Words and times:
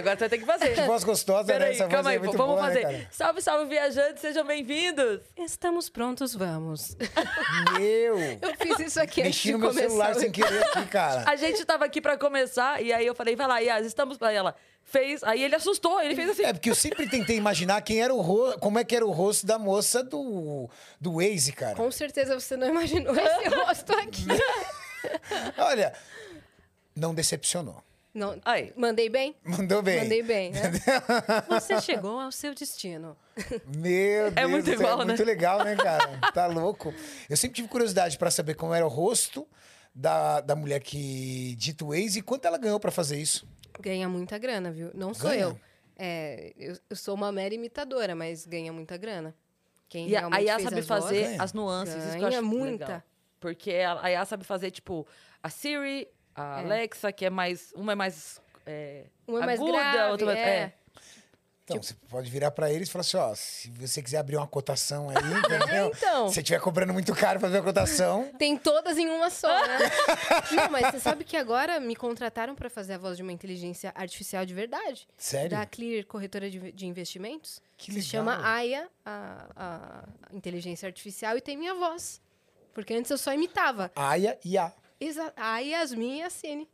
Agora 0.00 0.16
você 0.16 0.20
vai 0.20 0.28
ter 0.30 0.38
que 0.38 0.46
fazer. 0.46 0.74
Que 0.74 0.80
voz 0.82 1.04
gostosa, 1.04 1.52
né? 1.52 1.58
Peraí, 1.58 1.74
Essa 1.74 1.84
voz 1.84 1.94
calma 1.94 2.10
é 2.10 2.12
aí, 2.14 2.18
muito 2.18 2.36
vamos 2.38 2.54
boa, 2.56 2.66
né, 2.68 2.74
fazer. 2.74 2.82
cara? 2.82 3.08
salve, 3.10 3.42
salve, 3.42 3.64
viajantes, 3.66 4.20
sejam 4.22 4.46
bem-vindos. 4.46 5.20
Estamos 5.36 5.90
prontos, 5.90 6.34
vamos. 6.34 6.96
Meu! 7.78 8.18
Eu 8.40 8.54
fiz 8.58 8.78
isso 8.80 9.00
aqui 9.00 9.20
antes 9.20 9.36
Mexi 9.36 9.52
no 9.52 9.58
meu 9.58 9.68
começar. 9.68 9.88
celular 9.88 10.14
sem 10.14 10.30
querer 10.32 10.64
aqui, 10.64 10.86
cara. 10.86 11.24
A 11.30 11.36
gente 11.36 11.62
tava 11.66 11.84
aqui 11.84 12.00
pra 12.00 12.16
começar, 12.16 12.82
e 12.82 12.92
aí 12.92 13.04
eu 13.06 13.14
falei, 13.14 13.36
vai 13.36 13.46
lá, 13.46 13.58
Yas, 13.58 13.84
estamos... 13.86 14.16
Aí 14.22 14.34
ela 14.36 14.54
fez, 14.82 15.22
aí 15.22 15.42
ele 15.42 15.54
assustou, 15.54 16.00
ele 16.00 16.16
fez 16.16 16.30
assim. 16.30 16.44
É, 16.44 16.52
porque 16.54 16.70
eu 16.70 16.74
sempre 16.74 17.06
tentei 17.08 17.36
imaginar 17.36 17.80
quem 17.82 18.00
era 18.02 18.14
o 18.14 18.20
ro... 18.22 18.58
como 18.58 18.78
é 18.78 18.84
que 18.84 18.96
era 18.96 19.04
o 19.04 19.10
rosto 19.10 19.46
da 19.46 19.58
moça 19.58 20.02
do, 20.02 20.68
do 20.98 21.16
Waze, 21.16 21.52
cara. 21.52 21.74
Com 21.76 21.90
certeza 21.90 22.38
você 22.40 22.56
não 22.56 22.68
imaginou 22.68 23.14
esse 23.14 23.48
rosto 23.54 23.92
aqui. 23.92 24.26
Olha, 25.58 25.92
não 26.96 27.14
decepcionou. 27.14 27.82
Não, 28.12 28.38
Aí. 28.44 28.72
mandei 28.76 29.08
bem? 29.08 29.36
Mandou 29.44 29.82
bem. 29.82 30.00
Mandei 30.02 30.22
bem, 30.22 30.50
né? 30.50 30.60
Você 31.48 31.80
chegou 31.80 32.18
ao 32.18 32.32
seu 32.32 32.52
destino. 32.54 33.16
Meu 33.76 34.30
Deus, 34.32 34.50
muito 34.50 34.64
do 34.64 34.70
céu, 34.72 34.80
igual, 34.80 34.94
é 34.94 34.98
né? 34.98 35.04
muito 35.06 35.24
legal, 35.24 35.64
né, 35.64 35.76
cara? 35.76 36.18
Tá 36.32 36.46
louco. 36.46 36.92
Eu 37.28 37.36
sempre 37.36 37.54
tive 37.56 37.68
curiosidade 37.68 38.18
pra 38.18 38.30
saber 38.30 38.54
como 38.54 38.74
era 38.74 38.84
o 38.84 38.88
rosto 38.88 39.46
da, 39.94 40.40
da 40.40 40.56
mulher 40.56 40.80
que 40.80 41.54
dita 41.56 41.84
o 41.84 41.88
Waze 41.88 42.18
e 42.18 42.22
quanto 42.22 42.44
ela 42.46 42.58
ganhou 42.58 42.80
pra 42.80 42.90
fazer 42.90 43.16
isso. 43.20 43.46
Ganha 43.80 44.08
muita 44.08 44.36
grana, 44.38 44.70
viu? 44.72 44.90
Não 44.92 45.14
sou 45.14 45.30
Ganha? 45.30 45.42
eu. 45.42 45.60
É, 45.96 46.52
eu. 46.56 46.76
Eu 46.90 46.96
sou 46.96 47.14
uma 47.14 47.30
mera 47.30 47.54
imitadora, 47.54 48.14
mas 48.14 48.44
ganha 48.44 48.72
muita 48.72 48.96
grana. 48.96 49.34
Quem 49.88 50.08
E 50.08 50.16
a, 50.16 50.28
fez 50.30 50.62
sabe 50.62 50.78
as 50.80 50.86
fazer 50.86 51.22
ganha. 51.24 51.42
as 51.42 51.52
nuances, 51.52 51.94
isso 51.96 52.10
que 52.12 52.16
eu 52.16 52.20
Ganha 52.28 52.38
acho 52.38 52.46
muita. 52.48 52.84
legal. 52.86 53.02
Porque 53.40 53.72
a 53.72 54.00
a 54.02 54.08
Yas 54.08 54.28
sabe 54.28 54.44
fazer, 54.44 54.70
tipo, 54.70 55.06
a 55.42 55.48
Siri, 55.50 56.06
a 56.40 56.58
Alexa, 56.58 57.12
que 57.12 57.24
é 57.24 57.30
mais... 57.30 57.72
Uma 57.74 57.92
é 57.92 57.94
mais... 57.94 58.40
É, 58.66 59.04
Uma 59.26 59.42
é 59.42 59.46
mais 59.46 59.60
aguda, 59.60 59.72
grave, 59.78 60.12
outra 60.12 60.38
é. 60.38 60.72
Então, 61.64 61.80
você 61.80 61.94
pode 62.08 62.28
virar 62.28 62.50
pra 62.50 62.68
eles 62.72 62.88
e 62.88 62.90
falar 62.90 63.02
assim, 63.02 63.16
ó, 63.16 63.32
se 63.34 63.70
você 63.70 64.02
quiser 64.02 64.18
abrir 64.18 64.36
uma 64.36 64.46
cotação 64.46 65.08
aí, 65.08 65.16
entendeu? 65.38 65.92
então. 65.96 66.28
Se 66.28 66.34
você 66.34 66.40
estiver 66.40 66.60
cobrando 66.60 66.92
muito 66.92 67.14
caro 67.14 67.38
pra 67.38 67.48
ver 67.48 67.58
a 67.58 67.62
cotação, 67.62 68.28
Tem 68.36 68.56
todas 68.56 68.98
em 68.98 69.08
uma 69.08 69.30
só, 69.30 69.48
né? 69.48 69.78
Não, 70.50 70.68
mas 70.68 70.86
você 70.90 70.98
sabe 70.98 71.22
que 71.22 71.36
agora 71.36 71.78
me 71.78 71.94
contrataram 71.94 72.56
para 72.56 72.68
fazer 72.68 72.94
a 72.94 72.98
voz 72.98 73.16
de 73.16 73.22
uma 73.22 73.30
inteligência 73.32 73.92
artificial 73.94 74.44
de 74.44 74.52
verdade. 74.52 75.06
sério? 75.16 75.50
Da 75.50 75.64
Clear 75.64 76.04
Corretora 76.06 76.50
de, 76.50 76.72
de 76.72 76.86
Investimentos. 76.86 77.62
Que 77.76 77.92
Se 77.92 77.98
legal. 77.98 78.10
chama 78.10 78.48
Aya, 78.48 78.88
a, 79.06 79.46
a 79.56 80.34
inteligência 80.34 80.86
artificial, 80.88 81.36
e 81.36 81.40
tem 81.40 81.56
minha 81.56 81.74
voz. 81.74 82.20
Porque 82.74 82.94
antes 82.94 83.10
eu 83.12 83.18
só 83.18 83.32
imitava. 83.32 83.92
Aya 83.94 84.36
e 84.44 84.58
A. 84.58 84.72
Exa 85.00 85.32
a 85.36 85.58
Yasmin 85.58 86.18
e 86.18 86.22
a 86.22 86.30
Cine. 86.30 86.68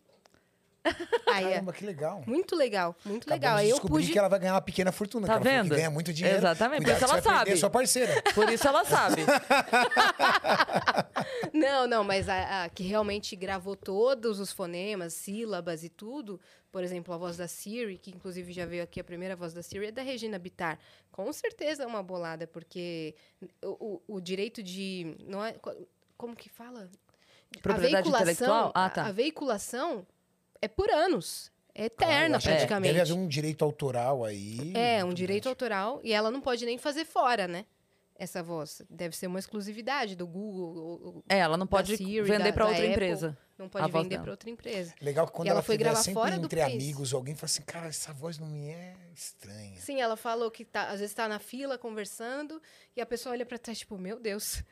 Caramba, 1.25 1.73
que 1.73 1.85
legal. 1.85 2.23
Muito 2.29 2.55
legal, 2.55 2.95
muito 3.05 3.25
Acabamos 3.25 3.41
legal. 3.43 3.57
Aí 3.57 3.71
eu 3.71 3.81
pude. 3.81 4.13
que 4.13 4.17
ela 4.19 4.29
vai 4.29 4.39
ganhar 4.39 4.55
uma 4.55 4.61
pequena 4.61 4.93
fortuna. 4.93 5.27
Tá 5.27 5.33
que 5.33 5.37
ela 5.39 5.45
falou 5.45 5.63
que 5.65 5.69
vendo? 5.69 5.77
ganha 5.77 5.91
muito 5.91 6.13
dinheiro. 6.13 6.39
Exatamente, 6.39 6.83
por 6.83 6.93
Cuidado, 6.93 7.03
isso 7.05 7.13
ela 7.13 7.23
sabe. 7.23 7.57
sua 7.57 7.71
parceira. 7.71 8.23
Por 8.35 8.49
isso 8.53 8.69
ela 8.69 8.85
sabe. 8.85 9.23
Não, 11.53 11.87
não, 11.87 12.05
mas 12.05 12.29
a, 12.29 12.65
a 12.65 12.69
que 12.69 12.83
realmente 12.85 13.35
gravou 13.35 13.75
todos 13.75 14.39
os 14.41 14.53
fonemas, 14.53 15.15
sílabas 15.15 15.83
e 15.83 15.89
tudo. 15.89 16.41
Por 16.71 16.85
exemplo, 16.85 17.15
a 17.15 17.17
voz 17.17 17.37
da 17.37 17.49
Siri, 17.49 17.97
que 17.99 18.11
inclusive 18.11 18.53
já 18.53 18.67
veio 18.67 18.83
aqui 18.83 19.01
a 19.01 19.05
primeira 19.05 19.35
voz 19.35 19.53
da 19.55 19.63
Siri, 19.63 19.87
é 19.87 19.93
da 19.93 20.03
Regina 20.03 20.39
Bittar. 20.39 20.79
Com 21.11 21.33
certeza 21.33 21.85
é 21.85 21.87
uma 21.87 22.03
bolada, 22.03 22.47
porque 22.47 23.15
o, 23.63 24.01
o- 24.07 24.17
o 24.17 24.21
direito 24.21 24.63
de. 24.63 25.17
Não 25.27 25.43
é, 25.45 25.53
co- 25.55 25.75
como 26.17 26.37
que 26.37 26.49
fala? 26.51 26.91
Propriedade 27.63 28.09
intelectual? 28.09 28.73
Ah, 28.75 28.91
tá. 28.91 29.07
A, 29.07 29.13
veiculação 29.13 30.07
é 30.61 30.69
por 30.69 30.91
anos. 30.91 31.51
É 31.75 31.87
eterna, 31.87 32.39
Ah, 32.39 32.41
praticamente. 32.41 32.95
Deve 32.95 33.03
haver 33.13 33.21
um 33.23 33.29
direito 33.29 33.65
autoral 33.65 34.25
aí. 34.25 34.73
É, 34.75 35.05
um 35.05 35.13
direito 35.13 35.45
grande. 35.45 35.49
autoral 35.49 36.01
e 36.03 36.13
ela 36.13 36.31
não 36.31 36.41
pode 36.41 36.65
nem 36.65 36.79
fazer 36.79 37.05
fora, 37.05 37.47
né? 37.47 37.67
Essa 38.19 38.43
voz. 38.43 38.81
Deve 38.89 39.15
ser 39.15 39.27
uma 39.27 39.39
exclusividade 39.39 40.17
do 40.17 40.27
Google. 40.27 41.23
É, 41.29 41.37
ela 41.39 41.59
não 41.59 41.67
pode 41.67 41.95
Siri, 41.99 42.23
vender 42.23 42.51
da 42.53 42.65
outra 42.65 42.79
Apple. 42.79 42.87
empresa. 42.93 43.37
Não 43.59 43.69
pode 43.69 43.93
vender 43.93 44.19
para 44.21 44.31
outra 44.31 44.49
empresa. 44.49 44.95
Legal 45.03 45.27
que 45.27 45.33
quando 45.35 45.49
E 45.49 45.51
ela 45.51 45.59
ela, 45.59 45.63
foi 45.63 45.77
gravar 45.77 45.97
sempre 45.97 46.15
fora 46.15 46.39
do 46.39 46.47
entre 46.47 46.61
país. 46.61 46.75
amigos, 46.75 47.13
alguém 47.13 47.35
fala 47.35 47.45
assim, 47.45 47.63
cara, 47.63 47.89
essa 47.89 48.13
voz 48.15 48.39
não 48.39 48.47
me 48.49 48.69
é 48.71 48.95
estranha. 49.15 49.79
Sim, 49.79 50.01
ela 50.01 50.17
falou 50.17 50.51
que 50.51 50.65
tá, 50.65 50.89
às 50.89 51.01
vezes 51.01 51.15
tá 51.15 51.29
na 51.29 51.39
fila 51.39 51.77
conversando 51.77 52.61
e 52.97 53.03
a 53.03 53.07
pessoa 53.07 53.35
olha 53.35 53.45
pra 53.45 53.59
trás, 53.59 53.79
tipo, 53.79 53.99
meu 53.99 54.19
Deus, 54.19 54.63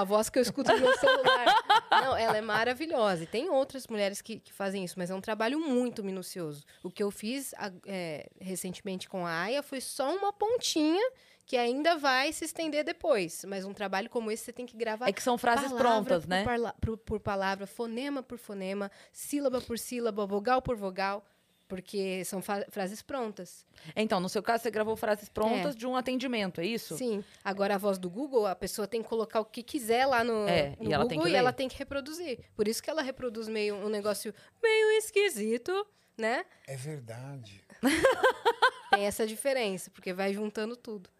a 0.00 0.04
voz 0.04 0.28
que 0.28 0.38
eu 0.38 0.42
escuto 0.42 0.72
no 0.72 0.78
meu 0.78 0.98
celular. 0.98 1.46
Não, 1.90 2.16
ela 2.16 2.36
é 2.36 2.40
maravilhosa. 2.40 3.24
E 3.24 3.26
tem 3.26 3.48
outras 3.48 3.86
mulheres 3.86 4.20
que, 4.20 4.38
que 4.38 4.52
fazem 4.52 4.84
isso, 4.84 4.94
mas 4.98 5.10
é 5.10 5.14
um 5.14 5.20
trabalho 5.20 5.58
muito 5.58 6.04
minucioso. 6.04 6.64
O 6.82 6.90
que 6.90 7.02
eu 7.02 7.10
fiz 7.10 7.54
é, 7.86 8.28
recentemente 8.40 9.08
com 9.08 9.26
a 9.26 9.42
Aya 9.42 9.62
foi 9.62 9.80
só 9.80 10.14
uma 10.14 10.32
pontinha 10.32 11.02
que 11.46 11.56
ainda 11.56 11.96
vai 11.96 12.32
se 12.32 12.44
estender 12.44 12.84
depois. 12.84 13.44
Mas 13.46 13.64
um 13.64 13.72
trabalho 13.72 14.10
como 14.10 14.30
esse 14.30 14.44
você 14.44 14.52
tem 14.52 14.66
que 14.66 14.76
gravar 14.76 15.08
É 15.08 15.12
que 15.12 15.22
são 15.22 15.38
frases 15.38 15.72
prontas, 15.72 16.24
por 16.24 16.28
né? 16.28 16.44
por, 16.80 16.98
por 16.98 17.20
palavra, 17.20 17.66
fonema 17.66 18.22
por 18.22 18.36
fonema, 18.36 18.90
sílaba 19.12 19.60
por 19.60 19.78
sílaba, 19.78 20.26
vogal 20.26 20.60
por 20.60 20.76
vogal, 20.76 21.24
porque 21.68 22.24
são 22.24 22.40
frases 22.42 23.02
prontas. 23.02 23.64
Então, 23.94 24.20
no 24.20 24.28
seu 24.28 24.42
caso, 24.42 24.62
você 24.62 24.70
gravou 24.70 24.96
frases 24.96 25.28
prontas 25.28 25.74
de 25.74 25.86
um 25.86 25.96
atendimento, 25.96 26.60
é 26.60 26.66
isso? 26.66 26.96
Sim. 26.96 27.24
Agora, 27.44 27.74
a 27.74 27.78
voz 27.78 27.98
do 27.98 28.08
Google, 28.08 28.46
a 28.46 28.54
pessoa 28.54 28.86
tem 28.86 29.02
que 29.02 29.08
colocar 29.08 29.40
o 29.40 29.44
que 29.44 29.62
quiser 29.62 30.06
lá 30.06 30.22
no, 30.22 30.48
É, 30.48 30.76
no 30.80 30.90
e 30.90 30.92
ela 30.92 31.04
Google 31.04 31.08
tem 31.08 31.20
que 31.20 31.28
e 31.28 31.34
ela 31.34 31.52
tem 31.52 31.68
que 31.68 31.76
reproduzir. 31.76 32.40
Por 32.54 32.68
isso 32.68 32.82
que 32.82 32.90
ela 32.90 33.02
reproduz 33.02 33.48
meio 33.48 33.74
um 33.76 33.88
negócio 33.88 34.32
meio 34.62 34.90
esquisito, 34.98 35.86
né? 36.16 36.44
É 36.66 36.76
verdade. 36.76 37.62
Tem 38.90 39.04
essa 39.04 39.26
diferença, 39.26 39.90
porque 39.90 40.12
vai 40.12 40.32
juntando 40.32 40.76
tudo. 40.76 41.10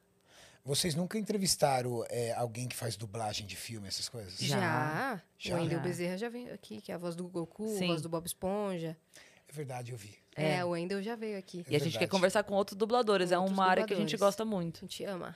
Vocês 0.64 0.96
nunca 0.96 1.16
entrevistaram 1.16 2.04
é, 2.08 2.32
alguém 2.32 2.66
que 2.66 2.74
faz 2.74 2.96
dublagem 2.96 3.46
de 3.46 3.54
filme, 3.54 3.86
essas 3.86 4.08
coisas? 4.08 4.36
Já. 4.38 5.22
Já. 5.38 5.54
O 5.54 5.58
Wendel 5.58 5.78
Já. 5.78 5.84
Bezerra 5.84 6.18
já 6.18 6.28
veio 6.28 6.52
aqui, 6.52 6.80
que 6.80 6.90
é 6.90 6.94
a 6.96 6.98
voz 6.98 7.14
do 7.14 7.28
Goku, 7.28 7.68
Sim. 7.78 7.84
a 7.84 7.86
voz 7.88 8.02
do 8.02 8.08
Bob 8.08 8.26
Esponja. 8.26 8.96
É 9.56 9.64
verdade, 9.64 9.92
eu 9.92 9.96
vi. 9.96 10.14
É, 10.36 10.62
o 10.62 10.68
Wendel 10.70 11.02
já 11.02 11.16
veio 11.16 11.38
aqui. 11.38 11.64
E 11.66 11.74
a 11.74 11.80
gente 11.80 11.98
quer 11.98 12.06
conversar 12.06 12.42
com 12.42 12.52
outros 12.52 12.76
dubladores. 12.76 13.32
é 13.32 13.38
Outros 13.38 13.56
uma 13.56 13.64
área 13.66 13.86
que 13.86 13.94
a 13.94 13.96
gente 13.96 14.14
gosta 14.18 14.44
muito. 14.44 14.78
A 14.78 14.80
gente 14.80 15.02
ama. 15.04 15.34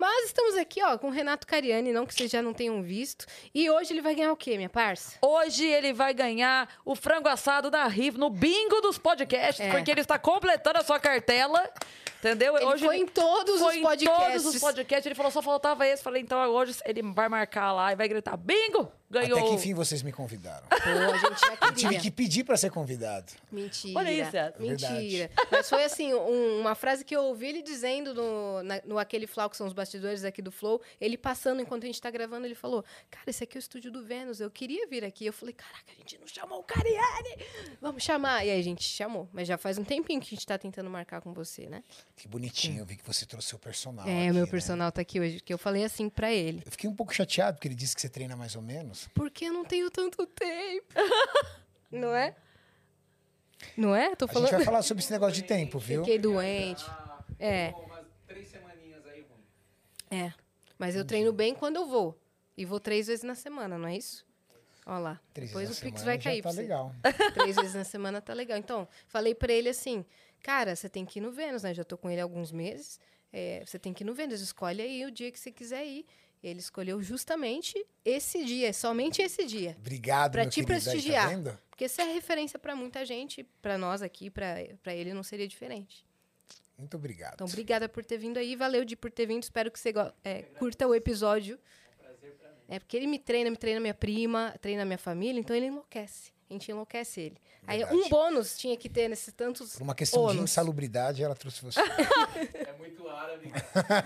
Mas 0.00 0.24
estamos 0.26 0.56
aqui, 0.56 0.82
ó, 0.82 0.98
com 0.98 1.06
o 1.06 1.10
Renato 1.10 1.46
Cariani, 1.46 1.92
não 1.92 2.04
que 2.04 2.12
vocês 2.12 2.28
já 2.28 2.42
não 2.42 2.52
tenham 2.52 2.82
visto. 2.82 3.24
E 3.54 3.70
hoje 3.70 3.92
ele 3.92 4.02
vai 4.02 4.16
ganhar 4.16 4.32
o 4.32 4.36
quê, 4.36 4.56
minha 4.56 4.68
parça? 4.68 5.16
Hoje 5.22 5.64
ele 5.64 5.92
vai 5.92 6.12
ganhar 6.12 6.68
o 6.84 6.96
frango 6.96 7.28
assado 7.28 7.70
da 7.70 7.86
Riv 7.86 8.18
no 8.18 8.28
bingo 8.28 8.80
dos 8.80 8.98
podcasts, 8.98 9.64
É. 9.64 9.70
porque 9.70 9.92
ele 9.92 10.00
está 10.00 10.18
completando 10.18 10.78
a 10.80 10.82
sua 10.82 10.98
cartela. 10.98 11.70
Entendeu? 12.18 12.56
Ele 12.56 12.66
hoje 12.66 12.84
foi 12.84 12.96
em 12.96 13.06
todos 13.06 13.60
foi 13.60 13.74
os 13.74 13.76
em 13.76 13.82
podcasts. 13.82 14.42
todos 14.42 14.54
os 14.56 14.60
podcasts. 14.60 15.06
Ele 15.06 15.14
falou, 15.14 15.30
só 15.30 15.40
faltava 15.40 15.86
esse. 15.86 16.02
Falei, 16.02 16.20
então 16.20 16.38
hoje 16.50 16.76
ele 16.84 17.00
vai 17.02 17.28
marcar 17.28 17.72
lá 17.72 17.92
e 17.92 17.96
vai 17.96 18.08
gritar: 18.08 18.36
bingo! 18.36 18.90
Ganhou! 19.08 19.38
Até 19.38 19.48
que 19.48 19.54
enfim 19.54 19.74
vocês 19.74 20.02
me 20.02 20.12
convidaram. 20.12 20.66
Pô, 20.68 20.74
a 20.76 21.18
gente 21.18 21.40
já 21.40 21.56
Eu 21.68 21.72
tive 21.74 21.98
que 22.00 22.10
pedir 22.10 22.44
pra 22.44 22.56
ser 22.56 22.70
convidado. 22.70 23.32
Mentira. 23.50 23.98
Olha 23.98 24.10
isso, 24.12 24.36
é 24.36 24.52
Mentira. 24.58 25.30
Mas 25.50 25.68
foi 25.68 25.84
assim, 25.84 26.12
um- 26.14 26.60
uma 26.60 26.74
frase 26.74 27.04
que 27.04 27.14
eu 27.14 27.22
ouvi 27.24 27.46
ele 27.46 27.62
dizendo 27.62 28.12
no, 28.14 28.62
na- 28.62 28.82
no 28.84 28.98
aquele 28.98 29.26
Flow, 29.26 29.48
que 29.48 29.56
são 29.56 29.66
os 29.66 29.72
bastidores 29.72 30.24
aqui 30.24 30.42
do 30.42 30.50
Flow, 30.50 30.80
ele 31.00 31.16
passando 31.16 31.60
enquanto 31.60 31.84
a 31.84 31.86
gente 31.86 32.00
tá 32.00 32.10
gravando, 32.10 32.46
ele 32.46 32.54
falou: 32.54 32.84
Cara, 33.10 33.28
esse 33.28 33.44
aqui 33.44 33.56
é 33.56 33.58
o 33.58 33.60
estúdio 33.60 33.90
do 33.92 34.04
Vênus, 34.04 34.40
eu 34.40 34.50
queria 34.50 34.86
vir 34.88 35.04
aqui. 35.04 35.26
Eu 35.26 35.32
falei, 35.32 35.54
caraca, 35.54 35.84
a 35.92 35.94
gente 35.94 36.18
não 36.18 36.26
chamou 36.26 36.60
o 36.60 36.62
Cariani! 36.62 37.36
Vamos 37.80 38.02
chamar. 38.02 38.44
E 38.44 38.50
aí 38.50 38.58
a 38.60 38.62
gente 38.64 38.82
chamou. 38.84 39.28
Mas 39.32 39.46
já 39.46 39.56
faz 39.56 39.78
um 39.78 39.84
tempinho 39.84 40.20
que 40.20 40.26
a 40.26 40.30
gente 40.36 40.46
tá 40.46 40.58
tentando 40.58 40.90
marcar 40.90 41.20
com 41.20 41.32
você, 41.32 41.68
né? 41.68 41.82
Que 42.16 42.26
bonitinho, 42.28 42.80
eu 42.80 42.86
vi 42.86 42.96
que 42.96 43.06
você 43.06 43.24
trouxe 43.26 43.48
seu 43.48 43.58
personal. 43.58 44.06
é, 44.06 44.24
aqui, 44.24 44.32
meu 44.32 44.44
né? 44.46 44.50
personal 44.50 44.90
tá 44.92 45.00
aqui 45.00 45.20
hoje, 45.20 45.40
que 45.40 45.52
eu 45.52 45.58
falei 45.58 45.84
assim 45.84 46.08
pra 46.08 46.32
ele. 46.32 46.62
Eu 46.64 46.72
fiquei 46.72 46.88
um 46.88 46.94
pouco 46.94 47.14
chateado 47.14 47.56
porque 47.56 47.68
ele 47.68 47.74
disse 47.74 47.94
que 47.94 48.00
você 48.00 48.08
treina 48.08 48.36
mais 48.36 48.56
ou 48.56 48.62
menos. 48.62 48.95
Porque 49.14 49.46
eu 49.46 49.52
não 49.52 49.64
tenho 49.64 49.90
tanto 49.90 50.26
tempo. 50.26 50.94
não 51.90 52.14
é? 52.14 52.34
Não 53.76 53.94
é? 53.94 54.14
Tô 54.14 54.24
A 54.24 54.28
gente 54.28 54.34
falando. 54.34 54.50
vai 54.50 54.64
falar 54.64 54.82
sobre 54.82 55.02
esse 55.02 55.12
negócio 55.12 55.34
de 55.34 55.42
tempo, 55.42 55.78
viu? 55.78 56.02
Fiquei 56.04 56.18
doente. 56.18 56.84
É. 57.38 57.72
Umas 57.72 58.06
três 58.26 58.48
semaninhas 58.48 59.06
aí, 59.06 59.22
ruim. 59.22 59.42
É. 60.22 60.32
Mas 60.78 60.94
eu 60.94 61.04
treino 61.04 61.32
bem 61.32 61.54
quando 61.54 61.76
eu 61.76 61.86
vou. 61.86 62.18
E 62.56 62.64
vou 62.64 62.80
três 62.80 63.06
vezes 63.06 63.22
na 63.22 63.34
semana, 63.34 63.76
não 63.78 63.88
é 63.88 63.96
isso? 63.96 64.24
Olha 64.86 64.98
lá. 64.98 65.20
Três 65.34 65.50
Depois 65.50 65.64
o 65.64 65.68
vezes 65.68 65.82
na 65.82 65.86
Pix 65.88 66.00
semana 66.00 66.16
vai 66.16 66.22
cair 66.24 66.42
tá 66.42 66.50
legal. 66.50 66.94
Três 67.34 67.56
vezes 67.56 67.74
na 67.74 67.84
semana 67.84 68.20
tá 68.20 68.32
legal. 68.32 68.56
Então, 68.56 68.88
falei 69.08 69.34
pra 69.34 69.52
ele 69.52 69.68
assim, 69.68 70.04
cara, 70.42 70.76
você 70.76 70.88
tem 70.88 71.04
que 71.04 71.18
ir 71.18 71.22
no 71.22 71.32
Vênus, 71.32 71.64
né? 71.64 71.74
Já 71.74 71.82
tô 71.82 71.98
com 71.98 72.08
ele 72.08 72.20
há 72.20 72.24
alguns 72.24 72.52
meses. 72.52 73.00
É, 73.32 73.62
você 73.66 73.78
tem 73.78 73.92
que 73.92 74.04
ir 74.04 74.06
no 74.06 74.14
Vênus, 74.14 74.40
escolhe 74.40 74.80
aí 74.80 75.04
o 75.04 75.10
dia 75.10 75.30
que 75.32 75.40
você 75.40 75.50
quiser 75.50 75.84
ir. 75.84 76.06
Ele 76.42 76.60
escolheu 76.60 77.02
justamente 77.02 77.84
esse 78.04 78.44
dia, 78.44 78.72
somente 78.72 79.20
esse 79.20 79.44
dia. 79.44 79.76
Obrigado, 79.78 80.32
Pra 80.32 80.42
meu 80.42 80.50
te 80.50 80.56
querido. 80.56 80.72
Aí, 80.72 80.80
prestigiar. 80.80 81.42
Tá? 81.42 81.58
Porque 81.70 81.88
você 81.88 82.02
é 82.02 82.12
referência 82.12 82.58
pra 82.58 82.76
muita 82.76 83.04
gente, 83.04 83.42
pra 83.60 83.76
nós 83.76 84.02
aqui, 84.02 84.30
pra 84.30 84.54
pra 84.82 84.94
ele 84.94 85.12
não 85.12 85.22
seria 85.22 85.48
diferente. 85.48 86.06
Muito 86.78 86.96
obrigado. 86.96 87.34
Então, 87.34 87.46
obrigada 87.46 87.88
por 87.88 88.04
ter 88.04 88.18
vindo 88.18 88.38
aí. 88.38 88.54
Valeu 88.54 88.84
de 88.84 88.94
por 88.94 89.10
ter 89.10 89.26
vindo. 89.26 89.42
Espero 89.42 89.70
que 89.70 89.80
você 89.80 89.92
é, 90.22 90.42
curta 90.42 90.86
o 90.86 90.94
episódio. 90.94 91.58
É 92.68 92.78
porque 92.78 92.96
ele 92.96 93.06
me 93.06 93.18
treina, 93.18 93.48
me 93.50 93.56
treina 93.56 93.80
minha 93.80 93.94
prima, 93.94 94.54
treina 94.60 94.84
minha 94.84 94.98
família, 94.98 95.38
então 95.38 95.54
ele 95.54 95.66
enlouquece. 95.66 96.32
A 96.48 96.52
gente 96.52 96.70
enlouquece 96.70 97.20
ele. 97.20 97.36
Aí 97.66 97.78
Verdade. 97.78 97.98
um 97.98 98.08
bônus 98.08 98.56
tinha 98.56 98.76
que 98.76 98.88
ter 98.88 99.08
nesses 99.08 99.32
tantos 99.34 99.74
Por 99.74 99.82
uma 99.82 99.94
questão 99.94 100.24
de 100.26 100.30
ônus. 100.32 100.50
insalubridade, 100.50 101.22
ela 101.22 101.34
trouxe 101.34 101.62
você. 101.64 101.80
É 101.80 102.72
muito 102.78 103.08
árabe. 103.08 103.52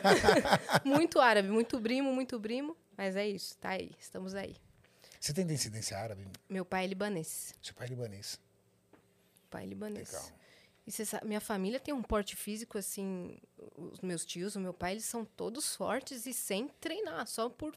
Muito 0.84 1.20
árabe, 1.20 1.48
muito 1.48 1.80
primo, 1.80 2.12
muito 2.12 2.40
primo. 2.40 2.76
Mas 2.96 3.16
é 3.16 3.26
isso, 3.28 3.56
tá 3.58 3.70
aí, 3.70 3.90
estamos 3.98 4.34
aí. 4.34 4.56
Você 5.18 5.32
tem 5.34 5.46
descendência 5.46 5.98
árabe? 5.98 6.26
Meu 6.48 6.64
pai 6.64 6.84
é 6.84 6.86
libanês. 6.86 7.54
Seu 7.62 7.74
pai 7.74 7.86
é 7.86 7.90
libanês. 7.90 8.38
Pai 9.50 9.64
é 9.64 9.66
libanês. 9.66 10.12
Legal. 10.12 10.28
E 10.86 10.92
você 10.92 11.04
sabe, 11.04 11.26
minha 11.26 11.40
família 11.40 11.78
tem 11.78 11.92
um 11.92 12.02
porte 12.02 12.34
físico 12.36 12.78
assim. 12.78 13.38
Os 13.76 14.00
meus 14.00 14.24
tios, 14.24 14.56
o 14.56 14.60
meu 14.60 14.72
pai, 14.72 14.92
eles 14.92 15.04
são 15.04 15.24
todos 15.24 15.76
fortes 15.76 16.24
e 16.26 16.32
sem 16.32 16.68
treinar, 16.80 17.26
só 17.26 17.48
por 17.50 17.76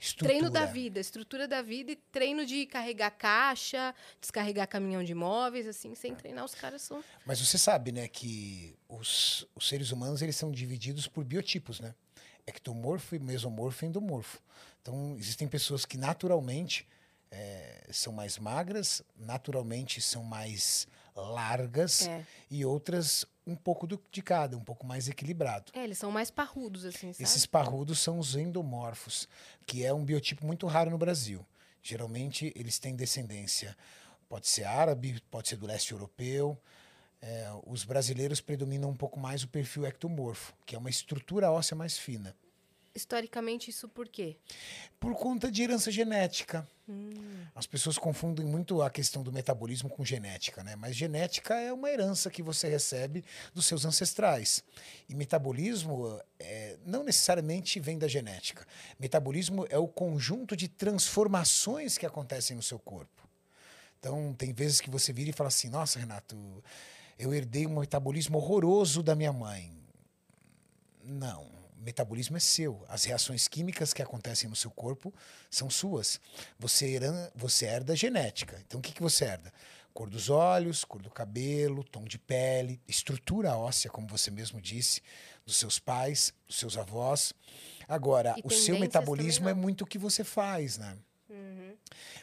Estrutura. 0.00 0.30
treino 0.30 0.50
da 0.50 0.64
vida, 0.64 0.98
estrutura 0.98 1.46
da 1.46 1.60
vida 1.60 1.92
e 1.92 1.96
treino 1.96 2.46
de 2.46 2.64
carregar 2.64 3.10
caixa, 3.10 3.94
descarregar 4.18 4.66
caminhão 4.66 5.04
de 5.04 5.14
móveis, 5.14 5.66
assim, 5.66 5.94
sem 5.94 6.14
treinar, 6.14 6.44
os 6.44 6.54
caras 6.54 6.80
são. 6.80 7.04
Mas 7.26 7.38
você 7.38 7.58
sabe, 7.58 7.92
né, 7.92 8.08
que 8.08 8.74
os, 8.88 9.46
os 9.54 9.68
seres 9.68 9.92
humanos 9.92 10.22
eles 10.22 10.36
são 10.36 10.50
divididos 10.50 11.06
por 11.06 11.22
biotipos, 11.22 11.80
né? 11.80 11.94
Ectomorfo, 12.46 13.20
mesomorfo 13.20 13.84
e 13.84 13.88
endomorfo. 13.88 14.40
Então, 14.80 15.14
existem 15.18 15.46
pessoas 15.46 15.84
que 15.84 15.98
naturalmente 15.98 16.88
eh, 17.30 17.86
são 17.92 18.12
mais 18.12 18.38
magras, 18.38 19.02
naturalmente 19.14 20.00
são 20.00 20.24
mais 20.24 20.88
largas 21.14 22.06
É. 22.08 22.24
e 22.50 22.64
outras 22.64 23.26
um 23.50 23.56
pouco 23.56 23.86
do- 23.86 24.00
de 24.10 24.22
cada, 24.22 24.56
um 24.56 24.64
pouco 24.64 24.86
mais 24.86 25.08
equilibrado. 25.08 25.72
É, 25.74 25.82
eles 25.84 25.98
são 25.98 26.10
mais 26.10 26.30
parrudos, 26.30 26.84
assim, 26.84 27.12
sabe? 27.12 27.24
Esses 27.24 27.46
parrudos 27.46 27.98
são 27.98 28.18
os 28.18 28.34
endomorfos, 28.36 29.28
que 29.66 29.84
é 29.84 29.92
um 29.92 30.04
biotipo 30.04 30.46
muito 30.46 30.66
raro 30.66 30.90
no 30.90 30.98
Brasil. 30.98 31.44
Geralmente 31.82 32.52
eles 32.54 32.78
têm 32.78 32.94
descendência, 32.94 33.76
pode 34.28 34.46
ser 34.48 34.64
árabe, 34.64 35.20
pode 35.30 35.48
ser 35.48 35.56
do 35.56 35.66
leste 35.66 35.92
europeu. 35.92 36.56
É, 37.22 37.48
os 37.66 37.84
brasileiros 37.84 38.40
predominam 38.40 38.88
um 38.90 38.96
pouco 38.96 39.18
mais 39.18 39.42
o 39.42 39.48
perfil 39.48 39.84
ectomorfo, 39.84 40.54
que 40.64 40.74
é 40.74 40.78
uma 40.78 40.88
estrutura 40.90 41.50
óssea 41.50 41.76
mais 41.76 41.98
fina. 41.98 42.34
Historicamente, 42.94 43.70
isso 43.70 43.88
por 43.88 44.08
quê? 44.08 44.36
Por 44.98 45.14
conta 45.14 45.50
de 45.50 45.62
herança 45.62 45.90
genética. 45.90 46.68
As 47.54 47.66
pessoas 47.66 47.96
confundem 47.96 48.44
muito 48.44 48.82
a 48.82 48.90
questão 48.90 49.22
do 49.22 49.32
metabolismo 49.32 49.88
com 49.88 50.04
genética, 50.04 50.64
né? 50.64 50.74
Mas 50.74 50.96
genética 50.96 51.54
é 51.54 51.72
uma 51.72 51.88
herança 51.88 52.28
que 52.30 52.42
você 52.42 52.68
recebe 52.68 53.24
dos 53.54 53.66
seus 53.66 53.84
ancestrais. 53.84 54.64
E 55.08 55.14
metabolismo 55.14 56.20
é, 56.38 56.76
não 56.84 57.04
necessariamente 57.04 57.78
vem 57.78 57.96
da 57.96 58.08
genética. 58.08 58.66
Metabolismo 58.98 59.66
é 59.70 59.78
o 59.78 59.86
conjunto 59.86 60.56
de 60.56 60.66
transformações 60.66 61.96
que 61.96 62.06
acontecem 62.06 62.56
no 62.56 62.62
seu 62.62 62.78
corpo. 62.78 63.28
Então, 64.00 64.34
tem 64.34 64.52
vezes 64.52 64.80
que 64.80 64.90
você 64.90 65.12
vira 65.12 65.30
e 65.30 65.34
fala 65.34 65.48
assim: 65.48 65.68
Nossa, 65.68 65.98
Renato, 65.98 66.36
eu 67.16 67.32
herdei 67.32 67.66
um 67.66 67.78
metabolismo 67.78 68.38
horroroso 68.38 69.00
da 69.00 69.14
minha 69.14 69.32
mãe. 69.32 69.70
Não, 71.04 71.59
metabolismo 71.80 72.36
é 72.36 72.40
seu. 72.40 72.84
As 72.88 73.04
reações 73.04 73.48
químicas 73.48 73.92
que 73.92 74.02
acontecem 74.02 74.48
no 74.48 74.56
seu 74.56 74.70
corpo 74.70 75.12
são 75.50 75.68
suas. 75.70 76.20
Você, 76.58 76.86
heran- 76.90 77.30
você 77.34 77.66
herda 77.66 77.92
a 77.92 77.96
genética. 77.96 78.62
Então, 78.66 78.80
o 78.80 78.82
que, 78.82 78.92
que 78.92 79.02
você 79.02 79.24
herda? 79.24 79.52
Cor 79.92 80.08
dos 80.08 80.30
olhos, 80.30 80.84
cor 80.84 81.02
do 81.02 81.10
cabelo, 81.10 81.82
tom 81.82 82.04
de 82.04 82.18
pele, 82.18 82.80
estrutura 82.86 83.56
óssea, 83.56 83.90
como 83.90 84.06
você 84.06 84.30
mesmo 84.30 84.60
disse, 84.60 85.02
dos 85.44 85.56
seus 85.56 85.78
pais, 85.80 86.32
dos 86.46 86.58
seus 86.58 86.76
avós. 86.76 87.32
Agora, 87.88 88.34
E 88.38 88.42
o 88.46 88.50
seu 88.50 88.78
metabolismo 88.78 89.48
é 89.48 89.54
muito 89.54 89.82
o 89.82 89.86
que 89.86 89.98
você 89.98 90.22
faz, 90.22 90.78
né? 90.78 90.96
Uhum. 91.28 91.74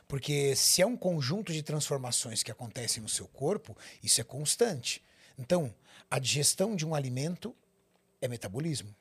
Porque 0.08 0.56
se 0.56 0.82
é 0.82 0.86
um 0.86 0.96
conjunto 0.96 1.52
de 1.52 1.62
transformações 1.62 2.42
que 2.42 2.52
acontecem 2.52 3.04
no 3.04 3.10
seu 3.10 3.28
corpo, 3.28 3.78
isso 4.02 4.22
é 4.22 4.24
constante. 4.24 5.04
Então, 5.38 5.74
a 6.10 6.20
digestão 6.20 6.74
de 6.74 6.86
um 6.86 6.96
alimento 6.96 7.54
é 8.22 8.28
metabolismo. 8.30 8.96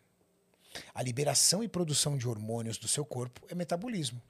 A 0.94 1.02
liberação 1.02 1.62
e 1.62 1.68
produção 1.68 2.16
de 2.16 2.28
hormônios 2.28 2.78
do 2.78 2.88
seu 2.88 3.04
corpo 3.04 3.46
é 3.48 3.54
metabolismo. 3.54 4.20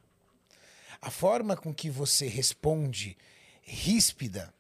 A 1.00 1.10
forma 1.10 1.56
com 1.56 1.75
que 1.75 1.90
você 1.90 2.26
responde 2.26 3.16
ríspida 3.62 4.52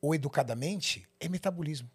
ou 0.00 0.14
educadamente 0.14 1.06
é 1.18 1.28
metabolismo. 1.28 1.90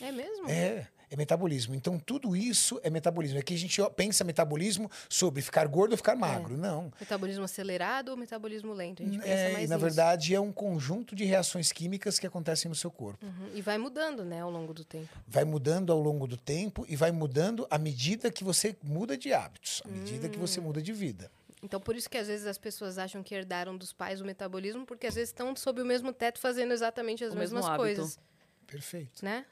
É 0.00 0.12
mesmo? 0.12 0.48
É, 0.48 0.86
é 1.10 1.16
metabolismo. 1.16 1.74
Então, 1.74 1.98
tudo 1.98 2.36
isso 2.36 2.78
é 2.82 2.90
metabolismo. 2.90 3.38
Aqui 3.38 3.54
a 3.54 3.58
gente 3.58 3.80
pensa 3.96 4.24
metabolismo 4.24 4.90
sobre 5.08 5.40
ficar 5.42 5.66
gordo 5.68 5.92
ou 5.92 5.96
ficar 5.96 6.14
magro. 6.16 6.56
Não. 6.56 6.92
Metabolismo 7.00 7.44
acelerado 7.44 8.10
ou 8.10 8.16
metabolismo 8.16 8.72
lento? 8.72 9.02
A 9.02 9.06
gente 9.06 9.18
pensa 9.18 9.28
É, 9.28 9.52
mais 9.52 9.64
e 9.64 9.68
na 9.68 9.76
nisso. 9.76 9.86
verdade 9.86 10.34
é 10.34 10.40
um 10.40 10.52
conjunto 10.52 11.14
de 11.16 11.24
reações 11.24 11.72
químicas 11.72 12.18
que 12.18 12.26
acontecem 12.26 12.68
no 12.68 12.74
seu 12.74 12.90
corpo. 12.90 13.24
Uhum. 13.24 13.50
E 13.54 13.62
vai 13.62 13.78
mudando, 13.78 14.24
né, 14.24 14.40
ao 14.42 14.50
longo 14.50 14.74
do 14.74 14.84
tempo. 14.84 15.08
Vai 15.26 15.44
mudando 15.44 15.92
ao 15.92 15.98
longo 16.00 16.26
do 16.26 16.36
tempo 16.36 16.84
e 16.88 16.96
vai 16.96 17.10
mudando 17.10 17.66
à 17.70 17.78
medida 17.78 18.30
que 18.30 18.44
você 18.44 18.76
muda 18.82 19.16
de 19.16 19.32
hábitos, 19.32 19.82
à 19.84 19.88
medida 19.88 20.28
que 20.28 20.36
Hum. 20.36 20.40
você 20.40 20.60
muda 20.60 20.82
de 20.82 20.92
vida. 20.92 21.30
Então, 21.62 21.80
por 21.80 21.96
isso 21.96 22.08
que 22.08 22.16
às 22.16 22.28
vezes 22.28 22.46
as 22.46 22.56
pessoas 22.56 22.98
acham 22.98 23.20
que 23.22 23.34
herdaram 23.34 23.76
dos 23.76 23.92
pais 23.92 24.20
o 24.20 24.24
metabolismo, 24.24 24.86
porque 24.86 25.06
às 25.08 25.14
vezes 25.16 25.30
estão 25.30 25.56
sob 25.56 25.82
o 25.82 25.84
mesmo 25.84 26.12
teto 26.12 26.38
fazendo 26.38 26.72
exatamente 26.72 27.24
as 27.24 27.32
O 27.32 27.36
mesmas 27.36 27.66
coisas, 27.70 28.18
Perfeito. 28.66 29.24
né? 29.24 29.44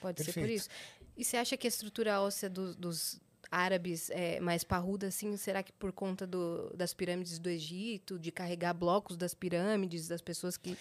Pode 0.00 0.18
ser 0.22 0.32
por 0.32 0.34
Perfeito. 0.34 0.58
isso. 0.58 0.68
E 1.16 1.24
você 1.24 1.36
acha 1.36 1.56
que 1.56 1.66
a 1.66 1.68
estrutura 1.68 2.20
óssea 2.20 2.48
do- 2.50 2.74
dos 2.74 3.18
árabes 3.50 4.10
é 4.10 4.40
mais 4.40 4.64
parruda, 4.64 5.06
assim? 5.06 5.36
Será 5.36 5.62
que 5.62 5.72
por 5.72 5.92
conta 5.92 6.26
do- 6.26 6.70
das 6.76 6.92
pirâmides 6.92 7.38
do 7.38 7.48
Egito, 7.48 8.18
de 8.18 8.30
carregar 8.30 8.74
blocos 8.74 9.16
das 9.16 9.34
pirâmides, 9.34 10.08
das 10.08 10.20
pessoas 10.20 10.56
que... 10.56 10.76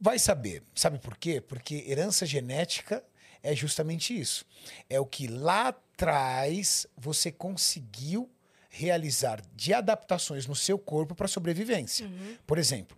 Vai 0.00 0.18
saber. 0.18 0.62
Sabe 0.74 0.98
por 0.98 1.16
quê? 1.16 1.40
Porque 1.40 1.84
herança 1.88 2.24
genética 2.24 3.02
é 3.42 3.54
justamente 3.54 4.16
isso. 4.18 4.44
É 4.88 5.00
o 5.00 5.06
que 5.06 5.26
lá 5.26 5.68
atrás 5.68 6.86
você 6.96 7.32
conseguiu 7.32 8.30
realizar 8.70 9.42
de 9.56 9.74
adaptações 9.74 10.46
no 10.46 10.54
seu 10.54 10.78
corpo 10.78 11.14
para 11.14 11.26
sobrevivência. 11.26 12.08
Por 12.46 12.58
exemplo, 12.58 12.96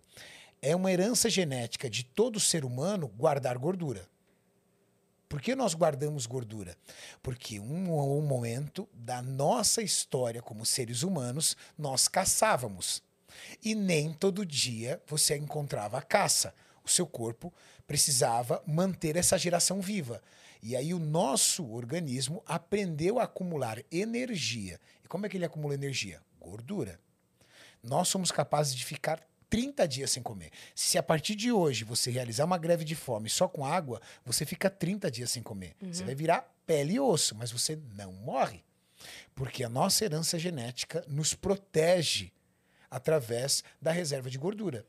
é 0.61 0.75
uma 0.75 0.91
herança 0.91 1.27
genética 1.29 1.89
de 1.89 2.03
todo 2.03 2.39
ser 2.39 2.63
humano 2.63 3.07
guardar 3.07 3.57
gordura. 3.57 4.07
Por 5.31 5.39
que 5.39 5.55
nós 5.55 5.73
guardamos 5.73 6.25
gordura? 6.25 6.75
Porque 7.23 7.57
um, 7.57 8.17
um 8.17 8.21
momento 8.21 8.85
da 8.93 9.21
nossa 9.21 9.81
história 9.81 10.41
como 10.41 10.65
seres 10.65 11.03
humanos, 11.03 11.55
nós 11.77 12.09
caçávamos. 12.09 13.01
E 13.63 13.73
nem 13.73 14.11
todo 14.11 14.45
dia 14.45 15.01
você 15.07 15.37
encontrava 15.37 15.97
a 15.97 16.01
caça. 16.01 16.53
O 16.83 16.89
seu 16.89 17.07
corpo 17.07 17.53
precisava 17.87 18.61
manter 18.67 19.15
essa 19.15 19.37
geração 19.37 19.79
viva. 19.79 20.21
E 20.61 20.75
aí 20.75 20.93
o 20.93 20.99
nosso 20.99 21.65
organismo 21.71 22.43
aprendeu 22.45 23.17
a 23.17 23.23
acumular 23.23 23.81
energia. 23.89 24.81
E 25.01 25.07
como 25.07 25.25
é 25.25 25.29
que 25.29 25.37
ele 25.37 25.45
acumula 25.45 25.73
energia? 25.73 26.21
Gordura. 26.41 26.99
Nós 27.81 28.09
somos 28.09 28.33
capazes 28.33 28.75
de 28.75 28.83
ficar 28.83 29.25
30 29.51 29.85
dias 29.85 30.09
sem 30.09 30.23
comer. 30.23 30.49
Se 30.73 30.97
a 30.97 31.03
partir 31.03 31.35
de 31.35 31.51
hoje 31.51 31.83
você 31.83 32.09
realizar 32.09 32.45
uma 32.45 32.57
greve 32.57 32.85
de 32.85 32.95
fome 32.95 33.29
só 33.29 33.49
com 33.49 33.65
água, 33.65 34.01
você 34.25 34.45
fica 34.45 34.69
30 34.69 35.11
dias 35.11 35.29
sem 35.29 35.43
comer. 35.43 35.75
Você 35.93 36.03
vai 36.05 36.15
virar 36.15 36.49
pele 36.65 36.93
e 36.93 36.99
osso, 36.99 37.35
mas 37.35 37.51
você 37.51 37.77
não 37.93 38.13
morre. 38.13 38.63
Porque 39.35 39.61
a 39.63 39.69
nossa 39.69 40.05
herança 40.05 40.39
genética 40.39 41.03
nos 41.05 41.33
protege 41.35 42.31
através 42.89 43.61
da 43.81 43.91
reserva 43.91 44.29
de 44.29 44.37
gordura. 44.37 44.85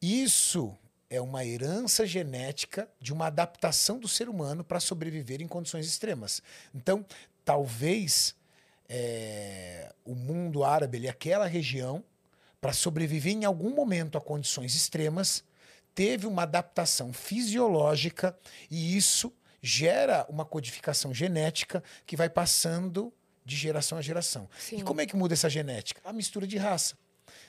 Isso 0.00 0.72
é 1.10 1.20
uma 1.20 1.44
herança 1.44 2.06
genética 2.06 2.88
de 3.00 3.12
uma 3.12 3.26
adaptação 3.26 3.98
do 3.98 4.06
ser 4.06 4.28
humano 4.28 4.62
para 4.62 4.78
sobreviver 4.78 5.42
em 5.42 5.48
condições 5.48 5.86
extremas. 5.86 6.40
Então, 6.72 7.04
talvez 7.44 8.34
é, 8.88 9.92
o 10.04 10.14
mundo 10.14 10.62
árabe, 10.62 10.98
ali, 10.98 11.08
aquela 11.08 11.46
região, 11.46 12.04
para 12.64 12.72
sobreviver 12.72 13.34
em 13.34 13.44
algum 13.44 13.74
momento 13.74 14.16
a 14.16 14.22
condições 14.22 14.74
extremas, 14.74 15.44
teve 15.94 16.26
uma 16.26 16.44
adaptação 16.44 17.12
fisiológica 17.12 18.34
e 18.70 18.96
isso 18.96 19.30
gera 19.60 20.24
uma 20.30 20.46
codificação 20.46 21.12
genética 21.12 21.84
que 22.06 22.16
vai 22.16 22.30
passando 22.30 23.12
de 23.44 23.54
geração 23.54 23.98
a 23.98 24.00
geração. 24.00 24.48
Sim. 24.58 24.78
E 24.78 24.82
como 24.82 25.02
é 25.02 25.06
que 25.06 25.14
muda 25.14 25.34
essa 25.34 25.50
genética? 25.50 26.00
A 26.02 26.10
mistura 26.10 26.46
de 26.46 26.56
raça. 26.56 26.96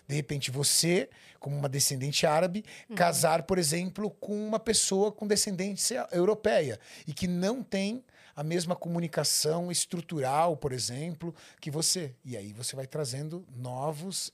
De 0.06 0.14
repente, 0.14 0.52
você, 0.52 1.10
como 1.40 1.56
uma 1.56 1.70
descendente 1.70 2.28
árabe, 2.28 2.66
casar, 2.94 3.44
por 3.44 3.58
exemplo, 3.58 4.12
com 4.12 4.36
uma 4.46 4.60
pessoa 4.60 5.14
com 5.14 5.26
descendência 5.26 6.06
europeia 6.12 6.78
e 7.08 7.14
que 7.14 7.26
não 7.26 7.64
tem 7.64 8.04
a 8.36 8.44
mesma 8.44 8.76
comunicação 8.76 9.72
estrutural, 9.72 10.58
por 10.58 10.74
exemplo, 10.74 11.34
que 11.62 11.72
você. 11.72 12.14
E 12.26 12.36
aí 12.36 12.52
você 12.52 12.76
vai 12.76 12.86
trazendo 12.86 13.48
novos 13.56 14.30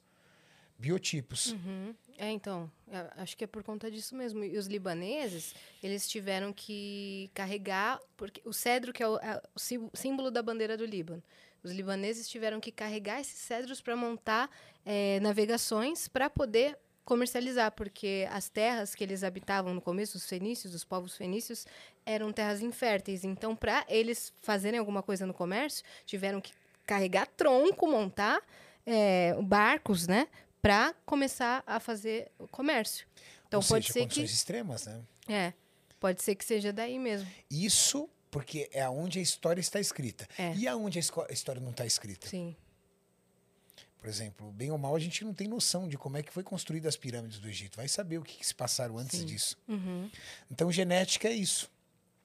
biotipos. 0.82 1.52
Uhum. 1.52 1.94
É, 2.18 2.32
então, 2.32 2.70
é, 2.92 3.06
acho 3.18 3.38
que 3.38 3.44
é 3.44 3.48
por 3.48 3.64
conta 3.64 3.90
disso 3.90 4.16
mesmo. 4.16 4.44
E 4.44 4.58
os 4.58 4.66
libaneses, 4.66 5.54
eles 5.82 6.10
tiveram 6.10 6.52
que 6.52 7.30
carregar, 7.34 8.00
porque 8.18 8.42
o 8.44 8.52
cedro, 8.52 8.92
que 8.92 9.04
é 9.04 9.08
o, 9.08 9.18
é 9.18 9.42
o 9.56 9.60
símbolo 9.96 10.32
da 10.32 10.42
bandeira 10.42 10.76
do 10.76 10.86
Líbano, 10.86 11.24
os 11.64 11.72
libaneses 11.72 12.28
tiveram 12.28 12.60
que 12.60 12.72
carregar 12.72 13.22
esses 13.22 13.40
cedros 13.40 13.80
para 13.80 13.96
montar 13.96 14.50
é, 14.84 15.20
navegações 15.20 16.08
para 16.08 16.28
poder 16.28 16.76
comercializar, 17.06 17.72
porque 17.72 18.28
as 18.32 18.50
terras 18.50 18.96
que 18.96 19.04
eles 19.04 19.24
habitavam 19.24 19.74
no 19.74 19.82
começo, 19.82 20.18
os 20.18 20.28
fenícios, 20.28 20.74
os 20.74 20.84
povos 20.84 21.16
fenícios, 21.16 21.68
eram 22.06 22.32
terras 22.32 22.62
inférteis. 22.62 23.24
Então, 23.24 23.56
para 23.56 23.86
eles 23.88 24.34
fazerem 24.42 24.80
alguma 24.80 25.04
coisa 25.04 25.26
no 25.26 25.34
comércio, 25.34 25.84
tiveram 26.06 26.42
que 26.42 26.52
carregar 26.86 27.28
tronco, 27.28 27.88
montar 27.88 28.42
é, 28.86 29.36
barcos, 29.42 30.08
né? 30.08 30.28
Para 30.62 30.94
começar 31.06 31.64
a 31.66 31.80
fazer 31.80 32.32
o 32.38 32.48
comércio. 32.48 33.08
Então, 33.48 33.60
Ou 33.60 33.66
pode 33.68 33.88
seja, 33.88 33.94
ser 33.94 34.00
condições 34.02 34.30
que. 34.30 34.36
extremas, 34.36 34.86
né? 34.86 35.02
É, 35.28 35.54
pode 36.00 36.22
ser 36.22 36.36
que 36.36 36.46
seja 36.46 36.72
daí 36.72 37.00
mesmo. 37.00 37.30
Isso 37.50 38.10
porque 38.30 38.70
é 38.72 38.82
aonde 38.82 39.20
a 39.20 39.22
história 39.22 39.60
está 39.60 39.80
escrita. 39.80 40.28
É. 40.38 40.56
E 40.56 40.68
aonde 40.68 40.98
a 40.98 41.02
a 41.02 41.34
história 41.34 41.62
não 41.62 41.72
está 41.72 41.86
escrita? 41.86 42.28
Sim. 42.28 42.56
Por 44.00 44.10
exemplo, 44.10 44.52
bem 44.54 44.72
ou 44.72 44.78
mal, 44.80 44.96
a 44.96 45.00
gente 45.00 45.24
não 45.24 45.34
tem 45.34 45.48
noção 45.48 45.88
de 45.88 45.96
como 45.96 46.18
é 46.18 46.24
que 46.24 46.32
foi 46.32 46.42
construída 46.42 46.90
as 46.90 46.98
pirâmides 46.98 47.38
do 47.38 47.48
Egito. 47.48 47.76
Vai 47.76 47.88
saber 47.88 48.18
o 48.18 48.24
que, 48.24 48.38
que 48.38 48.48
se 48.48 48.56
passaram 48.56 48.98
antes 48.98 49.20
Sim. 49.20 49.26
disso. 49.28 49.56
Uhum. 49.68 50.10
Então, 50.50 50.72
genética 50.72 51.28
é 51.28 51.34
isso. 51.34 51.70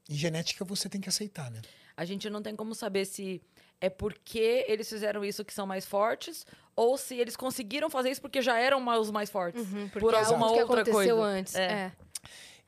E 0.09 0.15
genética 0.15 0.65
você 0.65 0.89
tem 0.89 1.01
que 1.01 1.09
aceitar, 1.09 1.51
né? 1.51 1.61
A 1.95 2.05
gente 2.05 2.31
não 2.31 2.41
tem 2.41 2.57
como 2.57 2.75
saber 2.75 3.05
se 3.05 3.43
é 3.81 3.89
porque 3.91 4.65
eles 4.69 4.89
fizeram 4.89 5.25
isso 5.25 5.45
que 5.45 5.53
são 5.53 5.67
mais 5.67 5.85
fortes 5.85 6.47
ou 6.75 6.97
se 6.99 7.17
eles 7.17 7.37
conseguiram 7.37 7.89
fazer 7.91 8.11
isso 8.11 8.21
porque 8.21 8.41
já 8.43 8.59
eram 8.59 8.85
os 9.01 9.11
mais 9.11 9.31
fortes. 9.31 9.63
Uhum, 9.63 9.89
por 9.89 10.15
é 10.15 10.19
alguma 10.19 10.53
que 10.53 10.61
outra 10.63 10.81
aconteceu 10.83 11.17
coisa. 11.17 11.23
antes. 11.23 11.55
É. 11.55 11.65
É. 11.73 11.93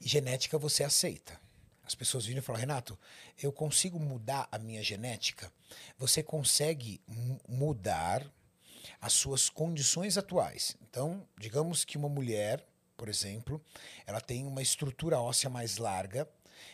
Genética 0.01 0.59
você 0.59 0.85
aceita. 0.85 1.39
As 1.85 1.95
pessoas 1.95 2.27
viram 2.27 2.41
e 2.41 2.43
falam, 2.43 2.61
Renato, 2.61 2.99
eu 3.43 3.51
consigo 3.51 3.99
mudar 3.99 4.47
a 4.53 4.59
minha 4.59 4.83
genética? 4.83 5.51
Você 5.97 6.23
consegue 6.23 7.01
mu- 7.07 7.41
mudar 7.49 8.25
as 9.01 9.15
suas 9.15 9.49
condições 9.49 10.19
atuais. 10.19 10.77
Então, 10.83 11.27
digamos 11.39 11.85
que 11.85 11.97
uma 11.97 12.09
mulher, 12.09 12.63
por 12.97 13.09
exemplo, 13.09 13.63
ela 14.07 14.21
tem 14.21 14.45
uma 14.47 14.61
estrutura 14.61 15.19
óssea 15.19 15.49
mais 15.49 15.79
larga 15.79 16.29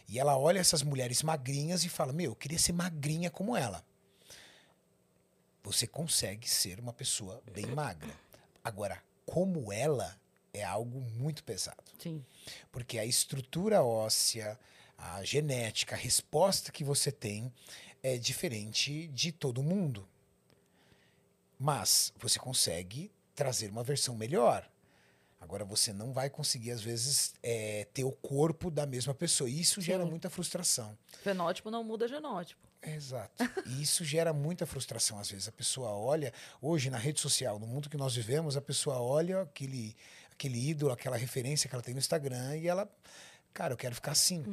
e 0.09 0.19
ela 0.19 0.37
olha 0.37 0.59
essas 0.59 0.83
mulheres 0.83 1.23
magrinhas 1.23 1.85
e 1.85 1.88
fala: 1.88 2.12
Meu, 2.12 2.33
eu 2.33 2.37
queria 2.37 2.59
ser 2.59 2.73
magrinha 2.73 3.31
como 3.31 3.57
ela. 3.57 3.85
Você 5.64 5.87
consegue 5.87 6.49
ser 6.49 6.78
uma 6.78 6.92
pessoa 6.92 7.42
bem 7.52 7.66
magra. 7.66 8.14
Agora, 8.62 9.02
como 9.25 9.73
ela 9.73 10.14
é 10.52 10.62
algo 10.62 11.00
muito 11.00 11.42
pesado. 11.42 11.83
Sim. 11.99 12.25
Porque 12.71 12.99
a 12.99 13.04
estrutura 13.04 13.83
óssea, 13.83 14.59
a 14.97 15.25
genética, 15.25 15.97
a 15.97 15.99
resposta 15.99 16.71
que 16.71 16.85
você 16.85 17.11
tem 17.11 17.50
é 18.02 18.18
diferente 18.18 19.09
de 19.09 19.33
todo 19.33 19.62
mundo. 19.62 20.06
Mas 21.59 22.12
você 22.18 22.38
consegue 22.38 23.11
trazer 23.35 23.71
uma 23.71 23.83
versão 23.83 24.14
melhor. 24.14 24.68
Agora 25.40 25.64
você 25.64 25.92
não 25.92 26.12
vai 26.12 26.30
conseguir, 26.30 26.71
às 26.71 26.83
vezes, 26.83 27.35
é, 27.42 27.87
ter 27.92 28.04
o 28.04 28.12
corpo 28.12 28.71
da 28.71 28.87
mesma 28.87 29.14
pessoa. 29.14 29.49
E 29.49 29.61
isso 29.61 29.80
gera 29.80 30.04
Sim. 30.04 30.11
muita 30.11 30.30
frustração. 30.30 30.97
Fenótipo 31.23 31.71
não 31.71 31.83
muda 31.83 32.06
genótipo. 32.06 32.63
Exato. 32.87 33.33
E 33.67 33.83
isso 33.83 34.05
gera 34.05 34.33
muita 34.33 34.67
frustração, 34.67 35.19
às 35.19 35.31
vezes. 35.31 35.49
A 35.49 35.53
pessoa 35.53 35.91
olha, 35.91 36.33
hoje 36.61 36.91
na 36.91 36.99
rede 36.99 37.21
social, 37.21 37.59
no 37.59 37.67
mundo 37.67 37.88
que 37.88 37.97
nós 37.97 38.14
vivemos, 38.14 38.57
a 38.57 38.61
pessoa 38.61 39.00
olha 39.00 39.43
aquele, 39.43 39.97
aquele 40.33 40.71
ídolo, 40.71 40.93
aquela 40.93 41.17
referência 41.17 41.69
que 41.69 41.75
ela 41.75 41.83
tem 41.83 41.95
no 41.95 42.00
Instagram 42.00 42.57
e 42.57 42.69
ela, 42.69 42.88
cara, 43.53 43.73
eu 43.73 43.76
quero 43.76 43.95
ficar 43.95 44.12
assim. 44.12 44.45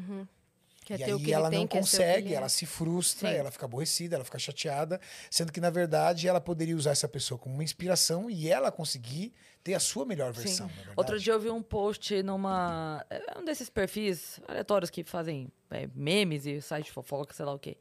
Quer 0.84 1.00
e 1.00 1.04
aí 1.04 1.32
ela 1.32 1.50
tem, 1.50 1.60
não 1.60 1.68
consegue, 1.68 2.34
é. 2.34 2.38
ela 2.38 2.50
se 2.50 2.66
frustra, 2.66 3.30
Sim. 3.30 3.36
ela 3.36 3.52
fica 3.52 3.66
aborrecida, 3.66 4.16
ela 4.16 4.26
fica 4.26 4.40
chateada, 4.40 5.00
sendo 5.30 5.52
que 5.52 5.62
na 5.62 5.70
verdade 5.70 6.28
ela 6.28 6.42
poderia 6.42 6.76
usar 6.76 6.92
essa 6.92 7.08
pessoa 7.08 7.38
como 7.38 7.54
uma 7.54 7.64
inspiração 7.64 8.32
e 8.32 8.50
ela 8.50 8.72
conseguir 8.72 9.32
ter 9.64 9.76
a 9.76 9.80
sua 9.80 10.06
melhor 10.06 10.34
versão. 10.34 10.68
verdade. 10.68 10.94
Outro 10.96 11.20
dia 11.20 11.34
eu 11.34 11.40
vi 11.40 11.52
um 11.52 11.62
post 11.62 12.24
numa. 12.24 13.06
É 13.12 13.38
um 13.38 13.46
desses 13.46 13.70
perfis 13.70 14.40
aleatórios 14.48 14.90
que 14.90 15.04
fazem 15.04 15.50
é, 15.70 15.88
memes 15.94 16.48
e 16.48 16.60
site 16.62 16.86
de 16.86 16.92
fofoca, 16.92 17.34
sei 17.34 17.46
lá 17.46 17.54
o 17.54 17.60
quê. 17.60 17.78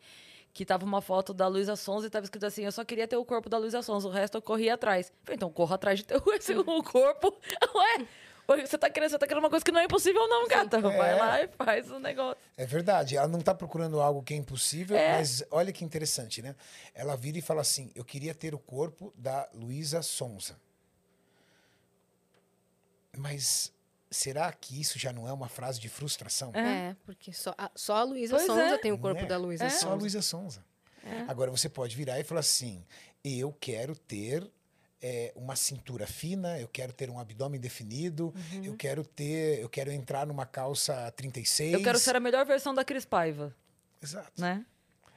Que 0.53 0.65
tava 0.65 0.85
uma 0.85 1.01
foto 1.01 1.33
da 1.33 1.47
Luísa 1.47 1.77
Sonza 1.77 2.07
e 2.07 2.11
tava 2.11 2.25
escrito 2.25 2.45
assim: 2.47 2.65
Eu 2.65 2.73
só 2.73 2.85
queria 2.85 3.07
ter 3.07 3.17
o 3.17 3.25
corpo 3.25 3.49
da 3.49 3.57
Luísa 3.57 3.83
Sonza, 3.83 4.09
o 4.09 4.11
resto 4.11 4.37
eu 4.39 4.43
corria 4.43 4.75
atrás. 4.75 5.09
Eu 5.09 5.15
Falei, 5.25 5.37
então 5.37 5.51
corra 5.51 5.77
atrás 5.77 5.99
de 6.01 6.05
ter 6.05 6.17
o 6.19 6.23
corpo. 6.83 7.39
Ué, 8.49 8.67
você 8.67 8.77
tá, 8.77 8.91
querendo, 8.91 9.11
você 9.11 9.19
tá 9.19 9.29
querendo 9.29 9.45
uma 9.45 9.49
coisa 9.51 9.65
que 9.65 9.71
não 9.71 9.79
é 9.79 9.85
impossível, 9.85 10.27
não, 10.27 10.49
gata. 10.49 10.81
Vai 10.81 11.13
É. 11.13 11.15
lá 11.15 11.43
e 11.45 11.49
faz 11.49 11.89
o 11.89 12.01
negócio. 12.01 12.37
É 12.57 12.67
verdade, 12.67 13.17
ela 13.17 13.29
não 13.29 13.39
está 13.39 13.55
procurando 13.55 14.01
algo 14.01 14.25
que 14.25 14.35
é 14.35 14.37
impossível, 14.37 14.97
É. 14.97 15.19
mas 15.19 15.45
olha 15.53 15.73
que 15.73 15.85
interessante, 15.85 16.43
né? 16.43 16.57
Ela 16.93 17.17
vira 17.17 17.39
e 17.39 17.43
fala 17.43 17.61
assim: 17.61 17.93
Eu 17.95 18.05
queria 18.05 18.35
ter 18.35 18.53
o 18.53 18.59
corpo 18.59 19.13
da 19.17 19.49
Luísa 19.55 20.03
Sonza. 20.03 20.57
Mas 23.17 23.73
será 24.11 24.53
que 24.53 24.81
isso 24.81 24.99
já 24.99 25.13
não 25.13 25.29
é 25.29 25.33
uma 25.33 25.49
frase 25.49 25.79
de 25.81 25.89
frustração? 25.89 26.51
É, 26.55 26.97
porque 27.05 27.33
só 27.33 27.55
a, 27.57 27.71
só 27.75 27.97
a 27.97 28.03
Luísa 28.03 28.39
Sonza 28.39 28.63
é. 28.75 28.79
tem 28.79 28.93
o 28.93 28.99
corpo 28.99 29.23
é? 29.23 29.27
da 29.27 29.37
Luísa 29.37 29.65
É 29.65 29.71
só 29.71 29.77
a 29.77 29.81
Sonza. 29.81 29.97
Luísa 29.97 30.23
Sonza. 30.23 30.65
Agora 31.29 31.51
você 31.51 31.69
pode 31.69 31.97
virar 31.97 32.21
e 32.21 32.25
falar 32.25 32.41
assim: 32.41 32.85
eu 33.25 33.53
quero 33.59 33.97
ter 33.97 34.47
é, 35.01 35.33
uma 35.35 35.57
cintura 35.57 36.07
fina, 36.07 36.59
eu 36.59 36.69
quero 36.69 36.93
ter 36.93 37.09
um 37.09 37.19
abdômen 37.19 37.59
definido, 37.61 38.35
Uhum. 38.53 38.65
eu 38.65 38.77
quero 38.77 39.03
ter, 39.05 39.61
eu 39.61 39.69
quero 39.69 39.91
entrar 39.91 40.27
numa 40.27 40.45
calça 40.45 41.11
36. 41.13 41.73
Eu 41.73 41.83
quero 41.83 41.99
ser 41.99 42.17
a 42.17 42.21
melhor 42.21 42.45
versão 42.45 42.75
da 42.75 42.85
Cris 42.85 43.05
Paiva, 43.07 43.55
Exato. 44.03 44.33
né? 44.41 44.65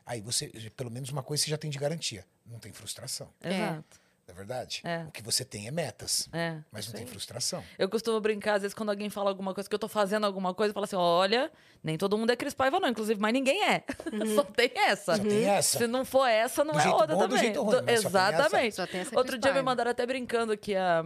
Aí 0.06 0.22
você, 0.22 0.48
pelo 0.76 0.90
menos 0.92 1.10
uma 1.10 1.24
coisa 1.24 1.44
você 1.44 1.50
já 1.50 1.58
tem 1.58 1.70
de 1.70 1.78
garantia: 1.78 2.26
não 2.46 2.60
tem 2.60 2.72
frustração. 2.72 3.30
É. 3.42 3.54
Exato. 3.54 4.03
Não 4.28 4.34
é 4.34 4.38
verdade? 4.38 4.82
É. 4.86 5.04
O 5.08 5.12
que 5.12 5.22
você 5.22 5.44
tem 5.44 5.68
é 5.68 5.72
metas, 5.72 6.30
É. 6.32 6.58
mas 6.72 6.88
não 6.88 6.94
tem 6.94 7.06
frustração. 7.06 7.62
Eu 7.78 7.90
costumo 7.90 8.22
brincar, 8.22 8.54
às 8.56 8.62
vezes, 8.62 8.74
quando 8.74 8.90
alguém 8.90 9.10
fala 9.10 9.30
alguma 9.30 9.54
coisa, 9.54 9.68
que 9.70 9.76
eu 9.76 9.80
tô 9.80 9.90
fazendo 9.90 10.26
alguma 10.26 10.54
coisa, 10.54 10.70
eu 10.70 10.74
falo 10.74 10.86
assim: 10.86 10.96
olha, 10.96 11.52
nem 11.84 11.98
todo 11.98 12.18
mundo 12.18 12.30
é 12.32 12.36
Cris 12.38 12.54
Paiva, 12.54 12.80
não. 12.80 12.88
Inclusive, 12.88 13.20
mas 13.20 13.34
ninguém 13.34 13.62
é. 13.66 13.84
Só 14.34 14.44
tem 14.46 14.72
essa. 14.76 15.18
Só 15.18 15.24
tem 15.24 15.46
essa. 15.50 15.78
Se 15.78 15.88
não 15.88 16.06
for 16.06 16.26
essa, 16.26 16.64
não 16.64 16.74
Do 16.74 16.80
é 16.80 16.88
outra 16.90 17.08
bom 17.08 17.14
ou 17.24 17.28
do 17.28 17.36
também. 17.36 17.44
jeito 17.44 17.62
ruim, 17.62 17.76
Do- 17.76 17.84
mas 17.84 18.02
só 18.02 18.10
tem 18.10 18.20
essa. 18.22 18.34
Exatamente. 18.38 18.76
Só 18.76 18.88
tem 18.88 19.02
essa 19.02 19.18
Outro 19.18 19.38
dia 19.38 19.54
me 19.54 19.62
mandaram 19.62 19.92
até 19.92 20.06
brincando 20.06 20.58
que 20.58 20.74
a. 20.76 21.04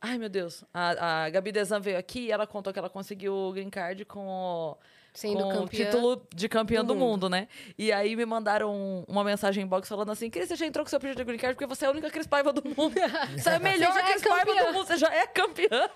Ai, 0.00 0.18
meu 0.18 0.28
Deus. 0.28 0.62
A, 0.74 1.24
a 1.24 1.30
Gabi 1.30 1.52
Desan 1.52 1.80
veio 1.80 1.96
aqui 1.96 2.26
e 2.26 2.32
ela 2.32 2.46
contou 2.46 2.70
que 2.72 2.78
ela 2.78 2.90
conseguiu 2.90 3.32
o 3.34 3.52
green 3.52 3.70
card 3.70 4.04
com 4.04 4.26
o. 4.26 4.76
Sendo 5.14 5.42
com 5.44 5.64
o 5.64 5.68
título 5.68 6.26
de 6.34 6.48
campeã 6.48 6.82
do 6.82 6.94
do 6.94 6.96
mundo. 6.98 7.28
né? 7.28 7.46
E 7.76 7.92
aí 7.92 8.16
me 8.16 8.24
mandaram 8.24 8.74
um- 8.74 9.04
uma 9.06 9.22
mensagem 9.22 9.62
em 9.62 9.66
box 9.66 9.86
falando 9.88 10.10
assim: 10.10 10.30
Cris, 10.30 10.48
você 10.48 10.56
já 10.56 10.66
entrou 10.66 10.84
com 10.84 10.88
seu 10.88 10.98
pedido 10.98 11.18
de 11.18 11.24
green 11.24 11.38
card 11.38 11.54
porque 11.54 11.66
você 11.66 11.84
é 11.84 11.88
a 11.88 11.90
única 11.90 12.10
Cris 12.10 12.26
Paiva 12.26 12.50
do 12.52 12.62
mundo. 12.66 12.94
Você 13.36 13.48
é 13.50 13.54
a 13.56 13.58
melhor 13.58 13.94
é 13.96 14.02
Cris 14.10 14.22
Paiva 14.22 14.46
campeã. 14.46 14.64
do 14.66 14.72
mundo, 14.72 14.86
você 14.86 14.96
já 14.96 15.14
é 15.14 15.26
campeã. 15.26 15.90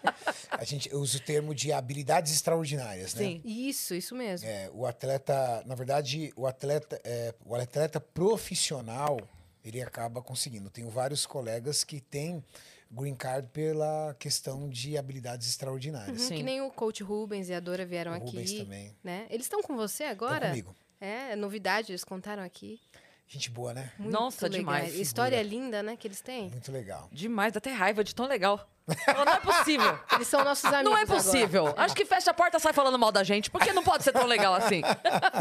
A 0.50 0.64
gente 0.64 0.94
usa 0.94 1.16
o 1.16 1.20
termo 1.20 1.54
de 1.54 1.73
habilidades 1.73 2.32
extraordinárias, 2.32 3.14
né? 3.14 3.23
Sim. 3.23 3.42
Isso, 3.44 3.94
isso 3.94 4.14
mesmo. 4.14 4.46
É, 4.49 4.70
o 4.75 4.85
atleta, 4.87 5.62
na 5.66 5.75
verdade, 5.75 6.32
o 6.37 6.46
atleta, 6.46 7.00
é, 7.04 7.35
o 7.44 7.54
atleta 7.54 7.99
profissional, 8.00 9.18
ele 9.64 9.82
acaba 9.82 10.23
conseguindo. 10.23 10.68
Tenho 10.70 10.88
vários 10.90 11.25
colegas 11.26 11.82
que 11.85 12.00
têm 12.00 12.44
green 12.90 13.14
card 13.14 13.48
pela 13.52 14.14
questão 14.18 14.68
de 14.68 14.96
habilidades 14.96 15.48
extraordinárias. 15.48 16.20
Uhum, 16.22 16.28
Sim. 16.28 16.36
que 16.36 16.42
nem 16.42 16.60
o 16.60 16.70
coach 16.70 17.02
Rubens 17.02 17.48
e 17.48 17.54
a 17.54 17.60
Dora 17.60 17.84
vieram 17.84 18.12
O 18.12 18.14
aqui. 18.14 18.26
Rubens 18.26 18.52
também. 18.52 18.96
Né? 19.02 19.26
Eles 19.30 19.46
estão 19.46 19.62
com 19.62 19.76
você 19.76 20.04
Estão 20.04 20.28
agora? 20.28 20.48
comigo. 20.48 20.74
É, 21.00 21.36
novidade, 21.36 21.92
eles 21.92 22.04
contaram 22.04 22.42
aqui. 22.42 22.80
Gente 23.28 23.50
boa, 23.50 23.74
né? 23.74 23.92
Muito 23.98 24.12
Nossa, 24.12 24.46
legal. 24.46 24.58
demais. 24.60 24.94
História 24.94 25.42
linda, 25.42 25.82
né, 25.82 25.96
que 25.96 26.06
eles 26.06 26.20
têm. 26.20 26.48
Muito 26.48 26.70
legal. 26.70 27.08
Demais, 27.12 27.52
dá 27.52 27.58
até 27.58 27.72
raiva 27.72 28.04
de 28.04 28.14
tão 28.14 28.26
legal. 28.26 28.70
Não 29.08 29.32
é 29.32 29.40
possível. 29.40 29.98
Eles 30.14 30.28
são 30.28 30.44
nossos 30.44 30.64
amigos 30.66 30.84
Não 30.84 30.96
é 30.96 31.02
agora. 31.02 31.20
possível. 31.20 31.74
Acho 31.76 31.92
que 31.92 32.04
fecha 32.04 32.30
a 32.30 32.34
porta 32.34 32.56
e 32.56 32.60
sai 32.60 32.72
falando 32.72 32.96
mal 32.96 33.10
da 33.10 33.24
gente, 33.24 33.50
porque 33.50 33.72
não 33.72 33.82
pode 33.82 34.04
ser 34.04 34.12
tão 34.12 34.24
legal 34.26 34.54
assim. 34.54 34.80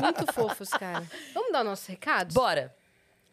Muito 0.01 0.33
fofos, 0.33 0.69
cara. 0.69 1.05
Vamos 1.31 1.51
dar 1.51 1.63
nossos 1.63 1.85
recados? 1.85 2.33
Bora. 2.33 2.75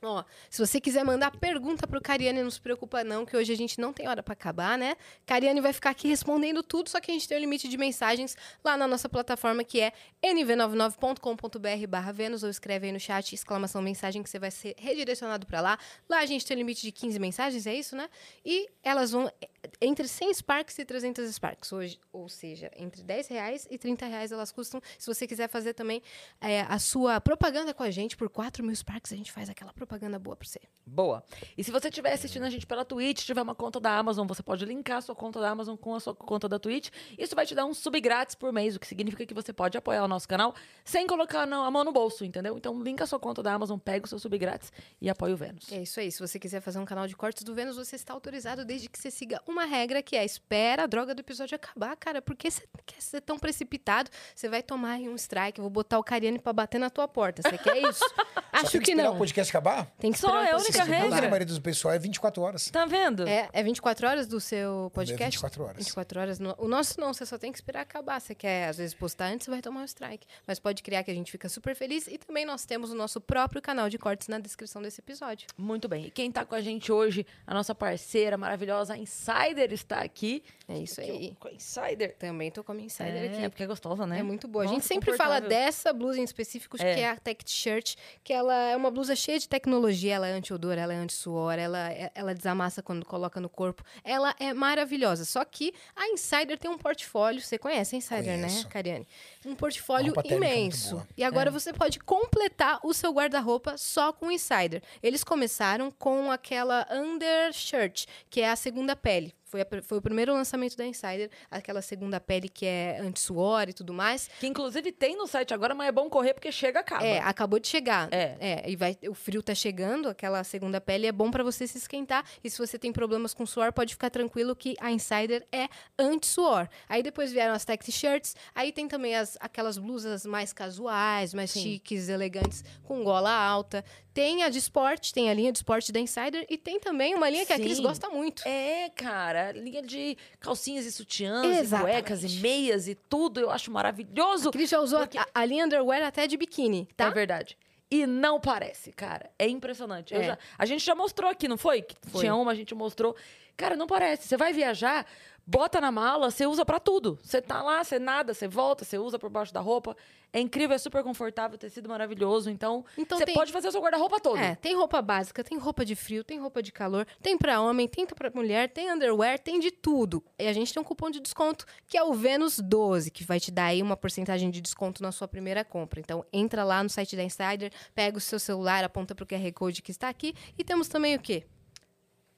Ó, 0.04 0.24
se 0.50 0.58
você 0.58 0.80
quiser 0.80 1.04
mandar 1.04 1.30
pergunta 1.30 1.86
pro 1.86 2.00
Cariane, 2.00 2.42
não 2.42 2.50
se 2.50 2.60
preocupa 2.60 3.04
não, 3.04 3.24
que 3.24 3.36
hoje 3.36 3.52
a 3.52 3.56
gente 3.56 3.80
não 3.80 3.92
tem 3.92 4.08
hora 4.08 4.20
pra 4.20 4.32
acabar, 4.32 4.76
né? 4.76 4.96
Cariane 5.24 5.60
vai 5.60 5.72
ficar 5.72 5.90
aqui 5.90 6.08
respondendo 6.08 6.60
tudo, 6.60 6.90
só 6.90 7.00
que 7.00 7.12
a 7.12 7.14
gente 7.14 7.28
tem 7.28 7.38
um 7.38 7.40
limite 7.40 7.68
de 7.68 7.78
mensagens 7.78 8.36
lá 8.64 8.76
na 8.76 8.88
nossa 8.88 9.08
plataforma, 9.08 9.62
que 9.62 9.80
é 9.80 9.92
nv99.com.br 10.20 11.86
barra 11.88 12.10
Vênus, 12.10 12.42
ou 12.42 12.50
escreve 12.50 12.86
aí 12.86 12.92
no 12.92 12.98
chat, 12.98 13.32
exclamação 13.32 13.80
mensagem, 13.80 14.24
que 14.24 14.28
você 14.28 14.40
vai 14.40 14.50
ser 14.50 14.74
redirecionado 14.76 15.46
pra 15.46 15.60
lá. 15.60 15.78
Lá 16.08 16.18
a 16.18 16.26
gente 16.26 16.44
tem 16.44 16.56
um 16.56 16.58
limite 16.58 16.82
de 16.82 16.90
15 16.90 17.20
mensagens, 17.20 17.64
é 17.64 17.74
isso, 17.74 17.94
né? 17.94 18.08
E 18.44 18.68
elas 18.82 19.12
vão 19.12 19.30
eh, 19.40 19.48
entre 19.80 20.08
100 20.08 20.34
Sparks 20.34 20.80
e 20.80 20.84
300 20.84 21.32
Sparks, 21.32 21.72
hoje, 21.72 22.00
ou 22.12 22.28
seja, 22.28 22.72
entre 22.76 23.04
10 23.04 23.28
reais 23.28 23.68
e 23.70 23.78
30 23.78 24.06
reais 24.06 24.32
elas 24.32 24.50
custam. 24.50 24.82
Se 24.98 25.06
você 25.06 25.28
quiser 25.28 25.48
fazer 25.48 25.74
também 25.74 26.02
eh, 26.40 26.62
a 26.62 26.80
sua 26.80 27.20
propaganda 27.20 27.72
com 27.72 27.84
a 27.84 27.90
gente, 27.92 28.16
por 28.16 28.28
4 28.28 28.64
mil 28.64 28.74
Sparks, 28.74 29.12
a 29.12 29.16
gente 29.16 29.30
faz 29.30 29.48
aquela 29.48 29.72
propaganda 29.72 29.91
propaganda 29.92 30.18
boa 30.18 30.34
pra 30.34 30.48
você. 30.48 30.60
Boa. 30.84 31.22
E 31.56 31.62
se 31.62 31.70
você 31.70 31.88
estiver 31.88 32.12
assistindo 32.12 32.44
a 32.44 32.50
gente 32.50 32.66
pela 32.66 32.84
Twitch, 32.84 33.24
tiver 33.24 33.42
uma 33.42 33.54
conta 33.54 33.78
da 33.78 33.96
Amazon, 33.96 34.26
você 34.26 34.42
pode 34.42 34.64
linkar 34.64 34.96
a 34.96 35.00
sua 35.00 35.14
conta 35.14 35.40
da 35.40 35.50
Amazon 35.50 35.76
com 35.76 35.94
a 35.94 36.00
sua 36.00 36.14
conta 36.14 36.48
da 36.48 36.58
Twitch. 36.58 36.90
Isso 37.16 37.36
vai 37.36 37.46
te 37.46 37.54
dar 37.54 37.66
um 37.66 37.74
sub 37.74 38.00
grátis 38.00 38.34
por 38.34 38.52
mês, 38.52 38.74
o 38.74 38.80
que 38.80 38.86
significa 38.86 39.24
que 39.24 39.34
você 39.34 39.52
pode 39.52 39.76
apoiar 39.76 40.04
o 40.04 40.08
nosso 40.08 40.26
canal 40.26 40.54
sem 40.84 41.06
colocar 41.06 41.42
a 41.42 41.70
mão 41.70 41.84
no 41.84 41.92
bolso, 41.92 42.24
entendeu? 42.24 42.56
Então, 42.56 42.82
linka 42.82 43.04
a 43.04 43.06
sua 43.06 43.20
conta 43.20 43.42
da 43.42 43.52
Amazon, 43.52 43.78
pega 43.78 44.06
o 44.06 44.08
seu 44.08 44.18
sub 44.18 44.36
grátis 44.38 44.72
e 45.00 45.08
apoia 45.08 45.34
o 45.34 45.36
Vênus. 45.36 45.70
É 45.70 45.82
isso 45.82 46.00
aí. 46.00 46.10
Se 46.10 46.18
você 46.18 46.38
quiser 46.38 46.60
fazer 46.60 46.78
um 46.78 46.84
canal 46.84 47.06
de 47.06 47.14
cortes 47.14 47.44
do 47.44 47.54
Vênus, 47.54 47.76
você 47.76 47.96
está 47.96 48.12
autorizado 48.12 48.64
desde 48.64 48.88
que 48.88 48.98
você 48.98 49.10
siga 49.10 49.40
uma 49.46 49.64
regra 49.64 50.02
que 50.02 50.16
é 50.16 50.24
espera 50.24 50.84
a 50.84 50.86
droga 50.86 51.14
do 51.14 51.20
episódio 51.20 51.54
acabar, 51.54 51.94
cara. 51.96 52.20
Por 52.20 52.34
que 52.34 52.50
você 52.50 52.66
quer 52.84 53.00
ser 53.00 53.20
tão 53.20 53.38
precipitado? 53.38 54.10
Você 54.34 54.48
vai 54.48 54.62
tomar 54.62 54.98
um 54.98 55.14
strike, 55.14 55.60
vou 55.60 55.70
botar 55.70 55.98
o 55.98 56.04
Cariane 56.04 56.38
pra 56.38 56.52
bater 56.52 56.78
na 56.78 56.90
tua 56.90 57.06
porta. 57.06 57.42
Você 57.42 57.56
quer 57.56 57.78
isso? 57.78 58.04
Acho 58.62 58.72
tem 58.72 58.80
que, 58.80 58.84
que 58.86 58.90
esperar 58.92 59.08
não. 59.08 59.14
o 59.14 59.18
podcast 59.18 59.50
acabar? 59.50 59.86
Tem 59.98 60.12
que 60.12 60.18
Só 60.18 60.26
esperar 60.28 60.44
é 60.44 60.48
a 60.48 60.50
podcast 60.56 60.78
única 60.80 60.84
Segundo 60.96 61.12
regra. 61.12 61.26
a 61.26 61.30
maioria 61.30 61.54
do 61.54 61.60
pessoal 61.62 61.94
é 61.94 61.98
24 61.98 62.42
horas. 62.42 62.70
Tá 62.70 62.84
vendo? 62.86 63.26
É, 63.28 63.48
é 63.52 63.62
24 63.62 64.06
horas 64.08 64.26
do 64.26 64.40
seu 64.40 64.90
podcast? 64.94 65.24
24 65.38 65.62
horas. 65.64 65.76
24 65.78 66.20
horas. 66.20 66.38
No- 66.38 66.54
O 66.58 66.68
nosso 66.68 67.00
não, 67.00 67.12
você 67.12 67.24
só 67.26 67.38
tem 67.38 67.50
que 67.52 67.58
esperar 67.58 67.80
acabar. 67.82 68.20
Você 68.20 68.34
quer, 68.34 68.68
às 68.68 68.76
vezes, 68.78 68.94
postar 68.94 69.26
antes, 69.26 69.44
você 69.44 69.50
vai 69.50 69.60
tomar 69.62 69.80
um 69.80 69.84
strike. 69.84 70.26
Mas 70.46 70.58
pode 70.58 70.82
criar 70.82 71.02
que 71.02 71.10
a 71.10 71.14
gente 71.14 71.30
fica 71.30 71.48
super 71.48 71.74
feliz. 71.74 72.06
E 72.06 72.18
também 72.18 72.44
nós 72.44 72.64
temos 72.64 72.90
o 72.90 72.94
nosso 72.94 73.20
próprio 73.20 73.60
canal 73.62 73.88
de 73.88 73.98
cortes 73.98 74.28
na 74.28 74.38
descrição 74.38 74.80
desse 74.82 75.00
episódio. 75.00 75.46
Muito 75.56 75.88
bem. 75.88 76.06
E 76.06 76.10
quem 76.10 76.30
tá 76.30 76.44
com 76.44 76.54
a 76.54 76.60
gente 76.60 76.90
hoje, 76.92 77.26
a 77.46 77.54
nossa 77.54 77.74
parceira 77.74 78.36
maravilhosa, 78.36 78.94
a 78.94 78.98
Insider, 78.98 79.72
está 79.72 80.00
aqui. 80.00 80.42
É 80.68 80.78
isso 80.78 81.00
Aqui, 81.00 81.10
aí. 81.10 81.36
Com 81.38 81.48
a 81.48 81.52
Insider. 81.52 82.16
Também 82.18 82.50
tô 82.50 82.62
com 82.64 82.72
a 82.72 82.74
minha 82.74 82.86
insider 82.86 83.14
é, 83.32 83.36
aqui. 83.38 83.48
porque 83.50 83.62
é 83.62 83.66
gostosa, 83.66 84.06
né? 84.06 84.20
É 84.20 84.22
muito 84.22 84.46
boa. 84.48 84.64
a 84.64 84.66
Nossa, 84.66 84.74
gente 84.76 84.86
sempre 84.86 85.16
fala 85.16 85.40
dessa 85.40 85.92
blusa 85.92 86.20
em 86.20 86.24
específico, 86.24 86.76
É. 86.80 86.94
que 86.94 87.00
é 87.00 87.08
a 87.10 87.16
Tech 87.16 87.42
Shirt, 87.46 87.94
que 88.24 88.32
ela 88.32 88.51
é 88.54 88.76
uma 88.76 88.90
blusa 88.90 89.14
cheia 89.16 89.38
de 89.38 89.48
tecnologia, 89.48 90.14
ela 90.14 90.26
é 90.28 90.32
anti-odor, 90.32 90.78
ela 90.78 90.92
é 90.92 90.96
anti-suor, 90.96 91.54
ela, 91.54 91.90
é- 91.90 92.10
ela 92.14 92.34
desamassa 92.34 92.82
quando 92.82 93.04
coloca 93.04 93.40
no 93.40 93.48
corpo. 93.48 93.82
Ela 94.04 94.34
é 94.38 94.52
maravilhosa. 94.54 95.24
Só 95.24 95.44
que 95.44 95.72
a 95.96 96.08
Insider 96.08 96.58
tem 96.58 96.70
um 96.70 96.78
portfólio, 96.78 97.40
você 97.40 97.58
conhece 97.58 97.94
a 97.94 97.98
Insider, 97.98 98.38
Conheço. 98.40 98.64
né, 98.64 98.70
Cariane? 98.70 99.06
Um 99.44 99.54
portfólio 99.54 100.12
térmica 100.12 100.34
muito 100.36 100.44
imenso. 100.44 101.06
E 101.16 101.24
agora 101.24 101.50
você 101.50 101.72
pode 101.72 101.98
completar 101.98 102.78
o 102.82 102.92
seu 102.94 103.12
guarda-roupa 103.12 103.76
só 103.76 104.12
com 104.12 104.26
o 104.26 104.30
Insider. 104.30 104.82
Eles 105.02 105.22
começaram 105.24 105.90
com 105.90 106.30
aquela 106.30 106.86
undershirt, 106.90 108.06
que 108.30 108.40
é 108.40 108.50
a 108.50 108.56
segunda 108.56 108.94
pele. 108.96 109.34
Foi, 109.52 109.60
a 109.60 109.66
foi 109.82 109.98
o 109.98 110.00
primeiro 110.00 110.32
lançamento 110.32 110.78
da 110.78 110.86
Insider, 110.86 111.28
aquela 111.50 111.82
segunda 111.82 112.18
pele 112.18 112.48
que 112.48 112.64
é 112.64 112.98
anti-suor 112.98 113.68
e 113.68 113.74
tudo 113.74 113.92
mais. 113.92 114.30
Que 114.40 114.46
inclusive 114.46 114.90
tem 114.90 115.14
no 115.14 115.26
site 115.26 115.52
agora, 115.52 115.74
mas 115.74 115.88
é 115.88 115.92
bom 115.92 116.08
correr 116.08 116.32
porque 116.32 116.50
chega 116.50 116.80
acaba. 116.80 117.04
É, 117.04 117.18
acabou 117.18 117.58
de 117.58 117.68
chegar. 117.68 118.08
É. 118.10 118.64
e 118.66 118.74
vai, 118.76 118.96
o 119.06 119.12
frio 119.12 119.42
tá 119.42 119.54
chegando, 119.54 120.08
aquela 120.08 120.42
segunda 120.42 120.80
pele 120.80 121.06
é 121.06 121.12
bom 121.12 121.30
pra 121.30 121.44
você 121.44 121.66
se 121.66 121.76
esquentar. 121.76 122.24
E 122.42 122.48
se 122.48 122.56
você 122.56 122.78
tem 122.78 122.90
problemas 122.94 123.34
com 123.34 123.44
suor, 123.44 123.74
pode 123.74 123.92
ficar 123.92 124.08
tranquilo 124.08 124.56
que 124.56 124.74
a 124.80 124.90
Insider 124.90 125.46
é 125.52 125.68
anti-suor. 125.98 126.66
Aí 126.88 127.02
depois 127.02 127.30
vieram 127.30 127.52
as 127.52 127.62
tech 127.62 127.92
shirts, 127.92 128.34
aí 128.54 128.72
tem 128.72 128.88
também 128.88 129.14
as, 129.14 129.36
aquelas 129.38 129.76
blusas 129.76 130.24
mais 130.24 130.54
casuais, 130.54 131.34
mais 131.34 131.50
Sim. 131.50 131.62
chiques, 131.62 132.08
elegantes, 132.08 132.64
com 132.84 133.04
gola 133.04 133.30
alta. 133.30 133.84
Tem 134.14 134.42
a 134.42 134.48
de 134.50 134.58
esporte, 134.58 135.12
tem 135.12 135.30
a 135.30 135.34
linha 135.34 135.50
de 135.50 135.58
esporte 135.58 135.90
da 135.90 135.98
Insider 135.98 136.44
e 136.50 136.58
tem 136.58 136.78
também 136.78 137.14
uma 137.14 137.30
linha 137.30 137.46
que 137.46 137.52
a 137.52 137.58
Cris 137.58 137.78
Sim. 137.78 137.82
gosta 137.82 138.10
muito. 138.10 138.42
É, 138.46 138.90
cara, 138.90 139.52
linha 139.52 139.80
de 139.82 140.16
calcinhas 140.38 140.84
e 140.84 140.92
sutiãs, 140.92 141.46
e 141.46 141.60
Exatamente. 141.60 141.94
cuecas 141.94 142.22
e 142.24 142.28
meias 142.40 142.88
e 142.88 142.94
tudo, 142.94 143.40
eu 143.40 143.50
acho 143.50 143.70
maravilhoso. 143.70 144.50
A 144.50 144.52
Cris 144.52 144.68
já 144.68 144.80
usou 144.80 144.98
a- 144.98 145.02
Porque- 145.06 145.18
a, 145.18 145.26
a 145.34 145.44
linha 145.46 145.64
underwear 145.64 146.02
até 146.02 146.26
de 146.26 146.36
biquíni, 146.36 146.86
tá? 146.96 147.06
É 147.06 147.10
verdade. 147.10 147.56
E 147.90 148.06
não 148.06 148.38
parece, 148.40 148.90
cara. 148.92 149.30
É 149.38 149.46
impressionante. 149.48 150.14
É. 150.14 150.22
já- 150.24 150.38
a 150.58 150.66
gente 150.66 150.84
já 150.84 150.94
mostrou 150.94 151.30
aqui, 151.30 151.46
não 151.48 151.56
foi? 151.58 151.82
Que 151.82 151.94
Foi. 152.10 152.20
Tinha 152.20 152.34
uma, 152.34 152.52
a 152.52 152.54
gente 152.54 152.74
mostrou. 152.74 153.14
Cara, 153.56 153.76
não 153.76 153.86
parece. 153.86 154.26
Você 154.28 154.36
vai 154.36 154.52
viajar, 154.52 155.06
bota 155.46 155.80
na 155.80 155.90
mala, 155.90 156.30
você 156.30 156.46
usa 156.46 156.64
pra 156.64 156.78
tudo. 156.80 157.18
Você 157.22 157.40
tá 157.42 157.62
lá, 157.62 157.82
você 157.82 157.98
nada, 157.98 158.32
você 158.34 158.46
volta, 158.48 158.84
você 158.84 158.98
usa 158.98 159.18
por 159.18 159.28
baixo 159.30 159.52
da 159.52 159.60
roupa. 159.60 159.96
É 160.34 160.40
incrível, 160.40 160.74
é 160.74 160.78
super 160.78 161.02
confortável, 161.02 161.58
tecido 161.58 161.90
maravilhoso. 161.90 162.48
Então, 162.48 162.84
Então 162.96 163.18
você 163.18 163.26
tem- 163.26 163.34
pode 163.34 163.52
fazer 163.52 163.68
o 163.68 163.72
seu 163.72 163.82
guarda-roupa 163.82 164.18
todo. 164.18 164.38
É, 164.38 164.54
tem 164.54 164.74
roupa 164.74 165.02
básica, 165.02 165.44
tem 165.44 165.58
roupa 165.58 165.84
de 165.84 165.94
frio, 165.94 166.24
tem 166.24 166.38
roupa 166.38 166.62
de 166.62 166.72
calor, 166.72 167.06
tem 167.20 167.36
pra 167.36 167.60
homem, 167.60 167.86
tem 167.86 168.06
pra 168.06 168.30
mulher, 168.34 168.70
tem 168.70 168.90
underwear, 168.90 169.38
tem 169.38 169.60
de 169.60 169.70
tudo. 169.70 170.24
E 170.38 170.46
a 170.48 170.52
gente 170.54 170.72
tem 170.72 170.80
um 170.80 170.84
cupom 170.84 171.10
de 171.10 171.20
desconto 171.20 171.66
que 171.86 171.98
é 171.98 172.02
o 172.02 172.14
Vênus 172.14 172.58
12, 172.58 173.10
que 173.10 173.24
vai 173.24 173.38
te 173.38 173.50
dar 173.50 173.66
aí 173.66 173.82
uma 173.82 173.96
porcentagem 173.96 174.50
de 174.50 174.62
desconto 174.62 175.02
na 175.02 175.12
sua 175.12 175.28
primeira 175.28 175.62
compra. 175.66 176.00
Então 176.00 176.24
entra 176.32 176.64
lá 176.64 176.82
no 176.82 176.88
site 176.88 177.14
da 177.14 177.22
Insider, 177.22 177.70
pega 177.94 178.16
o 178.16 178.20
seu 178.20 178.38
celular, 178.38 178.82
aponta 178.84 179.14
pro 179.14 179.26
QR 179.26 179.52
Code 179.52 179.82
que 179.82 179.90
está 179.90 180.08
aqui 180.08 180.34
e 180.56 180.64
temos 180.64 180.88
também 180.88 181.14
o 181.14 181.20
quê? 181.20 181.44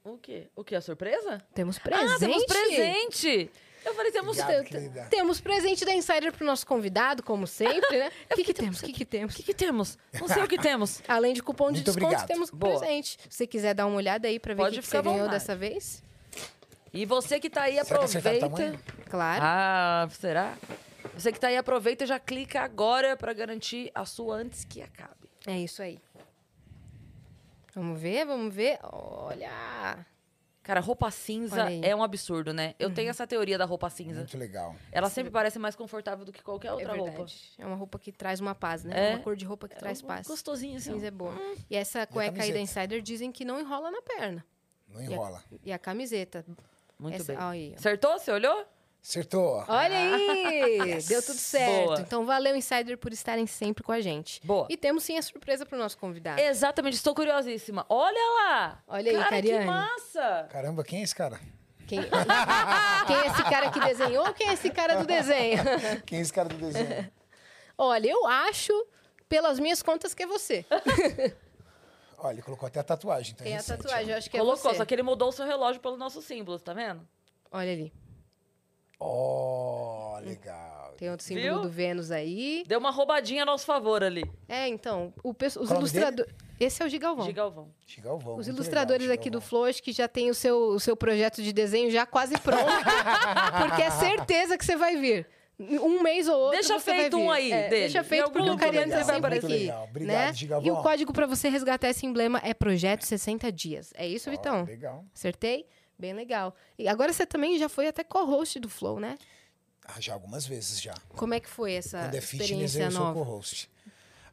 O 0.05 0.19
quê? 0.19 0.49
O 0.55 0.63
quê? 0.63 0.75
A 0.75 0.83
surpresa? 0.83 1.43
Temos 1.55 1.79
presente. 1.79 2.13
Ah, 2.13 2.19
temos 2.19 2.45
presente! 2.45 3.51
Eu 3.85 3.95
falei, 3.95 4.13
temos... 4.13 4.39
Obrigado, 4.39 4.65
querida. 4.65 5.07
Temos 5.11 5.41
presente 5.41 5.85
da 5.85 5.95
Insider 5.95 6.33
pro 6.33 6.45
nosso 6.47 6.67
convidado, 6.67 7.23
como 7.23 7.47
sempre, 7.47 7.99
né? 7.99 8.11
O 8.31 8.35
que, 8.35 8.45
que 8.45 8.55
temos? 8.55 8.81
O 8.81 8.85
que, 8.85 8.93
que 8.93 9.05
temos? 9.05 9.35
O 9.35 9.37
que, 9.37 9.43
que 9.43 9.55
temos? 9.55 9.99
Não 10.21 10.29
sei 10.29 10.43
o 10.43 10.49
que 10.49 10.59
temos. 10.59 11.03
Além 11.09 11.33
de 11.33 11.43
cupom 11.43 11.67
de 11.67 11.79
Muito 11.79 11.85
desconto, 11.87 12.07
obrigado. 12.07 12.27
temos 12.27 12.51
Boa. 12.51 12.79
presente. 12.79 13.19
Se 13.29 13.37
você 13.37 13.47
quiser 13.47 13.75
dar 13.75 13.87
uma 13.87 13.97
olhada 13.97 14.29
aí 14.29 14.39
pra 14.39 14.53
ver 14.55 14.63
o 14.63 14.71
que, 14.71 14.81
que 14.81 14.87
você 14.87 15.01
ganhou 15.03 15.29
dessa 15.29 15.57
vez. 15.57 16.03
E 16.93 17.07
você 17.07 17.41
que 17.41 17.49
tá 17.49 17.63
aí, 17.63 17.77
o 17.79 17.83
aproveita... 17.83 18.79
Claro. 19.11 19.43
Ah, 19.43 20.09
será? 20.11 20.57
Você 21.15 21.33
que 21.33 21.41
tá 21.41 21.49
aí, 21.49 21.57
aproveita 21.57 22.05
e 22.05 22.07
já 22.07 22.19
clica 22.19 22.61
agora 22.61 23.17
pra 23.17 23.33
garantir 23.33 23.91
a 23.95 24.05
sua 24.05 24.37
antes 24.37 24.65
que 24.65 24.83
acabe. 24.83 25.29
É 25.47 25.59
isso 25.59 25.83
aí. 25.83 25.99
Vamos 27.75 28.01
ver, 28.01 28.25
vamos 28.25 28.55
ver. 28.55 28.79
Olha! 28.83 30.07
Cara, 30.63 30.81
roupa 30.81 31.11
cinza. 31.11 31.67
Uhum. 31.67 31.81
é 31.85 31.95
um 31.95 32.03
absurdo, 32.03 32.55
né? 32.55 32.75
Eu 32.79 32.93
tenho 32.93 33.11
essa 33.11 33.27
teoria 33.27 33.59
da 33.59 33.67
roupa 33.67 33.91
cinza. 33.91 34.21
Muito 34.21 34.39
legal. 34.39 34.75
Ela 34.91 35.11
sempre 35.11 35.31
parece 35.31 35.59
mais 35.59 35.77
confortável 35.77 36.25
do 36.25 36.33
que 36.33 36.43
qualquer 36.43 36.69
É 36.69 36.73
outra 36.73 36.95
roupa. 36.95 37.11
verdade. 37.11 37.53
É 37.59 37.67
uma 37.67 37.77
roupa 37.77 37.99
que 37.99 38.11
traz 38.11 38.41
uma 38.41 38.55
paz, 38.55 38.83
né? 38.83 39.11
É. 39.11 39.15
Uma 39.17 39.23
cor 39.23 39.37
de 39.37 39.45
roupa 39.45 39.69
que 39.69 39.77
traz 39.77 40.01
paz. 40.01 40.27
Gostosinho, 40.27 40.77
assim. 40.79 40.93
Cinza 40.95 41.09
é 41.09 41.11
boa. 41.11 41.35
E 41.69 41.77
essa 41.77 42.07
cueca 42.07 42.43
aí 42.43 42.51
da? 42.53 42.59
Insider 42.61 43.03
dizem 43.03 43.31
que 43.31 43.45
não 43.45 43.61
enrola 43.61 43.91
na 43.91 44.01
perna. 44.01 44.43
Não 44.89 45.03
enrola. 45.03 45.45
E 45.63 45.71
a 45.71 45.79
camiseta. 45.79 46.47
Muito 46.99 47.17
Essa- 47.17 47.35
bem. 47.35 47.43
aí. 47.43 47.75
Acertou? 47.77 48.19
Você 48.19 48.31
olhou? 48.31 48.65
Acertou. 49.07 49.63
Olha 49.69 49.99
aí! 49.99 51.03
Deu 51.07 51.23
tudo 51.23 51.37
certo. 51.37 51.85
Boa. 51.89 52.01
Então 52.01 52.25
valeu, 52.25 52.57
Insider, 52.57 52.97
por 52.97 53.13
estarem 53.13 53.47
sempre 53.47 53.85
com 53.85 53.93
a 53.93 54.01
gente. 54.01 54.41
Boa. 54.43 54.67
E 54.71 54.79
temos 54.79 55.05
sim 55.05 55.19
a 55.19 55.23
surpresa 55.23 55.67
pro 55.67 55.77
nosso 55.77 55.99
convidado. 55.99 56.41
Exatamente, 56.41 56.95
estou 56.95 57.15
curiosíssima. 57.15 57.85
Olha 57.91 58.19
lá! 58.19 58.83
Olha 58.89 59.11
aí, 59.11 59.17
cara, 59.19 59.43
que 59.43 59.49
Cariane. 59.51 59.67
massa! 59.67 60.49
Caramba, 60.51 60.83
quem 60.83 61.01
é 61.01 61.03
esse 61.03 61.15
cara? 61.15 61.39
Quem... 61.87 62.01
Quem 63.07 63.17
é 63.17 63.27
esse 63.27 63.43
cara 63.45 63.71
que 63.71 63.79
desenhou 63.79 64.27
ou 64.27 64.33
quem 64.33 64.49
é 64.49 64.55
esse 64.55 64.71
cara 64.71 64.97
do 64.97 65.07
desenho? 65.07 65.63
Quem 66.07 66.19
é 66.21 66.23
esse 66.23 66.33
cara 66.33 66.49
do 66.49 66.57
desenho? 66.57 67.13
Olha, 67.77 68.09
eu 68.09 68.27
acho, 68.27 68.73
pelas 69.29 69.59
minhas 69.59 69.83
contas, 69.83 70.15
que 70.15 70.23
é 70.23 70.27
você. 70.27 70.65
Olha, 72.17 72.37
ele 72.37 72.43
colocou 72.43 72.67
até 72.67 72.81
a 72.81 72.83
tatuagem. 72.83 73.35
Então 73.35 73.45
é 73.45 73.51
Tem 73.51 73.53
a 73.53 73.57
recente, 73.59 73.83
tatuagem, 73.83 74.11
eu 74.13 74.17
acho 74.17 74.31
que 74.31 74.37
é 74.39 74.41
Colocou, 74.41 74.71
você. 74.71 74.79
só 74.79 74.85
que 74.87 74.95
ele 74.95 75.03
mudou 75.03 75.29
o 75.29 75.33
seu 75.33 75.45
relógio 75.45 75.79
pelos 75.83 75.99
nossos 75.99 76.25
símbolos, 76.25 76.63
tá 76.63 76.73
vendo? 76.73 77.07
Olha 77.53 77.71
ali. 77.71 77.93
Ó, 79.01 80.19
legal. 80.21 80.95
Tem 80.97 81.11
outro 81.11 81.27
símbolo 81.27 81.47
Viu? 81.47 81.61
do 81.63 81.69
Vênus 81.69 82.11
aí. 82.11 82.63
Deu 82.67 82.79
uma 82.79 82.91
roubadinha 82.91 83.43
a 83.43 83.47
nosso 83.47 83.67
favor 83.67 84.03
ali. 84.03 84.25
É, 84.49 84.69
então, 84.69 85.13
o 85.23 85.31
os 85.31 85.37
Qual 85.55 85.65
o 85.65 85.65
nome 85.67 85.79
ilustradores. 85.81 86.33
Esse 86.61 86.83
é 86.83 86.87
o 86.87 86.89
Gigalvão. 86.89 87.27
De 87.27 87.33
Galvão. 87.33 87.69
Chigalvão. 87.85 88.37
Os 88.37 88.47
ilustradores 88.47 89.09
legal, 89.09 89.21
aqui 89.21 89.29
do. 89.29 89.41
Flow, 89.41 89.65
acho 89.65 89.83
que 89.83 89.93
já 89.93 90.07
tem 90.07 90.31
o 90.31 90.35
seu, 90.35 90.57
o 90.69 90.79
seu 90.81 90.97
projeto 90.97 91.43
de 91.43 91.53
desenho 91.53 91.91
já 91.91 92.07
quase 92.07 92.39
pronto. 92.39 92.65
porque 93.61 93.83
é 93.83 93.91
certeza 93.91 94.57
que 94.57 94.65
você 94.65 94.77
vai 94.77 94.97
vir. 94.97 95.27
Um 95.59 96.03
mês 96.03 96.27
ou 96.29 96.35
outro 96.37 96.53
Deixa 96.59 96.79
você 96.81 96.91
vai 96.91 97.01
feito 97.03 97.17
um 97.17 97.23
vir. 97.27 97.31
aí 97.31 97.53
É, 97.53 97.69
dele. 97.69 97.81
Deixa 97.83 98.01
Em 98.01 98.05
feito 98.05 98.23
algum 98.25 98.33
porque 98.35 98.49
o 98.49 98.53
lugar. 98.53 98.67
Cariano 98.73 98.93
tá 98.93 99.05
sempre 99.05 99.31
legal, 99.31 99.51
aqui. 99.51 99.59
legal. 99.59 99.85
Obrigado, 99.91 100.17
né? 100.17 100.33
Gigalvão. 100.33 100.67
E 100.69 100.71
o 100.71 100.83
código 100.83 101.13
pra 101.13 101.27
você 101.27 101.49
resgatar 101.49 101.89
esse 101.91 102.07
emblema 102.07 102.41
é 102.45 102.55
Projeto 102.55 103.03
60 103.03 103.53
Dias. 103.53 103.93
É 103.97 104.07
isso, 104.07 104.29
Ó, 104.29 104.33
Vitão? 104.33 104.65
Legal. 104.65 105.05
Acertei? 105.15 105.67
Bem 105.99 106.13
legal. 106.13 106.55
E 106.79 106.89
agora 106.89 107.13
você 107.13 107.25
também 107.27 107.59
já 107.59 107.69
foi 107.69 107.87
até 107.89 108.03
co-host 108.03 108.59
do 108.61 108.69
Flow, 108.69 108.99
né? 108.99 109.17
Ah, 109.87 110.01
já 110.01 110.15
algumas 110.15 110.47
vezes 110.47 110.81
já. 110.81 110.95
Como 111.11 111.35
é 111.35 111.41
que 111.41 111.49
foi 111.49 111.75
essa 111.75 111.99
Quando 112.01 112.15
é 112.15 112.21
fitness, 112.21 112.75
eu 112.77 112.91
sou 112.91 113.01
nova? 113.01 113.15
co-host. 113.25 113.71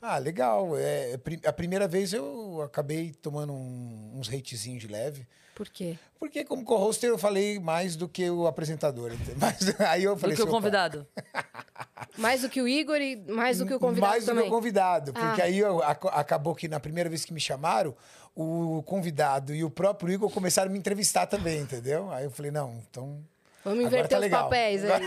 Ah, 0.01 0.17
legal. 0.17 0.75
É, 0.77 1.17
pri- 1.17 1.41
a 1.45 1.53
primeira 1.53 1.87
vez 1.87 2.13
eu 2.13 2.61
acabei 2.63 3.11
tomando 3.13 3.53
um- 3.53 4.13
uns 4.17 4.27
hatezinhos 4.29 4.81
de 4.81 4.87
leve. 4.87 5.27
Por 5.55 5.69
quê? 5.69 5.97
Porque 6.19 6.43
como 6.45 6.63
co-hoster 6.63 7.09
eu 7.09 7.17
falei 7.17 7.59
mais 7.59 7.95
do 7.95 8.07
que 8.07 8.29
o 8.29 8.47
apresentador. 8.47 9.11
aí 9.87 10.03
eu 10.03 10.15
Do 10.15 10.21
falei 10.21 10.35
que 10.35 10.41
o 10.41 10.45
assim, 10.45 10.51
convidado. 10.53 11.07
Mais 12.17 12.41
do 12.41 12.49
que 12.49 12.61
o 12.61 12.67
Igor 12.67 12.97
e 12.97 13.15
mais 13.15 13.59
do 13.59 13.65
que 13.65 13.73
o 13.73 13.79
convidado 13.79 14.11
mais 14.11 14.23
do 14.25 14.27
também? 14.27 14.43
que 14.43 14.49
o 14.49 14.53
convidado. 14.53 15.13
Porque 15.13 15.41
Ah. 15.41 15.45
aí 15.45 15.57
eu- 15.59 15.81
ac- 15.81 16.07
acabou 16.11 16.53
que 16.53 16.67
na 16.67 16.79
primeira 16.79 17.09
vez 17.09 17.23
que 17.23 17.33
me 17.33 17.39
chamaram, 17.39 17.95
o 18.35 18.83
convidado 18.85 19.53
e 19.55 19.63
o 19.63 19.69
próprio 19.69 20.11
Igor 20.11 20.29
começaram 20.29 20.69
a 20.69 20.73
me 20.73 20.77
entrevistar 20.79 21.25
também, 21.27 21.59
entendeu? 21.61 22.11
Aí 22.11 22.25
eu 22.25 22.31
falei, 22.31 22.51
não, 22.51 22.81
então 22.89 23.19
Vamos 23.63 23.85
Agora 23.85 23.95
inverter 23.99 24.09
tá 24.09 24.15
os 24.17 24.21
legal. 24.21 24.43
papéis 24.43 24.83
aí. 24.83 25.01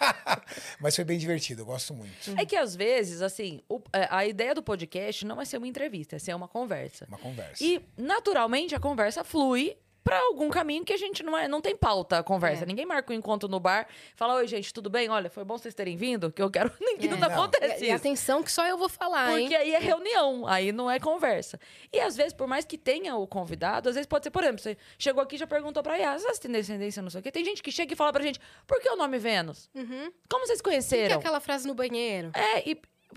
Mas 0.80 0.94
foi 0.94 1.04
bem 1.04 1.18
divertido, 1.18 1.62
eu 1.62 1.66
gosto 1.66 1.92
muito. 1.94 2.34
É 2.38 2.44
que 2.46 2.56
às 2.56 2.74
vezes, 2.76 3.20
assim, 3.22 3.60
o- 3.68 3.80
é, 3.92 4.06
a 4.10 4.26
ideia 4.26 4.54
do 4.54 4.62
podcast 4.62 5.24
não 5.26 5.40
é 5.40 5.44
ser 5.44 5.56
uma 5.58 5.66
entrevista, 5.66 6.16
é 6.16 6.18
ser 6.18 6.34
uma 6.34 6.48
conversa. 6.48 7.06
Uma 7.08 7.18
conversa. 7.18 7.62
E, 7.62 7.80
naturalmente, 7.96 8.74
a 8.74 8.80
conversa 8.80 9.24
flui 9.24 9.76
pra 10.10 10.18
algum 10.22 10.48
caminho 10.50 10.84
que 10.84 10.92
a 10.92 10.96
gente 10.96 11.22
não 11.22 11.38
é, 11.38 11.46
não 11.46 11.60
tem 11.60 11.76
pauta 11.76 12.18
a 12.18 12.22
conversa. 12.24 12.64
É. 12.64 12.66
Ninguém 12.66 12.84
marca 12.84 13.12
um 13.12 13.16
encontro 13.16 13.48
no 13.48 13.60
bar, 13.60 13.86
fala: 14.16 14.34
"Oi, 14.34 14.48
gente, 14.48 14.74
tudo 14.74 14.90
bem? 14.90 15.08
Olha, 15.08 15.30
foi 15.30 15.44
bom 15.44 15.56
vocês 15.56 15.72
terem 15.72 15.96
vindo, 15.96 16.32
que 16.32 16.42
eu 16.42 16.50
quero 16.50 16.72
ninguém 16.80 17.08
É. 17.10 17.12
não, 17.12 17.18
Não. 17.20 17.30
acontece 17.44 17.84
E, 17.84 17.86
e 17.86 17.86
isso". 17.86 17.94
atenção 17.96 18.42
que 18.42 18.50
só 18.50 18.66
eu 18.66 18.76
vou 18.76 18.88
falar, 18.88 19.26
Porque 19.30 19.54
hein? 19.54 19.56
aí 19.56 19.72
é 19.72 19.78
reunião, 19.78 20.48
aí 20.48 20.72
não 20.72 20.90
é 20.90 20.98
conversa. 20.98 21.60
E 21.92 22.00
às 22.00 22.16
vezes, 22.16 22.32
por 22.32 22.48
mais 22.48 22.64
que 22.64 22.76
tenha 22.76 23.14
o 23.14 23.24
convidado, 23.24 23.88
às 23.88 23.94
vezes 23.94 24.06
pode 24.08 24.24
ser, 24.24 24.30
por 24.32 24.42
exemplo, 24.42 24.60
você 24.60 24.76
chegou 24.98 25.22
aqui 25.22 25.36
e 25.36 25.38
já 25.38 25.46
perguntou 25.46 25.80
pra 25.80 25.94
Yas, 25.94 26.22
vocês 26.22 26.40
têm 26.40 26.50
descendência, 26.50 27.00
não 27.00 27.10
sei 27.10 27.20
o 27.20 27.22
quê. 27.22 27.30
Tem 27.30 27.44
gente 27.44 27.62
que 27.62 27.70
chega 27.70 27.92
e 27.92 27.96
fala 27.96 28.12
pra 28.12 28.22
gente, 28.24 28.40
por 28.66 28.80
que 28.80 28.88
o 28.90 28.96
nome 28.96 29.16
Vênus? 29.16 29.70
Uhum. 29.76 30.10
Como 30.28 30.44
vocês 30.44 30.58
O 30.58 30.62
que, 30.64 30.70
que 30.70 30.74
é 30.74 30.80
conheceram? 30.80 31.18
aquela 31.20 31.38
frase 31.38 31.68
no 31.68 31.74
banheiro? 31.74 32.32
É, 32.34 32.68
e, 32.68 32.76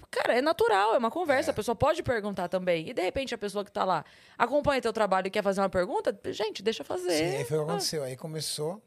cara, 0.10 0.38
é 0.38 0.42
natural, 0.42 0.96
é 0.96 0.98
uma 0.98 1.12
conversa, 1.12 1.52
a 1.52 1.54
pessoa 1.54 1.76
pode 1.76 2.04
perguntar 2.04 2.48
também. 2.48 2.90
E 2.90 2.94
de 2.94 3.02
repente 3.02 3.34
a 3.34 3.38
pessoa 3.38 3.64
que 3.64 3.72
tá 3.72 3.84
lá 3.84 4.04
acompanha 4.38 4.82
teu 4.82 4.94
trabalho 4.94 5.28
e 5.28 5.30
quer 5.30 5.44
fazer 5.44 5.62
uma 5.62 5.70
pergunta, 5.70 6.18
gente, 6.32 6.62
deixa 6.62 6.84
fazer. 6.84 7.18
Sim, 7.18 7.38
aí 7.38 7.46
foi 7.46 7.58
o 7.58 7.66
que 7.66 7.70
aconteceu. 7.70 8.04
Aí 8.04 8.16
começou. 8.16 8.82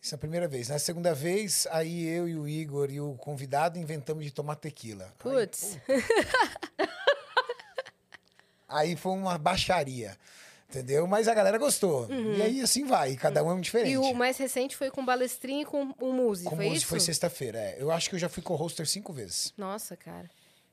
Isso 0.00 0.14
é 0.14 0.16
a 0.16 0.18
primeira 0.18 0.46
vez. 0.46 0.68
Na 0.68 0.78
segunda 0.78 1.14
vez, 1.14 1.66
aí 1.70 2.06
eu 2.06 2.28
e 2.28 2.36
o 2.36 2.46
Igor 2.46 2.90
e 2.90 3.00
o 3.00 3.14
convidado 3.14 3.78
inventamos 3.78 4.24
de 4.24 4.30
tomar 4.30 4.56
tequila. 4.56 5.04
Aí, 5.04 5.12
Putz. 5.18 5.78
Aí 8.68 8.96
foi 8.96 9.12
uma 9.12 9.38
baixaria. 9.38 10.16
Entendeu? 10.68 11.06
Mas 11.06 11.28
a 11.28 11.34
galera 11.34 11.58
gostou. 11.58 12.08
E 12.10 12.42
aí 12.42 12.60
assim 12.60 12.84
vai. 12.84 13.12
e 13.12 13.16
Cada 13.16 13.42
um 13.44 13.50
é 13.50 13.54
um 13.54 13.60
diferente. 13.60 13.92
E 13.92 13.98
o 13.98 14.12
mais 14.14 14.36
recente 14.36 14.76
foi 14.76 14.90
com 14.90 15.04
balestrinho 15.04 15.62
e 15.62 15.64
com 15.64 15.94
o 16.00 16.12
Muzi, 16.12 16.44
Como 16.44 16.56
foi 16.56 16.68
isso? 16.68 16.86
foi 16.86 16.98
sexta-feira. 17.00 17.58
é. 17.58 17.76
Eu 17.78 17.90
acho 17.90 18.08
que 18.10 18.16
eu 18.16 18.18
já 18.18 18.28
fui 18.28 18.42
co-hoster 18.42 18.86
cinco 18.86 19.12
vezes. 19.12 19.54
Nossa, 19.56 19.96
cara. 19.96 20.28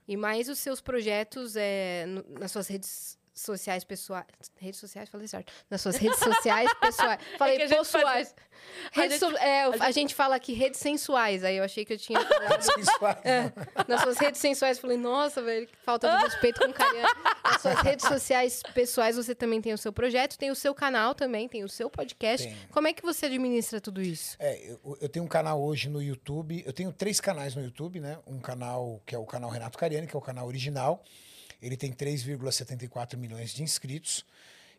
E 0.07 0.17
mais 0.17 0.49
os 0.49 0.59
seus 0.59 0.81
projetos 0.81 1.55
é, 1.55 2.05
nas 2.39 2.51
suas 2.51 2.67
redes 2.67 3.17
sociais 3.41 3.83
pessoais. 3.83 4.25
Redes 4.57 4.79
sociais, 4.79 5.09
falei 5.09 5.27
certo. 5.27 5.51
Nas 5.69 5.81
suas 5.81 5.95
redes 5.97 6.19
sociais 6.19 6.69
pessoais. 6.79 7.19
Falei 7.37 7.61
É 7.61 7.67
pessoais. 7.67 8.03
faz- 8.03 8.35
a 8.95 9.01
Redes 9.01 9.19
gente- 9.19 9.31
so- 9.31 9.37
é, 9.37 9.63
a, 9.79 9.91
gente... 9.91 10.15
fala 10.15 10.35
aqui 10.35 10.53
redes 10.53 10.79
sensuais. 10.79 11.43
Aí 11.43 11.57
eu 11.57 11.63
achei 11.65 11.83
que 11.83 11.91
eu 11.93 11.97
tinha 11.97 12.19
falado. 12.25 12.61
Sensuais. 12.61 13.17
É. 13.25 13.51
Nas 13.87 14.01
suas 14.01 14.17
redes 14.17 14.39
sensuais, 14.39 14.79
falei, 14.79 14.95
nossa, 14.97 15.41
velho, 15.41 15.67
que 15.67 15.75
falta 15.83 16.09
de 16.17 16.23
respeito 16.23 16.61
com 16.61 16.67
o 16.69 16.73
Cariano. 16.73 17.09
Nas 17.43 17.61
suas 17.61 17.79
redes 17.81 18.07
sociais 18.07 18.61
pessoais, 18.73 19.15
você 19.17 19.35
também 19.35 19.61
tem 19.61 19.73
o 19.73 19.77
seu 19.77 19.91
projeto, 19.91 20.37
tem 20.37 20.49
o 20.49 20.55
seu 20.55 20.73
canal 20.73 21.13
também, 21.13 21.49
tem 21.49 21.63
o 21.63 21.69
seu 21.69 21.89
podcast. 21.89 22.47
Tem. 22.47 22.55
Como 22.71 22.87
é 22.87 22.93
que 22.93 23.01
você 23.03 23.25
administra 23.25 23.81
tudo 23.81 24.01
isso? 24.01 24.37
É, 24.39 24.71
eu, 24.71 24.97
eu 25.01 25.09
tenho 25.09 25.25
um 25.25 25.27
canal 25.27 25.61
hoje 25.61 25.89
no 25.89 26.01
YouTube. 26.01 26.63
Eu 26.65 26.71
tenho 26.71 26.91
três 26.93 27.19
canais 27.19 27.55
no 27.55 27.63
YouTube, 27.63 27.99
né? 27.99 28.17
Um 28.25 28.39
canal 28.39 29.01
que 29.05 29.13
é 29.13 29.17
o 29.17 29.25
canal 29.25 29.49
Renato 29.49 29.77
Cariani, 29.77 30.07
que 30.07 30.15
é 30.15 30.19
o 30.19 30.21
canal 30.21 30.47
original. 30.47 31.03
Ele 31.63 31.77
tem 31.77 31.91
3,74 31.93 33.15
milhões 33.17 33.51
de 33.53 33.63
inscritos. 33.63 34.25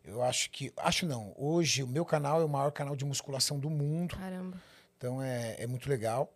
Eu 0.05 0.23
acho 0.23 0.51
que. 0.51 0.71
Acho 0.77 1.07
não. 1.07 1.33
Hoje 1.37 1.83
o 1.83 1.87
meu 1.87 2.05
canal 2.05 2.41
é 2.41 2.45
o 2.45 2.49
maior 2.49 2.71
canal 2.71 2.95
de 2.95 3.05
musculação 3.05 3.59
do 3.59 3.71
mundo. 3.71 4.17
Caramba. 4.17 4.61
Então 4.99 5.23
é, 5.23 5.57
é 5.59 5.67
muito 5.67 5.89
legal. 5.89 6.33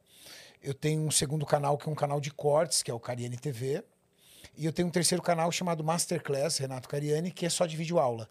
Eu 0.63 0.73
tenho 0.75 1.03
um 1.03 1.11
segundo 1.11 1.45
canal 1.47 1.77
que 1.77 1.89
é 1.89 1.93
um 1.93 1.95
canal 1.95 2.21
de 2.21 2.31
cortes, 2.31 2.83
que 2.83 2.91
é 2.91 2.95
o 2.95 2.99
Cariani 2.99 3.37
TV. 3.37 3.85
E 4.57 4.65
eu 4.65 4.73
tenho 4.73 4.89
um 4.89 4.91
terceiro 4.91 5.23
canal 5.23 5.53
chamado 5.53 5.85
Masterclass, 5.85 6.59
Renato 6.59 6.89
Cariani, 6.89 7.31
que 7.31 7.47
é 7.47 7.49
só 7.51 7.65
de 7.65 7.77
vídeo 7.77 7.99
aula. 7.99 8.29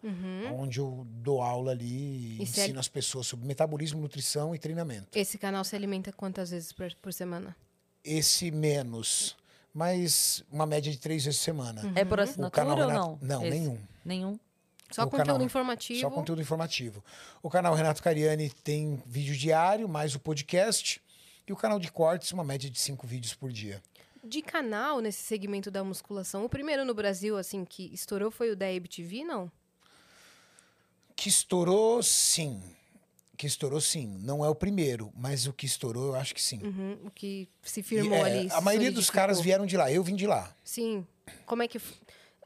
Onde 0.52 0.78
eu 0.78 1.06
dou 1.08 1.40
aula 1.40 1.70
ali 1.70 1.86
e 1.86 2.38
E 2.38 2.42
ensino 2.42 2.66
segue- 2.66 2.78
as 2.78 2.88
pessoas 2.88 3.26
sobre 3.26 3.46
metabolismo, 3.46 4.00
nutrição 4.00 4.54
e 4.54 4.58
treinamento. 4.58 5.06
Esse 5.16 5.38
canal 5.38 5.64
se 5.64 5.74
alimenta 5.74 6.12
quantas 6.12 6.50
vezes 6.50 6.70
por, 6.72 6.92
por 6.96 7.12
semana? 7.14 7.56
Esse 8.04 8.50
menos, 8.50 9.36
mas 9.78 10.42
uma 10.50 10.66
média 10.66 10.90
de 10.90 10.98
três 10.98 11.24
vezes 11.24 11.38
por 11.38 11.44
semana. 11.44 11.92
É 11.94 12.04
por 12.04 12.18
O 12.18 12.22
assinatura 12.22 12.50
canal 12.50 12.78
ou 12.78 12.86
Renato... 12.88 13.06
não? 13.06 13.18
Não, 13.38 13.46
Esse? 13.46 13.50
nenhum. 13.58 13.78
Nenhum. 14.04 14.40
Só 14.90 15.02
O 15.02 15.04
conteúdo 15.06 15.26
canal- 15.26 15.42
informativo. 15.42 16.00
Só 16.00 16.10
conteúdo 16.10 16.42
informativo. 16.42 17.04
O 17.40 17.48
canal 17.48 17.74
Renato 17.76 18.02
Cariani 18.02 18.50
tem 18.50 19.00
vídeo 19.06 19.36
diário, 19.36 19.88
mais 19.88 20.16
o 20.16 20.18
podcast. 20.18 21.00
E 21.46 21.52
o 21.52 21.56
canal 21.56 21.78
de 21.78 21.92
cortes, 21.92 22.32
uma 22.32 22.42
média 22.42 22.68
de 22.68 22.80
cinco 22.80 23.06
vídeos 23.06 23.34
por 23.34 23.52
dia. 23.52 23.80
De 24.24 24.42
canal 24.42 25.00
nesse 25.00 25.22
segmento 25.22 25.70
da 25.70 25.84
musculação, 25.84 26.44
o 26.44 26.48
primeiro 26.48 26.84
no 26.84 26.92
Brasil, 26.92 27.36
assim, 27.38 27.64
que 27.64 27.84
estourou 27.94 28.32
foi 28.32 28.50
o 28.50 28.56
da 28.56 28.66
ABTV, 28.66 29.22
não? 29.22 29.50
Que 31.14 31.28
estourou, 31.28 32.02
sim. 32.02 32.60
Que 33.38 33.46
estourou, 33.46 33.80
sim. 33.80 34.18
Não 34.20 34.44
é 34.44 34.48
o 34.48 34.54
primeiro, 34.54 35.12
mas 35.16 35.46
o 35.46 35.52
que 35.52 35.64
estourou, 35.64 36.08
eu 36.08 36.14
acho 36.16 36.34
que 36.34 36.42
sim. 36.42 36.60
Uhum, 36.62 36.98
o 37.04 37.10
que 37.10 37.48
se 37.62 37.80
E, 37.80 37.82
firmou 37.84 38.18
é, 38.26 38.38
ali. 38.40 38.48
a 38.50 38.60
maioria 38.60 38.90
dos 38.90 39.08
caras 39.08 39.40
vieram 39.40 39.64
de 39.64 39.76
lá. 39.76 39.90
Eu 39.92 40.02
vim 40.02 40.16
de 40.16 40.26
lá. 40.26 40.52
Sim. 40.64 41.06
Como 41.46 41.62
é 41.62 41.68
que. 41.68 41.80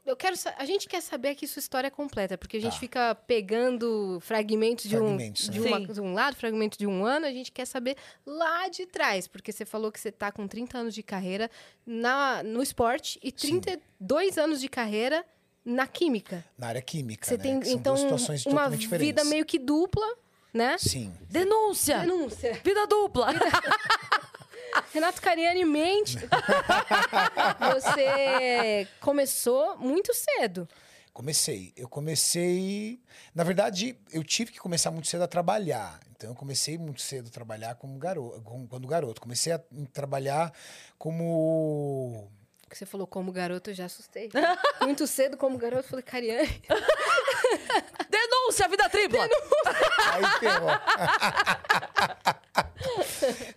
Eu 0.05 0.15
quero. 0.15 0.35
A 0.57 0.65
gente 0.65 0.87
quer 0.87 1.01
saber 1.01 1.29
aqui 1.29 1.47
sua 1.47 1.61
história 1.61 1.89
completa, 1.89 2.37
porque 2.37 2.57
a 2.57 2.61
gente 2.61 2.73
Tá. 2.73 2.79
fica 2.79 3.15
pegando 3.15 4.19
fragmentos 4.21 4.83
de, 4.87 4.95
Fragmentos, 4.97 5.47
um, 5.49 5.51
né? 5.51 5.59
de, 5.59 5.65
uma- 5.67 5.79
Sim. 5.79 5.93
de 5.93 6.01
um 6.01 6.13
lado, 6.13 6.35
fragmento 6.35 6.77
de 6.77 6.85
um 6.85 7.03
ano, 7.05 7.25
a 7.25 7.31
gente 7.31 7.51
quer 7.51 7.65
saber 7.65 7.95
lá 8.25 8.67
de 8.67 8.85
trás, 8.85 9.27
porque 9.27 9.51
você 9.51 9.65
falou 9.65 9.91
que 9.91 9.99
você 9.99 10.11
tá 10.11 10.31
com 10.31 10.47
30 10.47 10.77
anos 10.77 10.93
de 10.93 11.01
carreira 11.01 11.49
na, 11.85 12.43
no 12.43 12.61
esporte 12.61 13.17
e 13.23 13.31
32 13.31 14.37
anos 14.37 14.59
de 14.61 14.67
carreira 14.69 15.25
na 15.65 15.87
química. 15.87 16.43
Na 16.57 16.67
área 16.67 16.81
química, 16.81 17.25
Você 17.25 17.37
né? 17.37 17.43
tem, 17.43 17.59
que 17.61 17.65
são 17.67 17.75
então, 17.75 17.93
duas 17.95 18.01
situações 18.01 18.45
uma 18.45 18.69
vida 18.69 19.23
meio 19.23 19.45
que 19.45 19.57
dupla, 19.57 20.05
né? 20.53 20.77
Sim. 20.77 21.13
Denúncia! 21.29 21.99
Denúncia. 21.99 22.53
Vida 22.63 22.85
dupla! 22.87 23.27
Renato 24.93 25.21
Cariani 25.21 25.65
mente. 25.65 26.17
Você 27.59 28.87
começou 28.99 29.77
muito 29.77 30.13
cedo. 30.13 30.67
Comecei. 31.13 31.73
Eu 31.77 31.87
comecei. 31.87 32.99
Na 33.35 33.43
verdade, 33.43 33.95
eu 34.11 34.23
tive 34.23 34.51
que 34.51 34.59
começar 34.59 34.89
muito 34.89 35.07
cedo 35.07 35.23
a 35.23 35.27
trabalhar. 35.27 35.99
Então, 36.11 36.31
eu 36.31 36.35
comecei 36.35 36.77
muito 36.77 37.01
cedo 37.01 37.27
a 37.27 37.31
trabalhar 37.31 37.75
como 37.75 37.99
garoto, 37.99 38.41
quando 38.67 38.87
garoto. 38.87 39.21
Comecei 39.21 39.53
a 39.53 39.61
trabalhar 39.91 40.51
como. 40.97 42.31
que 42.67 42.75
você 42.77 42.85
falou 42.85 43.05
como 43.05 43.31
garoto, 43.31 43.69
eu 43.69 43.75
já 43.75 43.85
assustei. 43.85 44.31
Muito 44.81 45.05
cedo 45.05 45.37
como 45.37 45.57
garoto, 45.57 45.83
eu 45.85 45.89
falei, 45.89 46.03
Cariani. 46.03 46.61
Denúncia! 48.09 48.67
Vida 48.67 48.89
tripla! 48.89 49.23
Aí 50.13 50.39
ferrou. 50.39 50.69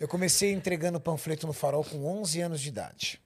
eu 0.00 0.09
comecei 0.09 0.52
entregando 0.52 1.00
panfleto 1.00 1.46
no 1.46 1.52
farol 1.52 1.85
com 1.85 2.05
11 2.20 2.40
anos 2.40 2.61
de 2.61 2.68
idade. 2.68 3.20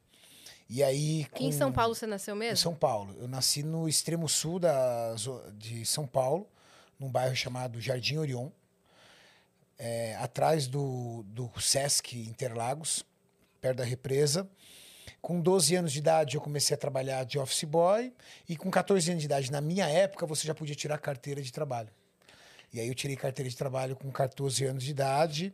E 0.68 0.83
aí. 0.83 1.26
Aqui 1.33 1.44
em 1.46 1.50
com- 1.53 1.59
São 1.59 1.72
Paulo 1.72 1.94
você 1.94 2.07
nasceu 2.07 2.35
Em 2.37 2.38
mesmo? 2.38 2.57
São 2.57 2.74
Paulo. 2.74 3.14
Eu 3.18 3.29
nasci 3.29 3.62
no 3.62 3.88
extremo 3.88 4.29
sul 4.29 4.59
da, 4.59 5.14
de 5.55 5.85
São 5.85 6.07
Paulo, 6.07 6.48
num 6.98 7.11
bairro 7.11 7.35
chamado 7.35 7.81
Jardim 7.81 8.18
Orion, 8.18 8.48
é, 9.79 10.14
atrás 10.16 10.66
do, 10.66 11.24
do 11.26 11.50
Sesc 11.61 12.16
Interlagos, 12.18 13.05
perto 13.61 13.79
da 13.79 13.85
represa. 13.85 14.48
Com 15.20 15.40
12 15.40 15.76
anos 15.76 15.92
de 15.92 15.98
idade, 15.98 16.37
eu 16.37 16.40
comecei 16.40 16.74
a 16.74 16.78
trabalhar 16.78 17.24
de 17.24 17.38
office 17.38 17.64
boy. 17.64 18.12
E 18.48 18.56
com 18.56 18.70
14 18.70 19.11
anos 19.11 19.22
de 19.22 19.26
idade, 19.26 19.50
na 19.52 19.61
minha 19.61 19.87
época, 19.87 20.24
você 20.26 20.46
já 20.46 20.54
podia 20.54 20.74
tirar 20.74 20.98
carteira 20.98 21.42
de 21.42 21.52
trabalho. 21.52 21.88
E 22.72 22.80
aí 22.80 22.88
eu 22.88 22.94
tirei 22.94 23.16
carteira 23.16 23.48
de 23.50 23.56
trabalho 23.56 23.96
com 23.96 24.11
14 24.11 24.64
anos 24.64 24.83
de 24.85 24.90
idade. 24.90 25.52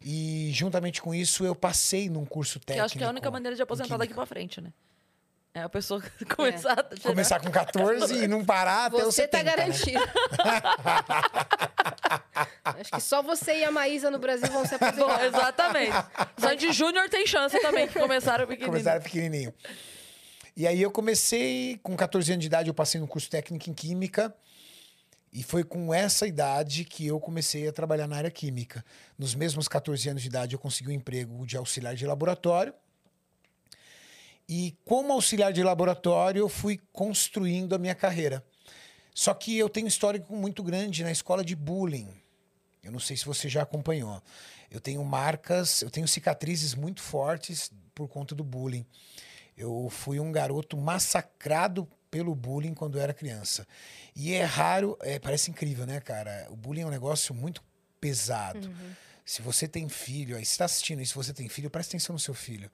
E 0.00 0.50
juntamente 0.52 1.00
com 1.02 1.14
isso, 1.14 1.44
eu 1.44 1.54
passei 1.54 2.08
num 2.08 2.24
curso 2.24 2.60
Que 2.60 2.66
técnico. 2.66 2.82
eu 2.82 2.84
acho 2.84 2.98
que 2.98 3.02
é 3.02 3.06
a 3.06 3.10
única 3.10 3.30
maneira 3.30 3.56
de 3.56 3.62
aposentar 3.62 3.96
daqui 3.96 4.14
pra 4.14 4.26
frente, 4.26 4.60
né? 4.60 4.72
É 5.56 5.60
a 5.60 5.68
pessoa 5.68 6.02
começar 6.34 6.72
a 6.72 6.82
tirar. 6.82 7.10
Começar 7.10 7.40
com 7.40 7.48
14 7.48 8.24
e 8.24 8.26
não 8.26 8.44
parar 8.44 8.86
até 8.86 8.96
os 8.96 9.14
Você 9.14 9.22
70, 9.22 9.30
tá 9.30 9.44
né? 9.44 9.56
garantido. 9.56 10.00
Acho 12.64 12.90
que 12.90 13.00
só 13.00 13.22
você 13.22 13.58
e 13.58 13.64
a 13.64 13.70
Maísa 13.70 14.10
no 14.10 14.18
Brasil 14.18 14.48
vão 14.50 14.66
se 14.66 14.76
Bom, 14.78 14.86
aposentar. 14.86 15.24
exatamente. 15.24 15.92
Sandy 16.38 16.72
Júnior 16.72 17.08
tem 17.08 17.24
chance 17.24 17.58
também, 17.60 17.86
que 17.86 17.96
começaram 17.98 18.46
pequenininho. 18.46 18.72
Começaram 18.72 19.02
pequenininho. 19.02 19.54
E 20.56 20.66
aí 20.66 20.82
eu 20.82 20.90
comecei, 20.90 21.78
com 21.84 21.96
14 21.96 22.32
anos 22.32 22.42
de 22.42 22.46
idade, 22.48 22.68
eu 22.68 22.74
passei 22.74 23.00
no 23.00 23.06
curso 23.06 23.30
técnico 23.30 23.70
em 23.70 23.74
Química. 23.74 24.34
E 25.32 25.42
foi 25.42 25.62
com 25.64 25.92
essa 25.94 26.26
idade 26.26 26.84
que 26.84 27.06
eu 27.06 27.18
comecei 27.20 27.68
a 27.68 27.72
trabalhar 27.72 28.06
na 28.06 28.16
área 28.16 28.30
química. 28.30 28.84
Nos 29.18 29.34
mesmos 29.34 29.66
14 29.66 30.08
anos 30.08 30.22
de 30.22 30.28
idade, 30.28 30.54
eu 30.54 30.58
consegui 30.60 30.90
um 30.90 30.92
emprego 30.92 31.44
de 31.46 31.56
auxiliar 31.56 31.94
de 31.96 32.06
laboratório. 32.06 32.72
E 34.48 34.76
como 34.84 35.12
auxiliar 35.12 35.52
de 35.52 35.62
laboratório, 35.62 36.40
eu 36.40 36.48
fui 36.48 36.78
construindo 36.92 37.74
a 37.74 37.78
minha 37.78 37.94
carreira. 37.94 38.44
Só 39.14 39.32
que 39.32 39.56
eu 39.56 39.68
tenho 39.68 39.86
um 39.86 39.88
histórico 39.88 40.34
muito 40.34 40.62
grande 40.62 41.04
na 41.04 41.12
escola 41.12 41.44
de 41.44 41.54
bullying. 41.54 42.08
Eu 42.82 42.92
não 42.92 42.98
sei 42.98 43.16
se 43.16 43.24
você 43.24 43.48
já 43.48 43.62
acompanhou. 43.62 44.22
Eu 44.70 44.80
tenho 44.80 45.02
marcas, 45.04 45.82
eu 45.82 45.90
tenho 45.90 46.06
cicatrizes 46.06 46.74
muito 46.74 47.00
fortes 47.00 47.70
por 47.94 48.08
conta 48.08 48.34
do 48.34 48.42
bullying. 48.44 48.84
Eu 49.56 49.88
fui 49.88 50.18
um 50.18 50.32
garoto 50.32 50.76
massacrado 50.76 51.88
pelo 52.10 52.34
bullying 52.34 52.74
quando 52.74 52.98
eu 52.98 53.02
era 53.02 53.14
criança. 53.14 53.66
E 54.14 54.32
é 54.34 54.44
raro, 54.44 54.98
é, 55.00 55.18
parece 55.18 55.50
incrível, 55.50 55.86
né, 55.86 56.00
cara? 56.00 56.46
O 56.50 56.56
bullying 56.56 56.82
é 56.82 56.86
um 56.86 56.90
negócio 56.90 57.34
muito 57.34 57.62
pesado. 58.00 58.70
Se 59.24 59.40
você 59.40 59.66
tem 59.66 59.88
filho, 59.88 60.36
aí 60.36 60.44
você 60.44 60.50
está 60.52 60.66
assistindo 60.66 61.00
isso, 61.00 61.12
se 61.12 61.16
você 61.16 61.32
tem 61.32 61.48
filho, 61.48 61.70
presta 61.70 61.92
atenção 61.92 62.12
no 62.12 62.20
seu 62.20 62.34
filho. 62.34 62.70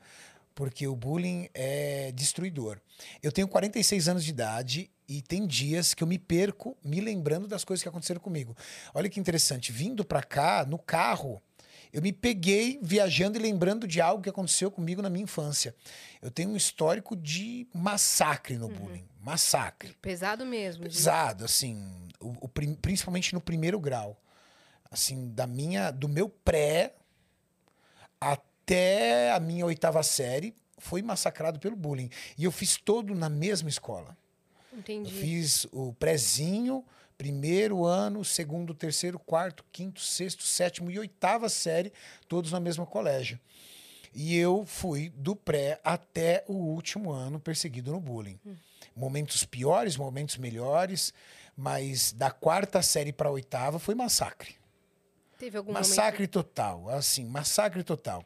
Porque 0.60 0.86
o 0.86 0.94
bullying 0.94 1.48
é 1.54 2.12
destruidor. 2.12 2.78
Eu 3.22 3.32
tenho 3.32 3.48
46 3.48 4.08
anos 4.08 4.22
de 4.22 4.28
idade 4.28 4.90
e 5.08 5.22
tem 5.22 5.46
dias 5.46 5.94
que 5.94 6.02
eu 6.02 6.06
me 6.06 6.18
perco 6.18 6.76
me 6.84 7.00
lembrando 7.00 7.48
das 7.48 7.64
coisas 7.64 7.82
que 7.82 7.88
aconteceram 7.88 8.20
comigo. 8.20 8.54
Olha 8.92 9.08
que 9.08 9.18
interessante, 9.18 9.72
vindo 9.72 10.04
para 10.04 10.22
cá, 10.22 10.66
no 10.68 10.78
carro, 10.78 11.40
eu 11.90 12.02
me 12.02 12.12
peguei 12.12 12.78
viajando 12.82 13.38
e 13.38 13.40
lembrando 13.40 13.88
de 13.88 14.02
algo 14.02 14.22
que 14.22 14.28
aconteceu 14.28 14.70
comigo 14.70 15.00
na 15.00 15.08
minha 15.08 15.24
infância. 15.24 15.74
Eu 16.20 16.30
tenho 16.30 16.50
um 16.50 16.56
histórico 16.56 17.16
de 17.16 17.66
massacre 17.72 18.58
no 18.58 18.68
bullying. 18.68 19.08
Massacre. 19.18 19.96
Pesado 20.02 20.44
mesmo. 20.44 20.84
Pesado, 20.84 21.42
assim, 21.42 22.06
o, 22.20 22.34
o 22.42 22.48
principalmente 22.82 23.32
no 23.32 23.40
primeiro 23.40 23.80
grau. 23.80 24.22
Assim, 24.90 25.32
da 25.32 25.46
minha, 25.46 25.90
do 25.90 26.06
meu 26.06 26.28
pré 26.28 26.96
até 28.20 28.49
a 29.34 29.40
minha 29.40 29.66
oitava 29.66 30.02
série, 30.02 30.54
foi 30.78 31.02
massacrado 31.02 31.58
pelo 31.58 31.76
bullying. 31.76 32.10
E 32.36 32.44
eu 32.44 32.52
fiz 32.52 32.76
todo 32.76 33.14
na 33.14 33.28
mesma 33.28 33.68
escola. 33.68 34.16
Eu 34.72 34.78
Entendi. 34.78 35.12
fiz 35.12 35.66
o 35.72 35.92
prézinho, 35.92 36.84
primeiro 37.18 37.84
ano, 37.84 38.24
segundo, 38.24 38.74
terceiro, 38.74 39.18
quarto, 39.18 39.64
quinto, 39.70 40.00
sexto, 40.00 40.42
sétimo 40.42 40.90
e 40.90 40.98
oitava 40.98 41.48
série, 41.48 41.92
todos 42.26 42.52
no 42.52 42.60
mesmo 42.60 42.86
colégio. 42.86 43.38
E 44.14 44.36
eu 44.36 44.64
fui 44.66 45.10
do 45.10 45.36
pré 45.36 45.80
até 45.84 46.44
o 46.48 46.54
último 46.54 47.12
ano 47.12 47.38
perseguido 47.38 47.92
no 47.92 48.00
bullying. 48.00 48.40
Momentos 48.96 49.44
piores, 49.44 49.96
momentos 49.96 50.36
melhores, 50.36 51.12
mas 51.56 52.12
da 52.12 52.30
quarta 52.30 52.82
série 52.82 53.12
para 53.12 53.28
a 53.28 53.32
oitava 53.32 53.78
foi 53.78 53.94
massacre. 53.94 54.59
Teve 55.40 55.56
algum 55.56 55.72
Massacre 55.72 56.26
total, 56.26 56.90
assim, 56.90 57.24
massacre 57.24 57.82
total. 57.82 58.22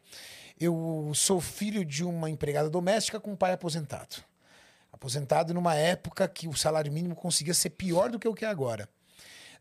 Eu 0.58 1.12
sou 1.14 1.40
filho 1.40 1.84
de 1.84 2.02
uma 2.02 2.28
empregada 2.28 2.68
doméstica 2.68 3.20
com 3.20 3.30
um 3.30 3.36
pai 3.36 3.52
aposentado. 3.52 4.16
Aposentado 4.92 5.54
numa 5.54 5.76
época 5.76 6.26
que 6.26 6.48
o 6.48 6.56
salário 6.56 6.90
mínimo 6.90 7.14
conseguia 7.14 7.54
ser 7.54 7.70
pior 7.70 8.10
do 8.10 8.18
que 8.18 8.26
o 8.26 8.34
que 8.34 8.44
é 8.44 8.48
agora. 8.48 8.88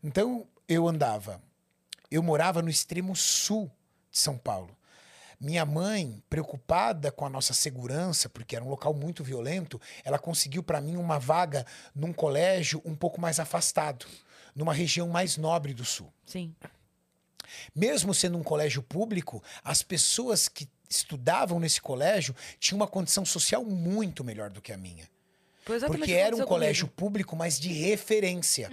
Então, 0.02 0.48
eu 0.66 0.88
andava. 0.88 1.40
Eu 2.10 2.24
morava 2.24 2.60
no 2.60 2.68
extremo 2.68 3.14
sul 3.14 3.70
de 4.10 4.18
São 4.18 4.36
Paulo. 4.36 4.76
Minha 5.38 5.64
mãe, 5.64 6.20
preocupada 6.28 7.12
com 7.12 7.24
a 7.24 7.30
nossa 7.30 7.54
segurança, 7.54 8.28
porque 8.28 8.56
era 8.56 8.64
um 8.64 8.68
local 8.68 8.92
muito 8.92 9.22
violento, 9.22 9.80
ela 10.02 10.18
conseguiu 10.18 10.64
para 10.64 10.80
mim 10.80 10.96
uma 10.96 11.20
vaga 11.20 11.64
num 11.94 12.12
colégio 12.12 12.82
um 12.84 12.96
pouco 12.96 13.20
mais 13.20 13.38
afastado, 13.38 14.06
numa 14.56 14.74
região 14.74 15.08
mais 15.08 15.36
nobre 15.36 15.72
do 15.72 15.84
sul. 15.84 16.12
Sim. 16.26 16.52
Mesmo 17.74 18.14
sendo 18.14 18.38
um 18.38 18.42
colégio 18.42 18.82
público, 18.82 19.42
as 19.62 19.82
pessoas 19.82 20.48
que 20.48 20.68
estudavam 20.88 21.58
nesse 21.58 21.80
colégio 21.80 22.34
tinham 22.58 22.76
uma 22.78 22.86
condição 22.86 23.24
social 23.24 23.64
muito 23.64 24.22
melhor 24.22 24.50
do 24.50 24.60
que 24.60 24.72
a 24.72 24.76
minha. 24.76 25.08
Foi 25.64 25.76
exatamente 25.76 26.00
Porque 26.00 26.12
era 26.12 26.36
um 26.36 26.44
colégio 26.44 26.86
comigo. 26.86 26.96
público, 26.96 27.34
mas 27.36 27.58
de 27.58 27.72
referência. 27.72 28.70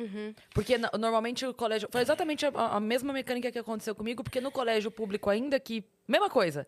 Porque 0.53 0.77
na- 0.77 0.91
normalmente 0.99 1.45
o 1.45 1.53
colégio. 1.53 1.88
Foi 1.89 2.01
exatamente 2.01 2.45
a, 2.45 2.49
a 2.49 2.79
mesma 2.81 3.13
mecânica 3.13 3.49
que 3.49 3.57
aconteceu 3.57 3.95
comigo, 3.95 4.23
porque 4.23 4.41
no 4.41 4.51
colégio 4.51 4.91
público, 4.91 5.29
ainda 5.29 5.57
que. 5.60 5.86
Mesma 6.07 6.29
coisa. 6.29 6.67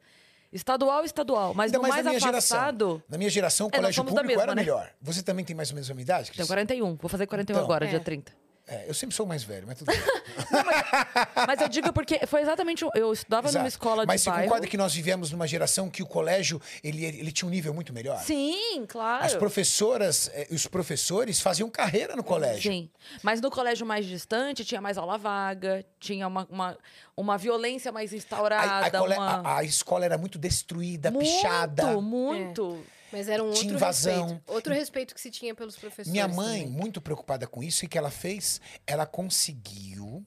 Estadual, 0.51 1.03
estadual. 1.03 1.53
Mas 1.53 1.69
Ainda 1.71 1.79
no 1.79 1.81
mais 1.81 1.95
mais 1.95 2.05
na 2.05 2.11
minha 2.11 2.29
afastado. 2.29 2.85
geração. 2.85 3.03
Na 3.09 3.17
minha 3.17 3.29
geração, 3.29 3.67
o 3.67 3.69
É, 3.73 3.75
colégio 3.77 4.03
público 4.05 4.25
mesma, 4.27 4.43
era 4.43 4.55
né? 4.55 4.61
melhor. 4.61 4.91
Você 5.01 5.21
também 5.23 5.43
tem 5.43 5.55
mais 5.55 5.69
ou 5.71 5.75
menos 5.75 5.89
a 5.89 5.93
minha 5.93 6.03
idade? 6.03 6.25
Tenho 6.31 6.35
Cris? 6.37 6.47
41. 6.47 6.95
Vou 6.95 7.09
fazer 7.09 7.25
41 7.27 7.55
Então. 7.57 7.65
agora, 7.65 7.85
É. 7.85 7.89
dia 7.89 7.99
30. 7.99 8.31
É, 8.65 8.85
eu 8.87 8.93
sempre 8.93 9.13
sou 9.13 9.25
mais 9.25 9.43
velho, 9.43 9.65
mas 9.67 9.77
tudo 9.77 9.87
bem. 9.91 9.99
Mas 11.47 11.59
eu 11.61 11.67
digo 11.67 11.91
porque 11.91 12.25
foi 12.25 12.41
exatamente. 12.41 12.85
Eu 12.95 13.11
estudava 13.11 13.47
numa 13.47 13.51
Exato. 13.59 13.67
escola 13.67 14.03
de 14.03 14.07
mas 14.07 14.21
você 14.21 14.31
concorda 14.31 14.65
que 14.67 14.77
nós 14.77 14.93
vivemos 14.93 15.31
numa 15.31 15.45
geração 15.45 15.89
que 15.89 16.01
o 16.01 16.05
colégio 16.05 16.61
ele, 16.83 17.03
ele 17.03 17.31
tinha 17.31 17.47
um 17.47 17.51
nível 17.51 17.73
muito 17.73 17.91
melhor? 17.91 18.19
Sim, 18.19 18.85
claro. 18.87 19.25
As 19.25 19.35
professoras 19.35 20.31
e 20.49 20.55
os 20.55 20.65
professores 20.65 21.41
faziam 21.41 21.69
carreira 21.69 22.15
no 22.15 22.23
colégio. 22.23 22.71
Sim. 22.71 22.89
Mas 23.21 23.41
no 23.41 23.51
colégio 23.51 23.85
mais 23.85 24.05
distante 24.05 24.63
tinha 24.63 24.79
mais 24.79 24.97
aula 24.97 25.17
vaga, 25.17 25.85
tinha 25.99 26.25
uma, 26.27 26.47
uma, 26.49 26.77
uma 27.17 27.37
violência 27.37 27.91
mais 27.91 28.13
A, 28.13 28.15
instaurada. 28.15 28.87
a 28.87 28.91
cole- 28.99 29.15
uma... 29.15 29.41
a- 29.41 29.57
a 29.57 29.63
escola 29.63 30.05
era 30.05 30.17
muito 30.17 30.39
destruída, 30.39 31.11
muito, 31.11 31.25
pichada. 31.29 31.99
muito. 31.99 32.81
Mas 33.13 33.29
era 33.29 33.43
um 33.43 33.45
outro 33.47 33.61
Tinha 33.61 33.73
invasão. 33.75 34.23
respeito. 34.23 34.51
Outro 34.51 34.73
respeito 34.73 35.13
que 35.13 35.21
se 35.21 35.29
tinha 35.29 35.53
pelos 35.53 35.75
professores. 35.75 36.11
Minha 36.11 36.27
mãe, 36.27 36.63
também. 36.63 36.75
muito 36.75 36.99
preocupada 36.99 37.45
com 37.45 37.61
isso, 37.61 37.85
e 37.85 37.87
que 37.87 37.95
ela 37.95 38.09
fez? 38.09 38.59
Ela 38.87 39.05
conseguiu. 39.05 40.25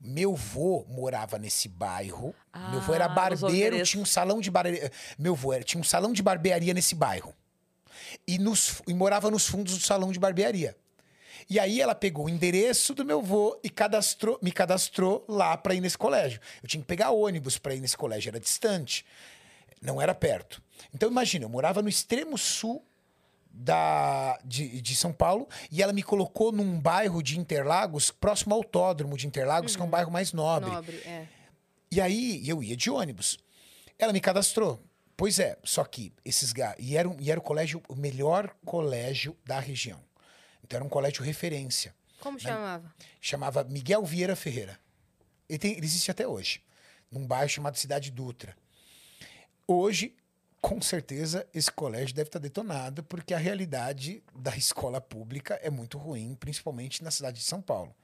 Meu 0.00 0.34
vô 0.34 0.86
morava 0.88 1.38
nesse 1.38 1.68
bairro. 1.68 2.34
meu 2.70 2.80
vô 2.80 2.94
era 2.94 3.04
Ah, 3.04 3.08
barbeiro, 3.08 3.82
tinha 3.84 4.02
um 4.02 4.06
salão 4.06 4.40
de 4.40 4.50
barbearia. 4.50 4.90
Meu 5.18 5.34
vô 5.34 5.52
era, 5.52 5.62
tinha 5.62 5.78
um 5.80 5.84
salão 5.84 6.12
de 6.14 6.22
barbearia 6.22 6.72
nesse 6.72 6.94
bairro. 6.94 7.34
E, 8.26 8.38
nos, 8.38 8.80
e 8.88 8.94
morava 8.94 9.30
nos 9.30 9.46
fundos 9.46 9.76
do 9.76 9.84
salão 9.84 10.10
de 10.10 10.18
barbearia. 10.18 10.74
E 11.48 11.60
aí 11.60 11.80
ela 11.80 11.94
pegou 11.94 12.24
o 12.24 12.28
endereço 12.28 12.94
do 12.94 13.04
meu 13.04 13.20
vô 13.20 13.58
e 13.62 13.68
cadastrou, 13.68 14.38
me 14.42 14.50
cadastrou 14.50 15.24
lá 15.28 15.56
para 15.58 15.74
ir 15.74 15.80
nesse 15.80 15.98
colégio. 15.98 16.40
Eu 16.62 16.68
tinha 16.68 16.80
que 16.80 16.86
pegar 16.86 17.10
ônibus 17.10 17.58
para 17.58 17.74
ir 17.74 17.80
nesse 17.80 17.96
colégio, 17.96 18.30
era 18.30 18.40
distante. 18.40 19.04
Não 19.80 20.00
era 20.00 20.14
perto. 20.14 20.62
Então 20.92 21.08
imagina, 21.10 21.44
eu 21.44 21.48
morava 21.48 21.82
no 21.82 21.88
extremo 21.88 22.36
sul 22.38 22.84
da, 23.50 24.38
de, 24.44 24.80
de 24.80 24.96
São 24.96 25.12
Paulo 25.12 25.48
e 25.70 25.82
ela 25.82 25.92
me 25.92 26.02
colocou 26.02 26.50
num 26.50 26.80
bairro 26.80 27.22
de 27.22 27.38
Interlagos, 27.38 28.10
próximo 28.10 28.54
ao 28.54 28.60
autódromo 28.60 29.16
de 29.16 29.26
Interlagos, 29.26 29.76
que 29.76 29.82
é 29.82 29.84
um 29.84 29.90
bairro 29.90 30.10
mais 30.10 30.32
nobre. 30.32 30.70
Nobre, 30.70 30.96
é. 31.06 31.26
E 31.90 32.00
aí 32.00 32.46
eu 32.48 32.62
ia 32.62 32.76
de 32.76 32.90
ônibus. 32.90 33.38
Ela 33.98 34.12
me 34.12 34.20
cadastrou. 34.20 34.82
Pois 35.16 35.38
é, 35.38 35.56
só 35.62 35.84
que 35.84 36.12
esses 36.24 36.52
e 36.78 36.96
era, 36.96 37.14
e 37.20 37.30
era 37.30 37.38
o 37.38 37.42
colégio, 37.42 37.80
o 37.88 37.94
melhor 37.94 38.52
colégio 38.64 39.36
da 39.46 39.60
região. 39.60 40.00
Então 40.64 40.76
era 40.76 40.84
um 40.84 40.88
colégio 40.88 41.22
referência. 41.22 41.94
Como 42.18 42.40
chamava? 42.40 42.92
Chamava 43.20 43.62
Miguel 43.62 44.02
Vieira 44.04 44.34
Ferreira. 44.34 44.80
Ele, 45.48 45.58
tem- 45.58 45.72
ele 45.76 45.86
existe 45.86 46.10
até 46.10 46.26
hoje, 46.26 46.60
num 47.12 47.24
bairro 47.24 47.48
chamado 47.48 47.76
Cidade 47.76 48.10
Dutra. 48.10 48.56
Hoje, 49.68 50.16
com 50.64 50.80
certeza, 50.80 51.46
esse 51.52 51.70
colégio 51.70 52.14
deve 52.14 52.28
estar 52.28 52.38
detonado, 52.38 53.02
porque 53.02 53.34
a 53.34 53.38
realidade 53.38 54.22
da 54.34 54.56
escola 54.56 54.98
pública 54.98 55.60
é 55.62 55.68
muito 55.68 55.98
ruim, 55.98 56.34
principalmente 56.40 57.04
na 57.04 57.10
cidade 57.10 57.40
de 57.40 57.44
São 57.44 57.60
Paulo. 57.60 57.94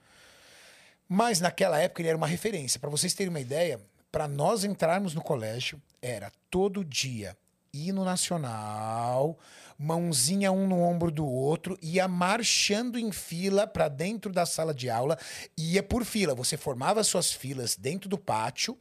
Mas 1.09 1.39
naquela 1.39 1.79
época 1.79 2.03
ele 2.03 2.09
era 2.09 2.17
uma 2.17 2.27
referência. 2.27 2.79
Para 2.79 2.91
vocês 2.91 3.15
terem 3.15 3.31
uma 3.31 3.39
ideia, 3.39 3.81
para 4.11 4.27
nós 4.27 4.63
entrarmos 4.63 5.15
no 5.15 5.23
colégio, 5.23 5.81
era 6.03 6.31
todo 6.51 6.85
dia 6.85 7.35
hino 7.73 8.05
nacional, 8.05 9.39
mãozinha 9.75 10.51
um 10.51 10.67
no 10.67 10.83
ombro 10.83 11.09
do 11.09 11.25
outro, 11.25 11.79
ia 11.81 12.07
marchando 12.07 12.99
em 12.99 13.11
fila 13.11 13.65
para 13.65 13.87
dentro 13.87 14.31
da 14.31 14.45
sala 14.45 14.71
de 14.71 14.87
aula, 14.87 15.17
ia 15.57 15.81
por 15.81 16.05
fila. 16.05 16.35
Você 16.35 16.57
formava 16.57 17.03
suas 17.03 17.33
filas 17.33 17.75
dentro 17.75 18.07
do 18.07 18.19
pátio, 18.19 18.77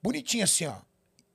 bonitinho 0.00 0.44
assim, 0.44 0.66
ó. 0.66 0.76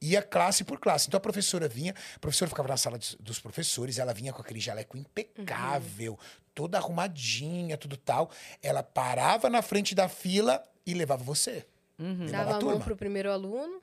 Ia 0.01 0.21
classe 0.21 0.63
por 0.63 0.79
classe. 0.79 1.07
Então 1.07 1.17
a 1.17 1.21
professora 1.21 1.67
vinha, 1.67 1.93
a 2.15 2.19
professora 2.19 2.47
ficava 2.49 2.69
na 2.69 2.77
sala 2.77 2.97
dos, 2.97 3.15
dos 3.19 3.39
professores, 3.39 3.97
ela 3.99 4.13
vinha 4.13 4.31
com 4.31 4.41
aquele 4.41 4.59
jaleco 4.59 4.97
impecável, 4.97 6.17
toda 6.55 6.77
arrumadinha, 6.77 7.77
tudo 7.77 7.97
tal. 7.97 8.31
Ela 8.61 8.81
parava 8.81 9.49
na 9.49 9.61
frente 9.61 9.93
da 9.93 10.07
fila 10.07 10.63
e 10.85 10.93
levava 10.93 11.23
você. 11.23 11.65
Levava 11.97 12.31
Dava 12.31 12.43
a 12.51 12.55
a 12.57 12.59
mão 12.61 12.69
turma. 12.71 12.85
pro 12.85 12.95
primeiro 12.95 13.31
aluno. 13.31 13.81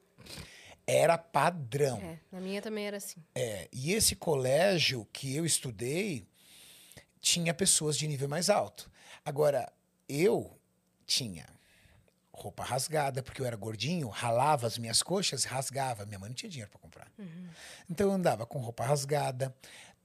Era 0.86 1.18
padrão. 1.18 1.98
É, 2.00 2.18
na 2.30 2.40
minha 2.40 2.62
também 2.62 2.86
era 2.86 2.96
assim. 2.96 3.20
É, 3.34 3.68
e 3.72 3.92
esse 3.92 4.14
colégio 4.16 5.06
que 5.12 5.34
eu 5.36 5.44
estudei 5.44 6.26
tinha 7.20 7.52
pessoas 7.52 7.98
de 7.98 8.06
nível 8.06 8.28
mais 8.28 8.48
alto. 8.48 8.88
Agora, 9.24 9.70
eu 10.08 10.56
tinha 11.04 11.44
roupa 12.36 12.62
rasgada, 12.62 13.22
porque 13.22 13.40
eu 13.40 13.46
era 13.46 13.56
gordinho, 13.56 14.08
ralava 14.08 14.66
as 14.66 14.78
minhas 14.78 15.02
coxas, 15.02 15.44
rasgava. 15.44 16.04
Minha 16.06 16.18
mãe 16.18 16.28
não 16.28 16.34
tinha 16.34 16.50
dinheiro 16.50 16.70
para 16.70 16.80
comprar. 16.80 17.10
Então 17.88 18.06
eu 18.08 18.12
andava 18.12 18.46
com 18.46 18.58
roupa 18.58 18.84
rasgada. 18.84 19.54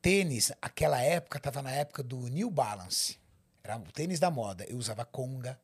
Tênis, 0.01 0.51
aquela 0.61 0.99
época, 1.01 1.37
estava 1.37 1.61
na 1.61 1.71
época 1.71 2.01
do 2.01 2.27
New 2.27 2.49
Balance. 2.49 3.19
Era 3.63 3.77
o 3.77 3.91
tênis 3.91 4.19
da 4.19 4.31
moda. 4.31 4.65
Eu 4.67 4.77
usava 4.77 5.05
conga. 5.05 5.59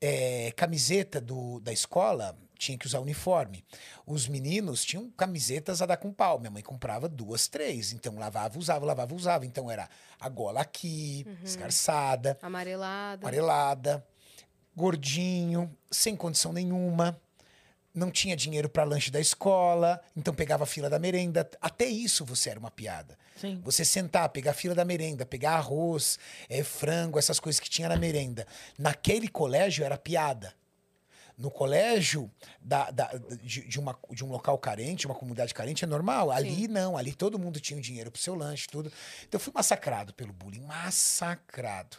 É, 0.00 0.52
camiseta 0.56 1.20
do, 1.20 1.60
da 1.60 1.72
escola, 1.72 2.38
tinha 2.56 2.78
que 2.78 2.86
usar 2.86 3.00
uniforme. 3.00 3.64
Os 4.06 4.28
meninos 4.28 4.84
tinham 4.84 5.10
camisetas 5.10 5.82
a 5.82 5.86
dar 5.86 5.96
com 5.96 6.12
pau. 6.12 6.38
Minha 6.38 6.50
mãe 6.50 6.62
comprava 6.62 7.08
duas, 7.08 7.48
três. 7.48 7.92
Então 7.92 8.16
lavava, 8.18 8.58
usava, 8.58 8.86
lavava, 8.86 9.14
usava. 9.14 9.44
Então 9.44 9.70
era 9.70 9.88
a 10.18 10.28
gola 10.28 10.60
aqui, 10.60 11.26
esgarçada, 11.42 12.38
Amarelada. 12.40 13.22
amarelada, 13.26 14.06
gordinho, 14.76 15.74
sem 15.90 16.16
condição 16.16 16.52
nenhuma. 16.52 17.20
Não 17.92 18.08
tinha 18.10 18.36
dinheiro 18.36 18.68
para 18.68 18.84
lanche 18.84 19.10
da 19.10 19.18
escola, 19.18 20.00
então 20.16 20.32
pegava 20.32 20.62
a 20.62 20.66
fila 20.66 20.88
da 20.88 20.96
merenda. 20.98 21.48
Até 21.60 21.86
isso 21.86 22.24
você 22.24 22.50
era 22.50 22.60
uma 22.60 22.70
piada. 22.70 23.18
Sim. 23.36 23.60
Você 23.64 23.84
sentar, 23.84 24.28
pegar 24.28 24.52
a 24.52 24.54
fila 24.54 24.74
da 24.76 24.84
merenda, 24.84 25.26
pegar 25.26 25.54
arroz, 25.54 26.16
eh, 26.48 26.62
frango, 26.62 27.18
essas 27.18 27.40
coisas 27.40 27.58
que 27.58 27.68
tinha 27.68 27.88
na 27.88 27.96
merenda. 27.96 28.46
Naquele 28.78 29.26
colégio 29.26 29.84
era 29.84 29.98
piada. 29.98 30.54
No 31.36 31.50
colégio 31.50 32.30
da, 32.60 32.90
da- 32.92 33.10
de, 33.42 33.66
de 33.66 33.80
uma, 33.80 33.98
de 34.10 34.22
um 34.24 34.28
local 34.30 34.56
carente, 34.58 35.06
uma 35.06 35.14
comunidade 35.14 35.52
carente, 35.52 35.82
é 35.84 35.88
normal. 35.88 36.30
Ali 36.30 36.68
não, 36.68 36.96
ali 36.96 37.12
todo 37.12 37.38
mundo 37.40 37.58
tinha 37.58 37.80
dinheiro 37.80 38.10
pro 38.10 38.20
seu 38.20 38.34
lanche, 38.36 38.68
tudo. 38.68 38.92
Então 39.26 39.38
eu 39.38 39.40
fui 39.40 39.52
massacrado 39.52 40.12
pelo 40.14 40.32
bullying, 40.32 40.60
massacrado. 40.60 41.96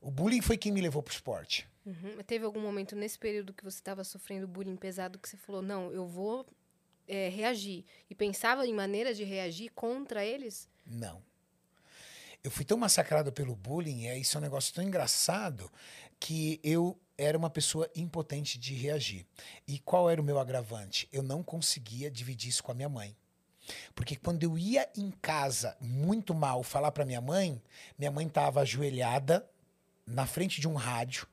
O 0.00 0.10
bullying 0.10 0.40
foi 0.40 0.56
quem 0.56 0.72
me 0.72 0.80
levou 0.80 1.02
pro 1.02 1.12
esporte. 1.12 1.68
Uhum. 1.84 2.22
Teve 2.26 2.44
algum 2.44 2.60
momento 2.60 2.94
nesse 2.94 3.18
período 3.18 3.54
que 3.54 3.64
você 3.64 3.78
estava 3.78 4.04
sofrendo 4.04 4.46
bullying 4.46 4.76
pesado 4.76 5.18
que 5.18 5.28
você 5.28 5.36
falou, 5.36 5.62
não, 5.62 5.90
eu 5.90 6.06
vou 6.06 6.46
é, 7.08 7.28
reagir. 7.28 7.84
E 8.08 8.14
pensava 8.14 8.66
em 8.66 8.72
maneiras 8.72 9.16
de 9.16 9.24
reagir 9.24 9.70
contra 9.70 10.24
eles? 10.24 10.68
Não. 10.86 11.22
Eu 12.42 12.50
fui 12.50 12.64
tão 12.64 12.78
massacrado 12.78 13.32
pelo 13.32 13.54
bullying, 13.54 14.06
é 14.06 14.18
isso 14.18 14.36
é 14.36 14.38
um 14.38 14.42
negócio 14.42 14.72
tão 14.72 14.82
engraçado 14.82 15.70
que 16.18 16.60
eu 16.62 16.98
era 17.18 17.36
uma 17.36 17.50
pessoa 17.50 17.90
impotente 17.94 18.58
de 18.58 18.74
reagir. 18.74 19.26
E 19.66 19.78
qual 19.78 20.08
era 20.08 20.20
o 20.20 20.24
meu 20.24 20.38
agravante? 20.38 21.08
Eu 21.12 21.22
não 21.22 21.42
conseguia 21.42 22.10
dividir 22.10 22.48
isso 22.48 22.62
com 22.62 22.72
a 22.72 22.74
minha 22.74 22.88
mãe. 22.88 23.14
Porque 23.94 24.16
quando 24.16 24.42
eu 24.42 24.56
ia 24.56 24.88
em 24.96 25.10
casa 25.10 25.76
muito 25.80 26.34
mal 26.34 26.62
falar 26.62 26.90
para 26.92 27.04
minha 27.04 27.20
mãe, 27.20 27.62
minha 27.98 28.10
mãe 28.10 28.26
estava 28.26 28.60
ajoelhada 28.62 29.46
na 30.06 30.26
frente 30.26 30.60
de 30.60 30.68
um 30.68 30.74
rádio. 30.74 31.26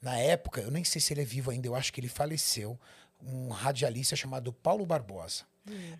Na 0.00 0.16
época, 0.18 0.60
eu 0.60 0.70
nem 0.70 0.84
sei 0.84 1.00
se 1.00 1.12
ele 1.12 1.22
é 1.22 1.24
vivo 1.24 1.50
ainda, 1.50 1.66
eu 1.66 1.74
acho 1.74 1.92
que 1.92 2.00
ele 2.00 2.08
faleceu, 2.08 2.78
um 3.22 3.48
radialista 3.48 4.16
chamado 4.16 4.52
Paulo 4.52 4.86
Barbosa. 4.86 5.44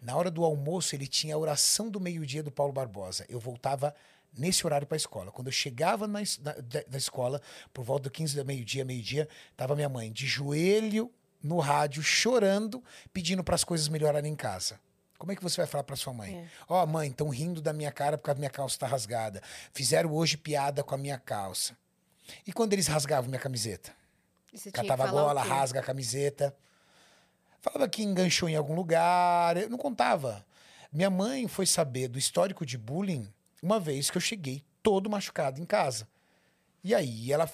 Na 0.03 0.17
hora 0.17 0.31
do 0.31 0.45
almoço, 0.45 0.95
ele 0.97 1.07
tinha 1.07 1.35
a 1.35 1.39
oração 1.39 1.91
do 1.91 2.01
meio-dia 2.01 2.43
do 2.43 2.51
Paulo 2.51 2.73
Barbosa. 2.73 3.25
Eu 3.29 3.39
voltava 3.39 3.95
nesse 4.37 4.67
horário 4.67 4.87
para 4.87 4.97
a 4.97 4.99
escola. 4.99 5.31
Quando 5.31 5.49
eu 5.49 5.53
chegava 5.53 6.07
na, 6.07 6.21
da, 6.41 6.83
da 6.89 6.99
escola, 6.99 7.41
por 7.73 7.85
volta 7.85 8.05
do 8.05 8.11
15 8.11 8.37
da 8.37 8.45
meio-dia, 8.45 8.85
meio-dia, 8.85 9.29
tava 9.57 9.75
minha 9.75 9.89
mãe 9.89 10.11
de 10.11 10.27
joelho 10.27 11.11
no 11.43 11.59
rádio, 11.59 12.03
chorando, 12.03 12.83
pedindo 13.13 13.43
para 13.43 13.55
as 13.55 13.65
coisas 13.65 13.89
melhorarem 13.89 14.33
em 14.33 14.37
casa. 14.37 14.79
Como 15.19 15.33
é 15.33 15.37
que 15.37 15.43
você 15.43 15.59
vai 15.59 15.67
falar 15.67 15.85
para 15.85 15.97
sua 15.97 16.15
mãe? 16.15 16.35
É. 16.35 16.49
Ó, 16.69 16.87
mãe, 16.87 17.11
estão 17.11 17.29
rindo 17.29 17.61
da 17.61 17.73
minha 17.73 17.93
cara 17.93 18.17
porque 18.17 18.31
a 18.31 18.35
minha 18.35 18.49
calça 18.49 18.77
está 18.77 18.87
rasgada. 18.87 19.43
Fizeram 19.73 20.11
hoje 20.13 20.37
piada 20.37 20.83
com 20.83 20.95
a 20.95 20.99
minha 20.99 21.19
calça. 21.19 21.77
E 22.47 22.53
quando 22.53 22.73
eles 22.73 22.87
rasgavam 22.87 23.29
minha 23.29 23.41
camiseta? 23.41 23.95
Catava 24.73 25.05
a 25.05 25.11
gola, 25.11 25.43
rasga 25.43 25.81
a 25.81 25.83
camiseta. 25.83 26.55
Falava 27.61 27.89
que 27.89 28.03
enganchou 28.03 28.49
em 28.49 28.57
algum 28.57 28.75
lugar. 28.75 29.57
Eu 29.57 29.69
não 29.69 29.79
contava. 29.79 30.45
Minha 30.93 31.11
mãe 31.11 31.47
foi 31.47 31.67
saber 31.67 32.09
do 32.09 32.19
histórico 32.19 32.67
de 32.67 32.77
bullying 32.77 33.33
uma 33.63 33.79
vez 33.79 34.11
que 34.11 34.17
eu 34.17 34.21
cheguei 34.21 34.65
todo 34.83 35.11
machucado 35.11 35.61
em 35.61 35.65
casa. 35.65 36.09
E 36.83 36.95
aí 36.95 37.31
ela 37.31 37.51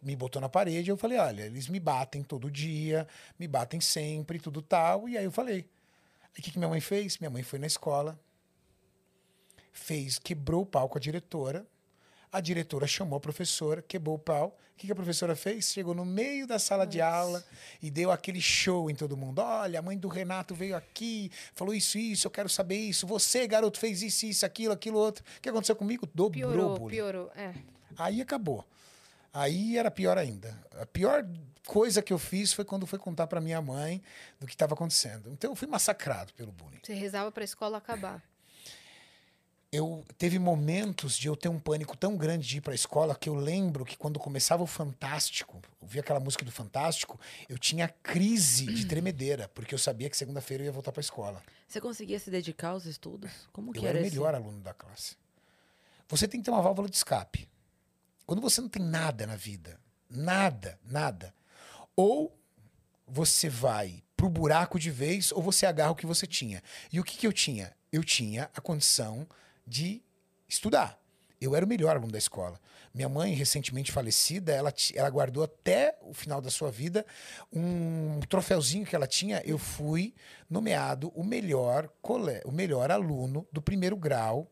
me 0.00 0.14
botou 0.14 0.40
na 0.40 0.48
parede 0.48 0.88
e 0.88 0.92
eu 0.92 0.96
falei: 0.96 1.18
olha, 1.18 1.42
eles 1.42 1.68
me 1.68 1.80
batem 1.80 2.22
todo 2.22 2.50
dia, 2.50 3.06
me 3.38 3.48
batem 3.48 3.80
sempre, 3.80 4.38
tudo 4.38 4.62
tal. 4.62 5.08
E 5.08 5.18
aí 5.18 5.24
eu 5.24 5.32
falei. 5.32 5.68
Aí 6.34 6.40
o 6.40 6.42
que, 6.42 6.52
que 6.52 6.58
minha 6.58 6.68
mãe 6.68 6.80
fez? 6.80 7.18
Minha 7.18 7.30
mãe 7.30 7.42
foi 7.42 7.58
na 7.58 7.66
escola, 7.66 8.18
fez, 9.72 10.18
quebrou 10.18 10.62
o 10.62 10.66
pau 10.66 10.88
com 10.88 10.96
a 10.96 11.00
diretora. 11.00 11.66
A 12.30 12.40
diretora 12.40 12.86
chamou 12.86 13.16
a 13.16 13.20
professora, 13.20 13.82
quebrou 13.82 14.16
o 14.16 14.18
pau. 14.18 14.58
O 14.74 14.78
que, 14.78 14.86
que 14.86 14.92
a 14.92 14.94
professora 14.96 15.34
fez? 15.34 15.72
Chegou 15.72 15.92
no 15.92 16.04
meio 16.04 16.46
da 16.46 16.58
sala 16.58 16.86
de 16.86 17.00
aula 17.00 17.44
e 17.82 17.90
deu 17.90 18.12
aquele 18.12 18.40
show 18.40 18.88
em 18.88 18.94
todo 18.94 19.16
mundo. 19.16 19.40
Olha, 19.40 19.80
a 19.80 19.82
mãe 19.82 19.98
do 19.98 20.06
Renato 20.06 20.54
veio 20.54 20.76
aqui, 20.76 21.32
falou 21.52 21.74
isso, 21.74 21.98
isso, 21.98 22.28
eu 22.28 22.30
quero 22.30 22.48
saber 22.48 22.76
isso. 22.76 23.04
Você, 23.06 23.46
garoto, 23.48 23.78
fez 23.78 24.02
isso, 24.02 24.26
isso, 24.26 24.46
aquilo, 24.46 24.72
aquilo, 24.72 24.98
outro. 24.98 25.24
O 25.36 25.40
que 25.40 25.48
aconteceu 25.48 25.74
comigo? 25.74 26.06
Dobrou 26.14 26.30
Piorou, 26.30 26.78
bullying. 26.78 26.94
piorou. 26.96 27.30
É. 27.34 27.52
Aí 27.96 28.20
acabou. 28.20 28.64
Aí 29.32 29.76
era 29.76 29.90
pior 29.90 30.16
ainda. 30.16 30.56
A 30.80 30.86
pior 30.86 31.26
coisa 31.66 32.00
que 32.00 32.12
eu 32.12 32.18
fiz 32.18 32.52
foi 32.52 32.64
quando 32.64 32.86
foi 32.86 32.98
contar 32.98 33.26
para 33.26 33.40
minha 33.40 33.60
mãe 33.60 34.00
do 34.38 34.46
que 34.46 34.54
estava 34.54 34.74
acontecendo. 34.74 35.30
Então 35.32 35.50
eu 35.50 35.56
fui 35.56 35.66
massacrado 35.66 36.32
pelo 36.34 36.52
bullying. 36.52 36.78
Você 36.82 36.94
rezava 36.94 37.32
pra 37.32 37.42
escola 37.42 37.78
acabar. 37.78 38.22
Eu 39.70 40.02
teve 40.16 40.38
momentos 40.38 41.16
de 41.18 41.28
eu 41.28 41.36
ter 41.36 41.50
um 41.50 41.58
pânico 41.58 41.94
tão 41.94 42.16
grande 42.16 42.48
de 42.48 42.56
ir 42.56 42.60
para 42.62 42.72
a 42.72 42.74
escola 42.74 43.14
que 43.14 43.28
eu 43.28 43.34
lembro 43.34 43.84
que 43.84 43.98
quando 43.98 44.18
começava 44.18 44.62
o 44.62 44.66
Fantástico, 44.66 45.60
eu 45.82 45.86
via 45.86 46.00
aquela 46.00 46.18
música 46.18 46.42
do 46.42 46.50
Fantástico, 46.50 47.20
eu 47.50 47.58
tinha 47.58 47.86
crise 47.86 48.64
de 48.64 48.86
tremedeira, 48.88 49.46
porque 49.48 49.74
eu 49.74 49.78
sabia 49.78 50.08
que 50.08 50.16
segunda-feira 50.16 50.62
eu 50.62 50.66
ia 50.66 50.72
voltar 50.72 50.90
para 50.90 51.00
a 51.00 51.02
escola. 51.02 51.42
Você 51.66 51.82
conseguia 51.82 52.18
se 52.18 52.30
dedicar 52.30 52.70
aos 52.70 52.86
estudos? 52.86 53.30
Como 53.52 53.72
que 53.72 53.80
Eu 53.80 53.88
era 53.88 53.98
o 53.98 54.00
esse? 54.00 54.10
melhor 54.10 54.34
aluno 54.34 54.58
da 54.62 54.72
classe. 54.72 55.16
Você 56.08 56.26
tem 56.26 56.40
que 56.40 56.46
ter 56.46 56.50
uma 56.50 56.62
válvula 56.62 56.88
de 56.88 56.96
escape. 56.96 57.46
Quando 58.24 58.40
você 58.40 58.62
não 58.62 58.70
tem 58.70 58.82
nada 58.82 59.26
na 59.26 59.36
vida, 59.36 59.78
nada, 60.08 60.78
nada, 60.82 61.34
ou 61.94 62.34
você 63.06 63.50
vai 63.50 64.02
pro 64.16 64.30
buraco 64.30 64.78
de 64.78 64.90
vez 64.90 65.30
ou 65.30 65.42
você 65.42 65.66
agarra 65.66 65.90
o 65.90 65.94
que 65.96 66.06
você 66.06 66.26
tinha. 66.26 66.62
E 66.90 66.98
o 66.98 67.04
que, 67.04 67.18
que 67.18 67.26
eu 67.26 67.32
tinha? 67.34 67.76
Eu 67.92 68.02
tinha 68.02 68.50
a 68.54 68.60
condição 68.62 69.26
de 69.68 70.02
estudar. 70.48 70.98
Eu 71.40 71.54
era 71.54 71.64
o 71.64 71.68
melhor 71.68 71.96
aluno 71.96 72.10
da 72.10 72.18
escola. 72.18 72.58
Minha 72.92 73.08
mãe, 73.08 73.32
recentemente 73.32 73.92
falecida, 73.92 74.52
ela, 74.52 74.74
ela 74.94 75.08
guardou 75.08 75.44
até 75.44 75.96
o 76.02 76.12
final 76.12 76.40
da 76.40 76.50
sua 76.50 76.70
vida 76.70 77.06
um 77.52 78.18
troféuzinho 78.28 78.84
que 78.84 78.96
ela 78.96 79.06
tinha. 79.06 79.40
Eu 79.44 79.56
fui 79.56 80.14
nomeado 80.50 81.12
o 81.14 81.22
melhor, 81.22 81.88
cole... 82.02 82.40
o 82.44 82.50
melhor 82.50 82.90
aluno 82.90 83.46
do 83.52 83.62
primeiro 83.62 83.96
grau 83.96 84.50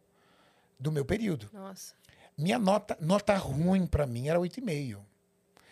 do 0.78 0.92
meu 0.92 1.04
período. 1.04 1.50
Nossa. 1.52 1.94
Minha 2.38 2.58
nota, 2.58 2.96
nota 3.00 3.34
ruim 3.36 3.86
para 3.86 4.06
mim 4.06 4.28
era 4.28 4.38
8,5. 4.38 4.98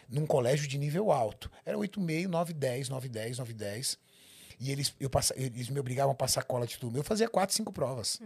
Num 0.08 0.26
colégio 0.26 0.66
de 0.66 0.78
nível 0.78 1.12
alto. 1.12 1.50
Era 1.64 1.78
8,5, 1.78 2.26
9, 2.26 2.52
10, 2.54 2.88
9, 2.88 3.08
10, 3.08 3.38
9, 3.38 3.52
10. 3.52 3.98
E 4.58 4.70
eles, 4.70 4.94
eu 4.98 5.10
passa, 5.10 5.34
eles 5.36 5.68
me 5.68 5.78
obrigavam 5.78 6.12
a 6.12 6.14
passar 6.14 6.42
cola 6.42 6.66
de 6.66 6.78
tudo. 6.78 6.98
Eu 6.98 7.04
fazia 7.04 7.28
4, 7.28 7.54
5 7.54 7.72
provas. 7.72 8.20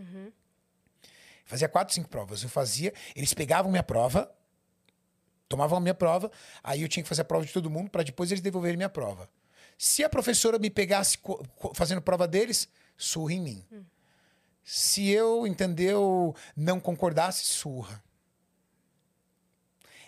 Fazia 1.49 1.67
4, 1.67 1.95
5 1.95 2.09
provas. 2.11 2.43
Eu 2.43 2.49
fazia. 2.51 2.93
Eles 3.17 3.33
pegavam 3.33 3.71
minha 3.71 3.83
prova, 3.83 4.31
tomavam 5.49 5.79
a 5.79 5.81
minha 5.81 5.95
prova, 5.95 6.31
aí 6.63 6.83
eu 6.83 6.89
tinha 6.89 7.03
que 7.03 7.09
fazer 7.09 7.23
a 7.23 7.25
prova 7.25 7.47
de 7.47 7.53
todo 7.53 7.71
mundo 7.71 7.91
para 7.91 8.03
depois 8.03 8.31
eles 8.31 8.43
devolverem 8.43 8.77
minha 8.77 8.89
prova. 8.91 9.29
Se 9.79 10.05
a 10.05 10.11
professora 10.11 10.59
me 10.59 10.69
pegasse 10.69 11.17
fazendo 11.75 12.03
prova 12.03 12.29
deles, 12.29 12.69
surra 12.99 13.33
em 13.33 13.41
mim. 13.41 13.65
Se 14.63 15.09
eu, 15.09 15.47
entendeu, 15.47 16.37
não 16.55 16.79
concordasse, 16.79 17.43
surra. 17.45 18.05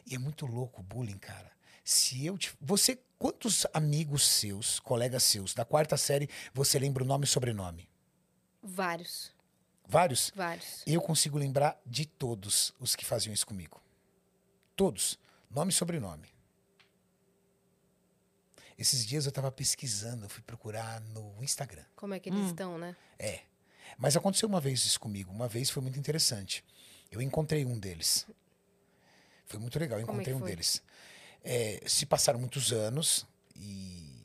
E 0.05 0.15
é 0.15 0.19
muito 0.19 0.45
louco 0.45 0.83
o 0.83 0.85
bullying, 0.85 1.17
cara. 1.17 1.51
Se 1.83 2.27
eu 2.27 2.37
te... 2.37 2.53
Você, 2.61 2.99
quantos 3.19 3.67
amigos 3.73 4.29
seus, 4.29 4.79
colegas 4.79 5.23
seus, 5.23 5.55
da 5.55 5.65
quarta 5.65 5.97
série, 5.97 6.29
você 6.53 6.79
lembra 6.79 7.03
o 7.03 7.07
nome 7.07 7.25
e 7.25 7.29
sobrenome? 7.29 7.89
Vários. 8.63 9.33
Vários? 9.91 10.31
Vários. 10.37 10.83
Eu 10.87 11.01
consigo 11.03 11.37
lembrar 11.37 11.81
de 11.85 12.07
todos 12.07 12.73
os 12.79 12.95
que 12.95 13.05
faziam 13.05 13.35
isso 13.35 13.45
comigo. 13.47 13.83
Todos. 14.77 15.19
Nome 15.51 15.71
e 15.73 15.75
sobrenome. 15.75 16.29
Esses 18.79 19.05
dias 19.05 19.27
eu 19.27 19.33
tava 19.33 19.51
pesquisando, 19.51 20.25
eu 20.25 20.31
fui 20.31 20.43
procurar 20.43 21.01
no 21.01 21.43
Instagram. 21.43 21.85
Como 21.97 22.15
é 22.15 22.21
que 22.21 22.31
eles 22.31 22.47
estão, 22.47 22.79
né? 22.79 22.97
É. 23.19 23.41
Mas 23.99 24.17
aconteceu 24.17 24.49
uma 24.49 24.61
vez 24.61 24.85
isso 24.87 24.99
comigo. 25.01 25.33
Uma 25.33 25.49
vez 25.49 25.69
foi 25.69 25.83
muito 25.83 25.99
interessante. 25.99 26.65
Eu 27.11 27.21
encontrei 27.21 27.65
um 27.67 27.79
deles. 27.79 28.27
Foi 29.47 29.59
muito 29.59 29.77
legal. 29.79 29.99
Eu 29.99 30.03
é 30.03 30.05
encontrei 30.05 30.33
que 30.35 30.41
um 30.41 30.47
deles. 30.47 30.83
É, 31.43 31.83
se 31.87 32.07
passaram 32.07 32.39
muitos 32.39 32.73
anos 32.73 33.27
e, 33.57 34.23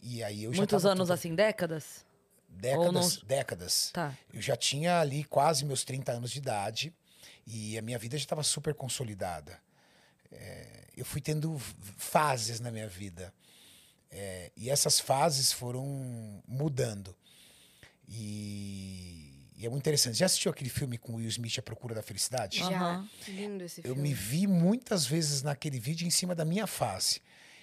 e 0.00 0.22
aí 0.22 0.44
eu 0.44 0.52
já 0.52 0.58
Muitos 0.58 0.82
tava 0.82 0.92
anos 0.92 1.08
todo- 1.08 1.14
assim, 1.14 1.34
décadas? 1.34 2.06
Décadas, 2.56 3.16
não- 3.18 3.26
décadas. 3.26 3.90
Tá. 3.92 4.16
Eu 4.32 4.40
já 4.40 4.56
tinha 4.56 5.00
ali 5.00 5.24
quase 5.24 5.64
meus 5.64 5.84
30 5.84 6.12
anos 6.12 6.30
de 6.30 6.38
idade 6.38 6.92
e 7.46 7.76
a 7.78 7.82
minha 7.82 7.98
vida 7.98 8.16
já 8.16 8.24
estava 8.24 8.42
super 8.42 8.74
consolidada. 8.74 9.58
É, 10.32 10.84
eu 10.96 11.04
fui 11.04 11.20
tendo 11.20 11.58
fases 11.96 12.60
na 12.60 12.70
minha 12.70 12.88
vida. 12.88 13.32
É, 14.10 14.50
e 14.56 14.70
essas 14.70 15.00
fases 15.00 15.52
foram 15.52 15.84
mudando. 16.46 17.14
E, 18.08 19.48
e 19.56 19.66
é 19.66 19.68
muito 19.68 19.82
interessante. 19.82 20.16
Já 20.18 20.26
assistiu 20.26 20.50
aquele 20.50 20.70
filme 20.70 20.96
com 20.98 21.14
Will 21.16 21.28
Smith, 21.28 21.58
A 21.58 21.62
Procura 21.62 21.94
da 21.94 22.02
Felicidade? 22.02 22.58
Já. 22.58 22.66
Aham. 22.68 23.08
Lindo 23.28 23.64
esse 23.64 23.80
Eu 23.80 23.94
filme. 23.94 24.02
me 24.08 24.14
vi 24.14 24.46
muitas 24.46 25.04
vezes 25.06 25.42
naquele 25.42 25.78
vídeo 25.78 26.06
em 26.06 26.10
cima 26.10 26.34
da 26.34 26.44
minha 26.44 26.66
face. 26.66 27.20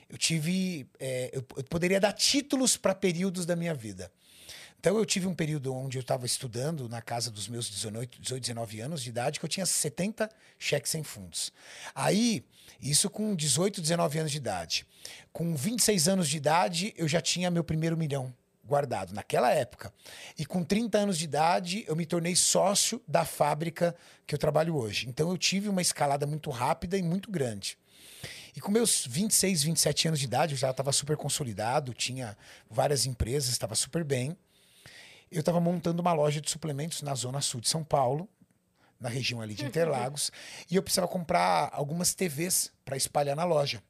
Eu 0.10 0.18
tive. 0.18 0.88
é, 1.00 1.30
eu, 1.34 1.46
eu 1.56 1.64
poderia 1.64 2.00
dar 2.00 2.12
títulos 2.12 2.76
para 2.76 2.94
períodos 2.94 3.46
da 3.46 3.56
minha 3.56 3.74
vida. 3.74 4.12
Então, 4.82 4.98
eu 4.98 5.06
tive 5.06 5.28
um 5.28 5.36
período 5.36 5.72
onde 5.76 6.00
eu 6.00 6.02
estava 6.02 6.26
estudando 6.26 6.90
na 6.90 7.04
casa 7.04 7.30
dos 7.30 7.48
meus 7.48 7.70
18, 7.70 8.20
18, 8.20 8.42
19 8.42 8.82
anos 8.82 9.04
de 9.04 9.10
idade, 9.10 9.40
que 9.40 9.46
eu 9.46 9.50
tinha 9.50 9.64
70 9.64 10.28
cheques 10.58 10.90
sem 10.90 11.04
fundos. 11.04 11.54
Aí, 11.94 12.44
isso 12.82 13.08
com 13.08 13.36
18, 13.36 13.80
19 13.80 14.18
anos 14.18 14.32
de 14.32 14.38
idade. 14.38 14.88
Com 15.32 15.56
26 15.56 16.08
anos 16.08 16.28
de 16.28 16.38
idade, 16.38 16.96
eu 16.98 17.08
já 17.08 17.22
tinha 17.22 17.52
meu 17.52 17.64
primeiro 17.64 17.96
milhão 17.96 18.34
guardado, 18.66 19.14
naquela 19.14 19.52
época. 19.52 19.94
E 20.36 20.48
com 20.48 20.64
30 20.64 20.98
anos 20.98 21.20
de 21.20 21.26
idade, 21.26 21.86
eu 21.88 21.96
me 21.96 22.08
tornei 22.08 22.36
sócio 22.36 23.00
da 23.08 23.24
fábrica 23.24 23.96
que 24.26 24.34
eu 24.34 24.40
trabalho 24.40 24.76
hoje. 24.76 25.08
Então, 25.08 25.30
eu 25.30 25.38
tive 25.38 25.70
uma 25.70 25.84
escalada 25.84 26.26
muito 26.26 26.50
rápida 26.50 26.98
e 26.98 27.04
muito 27.04 27.30
grande. 27.30 27.78
E 28.56 28.60
com 28.60 28.72
meus 28.72 29.06
26, 29.06 29.62
27 29.62 30.08
anos 30.08 30.20
de 30.20 30.26
idade, 30.26 30.56
eu 30.56 30.58
já 30.58 30.72
estava 30.72 30.92
super 30.92 31.16
consolidado, 31.16 31.94
tinha 31.94 32.36
várias 32.68 33.06
empresas, 33.06 33.52
estava 33.52 33.76
super 33.76 34.04
bem. 34.04 34.36
Eu 35.32 35.40
estava 35.40 35.60
montando 35.60 36.02
uma 36.02 36.14
loja 36.14 36.42
de 36.42 36.50
suplementos 36.50 37.02
na 37.02 37.16
zona 37.16 37.40
sul 37.40 37.62
de 37.62 37.70
São 37.70 37.84
Paulo, 37.84 38.28
na 39.00 39.10
região 39.10 39.42
ali 39.42 39.56
de 39.56 39.66
Interlagos, 39.66 40.32
e 40.70 40.76
eu 40.76 40.84
precisava 40.84 41.08
comprar 41.08 41.70
algumas 41.72 42.14
TVs 42.14 42.72
para 42.84 42.98
espalhar 42.98 43.36
na 43.36 43.46
loja. 43.46 43.82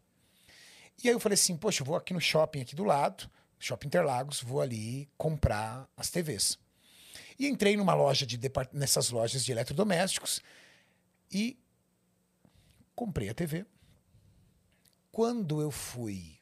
E 1.04 1.10
aí 1.10 1.16
eu 1.16 1.20
falei 1.20 1.34
assim, 1.34 1.58
poxa, 1.58 1.82
eu 1.82 1.86
vou 1.86 1.96
aqui 1.96 2.14
no 2.14 2.22
shopping 2.22 2.62
aqui 2.62 2.76
do 2.76 2.84
lado, 2.84 3.30
Shopping 3.60 3.88
Interlagos, 3.88 4.42
vou 4.42 4.62
ali 4.62 5.10
comprar 5.18 5.88
as 5.96 6.10
TVs. 6.10 6.58
E 7.38 7.48
entrei 7.48 7.78
numa 7.78 7.94
loja 7.94 8.26
de 8.26 8.40
nessas 8.72 9.10
lojas 9.10 9.44
de 9.44 9.52
eletrodomésticos 9.52 10.42
e 11.32 11.60
comprei 12.96 13.30
a 13.30 13.34
TV. 13.34 13.66
Quando 15.12 15.62
eu 15.62 15.72
fui 15.72 16.40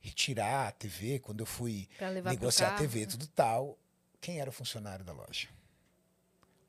retirar 0.00 0.68
a 0.68 0.72
TV, 0.72 1.18
quando 1.20 1.40
eu 1.40 1.46
fui 1.46 1.88
negociar 2.24 2.74
a. 2.74 2.76
TV, 2.76 3.06
tudo 3.06 3.26
tal, 3.28 3.78
quem 4.22 4.38
era 4.40 4.48
o 4.48 4.52
funcionário 4.52 5.04
da 5.04 5.12
loja? 5.12 5.48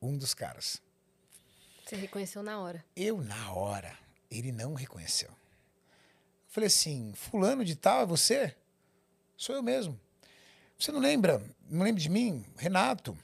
Um 0.02 0.18
dos 0.18 0.34
caras. 0.34 0.82
Você 1.86 1.96
reconheceu 1.96 2.42
na 2.42 2.60
hora. 2.60 2.84
Eu, 2.96 3.22
na 3.22 3.54
hora, 3.54 3.96
ele 4.30 4.52
não 4.52 4.74
reconheceu. 4.74 5.30
Falei 6.50 6.68
assim, 6.68 7.14
fulano 7.14 7.64
de 7.64 7.76
tal, 7.76 8.02
é 8.02 8.06
você? 8.08 8.56
Sou 9.38 9.56
eu 9.56 9.62
mesmo. 9.62 10.00
Você 10.80 10.92
não 10.92 11.00
lembra? 11.00 11.42
Não 11.70 11.86
lembra 11.86 12.02
de 12.02 12.10
mim? 12.10 12.44
Renato. 12.58 13.16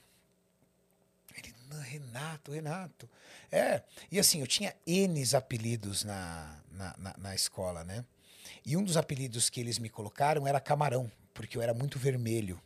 Ele, 1.36 1.54
Renato, 1.82 2.52
Renato. 2.52 3.10
É, 3.52 3.82
e 4.12 4.20
assim, 4.20 4.42
eu 4.42 4.48
tinha 4.48 4.76
N 4.86 5.24
apelidos 5.36 6.04
na, 6.04 6.62
na, 6.72 6.96
na, 6.98 7.16
na 7.18 7.36
escola, 7.36 7.84
né? 7.84 8.06
E 8.64 8.78
um 8.78 8.84
dos 8.84 8.96
apelidos 8.96 9.50
que 9.50 9.60
eles 9.60 9.80
me 9.80 9.90
colocaram 9.90 10.46
era 10.46 10.60
Camarão, 10.60 11.12
porque 11.34 11.58
eu 11.58 11.64
era 11.64 11.74
muito 11.74 11.98
vermelho. 11.98 12.62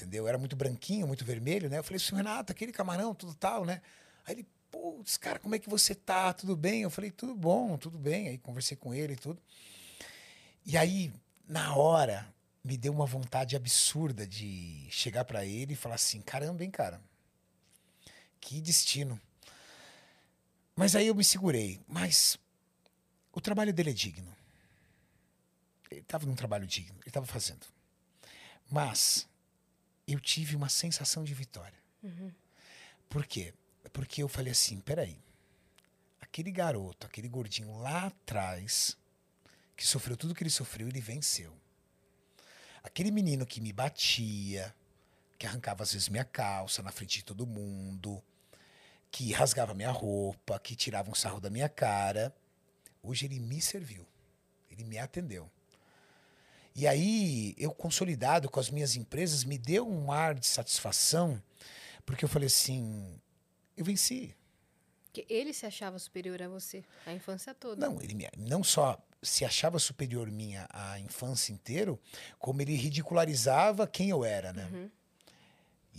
Entendeu? 0.00 0.24
Eu 0.24 0.28
era 0.28 0.38
muito 0.38 0.56
branquinho, 0.56 1.06
muito 1.06 1.24
vermelho, 1.24 1.68
né? 1.68 1.78
Eu 1.78 1.84
falei 1.84 1.96
assim, 1.96 2.14
Renato, 2.16 2.52
aquele 2.52 2.72
camarão, 2.72 3.14
tudo 3.14 3.34
tal, 3.34 3.66
né? 3.66 3.82
Aí 4.26 4.34
ele, 4.34 4.46
putz, 4.70 5.18
cara, 5.18 5.38
como 5.38 5.54
é 5.54 5.58
que 5.58 5.68
você 5.68 5.94
tá? 5.94 6.32
Tudo 6.32 6.56
bem? 6.56 6.82
Eu 6.82 6.90
falei, 6.90 7.10
tudo 7.10 7.34
bom, 7.34 7.76
tudo 7.76 7.98
bem. 7.98 8.28
Aí 8.28 8.38
conversei 8.38 8.76
com 8.76 8.94
ele 8.94 9.12
e 9.12 9.16
tudo. 9.16 9.40
E 10.64 10.78
aí, 10.78 11.12
na 11.46 11.74
hora, 11.76 12.26
me 12.64 12.76
deu 12.76 12.92
uma 12.92 13.04
vontade 13.04 13.56
absurda 13.56 14.26
de 14.26 14.86
chegar 14.90 15.24
pra 15.24 15.44
ele 15.44 15.74
e 15.74 15.76
falar 15.76 15.96
assim: 15.96 16.20
caramba, 16.22 16.64
hein, 16.64 16.70
cara? 16.70 17.00
Que 18.40 18.60
destino. 18.60 19.20
Mas 20.74 20.96
aí 20.96 21.08
eu 21.08 21.14
me 21.14 21.24
segurei. 21.24 21.78
Mas 21.86 22.38
o 23.32 23.40
trabalho 23.40 23.72
dele 23.72 23.90
é 23.90 23.94
digno. 23.94 24.34
Ele 25.90 26.00
estava 26.00 26.24
num 26.24 26.34
trabalho 26.34 26.66
digno, 26.66 26.96
ele 27.00 27.08
estava 27.08 27.26
fazendo. 27.26 27.66
Mas 28.70 29.28
eu 30.12 30.20
tive 30.20 30.56
uma 30.56 30.68
sensação 30.68 31.24
de 31.24 31.34
vitória. 31.34 31.78
Por 33.08 33.26
quê? 33.26 33.52
Porque 33.92 34.22
eu 34.22 34.28
falei 34.28 34.52
assim: 34.52 34.80
peraí. 34.80 35.18
Aquele 36.20 36.50
garoto, 36.50 37.06
aquele 37.06 37.28
gordinho 37.28 37.76
lá 37.78 38.06
atrás, 38.06 38.96
que 39.76 39.84
sofreu 39.86 40.16
tudo 40.16 40.34
que 40.34 40.42
ele 40.42 40.50
sofreu, 40.50 40.88
ele 40.88 41.00
venceu. 41.00 41.52
Aquele 42.82 43.10
menino 43.10 43.44
que 43.44 43.60
me 43.60 43.72
batia, 43.72 44.74
que 45.38 45.46
arrancava 45.46 45.82
às 45.82 45.92
vezes 45.92 46.08
minha 46.08 46.24
calça 46.24 46.82
na 46.82 46.92
frente 46.92 47.18
de 47.18 47.24
todo 47.24 47.46
mundo, 47.46 48.22
que 49.10 49.32
rasgava 49.32 49.74
minha 49.74 49.90
roupa, 49.90 50.58
que 50.60 50.76
tirava 50.76 51.10
um 51.10 51.14
sarro 51.14 51.40
da 51.40 51.50
minha 51.50 51.68
cara, 51.68 52.34
hoje 53.02 53.26
ele 53.26 53.40
me 53.40 53.60
serviu. 53.60 54.06
Ele 54.70 54.84
me 54.84 54.98
atendeu. 54.98 55.50
E 56.80 56.86
aí, 56.86 57.54
eu 57.58 57.72
consolidado 57.72 58.48
com 58.48 58.58
as 58.58 58.70
minhas 58.70 58.96
empresas, 58.96 59.44
me 59.44 59.58
deu 59.58 59.86
um 59.86 60.10
ar 60.10 60.34
de 60.34 60.46
satisfação, 60.46 61.38
porque 62.06 62.24
eu 62.24 62.28
falei 62.28 62.46
assim: 62.46 63.20
eu 63.76 63.84
venci. 63.84 64.34
Porque 65.04 65.26
ele 65.28 65.52
se 65.52 65.66
achava 65.66 65.98
superior 65.98 66.40
a 66.40 66.48
você 66.48 66.82
a 67.04 67.12
infância 67.12 67.52
toda. 67.52 67.86
Não, 67.86 68.00
ele 68.00 68.14
me- 68.14 68.30
não 68.38 68.64
só 68.64 68.98
se 69.22 69.44
achava 69.44 69.78
superior 69.78 70.30
minha 70.30 70.66
a 70.70 70.98
infância 71.00 71.52
inteiro, 71.52 72.00
como 72.38 72.62
ele 72.62 72.74
ridicularizava 72.76 73.86
quem 73.86 74.08
eu 74.08 74.24
era, 74.24 74.50
né? 74.54 74.66
Uhum. 74.72 74.90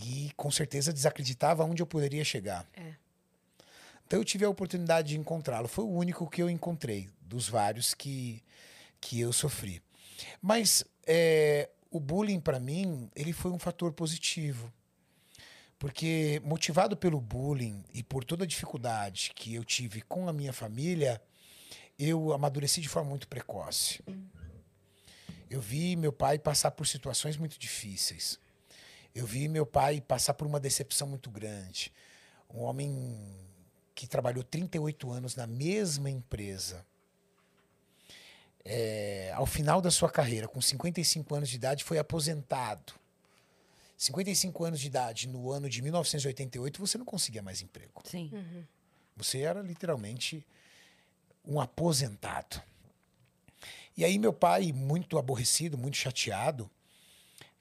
E 0.04 0.32
com 0.36 0.50
certeza 0.50 0.92
desacreditava 0.92 1.64
onde 1.64 1.84
eu 1.84 1.86
poderia 1.86 2.24
chegar. 2.26 2.66
É. 2.74 2.94
Então 4.08 4.18
eu 4.20 4.26
tive 4.26 4.46
a 4.46 4.50
oportunidade 4.50 5.10
de 5.10 5.20
encontrá-lo. 5.20 5.68
Foi 5.68 5.84
o 5.86 5.90
único 5.92 6.28
que 6.28 6.42
eu 6.42 6.50
encontrei 6.50 7.08
dos 7.22 7.48
vários 7.48 7.94
que, 7.94 8.42
que 9.00 9.20
eu 9.20 9.32
sofri. 9.32 9.80
Mas 10.42 10.84
é, 11.06 11.70
o 11.90 12.00
bullying 12.00 12.40
para 12.40 12.60
mim 12.60 13.10
ele 13.16 13.34
foi 13.34 13.52
um 13.52 13.60
fator 13.60 13.92
positivo. 13.94 14.72
Porque 15.78 16.40
motivado 16.46 16.96
pelo 16.96 17.20
bullying 17.20 17.84
e 17.94 18.04
por 18.04 18.24
toda 18.24 18.44
a 18.44 18.48
dificuldade 18.48 19.32
que 19.36 19.56
eu 19.56 19.64
tive 19.64 20.02
com 20.02 20.30
a 20.30 20.34
minha 20.34 20.54
família, 20.54 21.20
eu 21.98 22.34
amadureci 22.34 22.82
de 22.82 22.88
forma 22.88 23.10
muito 23.10 23.28
precoce. 23.28 24.00
Eu 25.50 25.60
vi 25.60 25.96
meu 25.96 26.14
pai 26.14 26.40
passar 26.40 26.72
por 26.72 26.88
situações 26.88 27.36
muito 27.36 27.60
difíceis. 27.60 28.40
Eu 29.14 29.26
vi 29.26 29.48
meu 29.48 29.66
pai 29.66 30.00
passar 30.00 30.34
por 30.34 30.48
uma 30.48 30.60
decepção 30.60 31.08
muito 31.08 31.30
grande. 31.30 31.92
Um 32.50 32.62
homem 32.62 33.36
que 33.94 34.08
trabalhou 34.08 34.44
38 34.44 35.12
anos 35.12 35.36
na 35.36 35.46
mesma 35.46 36.10
empresa. 36.10 36.86
É, 38.64 39.32
ao 39.36 39.46
final 39.46 39.82
da 39.82 39.90
sua 39.90 40.10
carreira, 40.10 40.48
com 40.48 40.62
55 40.62 41.34
anos 41.36 41.50
de 41.50 41.56
idade, 41.56 41.84
foi 41.84 41.98
aposentado. 41.98 42.94
55 43.98 44.64
anos 44.64 44.80
de 44.80 44.88
idade, 44.88 45.28
no 45.28 45.52
ano 45.52 45.70
de 45.70 45.82
1988, 45.82 46.80
você 46.80 46.98
não 46.98 47.06
conseguia 47.06 47.42
mais 47.42 47.62
emprego. 47.62 48.02
Sim. 48.04 48.32
Você 49.16 49.42
era 49.42 49.62
literalmente 49.62 50.46
um 51.46 51.60
aposentado. 51.60 52.62
E 53.96 54.06
aí 54.06 54.18
meu 54.18 54.34
pai, 54.34 54.72
muito 54.72 55.18
aborrecido, 55.18 55.78
muito 55.78 55.98
chateado 55.98 56.70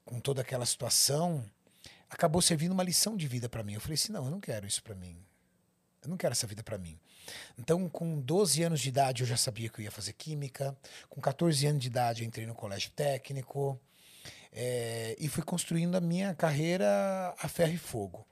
com 0.04 0.18
toda 0.20 0.40
aquela 0.40 0.64
situação, 0.64 1.44
acabou 2.08 2.40
servindo 2.40 2.72
uma 2.72 2.82
lição 2.82 3.16
de 3.16 3.28
vida 3.28 3.48
para 3.48 3.62
mim. 3.62 3.74
Eu 3.74 3.80
falei 3.80 3.94
assim: 3.94 4.12
"Não, 4.12 4.24
eu 4.24 4.30
não 4.30 4.40
quero 4.40 4.66
isso 4.66 4.82
para 4.82 4.94
mim. 4.94 5.16
Eu 6.02 6.08
não 6.08 6.16
quero 6.16 6.32
essa 6.32 6.46
vida 6.46 6.62
para 6.62 6.78
mim". 6.78 6.98
Então, 7.58 7.88
com 7.88 8.20
12 8.20 8.62
anos 8.62 8.80
de 8.80 8.88
idade, 8.88 9.22
eu 9.22 9.26
já 9.26 9.36
sabia 9.36 9.68
que 9.68 9.80
eu 9.80 9.84
ia 9.84 9.90
fazer 9.90 10.12
química. 10.14 10.76
Com 11.08 11.20
14 11.20 11.66
anos 11.66 11.80
de 11.82 11.88
idade, 11.88 12.22
eu 12.22 12.26
entrei 12.26 12.46
no 12.46 12.54
colégio 12.54 12.90
técnico. 12.92 13.78
eh, 14.52 15.14
e 15.18 15.28
fui 15.28 15.44
construindo 15.44 15.94
a 15.96 16.00
minha 16.00 16.34
carreira 16.34 17.34
a 17.38 17.48
ferro 17.48 17.72
e 17.72 17.78
fogo. 17.78 18.26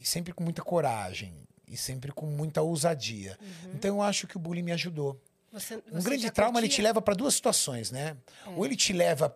E 0.00 0.04
sempre 0.06 0.32
com 0.32 0.42
muita 0.42 0.62
coragem. 0.62 1.32
E 1.68 1.76
sempre 1.76 2.10
com 2.12 2.26
muita 2.26 2.60
ousadia. 2.62 3.38
Então, 3.74 3.96
eu 3.96 4.02
acho 4.02 4.26
que 4.26 4.36
o 4.36 4.40
bullying 4.40 4.62
me 4.62 4.72
ajudou. 4.72 5.20
Você, 5.52 5.76
Um 5.76 6.00
você 6.00 6.08
grande 6.08 6.22
já 6.24 6.30
trauma 6.32 6.58
ele 6.58 6.68
te 6.68 6.82
leva 6.82 7.00
para 7.00 7.14
duas 7.14 7.34
situações, 7.34 7.90
né? 7.92 8.16
Ou 8.56 8.66
ele 8.66 8.74
te 8.74 8.92
leva 8.92 9.34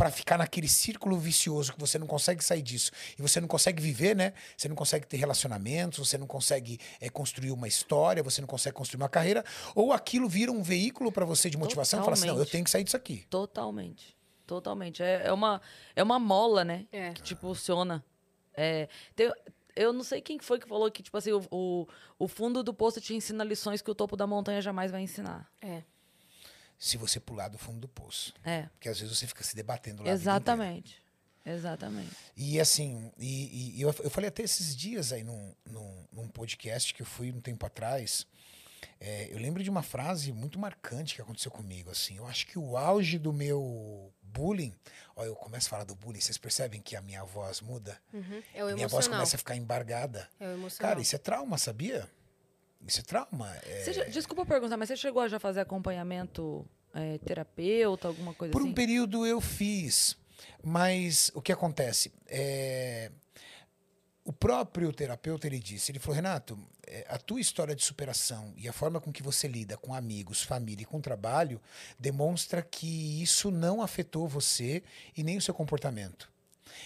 para 0.00 0.10
ficar 0.10 0.38
naquele 0.38 0.66
círculo 0.66 1.18
vicioso 1.18 1.74
que 1.74 1.78
você 1.78 1.98
não 1.98 2.06
consegue 2.06 2.42
sair 2.42 2.62
disso 2.62 2.90
e 3.18 3.20
você 3.20 3.38
não 3.38 3.46
consegue 3.46 3.82
viver, 3.82 4.16
né? 4.16 4.32
Você 4.56 4.66
não 4.66 4.74
consegue 4.74 5.06
ter 5.06 5.18
relacionamentos, 5.18 6.08
você 6.08 6.16
não 6.16 6.26
consegue 6.26 6.80
eh, 7.02 7.10
construir 7.10 7.50
uma 7.50 7.68
história, 7.68 8.22
você 8.22 8.40
não 8.40 8.48
consegue 8.48 8.74
construir 8.74 9.02
uma 9.02 9.10
carreira, 9.10 9.44
ou 9.74 9.92
aquilo 9.92 10.26
vira 10.26 10.50
um 10.50 10.62
veículo 10.62 11.12
para 11.12 11.26
você 11.26 11.50
de 11.50 11.58
motivação 11.58 12.00
e 12.00 12.02
fala 12.02 12.14
assim: 12.14 12.28
não, 12.28 12.38
eu 12.38 12.46
tenho 12.46 12.64
que 12.64 12.70
sair 12.70 12.82
disso 12.82 12.96
aqui. 12.96 13.26
Totalmente. 13.28 14.16
Totalmente. 14.46 15.02
É, 15.02 15.26
é, 15.26 15.32
uma, 15.34 15.60
é 15.94 16.02
uma 16.02 16.18
mola, 16.18 16.64
né? 16.64 16.86
É. 16.90 17.12
Que 17.12 17.22
te 17.22 17.34
impulsiona. 17.34 18.02
É, 18.54 18.88
tem- 19.14 19.30
eu 19.76 19.92
não 19.92 20.02
sei 20.02 20.22
quem 20.22 20.38
foi 20.38 20.58
que 20.58 20.66
falou 20.66 20.90
que, 20.90 21.02
tipo 21.02 21.16
assim, 21.18 21.32
o, 21.32 21.42
o, 21.50 21.86
o 22.18 22.26
fundo 22.26 22.62
do 22.62 22.72
poço 22.72 23.02
te 23.02 23.14
ensina 23.14 23.44
lições 23.44 23.82
que 23.82 23.90
o 23.90 23.94
topo 23.94 24.16
da 24.16 24.26
montanha 24.26 24.62
jamais 24.62 24.90
vai 24.90 25.02
ensinar. 25.02 25.46
É. 25.60 25.82
Se 26.80 26.96
você 26.96 27.20
pular 27.20 27.48
do 27.48 27.58
fundo 27.58 27.78
do 27.78 27.86
poço. 27.88 28.32
É. 28.42 28.62
Porque 28.72 28.88
às 28.88 28.98
vezes 28.98 29.16
você 29.16 29.26
fica 29.26 29.44
se 29.44 29.54
debatendo 29.54 30.02
lá. 30.02 30.10
Exatamente. 30.10 31.00
Exatamente. 31.44 32.10
E 32.36 32.58
assim, 32.58 33.12
e, 33.18 33.76
e 33.78 33.82
eu, 33.82 33.94
eu 34.02 34.10
falei 34.10 34.28
até 34.28 34.42
esses 34.42 34.74
dias 34.74 35.12
aí 35.12 35.22
num, 35.22 35.54
num, 35.64 36.06
num 36.12 36.28
podcast 36.28 36.92
que 36.94 37.02
eu 37.02 37.06
fui 37.06 37.30
um 37.32 37.40
tempo 37.40 37.64
atrás. 37.66 38.26
é, 38.98 39.28
eu 39.30 39.38
lembro 39.38 39.62
de 39.62 39.68
uma 39.70 39.82
frase 39.82 40.32
muito 40.32 40.58
marcante 40.58 41.14
que 41.14 41.20
aconteceu 41.22 41.50
comigo. 41.50 41.90
Assim, 41.90 42.16
eu 42.16 42.26
acho 42.26 42.46
que 42.46 42.58
o 42.58 42.76
auge 42.76 43.18
do 43.18 43.32
meu 43.32 44.10
bullying. 44.22 44.74
Ó, 45.16 45.24
eu 45.24 45.34
começo 45.34 45.66
a 45.66 45.70
falar 45.70 45.84
do 45.84 45.94
bullying, 45.94 46.20
vocês 46.20 46.38
percebem 46.38 46.80
que 46.80 46.96
a 46.96 47.02
minha 47.02 47.24
voz 47.24 47.60
muda? 47.60 47.98
Uhum. 48.12 48.42
É 48.54 48.62
minha 48.62 48.88
voz 48.88 49.06
emocional. 49.06 49.18
começa 49.18 49.36
a 49.36 49.38
ficar 49.38 49.56
embargada. 49.56 50.28
É 50.38 50.46
o 50.46 50.52
emocional. 50.52 50.90
Cara, 50.90 51.02
isso 51.02 51.14
é 51.14 51.18
trauma, 51.18 51.58
sabia? 51.58 52.08
Isso 52.86 53.00
é 53.00 53.02
trauma. 53.02 53.54
É, 53.64 53.84
Você 53.84 54.04
desculpa 54.06 54.44
perguntar, 54.46 54.76
mas 54.76 54.88
você 54.88 54.96
chegou 54.96 55.22
a 55.22 55.28
já 55.28 55.38
fazer 55.38 55.60
acompanhamento 55.60 56.66
é, 56.94 57.18
terapeuta, 57.18 58.08
alguma 58.08 58.34
coisa 58.34 58.52
Por 58.52 58.62
assim? 58.62 58.70
um 58.70 58.74
período 58.74 59.26
eu 59.26 59.40
fiz, 59.40 60.16
mas 60.62 61.30
o 61.34 61.42
que 61.42 61.52
acontece? 61.52 62.12
É, 62.26 63.10
o 64.24 64.32
próprio 64.32 64.92
terapeuta 64.92 65.46
ele 65.46 65.58
disse, 65.58 65.92
ele 65.92 65.98
falou, 65.98 66.16
Renato, 66.16 66.58
é, 66.86 67.06
a 67.08 67.18
tua 67.18 67.40
história 67.40 67.74
de 67.74 67.82
superação 67.84 68.52
e 68.56 68.68
a 68.68 68.72
forma 68.72 69.00
com 69.00 69.12
que 69.12 69.22
você 69.22 69.46
lida 69.46 69.76
com 69.76 69.94
amigos, 69.94 70.42
família 70.42 70.82
e 70.82 70.86
com 70.86 71.00
trabalho 71.00 71.60
demonstra 71.98 72.62
que 72.62 73.22
isso 73.22 73.50
não 73.50 73.82
afetou 73.82 74.26
você 74.28 74.82
e 75.16 75.22
nem 75.22 75.36
o 75.36 75.42
seu 75.42 75.54
comportamento. 75.54 76.30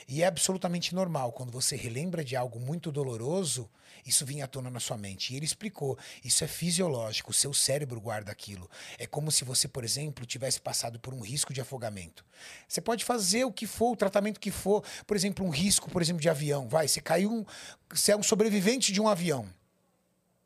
E 0.09 0.23
é 0.23 0.27
absolutamente 0.27 0.95
normal 0.95 1.33
quando 1.33 1.51
você 1.51 1.77
relembra 1.77 2.25
de 2.25 2.37
algo 2.37 2.59
muito 2.61 2.93
doloroso, 2.93 3.69
isso 4.07 4.27
vinha 4.27 4.45
à 4.45 4.49
tona 4.49 4.71
na 4.71 4.81
sua 4.81 4.99
mente. 4.99 5.33
E 5.33 5.37
ele 5.37 5.47
explicou: 5.47 5.99
isso 6.23 6.45
é 6.45 6.47
fisiológico, 6.47 7.31
o 7.31 7.35
seu 7.35 7.55
cérebro 7.55 8.01
guarda 8.01 8.31
aquilo. 8.31 8.69
É 8.99 9.07
como 9.07 9.33
se 9.33 9.45
você, 9.45 9.67
por 9.67 9.85
exemplo, 9.85 10.27
tivesse 10.27 10.61
passado 10.61 11.01
por 11.01 11.15
um 11.15 11.21
risco 11.21 11.53
de 11.53 11.61
afogamento. 11.61 12.25
Você 12.69 12.81
pode 12.81 13.05
fazer 13.05 13.45
o 13.45 13.53
que 13.53 13.67
for, 13.67 13.93
o 13.93 13.97
tratamento 13.97 14.39
que 14.39 14.51
for, 14.51 14.85
por 15.07 15.17
exemplo, 15.17 15.45
um 15.45 15.51
risco, 15.51 15.91
por 15.91 16.03
exemplo, 16.03 16.21
de 16.21 16.29
avião. 16.29 16.69
Vai, 16.69 16.87
você 16.87 17.01
caiu, 17.01 17.33
um, 17.33 17.45
você 17.91 18.13
é 18.13 18.17
um 18.17 18.23
sobrevivente 18.23 18.93
de 18.93 19.01
um 19.01 19.09
avião. 19.09 19.49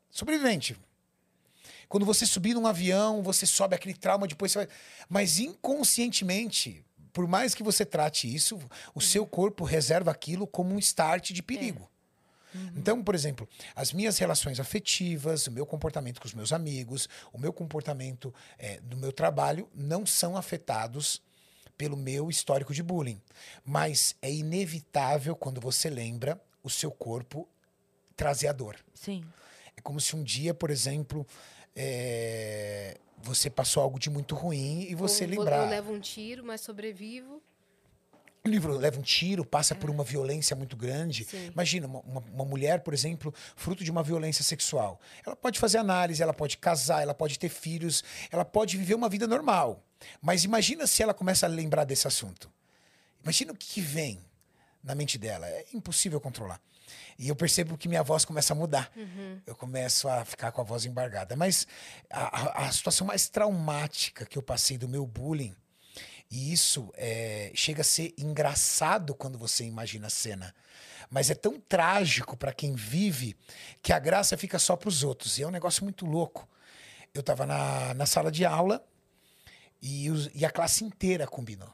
Sobrevivente. 0.09 0.77
Quando 1.89 2.05
você 2.05 2.25
subir 2.25 2.53
num 2.53 2.67
avião, 2.67 3.23
você 3.23 3.45
sobe 3.45 3.75
aquele 3.75 3.95
trauma, 3.95 4.27
depois 4.27 4.51
você 4.51 4.59
vai. 4.59 4.67
Mas 5.09 5.39
inconscientemente, 5.39 6.85
por 7.13 7.27
mais 7.27 7.53
que 7.55 7.63
você 7.63 7.85
trate 7.85 8.33
isso, 8.33 8.59
o 8.93 9.01
seu 9.01 9.25
corpo 9.25 9.63
reserva 9.63 10.11
aquilo 10.11 10.47
como 10.47 10.73
um 10.73 10.79
start 10.79 11.31
de 11.31 11.41
perigo. 11.41 11.89
Uhum. 12.53 12.71
Então, 12.75 13.03
por 13.03 13.13
exemplo, 13.13 13.47
as 13.75 13.93
minhas 13.93 14.17
relações 14.17 14.59
afetivas, 14.59 15.47
o 15.47 15.51
meu 15.51 15.65
comportamento 15.65 16.19
com 16.19 16.27
os 16.27 16.33
meus 16.33 16.51
amigos, 16.51 17.07
o 17.31 17.37
meu 17.37 17.53
comportamento 17.53 18.33
é, 18.57 18.79
no 18.89 18.97
meu 18.97 19.11
trabalho 19.11 19.69
não 19.73 20.05
são 20.05 20.35
afetados 20.35 21.21
pelo 21.77 21.95
meu 21.95 22.29
histórico 22.29 22.73
de 22.73 22.83
bullying. 22.83 23.21
Mas 23.63 24.15
é 24.21 24.31
inevitável 24.31 25.35
quando 25.35 25.61
você 25.61 25.89
lembra 25.89 26.41
o 26.63 26.69
seu 26.69 26.91
corpo 26.91 27.47
trazer 28.15 28.47
a 28.47 28.51
dor. 28.51 28.75
Sim. 28.93 29.23
É 29.77 29.81
como 29.81 29.99
se 30.01 30.15
um 30.15 30.23
dia, 30.23 30.53
por 30.53 30.69
exemplo, 30.69 31.25
é, 31.75 32.97
você 33.21 33.49
passou 33.49 33.81
algo 33.83 33.99
de 33.99 34.09
muito 34.09 34.35
ruim 34.35 34.83
e 34.89 34.95
você 34.95 35.23
Ou, 35.25 35.29
lembrar. 35.31 35.63
Eu 35.65 35.69
levo 35.69 35.93
um 35.93 35.99
tiro, 35.99 36.43
mas 36.43 36.61
sobrevivo. 36.61 37.41
O 38.45 38.47
livro 38.49 38.73
leva 38.77 38.97
um 38.97 39.01
tiro, 39.01 39.43
passa 39.45 39.75
por 39.75 39.89
uma 39.89 40.03
violência 40.03 40.55
muito 40.55 40.77
grande. 40.77 41.25
Sim. 41.25 41.47
Imagina, 41.47 41.87
uma, 41.87 41.99
uma- 41.99 42.21
uma 42.33 42.45
mulher, 42.45 42.79
por 42.81 42.93
exemplo, 42.93 43.33
fruto 43.55 43.83
de 43.83 43.91
uma 43.91 44.01
violência 44.01 44.43
sexual. 44.45 44.99
Ela 45.25 45.35
pode 45.35 45.59
fazer 45.59 45.77
análise, 45.77 46.23
ela 46.23 46.33
pode 46.33 46.57
casar, 46.57 47.01
ela 47.01 47.13
pode 47.13 47.37
ter 47.37 47.49
filhos, 47.49 48.01
ela 48.31 48.45
pode 48.45 48.77
viver 48.77 48.95
uma 48.95 49.09
vida 49.09 49.27
normal. 49.27 49.83
Mas 50.21 50.45
imagina 50.45 50.87
se 50.87 51.03
ela 51.03 51.13
começa 51.13 51.45
a 51.45 51.49
lembrar 51.49 51.83
desse 51.83 52.07
assunto. 52.07 52.49
Imagina 53.21 53.51
o 53.51 53.55
que, 53.55 53.67
que 53.67 53.81
vem 53.81 54.17
na 54.81 54.95
mente 54.95 55.17
dela. 55.17 55.45
É 55.45 55.65
impossível 55.73 56.21
controlar. 56.21 56.61
E 57.17 57.27
eu 57.29 57.35
percebo 57.35 57.77
que 57.77 57.87
minha 57.87 58.03
voz 58.03 58.25
começa 58.25 58.53
a 58.53 58.55
mudar. 58.55 58.91
Eu 59.45 59.55
começo 59.55 60.07
a 60.07 60.23
ficar 60.25 60.51
com 60.51 60.61
a 60.61 60.63
voz 60.63 60.85
embargada. 60.85 61.35
Mas 61.35 61.67
a, 62.09 62.41
a- 62.63 62.67
a 62.67 62.71
situação 62.71 63.05
mais 63.07 63.27
traumática 63.29 64.25
que 64.25 64.37
eu 64.37 64.41
passei 64.43 64.77
do 64.77 64.87
meu 64.87 65.05
bullying, 65.05 65.55
e 66.31 66.53
isso 66.53 66.91
é, 66.95 67.51
chega 67.55 67.81
a 67.81 67.83
ser 67.83 68.13
engraçado 68.17 69.15
quando 69.15 69.37
você 69.37 69.63
imagina 69.65 70.07
a 70.07 70.09
cena. 70.11 70.53
Mas 71.09 71.29
é 71.31 71.33
tão 71.35 71.59
trágico 71.59 72.37
para 72.37 72.53
quem 72.53 72.75
vive 72.75 73.35
que 73.81 73.91
a 73.91 73.97
graça 73.99 74.37
fica 74.37 74.59
só 74.59 74.75
para 74.75 74.89
os 74.89 75.03
outros. 75.03 75.39
E 75.39 75.43
é 75.43 75.47
um 75.47 75.51
negócio 75.51 75.83
muito 75.83 76.05
louco. 76.05 76.47
Eu 77.13 77.21
estava 77.21 77.45
na, 77.47 77.93
na 77.95 78.05
sala 78.05 78.31
de 78.31 78.45
aula 78.45 78.85
e, 79.81 80.09
os- 80.11 80.29
e 80.35 80.45
a 80.45 80.51
classe 80.51 80.83
inteira 80.83 81.25
combinou. 81.25 81.73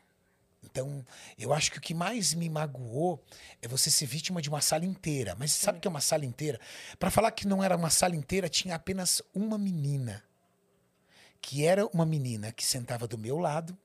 Então, 0.75 1.05
eu 1.39 1.53
acho 1.53 1.71
que 1.71 1.77
o 1.77 1.81
que 1.81 1.93
mais 1.93 2.33
me 2.33 2.49
magoou 2.49 3.23
é 3.61 3.67
você 3.67 3.89
ser 3.89 4.05
vítima 4.05 4.41
de 4.41 4.49
uma 4.49 4.59
sala 4.59 4.83
inteira. 4.83 5.33
Mas 5.39 5.53
sabe 5.53 5.77
o 5.77 5.81
que 5.81 5.87
é 5.87 5.89
uma 5.89 6.01
sala 6.01 6.25
inteira? 6.25 6.59
Para 6.99 7.09
falar 7.09 7.31
que 7.31 7.47
não 7.47 7.63
era 7.63 7.77
uma 7.77 7.89
sala 7.89 8.13
inteira, 8.13 8.49
tinha 8.49 8.75
apenas 8.75 9.21
uma 9.33 9.57
menina. 9.57 10.21
Que 11.41 11.65
era 11.65 11.87
uma 11.87 12.05
menina 12.05 12.51
que 12.51 12.65
sentava 12.65 13.07
do 13.07 13.17
meu 13.17 13.37
lado, 13.39 13.77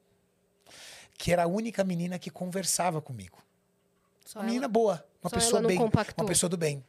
que 1.16 1.32
era 1.32 1.45
a 1.45 1.47
única 1.47 1.84
menina 1.84 2.18
que 2.18 2.28
conversava 2.28 3.01
comigo. 3.01 3.38
Só 4.26 4.41
Uma 4.41 4.47
menina 4.47 4.64
ela- 4.64 4.72
boa, 4.72 5.07
uma 5.22 5.30
pessoa 5.30 5.62
bem, 5.62 5.78
compactou. 5.78 6.24
uma 6.24 6.28
pessoa 6.28 6.51
do 6.51 6.57
bem. 6.57 6.84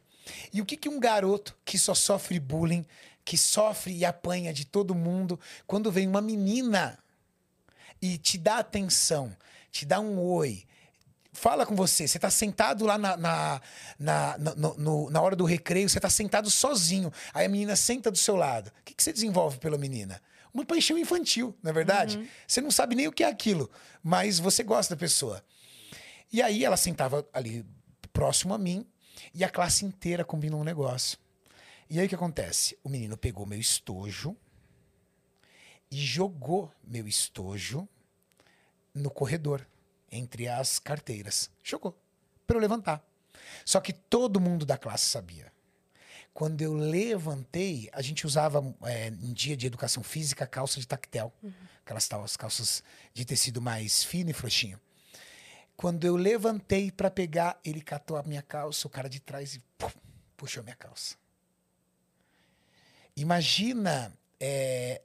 E 0.52 0.60
o 0.60 0.66
que, 0.66 0.76
que 0.76 0.88
um 0.88 0.98
garoto 0.98 1.56
que 1.64 1.78
só 1.78 1.94
sofre 1.94 2.40
bullying, 2.40 2.84
que 3.24 3.38
sofre 3.38 3.94
e 3.96 4.04
apanha 4.04 4.52
de 4.52 4.64
todo 4.64 4.96
mundo, 4.96 5.38
quando 5.64 5.92
vem 5.92 6.08
uma 6.08 6.20
menina 6.20 6.98
e 8.00 8.18
te 8.18 8.36
dá 8.36 8.58
atenção, 8.58 9.36
te 9.72 9.84
dá 9.86 9.98
um 9.98 10.20
oi, 10.20 10.64
fala 11.32 11.64
com 11.66 11.74
você, 11.74 12.06
você 12.06 12.18
tá 12.18 12.30
sentado 12.30 12.84
lá 12.84 12.96
na, 12.98 13.16
na, 13.16 13.60
na, 13.98 14.38
na- 14.38 14.54
no- 14.54 15.10
na 15.10 15.20
hora 15.20 15.34
do 15.34 15.44
recreio, 15.46 15.88
você 15.88 15.98
tá 15.98 16.10
sentado 16.10 16.50
sozinho, 16.50 17.10
aí 17.32 17.46
a 17.46 17.48
menina 17.48 17.74
senta 17.74 18.10
do 18.10 18.18
seu 18.18 18.36
lado. 18.36 18.68
O 18.68 18.84
que, 18.84 18.94
que 18.94 19.02
você 19.02 19.12
desenvolve 19.12 19.58
pela 19.58 19.78
menina? 19.78 20.20
Uma 20.52 20.64
paixão 20.66 20.98
infantil, 20.98 21.56
não 21.62 21.70
é 21.70 21.72
verdade? 21.72 22.30
Você 22.46 22.60
não 22.60 22.70
sabe 22.70 22.94
nem 22.94 23.08
o 23.08 23.12
que 23.12 23.24
é 23.24 23.26
aquilo, 23.28 23.70
mas 24.02 24.38
você 24.38 24.62
gosta 24.62 24.94
da 24.94 24.98
pessoa. 25.00 25.42
E 26.30 26.42
aí 26.42 26.64
ela 26.64 26.76
sentava 26.76 27.26
ali 27.32 27.64
próximo 28.12 28.52
a 28.52 28.58
mim 28.58 28.86
e 29.32 29.42
a 29.42 29.48
classe 29.48 29.86
inteira 29.86 30.24
combinou 30.26 30.60
um 30.60 30.64
negócio. 30.64 31.18
E 31.88 31.98
aí 31.98 32.04
o 32.04 32.08
que 32.08 32.14
acontece? 32.14 32.76
O 32.84 32.88
menino 32.90 33.16
pegou 33.16 33.46
meu 33.46 33.58
estojo 33.58 34.36
e 35.90 35.96
jogou 35.96 36.70
meu 36.84 37.06
estojo 37.08 37.88
no 38.94 39.10
corredor, 39.10 39.66
entre 40.10 40.48
as 40.48 40.78
carteiras. 40.78 41.50
Jogou, 41.62 41.98
para 42.46 42.56
eu 42.56 42.60
levantar. 42.60 43.04
Só 43.64 43.80
que 43.80 43.92
todo 43.92 44.40
mundo 44.40 44.66
da 44.66 44.76
classe 44.76 45.06
sabia. 45.06 45.52
Quando 46.34 46.62
eu 46.62 46.72
levantei, 46.72 47.90
a 47.92 48.00
gente 48.00 48.26
usava 48.26 48.74
é, 48.84 49.08
em 49.08 49.32
dia 49.32 49.56
de 49.56 49.66
educação 49.66 50.02
física 50.02 50.46
calça 50.46 50.80
de 50.80 50.86
tactel. 50.86 51.32
Aquelas 51.84 52.08
tal, 52.08 52.24
as 52.24 52.36
calças 52.36 52.82
de 53.12 53.24
tecido 53.24 53.60
mais 53.60 54.02
fino 54.02 54.30
e 54.30 54.32
frouxinho. 54.32 54.80
Quando 55.76 56.04
eu 56.06 56.16
levantei 56.16 56.90
para 56.90 57.10
pegar, 57.10 57.58
ele 57.64 57.82
catou 57.82 58.16
a 58.16 58.22
minha 58.22 58.42
calça, 58.42 58.86
o 58.86 58.90
cara 58.90 59.08
de 59.08 59.20
trás 59.20 59.54
e 59.54 59.62
pum, 59.76 59.90
puxou 60.36 60.62
minha 60.62 60.76
calça. 60.76 61.16
Imagina 63.16 64.16
é, 64.40 65.02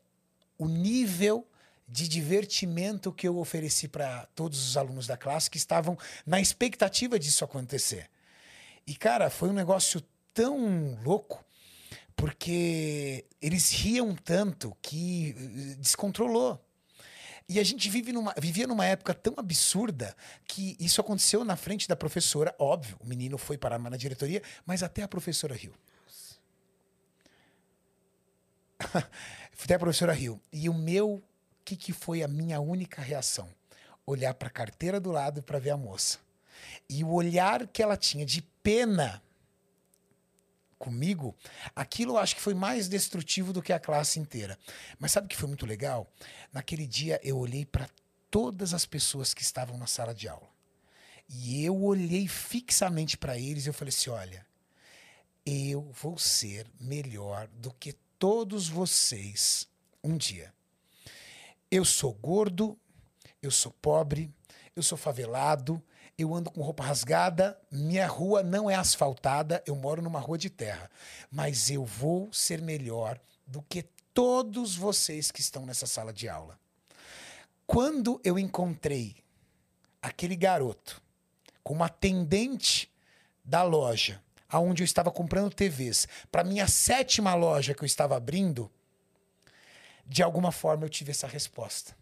o 0.57 0.67
nível 0.67 1.45
de 1.87 2.07
divertimento 2.07 3.11
que 3.11 3.27
eu 3.27 3.37
ofereci 3.37 3.87
para 3.87 4.25
todos 4.35 4.67
os 4.67 4.75
alunos 4.75 5.07
da 5.07 5.15
classe 5.15 5.49
que 5.49 5.57
estavam 5.57 5.97
na 6.25 6.41
expectativa 6.41 7.17
disso 7.17 7.45
acontecer. 7.45 8.09
E, 8.85 8.95
cara, 8.95 9.29
foi 9.29 9.49
um 9.49 9.53
negócio 9.53 10.01
tão 10.33 10.99
louco, 11.03 11.43
porque 12.15 13.25
eles 13.41 13.71
riam 13.71 14.15
tanto 14.15 14.75
que 14.81 15.35
eh, 15.37 15.75
descontrolou. 15.75 16.61
E 17.49 17.59
a 17.59 17.63
gente 17.63 17.89
vive 17.89 18.11
numa, 18.11 18.33
vivia 18.37 18.67
numa 18.67 18.85
época 18.85 19.13
tão 19.13 19.33
absurda 19.37 20.15
que 20.45 20.75
isso 20.79 20.99
aconteceu 20.99 21.45
na 21.45 21.55
frente 21.55 21.87
da 21.87 21.95
professora. 21.95 22.53
Óbvio, 22.59 22.97
o 22.99 23.05
menino 23.07 23.37
foi 23.37 23.57
parar 23.57 23.79
na 23.79 23.95
diretoria, 23.95 24.41
mas 24.65 24.83
até 24.83 25.01
a 25.01 25.07
professora 25.07 25.55
riu. 25.55 25.73
até 29.63 29.75
a 29.75 29.79
professora 29.79 30.11
riu. 30.11 30.41
E 30.51 30.67
o 30.67 30.73
meu, 30.73 31.23
que, 31.67 31.75
que 31.75 31.91
foi 31.91 32.23
a 32.23 32.29
minha 32.29 32.61
única 32.61 33.01
reação? 33.01 33.49
Olhar 34.05 34.33
para 34.33 34.47
a 34.47 34.51
carteira 34.51 35.01
do 35.01 35.11
lado 35.11 35.43
para 35.43 35.59
ver 35.59 35.71
a 35.71 35.77
moça. 35.77 36.17
E 36.89 37.03
o 37.03 37.11
olhar 37.11 37.67
que 37.67 37.83
ela 37.83 37.97
tinha 37.97 38.25
de 38.25 38.41
pena 38.63 39.21
comigo, 40.79 41.35
aquilo 41.75 42.13
eu 42.13 42.17
acho 42.17 42.35
que 42.35 42.41
foi 42.41 42.53
mais 42.53 42.87
destrutivo 42.87 43.51
do 43.51 43.61
que 43.61 43.73
a 43.73 43.79
classe 43.79 44.17
inteira. 44.17 44.57
Mas 44.97 45.11
sabe 45.11 45.25
o 45.25 45.29
que 45.29 45.35
foi 45.35 45.49
muito 45.49 45.65
legal? 45.65 46.09
Naquele 46.53 46.87
dia 46.87 47.19
eu 47.21 47.37
olhei 47.37 47.65
para 47.65 47.89
todas 48.31 48.73
as 48.73 48.85
pessoas 48.85 49.33
que 49.33 49.41
estavam 49.41 49.77
na 49.77 49.87
sala 49.87 50.13
de 50.13 50.29
aula. 50.29 50.47
E 51.27 51.65
eu 51.65 51.83
olhei 51.83 52.29
fixamente 52.29 53.17
para 53.17 53.37
eles 53.37 53.65
e 53.65 53.69
eu 53.69 53.73
falei 53.73 53.89
assim: 53.89 54.09
olha, 54.09 54.45
eu 55.45 55.91
vou 56.01 56.17
ser 56.17 56.65
melhor 56.79 57.49
do 57.49 57.73
que 57.73 57.91
todos 58.17 58.69
vocês 58.69 59.67
um 60.01 60.15
dia. 60.15 60.55
Eu 61.69 61.83
sou 61.83 62.13
gordo, 62.13 62.77
eu 63.41 63.51
sou 63.51 63.71
pobre, 63.81 64.33
eu 64.75 64.81
sou 64.81 64.97
favelado, 64.97 65.83
eu 66.17 66.33
ando 66.33 66.49
com 66.49 66.61
roupa 66.61 66.83
rasgada, 66.83 67.59
minha 67.71 68.07
rua 68.07 68.41
não 68.41 68.69
é 68.69 68.75
asfaltada, 68.75 69.61
eu 69.67 69.75
moro 69.75 70.01
numa 70.01 70.19
rua 70.19 70.37
de 70.37 70.49
terra. 70.49 70.89
Mas 71.29 71.69
eu 71.69 71.85
vou 71.85 72.31
ser 72.31 72.61
melhor 72.61 73.19
do 73.45 73.61
que 73.61 73.83
todos 74.13 74.75
vocês 74.75 75.29
que 75.29 75.41
estão 75.41 75.65
nessa 75.65 75.85
sala 75.85 76.11
de 76.11 76.27
aula. 76.27 76.57
Quando 77.67 78.19
eu 78.23 78.39
encontrei 78.39 79.17
aquele 80.01 80.35
garoto 80.35 81.01
com 81.63 81.73
uma 81.73 81.87
atendente 81.87 82.89
da 83.43 83.61
loja, 83.61 84.23
aonde 84.49 84.81
eu 84.81 84.85
estava 84.85 85.11
comprando 85.11 85.53
TVs, 85.53 86.07
para 86.31 86.43
minha 86.43 86.67
sétima 86.67 87.35
loja 87.35 87.73
que 87.73 87.83
eu 87.83 87.85
estava 87.85 88.15
abrindo, 88.15 88.71
de 90.07 90.23
alguma 90.23 90.51
forma 90.51 90.85
eu 90.85 90.89
tive 90.89 91.11
essa 91.11 91.27
resposta. 91.27 91.95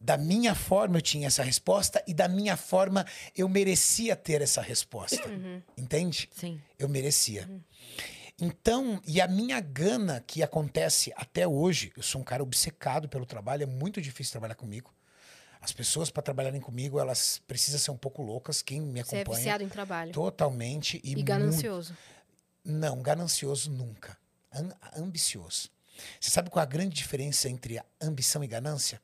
Da 0.00 0.16
minha 0.16 0.54
forma 0.54 0.98
eu 0.98 1.02
tinha 1.02 1.26
essa 1.26 1.42
resposta 1.42 2.02
e 2.06 2.14
da 2.14 2.28
minha 2.28 2.56
forma 2.56 3.04
eu 3.36 3.48
merecia 3.48 4.14
ter 4.14 4.40
essa 4.42 4.62
resposta. 4.62 5.22
Entende? 5.76 6.28
Sim. 6.32 6.60
Eu 6.78 6.88
merecia. 6.88 7.48
Então, 8.40 9.02
e 9.04 9.20
a 9.20 9.26
minha 9.26 9.58
gana 9.60 10.22
que 10.24 10.44
acontece 10.44 11.12
até 11.16 11.48
hoje, 11.48 11.92
eu 11.96 12.02
sou 12.04 12.20
um 12.20 12.24
cara 12.24 12.40
obcecado 12.44 13.08
pelo 13.08 13.26
trabalho, 13.26 13.64
é 13.64 13.66
muito 13.66 14.00
difícil 14.00 14.30
trabalhar 14.30 14.54
comigo. 14.54 14.94
As 15.60 15.72
pessoas 15.72 16.08
para 16.08 16.22
trabalharem 16.22 16.60
comigo, 16.60 17.00
elas 17.00 17.42
precisam 17.48 17.80
ser 17.80 17.90
um 17.90 17.96
pouco 17.96 18.22
loucas, 18.22 18.62
quem 18.62 18.80
me 18.80 19.02
Você 19.02 19.16
é 19.16 19.20
acompanha. 19.22 19.38
viciado 19.38 19.64
em 19.64 19.68
trabalho. 19.68 20.12
Totalmente 20.12 21.00
e, 21.02 21.10
E 21.10 21.14
muito- 21.16 21.26
ganancioso. 21.26 21.96
não, 22.64 23.02
ganancioso 23.02 23.68
nunca. 23.72 24.16
Am- 24.52 24.72
ambicioso. 24.96 25.68
Você 26.20 26.30
sabe 26.30 26.50
qual 26.50 26.60
é 26.60 26.64
a 26.64 26.68
grande 26.68 26.94
diferença 26.94 27.48
entre 27.48 27.80
ambição 28.00 28.42
e 28.42 28.46
ganância? 28.46 29.00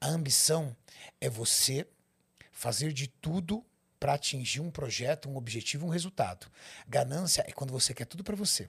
A 0.00 0.08
ambição 0.08 0.76
é 1.20 1.28
você 1.28 1.86
fazer 2.52 2.92
de 2.92 3.08
tudo 3.08 3.64
para 3.98 4.14
atingir 4.14 4.60
um 4.60 4.70
projeto, 4.70 5.28
um 5.28 5.36
objetivo, 5.36 5.86
um 5.86 5.90
resultado. 5.90 6.46
Ganância 6.86 7.44
é 7.46 7.52
quando 7.52 7.72
você 7.72 7.92
quer 7.92 8.04
tudo 8.04 8.22
para 8.22 8.36
você. 8.36 8.68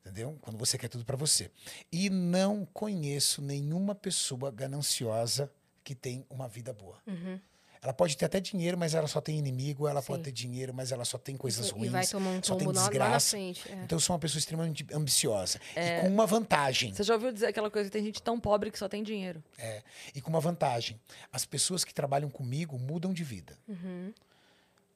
Entendeu? 0.00 0.38
Quando 0.42 0.58
você 0.58 0.76
quer 0.76 0.88
tudo 0.88 1.04
para 1.04 1.16
você. 1.16 1.50
E 1.90 2.10
não 2.10 2.66
conheço 2.66 3.40
nenhuma 3.40 3.94
pessoa 3.94 4.50
gananciosa 4.50 5.50
que 5.82 5.94
tem 5.94 6.26
uma 6.28 6.46
vida 6.46 6.72
boa. 6.72 6.98
Uhum. 7.06 7.40
Ela 7.84 7.92
pode 7.92 8.16
ter 8.16 8.24
até 8.24 8.40
dinheiro, 8.40 8.78
mas 8.78 8.94
ela 8.94 9.06
só 9.06 9.20
tem 9.20 9.38
inimigo. 9.38 9.86
Ela 9.86 10.02
pode 10.02 10.20
Sim. 10.20 10.24
ter 10.24 10.32
dinheiro, 10.32 10.72
mas 10.72 10.90
ela 10.90 11.04
só 11.04 11.18
tem 11.18 11.36
coisas 11.36 11.68
E 11.68 11.70
ruins. 11.72 11.92
vai 11.92 12.06
tomar 12.06 12.30
um 12.30 12.42
só 12.42 12.56
tem 12.56 12.72
desgraça. 12.72 13.30
frente. 13.32 13.70
é. 13.70 13.74
Então 13.84 13.96
eu 13.96 14.00
sou 14.00 14.14
uma 14.14 14.20
pessoa 14.20 14.38
extremamente 14.38 14.86
ambiciosa. 14.90 15.60
E 15.76 16.00
com 16.00 16.08
uma 16.08 16.26
vantagem. 16.26 16.94
Você 16.94 17.02
já 17.02 17.12
ouviu 17.12 17.30
dizer 17.30 17.48
aquela 17.48 17.70
coisa 17.70 17.90
que 17.90 17.92
tem 17.92 18.02
gente 18.02 18.22
tão 18.22 18.40
pobre 18.40 18.70
que 18.70 18.78
só 18.78 18.88
tem 18.88 19.02
dinheiro? 19.02 19.44
É, 19.58 19.82
e 20.14 20.20
com 20.22 20.30
uma 20.30 20.40
vantagem. 20.40 20.98
As 21.30 21.44
pessoas 21.44 21.84
que 21.84 21.92
trabalham 21.92 22.30
comigo 22.30 22.78
mudam 22.78 23.12
de 23.12 23.22
vida. 23.22 23.58
Uhum. 23.68 24.14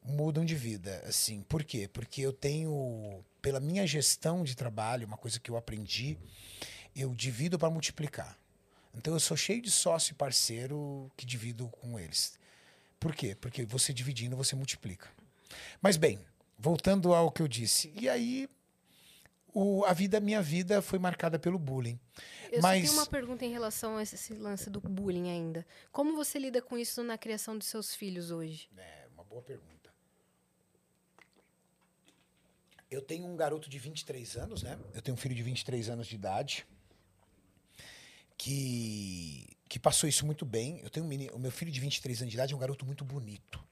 Mudam 0.03 0.43
de 0.43 0.55
vida, 0.55 1.03
assim. 1.07 1.43
Por 1.43 1.63
quê? 1.65 1.87
Porque 1.93 2.23
eu 2.23 2.33
tenho, 2.33 3.23
pela 3.43 3.61
minha 3.61 3.87
gestão 3.87 4.43
de 4.45 4.57
trabalho, 4.57 5.07
uma 5.07 5.19
coisa 5.19 5.39
que 5.39 5.51
eu 5.51 5.57
aprendi, 5.59 6.17
eu 6.97 7.15
divido 7.15 7.59
para 7.59 7.69
multiplicar. 7.69 8.39
Então 8.95 9.13
eu 9.13 9.21
sou 9.21 9.37
cheio 9.37 9.61
de 9.61 9.71
sócio 9.71 10.13
e 10.13 10.15
parceiro 10.15 11.11
que 11.19 11.27
divido 11.27 11.69
com 11.69 11.99
eles. 12.01 12.39
Por 13.01 13.15
quê? 13.15 13.35
Porque 13.35 13.65
você 13.65 13.93
dividindo, 13.93 14.37
você 14.37 14.55
multiplica. 14.57 15.09
Mas 15.81 15.97
bem, 15.97 16.19
voltando 16.59 17.15
ao 17.15 17.31
que 17.31 17.41
eu 17.41 17.49
disse. 17.49 17.93
E 17.99 18.09
aí, 18.09 18.49
o- 19.55 19.85
a 19.85 19.93
vida, 19.93 20.19
minha 20.21 20.43
vida 20.43 20.83
foi 20.83 20.99
marcada 20.99 21.39
pelo 21.39 21.59
bullying. 21.59 21.99
Eu 22.51 22.61
Mas- 22.63 22.83
tenho 22.83 22.93
uma 22.95 23.07
pergunta 23.07 23.45
em 23.45 23.53
relação 23.53 23.97
a 23.97 24.03
esse, 24.03 24.15
esse 24.17 24.35
lance 24.35 24.69
do 24.69 24.81
bullying 24.81 25.29
ainda. 25.31 25.67
Como 25.93 26.15
você 26.17 26.39
lida 26.39 26.61
com 26.61 26.77
isso 26.77 27.03
na 27.05 27.17
criação 27.17 27.57
dos 27.57 27.69
seus 27.69 27.95
filhos 27.95 28.31
hoje? 28.31 28.69
É 28.77 29.07
uma 29.15 29.23
boa 29.25 29.43
pergunta. 29.43 29.69
Eu 32.91 33.03
tenho 33.03 33.27
um 33.27 33.37
garoto 33.37 33.69
de 33.69 33.79
23 33.79 34.37
anos, 34.37 34.63
né? 34.63 34.79
Eu 34.95 35.03
tenho 35.03 35.15
um 35.15 35.19
filho 35.19 35.35
de 35.35 35.43
23 35.43 35.89
anos 35.91 36.07
de 36.07 36.15
idade 36.15 36.67
que 38.37 39.57
que 39.69 39.79
passou 39.79 40.09
isso 40.09 40.25
muito 40.27 40.45
bem. 40.45 40.81
Eu 40.83 40.91
tenho 40.91 41.05
um 41.05 41.09
menino, 41.09 41.35
o 41.35 41.39
meu 41.39 41.51
filho 41.51 41.71
de 41.71 41.79
23 41.81 42.21
anos 42.23 42.31
de 42.31 42.37
idade 42.37 42.53
é 42.53 42.57
um 42.57 42.59
garoto 42.59 42.85
muito 42.87 43.05
bonito. 43.05 43.63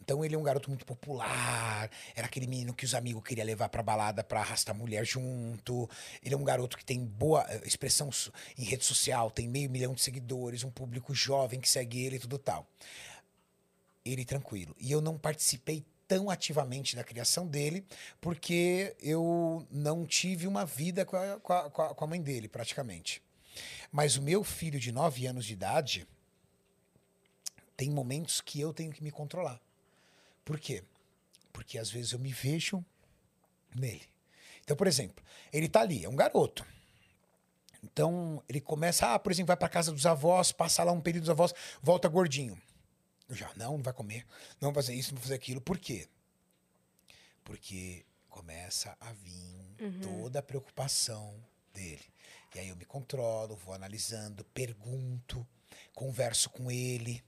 Então 0.00 0.22
ele 0.24 0.34
é 0.34 0.38
um 0.38 0.42
garoto 0.42 0.68
muito 0.68 0.84
popular, 0.84 1.88
era 2.14 2.26
aquele 2.26 2.46
menino 2.46 2.74
que 2.74 2.84
os 2.84 2.94
amigos 2.94 3.22
queriam 3.22 3.46
levar 3.46 3.68
pra 3.70 3.82
balada 3.82 4.22
pra 4.22 4.40
arrastar 4.40 4.74
mulher 4.74 5.04
junto. 5.06 5.88
Ele 6.22 6.34
é 6.34 6.36
um 6.36 6.44
garoto 6.44 6.76
que 6.76 6.84
tem 6.84 7.02
boa 7.04 7.46
eh, 7.48 7.62
expressão 7.64 8.10
em 8.58 8.64
rede 8.64 8.84
social, 8.84 9.30
tem 9.30 9.48
meio 9.48 9.70
milhão 9.70 9.94
de 9.94 10.02
seguidores, 10.02 10.62
um 10.64 10.70
público 10.70 11.14
jovem 11.14 11.58
que 11.60 11.68
segue 11.68 12.04
ele 12.04 12.16
e 12.16 12.18
tudo 12.18 12.38
tal 12.38 12.66
ele 14.04 14.24
tranquilo. 14.24 14.76
E 14.78 14.92
eu 14.92 15.00
não 15.00 15.16
participei 15.16 15.82
tão 16.06 16.28
ativamente 16.28 16.94
da 16.94 17.02
criação 17.02 17.46
dele, 17.46 17.82
porque 18.20 18.94
eu 19.00 19.66
não 19.70 20.04
tive 20.04 20.46
uma 20.46 20.66
vida 20.66 21.06
com 21.06 21.16
a- 21.16 21.40
com 21.40 21.52
a- 21.54 21.94
com 21.94 22.04
a 22.04 22.06
mãe 22.06 22.20
dele, 22.20 22.46
praticamente. 22.46 23.22
Mas 23.90 24.16
o 24.16 24.22
meu 24.22 24.42
filho 24.42 24.78
de 24.78 24.90
9 24.92 25.26
anos 25.26 25.44
de 25.44 25.52
idade 25.52 26.06
tem 27.76 27.90
momentos 27.90 28.40
que 28.40 28.60
eu 28.60 28.72
tenho 28.72 28.92
que 28.92 29.02
me 29.02 29.10
controlar. 29.10 29.60
Por 30.44 30.58
quê? 30.58 30.84
Porque 31.52 31.78
às 31.78 31.90
vezes 31.90 32.12
eu 32.12 32.18
me 32.18 32.32
vejo 32.32 32.84
nele. 33.74 34.08
Então, 34.62 34.76
por 34.76 34.86
exemplo, 34.86 35.24
ele 35.52 35.68
tá 35.68 35.80
ali, 35.80 36.04
é 36.04 36.08
um 36.08 36.16
garoto. 36.16 36.64
Então, 37.82 38.42
ele 38.48 38.60
começa, 38.60 39.14
ah, 39.14 39.18
por 39.18 39.30
exemplo, 39.30 39.48
vai 39.48 39.56
para 39.56 39.68
casa 39.68 39.92
dos 39.92 40.06
avós, 40.06 40.50
passa 40.52 40.82
lá 40.82 40.92
um 40.92 41.00
período 41.00 41.24
dos 41.24 41.30
avós, 41.30 41.52
volta 41.82 42.08
gordinho. 42.08 42.60
Eu 43.28 43.36
já, 43.36 43.50
não, 43.56 43.76
não 43.76 43.82
vai 43.82 43.92
comer, 43.92 44.26
não 44.60 44.72
vai 44.72 44.82
fazer 44.82 44.94
isso, 44.94 45.10
não 45.10 45.16
vai 45.16 45.24
fazer 45.24 45.34
aquilo. 45.34 45.60
Por 45.60 45.78
quê? 45.78 46.08
Porque 47.42 48.04
começa 48.28 48.96
a 49.00 49.12
vir 49.12 50.00
toda 50.02 50.38
a 50.38 50.42
preocupação 50.42 51.34
dele. 51.72 52.02
E 52.54 52.60
aí 52.60 52.68
eu 52.68 52.76
me 52.76 52.84
controlo, 52.84 53.56
vou 53.56 53.74
analisando, 53.74 54.44
pergunto, 54.54 55.46
converso 55.94 56.48
com 56.50 56.70
ele. 56.70 57.22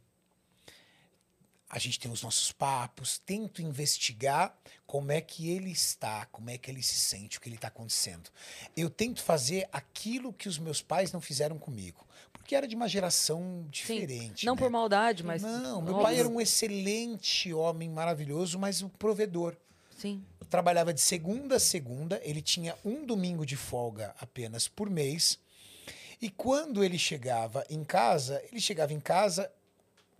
A 1.68 1.80
gente 1.80 1.98
tem 1.98 2.10
os 2.10 2.22
nossos 2.22 2.52
papos, 2.52 3.18
tento 3.18 3.60
investigar 3.60 4.56
como 4.86 5.10
é 5.10 5.20
que 5.20 5.50
ele 5.50 5.70
está, 5.72 6.24
como 6.26 6.48
é 6.48 6.56
que 6.56 6.70
ele 6.70 6.80
se 6.80 6.94
sente, 6.94 7.38
o 7.38 7.40
que 7.40 7.48
ele 7.48 7.56
está 7.56 7.66
acontecendo. 7.66 8.30
Eu 8.76 8.88
tento 8.88 9.20
fazer 9.20 9.68
aquilo 9.72 10.32
que 10.32 10.48
os 10.48 10.58
meus 10.58 10.80
pais 10.80 11.10
não 11.10 11.20
fizeram 11.20 11.58
comigo, 11.58 12.06
porque 12.32 12.54
era 12.54 12.68
de 12.68 12.76
uma 12.76 12.88
geração 12.88 13.66
diferente. 13.68 14.46
Não 14.46 14.54
né? 14.54 14.60
por 14.60 14.70
maldade, 14.70 15.24
mas. 15.24 15.42
Não, 15.42 15.82
meu 15.82 15.98
pai 15.98 16.20
era 16.20 16.28
um 16.28 16.40
excelente 16.40 17.52
homem, 17.52 17.90
maravilhoso, 17.90 18.60
mas 18.60 18.80
um 18.80 18.88
provedor. 18.88 19.56
Sim. 19.96 20.22
Trabalhava 20.50 20.92
de 20.92 21.00
segunda 21.00 21.56
a 21.56 21.60
segunda, 21.60 22.20
ele 22.22 22.42
tinha 22.42 22.76
um 22.84 23.04
domingo 23.04 23.44
de 23.44 23.56
folga 23.56 24.14
apenas 24.20 24.68
por 24.68 24.88
mês. 24.90 25.38
E 26.20 26.30
quando 26.30 26.84
ele 26.84 26.98
chegava 26.98 27.64
em 27.68 27.82
casa, 27.82 28.42
ele 28.50 28.60
chegava 28.60 28.92
em 28.92 29.00
casa, 29.00 29.50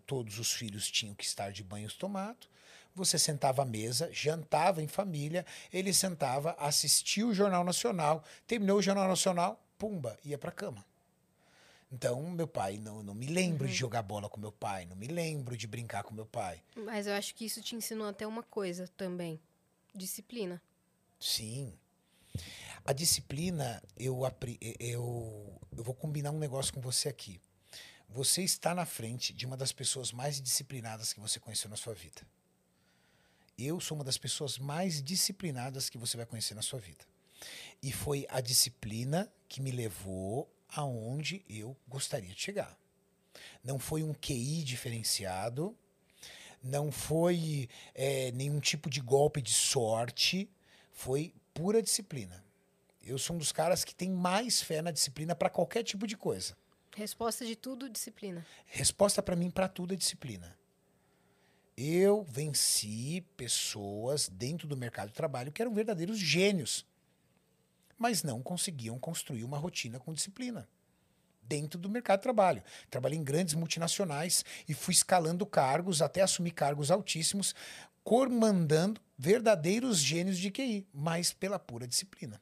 todos 0.07 0.39
os 0.39 0.53
filhos 0.53 0.91
tinham 0.91 1.15
que 1.15 1.25
estar 1.25 1.53
de 1.53 1.63
banhos 1.63 1.95
tomados. 1.95 2.49
Você 2.95 3.19
sentava 3.19 3.63
à 3.63 3.65
mesa, 3.65 4.11
jantava 4.13 4.83
em 4.83 4.89
família, 4.89 5.45
ele 5.73 5.93
sentava, 5.93 6.57
assistia 6.59 7.27
o 7.27 7.35
Jornal 7.35 7.63
Nacional, 7.63 8.25
terminou 8.47 8.79
o 8.79 8.83
Jornal 8.83 9.07
Nacional, 9.07 9.63
pumba, 9.79 10.19
ia 10.25 10.39
para 10.39 10.51
cama. 10.51 10.85
Então, 11.93 12.21
meu 12.31 12.49
pai, 12.49 12.79
não, 12.79 13.03
não 13.03 13.15
me 13.15 13.27
lembro 13.27 13.69
de 13.69 13.75
jogar 13.75 14.03
bola 14.03 14.29
com 14.29 14.41
meu 14.41 14.51
pai, 14.51 14.87
não 14.87 14.97
me 14.97 15.07
lembro 15.07 15.57
de 15.57 15.67
brincar 15.67 16.03
com 16.03 16.15
meu 16.15 16.27
pai. 16.27 16.63
Mas 16.75 17.07
eu 17.07 17.15
acho 17.15 17.35
que 17.35 17.45
isso 17.45 17.63
te 17.63 17.77
ensinou 17.77 18.09
até 18.09 18.27
uma 18.27 18.43
coisa 18.43 18.89
também. 18.97 19.41
Disciplina. 19.97 20.63
Sim. 21.19 21.73
A 22.85 22.93
disciplina, 22.93 23.83
eu, 23.97 24.21
eu, 24.79 25.61
eu 25.77 25.85
vou 25.85 25.95
combinar 25.95 26.31
um 26.31 26.39
negócio 26.39 26.73
com 26.73 26.81
você 26.81 27.09
aqui. 27.09 27.41
Você 28.09 28.43
está 28.43 28.75
na 28.75 28.87
frente 28.87 29.33
de 29.33 29.47
uma 29.47 29.57
das 29.57 29.73
pessoas 29.73 30.13
mais 30.13 30.41
disciplinadas 30.41 31.13
que 31.13 31.21
você 31.21 31.41
conheceu 31.41 31.69
na 31.71 31.77
sua 31.77 31.95
vida. 31.95 32.23
Eu 33.59 33.81
sou 33.81 33.97
uma 33.97 34.05
das 34.05 34.19
pessoas 34.19 34.59
mais 34.59 35.03
disciplinadas 35.03 35.89
que 35.89 35.99
você 35.99 36.17
vai 36.17 36.27
conhecer 36.27 36.55
na 36.55 36.63
sua 36.63 36.79
vida. 36.79 37.05
E 37.83 37.91
foi 37.91 38.27
a 38.29 38.41
disciplina 38.41 39.33
que 39.49 39.63
me 39.63 39.71
levou 39.71 40.51
aonde 40.69 41.45
eu 41.49 41.77
gostaria 41.89 42.35
de 42.35 42.41
chegar. 42.41 42.79
Não 43.65 43.79
foi 43.79 44.03
um 44.03 44.13
QI 44.13 44.63
diferenciado, 44.63 45.77
não 46.67 46.91
foi 46.91 47.69
eh, 47.95 48.31
nenhum 48.33 48.61
tipo 48.61 48.91
de 48.91 49.01
golpe 49.01 49.41
de 49.41 49.53
sorte, 49.53 50.51
foi 50.93 51.33
pura 51.55 51.83
disciplina. 51.83 52.45
Eu 53.03 53.19
sou 53.19 53.37
um 53.37 53.39
dos 53.39 53.53
caras 53.53 53.85
que 53.85 53.95
tem 53.95 54.11
mais 54.11 54.61
fé 54.61 54.83
na 54.83 54.91
disciplina 54.91 55.35
para 55.35 55.49
qualquer 55.49 55.83
tipo 55.85 56.07
de 56.07 56.17
coisa. 56.17 56.57
Resposta 56.95 57.45
de 57.47 57.55
tudo, 57.55 57.89
disciplina. 57.89 58.45
Resposta 58.67 59.23
para 59.23 59.37
mim 59.37 59.51
para 59.51 59.69
tudo 59.69 59.95
é 59.95 59.97
disciplina. 59.97 60.57
Eu 61.77 62.25
venci 62.25 63.21
pessoas 63.37 64.29
dentro 64.29 64.67
do 64.67 64.77
mercado 64.77 65.09
de 65.09 65.15
trabalho 65.15 65.53
que 65.53 65.61
eram 65.61 65.75
verdadeiros 65.75 66.19
gênios, 66.19 66.87
mas 67.99 68.23
não 68.23 68.43
conseguiam 68.43 68.99
construir 68.99 69.45
uma 69.45 69.59
rotina 69.59 70.01
com 70.01 70.13
disciplina 70.13 70.69
dentro 71.49 71.79
do 71.79 71.89
mercado 71.89 72.21
de 72.21 72.25
trabalho. 72.25 72.63
Trabalhei 72.91 73.19
em 73.19 73.25
grandes 73.25 73.55
multinacionais 73.55 74.45
e 74.69 74.75
fui 74.75 74.93
escalando 74.93 75.47
cargos 75.47 76.03
até 76.03 76.23
assumir 76.23 76.53
cargos 76.53 76.91
altíssimos, 76.91 77.55
comandando 78.05 79.01
verdadeiros 79.19 79.99
gênios 79.99 80.39
de 80.39 80.51
QI, 80.51 80.87
mas 80.93 81.33
pela 81.33 81.59
pura 81.59 81.87
disciplina. 81.87 82.41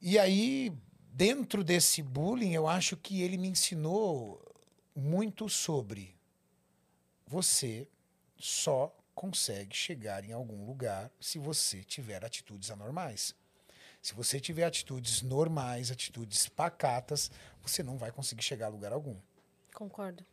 E 0.00 0.18
aí, 0.18 0.72
dentro 1.12 1.64
desse 1.64 2.02
bullying, 2.02 2.52
eu 2.52 2.68
acho 2.68 2.96
que 2.96 3.20
ele 3.22 3.36
me 3.36 3.48
ensinou 3.48 4.40
muito 4.94 5.48
sobre 5.48 6.16
você 7.26 7.86
só 8.38 8.94
consegue 9.14 9.76
chegar 9.76 10.24
em 10.24 10.32
algum 10.32 10.64
lugar 10.64 11.10
se 11.20 11.38
você 11.38 11.82
tiver 11.82 12.24
atitudes 12.24 12.70
anormais. 12.70 13.34
Se 14.08 14.14
você 14.14 14.40
tiver 14.40 14.64
atitudes 14.64 15.20
normais, 15.20 15.90
atitudes 15.90 16.48
pacatas, 16.48 17.30
você 17.60 17.82
não 17.82 17.98
vai 17.98 18.10
conseguir 18.10 18.42
chegar 18.42 18.64
a 18.64 18.70
lugar 18.70 18.90
algum. 18.90 19.14
Concordo. 19.74 20.24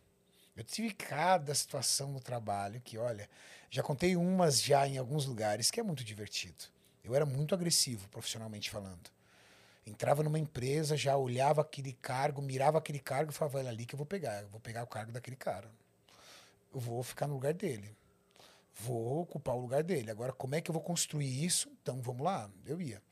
Eu 0.56 0.64
tive 0.64 0.94
cada 0.94 1.54
situação 1.54 2.10
no 2.10 2.22
trabalho 2.22 2.80
que, 2.80 2.98
olha, 2.98 3.30
já 3.70 3.84
contei 3.84 4.16
umas 4.16 4.64
já 4.64 4.88
em 4.88 4.98
alguns 4.98 5.26
lugares 5.26 5.70
que 5.70 5.78
é 5.78 5.84
muito 5.84 6.06
divertido. 6.06 6.64
Eu 7.04 7.14
era 7.16 7.26
muito 7.26 7.54
agressivo, 7.54 8.08
profissionalmente 8.08 8.70
falando. 8.70 9.12
Entrava 9.86 10.24
numa 10.24 10.40
empresa, 10.40 10.96
já 10.96 11.18
olhava 11.18 11.60
aquele 11.60 11.92
cargo, 11.92 12.42
mirava 12.42 12.78
aquele 12.78 13.00
cargo 13.00 13.32
e 13.32 13.36
falava, 13.36 13.58
olha 13.58 13.70
ali 13.72 13.86
que 13.86 13.94
eu 13.94 13.98
vou 13.98 14.06
pegar, 14.06 14.42
eu 14.42 14.48
vou 14.48 14.62
pegar 14.62 14.84
o 14.84 14.88
cargo 14.88 15.12
daquele 15.12 15.36
cara. 15.36 15.70
Eu 16.74 16.80
vou 16.80 17.04
ficar 17.04 17.28
no 17.28 17.34
lugar 17.34 17.54
dele. 17.54 17.94
Vou 18.74 19.24
ocupar 19.24 19.54
o 19.54 19.60
lugar 19.60 19.84
dele. 19.84 20.10
Agora, 20.10 20.32
como 20.32 20.56
é 20.56 20.62
que 20.62 20.72
eu 20.72 20.74
vou 20.74 20.82
construir 20.82 21.44
isso? 21.44 21.70
Então, 21.82 22.02
vamos 22.02 22.24
lá. 22.24 22.50
Eu 22.66 22.82
ia. 22.82 23.04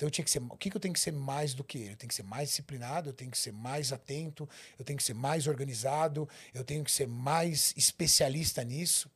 Então, 0.00 0.06
eu 0.06 0.10
tinha 0.10 0.24
que 0.24 0.30
ser. 0.30 0.38
O 0.38 0.56
que, 0.56 0.70
que 0.70 0.76
eu 0.78 0.80
tenho 0.80 0.94
que 0.94 1.00
ser 1.00 1.12
mais 1.12 1.52
do 1.52 1.62
que 1.62 1.76
ele? 1.76 1.92
Eu 1.92 1.96
tenho 1.96 2.08
que 2.08 2.14
ser 2.14 2.22
mais 2.22 2.48
disciplinado, 2.48 3.10
eu 3.10 3.12
tenho 3.12 3.30
que 3.30 3.36
ser 3.36 3.52
mais 3.52 3.92
atento, 3.92 4.48
eu 4.78 4.82
tenho 4.82 4.96
que 4.96 5.02
ser 5.02 5.12
mais 5.12 5.46
organizado, 5.46 6.26
eu 6.54 6.64
tenho 6.64 6.82
que 6.82 6.90
ser 6.90 7.06
mais 7.06 7.74
especialista 7.76 8.64
nisso. 8.64 9.10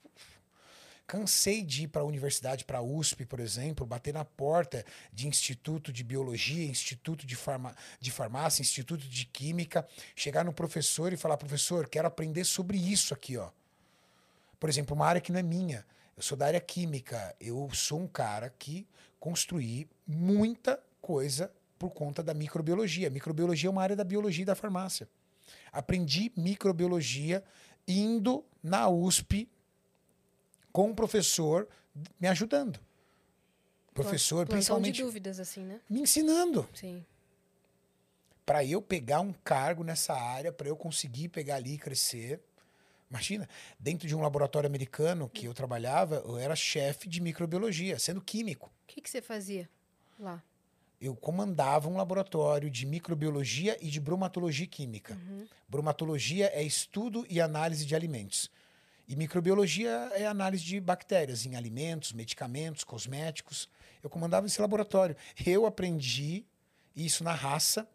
Cansei 1.07 1.63
de 1.63 1.85
ir 1.85 1.89
para 1.89 2.03
a 2.03 2.05
universidade, 2.05 2.67
para 2.67 2.79
a 2.81 2.83
USP, 2.83 3.25
por 3.25 3.41
exemplo, 3.41 3.87
bater 3.87 4.13
na 4.13 4.27
porta 4.27 4.85
de 5.11 5.27
instituto 5.27 5.91
de 5.91 6.05
biologia, 6.05 6.67
instituto 6.67 7.27
de, 7.27 7.35
farma, 7.35 7.75
de 7.99 8.11
farmácia, 8.11 8.61
instituto 8.61 9.09
de 9.09 9.25
química, 9.25 9.89
chegar 10.15 10.45
no 10.45 10.53
professor 10.53 11.15
e 11.15 11.17
falar: 11.17 11.39
professor, 11.39 11.89
quero 11.89 12.09
aprender 12.09 12.45
sobre 12.45 12.77
isso 12.77 13.15
aqui, 13.15 13.39
ó. 13.39 13.49
Por 14.61 14.69
exemplo, 14.69 14.95
uma 14.95 15.07
área 15.07 15.21
que 15.23 15.33
não 15.33 15.41
é 15.41 15.43
minha. 15.43 15.87
Eu 16.15 16.23
sou 16.23 16.37
da 16.37 16.45
área 16.45 16.61
química. 16.61 17.35
Eu 17.41 17.71
sou 17.73 18.01
um 18.01 18.07
cara 18.07 18.51
que 18.59 18.87
construí 19.19 19.89
muita 20.07 20.83
coisa 21.01 21.53
por 21.79 21.91
conta 21.91 22.23
da 22.23 22.33
microbiologia. 22.33 23.11
Microbiologia 23.11 23.69
é 23.69 23.71
uma 23.71 23.83
área 23.83 23.97
da 23.97 24.05
biologia 24.05 24.43
e 24.43 24.47
da 24.47 24.55
farmácia. 24.55 25.09
Aprendi 25.73 26.33
microbiologia 26.37 27.45
indo 27.87 28.45
na 28.63 28.89
USP 28.89 29.49
com 30.73 30.89
um 30.89 30.95
professor 30.95 31.69
me 32.19 32.27
ajudando. 32.29 32.81
Professor, 33.93 34.39
Plantão 34.39 34.57
principalmente 34.57 34.97
de 34.97 35.03
dúvidas, 35.03 35.39
assim, 35.39 35.63
né? 35.63 35.81
me 35.89 36.01
ensinando 36.01 36.69
Sim. 36.75 37.05
para 38.45 38.65
eu 38.65 38.83
pegar 38.83 39.21
um 39.21 39.33
cargo 39.33 39.85
nessa 39.85 40.15
área, 40.15 40.53
para 40.53 40.67
eu 40.67 40.77
conseguir 40.77 41.29
pegar 41.29 41.57
ali 41.57 41.75
e 41.75 41.79
crescer. 41.79 42.41
Imagina, 43.09 43.49
dentro 43.79 44.09
de 44.09 44.17
um 44.17 44.21
laboratório 44.21 44.67
americano 44.67 45.29
que 45.29 45.47
eu 45.47 45.55
trabalhava, 45.55 46.17
eu 46.27 46.37
era 46.37 46.57
chefe 46.57 47.09
de 47.09 47.21
microbiologia, 47.21 47.97
sendo 47.99 48.21
químico. 48.21 48.67
O 48.67 48.87
que, 48.89 49.01
que 49.01 49.09
você 49.09 49.23
fazia 49.23 49.69
lá? 50.19 50.43
Eu 51.01 51.15
comandava 51.15 51.89
um 51.89 51.97
laboratório 51.97 52.71
de 52.71 52.87
microbiologia 52.87 53.77
e 53.81 53.91
de 53.91 54.01
bromatologia 54.01 54.67
química. 54.67 55.19
Bromatologia 55.69 56.51
é 56.55 56.63
estudo 56.63 57.27
e 57.29 57.41
análise 57.41 57.85
de 57.85 57.95
alimentos. 57.95 58.51
E 59.07 59.15
microbiologia 59.15 59.91
é 60.15 60.27
análise 60.27 60.65
de 60.65 60.81
bactérias 60.81 61.45
em 61.45 61.57
alimentos, 61.57 62.13
medicamentos, 62.13 62.85
cosméticos. 62.85 63.69
Eu 64.03 64.09
comandava 64.09 64.47
esse 64.47 64.61
laboratório. 64.61 65.17
Eu 65.45 65.67
aprendi 65.67 66.47
isso 66.97 67.23
na 67.23 67.35
raça 67.35 67.87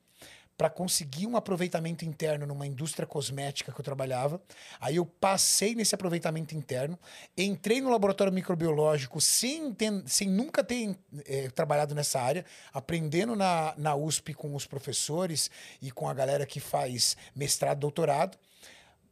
para 0.60 0.70
conseguir 0.70 1.26
um 1.26 1.38
aproveitamento 1.38 2.04
interno 2.04 2.46
numa 2.46 2.68
indústria 2.68 3.08
cosmética 3.08 3.72
que 3.72 3.80
eu 3.80 3.84
trabalhava. 3.84 4.42
Aí 4.78 4.98
eu 4.98 5.06
passei 5.06 5.74
nesse 5.74 5.96
aproveitamento 5.96 6.54
interno, 6.54 7.00
entrei 7.38 7.80
no 7.80 7.90
laboratório 7.90 8.34
microbiológico 8.34 9.22
sem, 9.22 9.74
ten- 9.74 10.04
sem 10.06 10.28
nunca 10.28 10.62
ter 10.62 10.98
eh, 11.26 11.50
trabalhado 11.56 11.96
nessa 11.96 12.20
área, 12.20 12.44
aprendendo 12.74 13.38
na, 13.38 13.74
na 13.78 13.96
USP 13.96 14.34
com 14.34 14.54
os 14.54 14.68
professores 14.68 15.50
e 15.82 15.92
com 15.92 16.10
a 16.10 16.14
galera 16.14 16.46
que 16.46 16.60
faz 16.60 17.16
mestrado, 17.34 17.80
doutorado. 17.80 18.38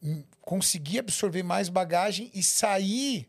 Hum, 0.03 0.25
Consegui 0.41 0.99
absorver 0.99 1.43
mais 1.43 1.69
bagagem 1.69 2.29
e 2.33 2.43
sair 2.43 3.25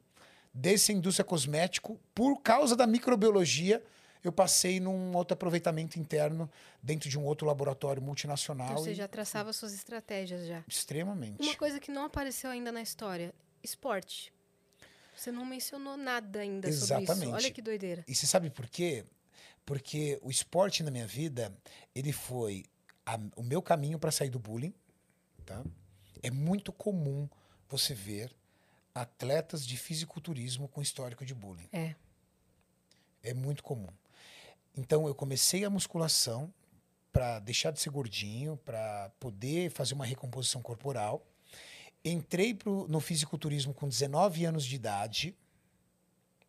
dessa 0.52 0.92
indústria 0.92 1.24
cosmético 1.24 2.00
por 2.12 2.42
causa 2.42 2.74
da 2.74 2.84
microbiologia. 2.84 3.80
Eu 4.22 4.32
passei 4.32 4.80
num 4.80 5.14
outro 5.16 5.34
aproveitamento 5.34 5.98
interno 5.98 6.50
dentro 6.82 7.08
de 7.08 7.18
um 7.18 7.24
outro 7.24 7.46
laboratório 7.46 8.02
multinacional. 8.02 8.70
Então 8.72 8.82
você 8.84 8.92
e- 8.92 8.94
já 8.94 9.06
traçava 9.08 9.52
suas 9.52 9.72
estratégias 9.72 10.46
já. 10.46 10.64
Extremamente. 10.68 11.40
Uma 11.42 11.54
coisa 11.56 11.78
que 11.80 11.90
não 11.90 12.04
apareceu 12.04 12.50
ainda 12.50 12.72
na 12.72 12.82
história: 12.82 13.32
esporte. 13.62 14.32
Você 15.16 15.32
não 15.32 15.44
mencionou 15.44 15.96
nada 15.96 16.40
ainda 16.40 16.70
sobre 16.72 17.02
Exatamente. 17.04 17.26
isso. 17.26 17.34
Olha 17.34 17.50
que 17.50 17.60
doideira. 17.62 18.04
E 18.06 18.14
você 18.14 18.26
sabe 18.26 18.50
por 18.50 18.68
quê? 18.68 19.04
Porque 19.66 20.18
o 20.22 20.30
esporte 20.30 20.82
na 20.82 20.90
minha 20.90 21.06
vida, 21.06 21.52
ele 21.94 22.12
foi 22.12 22.64
a- 23.04 23.18
o 23.36 23.42
meu 23.42 23.60
caminho 23.60 23.98
para 23.98 24.10
sair 24.12 24.30
do 24.30 24.38
bullying, 24.38 24.72
tá? 25.44 25.62
É 26.22 26.30
muito 26.30 26.72
comum 26.72 27.28
você 27.68 27.94
ver 27.94 28.32
atletas 28.94 29.66
de 29.66 29.76
fisiculturismo 29.76 30.68
com 30.68 30.80
histórico 30.80 31.24
de 31.24 31.34
bullying. 31.34 31.68
É. 31.72 31.94
É 33.22 33.34
muito 33.34 33.62
comum. 33.62 33.88
Então 34.78 35.08
eu 35.08 35.14
comecei 35.14 35.64
a 35.64 35.70
musculação 35.70 36.54
para 37.12 37.40
deixar 37.40 37.72
de 37.72 37.80
ser 37.80 37.90
gordinho, 37.90 38.56
para 38.58 39.10
poder 39.18 39.72
fazer 39.72 39.92
uma 39.94 40.06
recomposição 40.06 40.62
corporal. 40.62 41.26
Entrei 42.04 42.54
pro, 42.54 42.86
no 42.86 43.00
fisiculturismo 43.00 43.74
com 43.74 43.88
19 43.88 44.44
anos 44.44 44.64
de 44.64 44.76
idade, 44.76 45.34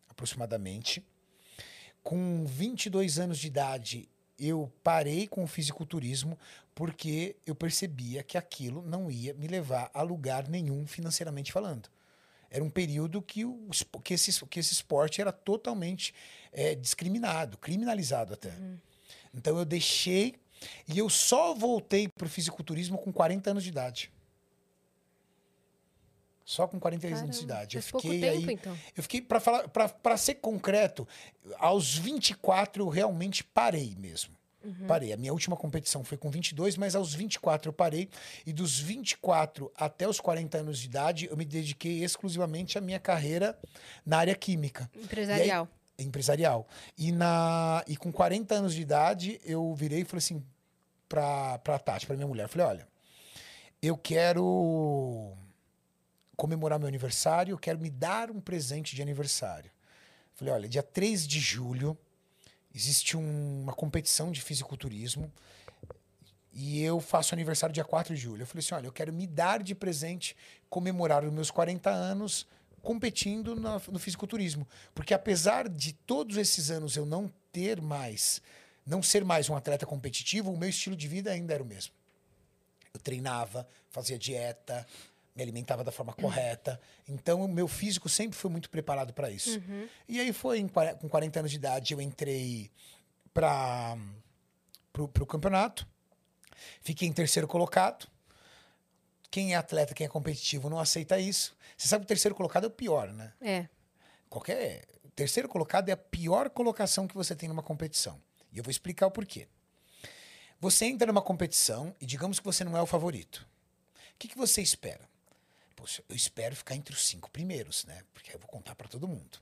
aproximadamente. 0.08 1.04
Com 2.04 2.46
22 2.46 3.18
anos 3.18 3.36
de 3.36 3.48
idade, 3.48 4.08
eu 4.38 4.72
parei 4.84 5.26
com 5.26 5.42
o 5.42 5.48
fisiculturismo 5.48 6.38
porque 6.72 7.34
eu 7.44 7.56
percebia 7.56 8.22
que 8.22 8.38
aquilo 8.38 8.80
não 8.80 9.10
ia 9.10 9.34
me 9.34 9.48
levar 9.48 9.90
a 9.92 10.02
lugar 10.02 10.46
nenhum 10.48 10.86
financeiramente 10.86 11.50
falando. 11.50 11.90
Era 12.50 12.64
um 12.64 12.70
período 12.70 13.22
que, 13.22 13.44
o, 13.44 13.68
que, 14.02 14.14
esse, 14.14 14.44
que 14.46 14.58
esse 14.58 14.72
esporte 14.72 15.20
era 15.20 15.30
totalmente 15.30 16.12
eh, 16.52 16.74
discriminado, 16.74 17.56
criminalizado 17.56 18.34
até. 18.34 18.52
Então 19.32 19.56
eu 19.56 19.64
deixei 19.64 20.34
e 20.88 20.98
eu 20.98 21.08
só 21.08 21.54
voltei 21.54 22.08
para 22.08 22.26
o 22.26 22.28
fisiculturismo 22.28 22.98
com 22.98 23.12
40 23.12 23.50
anos 23.50 23.62
de 23.62 23.68
idade. 23.68 24.10
Só 26.44 26.66
com 26.66 26.80
43 26.80 27.22
anos 27.22 27.36
de 27.38 27.46
Caramba, 27.46 27.60
idade. 27.60 27.76
Eu 27.76 27.82
fiquei 27.82 28.20
tempo, 28.20 28.48
aí. 28.48 28.54
então. 28.54 28.78
Eu 28.96 29.02
fiquei, 29.04 29.20
para 29.22 29.38
falar, 29.38 29.68
para 29.68 30.16
ser 30.16 30.34
concreto, 30.34 31.06
aos 31.58 31.96
24 31.96 32.82
eu 32.82 32.88
realmente 32.88 33.44
parei 33.44 33.94
mesmo. 33.96 34.36
Uhum. 34.62 34.86
Parei. 34.86 35.12
A 35.12 35.16
minha 35.16 35.32
última 35.32 35.56
competição 35.56 36.04
foi 36.04 36.18
com 36.18 36.30
22, 36.30 36.76
mas 36.76 36.94
aos 36.94 37.14
24 37.14 37.70
eu 37.70 37.72
parei. 37.72 38.08
E 38.44 38.52
dos 38.52 38.78
24 38.78 39.72
até 39.74 40.06
os 40.06 40.20
40 40.20 40.58
anos 40.58 40.78
de 40.78 40.86
idade, 40.86 41.26
eu 41.30 41.36
me 41.36 41.44
dediquei 41.44 42.04
exclusivamente 42.04 42.76
à 42.76 42.80
minha 42.80 43.00
carreira 43.00 43.58
na 44.04 44.18
área 44.18 44.34
química 44.34 44.90
Empresarial. 44.94 45.68
empresarial. 45.98 46.68
E, 46.96 47.10
na, 47.10 47.82
e 47.86 47.96
com 47.96 48.12
40 48.12 48.54
anos 48.54 48.74
de 48.74 48.82
idade, 48.82 49.40
eu 49.44 49.74
virei 49.74 50.00
e 50.00 50.04
falei 50.04 50.18
assim 50.18 50.44
pra, 51.08 51.58
pra 51.58 51.78
Tati, 51.78 52.06
pra 52.06 52.16
minha 52.16 52.28
mulher, 52.28 52.48
falei, 52.48 52.66
olha, 52.66 52.88
eu 53.82 53.96
quero 53.96 55.32
comemorar 56.36 56.78
meu 56.78 56.88
aniversário, 56.88 57.52
eu 57.52 57.58
quero 57.58 57.78
me 57.78 57.90
dar 57.90 58.30
um 58.30 58.40
presente 58.40 58.94
de 58.94 59.02
aniversário. 59.02 59.70
Falei, 60.34 60.54
olha, 60.54 60.68
dia 60.68 60.82
3 60.82 61.26
de 61.26 61.38
julho 61.38 61.98
existe 62.74 63.16
um- 63.16 63.62
uma 63.62 63.72
competição 63.72 64.30
de 64.30 64.40
fisiculturismo 64.40 65.32
e 66.52 66.82
eu 66.82 67.00
faço 67.00 67.34
aniversário 67.34 67.72
dia 67.72 67.84
4 67.84 68.14
de 68.14 68.20
julho. 68.20 68.42
Eu 68.42 68.46
falei 68.46 68.64
assim, 68.64 68.74
olha, 68.74 68.86
eu 68.86 68.92
quero 68.92 69.12
me 69.12 69.26
dar 69.26 69.62
de 69.62 69.74
presente, 69.74 70.36
comemorar 70.68 71.24
os 71.24 71.32
meus 71.32 71.50
40 71.50 71.90
anos 71.90 72.46
competindo 72.82 73.54
no 73.54 73.98
fisiculturismo. 73.98 74.66
Porque 74.94 75.12
apesar 75.14 75.68
de 75.68 75.92
todos 75.92 76.36
esses 76.36 76.70
anos 76.70 76.96
eu 76.96 77.04
não 77.04 77.30
ter 77.52 77.80
mais, 77.80 78.40
não 78.86 79.02
ser 79.02 79.24
mais 79.24 79.48
um 79.48 79.54
atleta 79.56 79.84
competitivo, 79.86 80.50
o 80.50 80.56
meu 80.56 80.68
estilo 80.68 80.96
de 80.96 81.06
vida 81.06 81.30
ainda 81.30 81.54
era 81.54 81.62
o 81.62 81.66
mesmo. 81.66 81.92
Eu 82.92 83.00
treinava, 83.00 83.68
fazia 83.90 84.18
dieta, 84.18 84.86
me 85.34 85.42
alimentava 85.42 85.84
da 85.84 85.92
forma 85.92 86.12
correta. 86.12 86.80
Então, 87.08 87.44
o 87.44 87.48
meu 87.48 87.68
físico 87.68 88.08
sempre 88.08 88.36
foi 88.36 88.50
muito 88.50 88.68
preparado 88.70 89.12
para 89.12 89.30
isso. 89.30 89.62
E 90.08 90.20
aí 90.20 90.32
foi 90.32 90.58
em 90.58 90.68
com 90.68 91.08
40 91.08 91.38
anos 91.40 91.50
de 91.50 91.56
idade, 91.56 91.94
eu 91.94 92.00
entrei 92.00 92.70
para 93.32 93.96
o 94.98 95.26
campeonato. 95.26 95.86
Fiquei 96.80 97.08
em 97.08 97.12
terceiro 97.12 97.48
colocado. 97.48 98.08
Quem 99.30 99.54
é 99.54 99.56
atleta, 99.56 99.94
quem 99.94 100.06
é 100.06 100.08
competitivo, 100.08 100.68
não 100.68 100.78
aceita 100.78 101.18
isso. 101.18 101.56
Você 101.76 101.86
sabe 101.86 102.02
que 102.02 102.06
o 102.06 102.08
terceiro 102.08 102.34
colocado 102.34 102.64
é 102.64 102.66
o 102.66 102.70
pior, 102.70 103.12
né? 103.12 103.32
É. 103.40 103.68
Qualquer. 104.28 104.84
Terceiro 105.14 105.48
colocado 105.48 105.88
é 105.88 105.92
a 105.92 105.96
pior 105.96 106.50
colocação 106.50 107.06
que 107.06 107.14
você 107.14 107.34
tem 107.34 107.48
numa 107.48 107.62
competição. 107.62 108.20
E 108.52 108.58
eu 108.58 108.64
vou 108.64 108.70
explicar 108.70 109.06
o 109.06 109.10
porquê. 109.10 109.46
Você 110.58 110.84
entra 110.86 111.06
numa 111.06 111.22
competição 111.22 111.94
e 112.00 112.06
digamos 112.06 112.38
que 112.38 112.44
você 112.44 112.64
não 112.64 112.76
é 112.76 112.82
o 112.82 112.86
favorito. 112.86 113.46
O 114.14 114.18
que, 114.18 114.28
que 114.28 114.36
você 114.36 114.60
espera? 114.60 115.08
Poxa, 115.80 116.04
eu 116.10 116.14
espero 116.14 116.54
ficar 116.54 116.74
entre 116.74 116.94
os 116.94 117.06
cinco 117.06 117.30
primeiros, 117.30 117.86
né? 117.86 118.02
Porque 118.12 118.28
aí 118.28 118.36
eu 118.36 118.38
vou 118.38 118.48
contar 118.48 118.74
para 118.74 118.86
todo 118.86 119.08
mundo. 119.08 119.38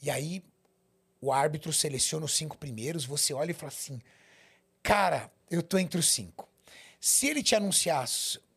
E 0.00 0.10
aí, 0.10 0.42
o 1.20 1.30
árbitro 1.30 1.74
seleciona 1.74 2.24
os 2.24 2.34
cinco 2.34 2.56
primeiros, 2.56 3.04
você 3.04 3.34
olha 3.34 3.50
e 3.50 3.54
fala 3.54 3.68
assim: 3.70 4.00
cara, 4.82 5.30
eu 5.50 5.62
tô 5.62 5.76
entre 5.76 6.00
os 6.00 6.08
cinco. 6.08 6.48
Se 6.98 7.26
ele 7.26 7.42
te 7.42 7.54
anunciar 7.54 8.08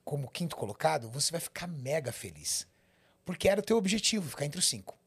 como 0.05 0.29
quinto 0.29 0.55
colocado, 0.55 1.09
você 1.09 1.33
vai 1.33 1.41
ficar 1.41 1.67
mega 1.67 2.13
feliz. 2.13 2.65
Porque 3.25 3.49
era 3.49 3.59
o 3.59 3.63
teu 3.63 3.75
objetivo, 3.75 4.29
ficar 4.29 4.45
entre 4.45 4.59
os 4.59 4.67
cinco. 4.67 4.97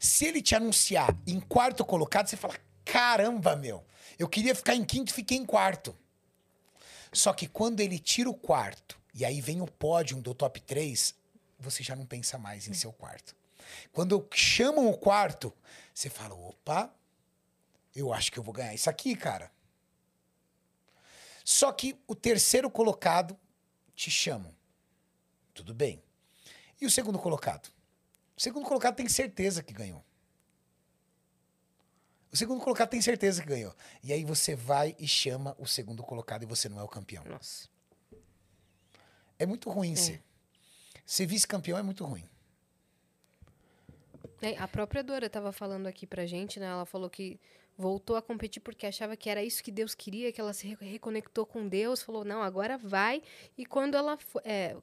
Se 0.00 0.24
ele 0.26 0.42
te 0.42 0.56
anunciar 0.56 1.16
em 1.28 1.38
quarto 1.38 1.84
colocado, 1.84 2.26
você 2.26 2.36
fala: 2.36 2.56
caramba, 2.84 3.54
meu, 3.54 3.86
eu 4.18 4.28
queria 4.28 4.52
ficar 4.52 4.74
em 4.74 4.84
quinto 4.84 5.14
fiquei 5.14 5.38
em 5.38 5.46
quarto. 5.46 5.96
Só 7.12 7.32
que 7.32 7.46
quando 7.46 7.78
ele 7.78 8.00
tira 8.00 8.28
o 8.28 8.34
quarto 8.34 8.98
e 9.14 9.24
aí 9.24 9.40
vem 9.40 9.60
o 9.60 9.66
pódio 9.66 10.20
do 10.20 10.34
top 10.34 10.60
3, 10.60 11.14
você 11.58 11.82
já 11.82 11.96
não 11.96 12.06
pensa 12.06 12.38
mais 12.38 12.68
em 12.68 12.74
ser 12.74 12.86
o 12.86 12.92
quarto. 12.92 13.34
Quando 13.92 14.26
chamam 14.32 14.88
o 14.88 14.96
quarto, 14.96 15.52
você 15.92 16.08
fala: 16.08 16.34
opa, 16.34 16.92
eu 17.94 18.12
acho 18.12 18.30
que 18.30 18.38
eu 18.38 18.42
vou 18.42 18.54
ganhar 18.54 18.74
isso 18.74 18.88
aqui, 18.88 19.16
cara. 19.16 19.50
Só 21.44 21.72
que 21.72 21.98
o 22.06 22.14
terceiro 22.14 22.70
colocado 22.70 23.38
te 23.94 24.10
chamam. 24.10 24.54
Tudo 25.54 25.74
bem. 25.74 26.02
E 26.80 26.86
o 26.86 26.90
segundo 26.90 27.18
colocado? 27.18 27.68
O 28.36 28.40
segundo 28.40 28.66
colocado 28.66 28.94
tem 28.94 29.08
certeza 29.08 29.62
que 29.62 29.72
ganhou. 29.72 30.04
O 32.30 32.36
segundo 32.36 32.60
colocado 32.60 32.90
tem 32.90 33.00
certeza 33.00 33.42
que 33.42 33.48
ganhou. 33.48 33.74
E 34.02 34.12
aí 34.12 34.24
você 34.24 34.54
vai 34.54 34.94
e 34.98 35.08
chama 35.08 35.56
o 35.58 35.66
segundo 35.66 36.02
colocado 36.02 36.42
e 36.42 36.46
você 36.46 36.68
não 36.68 36.78
é 36.78 36.82
o 36.82 36.88
campeão. 36.88 37.24
Nossa. 37.24 37.68
É 39.38 39.46
muito 39.46 39.70
ruim 39.70 39.96
ser. 39.96 40.22
Ser 41.08 41.24
vice-campeão 41.24 41.78
é 41.78 41.82
muito 41.82 42.04
ruim. 42.04 42.22
É, 44.42 44.58
a 44.58 44.68
própria 44.68 45.02
Dora 45.02 45.24
estava 45.24 45.50
falando 45.52 45.86
aqui 45.86 46.06
pra 46.06 46.26
gente, 46.26 46.60
né? 46.60 46.66
Ela 46.66 46.84
falou 46.84 47.08
que 47.08 47.40
voltou 47.78 48.14
a 48.14 48.20
competir 48.20 48.60
porque 48.60 48.86
achava 48.86 49.16
que 49.16 49.30
era 49.30 49.42
isso 49.42 49.64
que 49.64 49.70
Deus 49.72 49.94
queria, 49.94 50.30
que 50.30 50.38
ela 50.38 50.52
se 50.52 50.68
re- 50.68 50.76
reconectou 50.84 51.46
com 51.46 51.66
Deus, 51.66 52.02
falou, 52.02 52.26
não, 52.26 52.42
agora 52.42 52.76
vai. 52.76 53.22
E 53.56 53.64
quando 53.64 53.96
ela 53.96 54.18
foi. 54.18 54.42
É, 54.44 54.76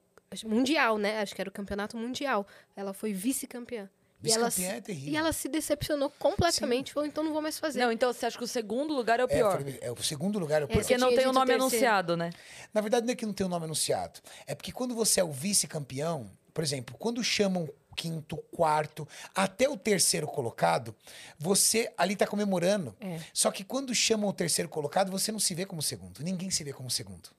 mundial, 0.44 0.98
né? 0.98 1.20
Acho 1.20 1.36
que 1.36 1.42
era 1.42 1.50
o 1.50 1.54
campeonato 1.54 1.96
mundial. 1.96 2.48
Ela 2.76 2.92
foi 2.92 3.14
vice-campeã. 3.14 3.88
E 4.28 4.34
ela, 4.34 4.48
é 4.48 4.82
terrível. 4.82 5.14
e 5.14 5.18
ela 5.18 5.32
se 5.34 5.48
decepcionou 5.48 6.10
completamente, 6.20 6.94
falou, 6.94 7.08
então 7.08 7.24
não 7.24 7.32
vou 7.34 7.42
mais 7.42 7.58
fazer. 7.60 7.80
Não, 7.80 7.92
então 7.92 8.12
você 8.12 8.26
acha 8.26 8.38
que 8.38 8.44
o 8.44 8.48
segundo 8.48 8.94
lugar 8.94 9.20
é 9.20 9.24
o 9.24 9.26
É, 9.26 9.36
pior? 9.36 9.58
falei, 9.58 9.78
é, 9.82 9.92
o 9.92 10.04
segundo 10.04 10.40
lugar 10.40 10.62
é 10.62 10.66
o 10.66 10.68
É, 10.68 10.68
pior. 10.68 10.80
Porque 10.80 10.98
não 10.98 11.10
tem 11.16 11.28
o 11.28 11.34
nome 11.34 11.48
terceiro. 11.48 11.64
anunciado, 11.64 12.18
né? 12.18 12.30
Na 12.74 12.82
verdade, 12.82 13.06
não 13.06 13.14
é 13.14 13.16
que 13.16 13.26
não 13.26 13.34
tem 13.34 13.46
o 13.46 13.50
nome 13.50 13.66
anunciado. 13.66 14.20
É 14.48 14.56
porque 14.56 14.72
quando 14.72 14.94
você 14.96 15.20
é 15.20 15.24
o 15.24 15.32
vice-campeão, 15.32 16.30
por 16.54 16.64
exemplo, 16.64 16.96
quando 16.98 17.24
chamam 17.24 17.64
o 17.92 17.96
quinto, 17.96 18.38
quarto, 18.52 19.08
até 19.34 19.70
o 19.70 19.78
terceiro 19.78 20.28
colocado, 20.28 20.94
você 21.40 21.92
ali 21.98 22.16
tá 22.16 22.28
comemorando. 22.28 22.96
É. 23.00 23.20
Só 23.34 23.52
que 23.52 23.64
quando 23.64 23.94
chamam 23.96 24.30
o 24.30 24.34
terceiro 24.34 24.68
colocado, 24.70 25.10
você 25.12 25.32
não 25.32 25.40
se 25.40 25.54
vê 25.56 25.66
como 25.66 25.82
segundo. 25.82 26.22
Ninguém 26.24 26.50
se 26.52 26.64
vê 26.64 26.74
como 26.74 26.90
segundo. 26.90 27.30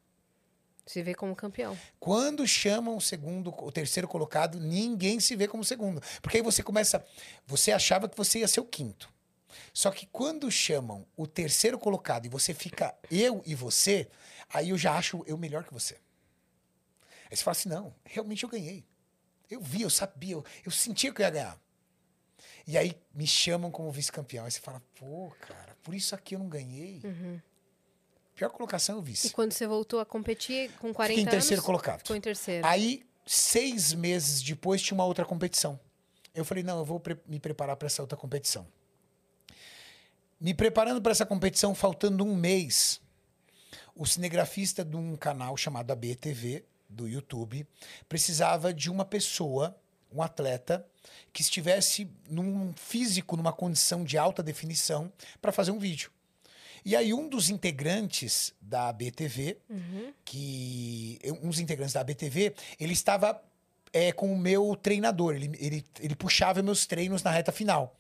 Se 0.87 1.03
vê 1.03 1.15
como 1.15 1.35
campeão. 1.35 1.77
Quando 1.99 2.47
chamam 2.47 2.97
o 2.97 3.01
segundo, 3.01 3.53
o 3.59 3.73
terceiro 3.73 4.07
colocado, 4.07 4.61
ninguém 4.61 5.19
se 5.19 5.35
vê 5.35 5.49
como 5.49 5.65
segundo. 5.65 6.01
Porque 6.23 6.37
aí 6.37 6.43
você 6.43 6.63
começa. 6.63 7.05
Você 7.45 7.73
achava 7.73 8.09
que 8.09 8.17
você 8.17 8.39
ia 8.39 8.49
ser 8.49 8.61
o 8.61 8.65
quinto. 8.65 9.13
Só 9.73 9.91
que 9.91 10.07
quando 10.07 10.51
chamam 10.51 11.05
o 11.17 11.27
terceiro 11.27 11.79
colocado 11.79 12.27
e 12.27 12.29
você 12.29 12.55
fica 12.55 12.95
eu 13.11 13.43
e 13.45 13.55
você, 13.55 14.09
aí 14.49 14.71
eu 14.71 14.79
já 14.79 14.97
acho 14.97 15.25
eu 15.27 15.37
melhor 15.37 15.65
que 15.65 15.73
você. 15.73 15.95
Aí 17.29 17.37
você 17.37 17.43
fala 17.43 17.53
assim: 17.53 17.69
não, 17.69 17.93
realmente 18.05 18.45
eu 18.45 18.49
ganhei. 18.49 18.85
Eu 19.51 19.61
vi, 19.61 19.83
eu 19.83 19.91
sabia, 19.91 20.35
eu, 20.35 20.45
eu 20.65 20.71
sentia 20.71 21.13
que 21.13 21.21
eu 21.21 21.25
ia 21.25 21.31
ganhar. 21.31 21.61
E 22.67 22.79
aí 22.79 22.97
me 23.15 23.27
chamam 23.27 23.71
como 23.71 23.91
vice-campeão. 23.91 24.45
Aí 24.45 24.51
você 24.51 24.61
fala: 24.61 24.81
pô, 24.95 25.33
cara, 25.41 25.77
por 25.83 25.95
isso 25.95 26.15
aqui 26.15 26.37
eu 26.37 26.39
não 26.39 26.49
ganhei. 26.49 27.01
Pior 28.37 28.51
colocação 28.51 28.97
é 28.97 28.99
o 28.99 29.03
E 29.03 29.05
vice. 29.07 29.31
quando 29.31 29.53
você 29.53 29.67
voltou 29.67 29.99
a 29.99 30.07
competir 30.07 30.71
com 30.79 30.93
40 30.93 31.09
Fiquei 31.09 31.23
em 31.25 31.27
terceiro 31.27 31.55
anos, 31.61 31.67
colocado. 31.67 31.99
ficou 32.01 32.15
em 32.17 32.21
terceiro. 32.21 32.67
Aí, 32.67 33.03
seis 33.27 33.93
meses 33.95 34.43
depois, 34.43 34.81
tinha 34.83 34.95
uma 34.95 35.05
outra 35.07 35.25
competição. 35.25 35.81
Eu 36.35 36.45
falei, 36.45 36.63
não, 36.63 36.79
eu 36.79 36.85
vou 36.85 37.01
pre- 37.01 37.19
me 37.27 37.41
preparar 37.41 37.77
para 37.77 37.87
essa 37.87 38.03
outra 38.03 38.17
competição. 38.17 38.67
Me 40.39 40.53
preparando 40.53 41.01
para 41.01 41.13
essa 41.13 41.25
competição, 41.25 41.75
faltando 41.75 42.23
um 42.25 42.37
mês, 42.37 43.01
o 43.95 44.05
cinegrafista 44.05 44.85
de 44.85 44.95
um 44.97 45.17
canal 45.17 45.57
chamado 45.57 45.91
ABTV, 45.91 46.63
do 46.89 47.09
YouTube, 47.09 47.67
precisava 48.09 48.73
de 48.73 48.91
uma 48.91 49.05
pessoa, 49.05 49.75
um 50.13 50.23
atleta, 50.23 50.87
que 51.33 51.41
estivesse 51.43 52.09
num 52.29 52.73
físico, 52.77 53.37
numa 53.37 53.53
condição 53.53 54.05
de 54.05 54.17
alta 54.19 54.43
definição, 54.43 55.11
para 55.41 55.51
fazer 55.53 55.71
um 55.71 55.79
vídeo. 55.79 56.11
E 56.87 56.95
aí, 56.95 57.13
um 57.13 57.29
dos 57.29 57.51
integrantes 57.51 58.55
da 58.61 58.91
ABTV, 58.91 59.59
que 60.25 61.19
um 61.43 61.49
dos 61.49 61.59
integrantes 61.59 61.93
da 61.93 62.01
ABTV, 62.01 62.55
ele 62.79 62.93
estava 62.93 63.43
é, 63.93 64.13
com 64.13 64.33
o 64.33 64.39
meu 64.39 64.77
treinador. 64.77 65.35
Ele, 65.35 65.51
ele, 65.59 65.85
ele 65.99 66.15
puxava 66.15 66.63
meus 66.63 66.87
treinos 66.87 67.25
na 67.25 67.33
reta 67.33 67.51
final 67.51 67.97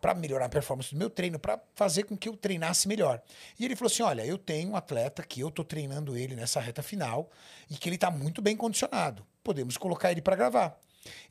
para 0.00 0.14
melhorar 0.14 0.46
a 0.46 0.48
performance 0.48 0.92
do 0.92 0.98
meu 0.98 1.08
treino, 1.08 1.38
para 1.38 1.60
fazer 1.76 2.02
com 2.04 2.16
que 2.16 2.28
eu 2.28 2.36
treinasse 2.36 2.88
melhor. 2.88 3.22
E 3.56 3.64
ele 3.64 3.76
falou 3.76 3.86
assim: 3.86 4.02
"Olha, 4.02 4.26
eu 4.26 4.36
tenho 4.36 4.70
um 4.70 4.76
atleta 4.76 5.22
que 5.22 5.38
eu 5.40 5.48
tô 5.48 5.62
treinando 5.62 6.16
ele 6.16 6.34
nessa 6.34 6.58
reta 6.58 6.82
final 6.82 7.30
e 7.70 7.76
que 7.76 7.88
ele 7.88 7.96
tá 7.96 8.10
muito 8.10 8.42
bem 8.42 8.56
condicionado. 8.56 9.24
Podemos 9.44 9.76
colocar 9.76 10.10
ele 10.10 10.20
para 10.20 10.34
gravar". 10.34 10.76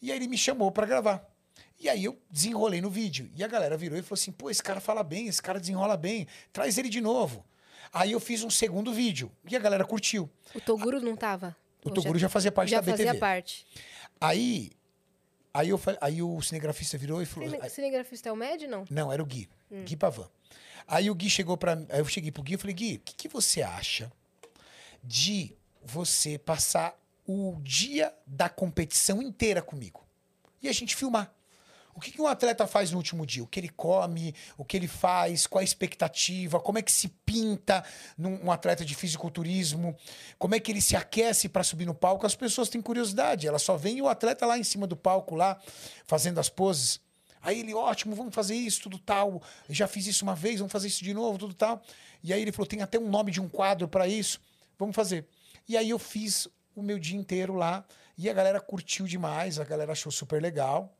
E 0.01 0.09
aí 0.09 0.17
ele 0.17 0.27
me 0.29 0.37
chamou 0.37 0.71
para 0.71 0.85
gravar. 0.85 1.36
E 1.79 1.87
aí 1.87 2.03
eu 2.05 2.19
desenrolei 2.29 2.81
no 2.81 2.89
vídeo. 2.89 3.29
E 3.35 3.43
a 3.43 3.47
galera 3.47 3.77
virou 3.77 3.97
e 3.97 4.01
falou 4.01 4.15
assim: 4.15 4.31
"Pô, 4.31 4.49
esse 4.49 4.63
cara 4.63 4.79
fala 4.79 5.03
bem, 5.03 5.27
esse 5.27 5.41
cara 5.41 5.59
desenrola 5.59 5.95
bem, 5.95 6.27
traz 6.51 6.77
ele 6.77 6.89
de 6.89 6.99
novo". 7.01 7.45
Aí 7.93 8.11
eu 8.11 8.19
fiz 8.19 8.43
um 8.43 8.49
segundo 8.49 8.91
vídeo 8.93 9.31
e 9.49 9.55
a 9.55 9.59
galera 9.59 9.85
curtiu. 9.85 10.29
O 10.53 10.59
Toguro 10.59 10.99
não 10.99 11.15
tava? 11.15 11.55
O 11.85 11.89
Toguro 11.91 12.19
já 12.19 12.27
fazia 12.27 12.51
parte 12.51 12.69
já 12.71 12.77
da 12.77 12.91
BTV. 12.91 13.05
fazia 13.05 13.19
parte. 13.19 13.65
Aí, 14.19 14.71
aí, 15.53 15.69
eu, 15.69 15.79
aí 16.01 16.21
o 16.21 16.41
cinegrafista 16.41 16.97
virou 16.97 17.21
e 17.21 17.25
falou: 17.25 17.49
Cine- 17.49 17.69
Cinegrafista 17.69 18.29
é 18.29 18.31
o 18.31 18.35
Med, 18.35 18.67
não? 18.67 18.83
Não, 18.89 19.11
era 19.13 19.21
o 19.21 19.25
Gui. 19.25 19.47
Gui 19.85 19.95
Pavan. 19.95 20.27
Aí 20.87 21.09
o 21.09 21.15
Gui 21.15 21.29
chegou 21.29 21.57
para 21.57 21.73
Aí 21.89 21.99
eu 21.99 22.05
cheguei 22.05 22.31
pro 22.31 22.41
Gui 22.43 22.55
e 22.55 22.57
falei: 22.57 22.73
Gui, 22.73 22.95
o 22.95 22.99
que, 22.99 23.13
que 23.15 23.27
você 23.29 23.61
acha 23.61 24.11
de 25.03 25.55
você 25.83 26.37
passar 26.37 26.97
o 27.25 27.57
dia 27.61 28.13
da 28.25 28.49
competição 28.49 29.21
inteira 29.21 29.61
comigo? 29.61 30.05
E 30.61 30.67
a 30.67 30.73
gente 30.73 30.95
filmar. 30.95 31.33
O 31.97 31.99
que, 31.99 32.11
que 32.11 32.21
um 32.21 32.27
atleta 32.27 32.67
faz 32.67 32.91
no 32.91 32.97
último 32.97 33.25
dia? 33.25 33.41
O 33.41 33.47
que 33.47 33.59
ele 33.59 33.69
come, 33.69 34.35
o 34.55 34.63
que 34.63 34.77
ele 34.77 34.87
faz, 34.87 35.47
qual 35.47 35.61
a 35.61 35.63
expectativa, 35.63 36.59
como 36.59 36.77
é 36.77 36.83
que 36.83 36.91
se 36.91 37.07
pinta 37.07 37.83
num 38.15 38.39
um 38.45 38.51
atleta 38.51 38.85
de 38.85 38.93
fisiculturismo, 38.93 39.97
como 40.37 40.53
é 40.53 40.59
que 40.59 40.71
ele 40.71 40.79
se 40.79 40.95
aquece 40.95 41.49
para 41.49 41.63
subir 41.63 41.87
no 41.87 41.95
palco. 41.95 42.23
As 42.23 42.35
pessoas 42.35 42.69
têm 42.69 42.83
curiosidade, 42.83 43.47
elas 43.47 43.63
só 43.63 43.75
veem 43.75 43.99
o 43.99 44.07
atleta 44.07 44.45
lá 44.45 44.59
em 44.59 44.63
cima 44.63 44.85
do 44.85 44.95
palco, 44.95 45.33
lá, 45.33 45.59
fazendo 46.05 46.39
as 46.39 46.49
poses. 46.49 47.01
Aí 47.41 47.61
ele, 47.61 47.73
ótimo, 47.73 48.15
vamos 48.15 48.35
fazer 48.35 48.53
isso, 48.53 48.83
tudo 48.83 48.99
tal. 48.99 49.41
Já 49.67 49.87
fiz 49.87 50.05
isso 50.05 50.23
uma 50.23 50.35
vez, 50.35 50.59
vamos 50.59 50.71
fazer 50.71 50.89
isso 50.89 51.03
de 51.03 51.15
novo, 51.15 51.39
tudo 51.39 51.55
tal. 51.55 51.81
E 52.23 52.31
aí 52.31 52.43
ele 52.43 52.51
falou: 52.51 52.67
tem 52.67 52.83
até 52.83 52.99
um 52.99 53.09
nome 53.09 53.31
de 53.31 53.41
um 53.41 53.49
quadro 53.49 53.87
para 53.87 54.07
isso, 54.07 54.39
vamos 54.77 54.95
fazer. 54.95 55.25
E 55.67 55.75
aí 55.75 55.89
eu 55.89 55.97
fiz 55.97 56.47
o 56.75 56.83
meu 56.83 56.99
dia 56.99 57.17
inteiro 57.17 57.55
lá 57.55 57.83
e 58.15 58.29
a 58.29 58.33
galera 58.33 58.61
curtiu 58.61 59.07
demais, 59.07 59.59
a 59.59 59.63
galera 59.63 59.93
achou 59.93 60.11
super 60.11 60.39
legal. 60.39 60.95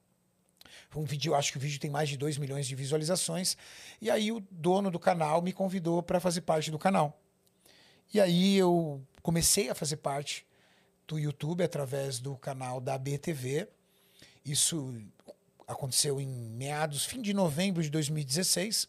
Um 0.95 1.03
vídeo, 1.03 1.36
acho 1.36 1.51
que 1.51 1.57
o 1.57 1.61
vídeo 1.61 1.80
tem 1.80 1.89
mais 1.89 2.09
de 2.09 2.18
2 2.18 2.38
milhões 2.38 2.68
de 2.68 2.76
visualizações. 2.76 3.57
E 4.01 4.09
aí 4.09 4.32
o 4.32 4.39
dono 4.51 4.89
do 4.89 4.99
canal 4.99 5.41
me 5.41 5.53
convidou 5.53 6.01
para 6.01 6.20
fazer 6.20 6.41
parte 6.41 6.72
do 6.72 6.80
canal. 6.80 7.20
E 8.13 8.20
aí 8.20 8.55
eu 8.55 9.01
comecei 9.22 9.70
a 9.70 9.76
fazer 9.76 9.97
parte 9.97 10.45
do 11.07 11.20
YouTube 11.20 11.63
através 11.63 12.20
do 12.20 12.36
canal 12.38 12.80
da 12.80 12.97
BTV. 12.97 13.68
Isso 14.45 14.93
aconteceu 15.68 16.22
em 16.22 16.28
meados, 16.28 17.05
fim 17.05 17.22
de 17.22 17.34
novembro 17.34 17.84
de 17.84 17.89
2016. 17.89 18.88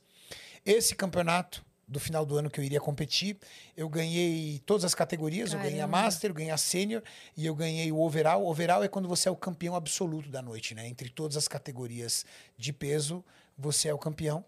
Esse 0.65 0.95
campeonato 0.95 1.65
do 1.89 1.99
final 1.99 2.27
do 2.27 2.37
ano 2.37 2.51
que 2.51 2.61
eu 2.61 2.65
iria 2.65 2.81
competir, 2.81 3.39
eu 3.75 3.89
ganhei 3.89 4.61
todas 4.67 4.85
as 4.85 4.95
categorias, 4.95 5.53
eu 5.53 5.59
ganhei 5.59 5.81
a 5.81 5.89
Caramba. 5.89 6.03
Master, 6.03 6.31
eu 6.31 6.35
ganhei 6.35 6.51
a 6.51 6.59
Sênior 6.59 7.03
e 7.35 7.47
eu 7.47 7.55
ganhei 7.55 7.91
o 7.91 7.99
Overall. 7.99 8.45
O 8.45 8.51
Overall 8.51 8.85
é 8.85 8.89
quando 8.89 9.09
você 9.09 9.29
é 9.29 9.33
o 9.33 9.37
campeão 9.37 9.75
absoluto 9.75 10.29
da 10.29 10.43
noite, 10.43 10.75
né? 10.75 10.87
Entre 10.87 11.09
todas 11.09 11.37
as 11.37 11.49
categorias 11.49 12.27
de 12.59 12.73
peso, 12.73 13.25
você 13.57 13.89
é 13.89 13.95
o 13.95 13.99
campeão. 13.99 14.45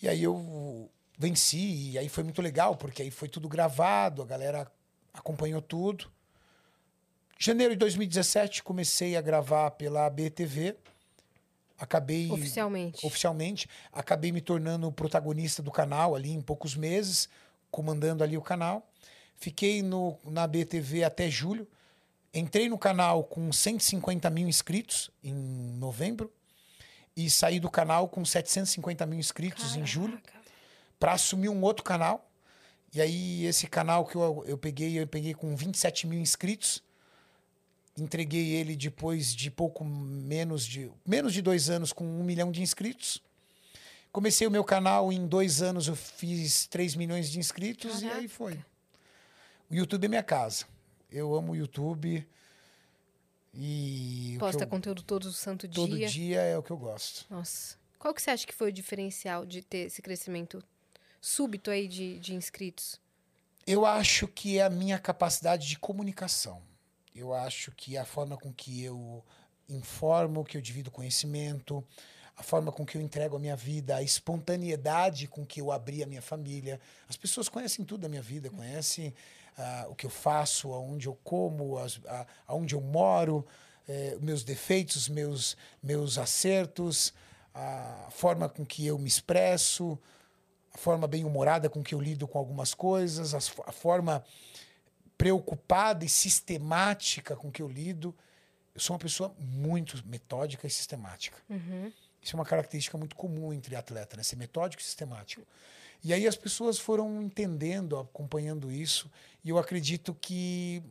E 0.00 0.08
aí 0.08 0.22
eu 0.22 0.88
venci, 1.18 1.90
e 1.90 1.98
aí 1.98 2.08
foi 2.08 2.22
muito 2.22 2.40
legal, 2.40 2.76
porque 2.76 3.02
aí 3.02 3.10
foi 3.10 3.28
tudo 3.28 3.48
gravado, 3.48 4.22
a 4.22 4.26
galera 4.26 4.70
acompanhou 5.12 5.60
tudo. 5.60 6.10
Janeiro 7.38 7.74
de 7.74 7.78
2017, 7.80 8.62
comecei 8.62 9.16
a 9.16 9.20
gravar 9.20 9.72
pela 9.72 10.08
BTV. 10.08 10.76
Acabei 11.78 12.30
Oficialmente. 12.30 13.04
oficialmente, 13.04 13.68
acabei 13.92 14.30
me 14.30 14.40
tornando 14.40 14.86
o 14.86 14.92
protagonista 14.92 15.60
do 15.60 15.72
canal 15.72 16.14
ali 16.14 16.30
em 16.30 16.40
poucos 16.40 16.76
meses, 16.76 17.28
comandando 17.70 18.22
ali 18.22 18.36
o 18.36 18.42
canal. 18.42 18.88
Fiquei 19.36 19.82
no, 19.82 20.16
na 20.24 20.46
BTV 20.46 21.02
até 21.02 21.28
julho. 21.28 21.66
Entrei 22.32 22.68
no 22.68 22.78
canal 22.78 23.24
com 23.24 23.52
150 23.52 24.30
mil 24.30 24.48
inscritos 24.48 25.10
em 25.22 25.34
novembro. 25.34 26.32
e 27.16 27.30
saí 27.30 27.60
do 27.60 27.70
canal 27.70 28.08
com 28.08 28.24
750 28.24 29.06
mil 29.06 29.18
inscritos 29.18 29.76
em 29.76 29.86
julho 29.86 30.18
Caraca. 30.20 30.50
para 30.98 31.12
assumir 31.12 31.48
um 31.48 31.62
outro 31.62 31.84
canal. 31.84 32.28
E 32.92 33.00
aí, 33.00 33.44
esse 33.44 33.66
canal 33.66 34.04
que 34.04 34.16
eu, 34.16 34.44
eu 34.46 34.56
peguei, 34.56 34.98
eu 34.98 35.06
peguei 35.06 35.34
com 35.34 35.54
27 35.56 36.06
mil 36.06 36.20
inscritos. 36.20 36.82
Entreguei 37.96 38.50
ele 38.54 38.74
depois 38.74 39.34
de 39.34 39.50
pouco 39.50 39.84
menos 39.84 40.66
de 40.66 40.90
menos 41.06 41.32
de 41.32 41.40
dois 41.40 41.70
anos 41.70 41.92
com 41.92 42.04
um 42.04 42.24
milhão 42.24 42.50
de 42.50 42.60
inscritos. 42.60 43.22
Comecei 44.10 44.46
o 44.46 44.50
meu 44.50 44.64
canal 44.64 45.12
em 45.12 45.26
dois 45.26 45.60
anos, 45.62 45.88
eu 45.88 45.96
fiz 45.96 46.66
3 46.68 46.94
milhões 46.94 47.28
de 47.30 47.38
inscritos 47.38 48.00
e 48.02 48.04
aí 48.06 48.10
Caraca. 48.10 48.28
foi. 48.28 48.64
O 49.70 49.74
YouTube 49.74 50.04
é 50.04 50.08
minha 50.08 50.22
casa. 50.22 50.66
Eu 51.10 51.34
amo 51.34 51.52
o 51.52 51.56
YouTube. 51.56 52.26
E 53.52 54.36
Posta 54.38 54.64
eu- 54.64 54.68
conteúdo 54.68 55.02
todo 55.02 55.32
santo 55.32 55.68
todo 55.68 55.96
dia. 55.96 56.08
dia 56.08 56.40
é 56.40 56.58
o 56.58 56.62
que 56.62 56.70
eu 56.70 56.76
gosto. 56.76 57.24
Nossa. 57.30 57.76
Qual 57.98 58.12
que 58.12 58.20
você 58.20 58.30
acha 58.30 58.46
que 58.46 58.52
foi 58.54 58.68
o 58.70 58.72
diferencial 58.72 59.46
de 59.46 59.62
ter 59.62 59.86
esse 59.86 60.02
crescimento 60.02 60.62
súbito 61.20 61.70
aí 61.70 61.86
de, 61.88 62.18
de 62.18 62.34
inscritos? 62.34 63.00
Eu 63.66 63.86
acho 63.86 64.28
que 64.28 64.58
é 64.58 64.62
a 64.64 64.70
minha 64.70 64.98
capacidade 64.98 65.66
de 65.68 65.78
comunicação. 65.78 66.60
Eu 67.14 67.32
acho 67.32 67.70
que 67.72 67.96
a 67.96 68.04
forma 68.04 68.36
com 68.36 68.52
que 68.52 68.82
eu 68.82 69.24
informo, 69.68 70.44
que 70.44 70.56
eu 70.56 70.60
divido 70.60 70.90
conhecimento, 70.90 71.84
a 72.36 72.42
forma 72.42 72.72
com 72.72 72.84
que 72.84 72.96
eu 72.98 73.00
entrego 73.02 73.36
a 73.36 73.38
minha 73.38 73.54
vida, 73.54 73.94
a 73.96 74.02
espontaneidade 74.02 75.28
com 75.28 75.46
que 75.46 75.60
eu 75.60 75.70
abri 75.70 76.02
a 76.02 76.06
minha 76.06 76.20
família. 76.20 76.80
As 77.08 77.16
pessoas 77.16 77.48
conhecem 77.48 77.84
tudo 77.84 78.00
da 78.00 78.08
minha 78.08 78.20
vida, 78.20 78.50
conhecem 78.50 79.14
ah, 79.56 79.86
o 79.88 79.94
que 79.94 80.04
eu 80.04 80.10
faço, 80.10 80.72
aonde 80.72 81.06
eu 81.06 81.14
como, 81.22 81.78
as, 81.78 82.00
a, 82.06 82.26
aonde 82.48 82.74
eu 82.74 82.80
moro, 82.80 83.46
eh, 83.88 84.18
meus 84.20 84.42
defeitos, 84.42 85.08
meus, 85.08 85.56
meus 85.80 86.18
acertos, 86.18 87.14
a 87.54 88.08
forma 88.10 88.48
com 88.48 88.66
que 88.66 88.84
eu 88.84 88.98
me 88.98 89.06
expresso, 89.06 89.96
a 90.72 90.78
forma 90.78 91.06
bem 91.06 91.24
humorada 91.24 91.70
com 91.70 91.80
que 91.84 91.94
eu 91.94 92.00
lido 92.00 92.26
com 92.26 92.38
algumas 92.38 92.74
coisas, 92.74 93.32
as 93.34 93.46
fo- 93.46 93.62
a 93.64 93.70
forma 93.70 94.24
preocupada 95.16 96.04
e 96.04 96.08
sistemática 96.08 97.36
com 97.36 97.50
que 97.50 97.62
eu 97.62 97.68
lido. 97.68 98.14
Eu 98.74 98.80
sou 98.80 98.94
uma 98.94 99.00
pessoa 99.00 99.34
muito 99.38 100.02
metódica 100.06 100.66
e 100.66 100.70
sistemática. 100.70 101.36
Isso 102.20 102.34
é 102.34 102.38
uma 102.38 102.44
característica 102.44 102.96
muito 102.96 103.14
comum 103.14 103.52
entre 103.52 103.76
atletas, 103.76 104.16
né? 104.16 104.22
Ser 104.22 104.36
metódico 104.36 104.82
e 104.82 104.84
sistemático. 104.84 105.46
E 106.02 106.12
aí 106.12 106.26
as 106.26 106.36
pessoas 106.36 106.78
foram 106.78 107.22
entendendo, 107.22 107.98
acompanhando 107.98 108.70
isso, 108.70 109.10
e 109.42 109.48
eu 109.48 109.58
acredito 109.58 110.14
que 110.14 110.82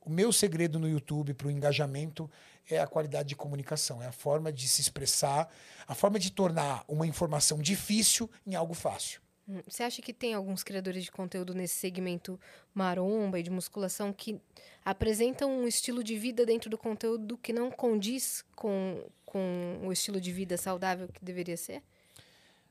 o 0.00 0.10
meu 0.10 0.32
segredo 0.32 0.78
no 0.78 0.88
YouTube 0.88 1.34
para 1.34 1.48
o 1.48 1.50
engajamento 1.50 2.30
é 2.68 2.78
a 2.78 2.86
qualidade 2.86 3.30
de 3.30 3.36
comunicação, 3.36 4.02
é 4.02 4.06
a 4.06 4.12
forma 4.12 4.52
de 4.52 4.68
se 4.68 4.80
expressar, 4.80 5.52
a 5.86 5.94
forma 5.94 6.18
de 6.18 6.30
tornar 6.30 6.84
uma 6.86 7.06
informação 7.06 7.58
difícil 7.58 8.30
em 8.46 8.54
algo 8.54 8.74
fácil. 8.74 9.20
Você 9.66 9.82
acha 9.82 10.02
que 10.02 10.12
tem 10.12 10.34
alguns 10.34 10.62
criadores 10.62 11.04
de 11.04 11.10
conteúdo 11.10 11.54
nesse 11.54 11.76
segmento 11.76 12.38
maromba 12.74 13.38
e 13.38 13.42
de 13.42 13.50
musculação 13.50 14.12
que 14.12 14.40
apresentam 14.84 15.50
um 15.50 15.66
estilo 15.66 16.02
de 16.02 16.16
vida 16.16 16.46
dentro 16.46 16.70
do 16.70 16.78
conteúdo 16.78 17.36
que 17.36 17.52
não 17.52 17.70
condiz 17.70 18.44
com, 18.54 19.04
com 19.24 19.80
o 19.82 19.92
estilo 19.92 20.20
de 20.20 20.32
vida 20.32 20.56
saudável 20.56 21.08
que 21.08 21.24
deveria 21.24 21.56
ser? 21.56 21.82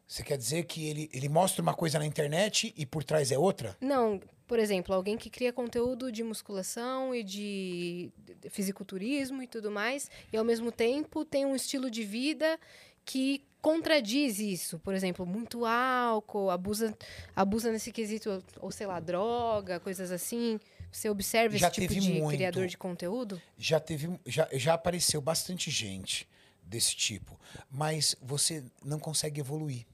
Você 0.07 0.23
quer 0.23 0.37
dizer 0.37 0.63
que 0.63 0.87
ele, 0.87 1.09
ele 1.13 1.29
mostra 1.29 1.61
uma 1.61 1.73
coisa 1.73 1.99
na 1.99 2.05
internet 2.05 2.73
e 2.75 2.83
por 2.83 3.03
trás 3.03 3.31
é 3.31 3.37
outra? 3.37 3.77
Não, 3.79 4.19
por 4.47 4.57
exemplo, 4.57 4.95
alguém 4.95 5.15
que 5.15 5.29
cria 5.29 5.53
conteúdo 5.53 6.11
de 6.11 6.23
musculação 6.23 7.13
e 7.13 7.23
de 7.23 8.11
fisiculturismo 8.49 9.43
e 9.43 9.47
tudo 9.47 9.69
mais, 9.69 10.09
e 10.33 10.37
ao 10.37 10.43
mesmo 10.43 10.71
tempo 10.71 11.23
tem 11.23 11.45
um 11.45 11.55
estilo 11.55 11.91
de 11.91 12.03
vida 12.03 12.59
que 13.05 13.43
contradiz 13.61 14.39
isso. 14.39 14.79
Por 14.79 14.93
exemplo, 14.93 15.25
muito 15.25 15.65
álcool, 15.65 16.49
abusa, 16.49 16.97
abusa 17.35 17.71
nesse 17.71 17.91
quesito, 17.91 18.43
ou 18.59 18.71
sei 18.71 18.87
lá, 18.87 18.99
droga, 18.99 19.79
coisas 19.79 20.11
assim. 20.11 20.59
Você 20.91 21.09
observa 21.09 21.57
Já 21.57 21.67
esse 21.67 21.81
tipo 21.81 21.93
de 21.93 22.13
muito. 22.13 22.35
criador 22.35 22.67
de 22.67 22.77
conteúdo? 22.77 23.41
Já 23.57 23.79
teve, 23.79 24.19
já, 24.25 24.47
já 24.53 24.73
apareceu 24.73 25.21
bastante 25.21 25.69
gente 25.69 26.27
desse 26.63 26.95
tipo, 26.95 27.39
mas 27.69 28.15
você 28.21 28.63
não 28.83 28.99
consegue 28.99 29.39
evoluir. 29.39 29.85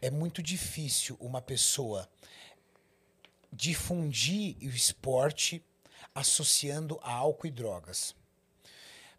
É 0.00 0.10
muito 0.10 0.42
difícil 0.42 1.16
uma 1.20 1.42
pessoa 1.42 2.08
difundir 3.52 4.56
o 4.62 4.68
esporte 4.68 5.64
associando 6.14 6.98
a 7.02 7.12
álcool 7.12 7.46
e 7.46 7.50
drogas. 7.50 8.14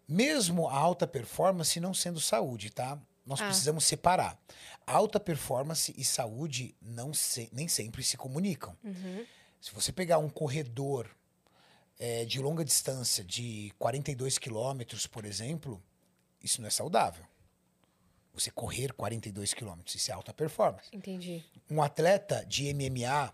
Mesmo 0.08 0.68
a 0.68 0.74
alta 0.76 1.06
performance 1.06 1.78
não 1.78 1.94
sendo 1.94 2.20
saúde, 2.20 2.70
tá? 2.70 2.98
Nós 3.30 3.40
Ah. 3.40 3.46
precisamos 3.46 3.84
separar. 3.84 4.36
Alta 4.84 5.20
performance 5.20 5.94
e 5.96 6.04
saúde 6.04 6.74
não 6.82 7.14
se- 7.14 7.48
nem 7.52 7.68
sempre 7.68 8.02
se 8.02 8.16
comunicam. 8.16 8.76
Se 9.60 9.72
você 9.72 9.92
pegar 9.92 10.18
um 10.18 10.28
corredor 10.28 11.08
eh, 12.02 12.24
de 12.24 12.40
longa 12.40 12.64
distância 12.64 13.22
de 13.22 13.72
42 13.78 14.36
quilômetros, 14.38 15.06
por 15.06 15.24
exemplo, 15.26 15.80
isso 16.42 16.60
não 16.60 16.66
é 16.66 16.70
saudável. 16.70 17.24
Você 18.32 18.50
correr 18.50 18.92
42 18.94 19.52
quilômetros, 19.54 19.94
isso 19.94 20.10
é 20.10 20.14
alta 20.14 20.32
performance. 20.32 20.88
Entendi. 20.92 21.44
Um 21.70 21.82
atleta 21.82 22.42
de 22.46 22.72
MMA 22.72 23.32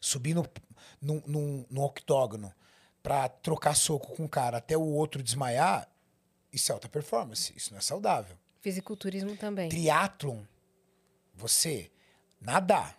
subir 0.00 0.34
no, 0.34 0.46
num 1.26 1.82
octógono 1.82 2.54
para 3.02 3.28
trocar 3.28 3.74
soco 3.74 4.14
com 4.16 4.24
o 4.24 4.28
cara 4.28 4.58
até 4.58 4.76
o 4.78 4.82
outro 4.94 5.20
desmaiar, 5.22 5.86
isso 6.52 6.70
é 6.70 6.74
alta 6.74 6.88
performance, 6.88 7.52
isso 7.56 7.72
não 7.72 7.78
é 7.78 7.82
saudável. 7.82 8.38
Fisiculturismo 8.64 9.36
também. 9.36 9.68
Triatlon, 9.68 10.40
você 11.34 11.90
nadar, 12.40 12.98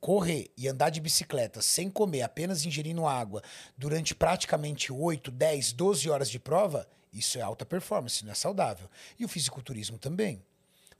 correr 0.00 0.50
e 0.56 0.66
andar 0.66 0.90
de 0.90 1.00
bicicleta 1.00 1.62
sem 1.62 1.88
comer, 1.88 2.22
apenas 2.22 2.64
ingerindo 2.64 3.06
água, 3.06 3.40
durante 3.78 4.16
praticamente 4.16 4.92
8, 4.92 5.30
10, 5.30 5.72
12 5.74 6.10
horas 6.10 6.28
de 6.28 6.40
prova, 6.40 6.88
isso 7.12 7.38
é 7.38 7.40
alta 7.40 7.64
performance, 7.64 8.24
não 8.24 8.32
é 8.32 8.34
saudável. 8.34 8.90
E 9.16 9.24
o 9.24 9.28
fisiculturismo 9.28 9.96
também. 9.96 10.44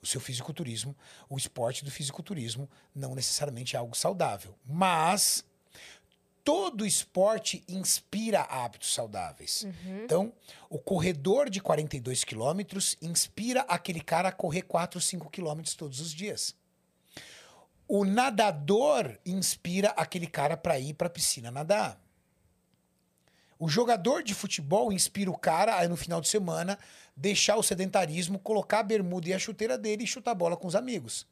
O 0.00 0.06
seu 0.06 0.20
fisiculturismo, 0.20 0.96
o 1.28 1.36
esporte 1.36 1.84
do 1.84 1.90
fisiculturismo 1.90 2.70
não 2.94 3.12
necessariamente 3.12 3.74
é 3.74 3.78
algo 3.80 3.96
saudável, 3.96 4.54
mas 4.64 5.44
todo 6.46 6.86
esporte 6.86 7.64
inspira 7.66 8.42
hábitos 8.42 8.94
saudáveis. 8.94 9.64
Então, 10.04 10.32
o 10.70 10.78
corredor 10.78 11.50
de 11.50 11.60
42 11.60 12.22
quilômetros 12.22 12.96
inspira 13.02 13.62
aquele 13.62 14.00
cara 14.00 14.28
a 14.28 14.32
correr 14.32 14.62
4, 14.62 15.00
5 15.00 15.28
quilômetros 15.28 15.74
todos 15.74 16.00
os 16.00 16.14
dias. 16.14 16.54
O 17.88 18.04
nadador 18.04 19.18
inspira 19.26 19.88
aquele 19.96 20.28
cara 20.28 20.56
para 20.56 20.78
ir 20.78 20.94
para 20.94 21.08
a 21.08 21.10
piscina 21.10 21.50
nadar. 21.50 22.00
O 23.58 23.68
jogador 23.68 24.22
de 24.22 24.32
futebol 24.32 24.92
inspira 24.92 25.32
o 25.32 25.36
cara 25.36 25.80
a, 25.80 25.88
no 25.88 25.96
final 25.96 26.20
de 26.20 26.28
semana, 26.28 26.78
deixar 27.16 27.56
o 27.56 27.62
sedentarismo, 27.62 28.38
colocar 28.38 28.80
a 28.80 28.84
bermuda 28.84 29.30
e 29.30 29.34
a 29.34 29.38
chuteira 29.38 29.76
dele 29.76 30.04
e 30.04 30.06
chutar 30.06 30.34
bola 30.34 30.56
com 30.56 30.68
os 30.68 30.76
amigos. 30.76 31.26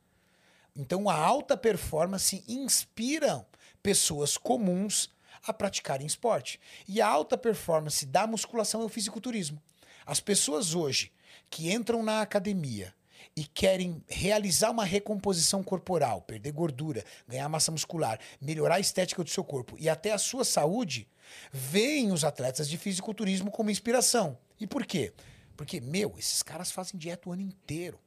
Então, 0.74 1.08
a 1.08 1.14
alta 1.14 1.56
performance 1.56 2.42
inspira 2.48 3.46
pessoas 3.84 4.38
comuns 4.38 5.10
a 5.46 5.52
praticarem 5.52 6.06
esporte. 6.06 6.58
E 6.88 7.02
a 7.02 7.06
alta 7.06 7.36
performance 7.36 8.06
da 8.06 8.26
musculação 8.26 8.80
é 8.80 8.84
o 8.86 8.88
fisiculturismo. 8.88 9.62
As 10.06 10.20
pessoas 10.20 10.74
hoje 10.74 11.12
que 11.50 11.70
entram 11.70 12.02
na 12.02 12.22
academia 12.22 12.94
e 13.36 13.44
querem 13.44 14.02
realizar 14.08 14.70
uma 14.70 14.84
recomposição 14.84 15.62
corporal, 15.62 16.22
perder 16.22 16.52
gordura, 16.52 17.04
ganhar 17.28 17.48
massa 17.48 17.70
muscular, 17.70 18.18
melhorar 18.40 18.76
a 18.76 18.80
estética 18.80 19.22
do 19.22 19.28
seu 19.28 19.44
corpo 19.44 19.76
e 19.78 19.86
até 19.88 20.12
a 20.12 20.18
sua 20.18 20.44
saúde, 20.44 21.06
veem 21.52 22.10
os 22.10 22.24
atletas 22.24 22.68
de 22.68 22.78
fisiculturismo 22.78 23.50
como 23.50 23.70
inspiração. 23.70 24.38
E 24.58 24.66
por 24.66 24.86
quê? 24.86 25.12
Porque, 25.56 25.80
meu, 25.80 26.14
esses 26.18 26.42
caras 26.42 26.70
fazem 26.70 26.98
dieta 26.98 27.28
o 27.28 27.32
ano 27.32 27.42
inteiro. 27.42 27.98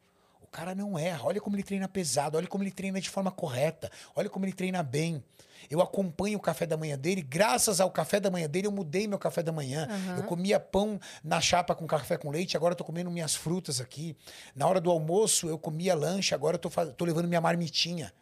O 0.42 0.48
cara 0.48 0.74
não 0.74 0.98
erra. 0.98 1.26
Olha 1.26 1.42
como 1.42 1.56
ele 1.56 1.64
treina 1.64 1.88
pesado, 1.88 2.38
olha 2.38 2.48
como 2.48 2.64
ele 2.64 2.72
treina 2.72 3.00
de 3.00 3.10
forma 3.10 3.30
correta, 3.30 3.92
olha 4.16 4.30
como 4.30 4.46
ele 4.46 4.54
treina 4.54 4.82
bem. 4.82 5.24
Eu 5.70 5.82
acompanho 5.82 6.38
o 6.38 6.42
café 6.42 6.66
da 6.66 6.78
manhã 6.78 6.98
dele, 6.98 7.22
graças 7.22 7.82
ao 7.82 7.92
café 7.92 8.20
da 8.20 8.32
manhã 8.32 8.50
dele, 8.50 8.68
eu 8.68 8.72
mudei 8.72 9.08
meu 9.08 9.20
café 9.20 9.44
da 9.44 9.52
manhã. 9.52 9.88
Eu 10.18 10.24
comia 10.24 10.60
pão 10.60 11.00
na 11.24 11.42
chapa 11.42 11.76
com 11.76 11.86
café 11.86 12.18
com 12.18 12.30
leite, 12.30 12.56
agora 12.56 12.72
eu 12.72 12.76
tô 12.76 12.84
comendo 12.84 13.12
minhas 13.12 13.36
frutas 13.36 13.82
aqui. 13.82 14.16
Na 14.56 14.68
hora 14.68 14.80
do 14.80 14.90
almoço, 14.90 15.50
eu 15.50 15.58
comia 15.58 15.94
lanche, 15.94 16.34
agora 16.34 16.56
eu 16.56 16.60
tô, 16.60 16.70
tô 16.70 17.06
levando 17.06 17.28
minha 17.28 17.42
marmitinha. 17.42 18.14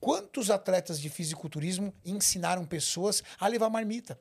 Quantos 0.00 0.50
atletas 0.50 1.00
de 1.00 1.08
fisiculturismo 1.08 1.94
ensinaram 2.04 2.64
pessoas 2.64 3.22
a 3.38 3.46
levar 3.46 3.70
marmita? 3.70 4.18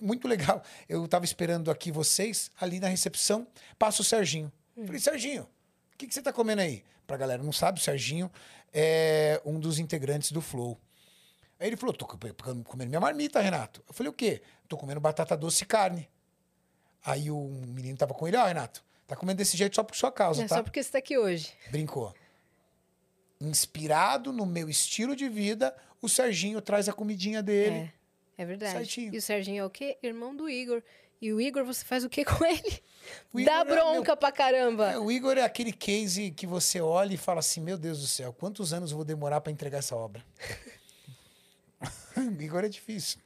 Muito 0.00 0.28
legal. 0.28 0.62
Eu 0.88 1.04
estava 1.04 1.24
esperando 1.24 1.70
aqui 1.70 1.90
vocês, 1.90 2.50
ali 2.60 2.78
na 2.78 2.88
recepção, 2.88 3.46
passa 3.78 4.02
o 4.02 4.04
Serginho. 4.04 4.52
Falei, 4.84 5.00
Serginho, 5.00 5.44
o 5.44 5.96
que, 5.96 6.06
que 6.06 6.12
você 6.12 6.20
está 6.20 6.32
comendo 6.32 6.60
aí? 6.60 6.84
Pra 7.06 7.16
galera 7.16 7.42
não 7.42 7.52
sabe, 7.52 7.78
o 7.78 7.82
Serginho 7.82 8.30
é 8.72 9.40
um 9.44 9.60
dos 9.60 9.78
integrantes 9.78 10.32
do 10.32 10.40
Flow. 10.40 10.78
Aí 11.58 11.68
ele 11.68 11.76
falou, 11.76 11.94
tô 11.94 12.04
co- 12.06 12.18
comendo 12.64 12.88
minha 12.88 13.00
marmita, 13.00 13.40
Renato. 13.40 13.82
Eu 13.88 13.94
falei, 13.94 14.10
o 14.10 14.12
quê? 14.12 14.42
Tô 14.68 14.76
comendo 14.76 15.00
batata 15.00 15.36
doce 15.36 15.62
e 15.64 15.66
carne. 15.66 16.08
Aí 17.04 17.30
o 17.30 17.38
menino 17.66 17.96
tava 17.96 18.14
com 18.14 18.26
ele, 18.26 18.36
ó, 18.36 18.44
Renato, 18.46 18.82
Tá 19.06 19.14
comendo 19.14 19.36
desse 19.36 19.54
jeito 19.56 19.74
só 19.76 19.82
por 19.82 19.94
sua 19.94 20.10
causa, 20.10 20.42
É 20.42 20.46
tá? 20.48 20.56
só 20.56 20.62
porque 20.62 20.82
você 20.82 20.90
tá 20.92 20.98
aqui 20.98 21.18
hoje. 21.18 21.52
Brincou. 21.70 22.14
Inspirado 23.40 24.32
no 24.32 24.46
meu 24.46 24.70
estilo 24.70 25.14
de 25.14 25.28
vida, 25.28 25.76
o 26.00 26.08
Serginho 26.08 26.60
traz 26.62 26.88
a 26.88 26.92
comidinha 26.92 27.42
dele. 27.42 27.92
É, 28.38 28.42
é 28.42 28.46
verdade. 28.46 28.72
Certinho. 28.72 29.14
E 29.14 29.18
o 29.18 29.22
Serginho 29.22 29.62
é 29.62 29.66
o 29.66 29.70
quê? 29.70 29.98
Irmão 30.02 30.34
do 30.34 30.48
Igor. 30.48 30.82
E 31.20 31.32
o 31.32 31.40
Igor, 31.40 31.64
você 31.64 31.84
faz 31.84 32.04
o 32.04 32.08
quê 32.08 32.24
com 32.24 32.44
ele? 32.44 32.82
Dá 33.44 33.60
é 33.60 33.64
bronca 33.64 34.16
pra 34.16 34.32
caramba. 34.32 34.92
É, 34.92 34.98
o 34.98 35.10
Igor 35.12 35.36
é 35.36 35.42
aquele 35.42 35.72
case 35.72 36.30
que 36.30 36.46
você 36.46 36.80
olha 36.80 37.12
e 37.12 37.18
fala 37.18 37.40
assim: 37.40 37.60
Meu 37.60 37.76
Deus 37.76 38.00
do 38.00 38.06
céu, 38.06 38.32
quantos 38.32 38.72
anos 38.72 38.90
eu 38.90 38.96
vou 38.96 39.04
demorar 39.04 39.40
para 39.42 39.52
entregar 39.52 39.78
essa 39.78 39.94
obra? 39.94 40.24
o 42.16 42.42
Igor 42.42 42.64
é 42.64 42.68
difícil. 42.68 43.18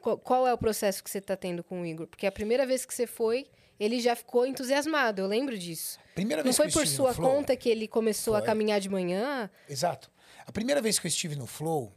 Qual, 0.00 0.18
qual 0.18 0.46
é 0.46 0.52
o 0.52 0.58
processo 0.58 1.02
que 1.02 1.10
você 1.10 1.20
tá 1.20 1.36
tendo 1.36 1.64
com 1.64 1.82
o 1.82 1.86
Igor? 1.86 2.06
Porque 2.06 2.26
a 2.26 2.32
primeira 2.32 2.66
vez 2.66 2.84
que 2.84 2.92
você 2.92 3.06
foi, 3.06 3.46
ele 3.78 4.00
já 4.00 4.14
ficou 4.14 4.46
entusiasmado, 4.46 5.22
eu 5.22 5.26
lembro 5.26 5.56
disso. 5.58 5.98
Primeira 6.14 6.42
Não 6.42 6.44
vez 6.44 6.56
foi 6.56 6.66
que 6.68 6.76
eu 6.76 6.82
por 6.82 6.86
sua 6.86 7.14
Flow, 7.14 7.30
conta 7.30 7.56
que 7.56 7.68
ele 7.68 7.88
começou 7.88 8.34
a 8.34 8.38
Foi. 8.38 8.46
caminhar 8.46 8.80
de 8.80 8.88
manhã? 8.88 9.50
Exato. 9.68 10.10
A 10.46 10.52
primeira 10.52 10.80
vez 10.80 10.98
que 10.98 11.06
eu 11.06 11.08
estive 11.08 11.36
no 11.36 11.46
Flow, 11.46 11.92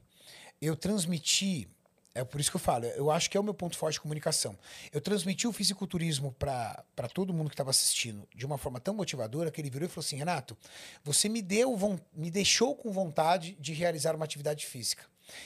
eu 0.62 0.76
transmiti. 0.76 1.68
É 2.16 2.24
por 2.24 2.42
isso 2.42 2.50
que 2.50 2.56
eu 2.56 2.62
falo, 2.62 2.86
eu 2.86 3.12
acho 3.12 3.30
que 3.30 3.38
é 3.38 3.40
o 3.40 3.44
meu 3.44 3.54
ponto 3.54 3.78
forte 3.78 3.94
de 3.96 4.02
comunicação. 4.02 4.58
Eu 4.92 5.00
transmiti 5.00 5.48
o 5.48 5.54
fisiculturismo 5.54 6.34
para 6.40 6.84
todo 7.14 7.32
mundo 7.32 7.50
que 7.50 7.54
estava 7.54 7.70
assistindo 7.70 8.28
de 8.34 8.44
uma 8.44 8.58
forma 8.58 8.80
tão 8.80 8.96
motivadora 8.96 9.52
que 9.52 9.62
ele 9.62 9.70
virou 9.70 9.86
e 9.86 9.90
falou 9.90 10.04
assim: 10.04 10.16
Renato, 10.16 10.58
você 11.04 11.30
me 11.30 11.44
deu 11.44 11.78
me 12.16 12.32
deixou 12.32 12.76
com 12.76 12.90
vontade 12.90 13.56
de 13.60 13.72
realizar 13.72 14.16
uma 14.16 14.26
atividade 14.26 14.66
física. 14.66 15.06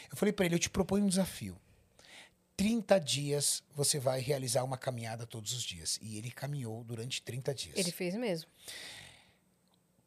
Eu 0.10 0.18
falei 0.18 0.32
para 0.32 0.46
ele: 0.46 0.56
eu 0.56 0.60
te 0.60 0.70
proponho 0.70 1.06
um 1.06 1.10
desafio. 1.10 1.58
30 2.56 3.00
dias 3.00 3.64
você 3.76 3.98
vai 3.98 4.22
realizar 4.22 4.64
uma 4.64 4.78
caminhada 4.78 5.26
todos 5.26 5.54
os 5.54 5.64
dias. 5.64 5.98
E 6.02 6.18
ele 6.18 6.30
caminhou 6.30 6.84
durante 6.84 7.22
30 7.22 7.54
dias. 7.54 7.78
Ele 7.78 7.92
fez 7.92 8.16
mesmo. 8.16 8.50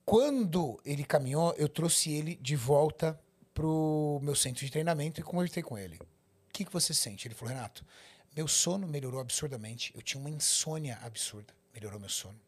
Quando 0.05 0.81
ele 0.85 1.03
caminhou, 1.03 1.55
eu 1.57 1.69
trouxe 1.69 2.13
ele 2.13 2.37
de 2.37 2.55
volta 2.55 3.19
pro 3.55 4.21
meu 4.23 4.35
centro 4.35 4.65
de 4.65 4.71
treinamento 4.71 5.21
e 5.21 5.25
conversei 5.25 5.63
com 5.63 5.79
ele. 5.79 5.97
O 5.97 6.53
que, 6.53 6.65
que 6.65 6.73
você 6.73 6.93
sente? 6.93 7.27
Ele 7.27 7.35
falou, 7.35 7.55
Renato, 7.55 7.85
meu 8.37 8.47
sono 8.47 8.87
melhorou 8.87 9.21
absurdamente. 9.21 9.93
Eu 9.95 10.03
tinha 10.03 10.21
uma 10.21 10.31
insônia 10.31 10.99
absurda. 11.03 11.53
Melhorou 11.73 11.99
meu 11.99 12.09
sono. 12.09 12.39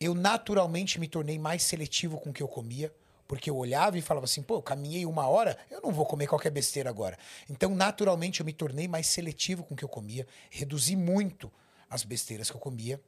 Eu 0.00 0.14
naturalmente 0.14 1.00
me 1.00 1.08
tornei 1.08 1.38
mais 1.38 1.62
seletivo 1.64 2.18
com 2.18 2.30
o 2.30 2.32
que 2.32 2.42
eu 2.42 2.48
comia, 2.48 2.92
porque 3.28 3.50
eu 3.50 3.56
olhava 3.56 3.98
e 3.98 4.02
falava 4.02 4.24
assim, 4.24 4.42
pô, 4.42 4.56
eu 4.56 4.62
caminhei 4.62 5.04
uma 5.04 5.28
hora, 5.28 5.56
eu 5.70 5.82
não 5.82 5.92
vou 5.92 6.06
comer 6.06 6.26
qualquer 6.26 6.50
besteira 6.50 6.88
agora. 6.88 7.16
Então, 7.48 7.74
naturalmente, 7.74 8.40
eu 8.40 8.46
me 8.46 8.54
tornei 8.54 8.88
mais 8.88 9.06
seletivo 9.06 9.62
com 9.62 9.74
o 9.74 9.76
que 9.76 9.84
eu 9.84 9.88
comia, 9.88 10.26
reduzi 10.50 10.96
muito 10.96 11.52
as 11.90 12.02
besteiras 12.04 12.50
que 12.50 12.56
eu 12.56 12.60
comia, 12.60 13.00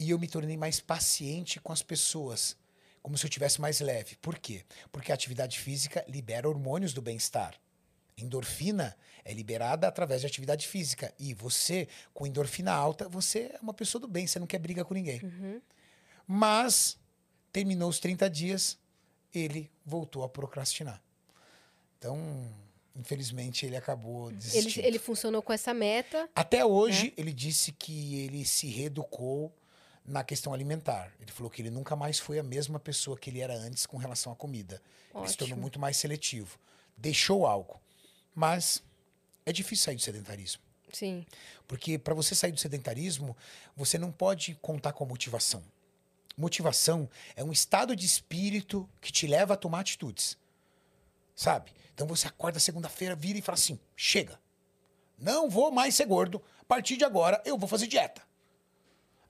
e 0.00 0.10
eu 0.10 0.18
me 0.18 0.26
tornei 0.26 0.56
mais 0.56 0.80
paciente 0.80 1.60
com 1.60 1.70
as 1.70 1.82
pessoas, 1.82 2.56
como 3.02 3.16
se 3.16 3.26
eu 3.26 3.30
tivesse 3.30 3.60
mais 3.60 3.78
leve. 3.80 4.16
Por 4.16 4.38
quê? 4.38 4.64
Porque 4.90 5.12
a 5.12 5.14
atividade 5.14 5.58
física 5.58 6.02
libera 6.08 6.48
hormônios 6.48 6.94
do 6.94 7.02
bem-estar. 7.02 7.54
Endorfina 8.16 8.96
é 9.22 9.34
liberada 9.34 9.86
através 9.86 10.22
de 10.22 10.26
atividade 10.26 10.66
física. 10.66 11.12
E 11.18 11.34
você, 11.34 11.88
com 12.14 12.26
endorfina 12.26 12.72
alta, 12.72 13.06
você 13.06 13.50
é 13.54 13.58
uma 13.60 13.74
pessoa 13.74 14.00
do 14.00 14.08
bem, 14.08 14.26
você 14.26 14.38
não 14.38 14.46
quer 14.46 14.58
briga 14.58 14.84
com 14.84 14.94
ninguém. 14.94 15.20
Mas, 16.26 16.98
terminou 17.52 17.90
os 17.90 18.00
30 18.00 18.28
dias, 18.30 18.78
ele 19.38 19.70
voltou 19.84 20.22
a 20.24 20.28
procrastinar. 20.28 21.02
Então, 21.98 22.18
infelizmente, 22.94 23.66
ele 23.66 23.76
acabou 23.76 24.28
Ele, 24.30 24.36
desistindo. 24.38 24.86
ele 24.86 24.98
funcionou 24.98 25.42
com 25.42 25.52
essa 25.52 25.72
meta. 25.74 26.28
Até 26.34 26.64
hoje, 26.64 27.12
ele 27.16 27.32
disse 27.32 27.72
que 27.72 28.20
ele 28.24 28.44
se 28.44 28.66
reeducou 28.68 29.52
na 30.04 30.22
questão 30.22 30.52
alimentar. 30.54 31.12
Ele 31.20 31.32
falou 31.32 31.50
que 31.50 31.60
ele 31.62 31.70
nunca 31.70 31.96
mais 31.96 32.18
foi 32.18 32.38
a 32.38 32.42
mesma 32.42 32.78
pessoa 32.78 33.18
que 33.18 33.28
ele 33.30 33.40
era 33.40 33.54
antes 33.54 33.86
com 33.86 33.96
relação 33.96 34.32
à 34.32 34.36
comida. 34.36 34.80
Ele 35.14 35.28
se 35.28 35.36
tornou 35.36 35.54
Ótimo. 35.54 35.62
muito 35.62 35.80
mais 35.80 35.96
seletivo. 35.96 36.58
Deixou 36.96 37.46
algo. 37.46 37.80
Mas 38.34 38.82
é 39.44 39.52
difícil 39.52 39.84
sair 39.86 39.96
do 39.96 40.02
sedentarismo. 40.02 40.62
Sim. 40.92 41.26
Porque 41.66 41.98
para 41.98 42.14
você 42.14 42.34
sair 42.34 42.52
do 42.52 42.60
sedentarismo, 42.60 43.36
você 43.74 43.98
não 43.98 44.12
pode 44.12 44.54
contar 44.62 44.92
com 44.92 45.04
a 45.04 45.06
motivação. 45.06 45.62
Motivação 46.36 47.08
é 47.34 47.42
um 47.42 47.50
estado 47.50 47.96
de 47.96 48.04
espírito 48.04 48.88
que 49.00 49.10
te 49.10 49.26
leva 49.26 49.54
a 49.54 49.56
tomar 49.56 49.80
atitudes. 49.80 50.36
Sabe? 51.34 51.72
Então 51.94 52.06
você 52.06 52.26
acorda 52.28 52.60
segunda-feira, 52.60 53.16
vira 53.16 53.38
e 53.38 53.42
fala 53.42 53.56
assim: 53.56 53.80
chega. 53.96 54.38
Não 55.18 55.48
vou 55.48 55.70
mais 55.70 55.94
ser 55.94 56.04
gordo. 56.04 56.42
A 56.60 56.64
partir 56.64 56.98
de 56.98 57.04
agora 57.04 57.40
eu 57.44 57.56
vou 57.56 57.68
fazer 57.68 57.86
dieta. 57.86 58.22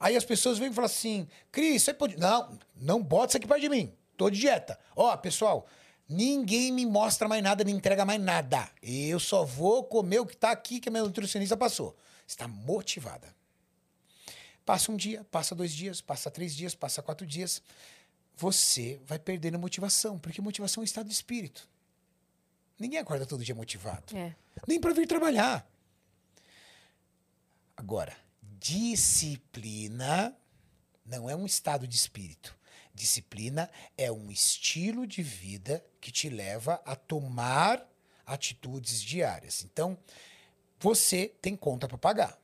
Aí 0.01 0.17
as 0.17 0.25
pessoas 0.25 0.59
vêm 0.59 0.71
e 0.71 0.75
falam 0.75 0.87
assim: 0.87 1.29
Cris, 1.53 1.85
você 1.85 1.95
pode. 1.95 2.17
Não, 2.17 2.59
não 2.75 3.01
bota 3.03 3.29
isso 3.29 3.37
aqui 3.37 3.47
perto 3.47 3.61
de 3.61 3.69
mim. 3.69 3.95
Tô 4.17 4.29
de 4.29 4.41
dieta. 4.41 4.77
Ó, 4.97 5.17
pessoal, 5.17 5.67
ninguém 6.09 6.73
me 6.73 6.85
mostra 6.85 7.29
mais 7.29 7.43
nada, 7.43 7.63
me 7.65 7.71
entrega 7.71 8.05
mais 8.05 8.21
nada. 8.21 8.69
Eu 8.83 9.21
só 9.21 9.45
vou 9.45 9.85
comer 9.85 10.19
o 10.19 10.27
que 10.27 10.37
tá 10.37 10.51
aqui 10.51 10.81
que 10.81 10.89
a 10.89 10.93
minha 10.93 11.05
nutricionista 11.05 11.57
passou. 11.57 11.97
Está 12.27 12.49
motivada. 12.49 13.36
Passa 14.67 14.91
um 14.91 14.97
dia, 14.97 15.25
passa 15.31 15.55
dois 15.55 15.73
dias, 15.73 16.01
passa 16.01 16.29
três 16.29 16.55
dias, 16.55 16.75
passa 16.75 17.01
quatro 17.01 17.25
dias. 17.25 17.63
Você 18.37 19.01
vai 19.07 19.17
perdendo 19.19 19.59
motivação, 19.59 20.19
porque 20.19 20.43
motivação 20.43 20.81
é 20.81 20.83
um 20.83 20.85
estado 20.85 21.07
de 21.07 21.15
espírito. 21.15 21.67
Ninguém 22.77 22.99
acorda 22.99 23.25
todo 23.25 23.45
dia 23.45 23.55
motivado. 23.55 24.15
É. 24.15 24.35
Nem 24.67 24.81
para 24.81 24.93
vir 24.93 25.07
trabalhar. 25.07 25.67
Agora, 27.77 28.15
disciplina 28.59 30.37
não 31.05 31.31
é 31.31 31.37
um 31.37 31.47
estado 31.47 31.87
de 31.87 31.95
espírito. 31.95 32.59
Disciplina 32.93 33.71
é 33.97 34.11
um 34.11 34.33
estilo 34.33 35.07
de 35.07 35.23
vida 35.23 35.85
que 36.01 36.11
te 36.11 36.29
leva 36.29 36.83
a 36.85 36.97
tomar 36.97 37.87
atitudes 38.27 39.01
diárias. 39.01 39.63
Então, 39.63 39.97
você 40.81 41.29
tem 41.41 41.55
conta 41.55 41.87
para 41.87 41.99
pagar. 41.99 42.37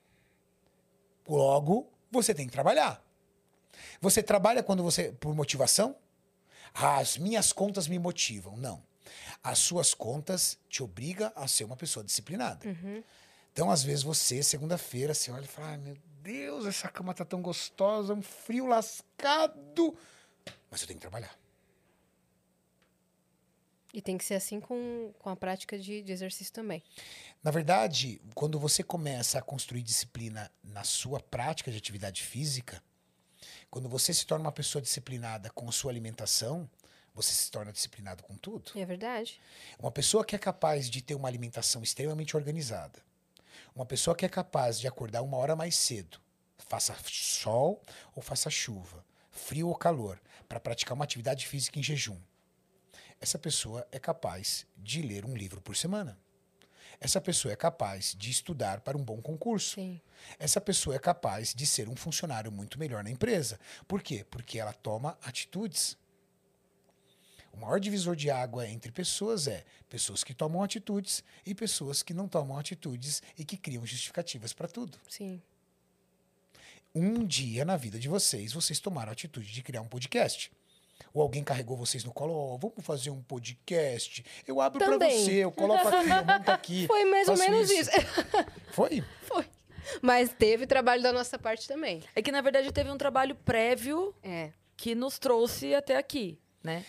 Logo, 1.26 1.91
você 2.12 2.34
tem 2.34 2.46
que 2.46 2.52
trabalhar. 2.52 3.02
Você 4.00 4.22
trabalha 4.22 4.62
quando 4.62 4.82
você 4.82 5.12
por 5.12 5.34
motivação? 5.34 5.96
Ah, 6.74 6.98
as 6.98 7.16
minhas 7.16 7.52
contas 7.52 7.88
me 7.88 7.98
motivam. 7.98 8.56
Não. 8.56 8.82
As 9.42 9.58
suas 9.58 9.94
contas 9.94 10.58
te 10.68 10.82
obrigam 10.82 11.32
a 11.34 11.48
ser 11.48 11.64
uma 11.64 11.76
pessoa 11.76 12.04
disciplinada. 12.04 12.64
Então, 13.52 13.70
às 13.70 13.82
vezes, 13.82 14.02
você, 14.02 14.42
segunda-feira, 14.42 15.12
você 15.12 15.30
olha 15.30 15.44
e 15.44 15.48
fala: 15.48 15.68
Ai, 15.68 15.76
meu 15.78 15.96
Deus, 16.22 16.66
essa 16.66 16.88
cama 16.88 17.12
tá 17.12 17.24
tão 17.24 17.42
gostosa, 17.42 18.14
um 18.14 18.22
frio 18.22 18.66
lascado. 18.66 19.96
Mas 20.70 20.80
eu 20.82 20.86
tenho 20.86 20.98
que 20.98 21.02
trabalhar. 21.02 21.36
E 23.92 24.00
tem 24.00 24.16
que 24.16 24.24
ser 24.24 24.34
assim 24.34 24.58
com, 24.58 25.12
com 25.18 25.28
a 25.28 25.36
prática 25.36 25.78
de, 25.78 26.02
de 26.02 26.12
exercício 26.12 26.52
também. 26.52 26.82
Na 27.42 27.50
verdade, 27.50 28.20
quando 28.34 28.58
você 28.58 28.82
começa 28.82 29.38
a 29.38 29.42
construir 29.42 29.82
disciplina 29.82 30.50
na 30.62 30.82
sua 30.82 31.20
prática 31.20 31.70
de 31.70 31.76
atividade 31.76 32.22
física, 32.22 32.82
quando 33.70 33.88
você 33.88 34.14
se 34.14 34.26
torna 34.26 34.46
uma 34.46 34.52
pessoa 34.52 34.80
disciplinada 34.80 35.50
com 35.50 35.68
a 35.68 35.72
sua 35.72 35.90
alimentação, 35.90 36.68
você 37.14 37.32
se 37.32 37.50
torna 37.50 37.72
disciplinado 37.72 38.22
com 38.22 38.36
tudo. 38.36 38.72
É 38.74 38.84
verdade. 38.84 39.40
Uma 39.78 39.90
pessoa 39.90 40.24
que 40.24 40.34
é 40.34 40.38
capaz 40.38 40.88
de 40.88 41.02
ter 41.02 41.14
uma 41.14 41.28
alimentação 41.28 41.82
extremamente 41.82 42.36
organizada, 42.36 43.00
uma 43.74 43.84
pessoa 43.84 44.16
que 44.16 44.24
é 44.24 44.28
capaz 44.28 44.80
de 44.80 44.88
acordar 44.88 45.22
uma 45.22 45.36
hora 45.36 45.54
mais 45.54 45.76
cedo, 45.76 46.18
faça 46.58 46.96
sol 47.06 47.82
ou 48.14 48.22
faça 48.22 48.48
chuva, 48.48 49.04
frio 49.30 49.68
ou 49.68 49.74
calor, 49.74 50.20
para 50.48 50.60
praticar 50.60 50.94
uma 50.94 51.04
atividade 51.04 51.46
física 51.46 51.78
em 51.78 51.82
jejum. 51.82 52.18
Essa 53.22 53.38
pessoa 53.38 53.86
é 53.92 54.00
capaz 54.00 54.66
de 54.76 55.00
ler 55.00 55.24
um 55.24 55.36
livro 55.36 55.60
por 55.60 55.76
semana. 55.76 56.18
Essa 57.00 57.20
pessoa 57.20 57.52
é 57.52 57.56
capaz 57.56 58.16
de 58.18 58.28
estudar 58.28 58.80
para 58.80 58.98
um 58.98 59.04
bom 59.04 59.22
concurso. 59.22 59.76
Sim. 59.76 60.00
Essa 60.40 60.60
pessoa 60.60 60.96
é 60.96 60.98
capaz 60.98 61.54
de 61.54 61.64
ser 61.64 61.88
um 61.88 61.94
funcionário 61.94 62.50
muito 62.50 62.80
melhor 62.80 63.04
na 63.04 63.10
empresa. 63.10 63.60
Por 63.86 64.02
quê? 64.02 64.26
Porque 64.28 64.58
ela 64.58 64.72
toma 64.72 65.16
atitudes. 65.22 65.96
O 67.52 67.58
maior 67.58 67.78
divisor 67.78 68.16
de 68.16 68.28
água 68.28 68.68
entre 68.68 68.90
pessoas 68.90 69.46
é 69.46 69.64
pessoas 69.88 70.24
que 70.24 70.34
tomam 70.34 70.60
atitudes 70.60 71.22
e 71.46 71.54
pessoas 71.54 72.02
que 72.02 72.12
não 72.12 72.26
tomam 72.26 72.58
atitudes 72.58 73.22
e 73.38 73.44
que 73.44 73.56
criam 73.56 73.86
justificativas 73.86 74.52
para 74.52 74.66
tudo. 74.66 74.98
Sim. 75.08 75.40
Um 76.92 77.24
dia 77.24 77.64
na 77.64 77.76
vida 77.76 78.00
de 78.00 78.08
vocês, 78.08 78.52
vocês 78.52 78.80
tomaram 78.80 79.10
a 79.10 79.12
atitude 79.12 79.52
de 79.52 79.62
criar 79.62 79.80
um 79.80 79.88
podcast. 79.88 80.50
Ou 81.12 81.22
alguém 81.22 81.42
carregou 81.44 81.76
vocês 81.76 82.04
no 82.04 82.12
colo, 82.12 82.32
ó, 82.34 82.56
vamos 82.56 82.84
fazer 82.84 83.10
um 83.10 83.22
podcast. 83.22 84.24
Eu 84.46 84.60
abro 84.60 84.78
para 84.78 84.98
você, 84.98 85.44
eu 85.44 85.52
coloco 85.52 85.86
aqui, 85.88 86.08
eu 86.10 86.24
monto 86.24 86.50
aqui. 86.50 86.86
Foi 86.88 87.04
mais 87.04 87.28
ou 87.28 87.36
menos 87.36 87.70
isso. 87.70 87.90
Foi? 88.72 89.02
Foi. 89.22 89.44
Mas 90.00 90.32
teve 90.32 90.66
trabalho 90.66 91.02
da 91.02 91.12
nossa 91.12 91.38
parte 91.38 91.66
também. 91.66 92.02
É 92.14 92.22
que, 92.22 92.30
na 92.32 92.40
verdade, 92.40 92.70
teve 92.72 92.90
um 92.90 92.96
trabalho 92.96 93.34
prévio 93.34 94.14
É. 94.22 94.50
que 94.76 94.94
nos 94.94 95.18
trouxe 95.18 95.74
até 95.74 95.96
aqui, 95.96 96.38
né? 96.62 96.84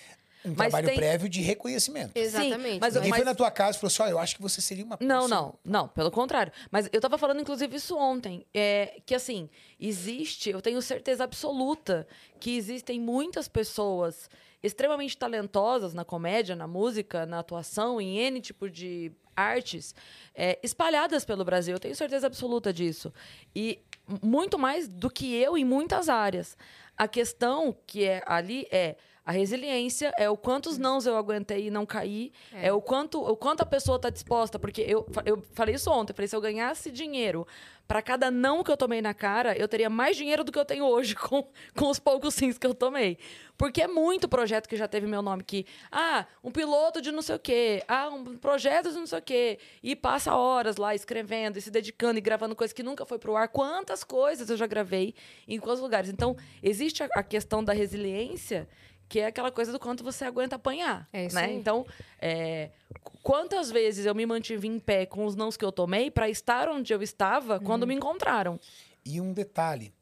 Um 0.46 0.50
mas 0.50 0.58
trabalho 0.70 0.88
tem... 0.88 0.96
prévio 0.98 1.30
de 1.30 1.42
reconhecimento. 1.42 2.12
Exatamente. 2.16 2.80
mas 2.80 2.96
eu- 2.96 3.02
Ninguém 3.02 3.10
mas- 3.12 3.18
foi 3.20 3.26
na 3.26 3.36
tua 3.36 3.50
casa 3.52 3.78
e 3.78 3.80
falou 3.82 3.88
assim: 3.88 4.04
ó, 4.04 4.08
eu 4.08 4.20
acho 4.20 4.36
que 4.36 4.42
você 4.42 4.60
seria 4.62 4.84
uma 4.84 4.98
Não, 5.00 5.22
pessoa- 5.24 5.28
não, 5.30 5.56
não, 5.64 5.88
pelo 5.88 6.12
contrário. 6.12 6.52
Mas 6.72 6.90
eu 6.92 7.00
tava 7.02 7.18
falando, 7.18 7.42
inclusive, 7.42 7.76
isso 7.76 7.96
ontem. 7.98 8.46
É, 8.54 9.00
que 9.06 9.16
assim, 9.16 9.50
existe, 9.80 10.50
eu 10.50 10.62
tenho 10.62 10.82
certeza 10.82 11.24
absoluta 11.24 12.08
que 12.40 12.56
existem 12.58 13.00
muitas 13.00 13.48
pessoas 13.48 14.30
extremamente 14.62 15.18
talentosas 15.18 15.94
na 15.94 16.06
comédia, 16.06 16.56
na 16.56 16.68
música, 16.68 17.26
na 17.26 17.40
atuação, 17.40 18.00
em 18.00 18.18
N 18.18 18.40
tipo 18.40 18.70
de 18.70 19.12
artes, 19.36 19.94
é, 20.36 20.58
espalhadas 20.64 21.26
pelo 21.26 21.44
Brasil. 21.44 21.74
Eu 21.76 21.80
tenho 21.80 21.96
certeza 21.96 22.28
absoluta 22.28 22.72
disso. 22.72 23.12
E 23.56 23.80
muito 24.22 24.58
mais 24.60 24.88
do 24.88 25.10
que 25.10 25.34
eu 25.36 25.58
em 25.58 25.66
muitas 25.66 26.08
áreas. 26.08 26.56
A 26.96 27.08
questão 27.08 27.76
que 27.88 28.04
é 28.06 28.22
ali 28.26 28.68
é 28.72 28.96
a 29.26 29.32
resiliência, 29.32 30.12
é 30.18 30.30
o 30.30 30.36
quantos 30.36 30.78
nãos 30.78 31.06
eu 31.06 31.16
aguentei 31.16 31.68
e 31.68 31.72
não 31.72 31.86
caí, 31.86 32.32
é, 32.52 32.74
o 32.74 32.82
quanto 32.82 33.22
o 33.22 33.38
quanto 33.38 33.62
a 33.62 33.66
pessoa 33.66 33.96
está 33.96 34.10
disposta, 34.10 34.60
porque 34.60 34.82
eu, 34.82 35.06
eu 35.26 35.42
falei 35.54 35.76
isso 35.76 35.90
ontem, 35.90 36.14
falei, 36.14 36.28
se 36.28 36.36
eu 36.36 36.42
ganhasse 36.42 36.92
dinheiro 36.92 37.48
para 37.88 38.02
cada 38.02 38.32
não 38.32 38.64
que 38.64 38.72
eu 38.72 38.78
tomei 38.78 39.02
na 39.02 39.14
cara, 39.14 39.58
eu 39.58 39.68
teria 39.68 39.90
mais 39.90 40.16
dinheiro 40.16 40.44
do 40.44 40.52
que 40.52 40.58
eu 40.58 40.66
tenho 40.66 40.86
hoje 40.86 41.16
com, 41.16 41.48
com 41.76 41.90
os 41.90 42.00
poucos 42.00 42.34
sims 42.34 42.58
que 42.58 42.66
eu 42.66 42.74
tomei. 42.74 43.18
Porque 43.58 43.82
é 43.82 43.88
muito 43.88 44.28
projeto 44.28 44.68
que 44.68 44.76
já 44.76 44.88
teve 44.88 45.06
meu 45.06 45.22
nome 45.22 45.44
que, 45.44 45.66
ah, 45.92 46.26
um 46.44 46.52
piloto 46.52 47.02
de 47.02 47.12
não 47.12 47.22
sei 47.22 47.36
o 47.36 47.40
quê, 47.40 47.84
ah, 47.88 48.10
um 48.10 48.38
projeto 48.38 48.90
de 48.90 48.96
não 48.96 49.06
sei 49.06 49.20
o 49.20 49.22
quê, 49.22 49.60
e 49.82 49.96
passa 49.96 50.36
horas 50.36 50.78
lá 50.78 50.96
escrevendo 50.96 51.58
e 51.58 51.62
se 51.62 51.70
dedicando 51.70 52.18
e 52.18 52.22
gravando 52.22 52.56
coisas 52.56 52.74
que 52.74 52.84
nunca 52.84 53.06
foi 53.06 53.20
pro 53.20 53.36
ar. 53.36 53.48
Quantas 53.48 54.04
coisas 54.04 54.50
eu 54.50 54.58
já 54.58 54.66
gravei 54.66 55.14
em 55.48 55.60
quantos 55.60 55.82
lugares. 55.82 56.10
Então, 56.10 56.36
existe 56.62 57.04
a, 57.04 57.10
a 57.16 57.24
questão 57.24 57.64
da 57.64 57.74
resiliência, 57.74 58.68
que 59.14 59.20
é 59.20 59.28
aquela 59.28 59.52
coisa 59.52 59.72
do 59.72 59.80
quanto 59.80 60.04
você 60.04 60.26
aguenta 60.26 60.56
apanhar, 60.56 61.08
É 61.14 61.26
isso 61.28 61.36
né? 61.36 61.44
aí. 61.46 61.56
Então, 61.56 61.86
é, 62.20 62.72
qu- 63.04 63.14
quantas 63.22 63.70
vezes 63.70 64.08
eu 64.08 64.16
me 64.16 64.26
mantive 64.26 64.68
em 64.68 64.80
pé 64.80 65.06
com 65.06 65.24
os 65.26 65.36
nãos 65.36 65.56
que 65.56 65.64
eu 65.64 65.72
tomei 65.72 66.10
para 66.10 66.28
estar 66.30 66.68
onde 66.68 66.92
eu 66.92 67.00
estava 67.04 67.58
Uhum. 67.60 67.64
quando 67.64 67.86
me 67.86 67.94
encontraram. 67.94 68.60
E 69.06 69.22
um 69.22 69.32
detalhe: 69.32 69.94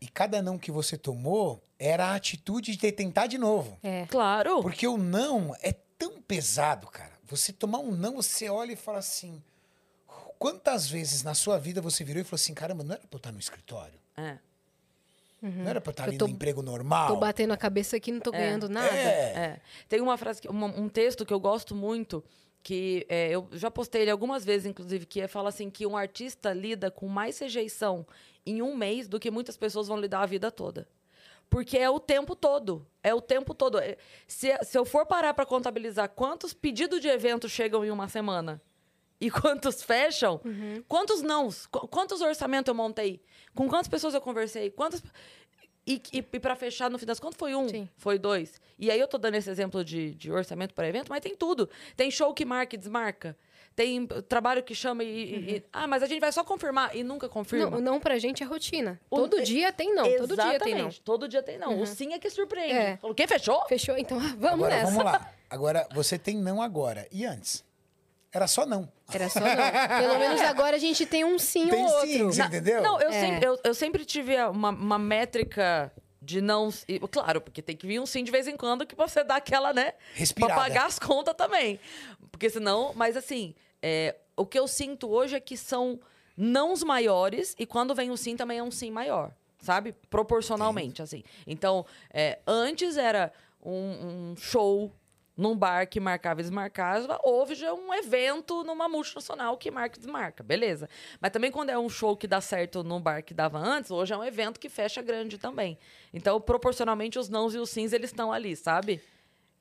e 0.00 0.08
cada 0.08 0.42
não 0.42 0.58
que 0.58 0.72
você 0.72 0.98
tomou 0.98 1.62
era 1.78 2.06
a 2.06 2.14
atitude 2.16 2.74
de 2.76 2.90
tentar 2.90 3.28
de 3.28 3.38
novo. 3.38 3.78
É. 3.84 4.04
Claro. 4.06 4.62
Porque 4.62 4.88
o 4.88 4.96
não 4.98 5.54
é 5.62 5.72
tão 5.96 6.20
pesado, 6.20 6.88
cara. 6.88 7.12
Você 7.28 7.52
tomar 7.52 7.78
um 7.78 7.92
não, 7.92 8.16
você 8.16 8.48
olha 8.48 8.72
e 8.72 8.76
fala 8.76 8.98
assim. 8.98 9.40
Quantas 10.38 10.88
vezes 10.88 11.22
na 11.22 11.34
sua 11.34 11.56
vida 11.58 11.80
você 11.80 12.02
virou 12.04 12.20
e 12.20 12.24
falou 12.24 12.34
assim: 12.36 12.52
caramba, 12.52 12.82
não 12.82 12.94
era 12.94 13.00
pra 13.06 13.10
eu 13.12 13.18
estar 13.18 13.32
no 13.32 13.38
escritório? 13.38 13.98
É. 14.16 14.38
Não 15.42 15.68
era 15.68 15.80
pra 15.80 15.90
eu 15.90 15.92
estar 15.92 16.04
ali 16.04 16.18
tô- 16.18 16.26
no 16.26 16.32
emprego 16.32 16.62
normal? 16.62 17.08
Tô 17.08 17.16
batendo 17.16 17.52
a 17.52 17.56
cabeça 17.56 17.96
aqui 17.96 18.10
e 18.10 18.14
não 18.14 18.20
tô 18.20 18.32
ganhando 18.32 18.68
nada. 18.68 18.88
É. 18.94 19.32
É. 19.36 19.60
Tem 19.88 20.00
uma 20.00 20.16
frase, 20.16 20.40
uma- 20.48 20.66
um 20.66 20.88
texto 20.88 21.24
que 21.24 21.32
eu 21.32 21.38
gosto 21.38 21.74
muito, 21.74 22.24
que 22.62 23.06
é, 23.08 23.28
eu 23.30 23.46
já 23.52 23.70
postei 23.70 24.02
ele 24.02 24.10
algumas 24.10 24.44
vezes, 24.44 24.66
inclusive, 24.66 25.06
que 25.06 25.20
é, 25.20 25.28
fala 25.28 25.50
assim 25.50 25.70
que 25.70 25.86
um 25.86 25.96
artista 25.96 26.52
lida 26.52 26.90
com 26.90 27.06
mais 27.06 27.38
rejeição 27.38 28.04
em 28.44 28.60
um 28.62 28.74
mês 28.76 29.06
do 29.08 29.20
que 29.20 29.30
muitas 29.30 29.56
pessoas 29.56 29.86
vão 29.88 30.00
lidar 30.00 30.22
a 30.22 30.26
vida 30.26 30.50
toda. 30.50 30.88
Porque 31.48 31.78
é 31.78 31.88
o 31.88 32.00
tempo 32.00 32.34
todo. 32.34 32.84
É 33.04 33.14
o 33.14 33.20
tempo 33.20 33.54
todo. 33.54 33.78
É, 33.78 33.96
Se, 34.26 34.48
se 34.64 34.76
eu 34.76 34.84
for 34.84 35.06
parar 35.06 35.32
para 35.32 35.46
contabilizar 35.46 36.08
quantos 36.08 36.52
pedidos 36.52 37.00
de 37.00 37.06
evento 37.06 37.48
chegam 37.48 37.84
em 37.84 37.90
uma 37.90 38.08
semana 38.08 38.60
e 39.20 39.30
quantos 39.30 39.82
fecham, 39.82 40.40
quantos 40.88 41.22
nãos, 41.22 41.66
qu- 41.66 41.86
quantos 41.88 42.20
orçamentos 42.20 42.68
eu 42.68 42.74
montei, 42.74 43.22
com 43.54 43.68
quantas 43.68 43.88
pessoas 43.88 44.14
eu 44.14 44.20
conversei, 44.20 44.70
quantas. 44.70 45.02
E, 45.88 46.02
e, 46.12 46.20
para 46.20 46.56
fechar, 46.56 46.90
no 46.90 46.98
fim 46.98 47.06
das 47.06 47.20
contas, 47.20 47.38
foi 47.38 47.54
um, 47.54 47.68
Sim. 47.68 47.88
foi 47.96 48.18
dois. 48.18 48.60
E 48.76 48.90
aí 48.90 48.98
eu 48.98 49.06
tô 49.06 49.18
dando 49.18 49.36
esse 49.36 49.48
exemplo 49.48 49.84
de, 49.84 50.14
de 50.16 50.32
orçamento 50.32 50.74
para 50.74 50.88
evento, 50.88 51.08
mas 51.10 51.20
tem 51.20 51.36
tudo. 51.36 51.70
Tem 51.96 52.10
show 52.10 52.34
que 52.34 52.44
marca 52.44 52.74
e 52.74 52.78
desmarca. 52.78 53.36
Tem 53.76 54.04
trabalho 54.28 54.64
que 54.64 54.74
chama 54.74 55.04
e, 55.04 55.06
e- 55.08 55.56
e- 55.58 55.64
Ah, 55.72 55.86
mas 55.86 56.02
a 56.02 56.06
gente 56.06 56.18
vai 56.18 56.32
só 56.32 56.42
confirmar 56.42 56.96
e 56.96 57.04
nunca 57.04 57.28
confirma. 57.28 57.70
Não, 57.70 57.80
não 57.80 58.00
pra 58.00 58.18
gente 58.18 58.42
é 58.42 58.46
rotina. 58.46 59.00
O- 59.08 59.16
Todo 59.16 59.40
dia 59.44 59.72
tem 59.72 59.94
não. 59.94 60.02
Todo 60.16 60.34
dia 60.34 60.58
tem 60.58 60.74
não. 60.74 60.88
Exatamente, 60.88 61.00
Todo 61.02 61.28
dia 61.28 61.42
tem 61.42 61.56
não. 61.58 61.80
O 61.80 61.86
sim 61.86 62.12
é 62.14 62.18
que 62.18 62.28
surpreende. 62.30 62.72
É. 62.72 62.96
Falou, 62.96 63.14
quem 63.14 63.28
fechou? 63.28 63.64
Fechou? 63.68 63.96
Então 63.96 64.18
vamos 64.40 64.44
Agora, 64.64 64.74
nessa. 64.76 64.90
vamos 64.90 65.04
lá. 65.04 65.32
Agora, 65.48 65.86
você 65.94 66.18
tem 66.18 66.36
não 66.36 66.60
agora. 66.60 67.06
E 67.12 67.24
antes? 67.24 67.62
Era 68.32 68.46
só 68.46 68.66
não. 68.66 68.90
Era 69.12 69.28
só 69.28 69.40
não. 69.40 70.00
Pelo 70.00 70.18
menos 70.18 70.40
agora 70.42 70.76
a 70.76 70.78
gente 70.78 71.06
tem 71.06 71.24
um 71.24 71.38
sim 71.38 71.68
Tem 71.68 71.84
ou 71.84 71.90
outro. 71.90 72.06
sim, 72.08 72.24
você 72.24 72.42
entendeu? 72.42 72.82
Não, 72.82 73.00
eu, 73.00 73.08
É. 73.08 73.20
sempre, 73.20 73.46
eu, 73.46 73.58
eu 73.64 73.74
sempre 73.74 74.04
tive 74.04 74.36
a- 74.36 74.50
uma, 74.50 74.70
uma 74.70 74.98
métrica 74.98 75.90
de 76.20 76.40
não. 76.40 76.68
e, 76.88 76.98
Claro, 76.98 77.40
porque 77.40 77.62
tem 77.62 77.76
que 77.76 77.86
vir 77.86 78.00
um 78.00 78.06
sim 78.06 78.22
de 78.24 78.30
vez 78.30 78.46
em 78.48 78.56
quando 78.56 78.84
que 78.86 78.94
você 78.96 79.22
dá 79.24 79.36
aquela, 79.36 79.72
né? 79.72 79.94
Respirada. 80.14 80.52
Pra 80.54 80.62
pagar 80.64 80.86
as 80.86 80.98
contas 80.98 81.34
também. 81.34 81.78
Porque 82.30 82.50
senão. 82.50 82.92
Mas 82.94 83.16
assim, 83.16 83.54
é, 83.82 84.16
o 84.36 84.44
que 84.44 84.58
eu 84.58 84.66
sinto 84.68 85.08
hoje 85.08 85.36
é 85.36 85.40
que 85.40 85.56
são 85.56 85.98
nãos 86.36 86.82
maiores 86.82 87.54
e 87.58 87.64
quando 87.64 87.94
vem 87.94 88.10
o 88.10 88.16
sim 88.16 88.36
também 88.36 88.58
é 88.58 88.62
um 88.62 88.70
sim 88.70 88.90
maior. 88.90 89.30
Sabe? 89.62 89.94
Proporcionalmente, 90.10 91.00
assim. 91.00 91.24
Então, 91.46 91.86
é, 92.12 92.38
antes 92.46 92.96
era 92.98 93.32
um, 93.64 94.32
um 94.32 94.36
show 94.36 94.92
num 95.36 95.54
bar 95.56 95.86
que 95.86 96.00
marcava 96.00 96.40
e 96.40 96.42
desmarcava, 96.44 97.20
houve 97.22 97.54
já 97.54 97.72
um 97.74 97.92
evento 97.92 98.64
numa 98.64 98.88
multinacional 98.88 99.56
que 99.58 99.70
marca 99.70 99.96
e 99.96 100.00
desmarca, 100.00 100.42
beleza. 100.42 100.88
Mas 101.20 101.30
também 101.30 101.50
quando 101.50 101.68
é 101.70 101.78
um 101.78 101.88
show 101.90 102.16
que 102.16 102.26
dá 102.26 102.40
certo 102.40 102.82
num 102.82 103.00
bar 103.00 103.22
que 103.22 103.34
dava 103.34 103.58
antes, 103.58 103.90
hoje 103.90 104.14
é 104.14 104.16
um 104.16 104.24
evento 104.24 104.58
que 104.58 104.68
fecha 104.70 105.02
grande 105.02 105.36
também. 105.36 105.78
Então, 106.14 106.40
proporcionalmente, 106.40 107.18
os 107.18 107.28
nãos 107.28 107.54
e 107.54 107.58
os 107.58 107.68
sims, 107.68 107.92
eles 107.92 108.10
estão 108.10 108.32
ali, 108.32 108.56
sabe? 108.56 109.00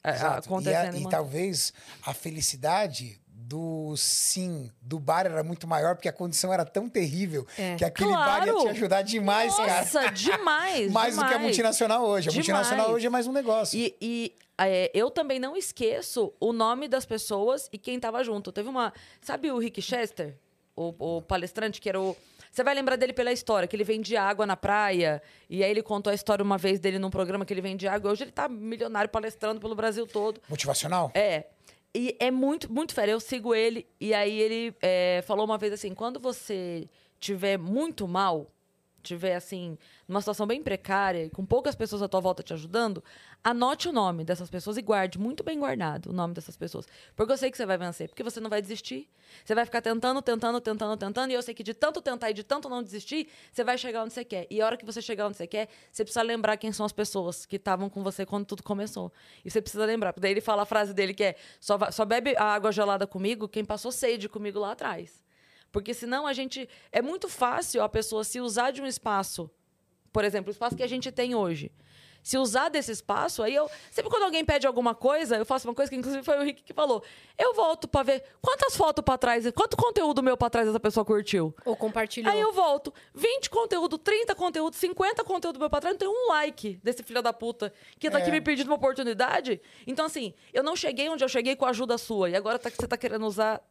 É, 0.04 0.12
Exato. 0.12 0.26
E, 0.26 0.36
a- 0.36 0.40
Acontecendo. 0.40 0.96
e 0.98 1.00
uma- 1.02 1.10
talvez 1.10 1.74
a 2.06 2.14
felicidade 2.14 3.20
do 3.28 3.96
sim 3.98 4.72
do 4.82 5.00
bar 5.00 5.26
era 5.26 5.44
muito 5.44 5.68
maior, 5.68 5.96
porque 5.96 6.08
a 6.10 6.14
condição 6.14 6.52
era 6.54 6.64
tão 6.66 6.88
terrível 6.90 7.46
É. 7.58 7.76
que 7.76 7.84
aquele 7.86 8.12
bar 8.12 8.46
ia 8.46 8.54
Claro! 8.54 8.62
te 8.66 8.68
ajudar 8.70 9.02
demais, 9.04 9.56
cara. 9.56 9.80
Nossa, 9.82 10.10
demais! 10.12 10.92
Mais 10.94 11.16
do 11.16 11.20
que 11.20 11.26
a 11.26 11.28
demais. 11.30 11.42
multinacional 11.44 12.04
hoje. 12.06 12.30
A 12.30 12.32
Demais. 12.32 12.48
multinacional 12.48 12.92
hoje 12.92 13.06
é 13.08 13.10
mais 13.10 13.28
um 13.28 13.32
negócio. 13.32 13.78
E, 13.78 13.96
e, 14.02 14.36
é, 14.58 14.90
eu 14.94 15.12
também 15.12 15.40
não 15.40 15.56
esqueço 15.58 16.34
o 16.40 16.54
nome 16.54 16.88
das 16.88 17.06
pessoas 17.06 17.70
e 17.72 17.78
quem 17.78 18.00
tava 18.00 18.24
junto. 18.24 18.52
Teve 18.52 18.70
uma. 18.70 18.94
Sabe 19.22 19.52
o 19.52 19.58
Rick 19.58 19.82
Chester? 19.82 20.38
O, 20.76 21.18
o 21.18 21.22
palestrante 21.22 21.82
que 21.82 21.90
era 21.90 22.00
o. 22.00 22.16
Você 22.52 22.64
vai 22.64 22.74
lembrar 22.74 22.96
dele 22.96 23.12
pela 23.12 23.34
história, 23.34 23.68
que 23.68 23.76
ele 23.76 23.84
vendia 23.84 24.22
água 24.22 24.46
na 24.46 24.56
praia. 24.56 25.22
E 25.50 25.62
aí 25.62 25.70
ele 25.70 25.84
contou 25.84 26.10
a 26.10 26.14
história 26.14 26.42
uma 26.42 26.58
vez 26.58 26.80
dele 26.80 26.98
num 26.98 27.10
programa 27.10 27.46
que 27.46 27.54
ele 27.54 27.60
vendia 27.60 27.92
água. 27.92 28.12
Hoje 28.12 28.24
ele 28.24 28.32
tá 28.32 28.48
milionário 28.48 29.10
palestrando 29.10 29.60
pelo 29.60 29.76
Brasil 29.76 30.08
todo. 30.08 30.42
Motivacional? 30.48 31.12
É. 31.14 31.48
E 31.94 32.16
é 32.18 32.32
muito, 32.32 32.72
muito 32.72 32.94
fera. 32.94 33.12
Eu 33.12 33.20
sigo 33.20 33.54
ele. 33.54 33.86
E 34.00 34.14
aí 34.14 34.40
ele 34.40 34.74
é, 34.82 35.22
falou 35.28 35.46
uma 35.46 35.58
vez 35.58 35.74
assim: 35.74 35.94
quando 35.94 36.18
você 36.18 36.88
tiver 37.20 37.58
muito 37.58 38.08
mal, 38.08 38.50
tiver 39.06 39.36
assim, 39.36 39.78
numa 40.08 40.22
situação 40.22 40.46
bem 40.46 40.62
precária, 40.62 41.26
e 41.26 41.30
com 41.30 41.46
poucas 41.46 41.76
pessoas 41.76 42.02
à 42.02 42.08
tua 42.08 42.20
volta 42.20 42.44
te 42.44 42.54
ajudando, 42.54 43.04
anote 43.44 43.88
o 43.88 43.92
nome 43.92 44.24
dessas 44.24 44.50
pessoas 44.50 44.78
e 44.78 44.82
guarde, 44.82 45.20
muito 45.20 45.44
bem 45.44 45.60
guardado, 45.60 46.10
o 46.10 46.14
nome 46.14 46.34
dessas 46.34 46.58
pessoas. 46.58 46.88
Porque 47.16 47.32
eu 47.32 47.38
sei 47.38 47.52
que 47.52 47.58
você 47.58 47.66
vai 47.66 47.78
vencer, 47.78 48.10
porque 48.10 48.24
você 48.24 48.40
não 48.40 48.50
vai 48.50 48.62
desistir. 48.62 49.08
Você 49.44 49.56
vai 49.56 49.66
ficar 49.66 49.82
tentando, 49.82 50.22
tentando, 50.22 50.62
tentando, 50.62 50.98
tentando, 50.98 51.32
e 51.32 51.34
eu 51.34 51.42
sei 51.42 51.54
que 51.54 51.64
de 51.64 51.74
tanto 51.74 52.02
tentar 52.02 52.30
e 52.30 52.34
de 52.34 52.44
tanto 52.44 52.70
não 52.70 52.82
desistir, 52.82 53.28
você 53.52 53.64
vai 53.64 53.78
chegar 53.78 54.04
onde 54.04 54.14
você 54.14 54.24
quer. 54.24 54.48
E 54.50 54.62
a 54.62 54.66
hora 54.66 54.78
que 54.78 54.86
você 54.86 55.02
chegar 55.02 55.28
onde 55.28 55.38
você 55.38 55.48
quer, 55.48 55.68
você 55.92 56.04
precisa 56.04 56.22
lembrar 56.22 56.58
quem 56.58 56.72
são 56.72 56.86
as 56.86 56.92
pessoas 56.92 57.46
que 57.46 57.56
estavam 57.56 57.90
com 57.90 58.04
você 58.04 58.26
quando 58.26 58.46
tudo 58.46 58.64
começou. 58.64 59.12
E 59.44 59.50
você 59.50 59.62
precisa 59.62 59.86
lembrar. 59.86 60.14
Daí 60.18 60.32
ele 60.32 60.42
fala 60.42 60.64
a 60.64 60.66
frase 60.66 60.94
dele 60.94 61.14
que 61.14 61.24
é: 61.24 61.36
só, 61.60 61.78
só 61.92 62.06
bebe 62.06 62.36
a 62.38 62.44
água 62.44 62.72
gelada 62.72 63.06
comigo 63.08 63.48
quem 63.48 63.66
passou 63.66 63.92
sede 63.92 64.30
comigo 64.30 64.60
lá 64.60 64.72
atrás. 64.72 65.25
Porque 65.76 65.94
senão 65.94 66.26
a 66.26 66.32
gente. 66.32 66.70
É 66.90 67.02
muito 67.02 67.28
fácil 67.28 67.84
a 67.84 67.90
pessoa 67.90 68.24
se 68.24 68.40
usar 68.40 68.72
de 68.72 68.82
um 68.82 68.86
espaço, 68.86 69.52
por 70.14 70.24
exemplo, 70.24 70.48
o 70.50 70.54
espaço 70.54 70.74
que 70.74 70.82
a 70.84 70.88
gente 70.88 71.12
tem 71.12 71.36
hoje. 71.36 71.70
Se 72.24 72.38
usar 72.38 72.70
desse 72.70 72.94
espaço, 72.94 73.44
aí 73.44 73.54
eu. 73.54 73.70
Sempre 73.92 74.10
quando 74.10 74.24
alguém 74.24 74.46
pede 74.46 74.66
alguma 74.66 74.96
coisa, 74.96 75.36
eu 75.36 75.46
faço 75.46 75.68
uma 75.68 75.76
coisa 75.76 75.92
que 75.92 75.98
inclusive 75.98 76.24
foi 76.24 76.40
o 76.40 76.44
Rick 76.44 76.64
que 76.64 76.74
falou. 76.74 77.04
Eu 77.38 77.54
volto 77.54 77.90
pra 77.90 78.04
ver 78.04 78.24
quantas 78.42 78.78
fotos 78.78 79.04
pra 79.04 79.18
trás, 79.18 79.44
quanto 79.52 79.76
conteúdo 79.76 80.24
meu 80.24 80.38
pra 80.38 80.50
trás 80.50 80.66
essa 80.66 80.80
pessoa 80.80 81.04
curtiu. 81.06 81.54
Ou 81.66 81.76
compartilhou. 81.76 82.32
Aí 82.32 82.40
eu 82.40 82.54
volto. 82.54 82.94
20 83.14 83.50
conteúdo, 83.50 83.98
30 83.98 84.34
conteúdo, 84.34 84.76
50 84.78 85.26
conteúdo 85.26 85.60
meu 85.60 85.70
pra 85.70 85.82
trás, 85.82 85.94
não 85.94 86.00
tem 86.00 86.08
um 86.08 86.30
like 86.30 86.80
desse 86.82 87.04
filho 87.04 87.22
da 87.22 87.34
puta 87.34 87.72
que 88.00 88.10
tá 88.10 88.18
aqui 88.20 88.30
É. 88.30 88.32
me 88.32 88.40
pedindo 88.40 88.68
uma 88.68 88.78
oportunidade. 88.78 89.62
Então, 89.86 90.06
assim, 90.06 90.34
eu 90.54 90.64
não 90.64 90.76
cheguei 90.76 91.10
onde 91.10 91.22
eu 91.24 91.30
cheguei 91.30 91.54
com 91.58 91.66
a 91.66 91.70
ajuda 91.72 91.98
sua. 91.98 92.30
E 92.30 92.36
agora 92.36 92.58
tá, 92.58 92.70
você 92.72 92.88
tá 92.88 92.96
querendo 92.98 93.28
usar 93.28 93.62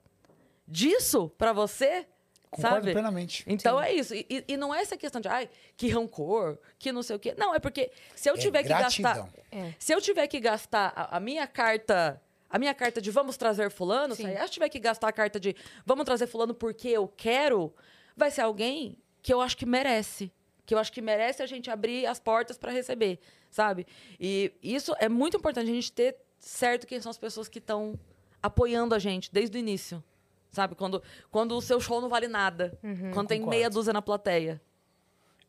disso 0.66 1.28
pra 1.36 1.52
você? 1.52 2.06
Concordo 2.50 2.76
sabe? 2.76 2.92
plenamente. 2.92 3.44
Então 3.48 3.80
é 3.82 3.92
isso. 3.92 4.14
E, 4.14 4.44
e- 4.46 4.56
não 4.56 4.72
é 4.72 4.80
essa 4.80 4.96
questão 4.96 5.20
de, 5.20 5.26
ai, 5.26 5.50
que 5.76 5.88
rancor, 5.88 6.56
que 6.78 6.92
não 6.92 7.02
sei 7.02 7.16
o 7.16 7.18
quê. 7.18 7.34
Não, 7.36 7.52
é 7.52 7.58
porque 7.58 7.90
se 8.14 8.30
eu 8.30 8.34
É 8.34 8.38
tiver 8.38 8.62
que 8.62 8.68
gratidão. 8.68 9.24
gastar. 9.24 9.40
É. 9.50 9.74
Se 9.78 9.92
eu 9.92 10.00
tiver 10.00 10.26
que 10.28 10.38
gastar 10.38 10.92
a, 10.94 11.16
a 11.16 11.20
minha 11.20 11.46
carta. 11.46 12.20
A 12.48 12.58
minha 12.58 12.72
carta 12.72 13.00
de 13.02 13.10
vamos 13.10 13.36
trazer 13.36 13.68
fulano, 13.68 14.14
se 14.14 14.22
Sim. 14.22 14.28
eu 14.30 14.48
tiver 14.48 14.68
que 14.68 14.78
gastar 14.78 15.08
a 15.08 15.12
carta 15.12 15.40
de 15.40 15.56
vamos 15.84 16.04
trazer 16.04 16.28
fulano 16.28 16.54
porque 16.54 16.86
eu 16.88 17.08
quero, 17.08 17.74
vai 18.16 18.30
ser 18.30 18.42
alguém 18.42 18.96
que 19.20 19.34
eu 19.34 19.40
acho 19.40 19.56
que 19.56 19.66
merece. 19.66 20.30
Que 20.64 20.72
eu 20.72 20.78
acho 20.78 20.92
que 20.92 21.02
merece 21.02 21.42
a 21.42 21.46
gente 21.46 21.68
abrir 21.68 22.06
as 22.06 22.20
portas 22.20 22.56
para 22.56 22.70
receber, 22.70 23.18
sabe? 23.50 23.84
E 24.20 24.52
isso 24.62 24.94
é 25.00 25.08
muito 25.08 25.36
importante 25.36 25.68
a 25.68 25.74
gente 25.74 25.90
ter 25.90 26.16
certo 26.38 26.86
quem 26.86 27.00
são 27.00 27.10
as 27.10 27.18
pessoas 27.18 27.48
que 27.48 27.58
estão 27.58 27.98
apoiando 28.40 28.94
a 28.94 29.00
gente 29.00 29.32
desde 29.32 29.56
o 29.56 29.58
início. 29.58 30.00
Sabe? 30.54 30.74
Quando, 30.74 31.02
quando 31.30 31.56
o 31.56 31.60
seu 31.60 31.80
show 31.80 32.00
não 32.00 32.08
vale 32.08 32.28
nada. 32.28 32.78
quando 33.12 33.28
tem 33.28 33.38
Concordo. 33.40 33.50
meia 33.50 33.68
dúzia 33.68 33.92
na 33.92 34.00
plateia. 34.02 34.60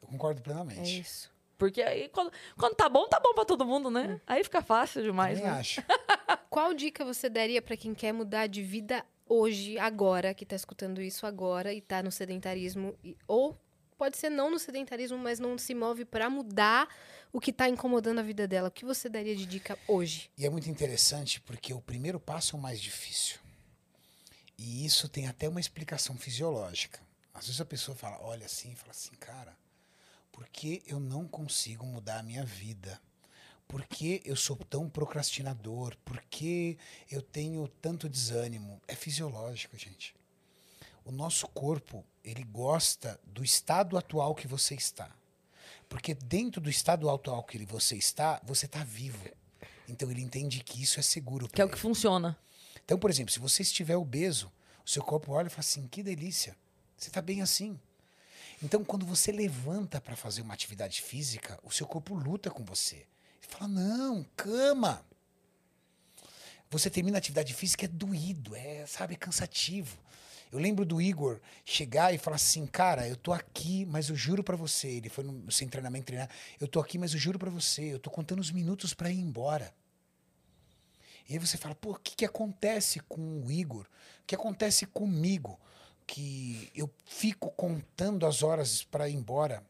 Eu 0.02 0.08
concordo 0.08 0.40
É 0.40 0.44
plenamente. 0.44 1.00
isso. 1.02 1.34
Porque 1.58 1.82
aí, 1.82 2.10
quando, 2.10 2.32
quando 2.58 2.76
tá 2.76 2.90
bom, 2.90 3.08
tá 3.08 3.18
bom 3.20 3.34
pra 3.34 3.46
todo 3.46 3.66
mundo, 3.66 3.90
né? 3.90 4.20
Aí 4.28 4.44
fica 4.44 4.62
fácil 4.62 5.02
demais, 5.02 5.38
Também 5.40 5.54
né? 5.54 5.60
acho. 5.60 5.82
Qual 6.50 6.74
dica 6.74 7.06
você 7.06 7.30
daria 7.30 7.62
pra 7.62 7.78
quem 7.78 7.94
quer 7.94 8.12
mudar 8.12 8.48
de 8.48 8.62
vida 8.62 9.06
hoje, 9.28 9.78
agora, 9.80 10.34
que 10.34 10.46
tá 10.46 10.56
escutando 10.56 11.02
isso 11.02 11.26
agora 11.26 11.74
e 11.74 11.80
tá 11.82 12.04
no 12.04 12.12
sedentarismo? 12.12 12.94
e- 13.04 13.16
ou 13.28 13.58
pode 13.98 14.18
ser 14.18 14.30
não 14.30 14.52
no 14.52 14.60
sedentarismo, 14.60 15.18
mas 15.18 15.40
não 15.40 15.58
se 15.58 15.74
move 15.74 16.04
pra 16.04 16.30
mudar 16.30 16.90
o 17.32 17.40
que 17.40 17.54
tá 17.54 17.70
incomodando 17.70 18.20
a 18.20 18.22
vida 18.24 18.46
dela. 18.46 18.68
O 18.68 18.72
que 18.72 18.84
você 18.84 19.08
daria 19.08 19.34
de 19.36 19.46
dica 19.46 19.80
hoje? 19.88 20.30
E 20.38 20.46
é 20.46 20.50
muito 20.50 20.70
interessante 20.70 21.40
porque 21.40 21.74
o 21.74 21.80
primeiro 21.82 22.20
passo 22.20 22.56
é 22.56 22.60
o 22.60 22.62
mais 22.62 22.82
difícil. 22.82 23.40
E 24.58 24.86
isso 24.86 25.10
tem 25.10 25.28
até 25.28 25.50
uma 25.50 25.60
explicação 25.60 26.18
fisiológica. 26.18 27.00
Às 27.34 27.48
vezes 27.48 27.62
a 27.62 27.66
pessoa 27.66 27.96
fala, 27.96 28.20
olha 28.22 28.46
assim, 28.46 28.72
e 28.72 28.76
fala 28.76 28.92
assim, 28.92 29.14
cara, 29.16 29.58
por 30.32 30.48
que 30.48 30.82
eu 30.88 31.00
não 31.00 31.28
consigo 31.28 31.86
mudar 31.86 32.20
a 32.20 32.24
minha 32.24 32.46
vida? 32.46 33.00
Por 33.68 33.86
que 33.86 34.22
eu 34.24 34.36
sou 34.36 34.56
tão 34.56 34.90
procrastinador? 34.90 35.98
Por 36.06 36.22
que 36.30 36.78
eu 37.12 37.22
tenho 37.22 37.68
tanto 37.82 38.08
desânimo? 38.08 38.82
É 38.88 38.96
fisiológico, 38.96 39.78
gente. 39.78 40.16
O 41.04 41.12
nosso 41.12 41.48
corpo, 41.48 42.06
ele 42.24 42.44
gosta 42.44 43.20
do 43.26 43.44
estado 43.44 43.98
atual 43.98 44.34
que 44.34 44.48
você 44.48 44.76
está. 44.76 45.10
Porque 45.90 46.14
dentro 46.14 46.62
do 46.62 46.70
estado 46.70 47.10
atual 47.10 47.44
que 47.44 47.64
você 47.66 47.96
está, 47.96 48.42
você 48.44 48.66
está 48.66 48.84
vivo. 48.84 49.24
Então 49.88 50.10
ele 50.10 50.22
entende 50.22 50.64
que 50.64 50.82
isso 50.82 51.00
é 51.00 51.04
seguro. 51.04 51.48
Que 51.48 51.62
é 51.62 51.66
o 51.66 51.70
que 51.70 51.78
funciona. 51.78 52.38
Então, 52.86 52.98
por 52.98 53.10
exemplo, 53.10 53.34
se 53.34 53.40
você 53.40 53.64
estiver 53.64 53.98
obeso, 53.98 54.52
o 54.86 54.90
seu 54.90 55.04
corpo 55.04 55.34
olha 55.34 55.48
e 55.48 55.50
fala 55.50 55.62
assim: 55.62 55.88
que 55.88 56.04
delícia, 56.04 56.56
você 56.96 57.10
está 57.10 57.22
bem 57.22 57.42
assim. 57.42 57.80
Então, 58.64 58.84
quando 58.86 59.06
você 59.06 59.32
levanta 59.32 60.00
para 60.00 60.16
fazer 60.16 60.42
uma 60.42 60.54
atividade 60.54 61.02
física, 61.02 61.60
o 61.64 61.72
seu 61.72 61.88
corpo 61.88 62.14
luta 62.14 62.50
com 62.50 62.64
você. 62.64 62.96
Ele 62.96 63.50
fala: 63.50 63.68
não, 63.68 64.26
cama. 64.38 65.04
Você 66.70 66.90
termina 66.90 67.18
a 67.18 67.20
atividade 67.20 67.54
física, 67.54 67.86
é 67.86 67.88
doído, 67.88 68.56
é, 68.56 68.86
sabe, 68.86 69.16
cansativo. 69.16 69.98
Eu 70.52 70.60
lembro 70.60 70.86
do 70.86 71.02
Igor 71.02 71.40
chegar 71.64 72.14
e 72.14 72.18
falar 72.18 72.36
assim, 72.36 72.66
cara, 72.66 73.08
eu 73.08 73.16
tô 73.16 73.34
aqui, 73.34 73.86
mas 73.86 74.10
eu 74.10 74.16
juro 74.16 74.44
pra 74.44 74.56
você, 74.56 74.88
ele 74.88 75.10
foi 75.10 75.24
no 75.24 75.52
sem 75.52 75.68
treinamento 75.68 76.06
treinar, 76.06 76.30
eu 76.60 76.68
tô 76.68 76.80
aqui, 76.80 76.98
mas 76.98 77.14
eu 77.14 77.20
juro 77.20 77.38
pra 77.38 77.50
você, 77.50 77.94
eu 77.94 78.00
tô 78.00 78.10
contando 78.10 78.40
os 78.40 78.52
minutos 78.52 78.94
pra 78.94 79.10
ir 79.10 79.20
embora. 79.20 79.74
E 81.28 81.34
aí 81.34 81.40
você 81.40 81.58
fala, 81.58 81.74
pô, 81.74 81.92
o 81.92 82.00
que, 82.00 82.16
que 82.16 82.26
acontece 82.26 83.00
com 83.00 83.42
o 83.42 83.52
Igor? 83.52 83.86
O 84.22 84.26
que 84.28 84.36
acontece 84.36 84.86
comigo? 84.86 85.60
Que 86.06 86.72
eu 86.76 86.92
fico 87.06 87.50
contando 87.52 88.26
as 88.28 88.44
horas 88.44 88.84
para 88.84 89.10
ir 89.10 89.16
embora. 89.16 89.66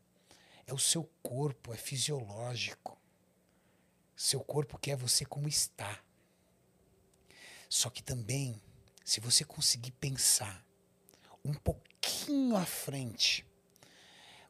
É 0.67 0.73
o 0.73 0.79
seu 0.79 1.09
corpo, 1.23 1.73
é 1.73 1.77
fisiológico. 1.77 2.97
Seu 4.15 4.41
corpo 4.41 4.77
quer 4.77 4.97
você 4.97 5.23
como 5.25 5.47
está. 5.47 5.99
Só 7.69 7.89
que 7.89 8.03
também, 8.03 8.61
se 9.03 9.19
você 9.19 9.43
conseguir 9.43 9.91
pensar 9.91 10.65
um 11.43 11.53
pouquinho 11.53 12.55
à 12.57 12.65
frente, 12.65 13.45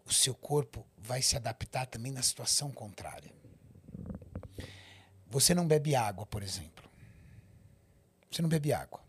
o 0.06 0.14
seu 0.14 0.34
corpo 0.34 0.86
vai 0.98 1.22
se 1.22 1.36
adaptar 1.36 1.86
também 1.88 2.12
na 2.12 2.22
situação 2.22 2.72
contrária. 2.72 3.32
Você 5.28 5.54
não 5.54 5.68
bebe 5.68 5.96
água, 5.96 6.26
por 6.26 6.42
exemplo. 6.42 6.75
Você 8.36 8.42
não 8.42 8.50
bebe 8.50 8.74
água. 8.74 9.00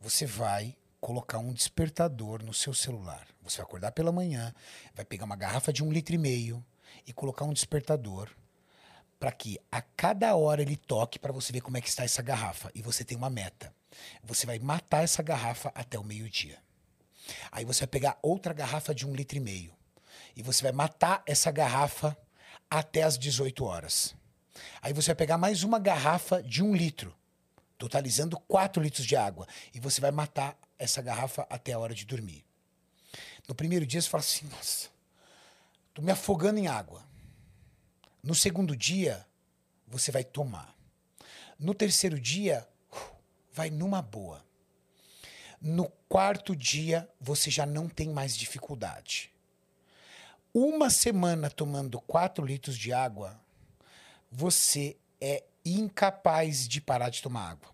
Você 0.00 0.24
vai 0.24 0.76
colocar 1.00 1.38
um 1.38 1.52
despertador 1.52 2.44
no 2.44 2.54
seu 2.54 2.72
celular. 2.72 3.26
Você 3.42 3.56
vai 3.56 3.66
acordar 3.66 3.90
pela 3.90 4.12
manhã, 4.12 4.54
vai 4.94 5.04
pegar 5.04 5.24
uma 5.24 5.34
garrafa 5.34 5.72
de 5.72 5.82
um 5.82 5.90
litro 5.90 6.14
e 6.14 6.18
meio 6.18 6.64
e 7.04 7.12
colocar 7.12 7.44
um 7.44 7.52
despertador 7.52 8.30
para 9.18 9.32
que 9.32 9.58
a 9.68 9.82
cada 9.82 10.36
hora 10.36 10.62
ele 10.62 10.76
toque 10.76 11.18
para 11.18 11.32
você 11.32 11.52
ver 11.52 11.60
como 11.60 11.76
é 11.76 11.80
que 11.80 11.88
está 11.88 12.04
essa 12.04 12.22
garrafa. 12.22 12.70
E 12.72 12.80
você 12.80 13.04
tem 13.04 13.18
uma 13.18 13.28
meta. 13.28 13.74
Você 14.22 14.46
vai 14.46 14.60
matar 14.60 15.02
essa 15.02 15.24
garrafa 15.24 15.72
até 15.74 15.98
o 15.98 16.04
meio-dia. 16.04 16.60
Aí 17.50 17.64
você 17.64 17.80
vai 17.80 17.88
pegar 17.88 18.16
outra 18.22 18.54
garrafa 18.54 18.94
de 18.94 19.04
um 19.04 19.12
litro 19.12 19.38
e 19.38 19.40
meio. 19.40 19.74
E 20.36 20.42
você 20.44 20.62
vai 20.62 20.70
matar 20.70 21.24
essa 21.26 21.50
garrafa 21.50 22.16
até 22.70 23.02
as 23.02 23.18
18 23.18 23.64
horas. 23.64 24.14
Aí 24.80 24.92
você 24.92 25.08
vai 25.08 25.16
pegar 25.16 25.36
mais 25.36 25.64
uma 25.64 25.80
garrafa 25.80 26.40
de 26.40 26.62
um 26.62 26.76
litro, 26.76 27.12
totalizando 27.82 28.38
4 28.38 28.80
litros 28.80 29.04
de 29.04 29.16
água. 29.16 29.44
E 29.74 29.80
você 29.80 30.00
vai 30.00 30.12
matar 30.12 30.56
essa 30.78 31.02
garrafa 31.02 31.44
até 31.50 31.72
a 31.72 31.78
hora 31.80 31.92
de 31.92 32.04
dormir. 32.04 32.44
No 33.48 33.56
primeiro 33.56 33.84
dia 33.84 34.00
você 34.00 34.08
fala 34.08 34.22
assim: 34.22 34.46
nossa, 34.46 34.88
tô 35.92 36.00
me 36.00 36.12
afogando 36.12 36.60
em 36.60 36.68
água. 36.68 37.04
No 38.22 38.36
segundo 38.36 38.76
dia, 38.76 39.26
você 39.84 40.12
vai 40.12 40.22
tomar. 40.22 40.72
No 41.58 41.74
terceiro 41.74 42.20
dia, 42.20 42.68
vai 43.52 43.68
numa 43.68 44.00
boa. 44.00 44.44
No 45.60 45.90
quarto 46.08 46.54
dia, 46.54 47.08
você 47.20 47.50
já 47.50 47.66
não 47.66 47.88
tem 47.88 48.10
mais 48.10 48.36
dificuldade. 48.36 49.32
Uma 50.54 50.88
semana 50.88 51.50
tomando 51.50 52.00
4 52.00 52.46
litros 52.46 52.78
de 52.78 52.92
água, 52.92 53.40
você 54.30 54.96
é 55.20 55.42
incapaz 55.64 56.66
de 56.68 56.80
parar 56.80 57.10
de 57.10 57.22
tomar 57.22 57.50
água. 57.50 57.70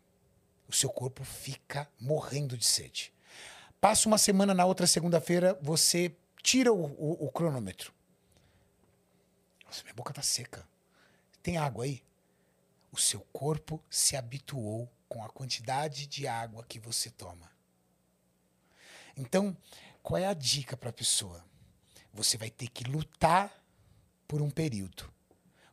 O 0.69 0.73
seu 0.73 0.91
corpo 0.91 1.25
fica 1.25 1.89
morrendo 1.99 2.57
de 2.57 2.65
sede. 2.67 3.13
Passa 3.81 4.09
uma 4.09 4.19
semana, 4.19 4.53
na 4.53 4.65
outra 4.67 4.87
segunda-feira, 4.87 5.59
você 5.63 6.15
tira 6.43 6.73
o, 6.73 6.85
o- 6.85 7.27
o 7.27 7.31
cronômetro. 7.31 7.93
Nossa, 9.65 9.83
minha 9.83 9.95
boca 9.95 10.13
tá 10.13 10.23
seca. 10.23 10.67
Tem 11.43 11.57
água 11.57 11.85
aí? 11.85 12.03
O 12.91 12.99
seu 12.99 13.21
corpo 13.33 13.83
se 13.89 14.17
habituou 14.17 14.91
com 15.09 15.23
a 15.25 15.29
quantidade 15.29 16.07
de 16.07 16.27
água 16.27 16.65
que 16.65 16.79
você 16.79 17.11
toma. 17.11 17.51
Então, 19.17 19.57
qual 20.03 20.19
é 20.19 20.27
a 20.27 20.35
dica 20.35 20.77
para 20.77 20.91
a 20.91 20.93
pessoa? 20.93 21.45
Você 22.13 22.37
vai 22.37 22.51
ter 22.51 22.69
que 22.69 22.85
lutar 22.85 23.53
por 24.27 24.41
um 24.43 24.51
período, 24.51 25.11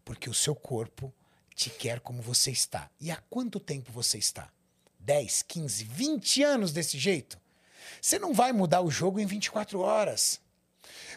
porque 0.03 0.29
o 0.29 0.33
seu 0.33 0.55
corpo 0.55 1.13
te 1.55 1.69
quer 1.69 1.99
como 2.01 2.21
você 2.21 2.51
está. 2.51 2.89
E 2.99 3.09
há 3.09 3.15
quanto 3.29 3.59
tempo 3.59 3.91
você 3.91 4.17
está? 4.17 4.51
10, 4.99 5.43
15, 5.43 5.83
20 5.85 6.43
anos 6.43 6.73
desse 6.73 6.99
jeito? 6.99 7.39
Você 8.01 8.19
não 8.19 8.33
vai 8.33 8.51
mudar 8.51 8.81
o 8.81 8.91
jogo 8.91 9.19
em 9.19 9.25
24 9.25 9.79
horas. 9.79 10.41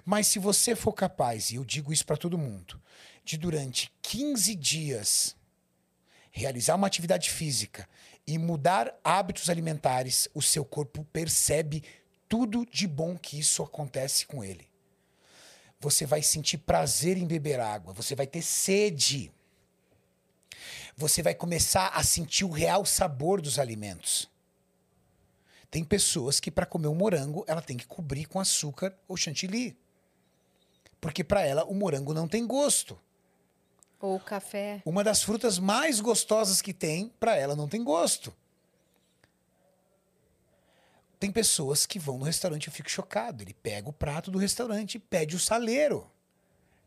Mas 0.05 0.29
se 0.29 0.39
você 0.39 0.77
for 0.77 0.93
capaz, 0.93 1.51
e 1.51 1.57
eu 1.57 1.65
digo 1.65 1.93
isso 1.93 2.07
para 2.07 2.17
todo 2.17 2.39
mundo, 2.39 2.81
de 3.25 3.37
durante 3.37 3.93
15 4.01 4.55
dias 4.55 5.37
realizar 6.31 6.77
uma 6.77 6.87
atividade 6.87 7.31
física 7.31 7.89
e 8.27 8.39
mudar 8.39 8.95
hábitos 9.03 9.51
alimentares, 9.51 10.29
o 10.35 10.41
seu 10.41 10.65
corpo 10.65 11.05
percebe 11.13 11.83
tudo 12.29 12.65
de 12.67 12.87
bom 12.87 13.17
que 13.17 13.39
isso 13.39 13.63
acontece 13.63 14.27
com 14.27 14.45
ele. 14.45 14.69
Você 15.81 16.07
vai 16.07 16.23
sentir 16.23 16.59
prazer 16.59 17.17
em 17.17 17.27
beber 17.27 17.59
água, 17.59 17.93
você 17.93 18.15
vai 18.15 18.27
ter 18.27 18.43
sede. 18.43 19.33
Você 20.99 21.23
vai 21.23 21.33
começar 21.33 21.91
a 21.91 22.03
sentir 22.03 22.45
o 22.45 22.51
real 22.51 22.85
sabor 22.85 23.41
dos 23.41 23.57
alimentos. 23.57 24.29
Tem 25.71 25.85
pessoas 25.85 26.41
que 26.41 26.51
para 26.51 26.67
comer 26.67 26.89
um 26.89 26.95
morango, 26.97 27.45
ela 27.47 27.63
tem 27.63 27.77
que 27.77 27.87
cobrir 27.87 28.25
com 28.25 28.41
açúcar 28.41 28.93
ou 29.07 29.17
chantilly. 29.17 29.79
Porque 31.01 31.23
para 31.23 31.41
ela 31.43 31.65
o 31.65 31.73
morango 31.73 32.13
não 32.13 32.27
tem 32.27 32.45
gosto. 32.45 32.99
Ou 34.01 34.19
café. 34.19 34.83
Uma 34.85 35.05
das 35.05 35.23
frutas 35.23 35.57
mais 35.57 36.01
gostosas 36.01 36.61
que 36.61 36.75
tem, 36.75 37.13
para 37.21 37.37
ela 37.37 37.55
não 37.55 37.69
tem 37.69 37.85
gosto. 37.85 38.35
Tem 41.21 41.31
pessoas 41.31 41.87
que 41.87 42.01
vão 42.01 42.19
no 42.19 42.25
restaurante, 42.25 42.67
eu 42.67 42.73
fico 42.73 42.91
chocado. 42.91 43.45
Ele 43.45 43.55
pega 43.55 43.89
o 43.89 43.93
prato 43.93 44.33
do 44.33 44.39
restaurante 44.39 44.97
e 44.97 44.99
pede 44.99 45.37
o 45.37 45.41
saleiro. 45.41 46.11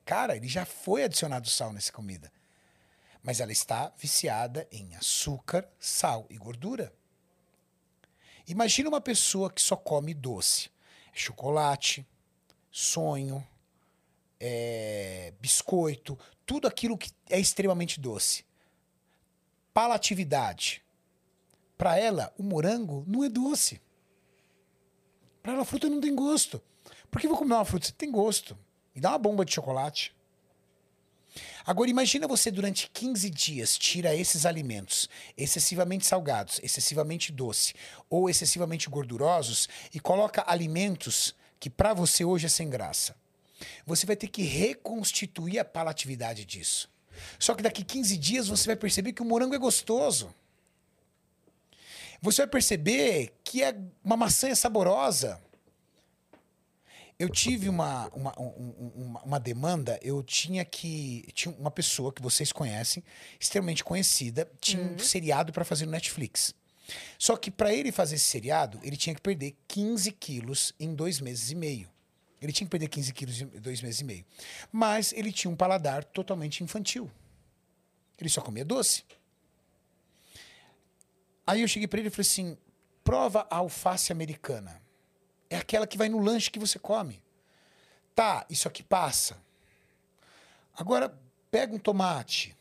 Cara, 0.03 0.35
ele 0.35 0.49
já 0.49 0.65
foi 0.65 1.05
adicionado 1.05 1.49
sal 1.49 1.71
nessa 1.71 1.93
comida. 1.93 2.29
Mas 3.23 3.39
ela 3.39 3.51
está 3.51 3.91
viciada 3.97 4.67
em 4.71 4.95
açúcar, 4.95 5.67
sal 5.79 6.25
e 6.29 6.37
gordura. 6.37 6.93
Imagina 8.47 8.89
uma 8.89 9.01
pessoa 9.01 9.51
que 9.51 9.61
só 9.61 9.75
come 9.75 10.13
doce. 10.13 10.69
Chocolate, 11.13 12.07
sonho, 12.71 13.45
é, 14.39 15.33
biscoito, 15.39 16.17
tudo 16.45 16.67
aquilo 16.67 16.97
que 16.97 17.11
é 17.29 17.39
extremamente 17.39 17.99
doce. 17.99 18.43
Palatividade. 19.73 20.83
Para 21.77 21.97
ela, 21.97 22.33
o 22.37 22.43
morango 22.43 23.03
não 23.07 23.23
é 23.23 23.29
doce. 23.29 23.81
Para 25.41 25.53
ela, 25.53 25.61
a 25.61 25.65
fruta 25.65 25.89
não 25.89 26.01
tem 26.01 26.15
gosto. 26.15 26.61
Por 27.09 27.19
que 27.19 27.27
vou 27.27 27.37
comer 27.37 27.53
uma 27.53 27.65
fruta? 27.65 27.87
Você 27.87 27.91
tem 27.93 28.11
gosto. 28.11 28.57
Me 28.93 29.01
dá 29.01 29.09
uma 29.09 29.17
bomba 29.17 29.45
de 29.45 29.53
chocolate. 29.53 30.15
Agora 31.65 31.89
imagina 31.89 32.27
você 32.27 32.49
durante 32.49 32.89
15 32.89 33.29
dias 33.29 33.77
tira 33.77 34.15
esses 34.15 34.45
alimentos 34.45 35.09
excessivamente 35.37 36.05
salgados, 36.05 36.59
excessivamente 36.63 37.31
doce 37.31 37.73
ou 38.09 38.29
excessivamente 38.29 38.89
gordurosos 38.89 39.69
e 39.93 39.99
coloca 39.99 40.43
alimentos 40.47 41.35
que 41.59 41.69
para 41.69 41.93
você 41.93 42.25
hoje 42.25 42.47
é 42.47 42.49
sem 42.49 42.69
graça. 42.69 43.15
Você 43.85 44.05
vai 44.05 44.15
ter 44.15 44.27
que 44.27 44.41
reconstituir 44.41 45.59
a 45.59 45.65
palatividade 45.65 46.45
disso. 46.45 46.89
Só 47.37 47.53
que 47.53 47.61
daqui 47.61 47.83
15 47.83 48.17
dias 48.17 48.47
você 48.47 48.65
vai 48.67 48.75
perceber 48.75 49.13
que 49.13 49.21
o 49.21 49.25
morango 49.25 49.53
é 49.53 49.59
gostoso. 49.59 50.33
Você 52.21 52.43
vai 52.43 52.47
perceber 52.47 53.33
que 53.43 53.63
é 53.63 53.75
uma 54.03 54.17
maçã 54.17 54.47
é 54.47 54.55
saborosa. 54.55 55.41
Eu 57.21 57.29
tive 57.29 57.69
uma, 57.69 58.07
uma, 58.09 58.33
um- 58.39 58.91
uma, 58.95 59.21
uma 59.23 59.39
demanda, 59.39 59.99
eu 60.01 60.23
tinha 60.23 60.65
que. 60.65 61.23
Tinha 61.33 61.53
uma 61.55 61.69
pessoa 61.69 62.11
que 62.11 62.21
vocês 62.21 62.51
conhecem, 62.51 63.03
extremamente 63.39 63.83
conhecida, 63.83 64.49
tinha 64.59 64.81
um 64.83 64.97
seriado 64.99 65.53
para 65.53 65.63
fazer 65.63 65.85
no 65.85 65.91
Netflix. 65.91 66.53
Só 67.19 67.37
que 67.37 67.51
para 67.51 67.73
ele 67.73 67.91
fazer 67.91 68.15
esse 68.15 68.25
seriado, 68.25 68.79
ele 68.83 68.97
tinha 68.97 69.13
que 69.15 69.21
perder 69.21 69.55
15 69.67 70.11
quilos 70.13 70.73
em 70.79 70.93
dois 70.95 71.19
meses 71.21 71.51
e 71.51 71.55
meio. 71.55 71.89
Ele 72.41 72.51
tinha 72.51 72.65
que 72.65 72.71
perder 72.71 72.87
15 72.87 73.13
quilos 73.13 73.39
em 73.41 73.45
dois 73.61 73.81
meses 73.83 74.01
e 74.01 74.03
meio. 74.03 74.25
Mas 74.71 75.13
ele 75.13 75.31
tinha 75.31 75.51
um 75.51 75.55
paladar 75.55 76.03
totalmente 76.03 76.63
infantil. 76.63 77.09
Ele 78.19 78.29
só 78.29 78.41
comia 78.41 78.65
doce. 78.65 79.03
Aí 81.45 81.61
eu 81.61 81.67
cheguei 81.67 81.87
para 81.87 81.99
ele 81.99 82.07
e 82.07 82.11
falei 82.11 82.21
assim: 82.27 82.57
prova 83.03 83.47
a 83.49 83.57
alface 83.57 84.11
americana. 84.11 84.81
É 85.51 85.57
aquela 85.57 85.85
que 85.85 85.97
vai 85.97 86.07
no 86.07 86.17
lanche 86.17 86.49
que 86.49 86.57
você 86.57 86.79
come. 86.79 87.21
Tá, 88.15 88.45
isso 88.49 88.69
aqui 88.69 88.81
passa. 88.81 89.37
Agora, 90.73 91.13
pega 91.51 91.75
um 91.75 91.77
tomate. 91.77 92.55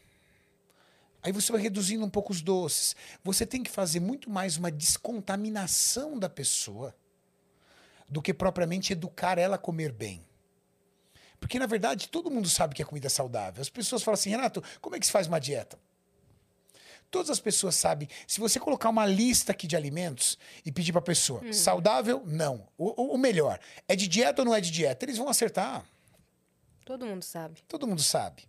Aí 1.23 1.31
você 1.31 1.53
vai 1.53 1.61
reduzindo 1.61 2.05
um 2.05 2.11
pouco 2.11 2.33
os 2.33 2.43
doces. 2.43 2.97
Você 3.23 3.47
tem 3.47 3.63
que 3.63 3.71
fazer 3.71 4.01
muito 4.01 4.29
mais 4.29 4.57
uma 4.57 4.73
descontaminação 4.73 6.19
da 6.19 6.29
pessoa 6.29 6.93
do 8.09 8.21
que 8.21 8.35
propriamente 8.35 8.93
educar 8.93 9.39
ela 9.39 9.55
a 9.55 9.59
comer 9.59 9.93
bem. 9.93 10.27
Porque, 11.39 11.61
na 11.61 11.67
verdade, 11.67 12.09
todo 12.09 12.29
mundo 12.29 12.49
sabe 12.49 12.75
que 12.75 12.83
é 12.83 12.85
comida 12.85 13.09
saudável. 13.09 13.63
As 13.63 13.71
pessoas 13.71 14.03
falam 14.03 14.15
assim, 14.15 14.31
Renato, 14.31 14.65
como 14.81 14.97
é 14.97 14.99
que 14.99 15.07
se 15.07 15.13
faz 15.13 15.29
uma 15.29 15.39
dieta? 15.39 15.79
Todas 17.11 17.29
as 17.31 17.41
pessoas 17.41 17.75
sabem. 17.75 18.09
Se 18.27 18.39
você 18.39 18.61
colocar 18.61 18.89
uma 18.89 19.05
lista 19.05 19.53
aqui 19.53 19.67
de 19.67 19.75
alimentos 19.77 20.39
e 20.65 20.71
pedir 20.71 20.93
para 20.93 21.01
a 21.01 21.05
pessoa, 21.05 21.41
saudável? 21.53 22.23
Não. 22.25 22.69
O, 22.79 23.03
o- 23.03 23.15
o 23.15 23.19
melhor, 23.19 23.59
é 23.89 23.97
de 23.97 24.07
dieta 24.07 24.43
ou 24.43 24.47
não 24.47 24.55
é 24.55 24.61
de 24.61 24.71
dieta? 24.71 25.05
Eles 25.05 25.19
vão 25.19 25.29
acertar. 25.29 25.85
Todo 26.85 27.05
mundo 27.07 27.23
sabe. 27.25 27.63
Todo 27.69 27.87
mundo 27.87 28.03
sabe. 28.03 28.49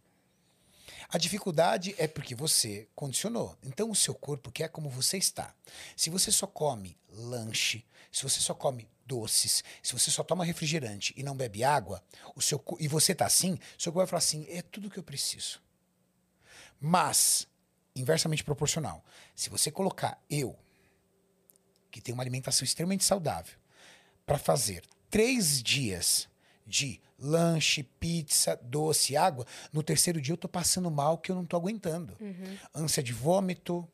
A 1.09 1.17
dificuldade 1.17 1.93
é 1.97 2.07
porque 2.07 2.33
você 2.35 2.87
condicionou. 2.95 3.57
Então 3.63 3.89
o 3.89 3.95
seu 3.95 4.13
corpo 4.13 4.51
quer 4.51 4.69
como 4.69 4.89
você 4.89 5.17
está. 5.17 5.53
Se 5.95 6.09
você 6.09 6.31
só 6.31 6.45
come 6.47 6.95
lanche, 7.09 7.83
se 8.11 8.23
você 8.23 8.39
só 8.39 8.53
come 8.53 8.87
doces, 9.05 9.63
se 9.83 9.91
você 9.93 10.09
só 10.11 10.23
toma 10.23 10.45
refrigerante 10.45 11.13
e 11.17 11.23
não 11.23 11.35
bebe 11.35 11.63
água, 11.63 12.01
o 12.35 12.41
seu 12.41 12.63
e 12.79 12.87
você 12.87 13.13
tá 13.13 13.25
assim, 13.25 13.59
seu 13.77 13.91
corpo 13.91 14.05
vai 14.05 14.07
falar 14.07 14.19
assim: 14.19 14.45
é 14.49 14.61
tudo 14.61 14.89
que 14.89 14.97
eu 14.99 15.03
preciso. 15.03 15.59
Mas 16.79 17.47
inversamente 17.95 18.43
proporcional. 18.43 19.03
Se 19.35 19.49
você 19.49 19.71
colocar 19.71 20.21
eu, 20.29 20.57
que 21.89 22.01
tem 22.01 22.13
uma 22.13 22.23
alimentação 22.23 22.63
extremamente 22.63 23.03
saudável, 23.03 23.55
para 24.25 24.37
fazer 24.37 24.83
três 25.09 25.61
dias 25.61 26.29
de 26.65 27.01
lanche, 27.19 27.83
pizza, 27.83 28.59
doce, 28.63 29.17
água, 29.17 29.45
no 29.73 29.83
terceiro 29.83 30.21
dia 30.21 30.33
eu 30.33 30.37
tô 30.37 30.47
passando 30.47 30.89
mal 30.89 31.17
que 31.17 31.31
eu 31.31 31.35
não 31.35 31.45
tô 31.45 31.57
aguentando. 31.57 32.15
Ânsia 32.73 33.03
de 33.03 33.13
vômito, 33.13 33.87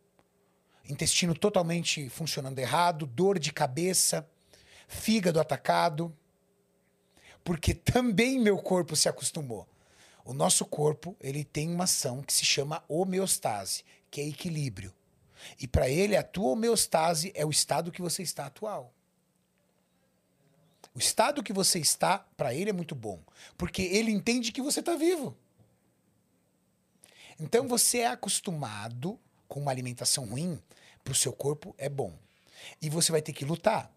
intestino 0.88 1.34
totalmente 1.34 2.08
funcionando 2.10 2.60
errado, 2.60 3.06
dor 3.06 3.40
de 3.40 3.52
cabeça, 3.52 4.30
fígado 4.88 5.40
atacado. 5.40 6.16
Porque 7.44 7.74
também 7.74 8.40
meu 8.40 8.58
corpo 8.58 8.96
se 8.96 9.10
acostumou. 9.10 9.68
O 10.28 10.34
nosso 10.34 10.66
corpo, 10.66 11.16
ele 11.22 11.46
tem 11.46 11.70
uma 11.74 11.86
ação 11.86 12.22
que 12.22 12.34
se 12.34 12.44
chama 12.44 12.84
homeostase, 12.90 13.86
que 14.12 14.20
é 14.20 14.28
equilíbrio. 14.28 14.94
E 15.58 15.66
para 15.66 15.90
ele, 15.90 16.18
a 16.18 16.22
tua 16.24 16.50
homeostase 16.50 17.32
é 17.34 17.46
o 17.46 17.50
estado 17.50 17.94
que 17.94 18.02
você 18.02 18.24
está 18.24 18.46
atual. 18.46 18.94
O 20.94 21.00
estado 21.00 21.42
que 21.42 21.54
você 21.54 21.80
está, 21.80 22.20
para 22.36 22.54
ele 22.54 22.70
é 22.70 22.74
muito 22.74 22.94
bom, 22.94 23.22
porque 23.58 23.82
ele 23.82 24.12
entende 24.12 24.52
que 24.52 24.62
você 24.62 24.82
está 24.82 24.98
vivo. 24.98 25.34
Então 27.40 27.66
você 27.66 28.00
é 28.00 28.08
acostumado 28.08 29.18
com 29.48 29.62
uma 29.62 29.72
alimentação 29.72 30.26
ruim, 30.26 30.62
para 31.06 31.14
o 31.14 31.16
seu 31.16 31.32
corpo 31.32 31.74
é 31.78 31.88
bom. 31.88 32.14
E 32.82 32.90
você 32.90 33.14
vai 33.14 33.22
ter 33.22 33.32
que 33.32 33.46
lutar. 33.46 33.90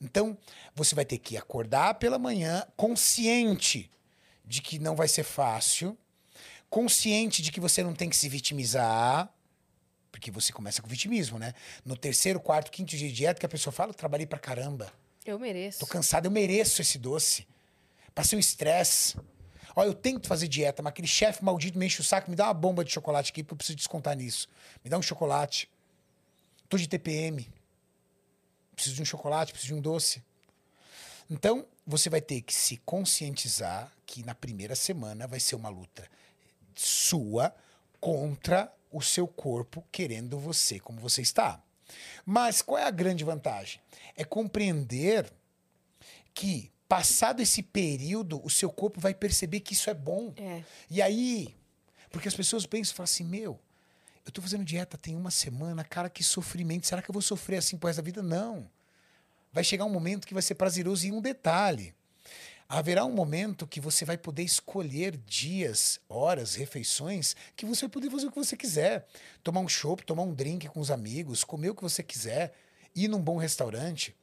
Então, 0.00 0.38
você 0.76 0.94
vai 0.94 1.04
ter 1.04 1.18
que 1.18 1.36
acordar 1.36 1.94
pela 1.94 2.20
manhã 2.20 2.64
consciente 2.76 3.90
de 4.48 4.62
que 4.62 4.78
não 4.78 4.96
vai 4.96 5.06
ser 5.06 5.24
fácil, 5.24 5.96
consciente 6.70 7.42
de 7.42 7.52
que 7.52 7.60
você 7.60 7.82
não 7.82 7.94
tem 7.94 8.08
que 8.08 8.16
se 8.16 8.28
vitimizar, 8.28 9.32
porque 10.10 10.30
você 10.30 10.52
começa 10.52 10.80
com 10.80 10.88
vitimismo, 10.88 11.38
né? 11.38 11.52
No 11.84 11.96
terceiro, 11.96 12.40
quarto, 12.40 12.70
quinto 12.70 12.96
dia 12.96 13.08
de 13.08 13.14
dieta, 13.14 13.38
que 13.38 13.46
a 13.46 13.48
pessoa 13.48 13.72
fala, 13.72 13.92
trabalhei 13.92 14.26
pra 14.26 14.38
caramba. 14.38 14.90
Eu 15.24 15.38
mereço. 15.38 15.80
Tô 15.80 15.86
cansado, 15.86 16.24
eu 16.24 16.30
mereço 16.30 16.80
esse 16.80 16.98
doce. 16.98 17.46
Passei 18.14 18.36
um 18.36 18.40
estresse. 18.40 19.18
Ó, 19.76 19.84
eu 19.84 19.92
tento 19.92 20.26
fazer 20.26 20.48
dieta, 20.48 20.82
mas 20.82 20.90
aquele 20.90 21.06
chefe 21.06 21.44
maldito 21.44 21.78
me 21.78 21.84
enche 21.84 22.00
o 22.00 22.04
saco, 22.04 22.30
me 22.30 22.36
dá 22.36 22.46
uma 22.46 22.54
bomba 22.54 22.82
de 22.82 22.90
chocolate 22.90 23.30
aqui, 23.30 23.42
porque 23.42 23.52
eu 23.52 23.58
preciso 23.58 23.76
descontar 23.76 24.16
nisso. 24.16 24.48
Me 24.82 24.88
dá 24.88 24.96
um 24.96 25.02
chocolate. 25.02 25.70
Tô 26.70 26.78
de 26.78 26.88
TPM. 26.88 27.46
Preciso 28.74 28.96
de 28.96 29.02
um 29.02 29.04
chocolate, 29.04 29.52
preciso 29.52 29.74
de 29.74 29.78
um 29.78 29.82
doce. 29.82 30.22
Então, 31.30 31.66
você 31.88 32.10
vai 32.10 32.20
ter 32.20 32.42
que 32.42 32.52
se 32.52 32.76
conscientizar 32.76 33.90
que 34.04 34.22
na 34.22 34.34
primeira 34.34 34.76
semana 34.76 35.26
vai 35.26 35.40
ser 35.40 35.54
uma 35.54 35.70
luta 35.70 36.06
sua 36.74 37.54
contra 37.98 38.70
o 38.92 39.00
seu 39.00 39.26
corpo 39.26 39.82
querendo 39.90 40.38
você 40.38 40.78
como 40.78 41.00
você 41.00 41.22
está. 41.22 41.62
Mas 42.26 42.60
qual 42.60 42.78
é 42.78 42.84
a 42.84 42.90
grande 42.90 43.24
vantagem? 43.24 43.80
É 44.14 44.22
compreender 44.22 45.32
que, 46.34 46.70
passado 46.86 47.40
esse 47.40 47.62
período, 47.62 48.44
o 48.44 48.50
seu 48.50 48.70
corpo 48.70 49.00
vai 49.00 49.14
perceber 49.14 49.60
que 49.60 49.72
isso 49.72 49.88
é 49.88 49.94
bom. 49.94 50.34
É. 50.36 50.62
E 50.90 51.00
aí, 51.00 51.56
porque 52.10 52.28
as 52.28 52.34
pessoas 52.34 52.66
pensam 52.66 52.92
e 52.92 52.96
falam 52.96 53.04
assim: 53.04 53.24
meu, 53.24 53.58
eu 54.26 54.30
tô 54.30 54.42
fazendo 54.42 54.62
dieta 54.62 54.98
tem 54.98 55.16
uma 55.16 55.30
semana, 55.30 55.82
cara, 55.82 56.10
que 56.10 56.22
sofrimento. 56.22 56.86
Será 56.86 57.00
que 57.00 57.10
eu 57.10 57.14
vou 57.14 57.22
sofrer 57.22 57.56
assim 57.56 57.78
por 57.78 57.86
resto 57.86 58.02
da 58.02 58.04
vida? 58.04 58.22
Não. 58.22 58.68
Vai 59.52 59.64
chegar 59.64 59.84
um 59.84 59.90
momento 59.90 60.26
que 60.26 60.34
vai 60.34 60.42
ser 60.42 60.54
prazeroso 60.54 61.06
em 61.06 61.12
um 61.12 61.20
detalhe. 61.20 61.94
Haverá 62.68 63.04
um 63.04 63.12
momento 63.12 63.66
que 63.66 63.80
você 63.80 64.04
vai 64.04 64.18
poder 64.18 64.42
escolher 64.42 65.16
dias, 65.16 65.98
horas, 66.06 66.54
refeições, 66.54 67.34
que 67.56 67.64
você 67.64 67.86
vai 67.86 67.90
poder 67.90 68.10
fazer 68.10 68.26
o 68.26 68.30
que 68.30 68.38
você 68.38 68.56
quiser. 68.56 69.06
Tomar 69.42 69.60
um 69.60 69.68
chopp, 69.68 70.04
tomar 70.04 70.22
um 70.22 70.34
drink 70.34 70.68
com 70.68 70.80
os 70.80 70.90
amigos, 70.90 71.44
comer 71.44 71.70
o 71.70 71.74
que 71.74 71.82
você 71.82 72.02
quiser, 72.02 72.52
ir 72.94 73.08
num 73.08 73.22
bom 73.22 73.38
restaurante. 73.38 74.14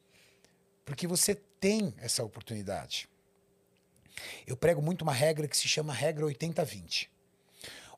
Porque 0.84 1.08
você 1.08 1.34
tem 1.34 1.92
essa 1.98 2.22
oportunidade. 2.22 3.08
Eu 4.46 4.56
prego 4.56 4.80
muito 4.80 5.02
uma 5.02 5.12
regra 5.12 5.48
que 5.48 5.56
se 5.56 5.66
chama 5.66 5.92
regra 5.92 6.24
80-20. 6.24 7.08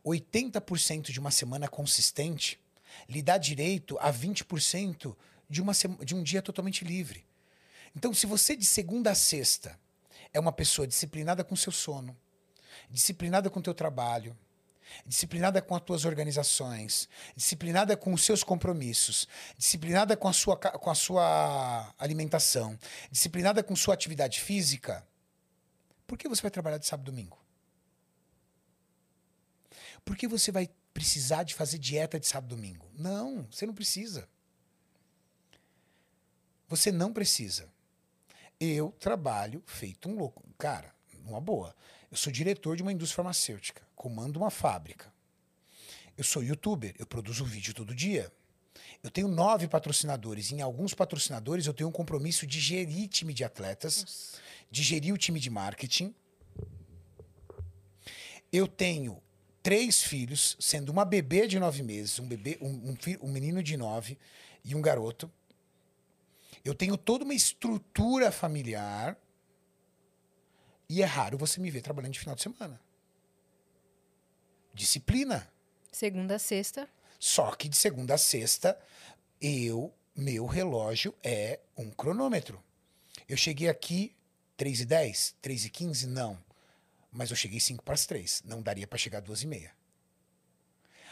80% 0.05 1.11
de 1.11 1.21
uma 1.21 1.31
semana 1.31 1.69
consistente 1.69 2.59
lhe 3.07 3.21
dá 3.21 3.37
direito 3.37 3.99
a 4.01 4.11
20% 4.11 5.15
de, 5.49 5.63
uma 5.63 5.73
de 5.73 6.15
um 6.15 6.23
dia 6.23 6.43
totalmente 6.43 6.85
livre. 6.85 7.27
Então, 7.97 8.13
se 8.13 8.27
você 8.27 8.55
de 8.55 8.65
segunda 8.65 9.11
a 9.11 9.15
sexta 9.15 9.79
é 10.33 10.39
uma 10.39 10.53
pessoa 10.53 10.87
disciplinada 10.87 11.43
com 11.43 11.57
seu 11.57 11.73
sono, 11.73 12.17
disciplinada 12.91 13.49
com 13.49 13.63
teu 13.63 13.75
trabalho, 13.75 14.37
disciplinada 15.07 15.61
com 15.61 15.75
as 15.75 15.83
tuas 15.83 16.05
organizações, 16.05 17.09
disciplinada 17.37 17.97
com 17.97 18.13
os 18.13 18.25
seus 18.25 18.43
compromissos, 18.43 19.29
disciplinada 19.57 20.17
com 20.17 20.29
a 20.29 20.33
sua, 20.33 20.57
com 20.57 20.91
a 20.91 20.95
sua 20.95 21.95
alimentação, 21.99 22.79
disciplinada 23.11 23.63
com 23.63 23.75
sua 23.77 23.95
atividade 23.95 24.41
física, 24.41 25.07
por 26.07 26.17
que 26.17 26.29
você 26.29 26.43
vai 26.43 26.51
trabalhar 26.51 26.79
de 26.79 26.87
sábado 26.87 27.09
e 27.09 27.11
domingo? 27.11 27.39
Por 30.05 30.17
que 30.17 30.27
você 30.27 30.51
vai 30.51 30.71
precisar 30.95 31.43
de 31.43 31.55
fazer 31.55 31.79
dieta 31.79 32.19
de 32.19 32.27
sábado 32.27 32.55
e 32.55 32.57
domingo? 32.57 32.91
Não, 32.95 33.47
você 33.51 33.67
não 33.67 33.75
precisa. 33.75 34.29
Você 36.69 36.93
não 36.93 37.13
precisa. 37.13 37.69
Eu 38.61 38.95
trabalho 39.01 39.63
feito 39.67 40.09
um 40.09 40.17
louco. 40.17 40.45
Cara, 40.59 40.93
numa 41.25 41.41
boa. 41.41 41.75
Eu 42.11 42.17
sou 42.17 42.33
diretor 42.33 42.77
de 42.77 42.83
uma 42.83 42.93
indústria 42.93 43.17
farmacêutica, 43.17 43.83
comando 43.95 44.37
uma 44.37 44.51
fábrica. 44.51 45.13
Eu 46.17 46.25
sou 46.25 46.43
youtuber, 46.43 46.95
eu 46.99 47.07
produzo 47.07 47.45
vídeo 47.45 47.73
todo 47.73 47.95
dia. 47.95 48.33
Eu 49.03 49.11
tenho 49.11 49.29
nove 49.29 49.69
patrocinadores. 49.69 50.51
Em 50.51 50.61
alguns 50.61 50.95
patrocinadores 50.95 51.67
eu 51.67 51.75
tenho 51.75 51.89
um 51.89 51.93
compromisso 51.93 52.47
de 52.47 52.59
gerir 52.61 53.09
time 53.09 53.33
de 53.33 53.45
atletas, 53.45 54.35
de 54.71 54.83
gerir 54.83 55.15
o 55.15 55.19
time 55.19 55.39
de 55.39 55.51
marketing. 55.51 56.15
Eu 58.51 58.67
tenho 58.67 59.23
três 59.63 60.03
filhos, 60.03 60.57
sendo 60.59 60.91
uma 60.91 61.05
bebê 61.05 61.47
de 61.47 61.59
nove 61.59 61.83
meses, 61.83 62.19
um 62.19 62.27
bebê, 62.27 62.59
um, 62.61 62.69
um, 62.69 62.97
um 63.23 63.31
menino 63.31 63.63
de 63.63 63.77
nove 63.77 64.19
e 64.65 64.75
um 64.75 64.81
garoto. 64.83 65.31
Eu 66.65 66.75
tenho 66.75 66.97
toda 66.97 67.25
uma 67.25 67.35
estrutura 67.35 68.31
familiar 68.33 69.17
e 70.89 71.03
é 71.03 71.05
raro 71.05 71.37
você 71.37 71.61
me 71.61 71.71
ver 71.71 71.83
trabalhando 71.83 72.13
de 72.13 72.21
final 72.21 72.35
de 72.35 72.43
semana. 72.43 72.81
Disciplina. 74.73 75.51
Segunda 75.91 76.37
a 76.37 76.39
sexta. 76.39 76.89
Só 77.19 77.55
que 77.55 77.69
de 77.69 77.77
segunda 77.77 78.15
a 78.15 78.19
sexta, 78.19 78.79
eu, 79.41 79.93
meu 80.15 80.47
relógio 80.47 81.15
é 81.23 81.61
um 81.77 81.91
cronômetro. 81.91 82.63
Eu 83.29 83.37
cheguei 83.37 83.69
aqui 83.69 84.15
3 84.57 84.81
e 84.81 84.85
10, 84.87 85.37
3 85.43 85.65
e 85.67 85.71
15, 85.71 86.07
não. 86.07 86.39
Mas 87.11 87.31
eu 87.31 87.37
cheguei 87.37 87.61
5 87.61 87.83
para 87.83 87.95
as 87.95 88.07
3. 88.07 88.43
Não 88.45 88.63
daria 88.63 88.87
para 88.87 88.99
chegar 88.99 89.21
2 89.21 89.43
e 89.43 89.47
meia. 89.47 89.78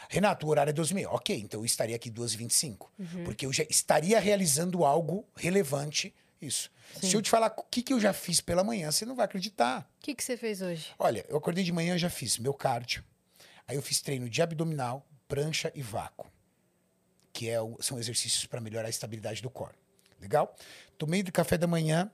Renato, 0.09 0.45
o 0.45 0.49
horário 0.49 0.69
é 0.69 0.73
2 0.73 0.91
e 0.91 0.93
meia. 0.93 1.09
Ok, 1.09 1.37
então 1.39 1.59
eu 1.61 1.65
estaria 1.65 1.95
aqui 1.95 2.09
2 2.09 2.33
e 2.33 2.37
25. 2.37 2.91
Porque 3.25 3.45
eu 3.45 3.53
já 3.53 3.63
estaria 3.69 4.19
realizando 4.19 4.85
algo 4.85 5.25
relevante. 5.35 6.13
Isso. 6.41 6.71
Se 7.01 7.15
eu 7.15 7.21
te 7.21 7.29
falar 7.29 7.53
o 7.57 7.63
que, 7.63 7.81
que 7.81 7.91
eu 7.93 7.99
já 7.99 8.13
fiz 8.13 8.39
pela 8.39 8.63
manhã, 8.63 8.91
você 8.91 9.05
não 9.05 9.15
vai 9.15 9.25
acreditar. 9.25 9.89
O 9.99 10.03
que, 10.03 10.13
que 10.15 10.23
você 10.23 10.37
fez 10.37 10.61
hoje? 10.61 10.93
Olha, 10.99 11.25
eu 11.27 11.35
acordei 11.37 11.63
de 11.63 11.71
manhã, 11.71 11.95
eu 11.95 11.97
já 11.97 12.09
fiz 12.09 12.37
meu 12.37 12.53
cardio. 12.53 13.03
Aí 13.67 13.75
eu 13.75 13.81
fiz 13.81 14.01
treino 14.01 14.29
de 14.29 14.41
abdominal, 14.41 15.05
prancha 15.27 15.71
e 15.75 15.81
vácuo. 15.81 16.27
Que 17.33 17.49
é 17.49 17.61
o- 17.61 17.77
são 17.81 17.99
exercícios 17.99 18.45
para 18.45 18.61
melhorar 18.61 18.87
a 18.87 18.89
estabilidade 18.89 19.41
do 19.41 19.49
core. 19.49 19.75
Legal? 20.21 20.55
Tomei 20.97 21.21
do 21.21 21.31
café 21.31 21.57
da 21.57 21.67
manhã, 21.67 22.09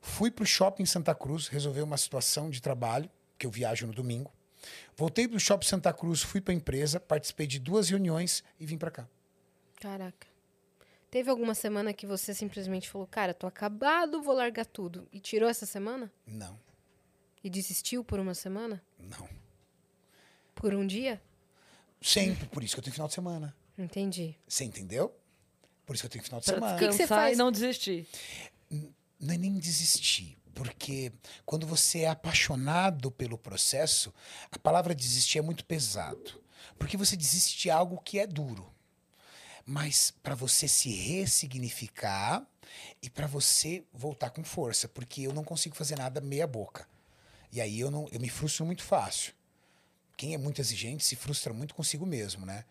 fui 0.00 0.30
pro 0.30 0.44
shopping 0.46 0.84
Santa 0.84 1.14
Cruz, 1.14 1.48
resolver 1.48 1.82
uma 1.82 1.96
situação 1.96 2.50
de 2.50 2.60
trabalho, 2.60 3.10
que 3.38 3.46
eu 3.46 3.50
viajo 3.50 3.86
no 3.86 3.92
domingo. 3.92 4.32
Voltei 4.96 5.26
pro 5.28 5.38
shopping 5.38 5.66
Santa 5.66 5.92
Cruz, 5.92 6.22
fui 6.22 6.40
pra 6.40 6.52
empresa, 6.54 6.98
participei 7.00 7.46
de 7.46 7.58
duas 7.58 7.88
reuniões 7.88 8.42
e 8.58 8.66
vim 8.66 8.76
para 8.78 8.90
cá. 8.90 9.08
Caraca. 9.80 10.26
Teve 11.10 11.30
alguma 11.30 11.54
semana 11.54 11.92
que 11.94 12.06
você 12.06 12.34
simplesmente 12.34 12.88
falou, 12.90 13.06
cara, 13.06 13.32
tô 13.32 13.46
acabado, 13.46 14.20
vou 14.22 14.34
largar 14.34 14.66
tudo. 14.66 15.08
E 15.12 15.18
tirou 15.20 15.48
essa 15.48 15.64
semana? 15.64 16.12
Não, 16.26 16.58
E 17.42 17.48
desistiu 17.48 18.02
por 18.04 18.18
uma 18.20 18.34
semana? 18.34 18.82
não. 18.98 19.28
Por 20.54 20.74
um 20.74 20.84
dia? 20.86 21.22
Sempre, 22.02 22.46
por 22.48 22.62
isso 22.64 22.74
que 22.74 22.80
eu 22.80 22.84
tenho 22.84 22.94
final 22.94 23.08
de 23.08 23.14
semana. 23.14 23.56
Entendi. 23.78 24.36
Você 24.46 24.64
entendeu? 24.64 25.14
Por 25.86 25.94
isso 25.94 26.02
que 26.02 26.06
eu 26.06 26.10
tenho 26.10 26.24
final 26.24 26.40
de 26.40 26.46
Pra 26.46 26.54
semana. 26.54 26.78
que 26.78 26.84
você 26.84 26.90
descansar 26.98 27.18
faz? 27.18 27.34
e 27.34 27.38
não 27.38 27.50
desistir. 27.52 28.06
não 29.20 29.34
é 29.34 29.38
nem 29.38 29.54
desistir, 29.58 30.36
porque 30.58 31.12
quando 31.46 31.68
você 31.68 32.00
é 32.00 32.08
apaixonado 32.08 33.12
pelo 33.12 33.38
processo, 33.38 34.12
a 34.50 34.58
palavra 34.58 34.92
desistir 34.92 35.38
é 35.38 35.42
muito 35.42 35.64
pesado, 35.64 36.42
porque 36.76 36.96
você 36.96 37.16
desiste 37.16 37.56
de 37.56 37.70
algo 37.70 38.00
que 38.00 38.18
é 38.18 38.26
duro. 38.26 38.68
Mas 39.64 40.12
para 40.20 40.34
você 40.34 40.66
se 40.66 40.90
ressignificar 40.90 42.44
e 43.00 43.08
para 43.08 43.28
você 43.28 43.84
voltar 43.92 44.30
com 44.30 44.42
força, 44.42 44.88
porque 44.88 45.22
eu 45.22 45.32
não 45.32 45.44
consigo 45.44 45.76
fazer 45.76 45.96
nada 45.96 46.20
meia 46.20 46.46
boca. 46.46 46.88
E 47.52 47.60
aí 47.60 47.78
eu 47.78 47.90
não, 47.90 48.08
eu 48.10 48.18
me 48.18 48.28
frustro 48.28 48.66
muito 48.66 48.82
fácil. 48.82 49.32
Quem 50.16 50.34
é 50.34 50.38
muito 50.38 50.60
exigente 50.60 51.04
se 51.04 51.14
frustra 51.14 51.52
muito 51.52 51.72
consigo 51.72 52.04
mesmo, 52.04 52.44
né? 52.44 52.64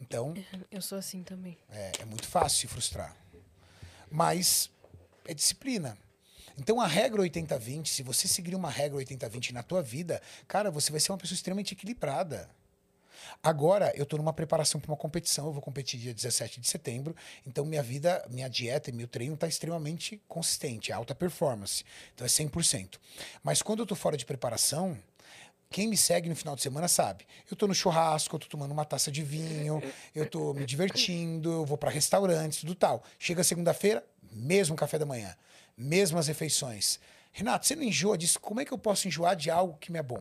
Então, 0.00 0.34
Eu 0.70 0.82
sou 0.82 0.98
assim 0.98 1.22
também. 1.22 1.56
é, 1.70 1.92
é 2.00 2.04
muito 2.04 2.26
fácil 2.26 2.58
se 2.58 2.66
frustrar. 2.66 3.16
Mas 4.10 4.70
é 5.24 5.32
disciplina. 5.34 5.96
Então 6.58 6.80
a 6.80 6.86
regra 6.86 7.22
80-20, 7.22 7.86
se 7.86 8.02
você 8.02 8.26
seguir 8.26 8.54
uma 8.54 8.68
regra 8.68 8.98
80-20 8.98 9.52
na 9.52 9.62
tua 9.62 9.80
vida, 9.80 10.20
cara, 10.46 10.70
você 10.70 10.90
vai 10.90 11.00
ser 11.00 11.12
uma 11.12 11.18
pessoa 11.18 11.36
extremamente 11.36 11.72
equilibrada. 11.72 12.50
Agora, 13.42 13.92
eu 13.94 14.02
estou 14.02 14.18
numa 14.18 14.32
preparação 14.32 14.80
para 14.80 14.90
uma 14.90 14.96
competição, 14.96 15.46
eu 15.46 15.52
vou 15.52 15.62
competir 15.62 16.00
dia 16.00 16.14
17 16.14 16.60
de 16.60 16.68
setembro, 16.68 17.14
então 17.46 17.64
minha 17.64 17.82
vida, 17.82 18.24
minha 18.30 18.48
dieta 18.48 18.90
e 18.90 18.92
meu 18.92 19.06
treino 19.06 19.34
está 19.34 19.46
extremamente 19.46 20.20
consistente, 20.26 20.90
é 20.90 20.94
alta 20.94 21.14
performance, 21.14 21.84
então 22.14 22.24
é 22.24 22.28
100%. 22.28 22.98
Mas 23.42 23.62
quando 23.62 23.80
eu 23.80 23.84
estou 23.84 23.96
fora 23.96 24.16
de 24.16 24.24
preparação, 24.24 24.98
quem 25.70 25.86
me 25.88 25.96
segue 25.96 26.28
no 26.28 26.36
final 26.36 26.56
de 26.56 26.62
semana 26.62 26.88
sabe. 26.88 27.26
Eu 27.50 27.56
tô 27.56 27.66
no 27.66 27.74
churrasco, 27.74 28.34
eu 28.36 28.40
tô 28.40 28.48
tomando 28.48 28.72
uma 28.72 28.84
taça 28.84 29.10
de 29.10 29.22
vinho, 29.22 29.82
eu 30.14 30.28
tô 30.28 30.54
me 30.54 30.64
divertindo, 30.64 31.50
eu 31.52 31.64
vou 31.64 31.76
para 31.76 31.90
restaurantes, 31.90 32.60
tudo 32.60 32.74
tal. 32.74 33.02
Chega 33.18 33.44
segunda-feira, 33.44 34.04
mesmo 34.32 34.74
café 34.74 34.98
da 34.98 35.06
manhã, 35.06 35.36
mesmas 35.78 36.26
refeições. 36.26 36.98
Renato, 37.32 37.66
você 37.66 37.76
não 37.76 37.84
enjoa 37.84 38.18
disso? 38.18 38.40
Como 38.40 38.60
é 38.60 38.64
que 38.64 38.72
eu 38.72 38.78
posso 38.78 39.06
enjoar 39.06 39.36
de 39.36 39.50
algo 39.50 39.78
que 39.78 39.92
me 39.92 39.98
é 39.98 40.02
bom? 40.02 40.20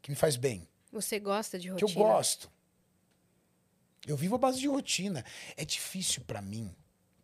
Que 0.00 0.10
me 0.10 0.16
faz 0.16 0.36
bem? 0.36 0.66
Você 0.90 1.20
gosta 1.20 1.58
de 1.58 1.66
Que 1.66 1.84
rotina? 1.84 1.90
eu 1.90 1.94
gosto. 2.06 2.50
Eu 4.06 4.16
vivo 4.16 4.36
à 4.36 4.38
base 4.38 4.58
de 4.58 4.66
rotina. 4.66 5.22
É 5.56 5.64
difícil 5.64 6.22
para 6.26 6.40
mim, 6.40 6.74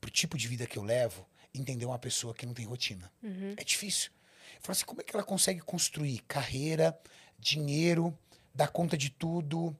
pro 0.00 0.10
tipo 0.10 0.36
de 0.36 0.46
vida 0.46 0.66
que 0.66 0.76
eu 0.76 0.82
levo, 0.82 1.26
entender 1.54 1.86
uma 1.86 1.98
pessoa 1.98 2.34
que 2.34 2.44
não 2.44 2.52
tem 2.52 2.66
rotina. 2.66 3.10
É 3.56 3.64
difícil. 3.64 4.10
Eu 4.56 4.60
falo 4.60 4.72
assim, 4.72 4.84
como 4.84 5.00
é 5.00 5.04
que 5.04 5.16
ela 5.16 5.24
consegue 5.24 5.60
construir 5.60 6.18
carreira, 6.28 6.98
dinheiro, 7.38 8.16
dar 8.54 8.68
conta 8.68 8.98
de 8.98 9.08
tudo, 9.08 9.74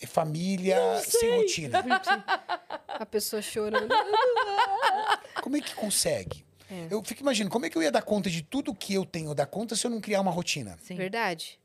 eh, 0.00 0.06
família, 0.06 1.00
sem 1.04 1.36
rotina? 1.36 1.78
A 2.88 3.06
pessoa 3.06 3.40
chorando. 3.40 3.94
Como 5.42 5.56
é 5.56 5.60
que 5.60 5.74
consegue? 5.76 6.44
É. 6.70 6.88
Eu 6.90 7.02
fico 7.02 7.22
imaginando, 7.22 7.50
como 7.50 7.66
é 7.66 7.70
que 7.70 7.76
eu 7.76 7.82
ia 7.82 7.90
dar 7.90 8.02
conta 8.02 8.28
de 8.28 8.42
tudo 8.42 8.74
que 8.74 8.92
eu 8.94 9.04
tenho 9.04 9.34
dar 9.34 9.46
conta 9.46 9.74
se 9.74 9.86
eu 9.86 9.90
não 9.90 10.00
criar 10.00 10.20
uma 10.20 10.30
rotina? 10.30 10.78
Sim. 10.82 10.96
Verdade? 10.96 11.58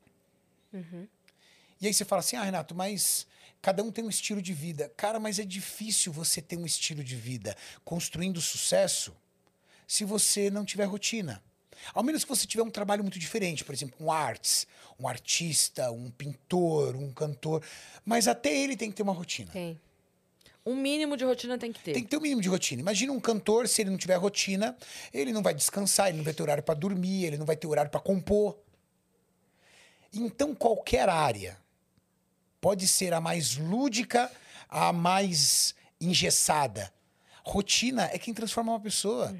E 1.80 1.86
aí 1.86 1.94
você 1.94 2.04
fala 2.04 2.20
assim, 2.20 2.36
ah, 2.36 2.42
Renato, 2.42 2.74
mas 2.74 3.26
cada 3.60 3.82
um 3.82 3.90
tem 3.92 4.04
um 4.04 4.08
estilo 4.08 4.40
de 4.40 4.52
vida. 4.52 4.90
Cara, 4.96 5.20
mas 5.20 5.38
é 5.38 5.44
difícil 5.44 6.12
você 6.12 6.40
ter 6.40 6.56
um 6.56 6.66
estilo 6.66 7.04
de 7.04 7.16
vida 7.16 7.56
construindo 7.84 8.40
sucesso 8.40 9.14
se 9.86 10.04
você 10.04 10.50
não 10.50 10.64
tiver 10.64 10.84
rotina. 10.84 11.42
Ao 11.92 12.02
menos 12.02 12.24
que 12.24 12.28
você 12.30 12.46
tiver 12.46 12.62
um 12.62 12.70
trabalho 12.70 13.02
muito 13.02 13.18
diferente, 13.18 13.64
por 13.64 13.74
exemplo, 13.74 13.96
um 14.00 14.10
arts, 14.10 14.66
um 14.98 15.06
artista, 15.06 15.90
um 15.90 16.10
pintor, 16.10 16.96
um 16.96 17.12
cantor. 17.12 17.62
Mas 18.04 18.26
até 18.26 18.54
ele 18.56 18.76
tem 18.76 18.90
que 18.90 18.96
ter 18.96 19.02
uma 19.02 19.12
rotina. 19.12 19.52
Tem. 19.52 19.78
Um 20.66 20.74
mínimo 20.74 21.16
de 21.16 21.24
rotina 21.24 21.58
tem 21.58 21.72
que 21.72 21.80
ter. 21.80 21.92
Tem 21.92 22.02
que 22.02 22.08
ter 22.08 22.16
um 22.16 22.20
mínimo 22.20 22.40
de 22.40 22.48
rotina. 22.48 22.80
Imagina 22.80 23.12
um 23.12 23.20
cantor, 23.20 23.68
se 23.68 23.82
ele 23.82 23.90
não 23.90 23.98
tiver 23.98 24.14
rotina, 24.16 24.76
ele 25.12 25.32
não 25.32 25.42
vai 25.42 25.52
descansar, 25.54 26.08
ele 26.08 26.16
não 26.18 26.24
vai 26.24 26.32
ter 26.32 26.42
horário 26.42 26.62
para 26.62 26.74
dormir, 26.74 27.24
ele 27.24 27.36
não 27.36 27.44
vai 27.44 27.54
ter 27.56 27.66
horário 27.66 27.90
para 27.90 28.00
compor. 28.00 28.56
Então, 30.12 30.54
qualquer 30.54 31.08
área 31.08 31.58
pode 32.60 32.86
ser 32.88 33.12
a 33.12 33.20
mais 33.20 33.56
lúdica, 33.56 34.30
a 34.68 34.92
mais 34.92 35.74
engessada. 36.00 36.92
Rotina 37.44 38.04
é 38.12 38.18
quem 38.18 38.32
transforma 38.32 38.72
uma 38.72 38.80
pessoa. 38.80 39.36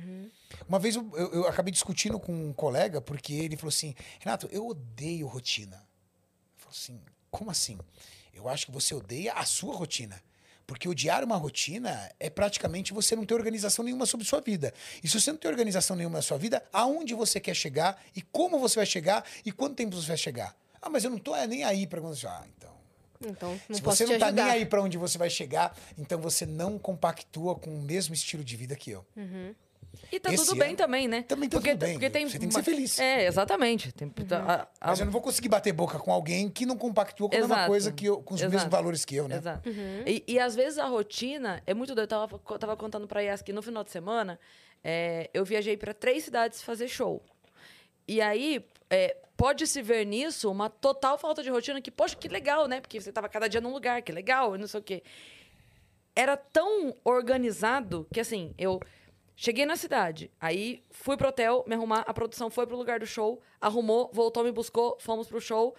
Uma 0.69 0.79
vez 0.79 0.95
eu, 0.97 1.11
eu- 1.17 1.33
eu 1.33 1.49
acabei 1.49 1.73
discutindo 1.73 2.21
com 2.21 2.33
um 2.33 2.53
colega, 2.53 3.01
porque 3.01 3.33
ele 3.33 3.57
falou 3.57 3.71
assim: 3.71 3.95
Renato, 4.21 4.47
eu 4.53 4.67
odeio 4.67 5.27
rotina. 5.27 5.77
Eu 5.77 6.59
falei 6.59 6.71
assim: 6.79 7.01
como 7.31 7.51
assim? 7.51 7.79
Eu 8.35 8.49
acho 8.49 8.67
que 8.67 8.73
você 8.73 8.95
odeia 8.95 9.33
a 9.33 9.45
sua 9.47 9.75
rotina. 9.75 10.21
Porque 10.67 10.89
odiar 10.89 11.23
uma 11.23 11.37
rotina 11.37 12.11
é 12.19 12.31
praticamente 12.31 12.93
você 12.93 13.15
não 13.15 13.25
ter 13.25 13.35
organização 13.35 13.85
nenhuma 13.85 14.07
sobre 14.07 14.27
sua 14.27 14.41
vida. 14.41 14.73
E 15.03 15.09
se 15.09 15.21
você 15.21 15.31
não 15.31 15.39
tem 15.39 15.51
organização 15.51 15.97
nenhuma 15.97 16.19
na 16.19 16.23
sua 16.23 16.39
vida, 16.39 16.63
aonde 16.73 17.15
você 17.15 17.39
quer 17.39 17.55
chegar 17.55 18.03
e 18.17 18.23
como 18.23 18.59
você 18.59 18.77
vai 18.77 18.87
chegar 18.87 19.25
e 19.45 19.53
quanto 19.53 19.77
tempo 19.77 19.95
você 19.95 20.09
vai 20.09 20.17
chegar? 20.17 20.57
Ah, 20.81 20.89
mas 20.89 21.05
eu 21.05 21.11
não 21.11 21.19
tô 21.19 21.35
é, 21.35 21.47
nem 21.47 21.65
aí 21.65 21.87
para 21.87 22.01
quando. 22.01 22.17
Ah, 22.27 22.45
então. 22.57 22.75
Então, 23.27 23.61
não 23.69 23.77
se 23.77 23.83
você 23.83 24.07
não 24.07 24.19
tá 24.19 24.31
nem 24.31 24.45
aí 24.45 24.67
para 24.67 24.83
onde 24.83 24.99
você 24.99 25.17
vai 25.17 25.31
chegar, 25.31 25.77
então 25.97 26.21
você 26.21 26.45
não 26.45 26.79
compactua 26.79 27.55
com 27.55 27.71
o 27.71 27.81
mesmo 27.81 28.15
estilo 28.15 28.45
de 28.45 28.57
vida 28.57 28.77
que 28.77 28.91
eu. 28.91 29.05
E 30.13 30.21
tá 30.21 30.33
Esse 30.33 30.45
tudo 30.47 30.59
bem 30.59 30.69
ano- 30.69 30.77
também, 30.77 31.09
né? 31.09 31.23
Também 31.23 31.49
tá 31.49 31.57
porque, 31.57 31.71
tudo 31.71 31.81
bem. 31.81 31.93
Porque 31.95 32.11
tem 32.11 32.29
Você 32.29 32.39
tem 32.39 32.49
que 32.49 32.55
ser 32.55 32.63
feliz. 32.63 32.99
É, 32.99 33.27
exatamente. 33.27 33.93
Tem, 33.93 34.11
a- 34.31 34.69
a- 34.81 34.89
Mas 34.91 35.01
eu 35.01 35.07
não 35.07 35.13
vou 35.13 35.21
conseguir 35.23 35.49
bater 35.49 35.73
boca 35.73 35.99
com 35.99 36.13
alguém 36.13 36.49
que 36.49 36.65
não 36.67 36.77
compactua 36.77 37.29
com 37.29 37.37
a 37.37 37.39
mesma 37.39 37.67
coisa 37.67 37.93
que 37.93 38.07
eu, 38.07 38.23
com 38.23 38.35
os 38.35 38.41
Exato. 38.41 38.53
mesmos 38.53 38.71
valores 38.71 39.05
que 39.05 39.15
eu, 39.17 39.27
né? 39.29 39.37
Exato. 39.37 39.69
E, 40.07 40.25
e 40.27 40.39
às 40.39 40.55
vezes 40.55 40.79
a 40.79 40.87
rotina 40.87 41.63
é 41.67 41.75
muito 41.75 41.95
doida. 41.95 42.03
Eu 42.15 42.29
tava, 42.29 42.59
tava 42.59 42.77
contando 42.77 43.07
pra 43.09 43.21
Yas 43.21 43.43
que 43.43 43.53
no 43.53 43.63
final 43.63 43.83
de 43.85 43.91
semana 43.91 44.39
é, 44.83 45.31
eu 45.33 45.45
viajei 45.45 45.77
pra 45.77 45.95
três 45.95 46.25
cidades 46.25 46.63
fazer 46.63 46.89
show. 46.89 47.23
E 48.07 48.21
aí 48.21 48.65
é, 48.91 49.17
pode 49.37 49.67
se 49.67 49.81
ver 49.81 50.05
nisso 50.05 50.51
uma 50.51 50.69
total 50.69 51.17
falta 51.19 51.43
de 51.43 51.49
rotina 51.51 51.81
que, 51.81 51.91
poxa, 51.91 52.15
que 52.15 52.29
legal, 52.29 52.69
né? 52.69 52.81
Porque 52.81 53.01
você 53.01 53.11
tava 53.11 53.29
cada 53.29 53.49
dia 53.49 53.61
num 53.61 53.73
lugar, 53.73 54.03
que 54.03 54.13
legal, 54.13 54.55
e 54.55 54.59
não 54.59 54.67
sei 54.67 54.81
o 54.81 54.83
quê. 54.83 55.03
Era 56.17 56.37
tão 56.37 56.95
organizado 57.03 58.07
que 58.13 58.21
assim, 58.21 58.55
eu 58.57 58.79
cheguei 59.37 59.67
na 59.67 59.77
cidade, 59.77 60.31
aí 60.41 60.83
fui 60.91 61.17
pro 61.17 61.29
hotel 61.29 61.65
me 61.67 61.75
arrumar, 61.75 62.01
a 62.07 62.15
produção 62.15 62.51
foi 62.51 62.67
pro 62.67 62.77
lugar 62.77 63.01
do 63.01 63.07
show, 63.07 63.41
arrumou, 63.61 64.11
voltou, 64.13 64.45
me 64.45 64.53
buscou, 64.53 64.97
fomos 65.01 65.27
pro 65.27 65.41
show, 65.41 65.75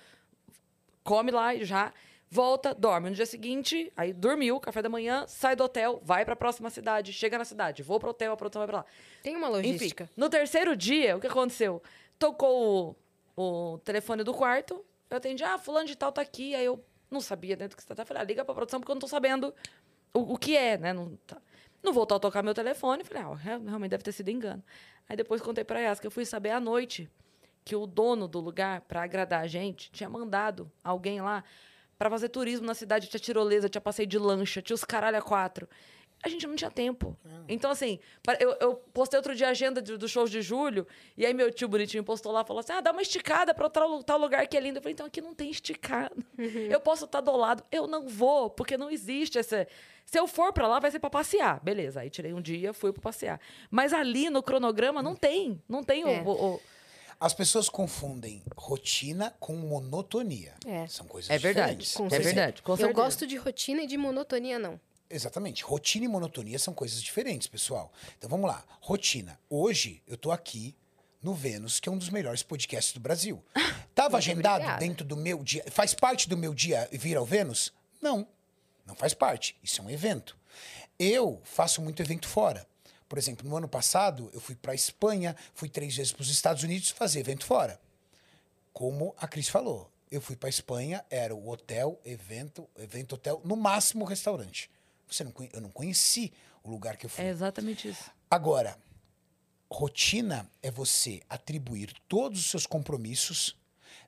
come 1.03 1.31
lá 1.31 1.55
já, 1.57 1.93
volta, 2.29 2.73
dorme. 2.73 3.09
No 3.09 3.15
dia 3.15 3.25
seguinte, 3.25 3.91
aí 3.95 4.11
dormiu, 4.11 4.59
café 4.59 4.81
da 4.81 4.89
manhã, 4.89 5.25
sai 5.27 5.55
do 5.55 5.63
hotel, 5.63 6.01
vai 6.03 6.25
pra 6.25 6.35
próxima 6.35 6.69
cidade, 6.69 7.13
chega 7.13 7.37
na 7.37 7.45
cidade, 7.45 7.83
vou 7.83 7.99
pro 7.99 8.09
hotel, 8.09 8.33
a 8.33 8.37
produção 8.37 8.59
vai 8.61 8.67
pra 8.67 8.77
lá. 8.77 8.85
Tem 9.23 9.35
uma 9.35 9.47
Enfim, 9.59 9.71
logística. 9.71 10.09
no 10.17 10.29
terceiro 10.29 10.75
dia, 10.75 11.15
o 11.15 11.19
que 11.21 11.27
aconteceu? 11.27 11.81
Tocou 12.19 12.95
o, 13.35 13.73
o 13.73 13.77
telefone 13.79 14.23
do 14.23 14.33
quarto, 14.33 14.83
Eu 15.09 15.17
atendi, 15.17 15.43
ah, 15.43 15.57
fulano 15.57 15.85
de 15.85 15.95
tal 15.95 16.11
tá 16.11 16.21
aqui. 16.21 16.55
Aí 16.55 16.65
eu 16.65 16.83
não 17.11 17.21
sabia 17.21 17.55
dentro 17.55 17.75
do 17.75 17.77
que 17.77 17.83
você 17.83 17.93
tá. 17.93 18.03
Falei, 18.03 18.23
ah, 18.23 18.25
liga 18.25 18.43
pra 18.43 18.55
produção 18.55 18.79
porque 18.79 18.91
eu 18.91 18.95
não 18.95 18.99
tô 18.99 19.07
sabendo 19.07 19.53
o, 20.13 20.33
o 20.33 20.37
que 20.37 20.57
é, 20.57 20.77
né? 20.77 20.93
Não, 20.93 21.15
tá. 21.27 21.37
Não 21.85 21.93
voltou 21.93 22.17
a 22.17 22.19
tocar 22.19 22.43
meu 22.43 22.53
telefone. 22.53 23.03
Falei, 23.03 23.23
ah, 23.23 23.33
real- 23.35 23.61
realmente 23.61 23.91
deve 23.91 24.03
ter 24.03 24.11
sido 24.11 24.29
engano. 24.29 24.63
Aí 25.07 25.15
depois 25.15 25.41
contei 25.41 25.63
pra 25.63 25.79
Yas 25.79 25.99
que 25.99 26.07
eu 26.07 26.11
fui 26.11 26.25
saber 26.25 26.49
à 26.49 26.59
noite 26.59 27.09
que 27.63 27.75
o 27.75 27.87
dono 27.87 28.27
do 28.27 28.39
lugar, 28.39 28.81
pra 28.81 29.03
agradar 29.03 29.41
a 29.43 29.47
gente, 29.47 29.89
tinha 29.91 30.09
mandado 30.09 30.71
alguém 30.83 31.21
lá 31.21 31.43
pra 31.97 32.09
fazer 32.09 32.29
turismo 32.29 32.65
na 32.65 32.73
cidade. 32.73 33.07
Tinha 33.07 33.19
tirolesa, 33.19 33.69
tinha 33.69 33.81
passeio 33.81 34.07
de 34.07 34.17
lancha, 34.19 34.61
tinha 34.61 34.75
os 34.75 34.83
caralho 34.83 35.17
a 35.17 35.21
quatro. 35.21 35.67
A 36.25 36.29
gente 36.29 36.47
não 36.47 36.55
tinha 36.55 36.71
tempo. 36.71 37.15
Então, 37.47 37.69
assim, 37.69 37.99
eu, 38.39 38.57
eu 38.59 38.73
postei 38.91 39.15
outro 39.17 39.35
dia 39.35 39.45
a 39.47 39.51
agenda 39.51 39.79
de- 39.79 39.95
dos 39.95 40.09
shows 40.09 40.31
de 40.31 40.41
julho, 40.41 40.87
e 41.15 41.23
aí 41.23 41.35
meu 41.35 41.51
tio 41.51 41.67
bonitinho 41.67 42.03
postou 42.03 42.31
lá, 42.31 42.43
falou 42.43 42.61
assim, 42.61 42.73
ah, 42.73 42.81
dá 42.81 42.91
uma 42.91 43.01
esticada 43.03 43.53
pra 43.53 43.69
tal, 43.69 44.01
tal 44.03 44.17
lugar 44.17 44.47
que 44.47 44.57
é 44.57 44.59
lindo. 44.59 44.79
Eu 44.79 44.81
falei, 44.81 44.93
então 44.93 45.05
aqui 45.05 45.21
não 45.21 45.35
tem 45.35 45.51
esticada. 45.51 46.15
Eu 46.37 46.79
posso 46.79 47.05
estar 47.05 47.21
do 47.21 47.35
lado. 47.37 47.63
Eu 47.71 47.85
não 47.85 48.07
vou, 48.07 48.49
porque 48.49 48.75
não 48.75 48.89
existe 48.89 49.37
essa... 49.37 49.67
Se 50.03 50.17
eu 50.19 50.27
for 50.27 50.51
pra 50.51 50.67
lá, 50.67 50.79
vai 50.79 50.89
ser 50.89 50.97
pra 50.99 51.09
passear. 51.11 51.59
Beleza, 51.63 51.99
aí 52.01 52.09
tirei 52.09 52.33
um 52.33 52.41
dia, 52.41 52.73
fui 52.73 52.91
pra 52.91 53.01
passear. 53.03 53.39
Mas 53.69 53.93
ali 53.93 54.29
no 54.31 54.41
cronograma 54.41 55.03
não 55.03 55.15
tem. 55.15 55.61
Não 55.69 55.83
tem 55.83 56.03
o- 56.03 56.07
É. 56.07 56.21
o- 56.23 56.53
o 56.55 56.61
As 57.19 57.33
pessoas 57.33 57.69
confundem 57.69 58.41
rotina 58.57 59.33
com 59.39 59.55
monotonia. 59.55 60.53
É. 60.65 60.85
São 60.87 61.05
coisas 61.07 61.29
É 61.29 61.37
verdade. 61.37 61.67
diferentes. 61.77 61.93
Com 61.95 62.07
é 62.07 62.09
certeza. 62.09 62.33
verdade. 62.33 62.61
Com 62.63 62.75
Eu 62.75 62.93
gosto 62.93 63.25
de 63.27 63.35
rotina 63.37 63.83
e 63.83 63.87
de 63.87 63.97
monotonia, 63.97 64.57
não. 64.59 64.79
Exatamente. 65.09 65.63
Rotina 65.63 66.05
e 66.05 66.07
monotonia 66.07 66.57
são 66.59 66.73
coisas 66.73 67.01
diferentes, 67.01 67.47
pessoal. 67.47 67.91
Então 68.17 68.29
vamos 68.29 68.49
lá. 68.49 68.63
Rotina. 68.81 69.39
Hoje 69.49 70.01
eu 70.07 70.17
tô 70.17 70.31
aqui 70.31 70.75
no 71.21 71.33
Vênus, 71.33 71.79
que 71.79 71.89
é 71.89 71.91
um 71.91 71.97
dos 71.97 72.09
melhores 72.09 72.43
podcasts 72.43 72.93
do 72.93 72.99
Brasil. 72.99 73.43
Tava 73.93 74.11
Muito 74.11 74.17
agendado 74.17 74.55
obrigada. 74.55 74.79
dentro 74.79 75.05
do 75.05 75.15
meu 75.15 75.43
dia. 75.43 75.63
Faz 75.71 75.93
parte 75.93 76.27
do 76.27 76.37
meu 76.37 76.53
dia 76.53 76.89
vir 76.91 77.17
ao 77.17 77.25
Vênus? 77.25 77.71
Não. 78.01 78.27
Não 78.85 78.95
faz 78.95 79.13
parte. 79.13 79.57
Isso 79.63 79.81
é 79.81 79.83
um 79.83 79.89
evento. 79.89 80.37
Eu 80.99 81.41
faço 81.43 81.81
muito 81.81 82.01
evento 82.01 82.27
fora. 82.27 82.67
Por 83.07 83.17
exemplo, 83.17 83.47
no 83.47 83.55
ano 83.55 83.67
passado, 83.67 84.29
eu 84.33 84.39
fui 84.39 84.55
para 84.55 84.73
Espanha, 84.73 85.35
fui 85.53 85.69
três 85.69 85.95
vezes 85.95 86.11
para 86.11 86.21
os 86.23 86.29
Estados 86.29 86.63
Unidos 86.63 86.89
fazer 86.89 87.19
evento 87.19 87.45
fora. 87.45 87.79
Como 88.73 89.15
a 89.17 89.27
Cris 89.27 89.47
falou, 89.47 89.89
eu 90.11 90.19
fui 90.19 90.35
para 90.35 90.49
Espanha, 90.49 91.05
era 91.09 91.33
o 91.33 91.47
hotel, 91.49 91.99
evento, 92.03 92.67
evento 92.77 93.15
hotel, 93.15 93.41
no 93.45 93.55
máximo 93.55 94.05
restaurante. 94.05 94.69
Você 95.09 95.23
não, 95.23 95.31
conhe- 95.31 95.49
eu 95.53 95.61
não 95.61 95.69
conheci 95.69 96.33
o 96.63 96.69
lugar 96.69 96.97
que 96.97 97.05
eu 97.05 97.09
fui. 97.09 97.23
É 97.23 97.29
exatamente 97.29 97.87
isso. 97.89 98.09
Agora, 98.29 98.77
rotina 99.69 100.49
é 100.61 100.69
você 100.71 101.21
atribuir 101.29 101.93
todos 102.07 102.39
os 102.39 102.49
seus 102.49 102.65
compromissos 102.65 103.55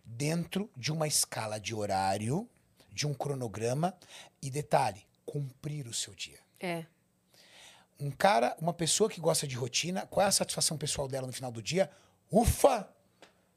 dentro 0.03 0.69
de 0.75 0.91
uma 0.91 1.07
escala 1.07 1.59
de 1.59 1.73
horário, 1.75 2.47
de 2.91 3.05
um 3.05 3.13
cronograma 3.13 3.93
e 4.41 4.49
detalhe, 4.49 5.05
cumprir 5.25 5.87
o 5.87 5.93
seu 5.93 6.13
dia. 6.15 6.39
É. 6.59 6.85
Um 7.99 8.11
cara, 8.11 8.55
uma 8.61 8.73
pessoa 8.73 9.09
que 9.09 9.19
gosta 9.19 9.47
de 9.47 9.55
rotina, 9.55 10.05
qual 10.07 10.25
é 10.25 10.29
a 10.29 10.31
satisfação 10.31 10.77
pessoal 10.77 11.07
dela 11.07 11.27
no 11.27 11.33
final 11.33 11.51
do 11.51 11.61
dia? 11.61 11.89
Ufa! 12.31 12.87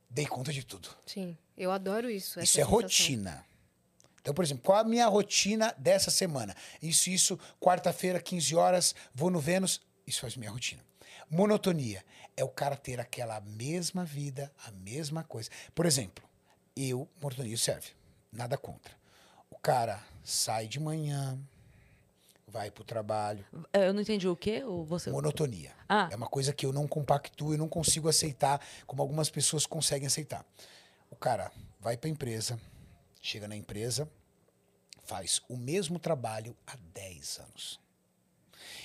Dei 0.09 0.27
conta 0.27 0.53
de 0.53 0.65
tudo. 0.65 0.89
Sim. 1.07 1.37
Eu 1.57 1.71
adoro 1.71 2.11
isso. 2.11 2.41
Isso 2.41 2.59
é 2.59 2.65
sensação. 2.65 2.71
rotina. 2.71 3.45
Então, 4.21 4.35
por 4.35 4.45
exemplo, 4.45 4.63
qual 4.63 4.79
a 4.79 4.85
minha 4.85 5.07
rotina 5.07 5.75
dessa 5.79 6.11
semana? 6.11 6.55
Isso, 6.83 7.11
isso, 7.11 7.39
quarta-feira, 7.59 8.21
15 8.21 8.55
horas, 8.55 8.95
vou 9.15 9.31
no 9.31 9.41
Vênus. 9.41 9.81
Isso 10.07 10.21
faz 10.21 10.37
minha 10.37 10.51
rotina. 10.51 10.83
Monotonia 11.31 12.05
é 12.37 12.45
o 12.45 12.49
cara 12.49 12.77
ter 12.77 13.01
aquela 13.01 13.41
mesma 13.41 14.05
vida, 14.05 14.53
a 14.67 14.71
mesma 14.73 15.23
coisa. 15.23 15.49
Por 15.75 15.87
exemplo, 15.87 16.25
eu, 16.77 17.09
monotonia 17.23 17.57
serve. 17.57 17.91
Nada 18.33 18.57
contra. 18.59 18.93
O 19.51 19.57
cara 19.57 20.03
sai 20.25 20.67
de 20.67 20.81
manhã, 20.81 21.39
vai 22.47 22.71
pro 22.71 22.85
trabalho. 22.85 23.45
É, 23.73 23.89
Eu 23.89 23.95
não 23.95 24.01
entendi 24.01 24.29
o 24.29 24.37
quê? 24.37 24.63
Ou 24.65 24.85
você... 24.85 25.11
Monotonia. 25.11 25.73
Ah. 25.89 26.09
É 26.11 26.17
uma 26.17 26.27
coisa 26.27 26.53
que 26.53 26.67
eu 26.67 26.73
não 26.73 26.87
compactuo 26.87 27.55
e 27.55 27.57
não 27.57 27.69
consigo 27.69 28.09
aceitar, 28.09 28.61
como 28.87 29.03
algumas 29.03 29.31
pessoas 29.31 29.67
conseguem 29.67 30.07
aceitar. 30.07 30.45
O 31.11 31.17
cara 31.17 31.51
vai 31.81 31.97
para 31.97 32.09
a 32.09 32.11
empresa, 32.11 32.59
chega 33.21 33.47
na 33.47 33.57
empresa, 33.57 34.11
faz 35.05 35.43
o 35.49 35.57
mesmo 35.57 35.99
trabalho 35.99 36.57
há 36.67 36.77
10 36.95 37.39
anos. 37.41 37.81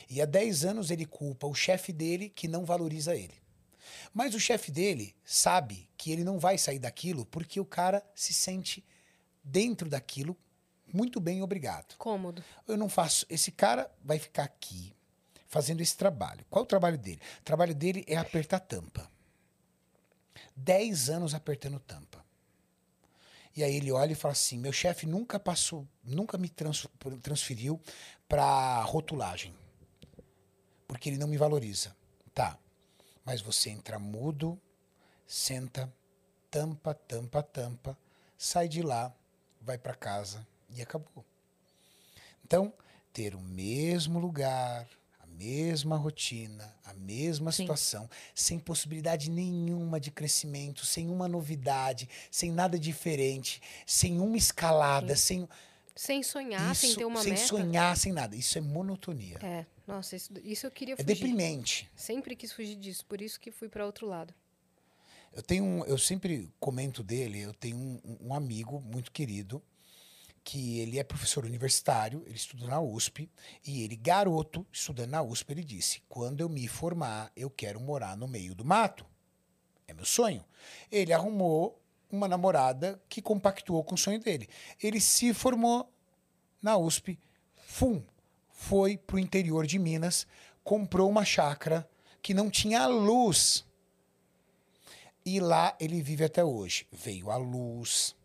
E 0.10 0.22
há 0.22 0.26
10 0.26 0.66
anos 0.66 0.92
ele 0.92 1.06
culpa 1.06 1.48
o 1.48 1.54
chefe 1.54 1.92
dele 1.92 2.30
que 2.30 2.48
não 2.48 2.66
valoriza 2.66 3.16
ele. 3.16 3.36
Mas 4.14 4.34
o 4.34 4.40
chefe 4.40 4.72
dele 4.72 5.16
sabe 5.24 5.90
que 5.98 6.12
ele 6.12 6.24
não 6.24 6.40
vai 6.40 6.58
sair 6.58 6.80
daquilo 6.80 7.26
porque 7.26 7.60
o 7.60 7.66
cara 7.66 8.04
se 8.16 8.34
sente 8.34 8.84
dentro 9.44 9.90
daquilo 9.90 10.38
muito 10.96 11.20
bem, 11.20 11.42
obrigado. 11.42 11.96
Cômodo. 11.98 12.44
Eu 12.66 12.78
não 12.78 12.88
faço. 12.88 13.26
Esse 13.30 13.52
cara 13.52 13.92
vai 14.02 14.18
ficar 14.18 14.44
aqui 14.44 14.94
fazendo 15.48 15.82
esse 15.82 15.96
trabalho. 15.98 16.46
Qual 16.50 16.62
é 16.62 16.64
o 16.64 16.68
trabalho 16.68 16.98
dele? 16.98 17.20
O 17.42 17.44
trabalho 17.44 17.76
dele 17.76 18.06
é 18.08 18.16
apertar 18.16 18.60
tampa. 18.60 19.10
Dez 20.56 21.10
anos 21.10 21.34
apertando 21.34 21.80
tampa. 21.80 22.25
E 23.56 23.64
aí 23.64 23.76
ele 23.76 23.92
olha 23.92 24.12
e 24.12 24.16
fala 24.16 24.34
assim: 24.34 24.58
meu 24.58 24.74
chefe 24.74 25.06
nunca 25.06 25.40
passou, 25.40 25.88
nunca 26.04 26.38
me 26.38 26.50
trans- 26.50 26.88
transferiu 27.22 27.80
para 28.28 28.82
rotulagem. 28.82 29.54
Porque 30.88 31.10
ele 31.10 31.18
não 31.18 31.28
me 31.28 31.38
valoriza. 31.38 31.96
Tá. 32.34 32.58
Mas 33.24 33.42
você 33.42 33.70
entra 33.70 33.98
mudo, 33.98 34.60
senta, 35.26 35.92
tampa, 36.52 36.94
tampa, 36.94 37.42
tampa, 37.42 37.98
sai 38.38 38.68
de 38.68 38.82
lá, 38.82 39.12
vai 39.62 39.78
para 39.78 39.96
casa 39.96 40.46
e 40.70 40.82
acabou. 40.82 41.26
Então, 42.44 42.72
ter 43.12 43.34
o 43.34 43.40
mesmo 43.40 44.20
lugar, 44.20 44.88
mesma 45.38 45.98
rotina, 45.98 46.74
a 46.84 46.94
mesma 46.94 47.52
Sim. 47.52 47.64
situação, 47.64 48.10
sem 48.34 48.58
possibilidade 48.60 49.30
nenhuma 49.30 50.00
de 50.00 50.12
crescimento, 50.12 50.86
sem 50.86 51.10
uma 51.10 51.28
novidade, 51.28 52.08
sem 52.32 52.52
nada 52.52 52.78
diferente, 52.80 53.62
sem 53.86 54.20
uma 54.20 54.38
escalada, 54.38 55.16
sem 55.16 55.48
Sem 55.96 56.22
sonhar, 56.24 56.76
sem 56.76 56.90
isso, 56.90 57.00
ter 57.00 57.06
uma 57.06 57.22
sem 57.22 57.34
meta. 57.34 57.46
sonhar, 57.48 57.98
sem 57.98 58.12
nada. 58.12 58.36
Isso 58.36 58.58
é 58.58 58.62
monotonia. 58.62 59.40
É, 59.42 59.48
É, 59.60 59.66
nossa, 59.88 60.16
isso, 60.16 60.32
isso 60.44 60.66
eu 60.68 60.72
queria 60.72 60.96
fugir. 60.98 61.06
deprimente. 61.08 61.90
Sempre 61.96 62.36
quis 62.36 62.52
fugir 62.52 62.76
disso, 62.76 63.06
por 63.06 63.22
isso 63.22 63.40
que 63.40 63.52
fui 63.52 63.70
para 63.70 63.86
outro 63.86 64.08
lado. 64.08 64.34
Eu 65.34 65.42
tenho 65.44 65.64
um, 65.64 65.86
eu 65.86 65.98
sempre 65.98 66.50
comento 66.60 67.04
dele, 67.04 67.42
eu 67.42 67.54
tenho 67.54 67.76
um, 67.78 68.18
um 68.30 68.34
amigo 68.34 68.80
muito 68.82 69.12
querido 69.12 69.62
que 70.46 70.80
ele 70.80 71.00
é 71.00 71.04
professor 71.04 71.44
universitário, 71.44 72.22
ele 72.28 72.36
estuda 72.36 72.68
na 72.68 72.80
USP 72.80 73.28
e 73.66 73.82
ele 73.82 73.96
garoto 73.96 74.64
estudando 74.72 75.10
na 75.10 75.24
USP, 75.24 75.52
ele 75.52 75.64
disse: 75.64 76.04
"Quando 76.08 76.40
eu 76.40 76.48
me 76.48 76.68
formar, 76.68 77.32
eu 77.36 77.50
quero 77.50 77.80
morar 77.82 78.16
no 78.16 78.28
meio 78.28 78.54
do 78.54 78.64
mato. 78.64 79.04
É 79.88 79.94
meu 79.94 80.06
sonho". 80.06 80.46
Ele 80.92 81.12
arrumou 81.12 81.82
uma 82.12 82.28
namorada 82.28 83.02
que 83.10 83.24
compactuou 83.24 83.84
com 83.84 83.96
o 83.96 83.98
sonho 83.98 84.20
dele. 84.20 84.48
Ele 84.82 85.02
se 85.02 85.34
formou 85.34 85.92
na 86.62 86.78
USP, 86.78 87.20
fum, 87.56 88.04
foi 88.48 88.98
pro 88.98 89.18
interior 89.18 89.66
de 89.66 89.80
Minas, 89.80 90.28
comprou 90.64 91.10
uma 91.10 91.26
chácara 91.26 91.90
que 92.22 92.36
não 92.36 92.52
tinha 92.52 92.86
luz. 92.86 93.66
E 95.26 95.40
lá 95.40 95.76
ele 95.80 96.04
vive 96.04 96.24
até 96.24 96.46
hoje. 96.46 96.88
Veio 96.92 97.32
a 97.32 97.36
luz, 97.36 98.16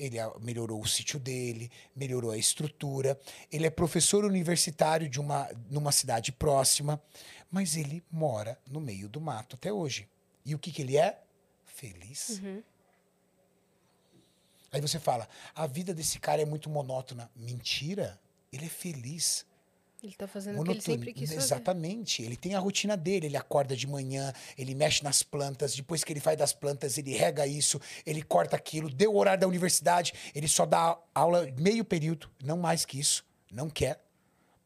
ele 0.00 0.16
melhorou 0.40 0.80
o 0.80 0.88
sítio 0.88 1.20
dele, 1.20 1.70
melhorou 1.94 2.30
a 2.30 2.38
estrutura. 2.38 3.20
Ele 3.52 3.66
é 3.66 3.70
professor 3.70 4.24
universitário 4.24 5.08
de 5.08 5.20
uma 5.20 5.48
numa 5.70 5.92
cidade 5.92 6.32
próxima, 6.32 7.00
mas 7.50 7.76
ele 7.76 8.02
mora 8.10 8.58
no 8.66 8.80
meio 8.80 9.08
do 9.08 9.20
mato 9.20 9.56
até 9.56 9.70
hoje. 9.70 10.08
E 10.44 10.54
o 10.54 10.58
que, 10.58 10.72
que 10.72 10.80
ele 10.80 10.96
é? 10.96 11.22
Feliz. 11.66 12.40
Aí 14.72 14.80
você 14.80 14.98
fala: 14.98 15.28
a 15.54 15.66
vida 15.66 15.92
desse 15.92 16.18
cara 16.18 16.40
é 16.40 16.46
muito 16.46 16.70
monótona. 16.70 17.30
Mentira. 17.36 18.18
Ele 18.52 18.66
é 18.66 18.68
feliz. 18.68 19.46
Ele 20.02 20.14
tá 20.14 20.26
fazendo 20.26 20.58
o 20.60 20.64
que 20.64 20.70
ele 20.70 20.80
sempre 20.80 21.12
quis 21.12 21.28
fazer. 21.28 21.44
Exatamente. 21.44 22.22
Ele 22.22 22.36
tem 22.36 22.54
a 22.54 22.58
rotina 22.58 22.96
dele. 22.96 23.26
Ele 23.26 23.36
acorda 23.36 23.76
de 23.76 23.86
manhã, 23.86 24.32
ele 24.56 24.74
mexe 24.74 25.04
nas 25.04 25.22
plantas. 25.22 25.74
Depois 25.74 26.02
que 26.02 26.12
ele 26.12 26.20
faz 26.20 26.38
das 26.38 26.52
plantas, 26.52 26.96
ele 26.96 27.14
rega 27.14 27.46
isso, 27.46 27.78
ele 28.06 28.22
corta 28.22 28.56
aquilo. 28.56 28.88
Deu 28.88 29.12
o 29.12 29.18
horário 29.18 29.40
da 29.40 29.46
universidade, 29.46 30.14
ele 30.34 30.48
só 30.48 30.64
dá 30.64 30.98
aula 31.14 31.46
meio 31.58 31.84
período, 31.84 32.30
não 32.42 32.56
mais 32.56 32.86
que 32.86 32.98
isso. 32.98 33.24
Não 33.52 33.68
quer. 33.68 34.02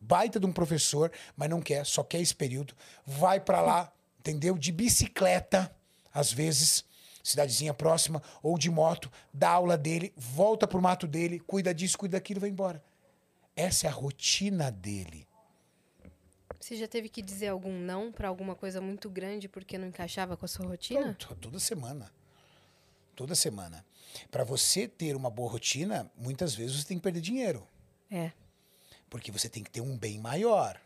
Baita 0.01 0.39
de 0.39 0.47
um 0.47 0.53
professor, 0.53 1.11
mas 1.37 1.49
não 1.49 1.61
quer, 1.61 1.85
só 1.85 2.05
quer 2.05 2.21
esse 2.21 2.35
período. 2.35 2.75
Vai 3.05 3.41
pra 3.41 3.61
lá, 3.61 3.93
entendeu? 4.21 4.57
De 4.57 4.71
bicicleta, 4.71 5.75
às 6.13 6.33
vezes, 6.33 6.85
cidadezinha 7.23 7.75
próxima, 7.75 8.23
ou 8.43 8.57
de 8.57 8.71
moto, 8.71 9.11
dá 9.33 9.51
aula 9.51 9.77
dele, 9.77 10.13
volta 10.17 10.69
pro 10.69 10.81
mato 10.81 11.09
dele, 11.09 11.41
cuida 11.41 11.75
disso, 11.75 11.99
cuida 11.99 12.19
daquilo, 12.19 12.39
vai 12.39 12.51
embora. 12.51 12.83
Essa 13.57 13.87
é 13.87 13.91
a 13.91 13.93
rotina 13.93 14.71
dele. 14.71 15.27
Você 16.59 16.77
já 16.77 16.89
teve 16.89 17.09
que 17.09 17.21
dizer 17.21 17.49
algum 17.49 17.79
não 17.79 18.11
para 18.11 18.27
alguma 18.27 18.55
coisa 18.55 18.81
muito 18.81 19.11
grande 19.11 19.49
porque 19.49 19.77
não 19.77 19.89
encaixava 19.89 20.37
com 20.37 20.47
a 20.47 20.49
sua 20.49 20.67
rotina? 20.67 21.15
Toda, 21.15 21.35
toda 21.37 21.59
semana. 21.59 22.11
Toda 23.15 23.35
semana. 23.35 23.85
Para 24.31 24.45
você 24.45 24.89
ter 24.89 25.15
uma 25.15 25.31
boa 25.31 25.51
rotina, 25.51 26.11
muitas 26.17 26.55
vezes 26.55 26.77
você 26.77 26.89
tem 26.89 26.97
que 26.97 27.03
perder 27.03 27.21
dinheiro. 27.21 27.67
É. 28.11 28.33
Porque 29.11 29.31
você 29.31 29.49
tem 29.49 29.63
que 29.63 29.71
ter 29.71 29.81
um 29.81 29.97
bem 29.97 30.19
maior. 30.19 30.81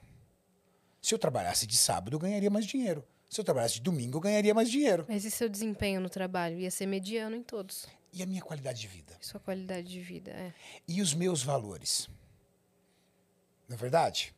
Se 1.00 1.14
eu 1.14 1.18
trabalhasse 1.18 1.66
de 1.66 1.76
sábado, 1.76 2.16
eu 2.16 2.18
ganharia 2.18 2.50
mais 2.50 2.66
dinheiro. 2.66 3.04
Se 3.30 3.40
eu 3.40 3.44
trabalhasse 3.44 3.74
de 3.74 3.82
domingo, 3.82 4.16
eu 4.16 4.20
ganharia 4.20 4.54
mais 4.54 4.70
dinheiro. 4.70 5.06
Mas 5.08 5.24
e 5.24 5.30
seu 5.30 5.48
desempenho 5.48 6.00
no 6.00 6.10
trabalho? 6.10 6.58
Ia 6.58 6.70
ser 6.70 6.86
mediano 6.86 7.36
em 7.36 7.42
todos. 7.42 7.86
E 8.12 8.22
a 8.22 8.26
minha 8.26 8.42
qualidade 8.42 8.80
de 8.80 8.88
vida? 8.88 9.16
Sua 9.20 9.38
qualidade 9.38 9.86
de 9.86 10.00
vida, 10.00 10.30
é. 10.32 10.52
E 10.86 11.00
os 11.00 11.14
meus 11.14 11.42
valores? 11.42 12.08
Não 13.68 13.74
é 13.74 13.78
verdade? 13.78 14.34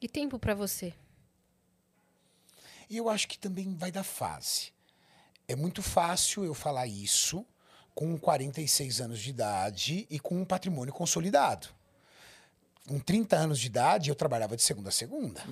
E 0.00 0.08
tempo 0.08 0.38
pra 0.38 0.54
você? 0.54 0.92
E 2.88 2.96
eu 2.96 3.08
acho 3.08 3.26
que 3.26 3.38
também 3.38 3.74
vai 3.74 3.90
da 3.90 4.04
fase. 4.04 4.72
É 5.48 5.56
muito 5.56 5.82
fácil 5.82 6.44
eu 6.44 6.54
falar 6.54 6.86
isso 6.86 7.44
com 7.94 8.18
46 8.18 9.00
anos 9.00 9.20
de 9.20 9.30
idade 9.30 10.06
e 10.10 10.18
com 10.18 10.36
um 10.36 10.44
patrimônio 10.44 10.92
consolidado. 10.92 11.68
Com 12.86 12.98
30 12.98 13.36
anos 13.36 13.58
de 13.58 13.66
idade, 13.66 14.10
eu 14.10 14.14
trabalhava 14.14 14.56
de 14.56 14.62
segunda 14.62 14.90
a 14.90 14.92
segunda. 14.92 15.42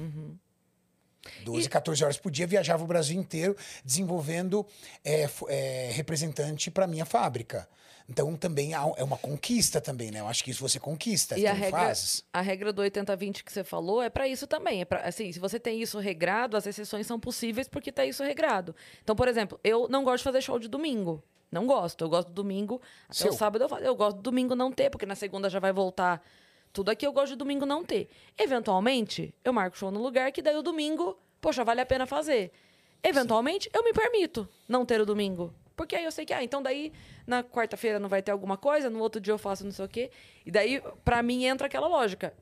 12, 1.44 1.68
14 1.68 2.04
horas 2.04 2.18
por 2.18 2.30
dia, 2.30 2.46
viajava 2.46 2.82
o 2.82 2.86
Brasil 2.86 3.18
inteiro 3.18 3.56
desenvolvendo 3.84 4.66
é, 5.04 5.28
é, 5.48 5.90
representante 5.92 6.70
para 6.70 6.86
minha 6.86 7.06
fábrica. 7.06 7.68
Então 8.08 8.36
também 8.36 8.74
é 8.74 9.04
uma 9.04 9.16
conquista 9.16 9.80
também, 9.80 10.10
né? 10.10 10.20
Eu 10.20 10.28
acho 10.28 10.42
que 10.44 10.50
isso 10.50 10.60
você 10.66 10.78
conquista, 10.80 11.38
E 11.38 11.46
a 11.46 11.52
regra, 11.52 11.80
fases. 11.80 12.24
a 12.32 12.40
regra 12.40 12.72
do 12.72 12.82
80-20 12.82 13.42
que 13.44 13.52
você 13.52 13.62
falou 13.64 14.02
é 14.02 14.10
pra 14.10 14.26
isso 14.28 14.46
também. 14.46 14.80
É 14.82 14.84
pra, 14.84 15.00
assim, 15.00 15.30
se 15.32 15.38
você 15.38 15.58
tem 15.58 15.80
isso 15.80 15.98
regrado, 15.98 16.56
as 16.56 16.66
exceções 16.66 17.06
são 17.06 17.18
possíveis 17.18 17.68
porque 17.68 17.90
tá 17.92 18.04
isso 18.04 18.22
regrado. 18.22 18.74
Então, 19.02 19.14
por 19.16 19.28
exemplo, 19.28 19.58
eu 19.64 19.88
não 19.88 20.04
gosto 20.04 20.18
de 20.18 20.24
fazer 20.24 20.40
show 20.42 20.58
de 20.58 20.68
domingo. 20.68 21.22
Não 21.50 21.66
gosto. 21.66 22.02
Eu 22.04 22.08
gosto 22.08 22.28
do 22.28 22.34
domingo. 22.34 22.80
Até 23.04 23.14
Seu. 23.18 23.30
o 23.30 23.34
sábado 23.34 23.62
eu 23.64 23.68
faço. 23.68 23.82
Eu 23.82 23.94
gosto 23.94 24.16
do 24.16 24.22
domingo 24.22 24.54
não 24.54 24.72
ter, 24.72 24.90
porque 24.90 25.04
na 25.06 25.14
segunda 25.14 25.48
já 25.50 25.58
vai 25.60 25.72
voltar 25.72 26.22
tudo 26.72 26.90
aqui. 26.90 27.06
Eu 27.06 27.12
gosto 27.12 27.28
de 27.32 27.36
domingo 27.36 27.66
não 27.66 27.84
ter. 27.84 28.08
Eventualmente, 28.38 29.34
eu 29.44 29.52
marco 29.52 29.76
show 29.76 29.90
no 29.90 30.02
lugar 30.02 30.32
que 30.32 30.42
daí 30.42 30.56
o 30.56 30.62
domingo, 30.62 31.18
poxa, 31.40 31.62
vale 31.64 31.80
a 31.80 31.86
pena 31.86 32.06
fazer. 32.06 32.50
Eventualmente, 33.02 33.70
eu 33.72 33.84
me 33.84 33.92
permito 33.92 34.48
não 34.68 34.84
ter 34.86 35.00
o 35.00 35.06
domingo. 35.06 35.52
Porque 35.82 35.96
aí 35.96 36.04
eu 36.04 36.12
sei 36.12 36.24
que, 36.24 36.32
ah, 36.32 36.44
então 36.44 36.62
daí 36.62 36.92
na 37.26 37.42
quarta-feira 37.42 37.98
não 37.98 38.08
vai 38.08 38.22
ter 38.22 38.30
alguma 38.30 38.56
coisa, 38.56 38.88
no 38.88 39.00
outro 39.00 39.20
dia 39.20 39.32
eu 39.32 39.38
faço 39.38 39.64
não 39.64 39.72
sei 39.72 39.84
o 39.84 39.88
quê. 39.88 40.10
E 40.46 40.50
daí, 40.50 40.80
pra 41.04 41.22
mim, 41.24 41.44
entra 41.44 41.66
aquela 41.66 41.88
lógica. 41.88 42.32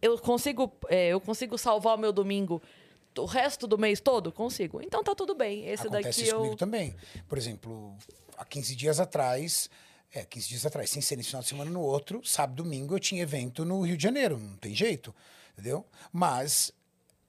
Eu 0.00 0.18
consigo, 0.18 0.72
é, 0.88 1.08
eu 1.08 1.20
consigo 1.20 1.58
salvar 1.58 1.94
o 1.94 1.98
meu 1.98 2.10
domingo 2.10 2.62
o 3.18 3.24
resto 3.26 3.66
do 3.66 3.76
mês 3.76 4.00
todo? 4.00 4.32
Consigo. 4.32 4.80
Então 4.82 5.02
tá 5.04 5.14
tudo 5.14 5.34
bem. 5.34 5.66
Esse 5.68 5.86
Acontece 5.86 6.08
daqui 6.08 6.22
isso 6.22 6.34
eu. 6.34 6.38
comigo 6.38 6.56
também. 6.56 6.96
Por 7.28 7.36
exemplo, 7.36 7.94
há 8.36 8.44
15 8.44 8.74
dias 8.74 8.98
atrás, 8.98 9.68
é, 10.12 10.24
15 10.24 10.48
dias 10.48 10.66
atrás, 10.66 10.88
sem 10.88 11.02
ser 11.02 11.16
nesse 11.16 11.28
final 11.28 11.42
de 11.42 11.48
semana 11.48 11.70
no 11.70 11.80
outro, 11.80 12.24
sábado, 12.24 12.62
domingo, 12.62 12.94
eu 12.94 12.98
tinha 12.98 13.22
evento 13.22 13.64
no 13.64 13.82
Rio 13.82 13.96
de 13.96 14.02
Janeiro, 14.02 14.38
não 14.38 14.56
tem 14.56 14.74
jeito, 14.74 15.14
entendeu? 15.52 15.84
Mas 16.12 16.72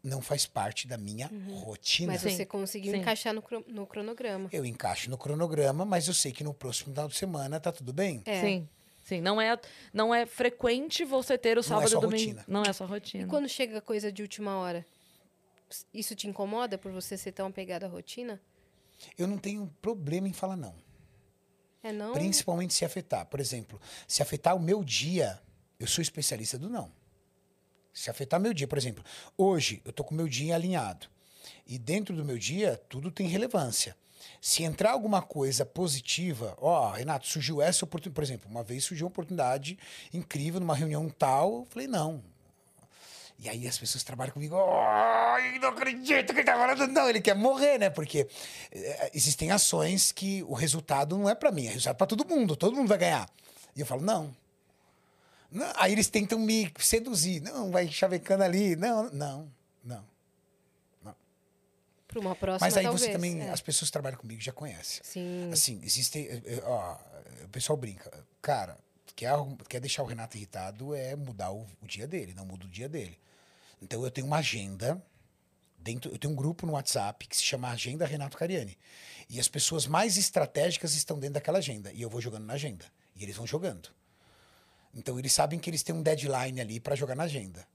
não 0.07 0.21
faz 0.21 0.45
parte 0.45 0.87
da 0.87 0.97
minha 0.97 1.29
rotina. 1.51 2.13
Mas 2.13 2.21
Sim, 2.21 2.29
você 2.29 2.45
conseguiu 2.45 2.93
sim. 2.93 2.99
encaixar 2.99 3.33
no, 3.33 3.43
no 3.67 3.85
cronograma. 3.85 4.49
Eu 4.51 4.65
encaixo 4.65 5.09
no 5.09 5.17
cronograma, 5.17 5.85
mas 5.85 6.07
eu 6.07 6.13
sei 6.13 6.31
que 6.31 6.43
no 6.43 6.53
próximo 6.53 6.93
final 6.93 7.07
de 7.07 7.15
semana 7.15 7.59
tá 7.59 7.71
tudo 7.71 7.91
bem. 7.93 8.21
É. 8.25 8.41
Sim. 8.41 8.69
Sim, 9.03 9.21
não 9.21 9.39
é, 9.39 9.57
não 9.93 10.13
é 10.13 10.25
frequente 10.25 11.05
você 11.05 11.37
ter 11.37 11.57
o 11.57 11.61
é 11.61 11.63
sábado 11.63 11.87
sua 11.87 11.99
e 11.99 12.01
domingo. 12.01 12.23
rotina. 12.23 12.45
Não 12.45 12.63
é 12.63 12.73
sua 12.73 12.85
rotina. 12.85 13.23
E 13.23 13.27
quando 13.27 13.47
chega 13.47 13.79
coisa 13.79 14.11
de 14.11 14.21
última 14.21 14.57
hora? 14.57 14.85
Isso 15.93 16.13
te 16.13 16.27
incomoda 16.27 16.77
por 16.77 16.91
você 16.91 17.15
ser 17.17 17.31
tão 17.31 17.47
apegado 17.47 17.85
à 17.85 17.87
rotina? 17.87 18.41
Eu 19.17 19.25
não 19.25 19.37
tenho 19.37 19.73
problema 19.81 20.27
em 20.27 20.33
falar 20.33 20.57
não. 20.57 20.75
É 21.81 21.93
não? 21.93 22.11
Principalmente 22.11 22.73
se 22.73 22.83
afetar. 22.83 23.25
Por 23.27 23.39
exemplo, 23.39 23.79
se 24.05 24.21
afetar 24.21 24.55
o 24.55 24.59
meu 24.59 24.83
dia, 24.83 25.39
eu 25.79 25.87
sou 25.87 26.01
especialista 26.01 26.57
do 26.57 26.69
não. 26.69 26.91
Se 27.97 28.11
afetar 28.11 28.39
meu 28.39 28.53
dia, 28.53 28.67
por 28.67 28.77
exemplo, 28.77 29.03
hoje 29.35 29.81
eu 29.83 29.91
tô 29.91 30.03
com 30.03 30.13
meu 30.13 30.27
dia 30.27 30.53
alinhado. 30.53 31.07
E 31.65 31.79
dentro 31.79 32.15
do 32.15 32.23
meu 32.23 32.37
dia, 32.37 32.79
tudo 32.87 33.09
tem 33.09 33.27
relevância. 33.27 33.97
Se 34.39 34.61
entrar 34.61 34.91
alguma 34.91 35.19
coisa 35.19 35.65
positiva, 35.65 36.55
ó, 36.61 36.91
Renato, 36.91 37.25
surgiu 37.25 37.59
essa 37.59 37.85
oportunidade. 37.85 38.13
Por 38.13 38.23
exemplo, 38.23 38.51
uma 38.51 38.61
vez 38.61 38.83
surgiu 38.83 39.07
uma 39.07 39.09
oportunidade 39.09 39.79
incrível 40.13 40.59
numa 40.59 40.75
reunião 40.75 41.09
tal, 41.09 41.61
eu 41.61 41.67
falei, 41.71 41.87
não. 41.87 42.23
E 43.39 43.49
aí 43.49 43.67
as 43.67 43.79
pessoas 43.79 44.03
trabalham 44.03 44.31
comigo, 44.31 44.55
ai, 44.55 45.57
não 45.57 45.69
acredito 45.69 46.33
que 46.35 46.39
ele 46.41 46.45
tá 46.45 46.53
falando. 46.53 46.85
Não, 46.85 47.09
ele 47.09 47.19
quer 47.19 47.35
morrer, 47.35 47.79
né? 47.79 47.89
Porque 47.89 48.27
eh, 48.71 49.11
existem 49.15 49.49
ações 49.49 50.11
que 50.11 50.43
o 50.43 50.53
resultado 50.53 51.17
não 51.17 51.27
é 51.27 51.33
para 51.33 51.51
mim, 51.51 51.65
é 51.65 51.69
resultado 51.71 51.97
para 51.97 52.05
todo 52.05 52.27
mundo, 52.27 52.55
todo 52.55 52.75
mundo 52.75 52.89
vai 52.89 52.99
ganhar. 52.99 53.27
E 53.75 53.79
eu 53.79 53.87
falo, 53.87 54.03
não. 54.03 54.35
Não, 55.51 55.71
Aí 55.75 55.91
eles 55.93 56.07
tentam 56.09 56.39
me 56.39 56.71
seduzir. 56.79 57.41
Não, 57.41 57.71
vai 57.71 57.87
chavecando 57.87 58.43
ali. 58.43 58.75
Não, 58.75 59.09
não, 59.11 59.51
não. 59.83 60.05
Para 62.07 62.19
uma 62.21 62.35
próxima, 62.35 62.67
Mas 62.67 62.77
aí 62.77 62.83
talvez. 62.83 63.01
você 63.05 63.11
também, 63.11 63.41
é. 63.41 63.49
as 63.49 63.59
pessoas 63.59 63.89
que 63.89 63.93
trabalham 63.93 64.17
comigo 64.17 64.39
já 64.41 64.53
conhecem. 64.53 65.01
Sim. 65.03 65.49
Assim, 65.51 65.81
existe. 65.83 66.19
eh, 66.19 66.41
eh, 66.45 66.63
Ó, 66.63 66.97
o 67.43 67.49
pessoal 67.49 67.75
brinca. 67.75 68.09
Cara, 68.41 68.77
quer, 69.13 69.33
quer 69.67 69.81
deixar 69.81 70.03
o 70.03 70.05
Renato 70.05 70.37
irritado 70.37 70.95
é 70.95 71.15
mudar 71.17 71.51
o, 71.51 71.67
o 71.81 71.85
dia 71.85 72.07
dele, 72.07 72.33
não 72.33 72.45
muda 72.45 72.65
o 72.65 72.69
dia 72.69 72.87
dele. 72.87 73.19
Então 73.81 74.03
eu 74.03 74.09
tenho 74.09 74.25
uma 74.25 74.37
agenda. 74.37 75.01
Dentro, 75.79 76.09
eu 76.11 76.17
tenho 76.17 76.33
um 76.33 76.35
grupo 76.35 76.65
no 76.65 76.73
WhatsApp 76.73 77.27
que 77.27 77.35
se 77.35 77.43
chama 77.43 77.69
Agenda 77.69 78.05
Renato 78.05 78.37
Cariani. 78.37 78.77
E 79.29 79.39
as 79.39 79.47
pessoas 79.47 79.85
mais 79.85 80.17
estratégicas 80.17 80.93
estão 80.95 81.19
dentro 81.19 81.35
daquela 81.35 81.57
agenda. 81.59 81.91
E 81.91 82.01
eu 82.01 82.09
vou 82.09 82.21
jogando 82.21 82.45
na 82.45 82.53
agenda. 82.53 82.85
E 83.15 83.23
eles 83.23 83.35
vão 83.35 83.45
jogando. 83.45 83.89
Então 84.97 85.17
eles 85.19 85.31
sabem 85.31 85.59
que 85.59 85.69
eles 85.69 85.83
têm 85.83 85.93
um 85.95 86.01
deadline 86.01 86.59
ali 86.59 86.79
para 86.79 86.95
jogar 86.95 87.15
na 87.15 87.23
agenda. 87.23 87.65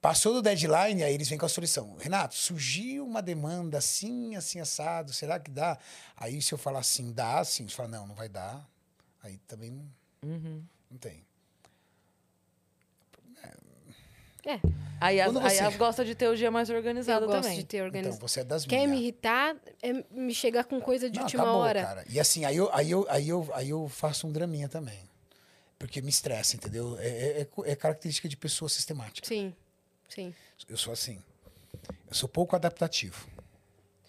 Passou 0.00 0.34
do 0.34 0.42
deadline, 0.42 1.02
aí 1.02 1.14
eles 1.14 1.26
vêm 1.28 1.38
com 1.38 1.46
a 1.46 1.48
solução. 1.48 1.96
Renato, 1.98 2.34
surgiu 2.34 3.04
uma 3.06 3.22
demanda 3.22 3.78
assim, 3.78 4.36
assim, 4.36 4.60
assado, 4.60 5.12
será 5.12 5.40
que 5.40 5.50
dá? 5.50 5.78
Aí 6.14 6.40
se 6.42 6.52
eu 6.52 6.58
falar 6.58 6.80
assim, 6.80 7.12
dá, 7.12 7.42
sim. 7.44 7.66
Você 7.66 7.74
fala, 7.74 7.88
não, 7.88 8.06
não 8.06 8.14
vai 8.14 8.28
dar. 8.28 8.68
Aí 9.22 9.38
também 9.48 9.70
não, 9.70 9.90
Uhum. 10.22 10.62
não 10.90 10.98
tem. 10.98 11.24
É, 14.44 14.60
Aí 15.00 15.20
as, 15.20 15.34
aí 15.36 15.42
você- 15.42 15.58
as 15.60 15.76
gosta 15.76 16.04
de 16.04 16.14
ter 16.14 16.28
o 16.28 16.36
dia 16.36 16.50
mais 16.52 16.70
eu 16.70 16.76
organizado 16.76 17.26
gosto 17.26 17.42
também. 17.42 17.58
de 17.58 17.64
ter 17.64 17.78
Então 17.78 17.86
organização. 17.86 18.20
você 18.20 18.40
é 18.40 18.44
das 18.44 18.64
Quer 18.64 18.76
minhas. 18.76 18.90
me 18.92 18.98
irritar, 18.98 19.56
é 19.82 19.92
me 20.10 20.32
chegar 20.32 20.64
com 20.64 20.80
coisa 20.80 21.10
de 21.10 21.16
Não, 21.18 21.24
última 21.24 21.42
acabou, 21.42 21.62
hora. 21.62 21.82
cara. 21.82 22.04
E 22.08 22.20
assim, 22.20 22.44
aí 22.44 22.56
eu, 22.56 22.72
aí, 22.72 22.90
eu, 22.92 23.04
aí, 23.10 23.28
eu, 23.28 23.48
aí 23.52 23.68
eu 23.70 23.88
faço 23.88 24.26
um 24.26 24.32
draminha 24.32 24.68
também. 24.68 25.00
Porque 25.78 26.00
me 26.00 26.08
estressa, 26.08 26.56
entendeu? 26.56 26.96
É, 26.98 27.08
é- 27.08 27.40
é 27.42 27.48
é 27.72 27.76
característica 27.76 28.28
de 28.28 28.36
pessoa 28.36 28.68
sistemática. 28.68 29.26
Sim, 29.26 29.54
sim. 30.08 30.34
Eu 30.68 30.76
sou 30.76 30.92
assim. 30.92 31.22
Eu 32.08 32.14
sou 32.14 32.28
pouco 32.28 32.56
adaptativo. 32.56 33.26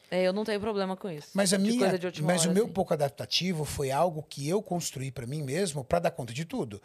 É, 0.09 0.23
eu 0.23 0.31
não 0.31 0.45
tenho 0.45 0.59
problema 0.61 0.95
com 0.95 1.09
isso. 1.09 1.29
Mas 1.33 1.53
a 1.53 1.57
minha, 1.57 1.79
coisa 1.79 1.99
de 1.99 2.05
última 2.05 2.27
mas 2.27 2.41
hora, 2.41 2.51
o 2.51 2.53
meu 2.53 2.63
assim. 2.63 2.73
pouco 2.73 2.93
adaptativo 2.93 3.65
foi 3.65 3.91
algo 3.91 4.23
que 4.23 4.47
eu 4.47 4.61
construí 4.63 5.11
para 5.11 5.27
mim 5.27 5.43
mesmo 5.43 5.83
para 5.83 5.99
dar 5.99 6.11
conta 6.11 6.33
de 6.33 6.45
tudo. 6.45 6.81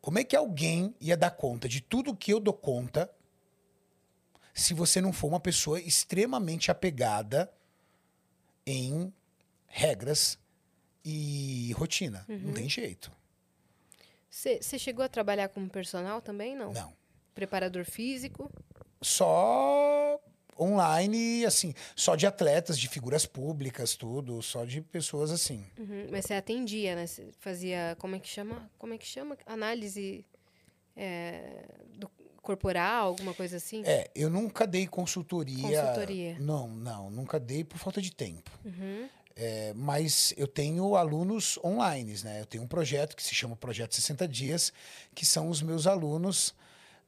Como 0.00 0.18
é 0.18 0.24
que 0.24 0.34
alguém 0.34 0.94
ia 1.00 1.16
dar 1.16 1.30
conta 1.30 1.68
de 1.68 1.80
tudo 1.80 2.14
que 2.16 2.32
eu 2.32 2.40
dou 2.40 2.52
conta 2.52 3.08
se 4.52 4.74
você 4.74 5.00
não 5.00 5.12
for 5.12 5.28
uma 5.28 5.40
pessoa 5.40 5.80
extremamente 5.80 6.70
apegada 6.70 7.50
em 8.66 9.12
regras 9.66 10.36
e 11.04 11.72
rotina? 11.76 12.24
Uhum. 12.28 12.38
Não 12.38 12.52
tem 12.54 12.68
jeito. 12.68 13.10
Você 14.34 14.78
chegou 14.80 15.04
a 15.04 15.08
trabalhar 15.08 15.48
como 15.48 15.70
personal 15.70 16.20
também, 16.20 16.56
não? 16.56 16.72
Não. 16.72 16.92
Preparador 17.36 17.84
físico? 17.84 18.50
Só 19.00 20.20
online, 20.58 21.46
assim, 21.46 21.72
só 21.94 22.16
de 22.16 22.26
atletas, 22.26 22.76
de 22.76 22.88
figuras 22.88 23.26
públicas, 23.26 23.94
tudo, 23.94 24.42
só 24.42 24.64
de 24.64 24.80
pessoas 24.80 25.30
assim. 25.30 25.64
Uhum, 25.78 26.08
Mas 26.10 26.24
você 26.26 26.34
atendia, 26.34 26.96
né? 26.96 27.06
Você 27.06 27.28
fazia, 27.38 27.96
como 28.00 28.16
é 28.16 28.18
que 28.18 28.28
chama? 28.28 28.68
Como 28.76 28.92
é 28.92 28.98
que 28.98 29.06
chama? 29.06 29.38
Análise 29.46 30.24
é, 30.96 31.66
do 31.94 32.10
corporal, 32.42 33.08
alguma 33.08 33.34
coisa 33.34 33.56
assim? 33.56 33.82
É, 33.86 34.10
eu 34.16 34.28
nunca 34.28 34.66
dei 34.66 34.88
consultoria. 34.88 35.62
Consultoria. 35.62 36.36
Não, 36.40 36.68
não, 36.68 37.08
nunca 37.08 37.38
dei 37.38 37.62
por 37.62 37.78
falta 37.78 38.02
de 38.02 38.10
tempo. 38.12 38.50
Uhum. 38.64 39.08
É, 39.36 39.72
mas 39.74 40.32
eu 40.36 40.46
tenho 40.46 40.94
alunos 40.94 41.58
online, 41.64 42.14
né? 42.22 42.40
Eu 42.40 42.46
tenho 42.46 42.62
um 42.62 42.68
projeto 42.68 43.16
que 43.16 43.22
se 43.22 43.34
chama 43.34 43.56
Projeto 43.56 43.94
60 43.94 44.28
Dias, 44.28 44.72
que 45.14 45.26
são 45.26 45.48
os 45.48 45.60
meus 45.60 45.86
alunos, 45.88 46.54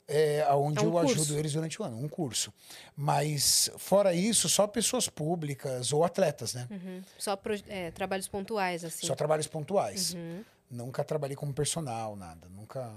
é, 0.09 0.44
onde 0.55 0.78
É 0.81 0.82
um 0.82 0.86
eu 0.86 0.93
curso. 0.93 1.12
ajudo 1.20 1.39
eles 1.39 1.53
durante 1.53 1.81
o 1.81 1.85
ano, 1.85 1.97
um 2.03 2.09
curso. 2.09 2.53
Mas, 2.97 3.70
fora 3.78 4.12
isso, 4.15 4.48
só 4.48 4.66
pessoas 4.66 5.09
públicas 5.09 5.93
ou 5.93 6.03
atletas, 6.05 6.55
né? 6.55 6.66
Uhum. 6.70 7.03
Só 7.19 7.36
pro- 7.36 7.55
é, 7.69 7.90
trabalhos 7.93 8.27
pontuais, 8.27 8.85
assim. 8.85 9.07
Só 9.07 9.15
trabalhos 9.15 9.47
pontuais. 9.47 10.15
Uhum. 10.15 10.44
Nunca 10.69 11.05
trabalhei 11.05 11.36
como 11.36 11.53
personal, 11.55 12.16
nada. 12.16 12.48
Nunca. 12.48 12.93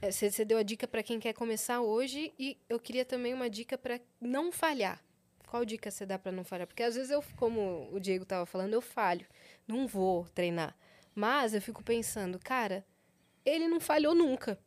É, 0.00 0.12
Você 0.12 0.30
você 0.30 0.44
deu 0.44 0.56
a 0.58 0.62
dica 0.62 0.86
para 0.86 1.02
quem 1.02 1.18
quer 1.18 1.32
começar 1.32 1.80
hoje 1.80 2.32
e 2.38 2.56
eu 2.68 2.78
queria 2.78 3.04
também 3.04 3.34
uma 3.34 3.50
dica 3.50 3.76
para 3.76 4.00
não 4.20 4.52
falhar. 4.52 5.02
Qual 5.50 5.64
dica 5.64 5.90
você 5.90 6.04
dá 6.04 6.18
para 6.18 6.30
não 6.32 6.44
falhar? 6.44 6.66
Porque 6.66 6.82
às 6.82 6.94
vezes 6.94 7.10
eu, 7.10 7.22
como 7.36 7.88
o 7.92 7.98
Diego 7.98 8.22
estava 8.24 8.44
falando, 8.46 8.74
eu 8.74 8.80
falho. 8.82 9.26
Não 9.66 9.86
vou 9.86 10.24
treinar. 10.34 10.76
Mas 11.14 11.54
eu 11.54 11.60
fico 11.62 11.82
pensando, 11.82 12.38
cara, 12.38 12.84
ele 13.44 13.66
não 13.66 13.80
falhou 13.80 14.14
nunca. 14.14 14.58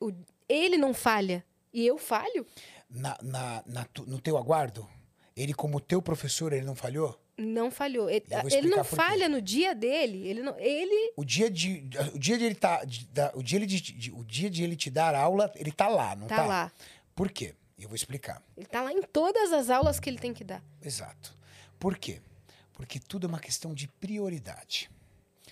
O- 0.00 0.12
ele 0.48 0.76
não 0.76 0.94
falha. 0.94 1.44
E 1.72 1.86
eu 1.86 1.98
falho? 1.98 2.46
Na, 2.88 3.18
na- 3.22 3.62
na 3.66 3.84
tu- 3.86 4.06
no 4.06 4.20
teu 4.20 4.38
aguardo, 4.38 4.88
ele 5.36 5.52
como 5.52 5.80
teu 5.80 6.00
professor, 6.00 6.52
ele 6.52 6.64
não 6.64 6.74
falhou? 6.76 7.20
Não 7.36 7.70
falhou. 7.70 8.08
Ele, 8.08 8.24
ele 8.56 8.68
não 8.68 8.78
falha 8.96 9.28
no 9.28 9.42
dia 9.42 9.74
dele. 9.74 10.26
Ele 10.26 10.42
não. 10.42 10.58
Ele. 10.58 11.12
O 11.16 11.24
dia 11.24 11.50
de, 11.50 11.88
o 12.14 12.18
dia 12.18 12.38
de 12.38 12.44
ele 12.44 12.54
tá, 12.54 12.84
de- 12.84 13.06
da- 13.08 13.30
o 13.34 13.42
dia 13.42 13.64
de, 13.64 13.80
de- 13.80 14.10
o 14.12 14.24
dia 14.24 14.48
de 14.50 14.64
ele 14.64 14.74
te 14.74 14.90
dar 14.90 15.14
aula, 15.14 15.52
ele 15.54 15.70
tá 15.70 15.86
lá, 15.88 16.16
não 16.16 16.26
tá? 16.26 16.36
Tá 16.36 16.46
lá. 16.46 16.72
Por 17.14 17.30
quê? 17.30 17.54
Eu 17.78 17.88
vou 17.88 17.94
explicar. 17.94 18.42
Ele 18.56 18.66
tá 18.66 18.82
lá 18.82 18.92
em 18.92 19.02
todas 19.02 19.52
as 19.52 19.70
aulas 19.70 20.00
que 20.00 20.10
ele 20.10 20.18
tem 20.18 20.34
que 20.34 20.42
dar. 20.42 20.62
Exato. 20.82 21.36
Por 21.78 21.96
quê? 21.96 22.20
Porque 22.72 22.98
tudo 22.98 23.26
é 23.26 23.28
uma 23.28 23.38
questão 23.38 23.72
de 23.72 23.86
prioridade. 23.86 24.90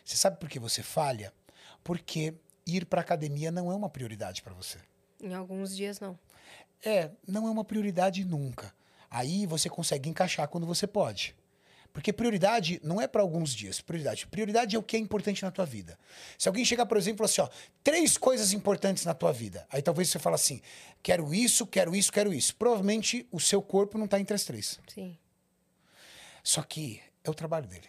Você 0.04 0.16
sabe 0.16 0.38
por 0.38 0.48
que 0.48 0.58
você 0.58 0.82
falha? 0.82 1.32
Porque 1.84 2.34
ir 2.66 2.84
para 2.86 3.00
academia 3.00 3.50
não 3.50 3.70
é 3.70 3.74
uma 3.74 3.88
prioridade 3.88 4.42
para 4.42 4.54
você. 4.54 4.78
Em 5.20 5.34
alguns 5.34 5.74
dias, 5.74 6.00
não. 6.00 6.18
É, 6.84 7.10
não 7.26 7.46
é 7.46 7.50
uma 7.50 7.64
prioridade 7.64 8.24
nunca. 8.24 8.74
Aí 9.10 9.46
você 9.46 9.68
consegue 9.68 10.08
encaixar 10.08 10.48
quando 10.48 10.66
você 10.66 10.86
pode. 10.86 11.34
Porque 11.96 12.12
prioridade 12.12 12.78
não 12.84 13.00
é 13.00 13.08
para 13.08 13.22
alguns 13.22 13.54
dias. 13.54 13.80
Prioridade. 13.80 14.26
Prioridade 14.26 14.76
é 14.76 14.78
o 14.78 14.82
que 14.82 14.96
é 14.96 14.98
importante 15.00 15.42
na 15.42 15.50
tua 15.50 15.64
vida. 15.64 15.98
Se 16.36 16.46
alguém 16.46 16.62
chegar, 16.62 16.84
por 16.84 16.98
exemplo, 16.98 17.24
e 17.24 17.28
falar 17.28 17.46
assim, 17.46 17.54
ó, 17.54 17.72
três 17.82 18.18
coisas 18.18 18.52
importantes 18.52 19.06
na 19.06 19.14
tua 19.14 19.32
vida. 19.32 19.66
Aí 19.70 19.80
talvez 19.80 20.10
você 20.10 20.18
fale 20.18 20.34
assim, 20.34 20.60
quero 21.02 21.32
isso, 21.32 21.66
quero 21.66 21.96
isso, 21.96 22.12
quero 22.12 22.34
isso. 22.34 22.54
Provavelmente 22.56 23.26
o 23.32 23.40
seu 23.40 23.62
corpo 23.62 23.96
não 23.96 24.04
está 24.04 24.20
entre 24.20 24.34
as 24.34 24.44
três. 24.44 24.78
Sim. 24.92 25.16
Só 26.44 26.60
que 26.62 27.00
é 27.24 27.30
o 27.30 27.34
trabalho 27.34 27.66
dele. 27.66 27.88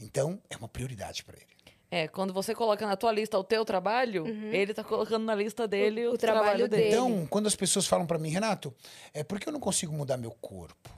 Então, 0.00 0.40
é 0.48 0.56
uma 0.56 0.68
prioridade 0.68 1.22
para 1.22 1.36
ele. 1.36 1.46
É, 1.90 2.08
quando 2.08 2.32
você 2.32 2.54
coloca 2.54 2.86
na 2.86 2.96
tua 2.96 3.12
lista 3.12 3.38
o 3.38 3.44
teu 3.44 3.62
trabalho, 3.62 4.26
ele 4.26 4.72
tá 4.72 4.82
colocando 4.82 5.24
na 5.26 5.34
lista 5.34 5.68
dele 5.68 6.06
O- 6.06 6.14
o, 6.14 6.16
trabalho 6.18 6.44
trabalho 6.44 6.68
dele. 6.68 6.82
dele. 6.84 6.94
Então, 6.94 7.26
quando 7.26 7.46
as 7.46 7.54
pessoas 7.54 7.86
falam 7.86 8.06
para 8.06 8.18
mim, 8.18 8.30
Renato, 8.30 8.74
é 9.12 9.22
por 9.22 9.38
que 9.38 9.46
eu 9.46 9.52
não 9.52 9.60
consigo 9.60 9.92
mudar 9.92 10.16
meu 10.16 10.30
corpo? 10.30 10.90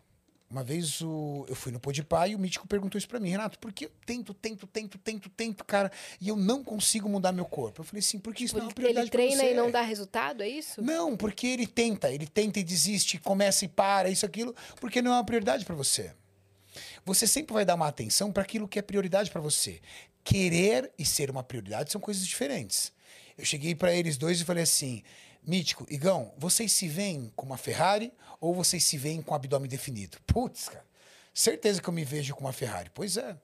Uma 0.50 0.64
vez 0.64 1.02
o- 1.02 1.44
eu 1.46 1.54
fui 1.54 1.70
no 1.70 1.78
Podipá 1.78 2.26
e 2.26 2.34
o 2.34 2.38
Mítico 2.38 2.66
perguntou 2.66 2.98
isso 2.98 3.06
para 3.06 3.20
mim, 3.20 3.28
Renato, 3.28 3.58
por 3.58 3.70
que 3.70 3.84
eu 3.84 3.90
tento, 4.06 4.32
tento, 4.32 4.66
tento, 4.66 4.96
tento, 4.96 5.28
tento, 5.28 5.62
cara, 5.62 5.92
e 6.18 6.28
eu 6.30 6.36
não 6.36 6.64
consigo 6.64 7.06
mudar 7.06 7.32
meu 7.32 7.44
corpo? 7.44 7.82
Eu 7.82 7.84
falei 7.84 8.00
assim, 8.00 8.18
porque 8.18 8.44
isso 8.44 8.54
não 8.56 8.62
é 8.62 8.66
uma 8.68 8.72
prioridade 8.72 9.04
Ele 9.04 9.10
treina 9.10 9.44
e 9.44 9.52
não 9.54 9.70
dá 9.70 9.82
resultado, 9.82 10.42
é 10.42 10.48
isso? 10.48 10.80
Não, 10.80 11.14
porque 11.18 11.46
ele 11.46 11.66
tenta, 11.66 12.10
ele 12.10 12.26
tenta 12.26 12.58
e 12.58 12.64
desiste, 12.64 13.18
começa 13.18 13.66
e 13.66 13.68
para, 13.68 14.08
isso, 14.08 14.24
aquilo, 14.24 14.54
porque 14.80 15.02
não 15.02 15.12
é 15.12 15.16
uma 15.16 15.24
prioridade 15.24 15.66
para 15.66 15.74
você. 15.74 16.12
Você 17.04 17.26
sempre 17.26 17.52
vai 17.52 17.64
dar 17.66 17.74
uma 17.74 17.86
atenção 17.88 18.32
para 18.32 18.42
aquilo 18.42 18.66
que 18.66 18.78
é 18.78 18.82
prioridade 18.82 19.30
para 19.30 19.40
você. 19.42 19.80
Querer 20.24 20.90
e 20.98 21.04
ser 21.04 21.30
uma 21.30 21.42
prioridade 21.42 21.92
são 21.92 22.00
coisas 22.00 22.26
diferentes. 22.26 22.90
Eu 23.36 23.44
cheguei 23.44 23.74
para 23.74 23.94
eles 23.94 24.16
dois 24.16 24.40
e 24.40 24.44
falei 24.44 24.62
assim: 24.62 25.02
Mítico, 25.46 25.86
Igão, 25.88 26.32
vocês 26.36 26.72
se 26.72 26.88
veem 26.88 27.32
com 27.34 27.46
uma 27.46 27.56
Ferrari 27.56 28.12
ou 28.40 28.54
vocês 28.54 28.84
se 28.84 28.98
veem 28.98 29.22
com 29.22 29.34
abdômen 29.34 29.68
definido? 29.68 30.18
Putz, 30.26 30.68
cara, 30.68 30.84
certeza 31.32 31.80
que 31.80 31.88
eu 31.88 31.92
me 31.92 32.04
vejo 32.04 32.34
com 32.34 32.42
uma 32.42 32.52
Ferrari. 32.52 32.90
Pois 32.92 33.16
é. 33.16 33.36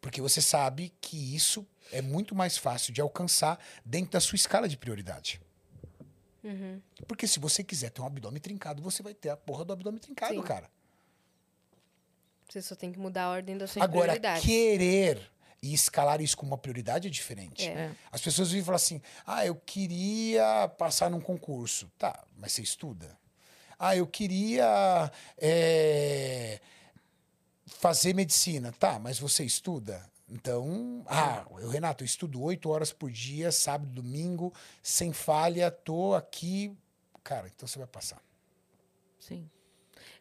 Porque 0.00 0.20
você 0.20 0.40
sabe 0.40 0.92
que 1.00 1.34
isso 1.34 1.66
é 1.90 2.00
muito 2.00 2.34
mais 2.34 2.56
fácil 2.56 2.92
de 2.92 3.00
alcançar 3.00 3.58
dentro 3.84 4.12
da 4.12 4.20
sua 4.20 4.36
escala 4.36 4.68
de 4.68 4.76
prioridade. 4.76 5.40
Porque 7.08 7.26
se 7.26 7.40
você 7.40 7.64
quiser 7.64 7.90
ter 7.90 8.00
um 8.00 8.06
abdômen 8.06 8.40
trincado, 8.40 8.80
você 8.82 9.02
vai 9.02 9.14
ter 9.14 9.30
a 9.30 9.36
porra 9.36 9.64
do 9.64 9.72
abdômen 9.72 9.98
trincado, 10.00 10.34
Sim. 10.34 10.42
cara. 10.42 10.70
Você 12.48 12.62
só 12.62 12.76
tem 12.76 12.92
que 12.92 12.98
mudar 12.98 13.24
a 13.24 13.30
ordem 13.30 13.58
das 13.58 13.70
suas 13.70 13.82
Agora, 13.82 14.12
prioridades. 14.12 14.44
querer 14.44 15.28
e 15.66 15.74
escalar 15.74 16.20
isso 16.20 16.36
como 16.36 16.52
uma 16.52 16.58
prioridade 16.58 17.08
é 17.08 17.10
diferente. 17.10 17.68
É. 17.68 17.72
É. 17.72 17.90
As 18.12 18.20
pessoas 18.20 18.48
vivem 18.48 18.62
e 18.62 18.64
falam 18.64 18.76
assim: 18.76 19.02
ah, 19.26 19.44
eu 19.44 19.54
queria 19.56 20.68
passar 20.78 21.10
num 21.10 21.20
concurso. 21.20 21.90
Tá, 21.98 22.24
mas 22.36 22.52
você 22.52 22.62
estuda. 22.62 23.18
Ah, 23.78 23.96
eu 23.96 24.06
queria 24.06 25.10
é, 25.36 26.60
fazer 27.66 28.14
medicina. 28.14 28.72
Tá, 28.72 28.98
mas 28.98 29.18
você 29.18 29.44
estuda. 29.44 30.08
Então, 30.28 31.04
ah, 31.06 31.44
eu, 31.58 31.68
Renato, 31.68 32.02
eu 32.02 32.06
estudo 32.06 32.40
oito 32.42 32.70
horas 32.70 32.92
por 32.92 33.10
dia, 33.10 33.50
sábado, 33.52 33.90
domingo, 33.90 34.52
sem 34.82 35.12
falha, 35.12 35.70
tô 35.70 36.14
aqui. 36.14 36.76
Cara, 37.22 37.48
então 37.48 37.66
você 37.66 37.78
vai 37.78 37.88
passar. 37.88 38.20
Sim. 39.18 39.50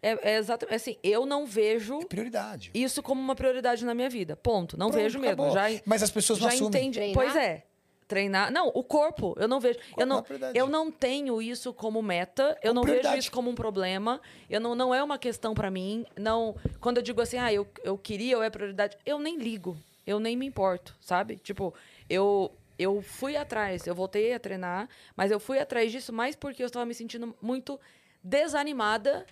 É, 0.07 0.33
é 0.33 0.37
exatamente 0.37 0.75
assim, 0.75 0.97
eu 1.01 1.25
não 1.25 1.45
vejo 1.47 1.99
É 2.01 2.05
prioridade. 2.05 2.69
isso 2.73 3.01
como 3.01 3.19
uma 3.19 3.33
prioridade 3.35 3.83
na 3.83 3.95
minha 3.95 4.09
vida. 4.09 4.35
Ponto. 4.35 4.77
Não 4.77 4.89
Pronto, 4.89 5.01
vejo 5.01 5.17
mesmo. 5.17 5.43
acabou. 5.43 5.51
Já, 5.51 5.81
Mas 5.85 6.03
as 6.03 6.11
pessoas 6.11 6.37
não 6.39 6.47
já 6.49 6.53
assumem. 6.53 6.69
entendi. 6.69 6.99
Treinar? 6.99 7.15
Pois 7.15 7.35
é. 7.35 7.63
Treinar. 8.07 8.51
Não, 8.51 8.67
o 8.67 8.83
corpo, 8.83 9.35
eu 9.39 9.47
não 9.47 9.59
vejo. 9.59 9.79
Eu 9.97 10.05
não, 10.05 10.19
é 10.19 10.21
prioridade. 10.21 10.59
eu 10.59 10.67
não 10.67 10.91
tenho 10.91 11.41
isso 11.41 11.73
como 11.73 12.03
meta. 12.03 12.55
Eu 12.61 12.71
não 12.71 12.83
prioridade. 12.83 13.15
vejo 13.15 13.21
isso 13.27 13.31
como 13.31 13.49
um 13.49 13.55
problema. 13.55 14.21
Eu 14.47 14.59
não, 14.59 14.75
não 14.75 14.93
é 14.93 15.03
uma 15.03 15.17
questão 15.17 15.55
pra 15.55 15.71
mim. 15.71 16.05
Não, 16.15 16.55
quando 16.79 16.97
eu 16.97 17.03
digo 17.03 17.19
assim, 17.19 17.37
ah, 17.39 17.51
eu, 17.51 17.67
eu 17.83 17.97
queria 17.97 18.37
ou 18.37 18.43
é 18.43 18.49
prioridade, 18.51 18.95
eu 19.07 19.17
nem 19.17 19.37
ligo. 19.37 19.75
Eu 20.05 20.19
nem 20.19 20.37
me 20.37 20.45
importo, 20.45 20.95
sabe? 21.01 21.37
Tipo, 21.37 21.73
eu 22.07 22.51
eu 22.77 23.01
fui 23.01 23.35
atrás, 23.37 23.87
eu 23.87 23.95
voltei 23.95 24.33
a 24.33 24.39
treinar, 24.39 24.87
mas 25.15 25.31
eu 25.31 25.39
fui 25.39 25.57
atrás 25.57 25.91
disso 25.91 26.11
mais 26.13 26.35
porque 26.35 26.61
eu 26.61 26.65
estava 26.67 26.85
me 26.85 26.93
sentindo 26.93 27.33
muito 27.41 27.79
desanimada, 28.21 29.25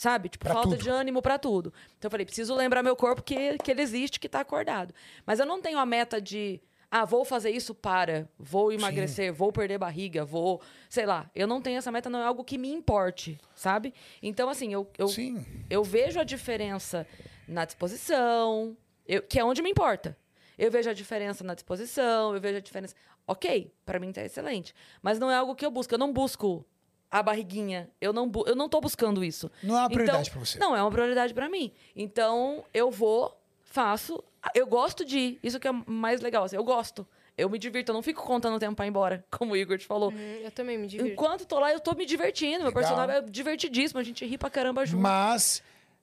sabe? 0.00 0.30
Tipo, 0.30 0.46
Pra 0.46 0.54
falta 0.54 0.70
tudo. 0.70 0.82
de 0.82 0.88
ânimo 0.88 1.20
pra 1.20 1.38
tudo. 1.38 1.74
Então 1.98 2.08
eu 2.08 2.10
falei, 2.10 2.24
preciso 2.24 2.54
lembrar 2.54 2.82
meu 2.82 2.96
corpo 2.96 3.22
que, 3.22 3.58
que 3.58 3.70
ele 3.70 3.82
existe, 3.82 4.18
que 4.18 4.30
tá 4.30 4.40
acordado. 4.40 4.94
Mas 5.26 5.38
eu 5.38 5.44
não 5.44 5.60
tenho 5.60 5.78
a 5.78 5.84
meta 5.84 6.18
de, 6.18 6.58
ah, 6.90 7.04
vou 7.04 7.22
fazer 7.22 7.50
isso 7.50 7.74
para, 7.74 8.26
vou 8.38 8.72
emagrecer, 8.72 9.30
vou 9.30 9.52
perder 9.52 9.76
barriga, 9.76 10.24
vou, 10.24 10.58
sei 10.88 11.04
lá. 11.04 11.30
Eu 11.34 11.46
não 11.46 11.60
tenho 11.60 11.76
essa 11.76 11.92
meta, 11.92 12.08
não 12.08 12.18
é 12.20 12.24
algo 12.24 12.42
que 12.42 12.56
me 12.56 12.72
importe, 12.72 13.38
sabe? 13.54 13.92
Então, 14.22 14.48
assim, 14.48 14.72
eu, 14.72 14.90
eu, 14.96 15.08
Sim. 15.08 15.44
eu 15.68 15.84
vejo 15.84 16.18
a 16.18 16.24
diferença 16.24 17.06
na 17.46 17.66
disposição, 17.66 18.74
eu- 19.06 19.20
que 19.22 19.38
é 19.38 19.44
onde 19.44 19.60
me 19.60 19.68
importa. 19.70 20.16
Eu 20.56 20.70
vejo 20.70 20.88
a 20.88 20.94
diferença 20.94 21.44
na 21.44 21.52
disposição, 21.54 22.34
eu 22.34 22.40
vejo 22.40 22.56
a 22.56 22.60
diferença. 22.60 22.94
Ok, 23.26 23.70
pra 23.84 23.98
mim 24.00 24.12
tá 24.12 24.24
excelente. 24.24 24.74
Mas 25.02 25.18
não 25.18 25.30
é 25.30 25.36
algo 25.36 25.54
que 25.54 25.64
eu 25.64 25.70
busco. 25.70 25.92
Eu 25.94 25.98
não 25.98 26.12
busco 26.12 26.64
a 27.10 27.22
barriguinha. 27.22 27.90
Eu 28.00 28.12
não, 28.12 28.30
eu 28.46 28.54
não 28.54 28.68
tô 28.68 28.80
buscando 28.80 29.24
isso. 29.24 29.50
Não 29.62 29.76
é 29.76 29.80
uma 29.80 29.88
prioridade 29.90 30.28
Então, 30.28 30.32
pra 30.32 30.44
você. 30.46 30.58
Não, 30.58 30.76
é 30.76 30.82
uma 30.82 30.90
prioridade 30.90 31.34
pra 31.34 31.48
mim. 31.48 31.72
Então, 31.96 32.64
eu 32.72 32.90
vou, 32.90 33.36
faço. 33.64 34.22
Eu 34.54 34.66
gosto 34.66 35.04
de 35.04 35.18
ir. 35.18 35.38
Isso 35.42 35.58
que 35.60 35.68
é 35.68 35.72
mais 35.86 36.20
legal. 36.20 36.44
assim, 36.44 36.56
eu 36.56 36.64
gosto. 36.64 37.06
Eu 37.36 37.48
me 37.48 37.58
divirto. 37.58 37.90
Eu 37.90 37.94
não 37.94 38.02
fico 38.02 38.22
contando 38.22 38.56
o 38.56 38.58
tempo 38.58 38.74
pra 38.76 38.84
ir 38.86 38.88
embora, 38.90 39.24
como 39.30 39.52
o 39.52 39.56
Igor 39.56 39.78
te 39.78 39.86
falou. 39.86 40.10
Hum, 40.12 40.40
eu 40.42 40.50
também 40.50 40.76
me 40.78 40.86
divirto. 40.86 41.12
Enquanto 41.12 41.46
tô 41.46 41.58
lá, 41.58 41.72
eu 41.72 41.80
tô 41.80 41.94
me 41.94 42.04
divertindo. 42.06 42.58
Meu 42.58 42.66
Legal. 42.68 42.82
personagem 42.82 43.16
é 43.16 43.20
divertidíssimo. 43.22 43.98
A 43.98 44.02
gente 44.02 44.24
ri 44.24 44.36
pra 44.38 44.50
caramba 44.50 44.84
junto. 44.86 45.00
Mas, 45.02 45.62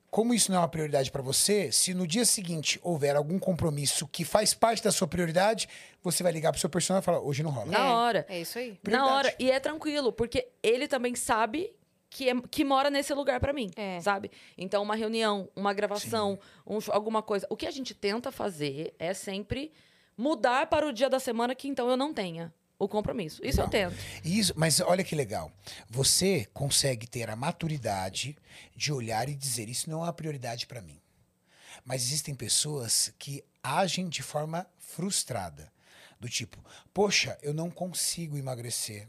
como 0.10 0.34
isso 0.34 0.52
não 0.52 0.58
é 0.60 0.62
uma 0.62 0.68
prioridade 0.68 1.12
pra 1.12 1.22
você, 1.22 1.72
se 1.72 1.94
no 1.94 2.08
dia 2.08 2.26
seguinte 2.26 2.80
houver 2.82 3.16
algum 3.16 3.38
compromisso 3.38 4.08
que 4.08 4.24
faz 4.24 4.54
parte 4.54 4.84
da 4.84 4.92
sua 4.92 5.08
prioridade, 5.08 5.68
você 6.02 6.24
vai 6.24 6.32
ligar 6.32 6.52
pro 6.52 6.60
seu 6.62 6.70
personagem 6.70 7.04
e 7.04 7.06
falar: 7.06 7.20
hoje 7.20 7.44
não 7.44 7.52
rola. 7.52 7.72
Na 7.72 7.80
É, 7.80 7.92
hora. 7.92 8.26
É 8.30 8.40
isso 8.42 8.58
aí. 8.58 8.76
Prioridade. 8.82 9.10
Na 9.12 9.16
hora. 9.18 9.36
E 9.38 9.52
é 9.52 9.60
tranquilo, 9.60 10.12
porque 10.14 10.48
ele 10.64 10.88
também 10.88 11.14
sabe 11.16 11.74
que, 12.10 12.30
é- 12.30 12.42
que 12.50 12.64
mora 12.64 12.90
nesse 12.90 13.14
lugar 13.14 13.40
pra 13.40 13.52
mim, 13.52 13.70
É. 13.76 14.00
sabe? 14.00 14.32
Então, 14.58 14.82
uma 14.82 14.96
reunião, 14.96 15.50
uma 15.56 15.74
gravação, 15.74 16.40
um 16.66 16.80
alguma 16.90 17.22
coisa. 17.22 17.46
O 17.50 17.56
que 17.58 17.66
a 17.68 17.72
gente 17.72 17.94
tenta 17.94 18.32
fazer 18.32 18.94
é 18.98 19.14
sempre 19.14 19.72
mudar 20.18 20.68
para 20.68 20.88
o 20.88 20.94
dia 20.94 21.10
da 21.10 21.20
semana 21.20 21.54
que 21.54 21.68
então 21.68 21.90
eu 21.90 21.98
não 21.98 22.14
tenha 22.14 22.52
o 22.80 22.88
compromisso. 22.88 23.42
Isso 23.44 23.60
eu 23.62 23.66
Legal. 23.66 23.92
tento. 23.92 24.04
Isso, 24.24 24.54
mas 24.56 24.80
olha 24.80 25.04
que 25.04 25.16
legal. 25.16 25.52
Você 25.90 26.48
consegue 26.54 27.08
ter 27.08 27.30
a 27.30 27.36
maturidade 27.36 28.38
de 28.76 28.92
olhar 28.92 29.30
e 29.30 29.36
dizer: 29.36 29.70
isso 29.70 29.90
não 29.90 30.02
é 30.02 30.04
uma 30.06 30.14
prioridade 30.14 30.68
pra 30.68 30.82
mim. 30.82 31.00
Mas 31.84 32.04
existem 32.04 32.36
pessoas 32.36 33.14
que 33.18 33.44
agem 33.64 34.10
de 34.10 34.22
forma 34.22 34.68
frustrada. 34.80 35.72
Do 36.20 36.28
tipo, 36.28 36.58
poxa, 36.94 37.38
eu 37.42 37.54
não 37.54 37.70
consigo 37.70 38.38
emagrecer. 38.38 39.08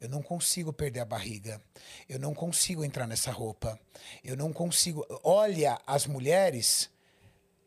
Eu 0.00 0.08
não 0.08 0.22
consigo 0.22 0.72
perder 0.72 1.00
a 1.00 1.04
barriga. 1.04 1.60
Eu 2.08 2.18
não 2.20 2.32
consigo 2.32 2.84
entrar 2.84 3.08
nessa 3.08 3.32
roupa. 3.32 3.78
Eu 4.22 4.36
não 4.36 4.52
consigo. 4.52 5.04
Olha 5.24 5.80
as 5.84 6.06
mulheres 6.06 6.88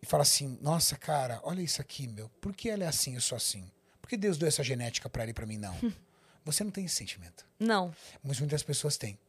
e 0.02 0.06
fala 0.06 0.24
assim: 0.24 0.57
nossa, 0.61 0.95
cara, 0.95 1.40
olha 1.44 1.61
isso 1.61 1.82
aqui, 1.82 2.07
meu. 2.07 2.30
Por 2.41 2.53
que 2.53 2.69
ela 2.69 2.86
é 2.86 2.88
assim, 2.88 3.15
eu 3.15 3.22
sou 3.22 3.36
assim? 3.36 3.69
Por 4.07 4.11
que 4.11 4.15
Deus 4.15 4.38
deu 4.38 4.47
essa 4.47 4.63
genética 4.63 5.09
pra 5.09 5.23
ela 5.23 5.31
e 5.31 5.34
pra 5.34 5.45
mim 5.45 5.57
não? 5.57 5.75
Você 6.45 6.63
não 6.63 6.71
tem 6.71 6.85
esse 6.85 6.95
sentimento. 6.95 7.45
Não. 7.59 7.93
Mas 8.23 8.39
muitas 8.39 8.63
pessoas 8.63 8.95
têm. 8.95 9.19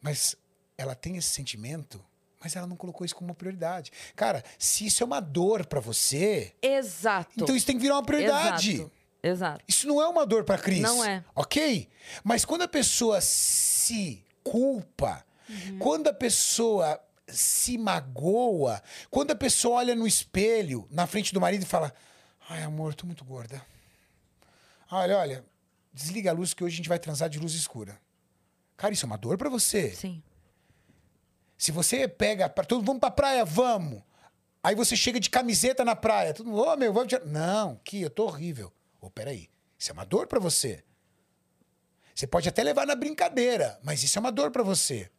Mas 0.00 0.36
ela 0.78 0.94
tem 0.94 1.16
esse 1.16 1.30
sentimento, 1.30 2.00
mas 2.40 2.54
ela 2.54 2.64
não 2.64 2.76
colocou 2.76 3.04
isso 3.04 3.16
como 3.16 3.30
uma 3.30 3.34
prioridade. 3.34 3.90
Cara, 4.14 4.44
se 4.56 4.86
isso 4.86 5.02
é 5.02 5.06
uma 5.06 5.18
dor 5.18 5.66
pra 5.66 5.80
você, 5.80 6.54
Exato. 6.62 7.32
então 7.36 7.56
isso 7.56 7.66
tem 7.66 7.74
que 7.74 7.82
virar 7.82 7.96
uma 7.96 8.04
prioridade. 8.04 8.74
Exato. 8.74 8.92
Exato. 9.20 9.64
Isso 9.66 9.88
não 9.88 10.00
é 10.00 10.06
uma 10.06 10.24
dor 10.24 10.44
pra 10.44 10.58
Cris. 10.58 10.80
Não 10.80 11.04
é. 11.04 11.24
Ok? 11.34 11.88
Mas 12.22 12.44
quando 12.44 12.62
a 12.62 12.68
pessoa 12.68 13.20
se 13.20 14.22
culpa, 14.44 15.26
quando 15.80 16.06
a 16.06 16.14
pessoa 16.14 17.00
se 17.26 17.76
magoa 17.76 18.80
quando 19.10 19.32
a 19.32 19.34
pessoa 19.34 19.78
olha 19.78 19.96
no 19.96 20.06
espelho, 20.06 20.86
na 20.88 21.04
frente 21.04 21.34
do 21.34 21.40
marido 21.40 21.62
e 21.62 21.66
fala: 21.66 21.92
Ai, 22.48 22.62
amor, 22.62 22.94
tô 22.94 23.06
muito 23.06 23.24
gorda. 23.24 23.60
Olha, 24.96 25.18
olha, 25.18 25.44
desliga 25.92 26.30
a 26.30 26.32
luz 26.32 26.54
que 26.54 26.62
hoje 26.62 26.74
a 26.74 26.76
gente 26.76 26.88
vai 26.88 27.00
transar 27.00 27.28
de 27.28 27.40
luz 27.40 27.52
escura. 27.52 28.00
Cara, 28.76 28.94
isso 28.94 29.04
é 29.04 29.08
uma 29.08 29.18
dor 29.18 29.36
pra 29.36 29.50
você. 29.50 29.90
Sim. 29.90 30.22
Se 31.58 31.72
você 31.72 32.06
pega, 32.06 32.48
pra, 32.48 32.64
todo, 32.64 32.84
vamos 32.84 33.00
pra 33.00 33.10
praia, 33.10 33.44
vamos. 33.44 34.00
Aí 34.62 34.76
você 34.76 34.94
chega 34.96 35.18
de 35.18 35.28
camiseta 35.28 35.84
na 35.84 35.96
praia, 35.96 36.32
tudo, 36.32 36.54
ô 36.54 36.76
meu, 36.76 36.92
vamos 36.92 37.08
tirar. 37.08 37.26
Não, 37.26 37.74
que 37.82 38.02
eu 38.02 38.08
tô 38.08 38.26
horrível. 38.26 38.72
Ô, 39.00 39.10
peraí, 39.10 39.50
isso 39.76 39.90
é 39.90 39.92
uma 39.92 40.06
dor 40.06 40.28
pra 40.28 40.38
você. 40.38 40.84
Você 42.14 42.28
pode 42.28 42.48
até 42.48 42.62
levar 42.62 42.86
na 42.86 42.94
brincadeira, 42.94 43.76
mas 43.82 44.00
isso 44.04 44.16
é 44.16 44.20
uma 44.20 44.30
dor 44.30 44.52
pra 44.52 44.62
você. 44.62 45.10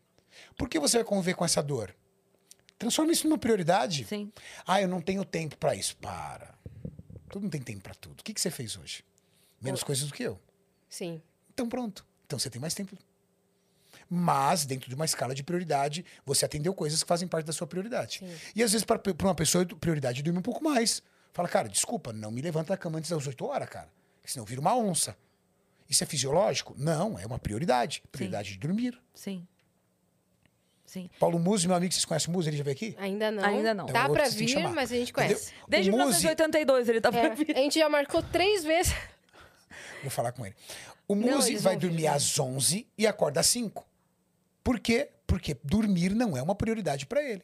Por 0.58 0.70
que 0.70 0.80
você 0.80 1.00
vai 1.00 1.06
conviver 1.06 1.34
com 1.34 1.44
essa 1.44 1.62
dor? 1.62 1.94
Transforma 2.80 3.12
isso 3.12 3.28
numa 3.28 3.38
prioridade. 3.38 4.06
Sim. 4.06 4.32
Ah, 4.66 4.82
eu 4.82 4.88
não 4.88 5.02
tenho 5.02 5.26
tempo 5.26 5.58
pra 5.58 5.76
isso. 5.76 5.98
Para. 5.98 6.56
Todo 7.28 7.42
mundo 7.44 7.52
tem 7.52 7.62
tempo 7.62 7.82
pra 7.82 7.94
tudo. 7.94 8.22
O 8.22 8.24
que, 8.24 8.34
que 8.34 8.40
você 8.40 8.50
fez 8.50 8.78
hoje? 8.78 9.04
Menos 9.62 9.84
coisas 9.84 10.08
do 10.08 10.14
que 10.14 10.24
eu. 10.24 10.40
Sim. 10.90 11.22
Então 11.54 11.68
pronto. 11.68 12.06
Então 12.26 12.38
você 12.38 12.50
tem 12.50 12.60
mais 12.62 12.74
tempo. 12.74 12.96
Mas, 14.10 14.66
dentro 14.66 14.88
de 14.88 14.96
uma 14.96 15.06
escala 15.06 15.34
de 15.34 15.42
prioridade, 15.44 16.06
você 16.26 16.46
atendeu 16.46 16.74
coisas 16.74 17.02
que 17.02 17.08
fazem 17.08 17.28
parte 17.28 17.46
da 17.48 17.54
sua 17.54 17.66
prioridade. 17.66 18.20
Sim. 18.20 18.36
E 18.56 18.62
às 18.62 18.72
vezes, 18.72 18.86
para 18.86 19.02
uma 19.24 19.34
pessoa, 19.36 19.66
prioridade 19.66 20.20
é 20.20 20.24
dormir 20.24 20.40
um 20.40 20.44
pouco 20.44 20.64
mais. 20.64 21.02
Fala, 21.34 21.50
cara, 21.50 21.68
desculpa, 21.68 22.14
não 22.14 22.30
me 22.32 22.42
levanta 22.42 22.70
da 22.70 22.78
cama 22.78 23.00
antes 23.00 23.10
das 23.10 23.26
8 23.26 23.46
horas, 23.46 23.68
cara. 23.68 23.90
Senão 24.24 24.46
vira 24.46 24.62
uma 24.62 24.76
onça. 24.78 25.18
Isso 25.90 26.04
é 26.04 26.08
fisiológico? 26.08 26.76
Não, 26.78 27.18
é 27.20 27.26
uma 27.26 27.40
prioridade. 27.40 28.04
Prioridade 28.12 28.52
de 28.52 28.58
dormir. 28.58 29.00
Sim. 29.14 29.48
Sim. 30.86 31.10
Paulo 31.20 31.40
Musi, 31.40 31.68
meu 31.68 31.76
amigo, 31.76 31.92
vocês 31.94 32.06
conhecem 32.06 32.30
o 32.30 32.32
Musi? 32.38 32.50
Ele 32.50 32.58
já 32.58 32.64
veio 32.64 32.76
aqui? 32.76 32.96
Ainda 33.00 33.32
não. 33.32 33.44
Ainda 33.44 33.74
não. 33.74 33.86
Tá 33.88 34.00
É 34.00 34.08
outro 34.08 34.22
pra 34.24 34.30
vir, 34.30 34.56
mas 34.70 34.92
a 34.92 34.96
gente 34.96 35.12
Entendeu? 35.12 35.14
conhece. 35.36 35.52
Desde 35.68 35.90
o 35.90 35.94
Musi, 35.94 36.24
1982 36.24 36.90
ele 36.90 37.02
tá 37.02 37.12
pra 37.12 37.22
É, 37.22 37.36
vir. 37.36 37.56
a 37.56 37.60
gente 37.60 37.80
já 37.80 37.90
marcou 37.90 38.22
três 38.24 38.64
vezes. 38.64 38.94
Vou 40.10 40.16
falar 40.16 40.32
com 40.32 40.46
ele. 40.46 40.56
O 41.08 41.16
Não, 41.16 41.40
vai 41.60 41.76
vir, 41.76 41.80
dormir 41.80 42.08
às 42.08 42.40
11 42.40 42.88
e 42.98 43.06
acorda 43.06 43.40
às 43.40 43.48
5. 43.48 43.86
Por 44.64 44.80
quê? 44.80 45.10
Porque 45.28 45.58
dormir 45.64 46.14
não 46.16 46.36
é 46.36 46.42
uma 46.42 46.56
prioridade 46.56 47.06
para 47.06 47.24
ele. 47.24 47.44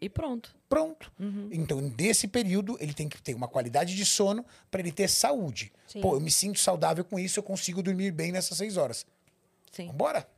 E 0.00 0.08
pronto. 0.08 0.54
Pronto. 0.68 1.10
Uhum. 1.18 1.48
Então, 1.50 1.80
nesse 1.80 2.28
período, 2.28 2.76
ele 2.80 2.92
tem 2.92 3.08
que 3.08 3.20
ter 3.20 3.34
uma 3.34 3.48
qualidade 3.48 3.94
de 3.96 4.04
sono 4.04 4.44
para 4.70 4.80
ele 4.80 4.92
ter 4.92 5.08
saúde. 5.08 5.72
Sim. 5.86 6.00
Pô, 6.00 6.14
eu 6.14 6.20
me 6.20 6.30
sinto 6.30 6.58
saudável 6.58 7.04
com 7.04 7.18
isso, 7.18 7.38
eu 7.38 7.42
consigo 7.42 7.82
dormir 7.82 8.10
bem 8.10 8.30
nessas 8.30 8.58
seis 8.58 8.76
horas. 8.76 9.06
Sim. 9.72 9.88
Vambora? 9.88 10.28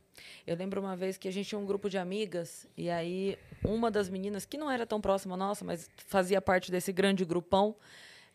Eu 0.45 0.55
lembro 0.55 0.81
uma 0.81 0.95
vez 0.95 1.17
que 1.17 1.27
a 1.27 1.31
gente 1.31 1.49
tinha 1.49 1.59
um 1.59 1.65
grupo 1.65 1.89
de 1.89 1.97
amigas 1.97 2.65
e 2.75 2.89
aí 2.89 3.37
uma 3.63 3.91
das 3.91 4.09
meninas, 4.09 4.45
que 4.45 4.57
não 4.57 4.69
era 4.69 4.85
tão 4.85 4.99
próxima 4.99 5.37
nossa, 5.37 5.63
mas 5.63 5.89
fazia 6.07 6.41
parte 6.41 6.71
desse 6.71 6.91
grande 6.91 7.23
grupão, 7.23 7.75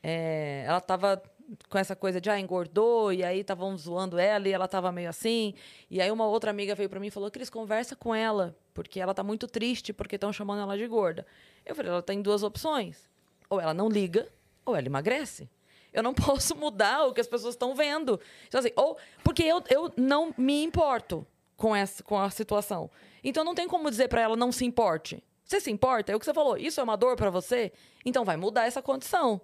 é, 0.07 0.65
ela 0.67 0.83
tava 0.83 1.23
com 1.71 1.79
essa 1.79 1.97
coisa 1.97 2.21
de 2.21 2.29
ah, 2.29 2.39
engordou, 2.39 3.11
e 3.11 3.25
aí 3.25 3.41
estavam 3.41 3.75
zoando 3.79 4.19
ela 4.19 4.47
e 4.47 4.53
ela 4.53 4.69
tava 4.69 4.93
meio 4.93 5.09
assim. 5.09 5.55
E 5.91 5.99
aí 5.99 6.11
uma 6.11 6.27
outra 6.27 6.51
amiga 6.51 6.75
veio 6.75 6.91
para 6.91 7.01
mim 7.01 7.07
e 7.07 7.11
falou: 7.11 7.31
Cris, 7.31 7.49
conversa 7.49 7.97
com 7.97 8.15
ela, 8.15 8.55
porque 8.75 9.01
ela 9.01 9.15
tá 9.15 9.23
muito 9.23 9.49
triste 9.49 9.95
porque 9.95 10.17
estão 10.17 10.31
chamando 10.31 10.61
ela 10.61 10.77
de 10.77 10.87
gorda. 10.87 11.27
Eu 11.65 11.75
falei: 11.75 11.91
ela 11.91 12.03
tem 12.03 12.21
duas 12.21 12.43
opções. 12.43 13.09
Ou 13.49 13.59
ela 13.59 13.73
não 13.73 13.89
liga, 13.89 14.29
ou 14.67 14.77
ela 14.77 14.87
emagrece. 14.87 15.49
Eu 15.91 16.03
não 16.03 16.13
posso 16.15 16.55
mudar 16.55 17.07
o 17.07 17.15
que 17.15 17.23
as 17.23 17.27
pessoas 17.27 17.55
estão 17.55 17.75
vendo. 17.75 18.21
Então, 18.47 18.61
assim, 18.61 18.73
ou 18.77 18.99
porque 19.23 19.43
eu, 19.43 19.63
eu 19.71 19.91
não 19.97 20.35
me 20.37 20.63
importo 20.63 21.27
com 21.57 21.75
essa 21.75 22.03
com 22.03 22.21
a 22.21 22.29
situação. 22.29 22.91
Então 23.23 23.43
não 23.43 23.55
tem 23.55 23.67
como 23.67 23.89
dizer 23.89 24.09
para 24.09 24.21
ela 24.21 24.37
não 24.37 24.53
se 24.53 24.67
importe. 24.67 25.25
Você 25.47 25.61
se 25.61 25.71
importa? 25.71 26.13
É 26.13 26.15
o 26.17 26.19
que 26.19 26.27
você 26.27 26.35
falou. 26.35 26.59
Isso 26.59 26.79
é 26.79 26.83
uma 26.85 26.97
dor 26.97 27.17
para 27.17 27.31
você? 27.31 27.73
Então 28.05 28.23
vai 28.23 28.37
mudar 28.37 28.67
essa 28.67 28.83
condição. 28.83 29.41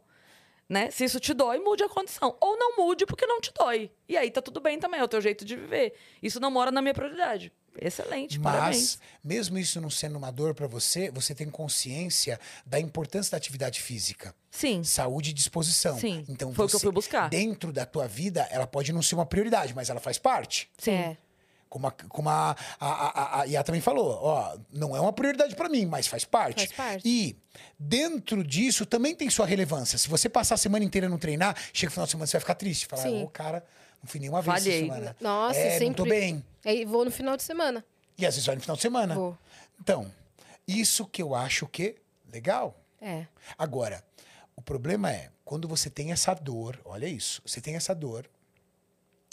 Né? 0.70 0.88
Se 0.92 1.02
isso 1.02 1.18
te 1.18 1.34
dói, 1.34 1.58
mude 1.58 1.82
a 1.82 1.88
condição. 1.88 2.36
Ou 2.40 2.56
não 2.56 2.76
mude 2.76 3.04
porque 3.04 3.26
não 3.26 3.40
te 3.40 3.52
dói. 3.52 3.90
E 4.08 4.16
aí 4.16 4.30
tá 4.30 4.40
tudo 4.40 4.60
bem 4.60 4.78
também, 4.78 5.00
é 5.00 5.04
o 5.04 5.08
teu 5.08 5.20
jeito 5.20 5.44
de 5.44 5.56
viver. 5.56 5.94
Isso 6.22 6.38
não 6.38 6.48
mora 6.48 6.70
na 6.70 6.80
minha 6.80 6.94
prioridade. 6.94 7.52
Excelente, 7.76 8.38
parabéns. 8.38 8.98
Mas, 9.00 9.00
mesmo 9.22 9.58
isso 9.58 9.80
não 9.80 9.90
sendo 9.90 10.16
uma 10.16 10.30
dor 10.30 10.54
para 10.54 10.68
você, 10.68 11.10
você 11.10 11.34
tem 11.34 11.50
consciência 11.50 12.38
da 12.64 12.78
importância 12.78 13.32
da 13.32 13.36
atividade 13.36 13.80
física. 13.80 14.32
Sim. 14.48 14.84
Saúde 14.84 15.30
e 15.30 15.32
disposição. 15.32 15.98
Sim, 15.98 16.24
Então, 16.28 16.54
foi 16.54 16.66
o 16.66 16.68
que 16.68 16.74
eu 16.76 16.78
você, 16.78 16.86
fui 16.86 16.92
buscar. 16.92 17.28
Dentro 17.28 17.72
da 17.72 17.84
tua 17.84 18.06
vida, 18.06 18.46
ela 18.50 18.66
pode 18.66 18.92
não 18.92 19.02
ser 19.02 19.16
uma 19.16 19.26
prioridade, 19.26 19.74
mas 19.74 19.90
ela 19.90 20.00
faz 20.00 20.18
parte. 20.18 20.70
Sim. 20.78 20.92
É. 20.92 21.16
Como 21.70 21.86
a, 21.86 21.92
como 21.92 22.28
a, 22.28 22.56
a, 22.80 22.88
a, 22.88 23.40
a 23.42 23.44
Iá 23.46 23.62
também 23.62 23.80
falou, 23.80 24.18
ó, 24.20 24.58
não 24.72 24.96
é 24.96 25.00
uma 25.00 25.12
prioridade 25.12 25.54
para 25.54 25.68
mim, 25.68 25.86
mas 25.86 26.08
faz 26.08 26.24
parte. 26.24 26.66
Faz 26.66 26.72
parte. 26.72 27.08
E 27.08 27.36
dentro 27.78 28.42
disso 28.42 28.84
também 28.84 29.14
tem 29.14 29.30
sua 29.30 29.46
relevância. 29.46 29.96
Se 29.96 30.08
você 30.08 30.28
passar 30.28 30.56
a 30.56 30.58
semana 30.58 30.84
inteira 30.84 31.08
não 31.08 31.16
treinar, 31.16 31.56
chega 31.72 31.90
no 31.90 31.92
final 31.92 32.06
de 32.06 32.10
semana 32.10 32.26
você 32.26 32.32
vai 32.32 32.40
ficar 32.40 32.56
triste. 32.56 32.86
Falar, 32.86 33.08
ô, 33.08 33.28
cara, 33.28 33.64
não 34.02 34.08
fui 34.10 34.18
nenhuma 34.18 34.42
vez 34.42 34.64
Falhei. 34.64 34.78
essa 34.78 34.94
semana. 34.94 35.16
Nossa, 35.20 35.58
é, 35.60 35.70
sempre. 35.70 35.86
não 35.86 35.94
tô 35.94 36.04
bem. 36.06 36.44
Aí 36.64 36.84
vou 36.84 37.04
no 37.04 37.10
final 37.12 37.36
de 37.36 37.44
semana. 37.44 37.84
E 38.18 38.26
às 38.26 38.34
vezes 38.34 38.46
vai 38.46 38.56
no 38.56 38.60
final 38.60 38.76
de 38.76 38.82
semana. 38.82 39.14
Vou. 39.14 39.38
Então, 39.80 40.10
isso 40.66 41.06
que 41.06 41.22
eu 41.22 41.36
acho 41.36 41.68
que 41.68 41.96
legal. 42.32 42.76
É. 43.00 43.26
Agora, 43.56 44.04
o 44.56 44.60
problema 44.60 45.12
é, 45.12 45.30
quando 45.44 45.68
você 45.68 45.88
tem 45.88 46.12
essa 46.12 46.34
dor, 46.34 46.80
olha 46.84 47.06
isso, 47.06 47.40
você 47.46 47.60
tem 47.60 47.76
essa 47.76 47.94
dor, 47.94 48.28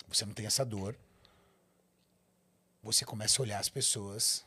você 0.08 0.24
não 0.26 0.34
tem 0.34 0.46
essa 0.46 0.64
dor, 0.64 0.96
você 2.88 3.04
começa 3.06 3.42
a 3.42 3.44
olhar 3.44 3.60
as 3.60 3.70
pessoas, 3.70 4.46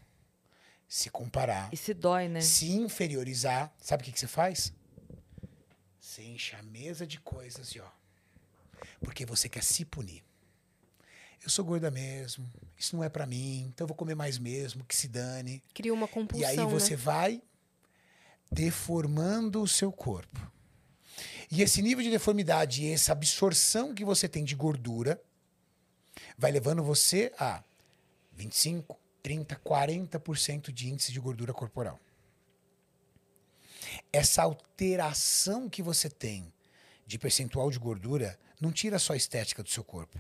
se 0.89 1.09
comparar, 1.11 1.69
E 1.73 1.77
se 1.77 1.93
dói, 1.95 2.27
né? 2.29 2.41
se 2.41 2.71
inferiorizar. 2.73 3.73
Sabe 3.81 4.03
o 4.03 4.05
que, 4.05 4.13
que 4.13 4.19
você 4.21 4.27
faz? 4.27 4.73
Você 6.01 6.23
enche 6.23 6.57
a 6.57 6.63
mesa 6.63 7.07
de 7.07 7.21
coisas 7.21 7.69
e 7.71 7.81
ó. 7.81 7.89
Porque 9.01 9.25
você 9.27 9.49
quer 9.49 9.63
se 9.63 9.85
punir. 9.85 10.25
Eu 11.43 11.49
sou 11.49 11.65
gorda 11.65 11.91
mesmo, 11.91 12.51
isso 12.77 12.97
não 12.97 13.05
é 13.05 13.09
pra 13.09 13.27
mim, 13.27 13.65
então 13.69 13.85
eu 13.85 13.89
vou 13.89 13.97
comer 13.97 14.15
mais 14.15 14.39
mesmo, 14.39 14.85
que 14.85 14.95
se 14.97 15.09
dane. 15.09 15.63
Cria 15.73 15.93
uma 15.95 16.09
compulsão, 16.09 16.49
E 16.49 16.59
aí 16.59 16.67
você 16.67 16.91
né? 16.91 16.97
vai 16.97 17.43
deformando 18.51 19.63
o 19.63 19.69
seu 19.69 19.93
corpo. 19.93 20.41
E 21.51 21.63
esse 21.63 21.81
nível 21.83 22.03
de 22.05 22.11
deformidade 22.11 22.83
e 22.85 22.93
essa 22.93 23.13
absorção 23.13 23.95
que 23.95 24.05
você 24.05 24.29
tem 24.29 24.45
de 24.45 24.55
gordura 24.55 25.21
vai 26.37 26.51
levando 26.53 26.83
você 26.83 27.33
a 27.39 27.63
25, 28.41 28.99
30, 29.23 29.57
40% 29.57 30.73
de 30.73 30.89
índice 30.89 31.13
de 31.13 31.21
gordura 31.21 31.53
corporal. 31.53 32.01
Essa 34.13 34.43
alteração 34.43 35.69
que 35.69 35.83
você 35.83 36.09
tem 36.09 36.53
de 37.07 37.19
percentual 37.19 37.71
de 37.71 37.79
gordura 37.79 38.39
não 38.61 38.73
tira 38.73 38.99
só 38.99 39.13
a 39.13 39.17
estética 39.17 39.63
do 39.63 39.69
seu 39.69 39.85
corpo. 39.85 40.19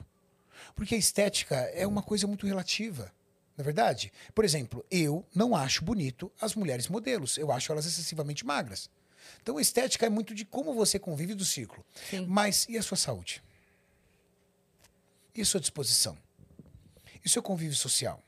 Porque 0.75 0.95
a 0.95 0.99
estética 0.99 1.57
é 1.73 1.87
uma 1.87 2.03
coisa 2.03 2.27
muito 2.27 2.47
relativa. 2.47 3.13
Não 3.57 3.63
é 3.63 3.65
verdade? 3.65 4.13
Por 4.35 4.45
exemplo, 4.45 4.85
eu 4.91 5.25
não 5.35 5.57
acho 5.57 5.83
bonito 5.83 6.31
as 6.41 6.55
mulheres 6.55 6.89
modelos. 6.89 7.39
Eu 7.39 7.51
acho 7.51 7.73
elas 7.73 7.87
excessivamente 7.87 8.45
magras. 8.45 8.91
Então 9.43 9.57
a 9.57 9.63
estética 9.63 10.05
é 10.05 10.11
muito 10.11 10.35
de 10.35 10.45
como 10.45 10.75
você 10.75 10.99
convive 10.99 11.35
do 11.35 11.45
ciclo. 11.45 11.85
Sim. 12.11 12.27
Mas 12.27 12.67
e 12.69 12.77
a 12.77 12.83
sua 12.83 12.97
saúde? 12.97 13.43
E 15.35 15.41
a 15.41 15.45
sua 15.45 15.61
disposição? 15.61 16.19
E 17.25 17.27
o 17.27 17.31
seu 17.31 17.43
convívio 17.43 17.77
social? 17.77 18.23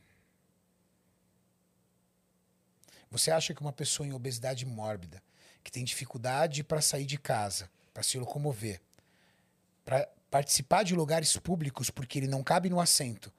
Você 3.11 3.31
acha 3.31 3.55
que 3.55 3.61
uma 3.61 3.73
pessoa 3.73 4.07
em 4.07 4.13
obesidade 4.13 4.65
mórbida, 4.65 5.23
que 5.63 5.71
tem 5.71 5.85
dificuldade 5.85 6.65
para 6.65 6.81
sair 6.81 7.05
de 7.05 7.19
casa, 7.19 7.71
para 7.93 8.03
se 8.03 8.19
locomover, 8.19 8.81
para 9.85 10.09
participar 10.31 10.83
de 10.83 10.95
lugares 10.95 11.37
públicos 11.37 11.91
porque 11.91 12.19
ele 12.19 12.27
não 12.27 12.43
cabe 12.43 12.71
no 12.71 12.81
assento, 12.81 13.33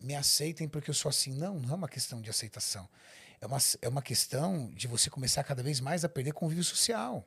me 0.00 0.14
aceitem 0.14 0.68
porque 0.68 0.90
eu 0.90 0.94
sou 0.94 1.08
assim? 1.08 1.32
Não, 1.32 1.58
não 1.58 1.70
é 1.70 1.74
uma 1.74 1.88
questão 1.88 2.20
de 2.20 2.28
aceitação. 2.28 2.88
É 3.40 3.46
uma, 3.46 3.58
é 3.80 3.88
uma 3.88 4.02
questão 4.02 4.70
de 4.74 4.86
você 4.86 5.08
começar 5.08 5.42
cada 5.44 5.62
vez 5.62 5.80
mais 5.80 6.04
a 6.04 6.08
perder 6.08 6.32
convívio 6.32 6.64
social. 6.64 7.26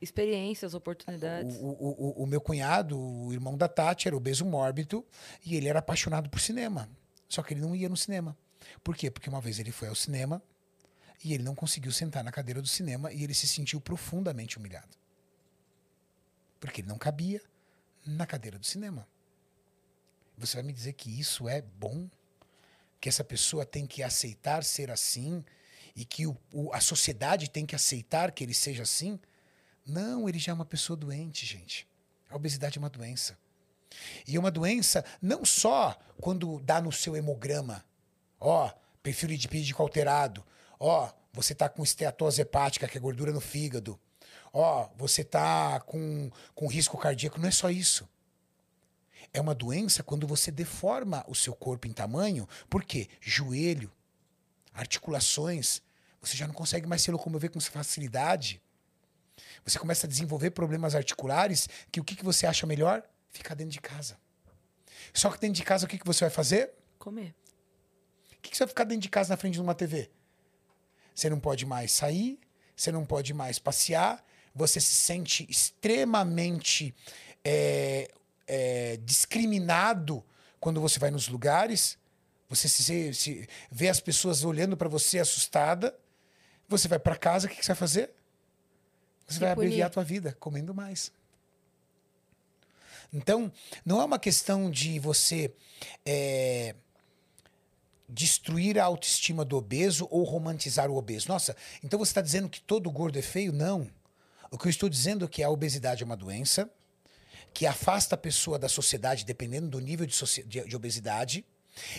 Experiências, 0.00 0.72
oportunidades. 0.74 1.56
O, 1.56 1.66
o, 1.66 2.20
o, 2.20 2.22
o 2.22 2.26
meu 2.26 2.40
cunhado, 2.40 2.98
o 2.98 3.32
irmão 3.32 3.56
da 3.56 3.68
Tati, 3.68 4.08
era 4.08 4.16
obeso 4.16 4.44
mórbido 4.46 5.04
e 5.44 5.56
ele 5.56 5.68
era 5.68 5.80
apaixonado 5.80 6.30
por 6.30 6.40
cinema. 6.40 6.88
Só 7.28 7.42
que 7.42 7.52
ele 7.52 7.60
não 7.60 7.76
ia 7.76 7.88
no 7.88 7.96
cinema. 7.96 8.36
Por 8.82 8.96
quê? 8.96 9.10
Porque 9.10 9.28
uma 9.28 9.40
vez 9.40 9.58
ele 9.58 9.70
foi 9.70 9.88
ao 9.88 9.94
cinema 9.94 10.42
e 11.22 11.34
ele 11.34 11.42
não 11.42 11.54
conseguiu 11.54 11.92
sentar 11.92 12.24
na 12.24 12.32
cadeira 12.32 12.62
do 12.62 12.68
cinema 12.68 13.12
e 13.12 13.22
ele 13.22 13.34
se 13.34 13.46
sentiu 13.46 13.80
profundamente 13.80 14.58
humilhado. 14.58 14.96
Porque 16.58 16.80
ele 16.80 16.88
não 16.88 16.98
cabia 16.98 17.42
na 18.06 18.26
cadeira 18.26 18.58
do 18.58 18.66
cinema. 18.66 19.06
Você 20.38 20.56
vai 20.56 20.62
me 20.62 20.72
dizer 20.72 20.94
que 20.94 21.20
isso 21.20 21.46
é 21.46 21.60
bom? 21.60 22.08
Que 22.98 23.08
essa 23.08 23.22
pessoa 23.22 23.66
tem 23.66 23.86
que 23.86 24.02
aceitar 24.02 24.64
ser 24.64 24.90
assim? 24.90 25.44
E 25.94 26.04
que 26.04 26.26
o, 26.26 26.36
a 26.72 26.80
sociedade 26.80 27.50
tem 27.50 27.66
que 27.66 27.74
aceitar 27.74 28.32
que 28.32 28.42
ele 28.42 28.54
seja 28.54 28.82
assim? 28.82 29.20
Não, 29.86 30.28
ele 30.28 30.38
já 30.38 30.52
é 30.52 30.54
uma 30.54 30.64
pessoa 30.64 30.96
doente, 30.96 31.46
gente. 31.46 31.86
A 32.28 32.36
obesidade 32.36 32.78
é 32.78 32.80
uma 32.80 32.90
doença. 32.90 33.36
E 34.26 34.36
é 34.36 34.38
uma 34.38 34.50
doença 34.50 35.04
não 35.20 35.44
só 35.44 35.98
quando 36.20 36.60
dá 36.60 36.80
no 36.80 36.92
seu 36.92 37.16
hemograma, 37.16 37.84
ó, 38.38 38.72
perfil 39.02 39.30
lipídico 39.30 39.82
alterado, 39.82 40.44
ó, 40.78 41.10
você 41.32 41.54
tá 41.54 41.68
com 41.68 41.82
esteatose 41.82 42.42
hepática, 42.42 42.86
que 42.86 42.96
é 42.96 43.00
gordura 43.00 43.32
no 43.32 43.40
fígado, 43.40 43.98
ó, 44.52 44.88
você 44.96 45.24
tá 45.24 45.80
com, 45.80 46.30
com 46.54 46.66
risco 46.66 46.98
cardíaco, 46.98 47.40
não 47.40 47.48
é 47.48 47.52
só 47.52 47.70
isso. 47.70 48.08
É 49.32 49.40
uma 49.40 49.54
doença 49.54 50.02
quando 50.02 50.26
você 50.26 50.50
deforma 50.50 51.24
o 51.28 51.34
seu 51.34 51.54
corpo 51.54 51.86
em 51.86 51.92
tamanho, 51.92 52.48
por 52.68 52.84
quê? 52.84 53.08
Joelho, 53.20 53.92
articulações, 54.72 55.82
você 56.20 56.36
já 56.36 56.46
não 56.46 56.54
consegue 56.54 56.86
mais 56.86 57.02
se 57.02 57.10
locomover 57.10 57.50
com 57.50 57.60
facilidade. 57.60 58.60
Você 59.64 59.78
começa 59.78 60.06
a 60.06 60.10
desenvolver 60.10 60.50
problemas 60.50 60.94
articulares 60.94 61.68
que 61.90 62.00
o 62.00 62.04
que, 62.04 62.16
que 62.16 62.24
você 62.24 62.46
acha 62.46 62.66
melhor? 62.66 63.02
Ficar 63.30 63.54
dentro 63.54 63.72
de 63.72 63.80
casa. 63.80 64.18
Só 65.12 65.30
que 65.30 65.38
dentro 65.38 65.56
de 65.56 65.62
casa 65.62 65.86
o 65.86 65.88
que, 65.88 65.98
que 65.98 66.06
você 66.06 66.24
vai 66.24 66.30
fazer? 66.30 66.72
Comer. 66.98 67.34
O 68.32 68.40
que, 68.40 68.50
que 68.50 68.56
você 68.56 68.64
vai 68.64 68.68
ficar 68.68 68.84
dentro 68.84 69.02
de 69.02 69.08
casa 69.08 69.30
na 69.30 69.36
frente 69.36 69.54
de 69.54 69.60
uma 69.60 69.74
TV? 69.74 70.10
Você 71.14 71.28
não 71.28 71.38
pode 71.38 71.66
mais 71.66 71.92
sair, 71.92 72.38
você 72.76 72.90
não 72.90 73.04
pode 73.04 73.34
mais 73.34 73.58
passear, 73.58 74.24
você 74.54 74.80
se 74.80 74.94
sente 74.94 75.46
extremamente 75.50 76.94
é, 77.44 78.10
é, 78.46 78.96
discriminado 78.98 80.24
quando 80.58 80.80
você 80.80 80.98
vai 80.98 81.10
nos 81.10 81.28
lugares. 81.28 81.98
Você 82.48 82.68
se, 82.68 83.14
se 83.14 83.48
vê 83.70 83.88
as 83.88 84.00
pessoas 84.00 84.44
olhando 84.44 84.76
para 84.76 84.88
você 84.88 85.18
assustada. 85.18 85.96
Você 86.68 86.88
vai 86.88 86.98
para 86.98 87.16
casa, 87.16 87.46
o 87.46 87.50
que, 87.50 87.56
que, 87.56 87.64
você 87.64 87.72
vai 87.72 87.76
fazer? 87.76 88.10
Você 89.34 89.38
vai 89.40 89.54
punir. 89.54 89.66
abreviar 89.66 89.86
a 89.86 89.90
tua 89.90 90.04
vida 90.04 90.36
comendo 90.38 90.74
mais. 90.74 91.12
Então, 93.12 93.50
não 93.84 94.00
é 94.00 94.04
uma 94.04 94.18
questão 94.18 94.70
de 94.70 94.98
você 94.98 95.52
é, 96.06 96.74
destruir 98.08 98.78
a 98.78 98.84
autoestima 98.84 99.44
do 99.44 99.56
obeso 99.56 100.06
ou 100.10 100.22
romantizar 100.24 100.90
o 100.90 100.96
obeso. 100.96 101.28
Nossa, 101.28 101.56
então 101.82 101.98
você 101.98 102.10
está 102.10 102.20
dizendo 102.20 102.48
que 102.48 102.60
todo 102.60 102.90
gordo 102.90 103.18
é 103.18 103.22
feio? 103.22 103.52
Não. 103.52 103.88
O 104.50 104.58
que 104.58 104.66
eu 104.66 104.70
estou 104.70 104.88
dizendo 104.88 105.24
é 105.24 105.28
que 105.28 105.42
a 105.42 105.50
obesidade 105.50 106.02
é 106.02 106.06
uma 106.06 106.16
doença 106.16 106.70
que 107.52 107.66
afasta 107.66 108.14
a 108.14 108.18
pessoa 108.18 108.58
da 108.58 108.68
sociedade 108.68 109.24
dependendo 109.24 109.68
do 109.68 109.80
nível 109.80 110.06
de, 110.06 110.16
de- 110.44 110.64
de 110.64 110.76
obesidade. 110.76 111.44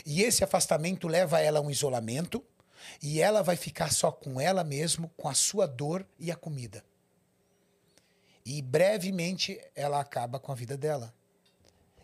E 0.06 0.22
esse 0.22 0.44
afastamento 0.44 1.08
leva 1.08 1.40
ela 1.42 1.60
a 1.60 1.62
um 1.62 1.70
isolamento. 1.72 2.44
E 3.02 3.22
ela 3.22 3.44
vai 3.44 3.56
ficar 3.56 3.92
só 3.92 4.12
com 4.12 4.42
ela 4.42 4.64
mesmo, 4.64 5.12
com 5.16 5.30
a 5.30 5.34
sua 5.36 5.68
dor 5.68 6.06
e 6.18 6.32
a 6.32 6.36
comida. 6.36 6.84
E 8.46 8.62
brevemente 8.62 9.60
ela 9.76 10.00
acaba 10.00 10.40
com 10.40 10.52
a 10.52 10.56
vida 10.56 10.78
dela. 10.78 11.14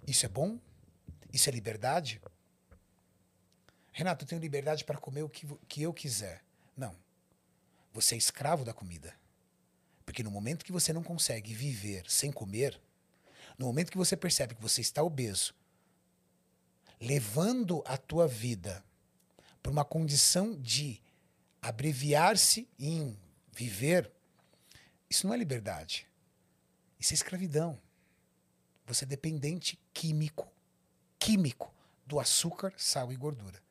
Isso 0.06 0.26
é 0.26 0.30
bom? 0.30 0.60
Isso 1.34 1.50
é 1.50 1.52
liberdade? 1.52 2.22
Renato, 3.92 4.24
eu 4.24 4.30
tenho 4.30 4.42
liberdade 4.42 4.86
para 4.86 4.98
comer 4.98 5.24
o 5.24 5.30
que, 5.30 5.48
que 5.68 5.82
eu 5.82 5.94
quiser. 5.94 6.44
Não. 6.76 6.96
Você 7.94 8.16
é 8.16 8.18
escravo 8.18 8.64
da 8.64 8.74
comida. 8.74 9.14
Porque 10.06 10.24
no 10.24 10.32
momento 10.32 10.64
que 10.64 10.72
você 10.72 10.94
não 10.94 11.04
consegue 11.04 11.54
viver 11.54 12.10
sem 12.10 12.32
comer, 12.32 12.80
no 13.58 13.66
momento 13.66 13.92
que 13.92 13.98
você 13.98 14.16
percebe 14.16 14.56
que 14.56 14.62
você 14.62 14.82
está 14.82 15.02
obeso, 15.02 15.54
levando 17.02 17.84
a 17.86 17.98
tua 17.98 18.28
vida 18.28 18.84
para 19.62 19.72
uma 19.72 19.84
condição 19.84 20.56
de 20.62 21.02
abreviar-se 21.62 22.70
em 22.80 23.18
viver, 23.52 24.12
isso 25.10 25.26
não 25.28 25.34
é 25.34 25.38
liberdade. 25.38 26.08
Isso 27.00 27.14
é 27.14 27.16
escravidão. 27.16 27.80
Você 28.86 29.06
é 29.06 29.08
dependente 29.08 29.80
químico, 29.94 30.52
químico 31.20 31.74
do 32.06 32.20
açúcar, 32.20 32.74
sal 32.78 33.12
e 33.12 33.16
gordura. 33.16 33.62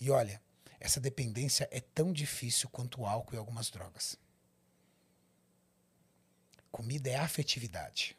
E 0.00 0.10
olha, 0.10 0.40
essa 0.80 1.00
dependência 1.00 1.68
é 1.70 1.80
tão 1.80 2.12
difícil 2.12 2.68
quanto 2.70 3.00
o 3.00 3.06
álcool 3.06 3.34
e 3.34 3.38
algumas 3.38 3.70
drogas. 3.70 4.18
Comida 6.70 7.10
é 7.10 7.16
afetividade. 7.16 8.16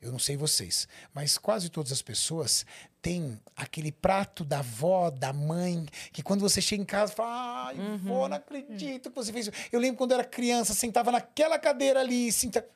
Eu 0.00 0.10
não 0.10 0.18
sei 0.18 0.36
vocês, 0.36 0.88
mas 1.12 1.36
quase 1.36 1.68
todas 1.68 1.92
as 1.92 2.00
pessoas 2.00 2.64
têm 3.02 3.40
aquele 3.56 3.90
prato 3.90 4.44
da 4.44 4.58
avó, 4.58 5.10
da 5.10 5.32
mãe, 5.32 5.86
que 6.12 6.22
quando 6.22 6.40
você 6.40 6.60
chega 6.60 6.82
em 6.82 6.86
casa, 6.86 7.12
fala: 7.12 7.68
Ai, 7.68 7.76
vó, 7.98 8.28
não 8.28 8.36
acredito 8.36 9.10
que 9.10 9.16
você 9.16 9.32
fez 9.32 9.46
isso. 9.48 9.56
Eu 9.72 9.80
lembro 9.80 9.96
quando 9.98 10.12
eu 10.12 10.18
era 10.20 10.28
criança, 10.28 10.74
sentava 10.74 11.10
naquela 11.10 11.58
cadeira 11.58 12.00
ali, 12.00 12.30
senta... 12.32 12.66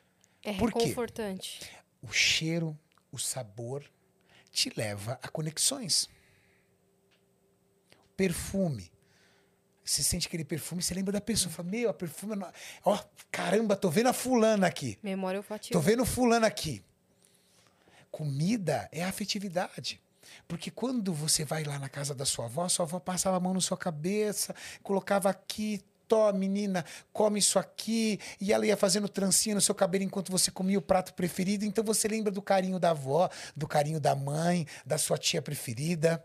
É 0.42 0.52
Por 0.55 0.72
quê? 0.72 0.80
reconfortante. 0.80 1.60
o 2.02 2.12
cheiro, 2.12 2.78
o 3.10 3.18
sabor 3.18 3.84
te 4.51 4.70
leva 4.76 5.18
a 5.22 5.28
conexões. 5.28 6.09
Perfume. 8.16 8.92
Você 9.84 10.02
sente 10.02 10.26
aquele 10.28 10.44
perfume, 10.44 10.82
você 10.82 10.94
lembra 10.94 11.12
da 11.12 11.20
pessoa. 11.20 11.52
Fala, 11.52 11.68
meu, 11.68 11.90
a 11.90 11.94
perfume. 11.94 12.36
não- 12.36 12.51
Ó, 12.84 12.98
caramba, 13.30 13.76
tô 13.76 13.90
vendo 13.90 14.09
a 14.09 14.12
fulana 14.12 14.66
aqui. 14.66 14.98
Memória 15.02 15.38
olfativa. 15.40 15.72
Tô 15.72 15.80
vendo 15.80 16.06
fulano 16.06 16.46
aqui. 16.46 16.82
Comida 18.10 18.88
é 18.92 19.02
afetividade. 19.05 20.01
Porque 20.46 20.70
quando 20.70 21.12
você 21.12 21.44
vai 21.44 21.64
lá 21.64 21.78
na 21.78 21.88
casa 21.88 22.14
da 22.14 22.24
sua 22.24 22.46
avó, 22.46 22.68
sua 22.68 22.84
avó 22.84 22.98
passava 22.98 23.36
a 23.36 23.40
mão 23.40 23.55
na 23.55 23.60
sua 23.60 23.76
cabeça, 23.76 24.55
colocava 24.82 25.30
aqui, 25.30 25.80
tó, 26.09 26.32
menina, 26.32 26.84
come 27.12 27.38
isso 27.38 27.59
aqui, 27.59 28.20
e 28.40 28.52
ela 28.52 28.66
ia 28.66 28.76
fazendo 28.76 29.09
trancinha 29.09 29.55
no 29.55 29.60
seu 29.60 29.74
cabelo 29.74 30.05
enquanto 30.05 30.30
você 30.30 30.51
comia 30.51 30.78
o 30.78 30.82
prato 30.82 31.14
preferido. 31.14 31.64
Então 31.64 31.82
você 31.82 32.06
lembra 32.09 32.30
do 32.30 32.42
carinho 32.42 32.78
da 32.78 32.90
avó, 32.90 33.28
do 33.56 33.66
carinho 33.66 34.01
da 34.01 34.14
mãe, 34.14 34.66
da 34.84 34.98
sua 34.98 35.18
tia 35.18 35.42
preferida. 35.42 36.24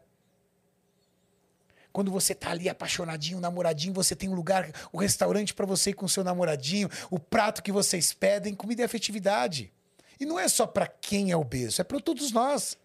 Quando 1.91 2.11
você 2.11 2.35
tá 2.35 2.51
ali 2.51 2.69
apaixonadinho, 2.69 3.39
namoradinho, 3.39 3.93
você 3.93 4.15
tem 4.15 4.30
um 4.30 4.35
lugar, 4.35 4.71
o 4.91 4.97
restaurante 4.97 5.53
para 5.53 5.65
você 5.65 5.89
ir 5.89 5.93
com 5.93 6.05
o 6.05 6.09
seu 6.09 6.23
namoradinho, 6.23 6.89
o 7.09 7.19
prato 7.19 7.63
que 7.63 7.71
vocês 7.71 8.13
pedem, 8.13 8.53
comida 8.53 8.84
é 8.84 8.85
afetividade. 8.85 9.73
E 10.19 10.26
não 10.26 10.39
é 10.39 10.47
só 10.47 10.67
para 10.67 10.85
quem 10.85 11.31
é 11.31 11.38
obeso, 11.38 11.81
é 11.81 11.84
para 11.84 11.99
todos 11.99 12.31
nós. 12.31 12.77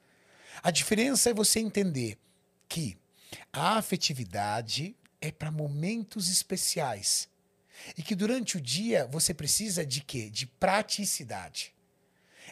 A 0.63 0.71
diferença 0.71 1.31
é 1.31 1.35
você 1.35 1.61
entender 1.61 2.19
que 2.69 2.97
a 3.53 3.79
afetividade 3.79 4.97
é 5.21 5.31
para 5.31 5.51
momentos 5.51 6.29
especiais. 6.29 7.29
E 7.97 8.03
que 8.03 8.15
durante 8.15 8.57
o 8.57 8.61
dia 8.61 9.07
você 9.07 9.35
precisa 9.35 9.85
de 9.85 10.01
quê? 10.01 10.31
De 10.31 10.47
praticidade. 10.47 11.75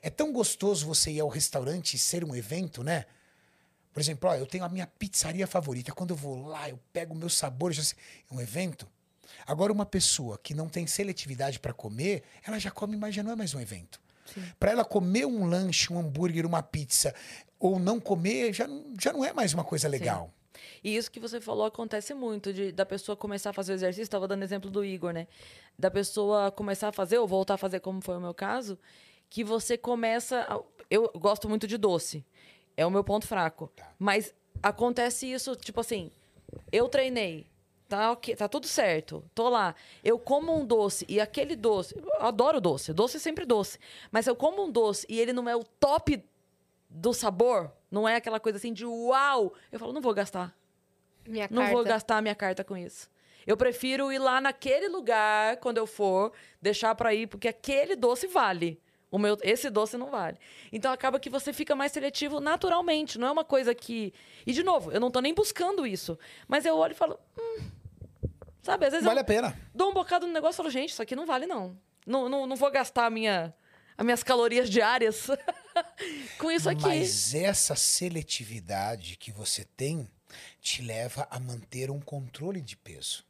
É 0.03 0.11
tão 0.11 0.33
gostoso 0.33 0.87
você 0.87 1.13
ir 1.13 1.21
ao 1.21 1.29
restaurante 1.29 1.95
e 1.95 1.99
ser 1.99 2.25
um 2.25 2.35
evento, 2.35 2.83
né? 2.83 3.05
Por 3.93 4.01
exemplo, 4.01 4.29
ó, 4.29 4.35
eu 4.35 4.47
tenho 4.47 4.65
a 4.65 4.69
minha 4.69 4.87
pizzaria 4.87 5.47
favorita. 5.47 5.93
Quando 5.93 6.11
eu 6.11 6.17
vou 6.17 6.47
lá, 6.47 6.69
eu 6.69 6.79
pego 6.93 7.15
o 7.15 7.17
meu 7.17 7.29
sabor, 7.29 7.73
já 7.73 7.83
sei, 7.83 7.97
é 8.31 8.35
um 8.35 8.41
evento. 8.41 8.89
Agora, 9.47 9.73
uma 9.73 9.87
pessoa 9.87 10.39
que 10.39 10.55
não 10.55 10.69
tem 10.69 10.87
seletividade 10.87 11.61
para 11.61 11.73
comer, 11.73 12.23
ela 12.43 12.59
já 12.59 12.71
come, 12.71 12.97
mas 12.97 13.15
já 13.15 13.23
não 13.23 13.33
é 13.33 13.37
mais 13.37 13.55
um 13.55 13.61
evento. 13.61 14.01
Para 14.59 14.71
ela 14.71 14.85
comer 14.85 15.27
um 15.27 15.45
lanche, 15.45 15.93
um 15.93 15.99
hambúrguer, 15.99 16.47
uma 16.47 16.63
pizza, 16.63 17.15
ou 17.63 17.79
não 17.79 18.01
comer, 18.01 18.53
já, 18.53 18.67
não- 18.67 18.93
já 19.01 19.13
não 19.13 19.25
é 19.25 19.33
mais 19.33 19.55
uma 19.55 19.63
coisa 19.65 19.89
legal. 19.89 20.31
E 20.83 20.97
isso 20.97 21.11
que 21.11 21.21
você 21.21 21.41
falou 21.41 21.65
acontece 21.65 22.13
muito, 22.13 22.53
de, 22.53 22.73
da 22.73 22.85
pessoa 22.85 23.17
começar 23.17 23.51
a 23.51 23.53
fazer 23.53 23.73
o 23.73 23.75
exercício, 23.77 24.03
estava 24.03 24.27
dando 24.27 24.43
exemplo 24.43 24.69
do 24.69 24.85
Igor, 24.85 25.13
né? 25.13 25.29
Da 25.79 25.91
pessoa 25.91 26.51
começar 26.51 26.89
a 26.89 26.93
fazer, 26.93 27.19
ou 27.19 27.27
voltar 27.27 27.55
a 27.55 27.57
fazer, 27.59 27.79
como 27.81 28.01
foi 28.03 28.17
o 28.17 28.21
meu 28.21 28.35
caso, 28.35 28.77
que 29.31 29.45
você 29.45 29.79
começa. 29.79 30.41
a- 30.49 30.61
Eu 30.91 31.11
gosto 31.15 31.49
muito 31.49 31.67
de 31.67 31.79
doce. 31.79 32.25
É 32.77 32.85
o 32.85 32.91
meu 32.91 33.05
ponto 33.05 33.27
fraco. 33.27 33.71
Mas 33.99 34.35
acontece 34.63 35.31
isso, 35.33 35.55
tipo 35.57 35.81
assim, 35.81 36.11
eu 36.71 36.89
treinei. 36.89 37.47
Tá, 37.89 38.11
ok, 38.13 38.35
tá 38.35 38.49
tudo 38.49 38.67
certo. 38.67 39.23
Tô 39.35 39.49
lá. 39.51 39.75
Eu 40.03 40.19
como 40.19 40.55
um 40.59 40.65
doce 40.67 41.05
e 41.09 41.21
aquele 41.21 41.55
doce. 41.55 41.95
Eu 41.97 42.23
adoro 42.27 42.61
doce. 42.61 42.93
Doce 42.93 43.19
é 43.19 43.21
sempre 43.21 43.45
doce. 43.45 43.79
Mas 44.11 44.27
eu 44.27 44.35
como 44.35 44.65
um 44.65 44.71
doce 44.71 45.07
e 45.09 45.21
ele 45.21 45.33
não 45.33 45.47
é 45.49 45.55
o 45.55 45.63
top 45.63 46.23
do 46.95 47.13
sabor, 47.15 47.73
não 47.91 48.09
é 48.09 48.17
aquela 48.17 48.39
coisa 48.39 48.59
assim 48.59 48.73
de 48.73 48.85
uau. 48.85 49.53
Eu 49.71 49.79
falo, 49.79 49.93
não 49.93 50.01
vou 50.01 50.13
gastar. 50.15 50.55
Minha 51.27 51.49
Não 51.51 51.63
carta. 51.63 51.75
vou 51.77 51.85
gastar 51.85 52.17
a 52.19 52.23
minha 52.23 52.35
carta 52.35 52.63
com 52.65 52.77
isso. 52.77 53.09
Eu 53.47 53.57
prefiro 53.57 54.13
ir 54.13 54.19
lá 54.19 54.41
naquele 54.41 54.89
lugar, 54.89 55.57
quando 55.59 55.79
eu 55.79 55.87
for, 55.87 56.33
deixar 56.61 56.95
pra 56.95 57.15
ir, 57.15 57.27
porque 57.27 57.49
aquele 57.49 57.97
doce 57.97 58.27
vale. 58.27 58.81
O 59.11 59.19
meu, 59.19 59.37
esse 59.43 59.69
doce 59.69 59.97
não 59.97 60.11
vale. 60.11 60.39
Então 60.73 60.93
acaba 60.93 61.21
que 61.21 61.29
você 61.29 61.53
fica 61.53 61.75
mais 61.77 61.93
seletivo 61.93 62.41
naturalmente. 62.41 63.19
Não 63.19 63.29
é 63.29 63.31
uma 63.31 63.45
coisa 63.45 63.75
que. 63.75 64.13
E 64.47 64.53
de 64.53 64.63
novo, 64.63 64.91
eu 64.91 64.99
não 65.01 65.11
tô 65.11 65.21
nem 65.21 65.35
buscando 65.35 65.87
isso. 65.87 66.19
Mas 66.49 66.65
eu 66.65 66.77
olho 66.77 66.93
e 66.93 66.95
falo. 66.95 67.19
Hum, 67.39 67.71
sabe, 68.63 68.87
às 68.87 68.93
vezes 68.93 69.05
Vale 69.07 69.19
eu 69.19 69.23
a 69.23 69.25
pena. 69.25 69.57
dou 69.75 69.91
um 69.91 69.95
bocado 69.95 70.27
no 70.27 70.33
negócio 70.33 70.55
e 70.55 70.59
falo, 70.59 70.71
gente, 70.71 70.91
isso 70.91 71.03
aqui 71.03 71.15
não 71.15 71.27
vale, 71.27 71.47
não. 71.47 71.77
Não, 72.07 72.29
não, 72.29 72.47
não 72.47 72.57
vou 72.57 72.71
gastar 72.71 73.07
a 73.07 73.11
minha, 73.11 73.55
as 73.97 74.05
minhas 74.05 74.23
calorias 74.23 74.69
diárias 74.71 75.27
com 76.39 76.51
isso 76.51 76.69
aqui. 76.69 76.83
Mas 76.83 77.35
essa 77.35 77.75
seletividade 77.77 79.17
que 79.17 79.33
você 79.33 79.65
tem 79.65 80.09
te 80.61 80.83
leva 80.83 81.27
a 81.31 81.39
manter 81.39 81.91
um 81.91 82.01
controle 82.01 82.61
de 82.61 82.77
peso. 82.77 83.25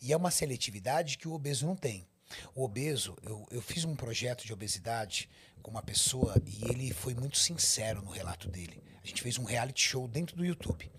E 0.00 0.12
é 0.12 0.16
uma 0.16 0.30
seletividade 0.30 1.18
que 1.18 1.26
o 1.26 1.32
obeso 1.32 1.66
não 1.66 1.74
tem. 1.74 2.06
O 2.54 2.64
obeso, 2.64 3.16
eu, 3.22 3.46
eu 3.50 3.62
fiz 3.62 3.84
um 3.84 3.94
projeto 3.94 4.44
de 4.44 4.52
obesidade 4.52 5.28
com 5.62 5.70
uma 5.70 5.82
pessoa 5.82 6.34
e 6.46 6.64
ele 6.70 6.92
foi 6.92 7.14
muito 7.14 7.38
sincero 7.38 8.02
no 8.02 8.10
relato 8.10 8.48
dele. 8.48 8.82
A 9.02 9.06
gente 9.06 9.22
fez 9.22 9.38
um 9.38 9.44
reality 9.44 9.82
show 9.82 10.08
dentro 10.08 10.36
do 10.36 10.44
YouTube. 10.44 10.90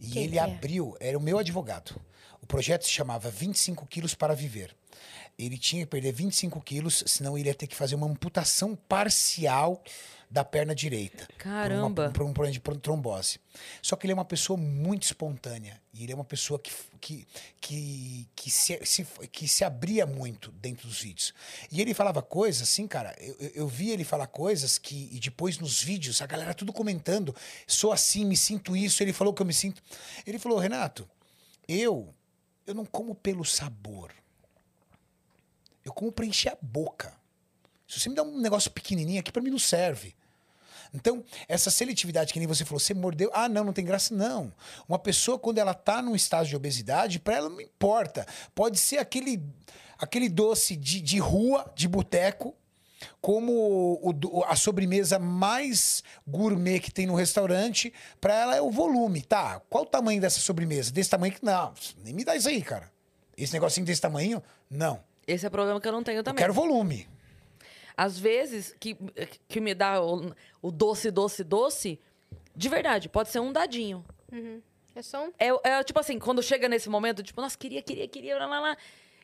E 0.00 0.10
Quem 0.10 0.24
ele 0.24 0.38
é? 0.38 0.42
abriu, 0.42 0.96
era 1.00 1.16
o 1.16 1.20
meu 1.20 1.38
advogado. 1.38 2.00
O 2.40 2.46
projeto 2.46 2.84
se 2.84 2.90
chamava 2.90 3.30
25 3.30 3.86
quilos 3.86 4.14
para 4.14 4.34
viver. 4.34 4.74
Ele 5.38 5.56
tinha 5.58 5.82
que 5.84 5.90
perder 5.90 6.12
25 6.12 6.60
quilos, 6.60 7.02
senão 7.06 7.36
ele 7.38 7.48
ia 7.48 7.54
ter 7.54 7.66
que 7.66 7.74
fazer 7.76 7.94
uma 7.94 8.06
amputação 8.06 8.76
parcial 8.76 9.82
da 10.30 10.44
perna 10.44 10.72
direita. 10.76 11.26
Caramba. 11.38 12.10
Por, 12.12 12.22
um 12.22 12.32
problema 12.32 12.52
de 12.52 12.60
trombose. 12.80 13.40
Só 13.82 13.96
que 13.96 14.06
ele 14.06 14.12
é 14.12 14.14
uma 14.14 14.24
pessoa 14.24 14.56
muito 14.56 15.02
espontânea. 15.02 15.82
E 15.92 16.04
ele 16.04 16.12
é 16.12 16.14
uma 16.14 16.24
pessoa 16.24 16.56
que, 16.56 16.70
que, 17.00 17.26
que, 17.60 18.28
que, 18.36 18.48
se, 18.48 18.78
se- 18.86 19.04
que 19.32 19.48
se 19.48 19.64
abria 19.64 20.06
muito 20.06 20.52
dentro 20.52 20.86
dos 20.86 21.00
vídeos. 21.02 21.34
E 21.72 21.80
ele 21.80 21.92
falava 21.94 22.22
coisas 22.22 22.62
assim, 22.62 22.86
cara. 22.86 23.12
Eu, 23.18 23.34
eu- 23.40 23.50
eu 23.56 23.68
vi 23.68 23.90
ele 23.90 24.04
falar 24.04 24.28
coisas 24.28 24.78
que. 24.78 25.08
E 25.10 25.18
depois 25.18 25.58
nos 25.58 25.82
vídeos, 25.82 26.22
a 26.22 26.26
galera 26.26 26.54
tudo 26.54 26.72
comentando. 26.72 27.34
Sou 27.66 27.90
assim, 27.92 28.24
me 28.24 28.36
sinto 28.36 28.76
isso. 28.76 29.02
Ele 29.02 29.12
falou 29.12 29.34
que 29.34 29.42
eu 29.42 29.46
me 29.46 29.54
sinto. 29.54 29.82
Ele 30.24 30.38
falou, 30.38 30.58
Renato, 30.60 31.08
eu. 31.66 32.14
Eu 32.64 32.74
não 32.74 32.84
como 32.84 33.16
pelo 33.16 33.44
sabor. 33.44 34.12
Eu 35.90 35.94
como 35.94 36.12
pra 36.12 36.24
encher 36.24 36.52
a 36.52 36.58
boca. 36.62 37.12
Se 37.86 37.98
você 37.98 38.08
me 38.08 38.14
dá 38.14 38.22
um 38.22 38.40
negócio 38.40 38.70
pequenininho 38.70 39.20
aqui, 39.20 39.32
pra 39.32 39.42
mim 39.42 39.50
não 39.50 39.58
serve. 39.58 40.14
Então, 40.94 41.24
essa 41.48 41.70
seletividade 41.70 42.32
que 42.32 42.38
nem 42.38 42.48
você 42.48 42.64
falou, 42.64 42.78
você 42.78 42.94
mordeu. 42.94 43.30
Ah, 43.34 43.48
não, 43.48 43.64
não 43.64 43.72
tem 43.72 43.84
graça, 43.84 44.14
não. 44.14 44.52
Uma 44.88 44.98
pessoa, 44.98 45.38
quando 45.38 45.58
ela 45.58 45.74
tá 45.74 46.00
num 46.00 46.14
estágio 46.14 46.50
de 46.50 46.56
obesidade, 46.56 47.18
pra 47.18 47.36
ela 47.36 47.48
não 47.48 47.60
importa. 47.60 48.26
Pode 48.54 48.78
ser 48.78 48.98
aquele, 48.98 49.42
aquele 49.98 50.28
doce 50.28 50.76
de, 50.76 51.00
de 51.00 51.18
rua, 51.18 51.70
de 51.74 51.88
boteco, 51.88 52.54
como 53.20 54.00
o 54.02 54.44
a 54.44 54.54
sobremesa 54.54 55.18
mais 55.18 56.02
gourmet 56.26 56.80
que 56.80 56.92
tem 56.92 57.06
no 57.06 57.14
restaurante, 57.14 57.92
pra 58.20 58.34
ela 58.34 58.56
é 58.56 58.60
o 58.60 58.70
volume. 58.70 59.22
Tá, 59.22 59.60
qual 59.70 59.84
o 59.84 59.86
tamanho 59.86 60.20
dessa 60.20 60.38
sobremesa? 60.38 60.92
Desse 60.92 61.10
tamanho 61.10 61.32
que. 61.32 61.44
Não, 61.44 61.72
nem 62.04 62.14
me 62.14 62.24
dá 62.24 62.36
isso 62.36 62.48
aí, 62.48 62.62
cara. 62.62 62.90
Esse 63.36 63.52
negocinho 63.52 63.86
desse 63.86 64.00
tamanho, 64.00 64.42
não. 64.68 65.02
Esse 65.32 65.44
é 65.44 65.48
o 65.48 65.50
problema 65.50 65.80
que 65.80 65.86
eu 65.88 65.92
não 65.92 66.02
tenho 66.02 66.18
Eu 66.18 66.24
também. 66.24 66.42
quero 66.42 66.52
volume. 66.52 67.08
Às 67.96 68.18
vezes, 68.18 68.74
que, 68.80 68.96
que 69.48 69.60
me 69.60 69.74
dá 69.74 70.02
o, 70.02 70.34
o 70.62 70.70
doce, 70.70 71.10
doce, 71.10 71.44
doce, 71.44 72.00
de 72.56 72.68
verdade, 72.68 73.08
pode 73.08 73.28
ser 73.28 73.40
um 73.40 73.52
dadinho. 73.52 74.04
É 74.94 75.02
só 75.02 75.26
um. 75.26 75.32
É, 75.38 75.48
é 75.68 75.84
tipo 75.84 76.00
assim, 76.00 76.18
quando 76.18 76.42
chega 76.42 76.68
nesse 76.68 76.88
momento, 76.88 77.22
tipo, 77.22 77.40
nossa, 77.40 77.56
queria, 77.56 77.82
queria, 77.82 78.08
queria, 78.08 78.38
lá, 78.38 78.46
lá, 78.46 78.60
lá. 78.60 78.76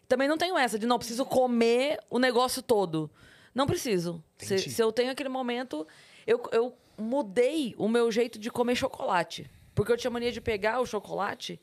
Também 0.08 0.28
não 0.28 0.38
tenho 0.38 0.56
essa 0.56 0.78
de, 0.78 0.86
não, 0.86 0.98
preciso 0.98 1.24
comer 1.24 1.98
o 2.08 2.18
negócio 2.18 2.62
todo. 2.62 3.10
Não 3.54 3.66
preciso. 3.66 4.22
Se, 4.38 4.58
se 4.58 4.82
eu 4.82 4.92
tenho 4.92 5.10
aquele 5.10 5.28
momento, 5.28 5.86
eu, 6.26 6.40
eu 6.52 6.76
mudei 6.96 7.74
o 7.78 7.88
meu 7.88 8.12
jeito 8.12 8.38
de 8.38 8.50
comer 8.50 8.76
chocolate. 8.76 9.50
Porque 9.74 9.90
eu 9.90 9.96
tinha 9.96 10.10
mania 10.10 10.30
de 10.30 10.40
pegar 10.40 10.80
o 10.80 10.86
chocolate 10.86 11.60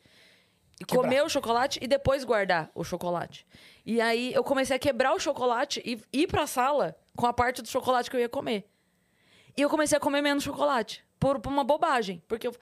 Quebrar. 0.80 0.96
comer 1.04 1.24
o 1.24 1.30
chocolate 1.30 1.80
e 1.82 1.88
depois 1.88 2.24
guardar 2.24 2.70
o 2.76 2.84
chocolate. 2.84 3.46
E 3.86 4.02
aí 4.02 4.34
eu 4.34 4.44
comecei 4.44 4.76
a 4.76 4.80
quebrar 4.80 5.14
o 5.14 5.20
chocolate 5.20 5.82
e 5.86 6.02
ir 6.12 6.28
pra 6.28 6.46
sala 6.48 6.96
com 7.16 7.26
a 7.26 7.34
parte 7.34 7.62
do 7.62 7.68
chocolate 7.68 8.10
que 8.10 8.16
eu 8.16 8.20
ia 8.20 8.30
comer. 8.30 8.68
E 9.56 9.62
eu 9.62 9.70
comecei 9.70 9.98
a 9.98 10.02
comer 10.02 10.22
menos 10.22 10.44
chocolate. 10.44 11.04
Por, 11.20 11.40
por 11.40 11.52
uma 11.52 11.64
bobagem. 11.64 12.22
Porque 12.28 12.48
eu- 12.48 12.56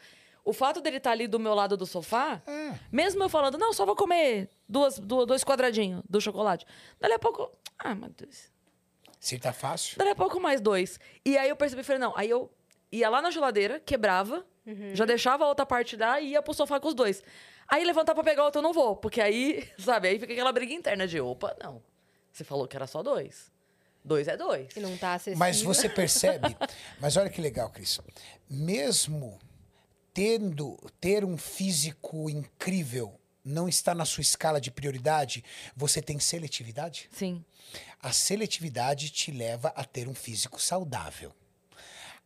o 0.43 0.53
fato 0.53 0.81
dele 0.81 0.97
estar 0.97 1.11
ali 1.11 1.27
do 1.27 1.39
meu 1.39 1.53
lado 1.53 1.77
do 1.77 1.85
sofá, 1.85 2.41
É. 2.47 2.73
mesmo 2.91 3.23
eu 3.23 3.29
falando, 3.29 3.57
não, 3.57 3.71
só 3.73 3.85
vou 3.85 3.95
comer 3.95 4.49
duas, 4.67 4.99
du- 4.99 5.25
dois 5.25 5.43
quadradinhos 5.43 6.03
do 6.09 6.19
chocolate. 6.19 6.65
Dali 6.99 7.13
a 7.13 7.19
pouco. 7.19 7.49
Ah, 7.79 7.95
meu 7.95 8.09
Deus. 8.09 8.51
Se 9.19 9.37
tá 9.39 9.53
fácil. 9.53 9.97
Dali 9.97 10.09
a 10.11 10.15
pouco 10.15 10.39
mais 10.39 10.59
dois. 10.59 10.99
E 11.25 11.37
aí 11.37 11.47
eu 11.49 11.55
percebi, 11.55 11.81
falei, 11.83 11.99
não. 11.99 12.13
Aí 12.17 12.29
eu 12.29 12.51
ia 12.91 13.09
lá 13.09 13.21
na 13.21 13.31
geladeira, 13.31 13.79
quebrava, 13.79 14.45
já 14.93 15.05
deixava 15.05 15.43
a 15.45 15.47
outra 15.47 15.65
parte 15.65 15.95
lá 15.95 16.19
e 16.19 16.29
ia 16.31 16.41
pro 16.41 16.53
sofá 16.53 16.79
com 16.79 16.87
os 16.87 16.93
dois. 16.93 17.23
Aí 17.71 17.85
levantar 17.85 18.13
pra 18.13 18.23
pegar 18.23 18.43
outro 18.43 18.59
eu 18.59 18.63
não 18.63 18.73
vou, 18.73 18.97
porque 18.97 19.21
aí, 19.21 19.65
sabe, 19.79 20.09
aí 20.09 20.19
fica 20.19 20.33
aquela 20.33 20.51
briga 20.51 20.73
interna 20.73 21.07
de, 21.07 21.21
opa, 21.21 21.55
não. 21.63 21.81
Você 22.31 22.43
falou 22.43 22.67
que 22.67 22.75
era 22.75 22.85
só 22.85 23.01
dois. 23.01 23.49
Dois 24.03 24.27
é 24.27 24.35
dois. 24.35 24.73
Que 24.73 24.81
não 24.81 24.97
tá 24.97 25.13
acessível. 25.13 25.39
Mas 25.39 25.61
você 25.63 25.87
percebe, 25.87 26.57
mas 26.99 27.15
olha 27.15 27.29
que 27.29 27.41
legal, 27.41 27.69
Cris. 27.69 27.99
Mesmo 28.49 29.39
tendo 30.13 30.77
ter 30.99 31.23
um 31.23 31.37
físico 31.37 32.29
incrível 32.29 33.17
não 33.43 33.67
está 33.67 33.95
na 33.95 34.05
sua 34.05 34.21
escala 34.21 34.59
de 34.59 34.69
prioridade, 34.69 35.43
você 35.75 36.01
tem 36.01 36.19
seletividade? 36.19 37.09
Sim. 37.11 37.43
A 38.01 38.11
seletividade 38.11 39.09
te 39.09 39.31
leva 39.31 39.69
a 39.69 39.83
ter 39.83 40.07
um 40.07 40.13
físico 40.13 40.61
saudável. 40.61 41.33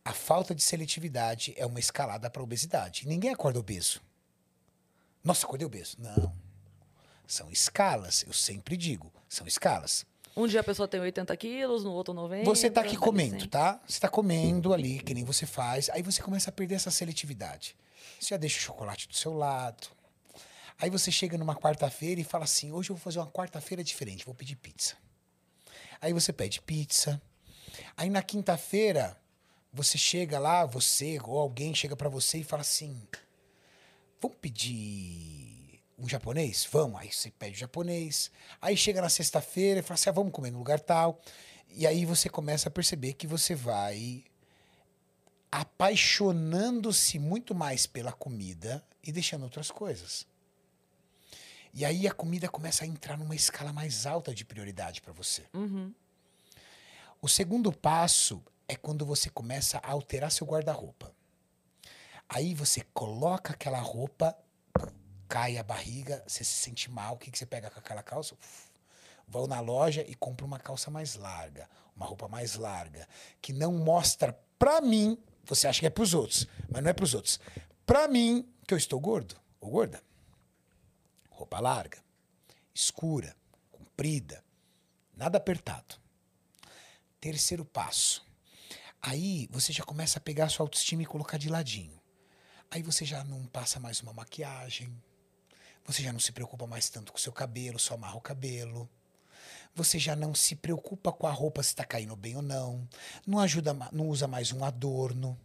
A 0.04 0.12
falta 0.12 0.54
de 0.54 0.62
seletividade 0.62 1.54
é 1.56 1.64
uma 1.64 1.80
escalada 1.80 2.28
para 2.28 2.42
obesidade. 2.42 3.06
Ninguém 3.06 3.30
acorda 3.30 3.58
obeso. 3.58 4.00
Nossa, 5.26 5.44
acordei 5.44 5.66
obeso. 5.66 5.96
Não. 5.98 6.32
São 7.26 7.50
escalas, 7.50 8.24
eu 8.24 8.32
sempre 8.32 8.76
digo, 8.76 9.12
são 9.28 9.44
escalas. 9.44 10.06
Um 10.36 10.46
dia 10.46 10.60
a 10.60 10.64
pessoa 10.64 10.86
tem 10.86 11.00
80 11.00 11.36
quilos, 11.36 11.82
no 11.82 11.90
outro 11.90 12.14
90. 12.14 12.44
Você 12.44 12.70
tá 12.70 12.82
aqui 12.82 12.96
comendo, 12.96 13.48
tá? 13.48 13.80
Você 13.88 13.98
tá 13.98 14.08
comendo 14.08 14.72
ali, 14.72 15.00
que 15.00 15.12
nem 15.12 15.24
você 15.24 15.44
faz. 15.44 15.90
Aí 15.90 16.00
você 16.00 16.22
começa 16.22 16.50
a 16.50 16.52
perder 16.52 16.76
essa 16.76 16.92
seletividade. 16.92 17.74
Você 18.20 18.28
já 18.28 18.36
deixa 18.36 18.58
o 18.58 18.62
chocolate 18.62 19.08
do 19.08 19.16
seu 19.16 19.32
lado. 19.32 19.88
Aí 20.78 20.90
você 20.90 21.10
chega 21.10 21.36
numa 21.36 21.56
quarta-feira 21.56 22.20
e 22.20 22.24
fala 22.24 22.44
assim: 22.44 22.70
hoje 22.70 22.90
eu 22.90 22.96
vou 22.96 23.02
fazer 23.02 23.18
uma 23.18 23.26
quarta-feira 23.26 23.82
diferente, 23.82 24.24
vou 24.24 24.34
pedir 24.34 24.54
pizza. 24.54 24.94
Aí 26.00 26.12
você 26.12 26.32
pede 26.32 26.60
pizza. 26.60 27.20
Aí 27.96 28.10
na 28.10 28.22
quinta-feira, 28.22 29.16
você 29.72 29.98
chega 29.98 30.38
lá, 30.38 30.64
você 30.64 31.18
ou 31.24 31.38
alguém 31.38 31.74
chega 31.74 31.96
pra 31.96 32.08
você 32.08 32.38
e 32.38 32.44
fala 32.44 32.60
assim: 32.60 33.02
vamos 34.20 34.38
pedir 34.40 35.80
um 35.98 36.08
japonês? 36.08 36.68
Vamos. 36.70 37.00
Aí 37.00 37.12
você 37.12 37.30
pede 37.30 37.56
o 37.56 37.58
japonês. 37.58 38.30
Aí 38.60 38.76
chega 38.76 39.00
na 39.00 39.08
sexta-feira 39.08 39.80
e 39.80 39.82
fala 39.82 39.94
assim: 39.94 40.10
ah, 40.10 40.12
vamos 40.12 40.32
comer 40.32 40.50
no 40.50 40.58
lugar 40.58 40.80
tal. 40.80 41.20
E 41.70 41.86
aí 41.86 42.04
você 42.04 42.28
começa 42.28 42.68
a 42.68 42.72
perceber 42.72 43.14
que 43.14 43.26
você 43.26 43.54
vai 43.54 44.24
apaixonando-se 45.50 47.18
muito 47.18 47.54
mais 47.54 47.86
pela 47.86 48.12
comida 48.12 48.84
e 49.02 49.12
deixando 49.12 49.44
outras 49.44 49.70
coisas. 49.70 50.26
E 51.72 51.84
aí 51.84 52.06
a 52.06 52.12
comida 52.12 52.48
começa 52.48 52.84
a 52.84 52.86
entrar 52.86 53.18
numa 53.18 53.34
escala 53.34 53.72
mais 53.72 54.06
alta 54.06 54.34
de 54.34 54.44
prioridade 54.44 55.00
para 55.00 55.12
você. 55.12 55.44
Uhum. 55.54 55.92
O 57.20 57.28
segundo 57.28 57.72
passo 57.72 58.42
é 58.68 58.76
quando 58.76 59.06
você 59.06 59.30
começa 59.30 59.78
a 59.78 59.90
alterar 59.92 60.30
seu 60.30 60.46
guarda-roupa. 60.46 61.14
Aí 62.28 62.54
você 62.54 62.82
coloca 62.92 63.52
aquela 63.52 63.80
roupa, 63.80 64.36
cai 65.28 65.58
a 65.58 65.62
barriga, 65.62 66.22
você 66.26 66.44
se 66.44 66.52
sente 66.52 66.90
mal. 66.90 67.14
O 67.14 67.18
que, 67.18 67.30
que 67.30 67.38
você 67.38 67.46
pega 67.46 67.70
com 67.70 67.78
aquela 67.78 68.02
calça? 68.02 68.34
Uf, 68.34 68.66
Vou 69.28 69.48
na 69.48 69.58
loja 69.60 70.04
e 70.06 70.14
compro 70.14 70.46
uma 70.46 70.58
calça 70.58 70.88
mais 70.90 71.16
larga, 71.16 71.68
uma 71.96 72.06
roupa 72.06 72.28
mais 72.28 72.54
larga, 72.54 73.08
que 73.42 73.52
não 73.52 73.72
mostra 73.72 74.38
pra 74.56 74.80
mim, 74.80 75.18
você 75.44 75.66
acha 75.66 75.80
que 75.80 75.86
é 75.86 75.90
pros 75.90 76.14
outros, 76.14 76.46
mas 76.70 76.82
não 76.82 76.90
é 76.90 76.92
pros 76.92 77.12
outros. 77.12 77.40
Pra 77.84 78.06
mim, 78.06 78.48
que 78.66 78.72
eu 78.72 78.78
estou 78.78 79.00
gordo 79.00 79.36
ou 79.60 79.70
gorda. 79.70 80.00
Roupa 81.28 81.58
larga, 81.58 81.98
escura, 82.72 83.36
comprida, 83.72 84.44
nada 85.16 85.38
apertado. 85.38 85.96
Terceiro 87.20 87.64
passo. 87.64 88.24
Aí 89.02 89.48
você 89.50 89.72
já 89.72 89.84
começa 89.84 90.18
a 90.18 90.22
pegar 90.22 90.44
a 90.44 90.48
sua 90.48 90.64
autoestima 90.64 91.02
e 91.02 91.06
colocar 91.06 91.36
de 91.36 91.48
ladinho. 91.48 91.95
Aí 92.70 92.82
você 92.82 93.04
já 93.04 93.24
não 93.24 93.46
passa 93.46 93.78
mais 93.78 94.00
uma 94.00 94.12
maquiagem. 94.12 94.92
Você 95.84 96.02
já 96.02 96.12
não 96.12 96.20
se 96.20 96.32
preocupa 96.32 96.66
mais 96.66 96.88
tanto 96.90 97.12
com 97.12 97.18
o 97.18 97.20
seu 97.20 97.32
cabelo, 97.32 97.78
só 97.78 97.94
amarra 97.94 98.16
o 98.16 98.20
cabelo. 98.20 98.88
Você 99.74 99.98
já 99.98 100.16
não 100.16 100.34
se 100.34 100.56
preocupa 100.56 101.12
com 101.12 101.26
a 101.26 101.30
roupa 101.30 101.62
se 101.62 101.68
está 101.70 101.84
caindo 101.84 102.16
bem 102.16 102.36
ou 102.36 102.42
não. 102.42 102.88
Não 103.26 103.38
ajuda, 103.38 103.72
não 103.92 104.08
usa 104.08 104.26
mais 104.26 104.52
um 104.52 104.64
adorno. 104.64 105.38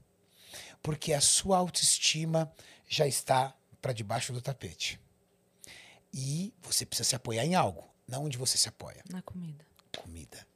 Porque 0.81 1.14
a 1.14 1.22
sua 1.22 1.57
autoestima 1.57 2.52
já 2.88 3.06
está 3.06 3.56
para 3.81 3.93
debaixo 3.93 4.34
do 4.34 4.41
tapete. 4.41 4.99
E 6.14 6.53
você 6.61 6.85
precisa 6.85 7.07
se 7.10 7.15
apoiar 7.15 7.45
em 7.45 7.56
algo. 7.56 7.88
Não 8.07 8.26
onde 8.26 8.38
você 8.38 8.57
se 8.57 8.68
apoia 8.68 9.03
Na 9.10 9.22
comida. 9.22 9.65
comida. 9.98 10.48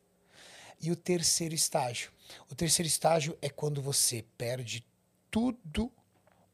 E 0.81 0.91
o 0.91 0.95
terceiro 0.95 1.53
estágio? 1.53 2.11
O 2.49 2.55
terceiro 2.55 2.87
estágio 2.87 3.37
é 3.41 3.49
quando 3.49 3.81
você 3.81 4.25
perde 4.37 4.85
tudo 5.29 5.91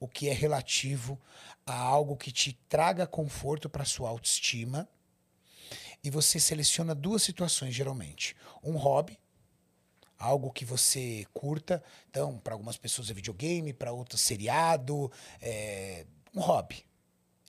o 0.02 0.07
que 0.07 0.28
é 0.28 0.34
relativo 0.34 1.22
a 1.64 1.76
algo 1.76 2.18
que 2.18 2.32
te 2.32 2.53
traga 2.68 3.06
conforto 3.06 3.69
para 3.69 3.86
sua 3.86 4.10
autoestima. 4.10 4.90
E 6.03 6.10
você 6.10 6.40
seleciona 6.40 6.95
duas 6.95 7.22
situações, 7.22 7.76
geralmente. 7.76 8.36
Um 8.64 8.78
hobby, 8.78 9.19
algo 10.18 10.52
que 10.52 10.65
você 10.65 11.28
curta. 11.32 11.84
Então, 12.10 12.40
para 12.40 12.56
algumas 12.56 12.78
pessoas 12.78 13.11
é 13.11 13.14
videogame, 13.14 13.73
para 13.73 13.91
outras 13.91 14.22
seriado, 14.22 15.11
é 15.40 16.07
um 16.34 16.41
hobby. 16.41 16.84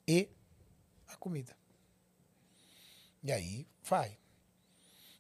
E 0.07 0.29
a 1.09 1.17
comida. 1.17 1.57
E 3.23 3.33
aí 3.33 3.67
vai. 3.83 4.19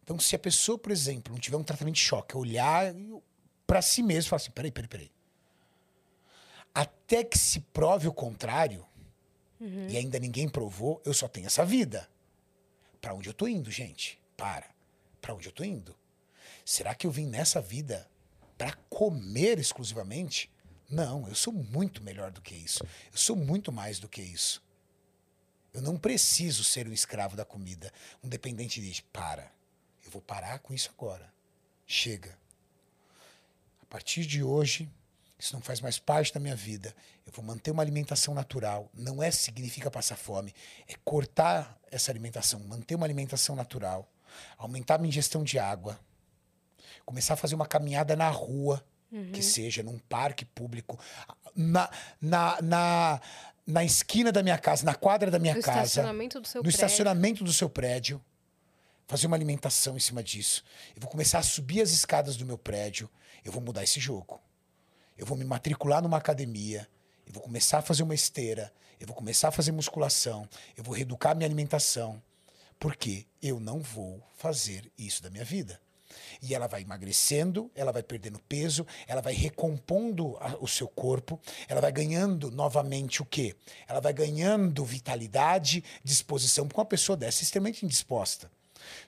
Então, 0.04 0.18
se 0.18 0.36
a 0.36 0.38
pessoa, 0.38 0.76
por 0.76 0.92
exemplo, 0.92 1.32
não 1.32 1.40
tiver 1.40 1.56
um 1.56 1.64
tratamento 1.64 1.94
de 1.94 2.02
choque, 2.02 2.36
olhar 2.36 2.92
para 3.66 3.80
si 3.80 4.02
mesmo 4.02 4.26
e 4.26 4.28
falar 4.28 4.42
assim: 4.42 4.50
peraí, 4.50 4.70
peraí, 4.70 4.88
peraí. 4.88 5.21
Até 6.74 7.22
que 7.24 7.38
se 7.38 7.60
prove 7.60 8.08
o 8.08 8.12
contrário, 8.12 8.86
e 9.60 9.96
ainda 9.96 10.18
ninguém 10.18 10.48
provou, 10.48 11.00
eu 11.04 11.14
só 11.14 11.28
tenho 11.28 11.46
essa 11.46 11.64
vida. 11.64 12.08
Para 13.00 13.14
onde 13.14 13.28
eu 13.28 13.34
tô 13.34 13.46
indo, 13.46 13.70
gente? 13.70 14.20
Para. 14.36 14.68
Para 15.20 15.34
onde 15.34 15.48
eu 15.48 15.52
tô 15.52 15.62
indo? 15.62 15.94
Será 16.64 16.94
que 16.94 17.06
eu 17.06 17.10
vim 17.10 17.26
nessa 17.26 17.60
vida 17.60 18.08
para 18.58 18.72
comer 18.88 19.58
exclusivamente? 19.58 20.50
Não, 20.90 21.28
eu 21.28 21.34
sou 21.34 21.52
muito 21.52 22.02
melhor 22.02 22.30
do 22.30 22.40
que 22.40 22.54
isso. 22.54 22.84
Eu 22.84 23.18
sou 23.18 23.36
muito 23.36 23.70
mais 23.70 23.98
do 23.98 24.08
que 24.08 24.20
isso. 24.20 24.62
Eu 25.72 25.80
não 25.80 25.96
preciso 25.96 26.64
ser 26.64 26.88
um 26.88 26.92
escravo 26.92 27.36
da 27.36 27.44
comida, 27.44 27.92
um 28.22 28.28
dependente 28.28 28.80
disso. 28.80 29.04
Para. 29.12 29.50
Eu 30.04 30.10
vou 30.10 30.20
parar 30.20 30.58
com 30.58 30.74
isso 30.74 30.90
agora. 30.96 31.32
Chega. 31.86 32.36
A 33.80 33.86
partir 33.86 34.26
de 34.26 34.42
hoje, 34.42 34.90
isso 35.42 35.54
não 35.54 35.60
faz 35.60 35.80
mais 35.80 35.98
parte 35.98 36.32
da 36.32 36.38
minha 36.38 36.54
vida. 36.54 36.94
Eu 37.26 37.32
vou 37.32 37.44
manter 37.44 37.72
uma 37.72 37.82
alimentação 37.82 38.32
natural. 38.32 38.88
Não 38.94 39.20
é 39.20 39.28
significa 39.28 39.90
passar 39.90 40.14
fome, 40.14 40.54
é 40.86 40.94
cortar 41.04 41.76
essa 41.90 42.12
alimentação, 42.12 42.60
manter 42.60 42.94
uma 42.94 43.04
alimentação 43.04 43.56
natural, 43.56 44.08
aumentar 44.56 44.94
a 44.94 44.98
minha 44.98 45.08
ingestão 45.08 45.42
de 45.42 45.58
água, 45.58 45.98
começar 47.04 47.34
a 47.34 47.36
fazer 47.36 47.56
uma 47.56 47.66
caminhada 47.66 48.14
na 48.14 48.28
rua, 48.28 48.84
que 49.32 49.42
seja 49.42 49.82
num 49.82 49.98
parque 49.98 50.44
público, 50.44 50.96
na, 51.56 51.90
na, 52.20 52.62
na, 52.62 53.20
na 53.66 53.84
esquina 53.84 54.30
da 54.30 54.44
minha 54.44 54.56
casa, 54.56 54.86
na 54.86 54.94
quadra 54.94 55.28
da 55.28 55.40
minha 55.40 55.54
No 55.54 55.60
casa, 55.60 55.82
estacionamento 55.82 56.40
do 56.40 56.46
seu 56.46 56.60
no 56.60 56.62
prédio. 56.62 56.76
estacionamento 56.76 57.44
do 57.44 57.52
seu 57.52 57.68
prédio, 57.68 58.24
fazer 59.08 59.26
uma 59.26 59.36
alimentação 59.36 59.96
em 59.96 60.00
cima 60.00 60.22
disso. 60.22 60.62
Eu 60.94 61.02
vou 61.02 61.10
começar 61.10 61.40
a 61.40 61.42
subir 61.42 61.82
as 61.82 61.90
escadas 61.90 62.36
do 62.36 62.46
meu 62.46 62.56
prédio, 62.56 63.10
eu 63.44 63.50
vou 63.50 63.60
mudar 63.60 63.82
esse 63.82 63.98
jogo. 63.98 64.40
Eu 65.16 65.26
vou 65.26 65.36
me 65.36 65.44
matricular 65.44 66.02
numa 66.02 66.16
academia, 66.16 66.88
eu 67.26 67.32
vou 67.32 67.42
começar 67.42 67.78
a 67.78 67.82
fazer 67.82 68.02
uma 68.02 68.14
esteira, 68.14 68.72
eu 68.98 69.06
vou 69.06 69.16
começar 69.16 69.48
a 69.48 69.52
fazer 69.52 69.72
musculação, 69.72 70.48
eu 70.76 70.82
vou 70.82 70.94
reeducar 70.94 71.36
minha 71.36 71.46
alimentação, 71.46 72.22
porque 72.78 73.26
eu 73.42 73.60
não 73.60 73.80
vou 73.80 74.22
fazer 74.36 74.90
isso 74.98 75.22
da 75.22 75.30
minha 75.30 75.44
vida. 75.44 75.80
E 76.42 76.54
ela 76.54 76.66
vai 76.66 76.82
emagrecendo, 76.82 77.70
ela 77.74 77.90
vai 77.92 78.02
perdendo 78.02 78.38
peso, 78.40 78.86
ela 79.06 79.22
vai 79.22 79.32
recompondo 79.32 80.36
a- 80.40 80.56
o 80.60 80.68
seu 80.68 80.86
corpo, 80.88 81.40
ela 81.68 81.80
vai 81.80 81.90
ganhando 81.90 82.50
novamente 82.50 83.22
o 83.22 83.24
quê? 83.24 83.54
Ela 83.88 84.00
vai 84.00 84.12
ganhando 84.12 84.84
vitalidade, 84.84 85.82
disposição, 86.04 86.66
porque 86.66 86.80
uma 86.80 86.86
pessoa 86.86 87.16
dessa 87.16 87.42
é 87.42 87.44
extremamente 87.44 87.84
indisposta. 87.84 88.50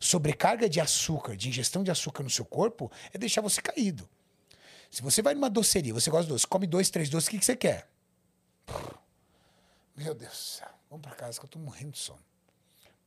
Sobrecarga 0.00 0.68
de 0.68 0.80
açúcar, 0.80 1.36
de 1.36 1.48
ingestão 1.48 1.82
de 1.82 1.90
açúcar 1.90 2.22
no 2.22 2.30
seu 2.30 2.44
corpo, 2.44 2.90
é 3.12 3.18
deixar 3.18 3.40
você 3.40 3.60
caído. 3.60 4.08
Se 4.94 5.02
você 5.02 5.20
vai 5.20 5.34
numa 5.34 5.50
doceria, 5.50 5.92
você 5.92 6.08
gosta 6.08 6.26
de 6.26 6.28
doce, 6.28 6.46
come 6.46 6.68
dois, 6.68 6.88
três 6.88 7.08
doces, 7.08 7.26
o 7.26 7.30
que, 7.32 7.40
que 7.40 7.44
você 7.44 7.56
quer? 7.56 7.88
Meu 9.96 10.14
Deus 10.14 10.30
do 10.30 10.36
céu, 10.36 10.68
vamos 10.88 11.04
pra 11.04 11.16
casa 11.16 11.36
que 11.36 11.44
eu 11.44 11.48
tô 11.48 11.58
morrendo 11.58 11.90
de 11.90 11.98
sono. 11.98 12.22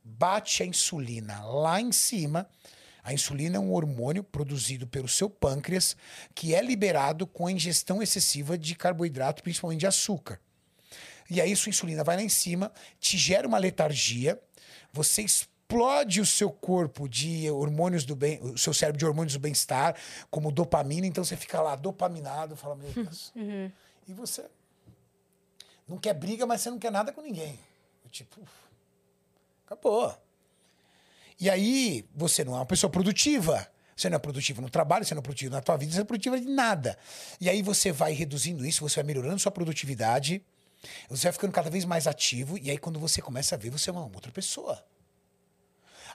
Bate 0.04 0.62
a 0.62 0.66
insulina 0.66 1.42
lá 1.46 1.80
em 1.80 1.90
cima. 1.90 2.46
A 3.02 3.14
insulina 3.14 3.56
é 3.56 3.58
um 3.58 3.72
hormônio 3.72 4.22
produzido 4.22 4.86
pelo 4.86 5.08
seu 5.08 5.30
pâncreas 5.30 5.96
que 6.34 6.54
é 6.54 6.60
liberado 6.60 7.26
com 7.26 7.46
a 7.46 7.52
ingestão 7.52 8.02
excessiva 8.02 8.58
de 8.58 8.74
carboidrato, 8.74 9.42
principalmente 9.42 9.80
de 9.80 9.86
açúcar. 9.86 10.38
E 11.30 11.40
aí 11.40 11.56
sua 11.56 11.70
insulina 11.70 12.04
vai 12.04 12.16
lá 12.16 12.22
em 12.22 12.28
cima, 12.28 12.70
te 13.00 13.16
gera 13.16 13.48
uma 13.48 13.56
letargia, 13.56 14.38
você 14.92 15.22
explode 15.22 15.57
o 16.20 16.26
seu 16.26 16.50
corpo 16.50 17.08
de 17.08 17.50
hormônios 17.50 18.04
do 18.04 18.16
bem, 18.16 18.40
o 18.40 18.56
seu 18.56 18.72
cérebro 18.72 18.98
de 18.98 19.04
hormônios 19.04 19.34
do 19.34 19.40
bem-estar, 19.40 19.94
como 20.30 20.50
dopamina, 20.50 21.06
então 21.06 21.22
você 21.22 21.36
fica 21.36 21.60
lá 21.60 21.76
dopaminado, 21.76 22.56
fala, 22.56 22.74
meu 22.74 22.90
Deus. 22.90 23.32
E 24.06 24.14
você 24.14 24.48
não 25.86 25.98
quer 25.98 26.14
briga, 26.14 26.46
mas 26.46 26.62
você 26.62 26.70
não 26.70 26.78
quer 26.78 26.90
nada 26.90 27.12
com 27.12 27.20
ninguém. 27.20 27.58
Tipo, 28.10 28.40
acabou. 29.66 30.16
E 31.38 31.50
aí, 31.50 32.08
você 32.14 32.42
não 32.42 32.54
é 32.54 32.56
uma 32.56 32.66
pessoa 32.66 32.90
produtiva. 32.90 33.70
Você 33.94 34.08
não 34.08 34.16
é 34.16 34.18
produtivo 34.18 34.62
no 34.62 34.70
trabalho, 34.70 35.04
você 35.04 35.12
não 35.12 35.18
é 35.18 35.22
produtivo 35.22 35.52
na 35.52 35.60
tua 35.60 35.76
vida, 35.76 35.90
você 35.90 35.98
não 35.98 36.04
é 36.04 36.06
produtiva 36.06 36.38
de 36.38 36.46
nada. 36.46 36.96
E 37.40 37.50
aí 37.50 37.62
você 37.62 37.90
vai 37.90 38.12
reduzindo 38.12 38.64
isso, 38.64 38.88
você 38.88 38.96
vai 38.96 39.04
melhorando 39.04 39.40
sua 39.40 39.50
produtividade, 39.50 40.40
você 41.08 41.24
vai 41.24 41.32
ficando 41.32 41.52
cada 41.52 41.68
vez 41.68 41.84
mais 41.84 42.06
ativo, 42.06 42.56
e 42.56 42.70
aí 42.70 42.78
quando 42.78 43.00
você 43.00 43.20
começa 43.20 43.56
a 43.56 43.58
ver, 43.58 43.70
você 43.70 43.90
é 43.90 43.92
uma 43.92 44.04
outra 44.04 44.30
pessoa. 44.30 44.82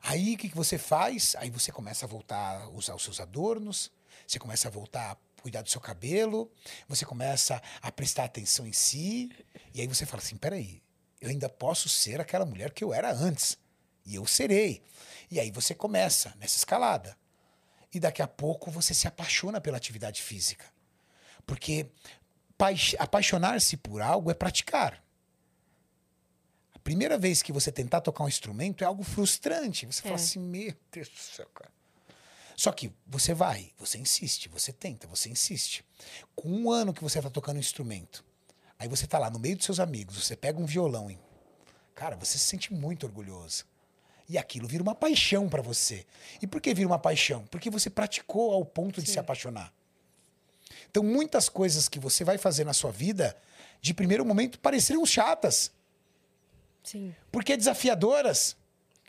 Aí 0.05 0.35
o 0.35 0.37
que, 0.37 0.49
que 0.49 0.55
você 0.55 0.77
faz? 0.77 1.33
Aí 1.37 1.49
você 1.49 1.71
começa 1.71 2.05
a 2.05 2.09
voltar 2.09 2.61
a 2.63 2.69
usar 2.69 2.93
os 2.93 3.03
seus 3.03 3.21
adornos, 3.21 3.89
você 4.27 4.37
começa 4.37 4.67
a 4.67 4.71
voltar 4.71 5.11
a 5.11 5.41
cuidar 5.41 5.61
do 5.61 5.69
seu 5.69 5.79
cabelo, 5.79 6.51
você 6.89 7.05
começa 7.05 7.61
a 7.81 7.91
prestar 7.91 8.25
atenção 8.25 8.67
em 8.67 8.73
si, 8.73 9.31
e 9.73 9.79
aí 9.79 9.87
você 9.87 10.05
fala 10.05 10.21
assim: 10.21 10.35
peraí, 10.35 10.81
eu 11.21 11.29
ainda 11.29 11.47
posso 11.47 11.87
ser 11.87 12.19
aquela 12.19 12.45
mulher 12.45 12.71
que 12.71 12.83
eu 12.83 12.93
era 12.93 13.11
antes. 13.13 13.57
E 14.05 14.15
eu 14.15 14.25
serei. 14.25 14.81
E 15.31 15.39
aí 15.39 15.49
você 15.51 15.73
começa 15.73 16.33
nessa 16.37 16.57
escalada. 16.57 17.17
E 17.93 17.99
daqui 17.99 18.21
a 18.21 18.27
pouco 18.27 18.69
você 18.69 18.93
se 18.93 19.07
apaixona 19.07 19.61
pela 19.61 19.77
atividade 19.77 20.21
física. 20.21 20.65
Porque 21.45 21.89
paix- 22.57 22.95
apaixonar-se 22.99 23.77
por 23.77 24.01
algo 24.01 24.31
é 24.31 24.33
praticar. 24.33 25.02
Primeira 26.83 27.17
vez 27.17 27.41
que 27.41 27.51
você 27.53 27.71
tentar 27.71 28.01
tocar 28.01 28.23
um 28.23 28.27
instrumento 28.27 28.83
é 28.83 28.87
algo 28.87 29.03
frustrante. 29.03 29.85
Você 29.85 30.01
fala 30.01 30.15
É. 30.15 30.15
assim, 30.15 30.39
meu 30.39 30.73
Deus 30.91 31.07
do 31.09 31.17
céu, 31.17 31.47
cara. 31.53 31.71
Só 32.55 32.71
que 32.71 32.91
você 33.07 33.33
vai, 33.33 33.71
você 33.79 33.97
insiste, 33.97 34.47
você 34.49 34.71
tenta, 34.71 35.07
você 35.07 35.29
insiste. 35.29 35.83
Com 36.35 36.49
um 36.49 36.71
ano 36.71 36.93
que 36.93 37.01
você 37.03 37.17
está 37.19 37.29
tocando 37.29 37.57
um 37.57 37.59
instrumento, 37.59 38.23
aí 38.77 38.87
você 38.87 39.07
tá 39.07 39.17
lá 39.17 39.29
no 39.29 39.39
meio 39.39 39.55
dos 39.55 39.65
seus 39.65 39.79
amigos, 39.79 40.23
você 40.23 40.35
pega 40.35 40.59
um 40.59 40.65
violão, 40.65 41.09
hein? 41.09 41.19
cara, 41.95 42.15
você 42.15 42.37
se 42.37 42.45
sente 42.45 42.73
muito 42.73 43.05
orgulhoso. 43.05 43.65
E 44.27 44.37
aquilo 44.37 44.67
vira 44.67 44.81
uma 44.81 44.95
paixão 44.95 45.47
para 45.47 45.61
você. 45.61 46.05
E 46.41 46.47
por 46.47 46.59
que 46.59 46.73
vira 46.73 46.87
uma 46.87 46.97
paixão? 46.97 47.45
Porque 47.47 47.69
você 47.69 47.89
praticou 47.89 48.51
ao 48.53 48.65
ponto 48.65 49.01
de 49.01 49.09
se 49.09 49.19
apaixonar. 49.19 49.71
Então, 50.89 51.03
muitas 51.03 51.49
coisas 51.49 51.87
que 51.87 51.99
você 51.99 52.23
vai 52.23 52.37
fazer 52.37 52.63
na 52.65 52.73
sua 52.73 52.91
vida, 52.91 53.37
de 53.81 53.93
primeiro 53.93 54.25
momento, 54.25 54.59
parecerão 54.59 55.05
chatas, 55.05 55.71
Sim. 56.83 57.15
porque 57.31 57.55
desafiadoras. 57.57 58.55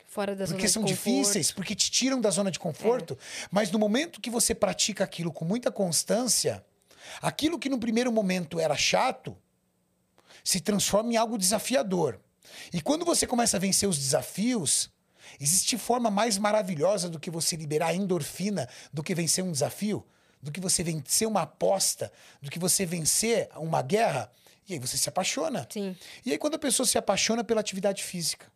Fora 0.06 0.36
da 0.36 0.46
Porque 0.46 0.68
zona 0.68 0.72
são 0.72 0.82
conforto. 0.82 1.08
É. 1.08 1.10
difíceis, 1.10 1.50
porque 1.50 1.74
te 1.74 1.90
tiram 1.90 2.20
da 2.20 2.30
zona 2.30 2.48
de 2.48 2.58
conforto. 2.58 3.18
Mas 3.50 3.72
no 3.72 3.80
momento 3.80 4.20
que 4.20 4.30
você 4.30 4.54
pratica 4.54 5.02
aquilo 5.02 5.32
com 5.32 5.44
muita 5.44 5.72
constância, 5.72 6.64
aquilo 7.20 7.58
que 7.58 7.68
no 7.68 7.80
primeiro 7.80 8.12
momento 8.12 8.60
era 8.60 8.76
chato 8.76 9.36
se 10.44 10.60
transforma 10.60 11.12
em 11.12 11.16
algo 11.16 11.38
desafiador. 11.38 12.20
E 12.72 12.80
quando 12.80 13.04
você 13.04 13.26
começa 13.26 13.56
a 13.56 13.60
vencer 13.60 13.88
os 13.88 13.98
desafios, 13.98 14.90
existe 15.40 15.78
forma 15.78 16.10
mais 16.10 16.38
maravilhosa 16.38 17.08
do 17.08 17.18
que 17.18 17.30
você 17.30 17.56
liberar 17.56 17.94
endorfina 17.94 18.68
do 18.92 19.02
que 19.02 19.14
vencer 19.14 19.42
um 19.42 19.50
desafio, 19.50 20.06
do 20.40 20.52
que 20.52 20.60
você 20.60 20.82
vencer 20.84 21.26
uma 21.26 21.42
aposta, 21.42 22.12
do 22.40 22.50
que 22.50 22.58
você 22.58 22.84
vencer 22.84 23.48
uma 23.56 23.82
guerra. 23.82 24.30
E 24.68 24.74
aí 24.74 24.78
você 24.78 24.96
se 24.96 25.08
apaixona. 25.08 25.66
Sim. 25.70 25.96
E 26.24 26.32
aí, 26.32 26.38
quando 26.38 26.54
a 26.54 26.58
pessoa 26.58 26.86
se 26.86 26.96
apaixona 26.96 27.44
pela 27.44 27.60
atividade 27.60 28.02
física, 28.02 28.50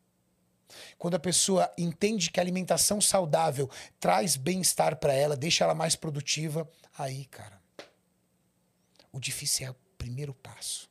quando 0.97 1.15
a 1.15 1.19
pessoa 1.19 1.71
entende 1.79 2.31
que 2.31 2.41
a 2.41 2.43
alimentação 2.43 3.01
saudável 3.01 3.71
traz 3.99 4.37
bem-estar 4.37 4.97
para 4.97 5.13
ela, 5.13 5.37
deixa 5.37 5.65
ela 5.65 5.75
mais 5.75 5.97
produtiva, 5.97 6.69
aí, 6.97 7.25
cara, 7.27 7.61
o 9.13 9.21
difícil 9.21 9.67
é 9.67 9.71
o 9.71 9.77
primeiro 9.97 10.35
passo. 10.35 10.89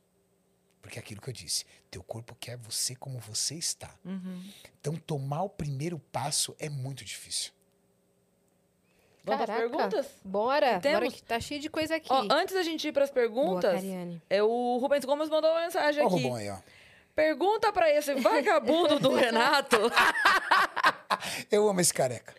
Porque 0.80 0.98
é 0.98 1.02
aquilo 1.02 1.20
que 1.20 1.28
eu 1.28 1.34
disse, 1.34 1.66
teu 1.90 2.02
corpo 2.02 2.34
quer 2.34 2.56
você 2.56 2.94
como 2.94 3.18
você 3.18 3.56
está. 3.56 3.94
Então, 4.80 4.96
tomar 4.96 5.42
o 5.42 5.50
primeiro 5.50 5.98
passo 5.98 6.54
é 6.58 6.68
muito 6.68 7.04
difícil. 7.04 7.52
Vamos 9.28 9.40
às 9.42 9.46
Caraca. 9.46 9.68
perguntas? 9.68 10.06
Bora, 10.24 10.80
Temos? 10.80 10.98
bora 11.00 11.10
que 11.12 11.22
tá 11.22 11.38
cheio 11.40 11.60
de 11.60 11.68
coisa 11.70 11.96
aqui. 11.96 12.08
Ó, 12.10 12.26
antes 12.30 12.54
da 12.54 12.62
gente 12.62 12.86
ir 12.88 12.92
pras 12.92 13.10
Boa, 13.10 13.22
perguntas, 13.22 13.74
Cariane. 13.74 14.22
é, 14.28 14.42
o 14.42 14.78
Rubens 14.78 15.04
Gomes 15.04 15.28
mandou 15.28 15.50
uma 15.50 15.60
mensagem 15.62 16.02
Olha 16.04 16.10
o 16.10 16.14
aqui. 16.14 16.22
Rubão 16.24 16.38
aí, 16.38 16.50
ó. 16.50 16.56
Pergunta 17.14 17.72
pra 17.72 17.90
esse 17.90 18.14
vagabundo 18.14 18.98
do 19.00 19.10
Renato 19.16 19.76
Eu 21.50 21.68
amo 21.68 21.80
esse 21.80 21.92
careca. 21.92 22.32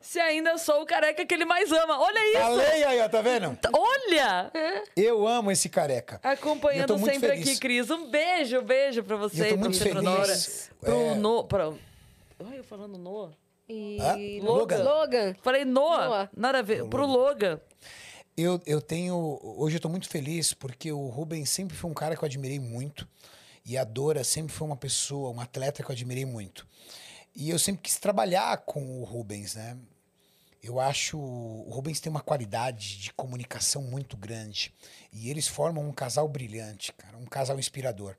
se 0.00 0.20
ainda 0.20 0.58
sou 0.58 0.82
o 0.82 0.86
careca 0.86 1.24
que 1.24 1.32
ele 1.34 1.44
mais 1.44 1.72
ama. 1.72 1.98
Olha 1.98 2.18
isso! 2.30 2.40
Falei 2.40 2.84
aí, 2.84 3.00
ó, 3.00 3.08
tá 3.08 3.22
vendo? 3.22 3.58
Olha! 3.72 4.52
Eu 4.96 5.26
amo 5.26 5.50
esse 5.50 5.68
careca. 5.68 6.20
Eu 6.22 6.30
Acompanhando 6.30 6.86
tô 6.88 6.98
muito 6.98 7.12
sempre 7.14 7.28
feliz. 7.30 7.48
aqui, 7.48 7.58
Cris. 7.58 7.90
Um 7.90 8.06
beijo, 8.10 8.60
beijo 8.62 9.02
pra 9.02 9.16
E 9.16 9.18
você, 9.18 9.44
eu 9.46 9.48
tô 9.50 9.56
muito 9.56 9.78
feliz. 9.78 10.70
Pro 10.80 10.92
É, 10.92 11.14
No... 11.14 11.44
Pra... 11.44 11.72
Ai, 12.50 12.58
eu 12.58 12.64
falando 12.64 12.98
Noah. 12.98 13.32
E... 13.68 13.98
Hã? 14.00 14.44
Logan. 14.44 14.82
Logan. 14.82 15.34
Falei 15.42 15.64
Noah. 15.64 16.06
Noah. 16.06 16.30
Nada 16.36 16.58
a 16.58 16.62
ver. 16.62 16.86
Pro 16.88 17.06
Logan. 17.06 17.60
Eu, 18.36 18.60
eu 18.66 18.80
tenho. 18.80 19.40
Hoje 19.42 19.76
eu 19.76 19.80
tô 19.80 19.88
muito 19.88 20.08
feliz 20.08 20.52
porque 20.52 20.92
o 20.92 21.08
Rubens 21.08 21.50
sempre 21.50 21.76
foi 21.76 21.90
um 21.90 21.94
cara 21.94 22.16
que 22.16 22.22
eu 22.22 22.26
admirei 22.26 22.60
muito. 22.60 23.08
E 23.64 23.76
a 23.76 23.82
Dora 23.82 24.22
sempre 24.22 24.52
foi 24.52 24.66
uma 24.66 24.76
pessoa, 24.76 25.30
um 25.30 25.40
atleta 25.40 25.82
que 25.82 25.90
eu 25.90 25.92
admirei 25.92 26.24
muito. 26.24 26.66
E 27.34 27.50
eu 27.50 27.58
sempre 27.58 27.82
quis 27.82 27.98
trabalhar 27.98 28.56
com 28.58 29.00
o 29.00 29.04
Rubens, 29.04 29.56
né? 29.56 29.76
Eu 30.62 30.80
acho 30.80 31.18
o 31.18 31.68
Rubens 31.70 32.00
tem 32.00 32.10
uma 32.10 32.20
qualidade 32.20 32.98
de 32.98 33.12
comunicação 33.12 33.82
muito 33.82 34.16
grande 34.16 34.72
e 35.12 35.30
eles 35.30 35.46
formam 35.46 35.86
um 35.86 35.92
casal 35.92 36.26
brilhante, 36.28 36.92
cara, 36.92 37.16
um 37.18 37.24
casal 37.24 37.58
inspirador. 37.58 38.16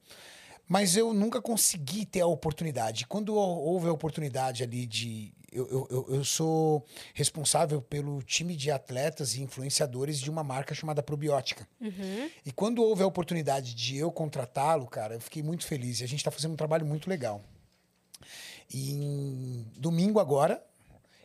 Mas 0.67 0.97
eu 0.97 1.13
nunca 1.13 1.41
consegui 1.41 2.05
ter 2.05 2.21
a 2.21 2.27
oportunidade. 2.27 3.07
Quando 3.07 3.33
houve 3.33 3.87
a 3.87 3.93
oportunidade 3.93 4.63
ali 4.63 4.85
de. 4.85 5.33
Eu, 5.51 5.87
eu, 5.89 6.05
eu 6.15 6.25
sou 6.25 6.85
responsável 7.13 7.81
pelo 7.81 8.21
time 8.21 8.55
de 8.55 8.69
atletas 8.69 9.35
e 9.35 9.41
influenciadores 9.41 10.19
de 10.19 10.29
uma 10.29 10.43
marca 10.43 10.75
chamada 10.75 11.01
Probiótica. 11.01 11.65
Uhum. 11.79 12.29
E 12.45 12.51
quando 12.51 12.83
houve 12.83 13.01
a 13.01 13.07
oportunidade 13.07 13.73
de 13.73 13.97
eu 13.97 14.11
contratá-lo, 14.11 14.85
cara, 14.87 15.15
eu 15.15 15.21
fiquei 15.21 15.41
muito 15.41 15.65
feliz. 15.65 16.01
E 16.01 16.03
a 16.03 16.07
gente 16.07 16.19
está 16.19 16.31
fazendo 16.31 16.51
um 16.51 16.57
trabalho 16.57 16.85
muito 16.85 17.09
legal. 17.09 17.41
E 18.73 18.91
em 18.91 19.65
domingo 19.77 20.19
agora, 20.19 20.61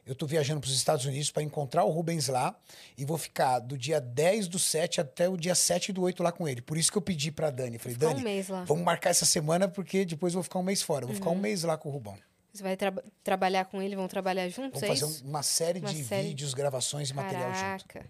eu 0.06 0.12
estou 0.12 0.28
viajando 0.28 0.60
para 0.60 0.68
os 0.68 0.74
Estados 0.76 1.04
Unidos 1.04 1.30
para 1.30 1.42
encontrar 1.42 1.84
o 1.84 1.90
Rubens 1.90 2.28
lá 2.28 2.56
e 2.96 3.04
vou 3.04 3.18
ficar 3.18 3.58
do 3.58 3.76
dia 3.76 4.00
10 4.00 4.46
do 4.48 4.58
7 4.58 5.00
até 5.00 5.28
o 5.28 5.36
dia 5.36 5.54
7 5.54 5.92
do 5.92 6.02
8 6.02 6.22
lá 6.22 6.30
com 6.30 6.46
ele. 6.46 6.62
Por 6.62 6.76
isso 6.78 6.90
que 6.92 6.98
eu 6.98 7.02
pedi 7.02 7.32
para 7.32 7.50
Dani. 7.50 7.78
Falei, 7.78 7.96
um 7.96 7.98
Dani, 7.98 8.42
lá. 8.48 8.64
vamos 8.64 8.84
marcar 8.84 9.10
essa 9.10 9.24
semana 9.24 9.66
porque 9.68 10.04
depois 10.04 10.32
eu 10.32 10.36
vou 10.36 10.42
ficar 10.44 10.60
um 10.60 10.62
mês 10.64 10.80
fora. 10.82 11.04
Eu 11.04 11.08
vou 11.08 11.16
ficar 11.16 11.30
um 11.30 11.34
Uhum. 11.34 11.40
mês 11.40 11.64
lá 11.64 11.76
com 11.76 11.88
o 11.88 11.92
Rubão. 11.92 12.16
Você 12.52 12.62
vai 12.62 12.76
tra- 12.76 12.92
trabalhar 13.24 13.64
com 13.64 13.80
ele, 13.80 13.96
vão 13.96 14.06
trabalhar 14.06 14.46
juntos, 14.48 14.80
Vamos 14.80 14.82
é 14.82 14.86
fazer 15.00 15.06
isso? 15.12 15.24
um- 15.24 15.28
uma 15.30 15.42
série 15.42 15.78
Uma 15.80 15.88
de 15.88 16.04
série. 16.04 16.28
vídeos, 16.28 16.52
gravações 16.52 17.08
e 17.10 17.14
material 17.14 17.48
junto. 17.54 17.86
Caraca. 17.86 18.06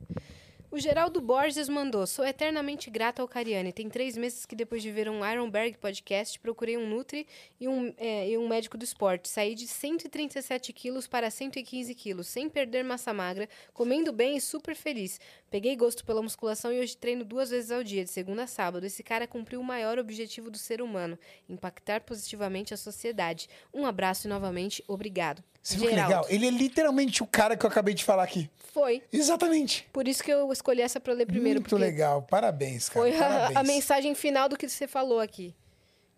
O 0.73 0.79
Geraldo 0.79 1.21
Borges 1.21 1.69
mandou: 1.69 2.07
Sou 2.07 2.25
eternamente 2.25 2.89
grato 2.89 3.21
ao 3.21 3.29
Cariani. 3.29 3.75
Tem 3.75 3.91
três 3.91 4.17
meses 4.17 4.47
que, 4.47 4.57
depois 4.57 4.81
de 4.81 4.91
ver 4.91 5.07
um 5.07 5.23
Ironberg 5.23 5.77
podcast, 5.77 6.41
procurei 6.41 6.79
um 6.79 6.89
Nutri 6.89 7.27
e 7.61 7.69
um, 7.69 7.93
é, 7.99 8.31
e 8.31 8.39
um 8.39 8.49
médico 8.49 8.79
do 8.79 8.83
esporte. 8.83 9.29
Saí 9.29 9.55
de 9.55 9.67
137 9.67 10.73
quilos 10.73 11.07
para 11.07 11.31
115 11.31 11.95
quilos, 11.95 12.27
sem 12.27 12.49
perder 12.49 12.83
massa 12.85 13.13
magra, 13.13 13.51
comendo 13.75 14.15
bem 14.15 14.39
e 14.39 14.41
super 14.41 14.75
feliz. 14.75 15.21
Peguei 15.51 15.77
gosto 15.77 16.07
pela 16.07 16.23
musculação 16.23 16.73
e 16.73 16.81
hoje 16.81 16.97
treino 16.97 17.23
duas 17.23 17.51
vezes 17.51 17.71
ao 17.71 17.85
dia, 17.85 18.03
de 18.03 18.11
segunda 18.11 18.45
a 18.45 18.47
sábado. 18.47 18.87
Esse 18.87 19.03
cara 19.03 19.27
cumpriu 19.27 19.61
o 19.61 19.65
maior 19.65 19.99
objetivo 19.99 20.51
do 20.51 20.57
ser 20.57 20.81
humano: 20.81 21.19
impactar 21.51 22.01
positivamente 22.01 22.73
a 22.73 22.79
sociedade. 22.79 23.47
Um 23.75 23.85
abraço 23.85 24.27
e 24.27 24.31
novamente, 24.31 24.83
obrigado. 24.89 25.45
Você 25.63 25.77
viu 25.77 25.89
que 25.89 25.95
Geraldo. 25.95 26.09
legal? 26.15 26.27
Ele 26.29 26.47
é 26.47 26.51
literalmente 26.51 27.23
o 27.23 27.27
cara 27.27 27.57
que 27.57 27.65
eu 27.65 27.71
acabei 27.71 27.95
de 27.95 28.05
falar 28.05 28.25
aqui. 28.25 28.51
Foi. 28.73 29.03
Exatamente. 29.13 29.87
Por 29.93 30.09
isso 30.09 30.23
que 30.25 30.31
eu 30.33 30.51
escolhi 30.53 30.81
essa 30.81 30.99
pra 30.99 31.13
ler 31.13 31.27
primeiro. 31.27 31.61
Muito 31.61 31.77
legal. 31.77 32.23
Parabéns, 32.23 32.89
cara. 32.89 33.01
Foi 33.07 33.15
a, 33.17 33.19
Parabéns. 33.21 33.57
a 33.57 33.63
mensagem 33.63 34.15
final 34.15 34.49
do 34.49 34.57
que 34.57 34.69
você 34.69 34.87
falou 34.89 35.21
aqui. 35.21 35.55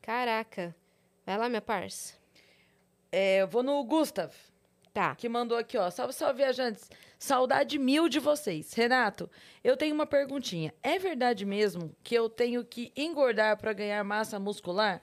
Caraca. 0.00 0.74
Vai 1.26 1.36
lá, 1.38 1.48
minha 1.48 1.60
parça. 1.62 2.14
É, 3.10 3.42
eu 3.42 3.48
vou 3.48 3.62
no 3.62 3.82
Gustav, 3.84 4.30
Tá. 4.92 5.14
que 5.14 5.28
mandou 5.28 5.56
aqui, 5.58 5.76
ó. 5.76 5.90
Salve, 5.90 6.12
salve, 6.12 6.38
viajantes. 6.38 6.88
Saudade 7.18 7.78
mil 7.78 8.08
de 8.08 8.18
vocês. 8.18 8.72
Renato, 8.74 9.30
eu 9.62 9.76
tenho 9.76 9.94
uma 9.94 10.06
perguntinha. 10.06 10.72
É 10.82 10.98
verdade 10.98 11.44
mesmo 11.44 11.94
que 12.02 12.14
eu 12.14 12.28
tenho 12.28 12.64
que 12.64 12.92
engordar 12.96 13.56
para 13.56 13.72
ganhar 13.72 14.02
massa 14.04 14.38
muscular? 14.38 15.00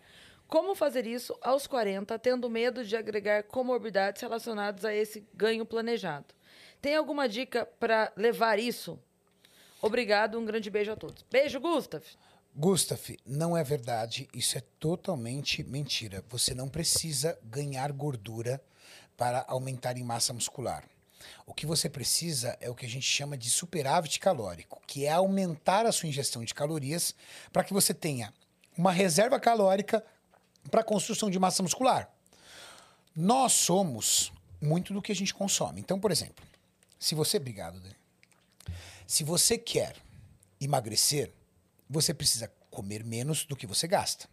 Como 0.51 0.75
fazer 0.75 1.07
isso 1.07 1.33
aos 1.41 1.65
40, 1.65 2.19
tendo 2.19 2.49
medo 2.49 2.83
de 2.83 2.97
agregar 2.97 3.43
comorbidades 3.43 4.21
relacionadas 4.21 4.83
a 4.83 4.93
esse 4.93 5.25
ganho 5.33 5.65
planejado? 5.65 6.25
Tem 6.81 6.93
alguma 6.93 7.29
dica 7.29 7.65
para 7.79 8.11
levar 8.17 8.59
isso? 8.59 8.99
Obrigado, 9.81 10.37
um 10.37 10.43
grande 10.43 10.69
beijo 10.69 10.91
a 10.91 10.97
todos. 10.97 11.23
Beijo, 11.31 11.57
Gustav. 11.61 12.03
Gustav, 12.53 12.99
não 13.25 13.55
é 13.55 13.63
verdade. 13.63 14.27
Isso 14.33 14.57
é 14.57 14.61
totalmente 14.77 15.63
mentira. 15.63 16.21
Você 16.27 16.53
não 16.53 16.67
precisa 16.67 17.39
ganhar 17.45 17.89
gordura 17.93 18.61
para 19.15 19.45
aumentar 19.47 19.97
em 19.97 20.03
massa 20.03 20.33
muscular. 20.33 20.83
O 21.45 21.53
que 21.53 21.65
você 21.65 21.89
precisa 21.89 22.57
é 22.59 22.69
o 22.69 22.75
que 22.75 22.85
a 22.85 22.89
gente 22.89 23.09
chama 23.09 23.37
de 23.37 23.49
superávit 23.49 24.19
calórico, 24.19 24.81
que 24.85 25.05
é 25.05 25.13
aumentar 25.13 25.85
a 25.85 25.93
sua 25.93 26.09
ingestão 26.09 26.43
de 26.43 26.53
calorias 26.53 27.15
para 27.53 27.63
que 27.63 27.73
você 27.73 27.93
tenha 27.93 28.33
uma 28.77 28.91
reserva 28.91 29.39
calórica 29.39 30.03
para 30.69 30.81
a 30.81 30.83
construção 30.83 31.29
de 31.29 31.39
massa 31.39 31.63
muscular. 31.63 32.09
Nós 33.15 33.53
somos 33.53 34.31
muito 34.61 34.93
do 34.93 35.01
que 35.01 35.11
a 35.11 35.15
gente 35.15 35.33
consome. 35.33 35.81
Então, 35.81 35.99
por 35.99 36.11
exemplo, 36.11 36.45
se 36.99 37.15
você. 37.15 37.37
Obrigado, 37.37 37.79
Dani. 37.79 37.95
Se 39.07 39.23
você 39.23 39.57
quer 39.57 39.95
emagrecer, 40.59 41.33
você 41.89 42.13
precisa 42.13 42.51
comer 42.69 43.03
menos 43.03 43.43
do 43.45 43.55
que 43.55 43.67
você 43.67 43.87
gasta. 43.87 44.29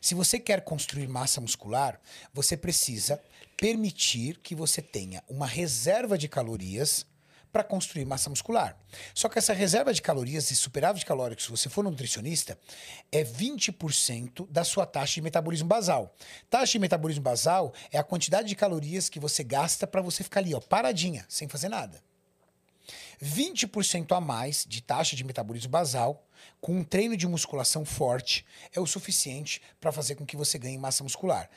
Se 0.00 0.14
você 0.14 0.38
quer 0.38 0.62
construir 0.62 1.08
massa 1.08 1.40
muscular, 1.40 2.00
você 2.32 2.56
precisa 2.56 3.20
permitir 3.56 4.38
que 4.38 4.54
você 4.54 4.80
tenha 4.80 5.22
uma 5.28 5.46
reserva 5.46 6.16
de 6.16 6.28
calorias 6.28 7.04
para 7.52 7.64
construir 7.64 8.04
massa 8.04 8.30
muscular. 8.30 8.76
Só 9.14 9.28
que 9.28 9.38
essa 9.38 9.52
reserva 9.52 9.92
de 9.92 10.02
calorias 10.02 10.50
e 10.50 10.56
superávit 10.56 11.04
calórico, 11.04 11.42
se 11.42 11.50
você 11.50 11.68
for 11.68 11.86
um 11.86 11.90
nutricionista, 11.90 12.58
é 13.10 13.24
20% 13.24 14.46
da 14.50 14.64
sua 14.64 14.86
taxa 14.86 15.14
de 15.14 15.22
metabolismo 15.22 15.68
basal. 15.68 16.14
Taxa 16.50 16.72
de 16.72 16.78
metabolismo 16.78 17.22
basal 17.22 17.72
é 17.92 17.98
a 17.98 18.04
quantidade 18.04 18.48
de 18.48 18.54
calorias 18.54 19.08
que 19.08 19.20
você 19.20 19.42
gasta 19.42 19.86
para 19.86 20.02
você 20.02 20.22
ficar 20.22 20.40
ali, 20.40 20.54
ó, 20.54 20.60
paradinha, 20.60 21.24
sem 21.28 21.48
fazer 21.48 21.68
nada. 21.68 22.02
20% 23.22 24.16
a 24.16 24.20
mais 24.20 24.64
de 24.66 24.80
taxa 24.80 25.16
de 25.16 25.24
metabolismo 25.24 25.70
basal, 25.70 26.24
com 26.60 26.78
um 26.78 26.84
treino 26.84 27.16
de 27.16 27.26
musculação 27.26 27.84
forte, 27.84 28.44
é 28.72 28.80
o 28.80 28.86
suficiente 28.86 29.60
para 29.80 29.92
fazer 29.92 30.14
com 30.14 30.24
que 30.24 30.36
você 30.36 30.58
ganhe 30.58 30.78
massa 30.78 31.02
muscular. 31.02 31.50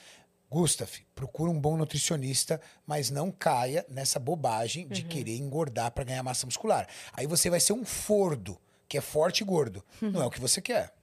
Gustav, 0.51 0.89
procura 1.15 1.49
um 1.49 1.57
bom 1.57 1.77
nutricionista, 1.77 2.59
mas 2.85 3.09
não 3.09 3.31
caia 3.31 3.85
nessa 3.87 4.19
bobagem 4.19 4.85
de 4.85 5.01
querer 5.01 5.37
engordar 5.37 5.91
para 5.91 6.03
ganhar 6.03 6.21
massa 6.23 6.45
muscular. 6.45 6.89
Aí 7.13 7.25
você 7.25 7.49
vai 7.49 7.61
ser 7.61 7.71
um 7.71 7.85
fordo, 7.85 8.59
que 8.85 8.97
é 8.97 9.01
forte 9.01 9.39
e 9.39 9.45
gordo. 9.45 9.81
Não 10.01 10.21
é 10.21 10.25
o 10.25 10.29
que 10.29 10.41
você 10.41 10.61
quer. 10.61 10.93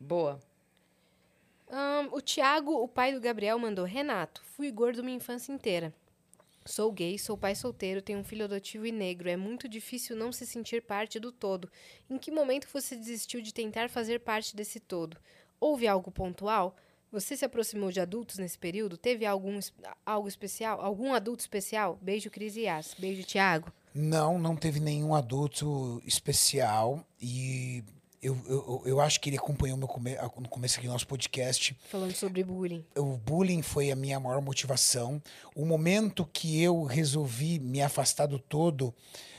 Boa. 0.00 0.40
O 2.10 2.20
Thiago, 2.20 2.72
o 2.72 2.88
pai 2.88 3.12
do 3.12 3.20
Gabriel, 3.20 3.56
mandou: 3.56 3.84
Renato, 3.84 4.42
fui 4.56 4.72
gordo 4.72 5.04
minha 5.04 5.16
infância 5.16 5.52
inteira. 5.52 5.94
Sou 6.64 6.90
gay, 6.90 7.16
sou 7.20 7.38
pai 7.38 7.54
solteiro, 7.54 8.02
tenho 8.02 8.18
um 8.18 8.24
filho 8.24 8.46
adotivo 8.46 8.84
e 8.84 8.90
negro. 8.90 9.30
É 9.30 9.36
muito 9.36 9.68
difícil 9.68 10.16
não 10.16 10.32
se 10.32 10.44
sentir 10.44 10.82
parte 10.82 11.20
do 11.20 11.30
todo. 11.30 11.70
Em 12.10 12.18
que 12.18 12.32
momento 12.32 12.66
você 12.72 12.96
desistiu 12.96 13.40
de 13.40 13.54
tentar 13.54 13.88
fazer 13.88 14.18
parte 14.18 14.56
desse 14.56 14.80
todo? 14.80 15.16
Houve 15.60 15.86
algo 15.86 16.10
pontual? 16.10 16.76
Você 17.12 17.36
se 17.36 17.44
aproximou 17.44 17.90
de 17.90 18.00
adultos 18.00 18.38
nesse 18.38 18.58
período? 18.58 18.96
Teve 18.96 19.24
algum 19.24 19.58
algo 20.04 20.28
especial? 20.28 20.80
Algum 20.80 21.14
adulto 21.14 21.40
especial? 21.40 21.98
Beijo, 22.02 22.30
Cris 22.30 22.56
e 22.56 22.62
Yas. 22.62 22.94
Beijo, 22.98 23.24
Thiago. 23.24 23.72
Não, 23.94 24.38
não 24.38 24.54
teve 24.54 24.80
nenhum 24.80 25.14
adulto 25.14 26.02
especial 26.04 27.06
e 27.20 27.82
eu, 28.20 28.36
eu, 28.46 28.82
eu 28.84 29.00
acho 29.00 29.20
que 29.20 29.30
ele 29.30 29.36
acompanhou 29.36 29.76
meu 29.76 29.86
come 29.86 30.16
no 30.40 30.48
começo 30.48 30.78
aqui 30.78 30.86
do 30.86 30.92
nosso 30.92 31.06
podcast. 31.06 31.76
Falando 31.88 32.14
sobre 32.14 32.42
bullying. 32.42 32.84
O 32.96 33.16
bullying 33.16 33.62
foi 33.62 33.90
a 33.90 33.96
minha 33.96 34.18
maior 34.18 34.42
motivação. 34.42 35.22
O 35.54 35.64
momento 35.64 36.28
que 36.32 36.60
eu 36.60 36.82
resolvi 36.82 37.58
me 37.58 37.80
afastar 37.80 38.26
do 38.26 38.38
todo 38.38 38.94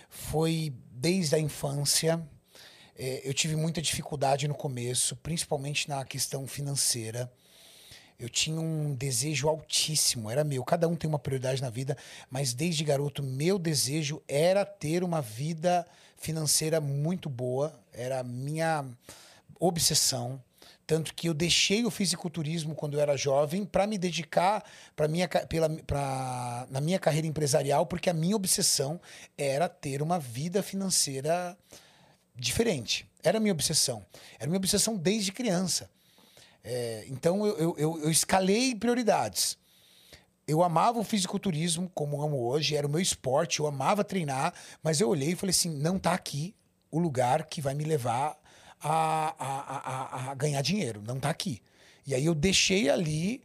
foi 0.09 0.73
desde 0.89 1.35
a 1.35 1.39
infância. 1.39 2.25
É, 2.95 3.27
eu 3.27 3.33
tive 3.33 3.55
muita 3.55 3.81
dificuldade 3.81 4.47
no 4.47 4.55
começo, 4.55 5.15
principalmente 5.17 5.89
na 5.89 6.03
questão 6.05 6.47
financeira. 6.47 7.31
Eu 8.19 8.29
tinha 8.29 8.59
um 8.59 8.95
desejo 8.95 9.47
altíssimo, 9.47 10.29
era 10.29 10.43
meu. 10.43 10.63
Cada 10.63 10.87
um 10.87 10.95
tem 10.95 11.07
uma 11.07 11.19
prioridade 11.19 11.61
na 11.61 11.69
vida, 11.69 11.95
mas 12.31 12.51
desde 12.51 12.83
garoto, 12.83 13.21
meu 13.21 13.59
desejo 13.59 14.23
era 14.27 14.65
ter 14.65 15.03
uma 15.03 15.21
vida 15.21 15.85
financeira 16.17 16.81
muito 16.81 17.29
boa. 17.29 17.79
Era 17.93 18.19
a 18.19 18.23
minha 18.23 18.85
obsessão. 19.59 20.41
Tanto 20.87 21.13
que 21.13 21.29
eu 21.29 21.33
deixei 21.33 21.85
o 21.85 21.91
fisiculturismo 21.91 22.73
quando 22.73 22.95
eu 22.95 23.01
era 23.01 23.17
jovem 23.17 23.65
para 23.65 23.85
me 23.85 23.97
dedicar 23.97 24.63
pra 24.95 25.07
minha, 25.07 25.27
pela, 25.27 25.69
pra, 25.85 26.65
na 26.71 26.81
minha 26.81 26.97
carreira 26.97 27.27
empresarial, 27.27 27.85
porque 27.85 28.09
a 28.09 28.13
minha 28.13 28.37
obsessão 28.37 28.99
era 29.37 29.69
ter 29.69 30.01
uma 30.01 30.17
vida 30.17 30.63
financeira 30.63 31.55
diferente. 32.33 33.05
Era 33.21 33.37
a 33.37 33.41
minha 33.41 33.53
obsessão. 33.53 34.03
Era 34.39 34.45
a 34.45 34.47
minha 34.47 34.57
obsessão 34.57 34.95
desde 34.95 35.31
criança. 35.31 35.89
É, 36.69 37.05
então 37.07 37.47
eu, 37.47 37.77
eu, 37.77 37.99
eu, 38.01 38.11
escalei 38.11 38.75
prioridades. 38.75 39.57
Eu 40.45 40.61
amava 40.61 40.99
o 40.99 41.03
fisiculturismo 41.03 41.89
como 41.95 42.21
amo 42.21 42.45
hoje, 42.45 42.75
era 42.75 42.85
o 42.85 42.89
meu 42.89 42.99
esporte, 42.99 43.61
eu 43.61 43.67
amava 43.67 44.03
treinar, 44.03 44.53
mas 44.83 44.99
eu 44.99 45.07
olhei 45.07 45.31
e 45.31 45.35
falei 45.35 45.51
assim: 45.51 45.69
não 45.69 45.97
tá 45.97 46.11
aqui 46.11 46.53
o 46.91 46.99
lugar 46.99 47.45
que 47.45 47.61
vai 47.61 47.73
me 47.73 47.85
levar 47.85 48.37
a, 48.81 49.33
a, 49.39 50.27
a, 50.27 50.31
a 50.31 50.35
ganhar 50.35 50.61
dinheiro, 50.61 51.01
não 51.01 51.21
tá 51.21 51.29
aqui. 51.29 51.61
E 52.05 52.13
aí 52.13 52.25
eu 52.25 52.35
deixei 52.35 52.89
ali, 52.89 53.41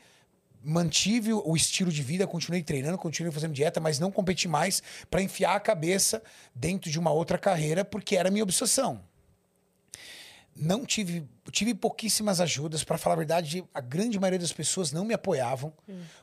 mantive 0.60 1.32
o 1.32 1.54
estilo 1.54 1.92
de 1.92 2.02
vida, 2.02 2.26
continuei 2.26 2.64
treinando, 2.64 2.98
continuei 2.98 3.32
fazendo 3.32 3.52
dieta, 3.52 3.78
mas 3.78 4.00
não 4.00 4.10
competi 4.10 4.48
mais 4.48 4.82
para 5.08 5.22
enfiar 5.22 5.54
a 5.54 5.60
cabeça 5.60 6.20
dentro 6.52 6.90
de 6.90 6.98
uma 6.98 7.12
outra 7.12 7.38
carreira, 7.38 7.84
porque 7.84 8.16
era 8.16 8.30
a 8.30 8.32
minha 8.32 8.42
obsessão 8.42 9.00
não 10.54 10.84
tive 10.84 11.26
tive 11.50 11.74
pouquíssimas 11.74 12.40
ajudas. 12.40 12.82
Para 12.84 12.96
falar 12.96 13.14
a 13.14 13.18
verdade, 13.18 13.64
a 13.74 13.80
grande 13.80 14.18
maioria 14.18 14.38
das 14.38 14.52
pessoas 14.52 14.90
não 14.90 15.04
me 15.04 15.12
apoiavam, 15.12 15.72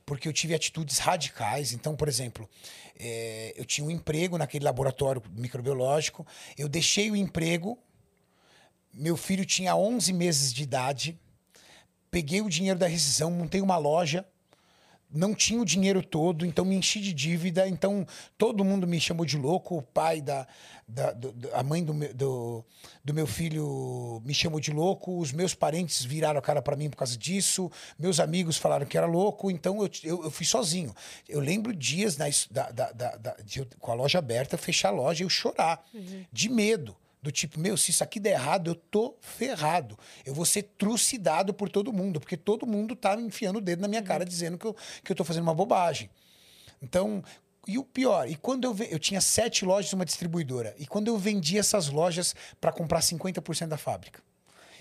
porque 0.06 0.27
eu 0.27 0.34
tive 0.34 0.56
atitudes 0.56 0.97
radicais. 0.97 1.72
Então, 1.73 1.95
por 1.95 2.07
exemplo, 2.07 2.49
eh, 2.97 3.53
eu 3.56 3.65
tinha 3.65 3.85
um 3.85 3.91
emprego 3.91 4.38
naquele 4.38 4.65
laboratório 4.65 5.22
microbiológico, 5.35 6.26
eu 6.57 6.68
deixei 6.68 7.11
o 7.11 7.15
emprego, 7.15 7.77
meu 8.93 9.15
filho 9.15 9.45
tinha 9.45 9.76
11 9.76 10.11
meses 10.14 10.53
de 10.53 10.64
idade, 10.64 11.19
peguei 12.10 12.41
o 12.41 12.49
dinheiro 12.49 12.80
da 12.80 12.88
rescisão, 12.88 13.30
montei 13.30 13.61
uma 13.61 13.77
loja 13.77 14.26
não 15.11 15.34
tinha 15.34 15.60
o 15.60 15.65
dinheiro 15.65 16.03
todo, 16.03 16.45
então 16.45 16.64
me 16.64 16.76
enchi 16.76 16.99
de 16.99 17.14
dívida. 17.14 17.68
Então 17.68 18.06
todo 18.38 18.64
mundo 18.64 18.86
me 18.86 18.99
chamou 18.99 19.26
de 19.26 19.38
louco. 19.38 19.77
O 19.77 19.81
pai 19.81 20.22
da, 20.22 20.48
da 20.88 21.11
do, 21.11 21.34
a 21.53 21.64
mãe 21.64 21.84
do 21.84 21.94
meu, 21.94 22.14
do, 22.14 22.65
do, 23.03 23.14
meu 23.14 23.26
filho 23.26 24.22
me 24.23 24.34
chamou 24.34 24.60
de 24.60 24.72
louco. 24.72 25.18
Os 25.18 25.31
meus 25.31 25.56
parentes 25.56 26.03
viraram 26.03 26.40
a 26.40 26.41
cara 26.41 26.61
para 26.61 26.76
mim 26.76 26.90
por 26.90 26.98
causa 26.98 27.18
disso. 27.18 27.72
Meus 27.98 28.19
amigos 28.19 28.57
falaram 28.57 28.86
que 28.86 28.98
era 28.98 29.07
louco. 29.07 29.49
Então 29.49 29.81
eu, 29.81 29.90
eu, 30.03 30.23
eu 30.26 30.31
fui 30.31 30.45
sozinho. 30.45 30.94
Eu 31.27 31.40
lembro 31.40 31.73
dias 31.73 32.18
na, 32.18 32.27
da, 32.52 32.72
da, 32.72 33.15
da, 33.15 33.36
de, 33.44 33.65
com 33.80 33.91
a 33.91 33.95
loja 33.95 34.19
aberta, 34.19 34.57
fechar 34.57 34.90
a 34.90 34.91
loja 34.91 35.23
e 35.23 35.26
eu 35.26 35.30
chorar 35.30 35.84
uhum. 35.94 36.26
de 36.31 36.49
medo. 36.49 36.95
Do 37.22 37.32
tipo, 37.32 37.60
meu, 37.60 37.76
se 37.76 37.91
isso 37.91 38.04
aqui 38.04 38.20
der 38.20 38.32
errado, 38.32 38.70
eu 38.70 38.76
tô 38.76 39.16
ferrado. 39.20 39.98
Eu 40.26 40.34
vou 40.34 40.46
ser 40.46 40.64
trucidado 40.78 41.54
por 41.54 41.70
todo 41.70 41.91
mundo, 41.91 42.20
porque 42.20 42.38
todo 42.38 42.66
mundo 42.66 42.96
tá 42.96 43.16
enfiando 43.16 43.58
o 43.58 43.62
dedo 43.62 43.82
na 43.82 43.88
minha 43.90 44.02
cara 44.02 44.24
dizendo 44.24 44.58
que 44.58 44.66
eu, 44.66 44.76
que 45.04 45.12
eu 45.12 45.16
tô 45.16 45.26
fazendo 45.26 45.44
uma 45.44 45.54
bobagem. 45.54 46.10
Então, 46.82 47.22
e 47.68 47.78
o 47.78 47.84
pior, 47.84 48.28
e 48.30 48.36
quando 48.36 48.64
eu 48.64 48.76
eu 48.90 48.98
tinha 48.98 49.20
sete 49.20 49.66
lojas 49.66 49.91
uma 49.91 50.06
distribuidora, 50.06 50.74
e 50.78 50.88
quando 50.88 51.08
eu 51.10 51.18
vendi 51.18 51.58
essas 51.58 51.90
lojas 51.90 52.34
para 52.60 52.72
comprar 52.72 53.02
50% 53.02 53.68
da 53.68 53.78
fábrica. 53.78 54.24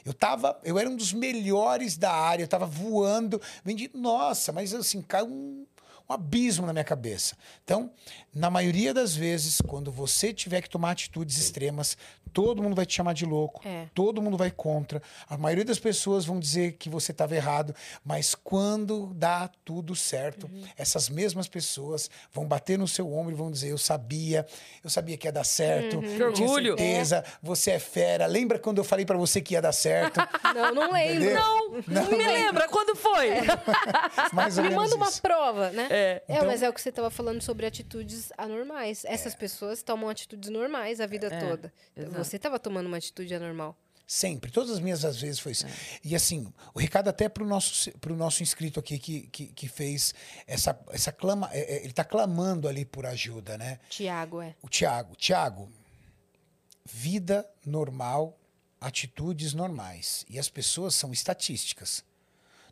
Eu 0.04 0.14
tava, 0.14 0.58
eu 0.64 0.78
era 0.78 0.88
um 0.88 0.96
dos 0.96 1.12
melhores 1.12 1.98
da 1.98 2.12
área, 2.12 2.44
eu 2.44 2.48
tava 2.48 2.64
voando, 2.64 3.42
vendi, 3.64 3.90
nossa, 3.92 4.52
mas 4.52 4.72
assim, 4.72 5.02
caiu 5.02 5.26
um, 5.26 5.66
um 6.08 6.12
abismo 6.12 6.66
na 6.66 6.72
minha 6.72 6.84
cabeça. 6.84 7.36
Então, 7.64 7.90
na 8.34 8.48
maioria 8.50 8.94
das 8.94 9.14
vezes, 9.14 9.60
quando 9.60 9.92
você 9.92 10.32
tiver 10.32 10.62
que 10.62 10.70
tomar 10.70 10.92
atitudes 10.92 11.36
extremas, 11.38 11.96
todo 12.32 12.62
mundo 12.62 12.76
vai 12.76 12.86
te 12.86 12.94
chamar 12.94 13.14
de 13.14 13.24
louco, 13.24 13.60
é. 13.66 13.86
todo 13.94 14.22
mundo 14.22 14.36
vai 14.36 14.50
contra. 14.50 15.02
A 15.28 15.36
maioria 15.36 15.64
das 15.64 15.78
pessoas 15.78 16.24
vão 16.24 16.38
dizer 16.38 16.72
que 16.72 16.88
você 16.88 17.12
estava 17.12 17.34
errado, 17.34 17.74
mas 18.04 18.34
quando 18.34 19.12
dá 19.14 19.50
tudo 19.64 19.94
certo, 19.96 20.48
uhum. 20.50 20.62
essas 20.76 21.08
mesmas 21.08 21.48
pessoas 21.48 22.10
vão 22.32 22.46
bater 22.46 22.78
no 22.78 22.86
seu 22.86 23.12
ombro 23.12 23.32
e 23.32 23.34
vão 23.34 23.50
dizer: 23.50 23.70
Eu 23.70 23.78
sabia, 23.78 24.46
eu 24.82 24.90
sabia 24.90 25.16
que 25.16 25.26
ia 25.26 25.32
dar 25.32 25.44
certo, 25.44 25.96
uhum. 25.96 26.02
que 26.02 26.14
tinha 26.14 26.26
orgulho. 26.26 26.78
certeza, 26.78 27.16
é. 27.18 27.24
você 27.42 27.72
é 27.72 27.78
fera. 27.78 28.26
Lembra 28.26 28.58
quando 28.58 28.78
eu 28.78 28.84
falei 28.84 29.04
para 29.04 29.18
você 29.18 29.40
que 29.40 29.54
ia 29.54 29.62
dar 29.62 29.72
certo? 29.72 30.20
não, 30.54 30.74
não 30.74 30.92
lembro. 30.92 31.34
Não, 31.34 31.70
não, 31.70 32.02
não, 32.04 32.10
me 32.10 32.26
lembra. 32.26 32.68
Quando 32.68 32.94
foi? 32.96 33.28
É. 34.38 34.62
me 34.62 34.70
manda 34.74 34.94
uma 34.94 35.10
prova, 35.10 35.70
né? 35.70 35.86
É, 35.90 35.97
é 35.98 36.22
então... 36.28 36.46
mas 36.46 36.62
é 36.62 36.68
o 36.68 36.72
que 36.72 36.80
você 36.80 36.88
estava 36.88 37.10
falando 37.10 37.40
sobre 37.42 37.66
atitudes 37.66 38.32
anormais. 38.36 39.04
Essas 39.04 39.34
é. 39.34 39.36
pessoas 39.36 39.82
tomam 39.82 40.08
atitudes 40.08 40.50
normais 40.50 41.00
a 41.00 41.06
vida 41.06 41.28
é, 41.28 41.40
toda. 41.40 41.72
Exato. 41.96 42.16
Você 42.16 42.36
estava 42.36 42.58
tomando 42.58 42.86
uma 42.86 42.96
atitude 42.96 43.34
anormal. 43.34 43.76
Sempre. 44.06 44.50
Todas 44.50 44.70
as 44.70 44.80
minhas 44.80 45.04
às 45.04 45.20
vezes 45.20 45.38
foi 45.38 45.52
isso. 45.52 45.66
É. 45.66 45.70
E 46.02 46.16
assim, 46.16 46.50
o 46.72 46.78
recado 46.78 47.08
até 47.08 47.28
para 47.28 47.44
o 47.44 47.46
nosso, 47.46 47.90
pro 47.98 48.16
nosso 48.16 48.42
inscrito 48.42 48.80
aqui 48.80 48.98
que, 48.98 49.26
que, 49.28 49.46
que 49.48 49.68
fez 49.68 50.14
essa, 50.46 50.78
essa 50.90 51.12
clama. 51.12 51.50
É, 51.52 51.60
é 51.60 51.76
ele 51.80 51.90
está 51.90 52.04
clamando 52.04 52.66
ali 52.66 52.86
por 52.86 53.04
ajuda, 53.04 53.58
né? 53.58 53.78
Tiago, 53.90 54.40
é. 54.40 54.56
O 54.62 54.68
Tiago. 54.68 55.14
Tiago, 55.14 55.70
vida 56.86 57.46
normal, 57.66 58.38
atitudes 58.80 59.52
normais. 59.52 60.24
E 60.26 60.38
as 60.38 60.48
pessoas 60.48 60.94
são 60.94 61.12
estatísticas. 61.12 62.02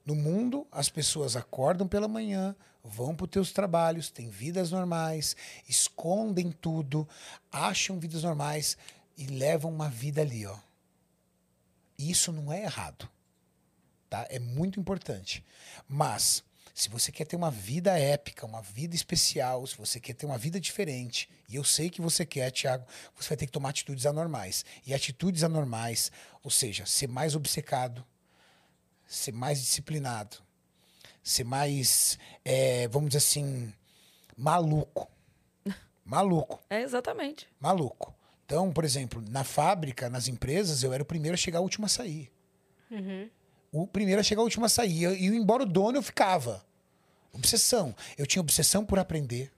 No 0.07 0.15
mundo, 0.15 0.65
as 0.71 0.89
pessoas 0.89 1.35
acordam 1.35 1.89
pela 1.89 2.07
manhã, 2.07 2.55
vão 2.85 3.13
para 3.13 3.25
os 3.25 3.31
teus 3.31 3.53
trabalhos, 3.53 4.09
têm 4.09 4.31
vidas 4.31 4.71
normais, 4.71 5.35
escondem 5.69 6.53
tudo, 6.53 7.09
acham 7.51 7.99
vidas 7.99 8.23
normais 8.23 8.79
e 9.19 9.27
levam 9.27 9.69
uma 9.69 9.89
vida 9.89 10.21
ali, 10.21 10.47
ó. 10.47 10.57
Isso 11.99 12.31
não 12.31 12.53
é 12.53 12.63
errado, 12.63 13.09
tá? 14.09 14.25
É 14.31 14.39
muito 14.39 14.79
importante. 14.79 15.45
Mas 15.89 16.45
se 16.73 16.89
você 16.89 17.11
quer 17.11 17.25
ter 17.25 17.35
uma 17.35 17.51
vida 17.51 17.99
épica, 17.99 18.47
uma 18.47 18.63
vida 18.63 18.95
especial, 18.95 19.67
se 19.67 19.77
você 19.77 19.99
quer 19.99 20.15
ter 20.15 20.27
uma 20.27 20.39
vida 20.39 20.61
diferente, 20.61 21.29
e 21.49 21.57
eu 21.57 21.65
sei 21.65 21.91
que 21.91 22.01
você 22.01 22.25
quer, 22.25 22.53
Tiago, 22.53 22.87
você 23.17 23.31
vai 23.31 23.39
ter 23.39 23.47
que 23.47 23.53
tomar 23.53 23.71
atitudes 23.71 24.07
anormais. 24.07 24.65
E 24.87 24.95
atitudes 24.95 25.43
anormais, 25.43 26.13
ou 26.45 26.51
seja, 26.51 26.87
ser 26.87 27.09
mais 27.09 27.35
obcecado, 27.35 28.05
ser 29.07 29.33
mais 29.33 29.61
disciplinado, 29.61 30.39
ser 31.23 31.45
mais, 31.45 32.19
é, 32.45 32.89
vamos 32.89 33.11
dizer 33.11 33.19
assim, 33.19 33.73
maluco. 34.37 35.09
Maluco. 36.05 36.61
É 36.71 36.83
exatamente. 36.83 37.49
Maluco. 37.59 38.15
Então, 38.45 38.73
por 38.73 38.85
exemplo, 38.85 39.23
na 39.29 39.43
fábrica, 39.43 40.09
nas 40.09 40.29
empresas, 40.29 40.85
eu 40.85 40.93
era 40.93 41.03
o 41.03 41.07
primeiro 41.07 41.35
a 41.35 41.37
chegar, 41.37 41.59
o 41.59 41.65
último 41.65 41.87
a 41.87 41.89
sair. 41.89 42.31
Uhum. 42.89 43.29
O 43.73 43.87
primeiro 43.89 44.21
a 44.21 44.25
chegar, 44.25 44.43
o 44.43 44.45
último 44.45 44.65
a 44.65 44.69
sair. 44.69 45.21
E 45.21 45.27
embora 45.27 45.65
o 45.65 45.67
dono, 45.67 45.99
eu 45.99 46.03
ficava. 46.03 46.65
Obsessão. 47.33 47.95
Eu 48.17 48.25
tinha 48.25 48.41
obsessão 48.41 48.85
por 48.85 49.01
aprender. 49.01 49.53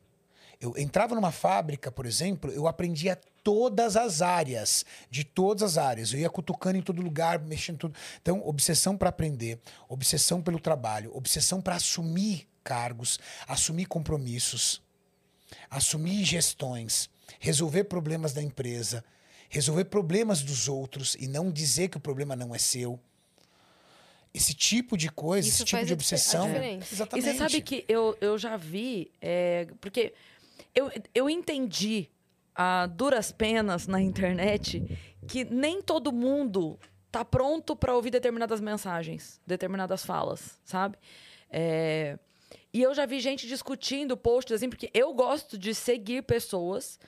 Eu 0.58 0.74
entrava 0.76 1.14
numa 1.14 1.30
fábrica, 1.30 1.92
por 1.92 2.06
exemplo, 2.06 2.50
eu 2.50 2.66
aprendia 2.66 3.20
todas 3.48 3.96
as 3.96 4.20
áreas, 4.20 4.84
de 5.10 5.24
todas 5.24 5.62
as 5.62 5.78
áreas. 5.78 6.12
Eu 6.12 6.18
ia 6.18 6.28
cutucando 6.28 6.76
em 6.76 6.82
todo 6.82 7.00
lugar, 7.00 7.38
mexendo 7.38 7.78
tudo. 7.78 7.98
Então, 8.20 8.46
obsessão 8.46 8.94
para 8.94 9.08
aprender, 9.08 9.58
obsessão 9.88 10.42
pelo 10.42 10.60
trabalho, 10.60 11.10
obsessão 11.16 11.58
para 11.58 11.76
assumir 11.76 12.46
cargos, 12.62 13.18
assumir 13.46 13.86
compromissos, 13.86 14.82
assumir 15.70 16.26
gestões, 16.26 17.08
resolver 17.40 17.84
problemas 17.84 18.34
da 18.34 18.42
empresa, 18.42 19.02
resolver 19.48 19.86
problemas 19.86 20.42
dos 20.42 20.68
outros 20.68 21.16
e 21.18 21.26
não 21.26 21.50
dizer 21.50 21.88
que 21.88 21.96
o 21.96 22.00
problema 22.00 22.36
não 22.36 22.54
é 22.54 22.58
seu. 22.58 23.00
Esse 24.34 24.52
tipo 24.52 24.94
de 24.94 25.08
coisa, 25.08 25.48
Isso 25.48 25.62
esse 25.62 25.64
tipo 25.64 25.86
de 25.86 25.94
obsessão. 25.94 26.46
Exatamente. 26.50 27.16
E 27.16 27.22
você 27.22 27.34
sabe 27.34 27.62
que 27.62 27.82
eu, 27.88 28.14
eu 28.20 28.36
já 28.36 28.58
vi, 28.58 29.10
é, 29.22 29.66
porque 29.80 30.12
eu, 30.74 30.92
eu 31.14 31.30
entendi 31.30 32.10
a 32.60 32.86
duras 32.86 33.30
penas 33.30 33.86
na 33.86 34.02
internet 34.02 34.82
que 35.28 35.44
nem 35.44 35.80
todo 35.80 36.10
mundo 36.10 36.76
tá 37.08 37.24
pronto 37.24 37.76
para 37.76 37.94
ouvir 37.94 38.10
determinadas 38.10 38.60
mensagens, 38.60 39.40
determinadas 39.46 40.04
falas, 40.04 40.58
sabe? 40.64 40.98
É... 41.48 42.18
E 42.74 42.82
eu 42.82 42.92
já 42.94 43.06
vi 43.06 43.20
gente 43.20 43.46
discutindo 43.46 44.16
posts 44.16 44.56
assim, 44.56 44.68
porque 44.68 44.90
eu 44.92 45.14
gosto 45.14 45.56
de 45.56 45.72
seguir 45.72 46.22
pessoas 46.22 46.98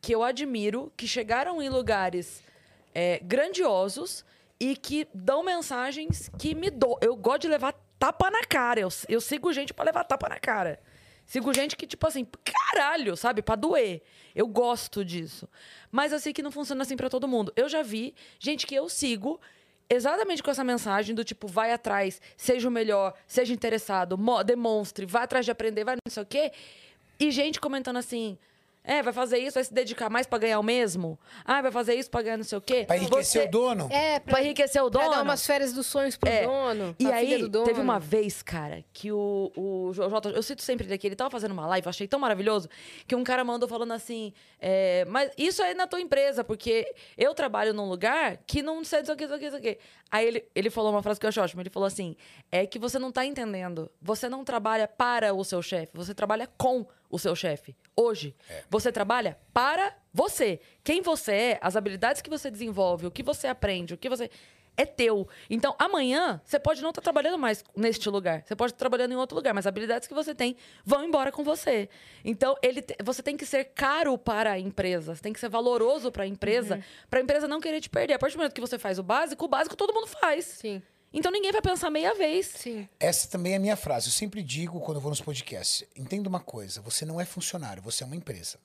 que 0.00 0.14
eu 0.14 0.22
admiro, 0.22 0.92
que 0.96 1.08
chegaram 1.08 1.60
em 1.60 1.68
lugares 1.68 2.42
é, 2.94 3.18
grandiosos 3.22 4.24
e 4.58 4.76
que 4.76 5.08
dão 5.12 5.42
mensagens 5.42 6.30
que 6.38 6.54
me 6.54 6.70
dou. 6.70 6.98
Eu 7.02 7.16
gosto 7.16 7.42
de 7.42 7.48
levar 7.48 7.74
tapa 7.98 8.30
na 8.30 8.44
cara. 8.44 8.80
Eu, 8.80 8.88
eu 9.08 9.20
sigo 9.20 9.52
gente 9.52 9.74
para 9.74 9.84
levar 9.84 10.04
tapa 10.04 10.28
na 10.28 10.38
cara. 10.38 10.80
Sigo 11.32 11.50
gente 11.54 11.78
que, 11.78 11.86
tipo 11.86 12.06
assim, 12.06 12.26
caralho, 12.44 13.16
sabe? 13.16 13.40
Pra 13.40 13.56
doer. 13.56 14.02
Eu 14.34 14.46
gosto 14.46 15.02
disso. 15.02 15.48
Mas 15.90 16.12
eu 16.12 16.20
sei 16.20 16.30
que 16.30 16.42
não 16.42 16.50
funciona 16.50 16.82
assim 16.82 16.94
para 16.94 17.08
todo 17.08 17.26
mundo. 17.26 17.50
Eu 17.56 17.70
já 17.70 17.82
vi 17.82 18.14
gente 18.38 18.66
que 18.66 18.74
eu 18.74 18.86
sigo 18.86 19.40
exatamente 19.88 20.42
com 20.42 20.50
essa 20.50 20.62
mensagem 20.62 21.14
do 21.14 21.24
tipo, 21.24 21.48
vai 21.48 21.72
atrás, 21.72 22.20
seja 22.36 22.68
o 22.68 22.70
melhor, 22.70 23.14
seja 23.26 23.54
interessado, 23.54 24.14
demonstre, 24.44 25.06
vá 25.06 25.22
atrás 25.22 25.46
de 25.46 25.50
aprender, 25.50 25.84
vai 25.84 25.96
não 26.06 26.12
sei 26.12 26.22
o 26.22 26.26
quê. 26.26 26.52
E 27.18 27.30
gente 27.30 27.58
comentando 27.58 27.96
assim, 27.96 28.36
é, 28.84 29.00
vai 29.02 29.12
fazer 29.12 29.38
isso, 29.38 29.54
vai 29.54 29.64
se 29.64 29.72
dedicar 29.72 30.10
mais 30.10 30.26
para 30.26 30.38
ganhar 30.40 30.58
o 30.58 30.62
mesmo? 30.62 31.18
Ah, 31.44 31.62
vai 31.62 31.70
fazer 31.70 31.94
isso 31.94 32.10
para 32.10 32.22
ganhar 32.22 32.36
não 32.36 32.44
sei 32.44 32.58
o 32.58 32.60
quê? 32.60 32.84
Pra 32.84 32.96
enriquecer 32.96 33.42
Você... 33.42 33.48
o 33.48 33.50
dono? 33.50 33.88
É, 33.90 34.18
pra, 34.18 34.34
pra 34.34 34.42
enriquecer 34.42 34.82
o 34.82 34.90
dono. 34.90 35.04
Pra 35.04 35.16
dar 35.16 35.22
umas 35.22 35.46
férias 35.46 35.72
dos 35.72 35.86
sonhos 35.86 36.16
pro 36.16 36.28
é. 36.28 36.44
dono. 36.44 36.96
E 36.98 37.06
aí, 37.06 37.48
teve 37.64 37.80
uma 37.80 38.00
vez, 38.00 38.42
cara, 38.42 38.84
que 38.92 39.12
o, 39.12 39.52
o 39.56 39.92
Jota, 39.92 40.30
eu 40.30 40.42
cito 40.42 40.62
sempre 40.62 40.86
daqui, 40.86 41.06
ele 41.06 41.14
tava 41.14 41.30
fazendo 41.30 41.52
uma 41.52 41.66
live, 41.66 41.88
achei 41.88 42.08
tão 42.08 42.18
maravilhoso, 42.18 42.68
que 43.06 43.14
um 43.14 43.22
cara 43.22 43.44
mandou 43.44 43.68
falando 43.68 43.92
assim, 43.92 44.32
é, 44.58 45.04
mas 45.06 45.30
isso 45.38 45.62
é 45.62 45.74
na 45.74 45.86
tua 45.86 46.00
empresa, 46.00 46.42
porque 46.42 46.92
eu 47.16 47.34
trabalho 47.34 47.72
num 47.72 47.88
lugar 47.88 48.38
que 48.46 48.62
não 48.62 48.82
sei 48.84 49.02
o 49.02 49.16
que, 49.16 49.24
o 49.26 49.38
que, 49.38 49.48
o 49.48 49.60
que. 49.60 49.78
Aí 50.10 50.26
ele, 50.26 50.44
ele 50.54 50.70
falou 50.70 50.90
uma 50.90 51.02
frase 51.02 51.20
que 51.20 51.24
eu 51.24 51.28
acho 51.28 51.40
ótima, 51.40 51.62
ele 51.62 51.70
falou 51.70 51.86
assim, 51.86 52.16
é 52.50 52.66
que 52.66 52.78
você 52.78 52.98
não 52.98 53.12
tá 53.12 53.24
entendendo, 53.24 53.90
você 54.00 54.28
não 54.28 54.44
trabalha 54.44 54.88
para 54.88 55.32
o 55.32 55.44
seu 55.44 55.62
chefe, 55.62 55.92
você 55.94 56.12
trabalha 56.14 56.48
com 56.58 56.84
o 57.12 57.18
seu 57.18 57.36
chefe. 57.36 57.76
Hoje, 57.94 58.34
é. 58.48 58.64
você 58.68 58.90
trabalha 58.90 59.38
para 59.52 59.94
você. 60.12 60.58
Quem 60.82 61.02
você 61.02 61.32
é, 61.32 61.58
as 61.60 61.76
habilidades 61.76 62.22
que 62.22 62.30
você 62.30 62.50
desenvolve, 62.50 63.06
o 63.06 63.10
que 63.10 63.22
você 63.22 63.46
aprende, 63.46 63.94
o 63.94 63.98
que 63.98 64.08
você. 64.08 64.30
é 64.74 64.86
teu. 64.86 65.28
Então, 65.50 65.76
amanhã, 65.78 66.40
você 66.42 66.58
pode 66.58 66.80
não 66.80 66.88
estar 66.88 67.02
trabalhando 67.02 67.38
mais 67.38 67.62
neste 67.76 68.08
lugar. 68.08 68.42
Você 68.42 68.56
pode 68.56 68.70
estar 68.72 68.78
trabalhando 68.78 69.12
em 69.12 69.16
outro 69.16 69.36
lugar, 69.36 69.52
mas 69.52 69.66
as 69.66 69.68
habilidades 69.68 70.08
que 70.08 70.14
você 70.14 70.34
tem 70.34 70.56
vão 70.86 71.04
embora 71.04 71.30
com 71.30 71.44
você. 71.44 71.90
Então, 72.24 72.56
ele 72.62 72.80
te- 72.80 72.96
você 73.04 73.22
tem 73.22 73.36
que 73.36 73.44
ser 73.44 73.64
caro 73.74 74.16
para 74.16 74.52
a 74.52 74.58
empresa. 74.58 75.14
Você 75.14 75.20
tem 75.22 75.32
que 75.34 75.38
ser 75.40 75.50
valoroso 75.50 76.10
para 76.10 76.24
a 76.24 76.26
empresa, 76.26 76.82
para 77.10 77.20
a 77.20 77.22
empresa 77.22 77.46
não 77.46 77.60
querer 77.60 77.82
te 77.82 77.90
perder. 77.90 78.14
A 78.14 78.18
partir 78.18 78.36
do 78.36 78.38
momento 78.38 78.54
que 78.54 78.60
você 78.62 78.78
faz 78.78 78.98
o 78.98 79.02
básico, 79.02 79.44
o 79.44 79.48
básico 79.48 79.76
todo 79.76 79.92
mundo 79.92 80.06
faz. 80.06 80.46
Sim, 80.46 80.82
Então, 81.12 81.30
ninguém 81.30 81.52
vai 81.52 81.60
pensar 81.60 81.90
meia 81.90 82.14
vez. 82.14 82.46
sim. 82.46 82.88
Essa 82.98 83.28
também 83.28 83.52
é 83.52 83.56
a 83.56 83.60
minha 83.60 83.76
frase. 83.76 84.08
Eu 84.08 84.12
sempre 84.12 84.42
digo 84.42 84.80
quando 84.80 84.96
eu 84.96 85.00
vou 85.00 85.10
nos 85.10 85.20
podcasts: 85.20 85.86
entenda 85.94 86.28
uma 86.28 86.40
coisa, 86.40 86.80
você 86.80 87.04
não 87.04 87.20
é 87.20 87.24
funcionário, 87.24 87.82
você 87.82 88.02
é 88.02 88.06
uma 88.06 88.16
empresa. 88.16 88.58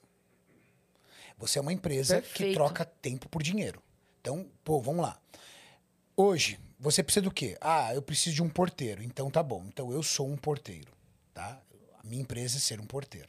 Você 1.36 1.58
é 1.58 1.62
uma 1.62 1.72
empresa 1.72 2.20
que 2.20 2.28
Perfeito. 2.28 2.54
troca 2.54 2.84
tempo 2.84 3.28
por 3.28 3.42
dinheiro. 3.42 3.82
Então, 4.20 4.50
pô, 4.64 4.80
vamos 4.80 5.02
lá. 5.02 5.20
Hoje, 6.16 6.58
você 6.80 7.02
precisa 7.02 7.22
do 7.22 7.30
quê? 7.30 7.56
Ah, 7.60 7.94
eu 7.94 8.02
preciso 8.02 8.34
de 8.36 8.42
um 8.42 8.48
porteiro. 8.48 9.02
Então 9.02 9.30
tá 9.30 9.42
bom. 9.42 9.64
Então 9.66 9.92
eu 9.92 10.02
sou 10.02 10.28
um 10.28 10.36
porteiro, 10.36 10.92
tá? 11.32 11.60
A 12.02 12.06
minha 12.06 12.22
empresa 12.22 12.56
é 12.56 12.60
ser 12.60 12.80
um 12.80 12.86
porteiro. 12.86 13.28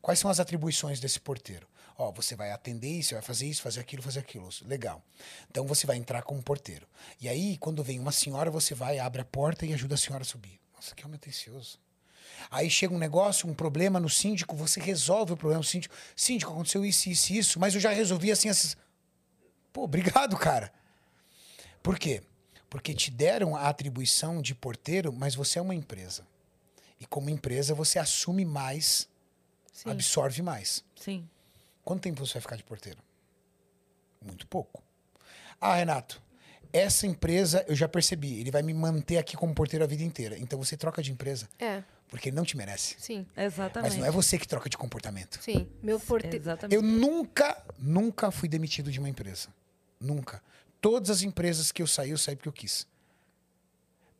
Quais 0.00 0.18
são 0.18 0.30
as 0.30 0.40
atribuições 0.40 1.00
desse 1.00 1.18
porteiro? 1.20 1.66
Ó, 2.00 2.10
você 2.10 2.34
vai 2.34 2.50
atender 2.50 2.88
isso, 2.88 3.12
vai 3.12 3.22
fazer 3.22 3.46
isso, 3.46 3.60
fazer 3.60 3.78
aquilo, 3.78 4.02
fazer 4.02 4.20
aquilo. 4.20 4.48
Legal. 4.62 5.04
Então 5.50 5.66
você 5.66 5.86
vai 5.86 5.98
entrar 5.98 6.22
como 6.22 6.42
porteiro. 6.42 6.86
E 7.20 7.28
aí, 7.28 7.58
quando 7.58 7.84
vem 7.84 8.00
uma 8.00 8.10
senhora, 8.10 8.50
você 8.50 8.74
vai, 8.74 8.98
abre 8.98 9.20
a 9.20 9.24
porta 9.24 9.66
e 9.66 9.74
ajuda 9.74 9.96
a 9.96 9.98
senhora 9.98 10.22
a 10.22 10.24
subir. 10.24 10.58
Nossa, 10.74 10.94
que 10.94 11.04
homem 11.04 11.16
atencioso. 11.16 11.78
Aí 12.50 12.70
chega 12.70 12.94
um 12.94 12.98
negócio, 12.98 13.46
um 13.46 13.52
problema 13.52 14.00
no 14.00 14.08
síndico, 14.08 14.56
você 14.56 14.80
resolve 14.80 15.34
o 15.34 15.36
problema 15.36 15.60
do 15.60 15.66
síndico. 15.66 15.94
Síndico, 16.16 16.52
aconteceu 16.52 16.86
isso, 16.86 17.10
isso, 17.10 17.34
isso, 17.34 17.60
mas 17.60 17.74
eu 17.74 17.80
já 17.80 17.90
resolvi 17.90 18.32
assim, 18.32 18.48
assim. 18.48 18.74
Pô, 19.70 19.82
obrigado, 19.82 20.38
cara. 20.38 20.72
Por 21.82 21.98
quê? 21.98 22.22
Porque 22.70 22.94
te 22.94 23.10
deram 23.10 23.54
a 23.54 23.68
atribuição 23.68 24.40
de 24.40 24.54
porteiro, 24.54 25.12
mas 25.12 25.34
você 25.34 25.58
é 25.58 25.62
uma 25.62 25.74
empresa. 25.74 26.26
E 26.98 27.04
como 27.04 27.28
empresa, 27.28 27.74
você 27.74 27.98
assume 27.98 28.46
mais, 28.46 29.06
Sim. 29.70 29.90
absorve 29.90 30.40
mais. 30.40 30.82
Sim. 30.96 31.28
Quanto 31.90 32.02
tempo 32.02 32.24
você 32.24 32.34
vai 32.34 32.42
ficar 32.42 32.54
de 32.54 32.62
porteiro? 32.62 33.00
Muito 34.24 34.46
pouco. 34.46 34.80
Ah, 35.60 35.74
Renato, 35.74 36.22
essa 36.72 37.04
empresa 37.04 37.64
eu 37.66 37.74
já 37.74 37.88
percebi, 37.88 38.38
ele 38.38 38.48
vai 38.52 38.62
me 38.62 38.72
manter 38.72 39.18
aqui 39.18 39.36
como 39.36 39.52
porteiro 39.52 39.84
a 39.84 39.88
vida 39.88 40.04
inteira. 40.04 40.38
Então 40.38 40.56
você 40.56 40.76
troca 40.76 41.02
de 41.02 41.10
empresa, 41.10 41.48
É, 41.58 41.82
porque 42.06 42.28
ele 42.28 42.36
não 42.36 42.44
te 42.44 42.56
merece. 42.56 42.94
sim, 42.96 43.26
Exatamente. 43.36 43.90
Mas 43.90 43.98
não 43.98 44.06
é 44.06 44.10
você 44.12 44.38
que 44.38 44.46
troca 44.46 44.70
de 44.70 44.76
comportamento. 44.78 45.42
sim. 45.42 45.68
Meu 45.82 45.98
porteiro. 45.98 46.36
Exatamente. 46.36 46.76
Eu 46.76 46.80
nunca, 46.80 47.60
nunca 47.76 48.30
fui 48.30 48.48
demitido 48.48 48.92
de 48.92 49.00
uma 49.00 49.08
empresa. 49.08 49.48
Nunca. 49.98 50.40
Todas 50.80 51.10
as 51.10 51.22
empresas 51.22 51.72
que 51.72 51.82
eu 51.82 51.88
saí, 51.88 52.10
eu 52.10 52.18
saí 52.18 52.36
porque 52.36 52.48
eu 52.50 52.52
quis. 52.52 52.86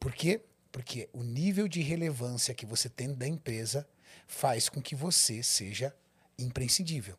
Por 0.00 0.12
quê? 0.12 0.40
Porque 0.72 1.08
o 1.12 1.22
nível 1.22 1.68
de 1.68 1.82
relevância 1.82 2.52
que 2.52 2.66
você 2.66 2.88
tem 2.88 3.14
da 3.14 3.28
empresa 3.28 3.86
faz 4.26 4.68
com 4.68 4.82
que 4.82 4.96
você 4.96 5.40
seja 5.40 5.94
imprescindível. 6.42 7.16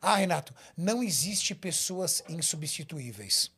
Ah, 0.00 0.16
Renato, 0.16 0.54
não 0.76 1.02
existe 1.02 1.54
pessoas 1.54 2.22
insubstituíveis. 2.28 3.50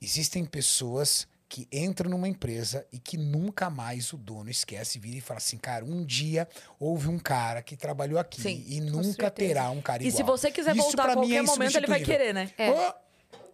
Existem 0.00 0.44
pessoas 0.44 1.26
que 1.48 1.66
entram 1.72 2.08
numa 2.08 2.28
empresa 2.28 2.86
e 2.92 2.98
que 2.98 3.16
nunca 3.16 3.68
mais 3.68 4.12
o 4.12 4.16
dono 4.16 4.48
esquece, 4.48 5.00
vira 5.00 5.18
e 5.18 5.20
fala 5.20 5.38
assim, 5.38 5.58
cara, 5.58 5.84
um 5.84 6.04
dia 6.04 6.48
houve 6.78 7.08
um 7.08 7.18
cara 7.18 7.60
que 7.60 7.76
trabalhou 7.76 8.20
aqui 8.20 8.40
Sim, 8.40 8.64
e 8.68 8.80
nunca 8.80 9.02
certeza. 9.02 9.30
terá 9.32 9.70
um 9.70 9.80
cara 9.82 10.02
E 10.02 10.06
igual. 10.06 10.16
se 10.16 10.22
você 10.22 10.50
quiser 10.52 10.76
Isso 10.76 10.84
voltar 10.84 11.06
a 11.10 11.16
mim 11.16 11.22
qualquer 11.22 11.34
é 11.38 11.42
momento, 11.42 11.76
ele 11.76 11.86
vai 11.88 12.00
querer, 12.02 12.32
né? 12.32 12.52
É. 12.56 12.70
Ô, 12.70 12.94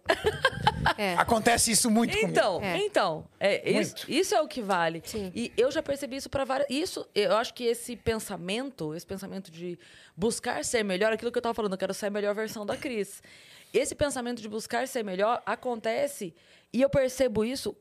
É. 0.97 1.15
Acontece 1.15 1.71
isso 1.71 1.89
muito 1.89 2.11
comigo. 2.11 2.29
Então, 2.31 2.61
É. 2.61 2.77
então, 2.77 3.27
é, 3.39 3.69
isso, 3.69 3.95
Muito. 3.95 4.11
isso 4.11 4.35
é 4.35 4.41
o 4.41 4.47
que 4.47 4.61
vale. 4.61 5.01
Sim. 5.05 5.31
E 5.35 5.51
eu 5.57 5.71
já 5.71 5.81
percebi 5.81 6.15
isso 6.15 6.29
para 6.29 6.45
várias. 6.45 6.69
Isso, 6.69 7.07
eu 7.15 7.35
acho 7.35 7.53
que 7.53 7.63
esse 7.63 7.95
pensamento, 7.95 8.93
esse 8.93 9.05
pensamento 9.05 9.51
de 9.51 9.77
buscar 10.15 10.63
ser 10.65 10.83
melhor, 10.83 11.11
aquilo 11.13 11.31
que 11.31 11.37
eu 11.37 11.41
tava 11.41 11.53
falando, 11.53 11.73
eu 11.73 11.77
quero 11.77 11.93
ser 11.93 12.07
a 12.07 12.09
melhor 12.09 12.33
versão 12.35 12.65
da 12.65 12.75
Cris. 12.77 13.21
Esse 13.73 13.93
pensamento 13.95 14.41
de 14.41 14.47
buscar 14.49 14.87
ser 14.87 15.03
melhor 15.03 15.41
acontece 15.45 16.33
e 16.73 16.81
eu 16.81 16.89
percebo 16.89 17.43
isso 17.43 17.75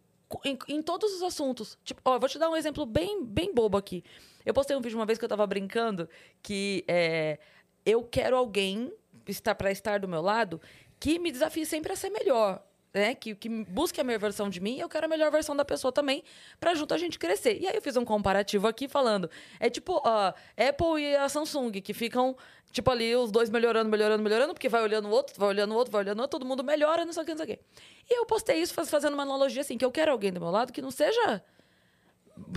em, 0.45 0.59
em 0.69 0.83
todos 0.83 1.12
os 1.15 1.23
assuntos. 1.23 1.78
Tipo, 1.85 2.01
ó, 2.05 2.19
vou 2.19 2.28
te 2.28 2.39
dar 2.39 2.51
um 2.51 2.57
exemplo 2.57 2.85
bem, 2.85 3.24
bem 3.24 3.55
bobo 3.55 3.77
aqui. 3.77 4.03
Eu 4.45 4.53
postei 4.53 4.77
um 4.77 4.81
vídeo 4.81 4.99
uma 4.99 5.07
vez 5.07 5.19
que 5.19 5.24
eu 5.24 5.28
tava 5.28 5.47
brincando 5.47 6.09
que 6.43 6.85
é, 6.89 7.39
eu 7.85 8.03
quero 8.03 8.37
alguém 8.37 8.93
estar 9.27 9.55
para 9.55 9.70
estar 9.70 10.01
do 10.01 10.09
meu 10.09 10.20
lado 10.23 10.61
que 10.99 11.19
me 11.19 11.31
desafie 11.31 11.66
sempre 11.66 11.93
a 11.93 11.97
ser 11.97 12.11
melhor. 12.11 12.62
Né? 12.95 13.15
Que, 13.15 13.35
que 13.35 13.49
busque 13.49 14.01
a 14.01 14.05
melhor 14.05 14.19
versão 14.21 14.49
de 14.49 14.59
mim 14.59 14.77
e 14.77 14.81
eu 14.81 14.89
quero 14.89 15.05
a 15.05 15.09
melhor 15.09 15.31
versão 15.31 15.55
da 15.55 15.65
pessoa 15.67 15.93
também, 15.93 16.23
pra 16.59 16.75
junto 16.75 16.95
a 16.95 16.99
gente 16.99 17.19
crescer. 17.19 17.61
E 17.61 17.67
aí 17.69 17.77
eu 17.77 17.83
fiz 17.83 17.95
um 17.97 18.05
comparativo 18.07 18.67
aqui 18.67 18.89
falando. 18.89 19.29
É 19.61 19.69
tipo 19.69 20.01
a 20.07 20.29
Apple 20.57 21.03
e 21.03 21.15
a 21.17 21.29
Samsung, 21.29 21.73
que 21.73 21.93
ficam, 21.93 22.35
tipo, 22.73 22.91
ali, 22.91 23.15
os 23.15 23.31
dois 23.31 23.51
melhorando, 23.51 23.91
melhorando, 23.91 24.23
melhorando, 24.23 24.55
porque 24.55 24.69
vai 24.69 24.83
olhando 24.83 25.09
o 25.09 25.11
outro, 25.11 25.35
vai 25.39 25.49
olhando 25.51 25.73
o 25.73 25.77
outro, 25.77 25.93
vai 25.93 26.01
olhando 26.03 26.19
o 26.21 26.23
outro, 26.23 26.39
todo 26.39 26.49
mundo 26.49 26.65
melhora, 26.65 27.05
não 27.05 27.13
sei 27.13 27.23
o 27.23 27.27
que, 27.27 27.33
não 27.35 27.45
sei 27.45 27.55
o 27.55 27.57
que. 27.59 27.63
E 28.09 28.19
eu 28.19 28.25
postei 28.25 28.63
isso 28.63 28.73
faz- 28.73 28.89
fazendo 28.89 29.13
uma 29.13 29.25
analogia 29.25 29.61
assim, 29.61 29.77
que 29.77 29.85
eu 29.85 29.91
quero 29.93 30.11
alguém 30.13 30.33
do 30.33 30.41
meu 30.41 30.51
lado 30.51 30.73
que 30.73 30.81
não 30.81 30.91
seja 30.91 31.43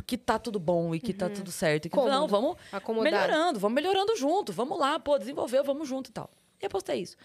que 0.06 0.18
tá 0.18 0.38
tudo 0.38 0.60
bom 0.60 0.94
e 0.94 1.00
que 1.00 1.14
tá 1.14 1.30
tudo 1.30 1.52
certo. 1.52 1.86
E 1.86 1.90
que, 1.90 1.96
Cômodo, 1.96 2.12
não, 2.14 2.28
vamos 2.28 2.56
acomodado. 2.72 3.12
melhorando, 3.16 3.60
vamos 3.60 3.76
melhorando 3.76 4.16
junto, 4.16 4.52
vamos 4.54 4.78
lá, 4.78 5.00
pô, 5.00 5.18
desenvolveu, 5.18 5.64
vamos 5.64 5.88
junto 5.88 6.10
e 6.10 6.14
tal. 6.14 6.30
E 6.62 6.66
eu 6.66 6.70
postei 6.70 7.02
isso. 7.02 7.16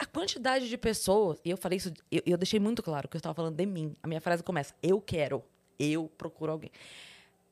A 0.00 0.06
quantidade 0.06 0.66
de 0.66 0.78
pessoas, 0.78 1.38
e 1.44 1.50
eu 1.50 1.58
falei 1.58 1.76
isso, 1.76 1.92
eu, 2.10 2.22
eu 2.24 2.38
deixei 2.38 2.58
muito 2.58 2.82
claro 2.82 3.06
que 3.06 3.18
eu 3.18 3.18
estava 3.18 3.34
falando 3.34 3.54
de 3.54 3.66
mim. 3.66 3.94
A 4.02 4.08
minha 4.08 4.20
frase 4.20 4.42
começa: 4.42 4.74
eu 4.82 4.98
quero, 4.98 5.44
eu 5.78 6.10
procuro 6.16 6.52
alguém. 6.52 6.70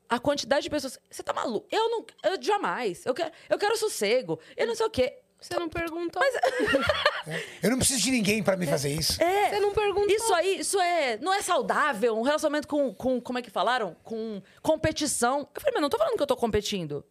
A 0.09 0.17
quantidade 0.17 0.63
de 0.63 0.69
pessoas, 0.71 0.97
você 1.11 1.21
tá 1.21 1.31
maluco? 1.31 1.67
Eu 1.71 1.87
não, 1.91 2.05
eu 2.23 2.41
jamais. 2.41 3.05
Eu 3.05 3.13
quero, 3.13 3.31
eu 3.47 3.59
quero 3.59 3.77
sossego. 3.77 4.39
Eu 4.57 4.65
não 4.65 4.73
sei 4.73 4.87
o 4.87 4.89
quê. 4.89 5.19
Você 5.39 5.53
não 5.59 5.69
perguntou. 5.69 6.21
Eu 7.63 7.69
não 7.69 7.77
preciso 7.77 8.01
de 8.01 8.11
ninguém 8.11 8.43
pra 8.43 8.57
me 8.57 8.67
fazer 8.67 8.89
isso. 8.89 9.13
Você 9.13 9.59
não 9.59 9.71
perguntou. 9.71 10.13
Isso 10.13 10.33
aí, 10.33 10.59
isso 10.59 10.81
é, 10.81 11.17
não 11.19 11.33
é 11.33 11.41
saudável, 11.41 12.17
um 12.17 12.23
relacionamento 12.23 12.67
com, 12.67 12.93
com, 12.93 13.21
como 13.21 13.39
é 13.39 13.41
que 13.41 13.49
falaram? 13.49 13.95
Com 14.03 14.41
competição. 14.61 15.47
Eu 15.55 15.61
falei, 15.61 15.73
mas 15.73 15.81
não 15.81 15.89
tô 15.89 15.97
falando 15.97 16.17
que 16.17 16.23
eu 16.23 16.27
tô 16.27 16.35
competindo. 16.35 17.05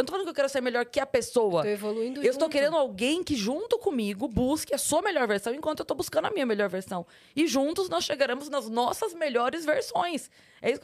Eu 0.00 0.02
não 0.02 0.06
tô 0.06 0.12
falando 0.12 0.24
que 0.26 0.30
eu 0.30 0.34
quero 0.34 0.48
ser 0.48 0.62
melhor 0.62 0.84
que 0.86 0.98
a 0.98 1.04
pessoa. 1.04 1.62
Tô 1.62 1.68
evoluindo 1.68 2.20
Eu 2.20 2.30
estou 2.30 2.46
junto. 2.46 2.52
querendo 2.52 2.76
alguém 2.76 3.22
que 3.22 3.36
junto 3.36 3.78
comigo 3.78 4.26
busque 4.26 4.74
a 4.74 4.78
sua 4.78 5.02
melhor 5.02 5.28
versão 5.28 5.54
enquanto 5.54 5.80
eu 5.80 5.84
tô 5.84 5.94
buscando 5.94 6.24
a 6.26 6.30
minha 6.30 6.46
melhor 6.46 6.70
versão. 6.70 7.06
E 7.36 7.46
juntos 7.46 7.90
nós 7.90 8.04
chegaremos 8.04 8.48
nas 8.48 8.68
nossas 8.68 9.12
melhores 9.12 9.66
versões. 9.66 10.30
É 10.62 10.72
isso. 10.72 10.80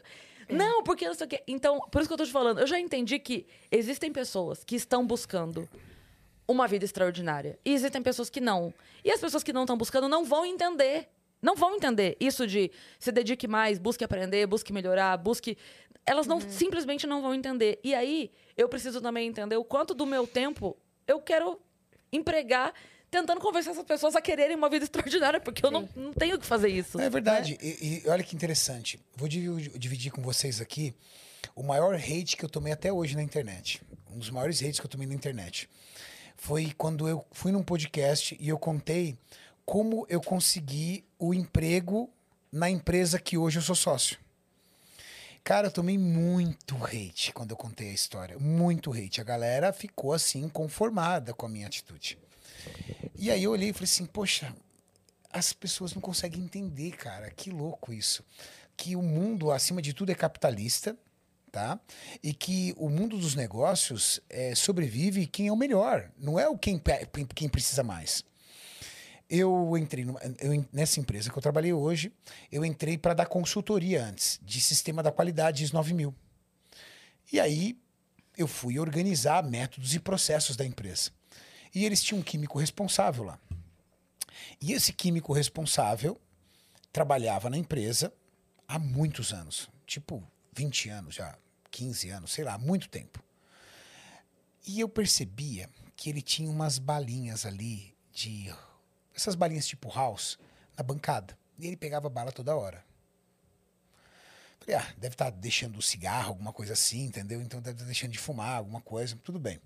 Não, 0.51 0.83
porque 0.83 1.07
não 1.07 1.15
sei 1.15 1.27
o 1.27 1.31
quê. 1.31 1.43
Então, 1.49 1.81
por 1.91 2.01
isso 2.01 2.09
que 2.09 2.13
eu 2.13 2.19
tô 2.19 2.27
te 2.27 2.31
falando, 2.31 2.61
eu 2.61 2.67
já 2.67 2.79
entendi 2.79 3.19
que 3.19 3.47
existem 3.71 4.13
pessoas 4.13 4.63
que 4.63 4.77
estão 4.77 5.07
buscando 5.07 5.67
uma 6.47 6.69
vida 6.69 6.85
extraordinária. 6.85 7.59
E 7.65 7.73
existem 7.73 8.03
pessoas 8.03 8.29
que 8.29 8.41
não. 8.41 8.73
E 9.03 9.11
as 9.11 9.21
pessoas 9.21 9.43
que 9.43 9.53
não 9.53 9.63
estão 9.63 9.79
buscando 9.79 10.09
não 10.09 10.25
vão 10.25 10.45
entender. 10.45 11.09
Não 11.47 11.55
vão 11.55 11.77
entender 11.77 12.17
isso 12.19 12.45
de 12.45 12.73
se 12.99 13.13
dedique 13.13 13.47
mais, 13.47 13.79
busque 13.79 14.03
aprender, 14.03 14.49
busque 14.49 14.73
melhorar, 14.73 15.17
busque. 15.17 15.57
Elas 16.05 16.27
não 16.27 16.41
simplesmente 16.41 17.07
não 17.07 17.23
vão 17.23 17.33
entender. 17.33 17.79
E 17.85 17.95
aí, 17.95 18.33
eu 18.57 18.69
preciso 18.69 19.01
também 19.01 19.29
entender 19.29 19.57
o 19.57 19.63
quanto 19.63 19.95
do 19.95 20.05
meu 20.05 20.27
tempo 20.27 20.77
eu 21.07 21.21
quero 21.21 21.61
empregar 22.13 22.75
tentando 23.09 23.41
convencer 23.41 23.71
essas 23.71 23.85
pessoas 23.85 24.17
a 24.17 24.21
quererem 24.21 24.57
uma 24.57 24.69
vida 24.69 24.85
extraordinária, 24.85 25.41
porque 25.41 25.65
eu 25.65 25.71
não, 25.71 25.89
não 25.95 26.13
tenho 26.13 26.37
que 26.37 26.45
fazer 26.45 26.69
isso. 26.69 27.01
É 27.01 27.09
verdade. 27.09 27.57
E, 27.63 28.03
e 28.05 28.09
olha 28.09 28.25
que 28.25 28.35
interessante. 28.35 28.99
Vou 29.15 29.29
divi- 29.29 29.71
dividir 29.79 30.11
com 30.11 30.21
vocês 30.23 30.61
aqui 30.61 30.93
o 31.55 31.63
maior 31.63 31.95
hate 31.95 32.37
que 32.37 32.45
eu 32.45 32.49
tomei 32.49 32.73
até 32.73 32.93
hoje 32.93 33.15
na 33.15 33.23
internet. 33.23 33.81
Um 34.13 34.19
dos 34.19 34.31
maiores 34.31 34.61
hates 34.61 34.81
que 34.81 34.87
eu 34.87 34.91
tomei 34.91 35.07
na 35.07 35.15
internet. 35.15 35.71
Foi 36.37 36.73
quando 36.77 37.09
eu 37.09 37.25
fui 37.31 37.53
num 37.53 37.63
podcast 37.63 38.37
e 38.39 38.49
eu 38.49 38.59
contei 38.59 39.17
como 39.67 40.07
eu 40.09 40.21
consegui 40.21 41.05
o 41.19 41.35
emprego 41.35 42.09
na 42.53 42.71
empresa 42.71 43.19
que 43.19 43.37
hoje 43.37 43.59
eu 43.59 43.63
sou 43.63 43.75
sócio. 43.75 44.17
Cara, 45.43 45.67
eu 45.67 45.73
tomei 45.73 45.99
muito 45.99 46.77
hate 46.85 47.33
quando 47.33 47.51
eu 47.51 47.57
contei 47.57 47.91
a 47.91 47.93
história. 47.93 48.39
Muito 48.39 48.93
hate. 48.93 49.21
A 49.21 49.25
galera 49.25 49.73
ficou 49.73 50.13
assim, 50.13 50.49
conformada 50.49 51.35
com 51.35 51.47
a 51.47 51.49
minha 51.49 51.67
atitude. 51.67 52.17
E 53.17 53.31
aí 53.31 53.43
eu 53.43 53.51
olhei 53.51 53.71
e 53.71 53.73
falei 53.73 53.85
assim, 53.85 54.07
poxa, 54.07 54.55
as 55.33 55.53
pessoas 55.53 55.95
não 55.95 56.01
conseguem 56.01 56.43
entender, 56.43 56.93
cara. 56.93 57.31
Que 57.31 57.51
louco 57.51 57.93
isso. 57.93 58.25
Que 58.77 58.97
o 58.97 59.03
mundo, 59.03 59.51
acima 59.51 59.83
de 59.83 59.93
tudo, 59.93 60.11
é 60.11 60.15
capitalista, 60.15 60.97
tá? 61.51 61.79
E 62.23 62.33
que 62.33 62.75
o 62.77 62.89
mundo 62.89 63.19
dos 63.19 63.35
negócios 63.35 64.21
é, 64.29 64.55
sobrevive 64.55 65.27
quem 65.27 65.49
é 65.49 65.53
o 65.53 65.57
melhor, 65.57 66.11
não 66.19 66.39
é 66.39 66.49
o 66.49 66.57
quem, 66.57 66.81
quem 67.35 67.49
precisa 67.49 67.83
mais. 67.83 68.25
Eu 69.29 69.77
entrei 69.77 70.05
numa- 70.05 70.21
eu 70.39 70.65
nessa 70.73 71.01
empresa 71.01 71.31
que 71.31 71.37
eu 71.37 71.43
trabalhei 71.43 71.73
hoje, 71.73 72.13
eu 72.51 72.65
entrei 72.65 72.97
para 72.97 73.13
dar 73.15 73.27
consultoria 73.27 74.05
antes 74.05 74.39
de 74.43 74.61
sistema 74.61 75.03
da 75.03 75.11
qualidade 75.11 75.65
ISO 75.65 75.75
9000. 75.75 76.15
E 77.33 77.41
aí 77.41 77.77
eu 78.37 78.47
fui 78.47 78.79
organizar 78.79 79.43
métodos 79.43 79.95
e 79.95 79.99
processos 79.99 80.57
da 80.57 80.65
empresa. 80.65 81.11
E 81.75 81.85
eles 81.85 82.03
tinham 82.03 82.21
um 82.21 82.23
químico 82.23 82.59
responsável 82.59 83.25
lá. 83.25 83.39
E 84.61 84.73
esse 84.73 84.93
químico 84.93 85.33
responsável 85.33 86.21
trabalhava 86.93 87.51
na 87.51 87.59
empresa 87.59 88.13
há 88.69 88.79
muitos 88.79 89.33
anos, 89.33 89.69
tipo 89.87 90.23
20 90.53 90.89
anos 90.89 91.17
já, 91.17 91.37
15 91.71 92.09
anos, 92.11 92.33
sei 92.33 92.45
lá, 92.45 92.57
muito 92.57 92.89
tempo. 92.89 93.23
E 94.67 94.81
eu 94.81 94.89
percebia 94.89 95.69
que 95.97 96.09
ele 96.11 96.23
tinha 96.23 96.49
umas 96.51 96.79
balinhas 96.79 97.45
ali 97.45 97.95
de 98.13 98.55
essas 99.17 99.35
balinhas 99.35 99.67
tipo 99.67 99.89
house 99.89 100.39
na 100.77 100.85
bancada. 100.85 101.37
E 101.59 101.67
ele 101.67 101.77
pegava 101.77 102.09
bala 102.09 102.31
toda 102.31 102.55
hora. 102.55 102.85
Falei, 104.61 104.77
ah, 104.77 104.95
deve 104.99 105.15
estar 105.15 105.31
deixando 105.31 105.79
o 105.79 105.83
cigarro, 105.83 106.29
alguma 106.29 106.53
coisa 106.53 106.75
assim, 106.75 107.05
entendeu? 107.05 107.41
Então 107.41 107.61
deve 107.61 107.77
estar 107.77 107.87
deixando 107.87 108.13
de 108.13 108.19
fumar, 108.19 108.59
alguma 108.59 108.81
coisa, 108.81 109.17
tudo 109.23 109.39
bem. 109.39 109.61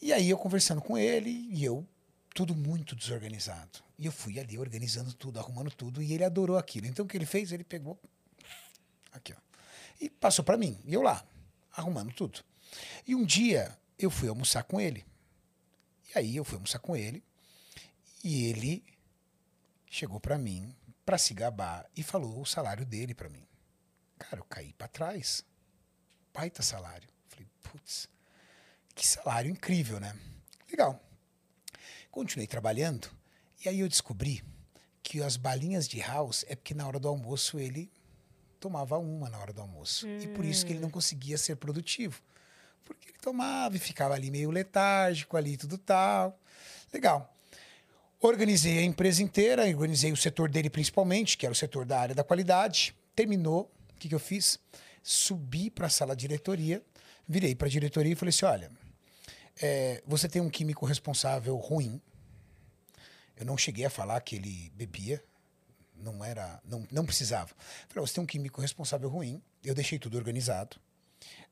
E 0.00 0.12
aí 0.12 0.30
eu 0.30 0.38
conversando 0.38 0.80
com 0.80 0.96
ele 0.96 1.30
e 1.50 1.64
eu 1.64 1.86
tudo 2.34 2.54
muito 2.54 2.94
desorganizado. 2.94 3.82
E 3.98 4.04
eu 4.04 4.12
fui 4.12 4.38
ali 4.38 4.58
organizando 4.58 5.14
tudo, 5.14 5.40
arrumando 5.40 5.70
tudo, 5.70 6.02
e 6.02 6.12
ele 6.12 6.22
adorou 6.22 6.58
aquilo. 6.58 6.86
Então 6.86 7.06
o 7.06 7.08
que 7.08 7.16
ele 7.16 7.24
fez? 7.24 7.50
Ele 7.50 7.64
pegou 7.64 7.98
aqui, 9.10 9.32
ó, 9.32 9.36
e 9.98 10.10
passou 10.10 10.44
para 10.44 10.58
mim. 10.58 10.78
E 10.84 10.92
eu 10.92 11.00
lá, 11.00 11.26
arrumando 11.72 12.12
tudo. 12.12 12.44
E 13.06 13.14
um 13.14 13.24
dia 13.24 13.76
eu 13.98 14.10
fui 14.10 14.28
almoçar 14.28 14.62
com 14.64 14.78
ele. 14.78 15.04
E 16.14 16.18
aí 16.18 16.36
eu 16.36 16.44
fui 16.44 16.56
almoçar 16.56 16.78
com 16.78 16.94
ele, 16.94 17.24
e 18.26 18.46
ele 18.46 18.84
chegou 19.88 20.18
para 20.18 20.36
mim 20.36 20.74
para 21.04 21.16
se 21.16 21.32
gabar 21.32 21.88
e 21.96 22.02
falou 22.02 22.40
o 22.40 22.44
salário 22.44 22.84
dele 22.84 23.14
para 23.14 23.28
mim. 23.28 23.46
Cara, 24.18 24.38
eu 24.38 24.44
caí 24.46 24.72
para 24.72 24.88
trás. 24.88 25.44
Baita 26.34 26.60
salário. 26.60 27.08
Falei, 27.28 27.46
putz, 27.62 28.08
que 28.96 29.06
salário 29.06 29.48
incrível, 29.48 30.00
né? 30.00 30.12
Legal. 30.68 31.00
Continuei 32.10 32.48
trabalhando 32.48 33.08
e 33.64 33.68
aí 33.68 33.78
eu 33.78 33.88
descobri 33.88 34.42
que 35.04 35.22
as 35.22 35.36
balinhas 35.36 35.86
de 35.86 36.00
house 36.00 36.44
é 36.48 36.56
porque 36.56 36.74
na 36.74 36.84
hora 36.84 36.98
do 36.98 37.06
almoço 37.06 37.60
ele 37.60 37.92
tomava 38.58 38.98
uma 38.98 39.30
na 39.30 39.38
hora 39.38 39.52
do 39.52 39.60
almoço. 39.60 40.04
Hum. 40.04 40.18
E 40.18 40.26
por 40.26 40.44
isso 40.44 40.66
que 40.66 40.72
ele 40.72 40.80
não 40.80 40.90
conseguia 40.90 41.38
ser 41.38 41.54
produtivo. 41.54 42.20
Porque 42.84 43.10
ele 43.10 43.18
tomava 43.18 43.76
e 43.76 43.78
ficava 43.78 44.14
ali 44.14 44.32
meio 44.32 44.50
letárgico, 44.50 45.36
ali 45.36 45.56
tudo 45.56 45.78
tal. 45.78 46.36
Legal. 46.92 47.35
Organizei 48.20 48.78
a 48.78 48.82
empresa 48.82 49.22
inteira, 49.22 49.66
organizei 49.66 50.10
o 50.10 50.16
setor 50.16 50.48
dele 50.48 50.70
principalmente, 50.70 51.36
que 51.36 51.44
era 51.44 51.52
o 51.52 51.56
setor 51.56 51.84
da 51.84 52.00
área 52.00 52.14
da 52.14 52.24
qualidade. 52.24 52.96
Terminou, 53.14 53.70
o 53.94 53.98
que, 53.98 54.08
que 54.08 54.14
eu 54.14 54.18
fiz? 54.18 54.58
Subi 55.02 55.70
para 55.70 55.86
a 55.86 55.90
sala 55.90 56.16
de 56.16 56.22
diretoria, 56.22 56.82
virei 57.28 57.54
para 57.54 57.66
a 57.68 57.70
diretoria 57.70 58.12
e 58.12 58.16
falei 58.16 58.30
assim: 58.30 58.46
olha, 58.46 58.70
é, 59.60 60.02
você 60.06 60.28
tem 60.28 60.40
um 60.40 60.50
químico 60.50 60.86
responsável 60.86 61.56
ruim. 61.56 62.00
Eu 63.36 63.44
não 63.44 63.56
cheguei 63.56 63.84
a 63.84 63.90
falar 63.90 64.20
que 64.22 64.36
ele 64.36 64.72
bebia, 64.74 65.22
não 65.94 66.24
era, 66.24 66.60
não, 66.64 66.86
não 66.90 67.04
precisava. 67.04 67.54
Falei, 67.88 68.06
você 68.06 68.14
tem 68.14 68.24
um 68.24 68.26
químico 68.26 68.60
responsável 68.62 69.10
ruim. 69.10 69.42
Eu 69.62 69.74
deixei 69.74 69.98
tudo 69.98 70.16
organizado. 70.16 70.78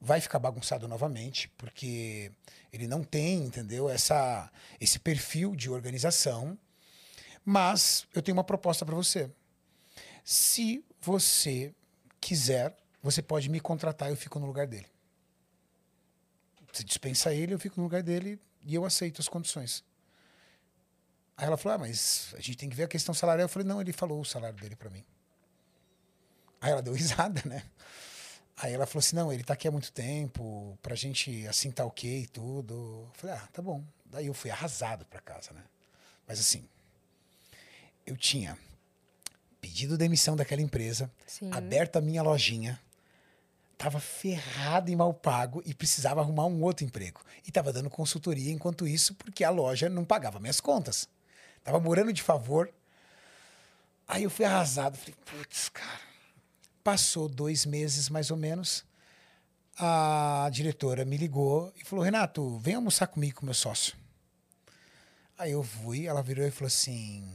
Vai 0.00 0.20
ficar 0.20 0.38
bagunçado 0.38 0.86
novamente, 0.86 1.48
porque 1.56 2.30
ele 2.72 2.86
não 2.86 3.02
tem, 3.02 3.44
entendeu? 3.44 3.88
Essa, 3.88 4.50
esse 4.80 4.98
perfil 4.98 5.54
de 5.54 5.70
organização. 5.70 6.58
Mas 7.44 8.06
eu 8.14 8.22
tenho 8.22 8.36
uma 8.36 8.44
proposta 8.44 8.84
para 8.84 8.94
você. 8.94 9.30
Se 10.24 10.84
você 11.00 11.74
quiser, 12.20 12.76
você 13.02 13.20
pode 13.20 13.48
me 13.50 13.60
contratar 13.60 14.08
eu 14.08 14.16
fico 14.16 14.38
no 14.38 14.46
lugar 14.46 14.66
dele. 14.66 14.86
Você 16.72 16.82
dispensa 16.82 17.32
ele, 17.32 17.54
eu 17.54 17.58
fico 17.58 17.78
no 17.78 17.84
lugar 17.84 18.02
dele 18.02 18.40
e 18.62 18.74
eu 18.74 18.84
aceito 18.84 19.20
as 19.20 19.28
condições. 19.28 19.84
Aí 21.36 21.46
ela 21.46 21.56
falou: 21.56 21.76
ah, 21.76 21.78
mas 21.78 22.34
a 22.34 22.40
gente 22.40 22.56
tem 22.56 22.68
que 22.68 22.76
ver 22.76 22.84
a 22.84 22.88
questão 22.88 23.14
salarial. 23.14 23.44
Eu 23.44 23.48
falei: 23.48 23.68
não, 23.68 23.80
ele 23.80 23.92
falou 23.92 24.20
o 24.20 24.24
salário 24.24 24.58
dele 24.58 24.74
para 24.74 24.90
mim. 24.90 25.04
Aí 26.60 26.72
ela 26.72 26.82
deu 26.82 26.92
risada, 26.94 27.42
né? 27.44 27.62
Aí 28.56 28.72
ela 28.72 28.86
falou 28.86 29.00
assim: 29.00 29.16
não, 29.16 29.32
ele 29.32 29.42
tá 29.42 29.54
aqui 29.54 29.66
há 29.66 29.70
muito 29.70 29.92
tempo, 29.92 30.78
pra 30.82 30.94
gente 30.94 31.46
assim 31.46 31.70
tá 31.70 31.84
ok 31.84 32.22
e 32.22 32.26
tudo. 32.26 32.74
Eu 32.74 33.10
falei: 33.14 33.36
ah, 33.36 33.48
tá 33.52 33.60
bom. 33.60 33.84
Daí 34.04 34.26
eu 34.26 34.34
fui 34.34 34.50
arrasado 34.50 35.04
pra 35.06 35.20
casa, 35.20 35.52
né? 35.52 35.62
Mas 36.26 36.38
assim, 36.38 36.64
eu 38.06 38.16
tinha 38.16 38.56
pedido 39.60 39.96
demissão 39.96 40.36
daquela 40.36 40.62
empresa, 40.62 41.10
Sim. 41.26 41.50
aberto 41.52 41.96
a 41.96 42.00
minha 42.00 42.22
lojinha, 42.22 42.78
tava 43.76 43.98
ferrado 43.98 44.90
e 44.90 44.96
mal 44.96 45.12
pago 45.12 45.62
e 45.64 45.74
precisava 45.74 46.20
arrumar 46.20 46.46
um 46.46 46.62
outro 46.62 46.84
emprego. 46.84 47.20
E 47.46 47.50
tava 47.50 47.72
dando 47.72 47.90
consultoria 47.90 48.52
enquanto 48.52 48.86
isso, 48.86 49.14
porque 49.14 49.42
a 49.42 49.50
loja 49.50 49.88
não 49.88 50.04
pagava 50.04 50.38
minhas 50.38 50.60
contas. 50.60 51.08
Tava 51.62 51.80
morando 51.80 52.12
de 52.12 52.22
favor. 52.22 52.72
Aí 54.06 54.22
eu 54.22 54.30
fui 54.30 54.44
arrasado. 54.44 54.96
Falei, 54.96 55.14
putz, 55.24 55.68
cara. 55.70 56.13
Passou 56.84 57.30
dois 57.30 57.64
meses 57.64 58.10
mais 58.10 58.30
ou 58.30 58.36
menos. 58.36 58.84
A 59.78 60.48
diretora 60.52 61.02
me 61.06 61.16
ligou 61.16 61.72
e 61.76 61.82
falou: 61.82 62.04
Renato, 62.04 62.58
vem 62.58 62.74
almoçar 62.74 63.06
comigo 63.06 63.40
com 63.40 63.46
meu 63.46 63.54
sócio. 63.54 63.96
Aí 65.38 65.52
eu 65.52 65.64
fui, 65.64 66.06
ela 66.06 66.22
virou 66.22 66.46
e 66.46 66.50
falou 66.50 66.68
assim: 66.68 67.26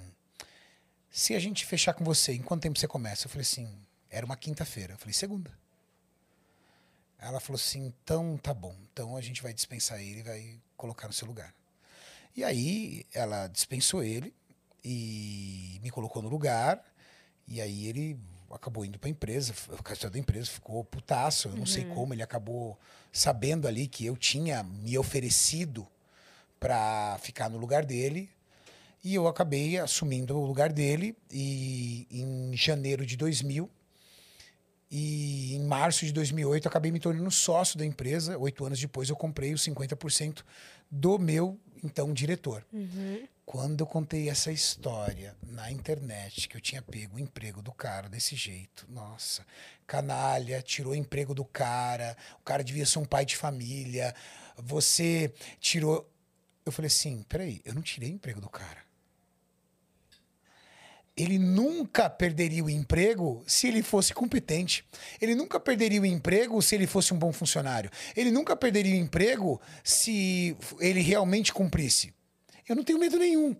Se 1.10 1.34
a 1.34 1.40
gente 1.40 1.66
fechar 1.66 1.94
com 1.94 2.06
você, 2.06 2.32
em 2.34 2.44
quanto 2.44 2.61
tempo 2.61 2.78
você 2.78 2.88
começa? 2.88 3.26
Eu 3.26 3.30
falei 3.32 3.42
assim: 3.42 3.68
Era 4.08 4.24
uma 4.24 4.38
quinta-feira. 4.38 4.94
Eu 4.94 4.98
falei: 5.00 5.14
Segunda. 5.14 5.52
Ela 7.18 7.40
falou 7.40 7.60
assim: 7.60 7.88
Então 7.88 8.38
tá 8.38 8.53
bom, 8.53 8.76
então 8.94 9.18
a 9.18 9.22
gente 9.22 9.42
vai 9.42 9.52
dispensar 9.52 10.00
ele 10.00 10.19
e 10.19 10.24
vai 10.24 10.61
colocar 10.78 11.08
no 11.08 11.14
seu 11.14 11.28
lugar. 11.28 11.53
E 12.38 12.44
aí 12.44 13.03
ela 13.11 13.48
dispensou 13.48 14.03
ele 14.03 14.32
e 14.86 15.80
me 15.82 15.90
colocou 15.90 16.22
no 16.22 16.30
lugar. 16.30 16.82
E 17.48 17.60
aí 17.60 17.88
ele 17.88 18.18
acabou 18.52 18.86
indo 18.86 19.00
para 19.00 19.10
a 19.10 19.11
empresa, 19.11 19.53
o 19.69 19.84
casal 19.84 20.10
da 20.10 20.19
empresa 20.19 20.50
ficou 20.50 20.84
putaço. 20.84 21.48
Eu 21.48 21.53
não 21.53 21.60
uhum. 21.60 21.66
sei 21.66 21.86
como, 21.86 22.14
ele 22.14 22.24
acabou 22.24 22.78
sabendo 23.11 23.68
ali 23.68 23.88
que 23.88 24.06
eu 24.06 24.16
tinha 24.16 24.64
me 24.64 24.98
oferecido 24.98 25.88
para 26.60 27.18
ficar 27.22 27.50
no 27.50 27.58
lugar 27.58 27.86
dele. 27.86 28.30
E 29.03 29.16
eu 29.16 29.28
acabei 29.28 29.78
assumindo 29.78 30.38
o 30.38 30.45
lugar 30.45 30.72
dele. 30.72 31.16
E 31.32 32.08
em 32.11 32.56
janeiro 32.56 33.06
de 33.06 33.16
2000, 33.16 33.69
e 34.92 35.56
em 35.56 35.64
março 35.66 36.06
de 36.06 36.11
2008, 36.11 36.66
eu 36.66 36.69
acabei 36.69 36.92
me 36.92 37.00
tornando 37.00 37.30
sócio 37.30 37.78
da 37.78 37.86
empresa. 37.86 38.38
Oito 38.38 38.66
anos 38.66 38.80
depois, 38.80 39.10
eu 39.10 39.16
comprei 39.16 39.53
os 39.53 39.64
50% 39.64 40.44
do 40.90 41.19
meu 41.19 41.60
então 41.83 42.14
diretor. 42.14 42.66
Uhum. 42.72 43.27
Quando 43.45 43.82
eu 43.82 43.88
contei 43.88 44.30
essa 44.30 44.51
história 44.51 45.35
na 45.41 45.72
internet, 45.72 46.48
que 46.48 46.56
eu 46.56 46.61
tinha 46.61 46.82
pego 46.82 47.16
o 47.16 47.19
emprego 47.19 47.61
do 47.61 47.72
cara 47.72 48.08
desse 48.08 48.35
jeito, 48.35 48.85
nossa, 48.90 49.43
canalha, 49.88 50.61
tirou 50.61 50.93
o 50.93 50.95
emprego 50.95 51.33
do 51.33 51.43
cara, 51.43 52.16
o 52.40 52.43
cara 52.43 52.64
devia 52.64 52.85
ser 52.85 52.99
um 52.99 53.06
pai 53.06 53.25
de 53.25 53.35
família, 53.35 54.14
você 54.56 55.33
tirou. 55.59 56.08
Eu 56.66 56.72
falei 56.72 56.88
assim: 56.88 57.24
peraí, 57.27 57.61
eu 57.66 57.74
não 57.74 57.82
tirei 57.82 58.11
o 58.11 58.14
emprego 58.14 58.40
do 58.40 58.49
cara. 58.49 58.89
Ele 61.19 61.38
nunca 61.38 62.09
perderia 62.09 62.64
o 62.64 62.69
emprego 62.69 63.43
se 63.45 63.67
ele 63.67 63.83
fosse 63.83 64.14
competente. 64.14 64.85
Ele 65.19 65.35
nunca 65.35 65.59
perderia 65.59 66.01
o 66.01 66.06
emprego 66.06 66.61
se 66.61 66.75
ele 66.75 66.88
fosse 66.88 67.14
um 67.14 67.17
bom 67.17 67.33
funcionário. 67.33 67.91
Ele 68.15 68.31
nunca 68.31 68.56
perderia 68.56 68.95
o 68.95 68.98
emprego 68.98 69.59
se 69.83 70.56
ele 70.80 71.01
realmente 71.01 71.51
cumprisse. 71.51 72.14
Eu 72.67 72.75
não 72.75 72.83
tenho 72.83 72.98
medo 72.98 73.19
nenhum. 73.19 73.53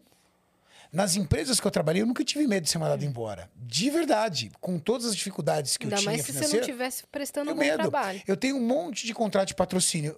Nas 0.92 1.16
empresas 1.16 1.60
que 1.60 1.68
eu 1.68 1.72
trabalhei, 1.72 2.02
eu 2.02 2.08
nunca 2.08 2.24
tive 2.24 2.48
medo 2.48 2.64
de 2.64 2.70
ser 2.70 2.80
mandado 2.80 3.04
embora. 3.04 3.52
De 3.56 3.90
verdade. 3.90 4.52
Com 4.62 4.80
todas 4.80 5.08
as 5.08 5.16
dificuldades 5.16 5.78
que 5.78 5.86
Ainda 5.86 5.98
eu 5.98 6.00
tinha. 6.00 6.12
Ainda 6.12 6.24
mais 6.24 6.26
se 6.26 6.34
você 6.34 6.54
não 6.54 6.62
estivesse 6.62 7.04
prestando 7.12 7.52
um 7.52 7.56
bom 7.56 7.60
medo. 7.60 7.78
trabalho. 7.78 8.22
Eu 8.26 8.38
tenho 8.38 8.56
um 8.56 8.66
monte 8.66 9.06
de 9.06 9.14
contrato 9.14 9.50
de 9.50 9.56
patrocínio. 9.56 10.16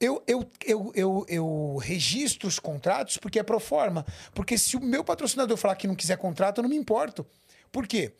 Eu, 0.00 0.22
eu, 0.26 0.50
eu, 0.64 0.92
eu, 0.94 1.26
eu 1.28 1.76
registro 1.76 2.48
os 2.48 2.58
contratos 2.58 3.16
porque 3.16 3.38
é 3.38 3.42
pro 3.42 3.60
forma. 3.60 4.04
Porque 4.34 4.58
se 4.58 4.76
o 4.76 4.80
meu 4.80 5.04
patrocinador 5.04 5.56
falar 5.56 5.76
que 5.76 5.86
não 5.86 5.94
quiser 5.94 6.18
contrato, 6.18 6.58
eu 6.58 6.62
não 6.62 6.70
me 6.70 6.76
importo. 6.76 7.26
Por 7.70 7.86
quê? 7.86 8.12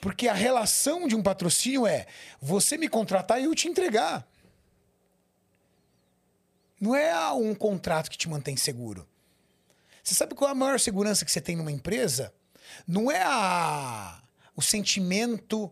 Porque 0.00 0.28
a 0.28 0.34
relação 0.34 1.06
de 1.06 1.14
um 1.14 1.22
patrocínio 1.22 1.86
é 1.86 2.06
você 2.40 2.76
me 2.76 2.88
contratar 2.88 3.40
e 3.40 3.44
eu 3.44 3.54
te 3.54 3.68
entregar. 3.68 4.26
Não 6.80 6.94
é 6.94 7.30
um 7.32 7.54
contrato 7.54 8.10
que 8.10 8.16
te 8.16 8.28
mantém 8.28 8.56
seguro. 8.56 9.06
Você 10.02 10.14
sabe 10.14 10.34
qual 10.34 10.48
é 10.48 10.52
a 10.52 10.54
maior 10.54 10.80
segurança 10.80 11.24
que 11.24 11.30
você 11.30 11.40
tem 11.40 11.54
numa 11.54 11.70
empresa? 11.70 12.32
Não 12.86 13.10
é 13.10 13.22
a, 13.22 14.22
o 14.56 14.62
sentimento 14.62 15.70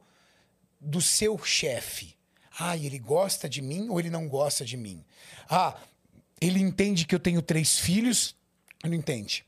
do 0.79 1.01
seu 1.01 1.39
chefe. 1.39 2.15
Ah, 2.59 2.77
ele 2.77 2.99
gosta 2.99 3.49
de 3.49 3.63
mim 3.63 3.89
ou 3.89 3.99
ele 3.99 4.11
não 4.11 4.29
gosta 4.29 4.65
de 4.65 4.77
mim? 4.77 5.05
Ah, 5.49 5.79
ele 6.41 6.61
entende 6.61 7.07
que 7.07 7.15
eu 7.15 7.21
tenho 7.21 7.41
três 7.43 7.79
filhos? 7.79 8.37
Não 8.85 8.95
entende. 8.95 9.45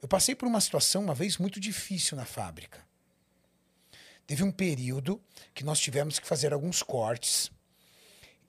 Eu 0.00 0.08
passei 0.08 0.34
por 0.34 0.46
uma 0.48 0.60
situação 0.60 1.04
uma 1.04 1.14
vez 1.14 1.38
muito 1.38 1.60
difícil 1.60 2.16
na 2.16 2.24
fábrica. 2.24 2.84
Teve 4.26 4.42
um 4.42 4.50
período 4.50 5.20
que 5.54 5.64
nós 5.64 5.78
tivemos 5.78 6.18
que 6.18 6.26
fazer 6.26 6.52
alguns 6.52 6.82
cortes. 6.82 7.50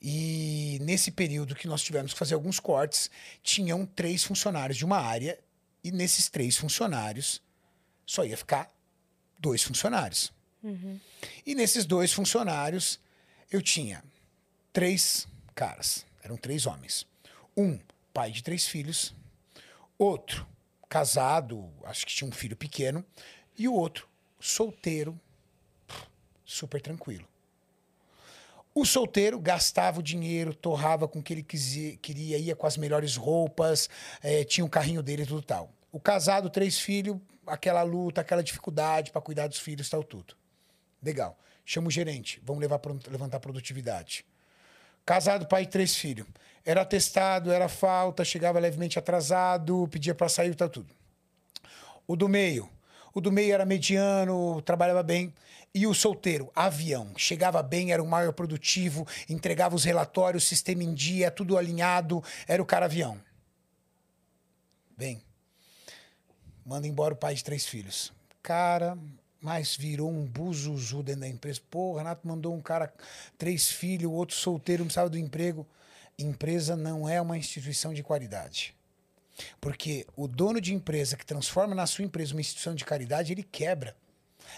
E 0.02 0.80
nesse 0.82 1.12
período 1.12 1.56
que 1.56 1.68
nós 1.68 1.82
tivemos 1.82 2.14
que 2.14 2.20
fazer 2.20 2.34
alguns 2.34 2.60
cortes, 2.60 3.10
tinham 3.42 3.86
três 3.86 4.24
funcionários 4.24 4.78
de 4.78 4.86
uma 4.86 4.98
área. 4.98 5.40
E 5.84 5.92
nesses 5.92 6.30
três 6.30 6.58
funcionários 6.58 7.42
só 8.06 8.26
ia 8.26 8.36
ficar 8.36 8.70
dois 9.40 9.62
funcionários. 9.64 10.32
E 11.46 11.54
nesses 11.56 11.86
dois 11.86 12.12
funcionários, 12.12 13.00
eu 13.52 13.62
tinha 13.62 14.04
três 14.72 15.28
caras. 15.54 16.06
Eram 16.24 16.38
três 16.38 16.66
homens. 16.66 17.06
Um, 17.56 17.80
pai 18.14 18.32
de 18.32 18.42
três 18.42 18.68
filhos. 18.68 19.14
Outro, 19.98 20.48
casado, 20.90 21.70
acho 21.84 22.06
que 22.06 22.14
tinha 22.14 22.28
um 22.28 22.32
filho 22.32 22.56
pequeno. 22.56 23.06
E 23.58 23.68
o 23.68 23.74
outro, 23.74 24.08
solteiro, 24.40 25.20
super 26.46 26.82
tranquilo. 26.82 27.28
O 28.76 28.86
solteiro 28.86 29.40
gastava 29.40 30.00
o 30.00 30.04
dinheiro, 30.04 30.54
torrava 30.54 31.08
com 31.08 31.20
o 31.20 31.24
que 31.24 31.34
ele 31.34 31.44
queria, 31.44 32.38
ia 32.40 32.56
com 32.56 32.66
as 32.66 32.76
melhores 32.76 33.16
roupas, 33.16 33.88
eh, 34.22 34.44
tinha 34.44 34.66
um 34.66 34.70
carrinho 34.70 35.04
dele 35.04 35.24
e 35.24 35.26
tudo 35.28 35.44
tal. 35.44 35.72
O 35.92 36.00
casado, 36.00 36.50
três 36.50 36.80
filhos, 36.80 37.20
aquela 37.46 37.84
luta, 37.84 38.22
aquela 38.22 38.42
dificuldade 38.42 39.12
para 39.12 39.22
cuidar 39.22 39.48
dos 39.48 39.60
filhos, 39.60 39.88
tal, 39.90 40.04
tudo. 40.04 40.36
Legal. 41.04 41.38
Chama 41.64 41.88
o 41.88 41.92
gerente, 41.92 42.42
vamos 42.44 42.62
levar 42.62 42.82
levantar 43.10 43.38
a 43.38 43.40
produtividade. 43.40 44.26
Casado, 45.06 45.48
pai 45.48 45.64
e 45.64 45.68
três 45.68 45.96
filhos. 45.96 46.28
Era 46.66 46.82
atestado, 46.82 47.52
era 47.52 47.68
falta, 47.68 48.24
chegava 48.24 48.60
levemente 48.60 48.98
atrasado, 48.98 49.88
pedia 49.92 50.16
para 50.16 50.30
sair, 50.30 50.56
tal, 50.56 50.70
tudo. 50.70 50.94
O 52.08 52.16
do 52.16 52.30
meio. 52.30 52.70
O 53.14 53.20
do 53.20 53.32
meio 53.32 53.54
era 53.54 53.66
mediano, 53.66 54.62
trabalhava 54.62 55.04
bem. 55.04 55.34
E 55.76 55.86
o 55.86 55.94
solteiro, 55.94 56.52
avião. 56.56 57.12
Chegava 57.18 57.62
bem, 57.62 57.92
era 57.92 58.02
o 58.02 58.08
maior 58.08 58.32
produtivo, 58.32 59.08
entregava 59.28 59.76
os 59.76 59.84
relatórios, 59.84 60.48
sistema 60.48 60.84
em 60.84 60.94
dia, 60.94 61.32
tudo 61.32 61.58
alinhado. 61.58 62.24
Era 62.48 62.62
o 62.62 62.66
cara 62.66 62.86
avião. 62.86 63.20
Bem, 64.96 65.22
manda 66.66 66.88
embora 66.88 67.14
o 67.14 67.18
pai 67.18 67.34
de 67.34 67.44
três 67.44 67.66
filhos. 67.66 68.14
Cara, 68.42 68.98
mas 69.44 69.76
virou 69.76 70.10
um 70.10 70.26
buzuzu 70.26 71.04
dentro 71.04 71.22
da 71.22 71.28
empresa. 71.28 71.60
Pô, 71.70 71.92
o 71.92 71.98
Renato 71.98 72.26
mandou 72.26 72.56
um 72.56 72.62
cara, 72.62 72.92
três 73.38 73.70
filhos, 73.70 74.10
outro 74.10 74.38
solteiro, 74.38 74.84
não 74.84 74.88
precisava 74.88 75.10
do 75.10 75.18
emprego. 75.18 75.68
Empresa 76.18 76.78
não 76.78 77.10
é 77.10 77.20
uma 77.20 77.38
instituição 77.38 77.94
de 77.94 78.02
qualidade. 78.02 78.74
Porque 79.60 80.08
o 80.16 80.30
dono 80.30 80.62
de 80.62 80.74
empresa 80.74 81.18
que 81.18 81.26
transforma 81.26 81.76
na 81.76 81.86
sua 81.86 82.06
empresa 82.06 82.34
uma 82.34 82.40
instituição 82.40 82.74
de 82.74 82.86
caridade, 82.86 83.34
ele 83.34 83.44
quebra. 83.44 83.98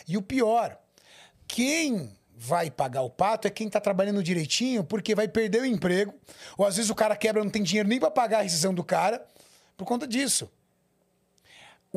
E 0.08 0.18
o 0.18 0.22
pior, 0.22 0.78
quem 1.48 2.16
vai 2.38 2.70
pagar 2.70 3.02
o 3.02 3.10
pato 3.10 3.48
é 3.48 3.52
quem 3.52 3.66
está 3.66 3.82
trabalhando 3.82 4.22
direitinho, 4.22 4.84
porque 4.84 5.16
vai 5.16 5.28
perder 5.28 5.64
o 5.64 5.66
emprego. 5.66 6.14
Ou 6.56 6.64
às 6.64 6.76
vezes 6.76 6.92
o 6.92 6.96
cara 6.96 7.16
quebra, 7.16 7.44
não 7.44 7.50
tem 7.50 7.64
dinheiro 7.64 7.90
nem 7.90 8.00
para 8.00 8.12
pagar 8.12 8.40
a 8.40 8.44
rescisão 8.44 8.74
do 8.74 8.84
cara, 8.84 9.26
por 9.76 9.86
conta 9.86 10.06
disso. 10.06 10.48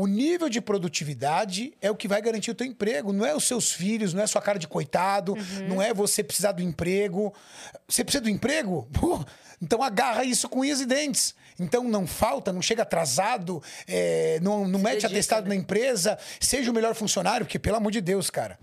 O 0.00 0.06
nível 0.06 0.48
de 0.48 0.60
produtividade 0.60 1.76
é 1.82 1.90
o 1.90 1.96
que 1.96 2.06
vai 2.06 2.22
garantir 2.22 2.52
o 2.52 2.54
teu 2.54 2.64
emprego. 2.64 3.12
Não 3.12 3.26
é 3.26 3.34
os 3.34 3.42
seus 3.42 3.72
filhos, 3.72 4.14
não 4.14 4.20
é 4.20 4.24
a 4.24 4.28
sua 4.28 4.40
cara 4.40 4.56
de 4.56 4.68
coitado, 4.68 5.34
não 5.66 5.82
é 5.82 5.92
você 5.92 6.22
precisar 6.22 6.52
do 6.52 6.62
emprego. 6.62 7.34
Você 7.88 8.04
precisa 8.04 8.22
do 8.22 8.30
emprego? 8.30 8.88
Pô, 8.92 9.18
então 9.60 9.82
agarra 9.82 10.22
isso 10.22 10.48
com 10.48 10.60
unhas 10.60 10.80
e 10.80 10.86
dentes. 10.86 11.34
Então 11.58 11.82
não 11.82 12.06
falta, 12.06 12.52
não 12.52 12.62
chega 12.62 12.82
atrasado, 12.82 13.60
é, 13.88 14.38
não, 14.40 14.68
não 14.68 14.78
mete 14.78 15.02
dedica, 15.02 15.08
atestado 15.08 15.48
né? 15.48 15.56
na 15.56 15.60
empresa, 15.60 16.16
seja 16.38 16.70
o 16.70 16.74
melhor 16.74 16.94
funcionário, 16.94 17.44
porque 17.44 17.58
pelo 17.58 17.76
amor 17.76 17.90
de 17.90 18.00
Deus, 18.00 18.30
cara. 18.30 18.56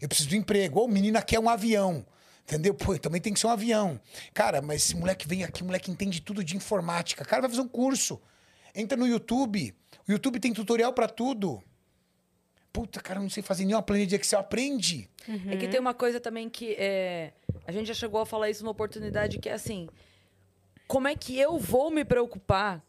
Eu 0.00 0.08
preciso 0.08 0.30
do 0.30 0.36
emprego. 0.36 0.80
Ou 0.80 0.86
o 0.86 0.90
menino 0.90 1.22
quer 1.22 1.38
um 1.38 1.50
avião. 1.50 2.02
Entendeu? 2.44 2.72
Pô, 2.72 2.98
também 2.98 3.20
tem 3.20 3.34
que 3.34 3.40
ser 3.40 3.46
um 3.46 3.50
avião. 3.50 4.00
Cara, 4.32 4.62
mas 4.62 4.84
esse 4.84 4.96
moleque 4.96 5.28
vem 5.28 5.44
aqui, 5.44 5.62
moleque 5.62 5.90
entende 5.90 6.18
tudo 6.22 6.42
de 6.42 6.56
informática. 6.56 7.26
Cara, 7.26 7.42
vai 7.42 7.50
fazer 7.50 7.60
um 7.60 7.68
curso. 7.68 8.18
Entra 8.74 8.96
no 8.96 9.06
YouTube. 9.06 9.74
O 10.08 10.12
YouTube 10.12 10.38
tem 10.40 10.52
tutorial 10.52 10.92
pra 10.92 11.08
tudo. 11.08 11.62
Puta, 12.72 13.00
cara, 13.00 13.18
não 13.20 13.28
sei 13.28 13.42
fazer 13.42 13.64
nenhuma 13.64 13.82
planilha 13.82 14.06
de 14.06 14.14
Excel. 14.16 14.38
Aprende. 14.40 15.10
É 15.50 15.56
que 15.56 15.66
tem 15.68 15.80
uma 15.80 15.94
coisa 15.94 16.20
também 16.20 16.48
que 16.48 16.74
é, 16.78 17.32
a 17.66 17.72
gente 17.72 17.86
já 17.88 17.94
chegou 17.94 18.20
a 18.20 18.26
falar 18.26 18.48
isso 18.48 18.62
numa 18.62 18.70
oportunidade 18.72 19.38
que 19.38 19.48
é 19.48 19.52
assim: 19.52 19.88
como 20.86 21.08
é 21.08 21.16
que 21.16 21.38
eu 21.38 21.58
vou 21.58 21.90
me 21.90 22.04
preocupar 22.04 22.82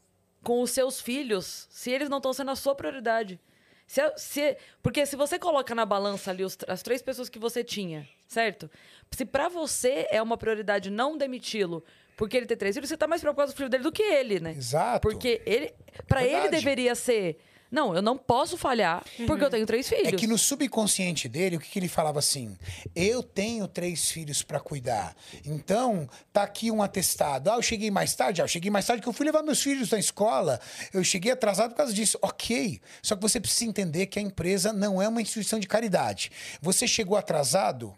com 0.43 0.61
os 0.61 0.69
seus 0.71 1.01
filhos 1.01 1.67
se 1.71 1.89
eles 1.91 2.09
não 2.09 2.17
estão 2.17 2.31
sendo 2.33 2.51
a 2.51 2.55
sua 2.55 2.75
prioridade? 2.75 3.39
Se, 3.87 4.01
se- 4.17 4.57
porque 4.81 5.05
se 5.05 5.15
você 5.15 5.37
coloca 5.37 5.73
na 5.75 5.85
balança 5.85 6.31
ali 6.31 6.43
os- 6.43 6.57
as 6.67 6.81
três 6.81 7.01
pessoas 7.01 7.27
que 7.27 7.37
você 7.39 7.63
tinha, 7.63 8.07
certo? 8.27 8.69
Se 9.11 9.25
pra 9.25 9.49
você 9.49 10.07
é 10.11 10.21
uma 10.21 10.37
prioridade 10.37 10.89
não 10.89 11.17
demiti-lo 11.17 11.83
porque 12.21 12.37
ele 12.37 12.45
tem 12.45 12.55
três 12.55 12.75
filhos, 12.75 12.87
você 12.87 12.95
tá 12.95 13.07
mais 13.07 13.19
preocupado 13.19 13.49
com 13.49 13.55
o 13.55 13.57
filho 13.57 13.67
dele 13.67 13.81
do 13.81 13.91
que 13.91 14.03
ele, 14.03 14.39
né? 14.39 14.51
Exato. 14.55 14.99
Porque 15.01 15.41
ele, 15.43 15.73
para 16.07 16.23
ele 16.23 16.49
deveria 16.49 16.93
ser, 16.93 17.39
não, 17.71 17.95
eu 17.95 18.01
não 18.03 18.15
posso 18.15 18.59
falhar 18.59 19.03
porque 19.25 19.43
eu 19.43 19.49
tenho 19.49 19.65
três 19.65 19.89
filhos. 19.89 20.09
É 20.09 20.11
que 20.11 20.27
no 20.27 20.37
subconsciente 20.37 21.27
dele, 21.27 21.55
o 21.55 21.59
que, 21.59 21.67
que 21.67 21.79
ele 21.79 21.87
falava 21.87 22.19
assim? 22.19 22.55
Eu 22.95 23.23
tenho 23.23 23.67
três 23.67 24.11
filhos 24.11 24.43
pra 24.43 24.59
cuidar. 24.59 25.15
Então, 25.43 26.07
tá 26.31 26.43
aqui 26.43 26.69
um 26.69 26.83
atestado. 26.83 27.49
Ah, 27.49 27.55
eu 27.55 27.61
cheguei 27.63 27.89
mais 27.89 28.13
tarde? 28.13 28.39
Ah, 28.39 28.43
eu 28.43 28.47
cheguei 28.47 28.69
mais 28.69 28.85
tarde 28.85 29.01
porque 29.01 29.09
eu 29.09 29.13
fui 29.13 29.25
levar 29.25 29.41
meus 29.41 29.63
filhos 29.63 29.89
na 29.89 29.97
escola. 29.97 30.61
Eu 30.93 31.03
cheguei 31.03 31.31
atrasado 31.31 31.71
por 31.71 31.77
causa 31.77 31.91
disso. 31.91 32.19
Ok. 32.21 32.79
Só 33.01 33.15
que 33.15 33.21
você 33.23 33.39
precisa 33.39 33.67
entender 33.67 34.05
que 34.05 34.19
a 34.19 34.21
empresa 34.21 34.71
não 34.71 35.01
é 35.01 35.07
uma 35.07 35.23
instituição 35.23 35.59
de 35.59 35.67
caridade. 35.67 36.31
Você 36.61 36.87
chegou 36.87 37.17
atrasado, 37.17 37.95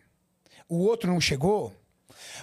o 0.69 0.77
outro 0.77 1.11
não 1.11 1.19
chegou, 1.19 1.74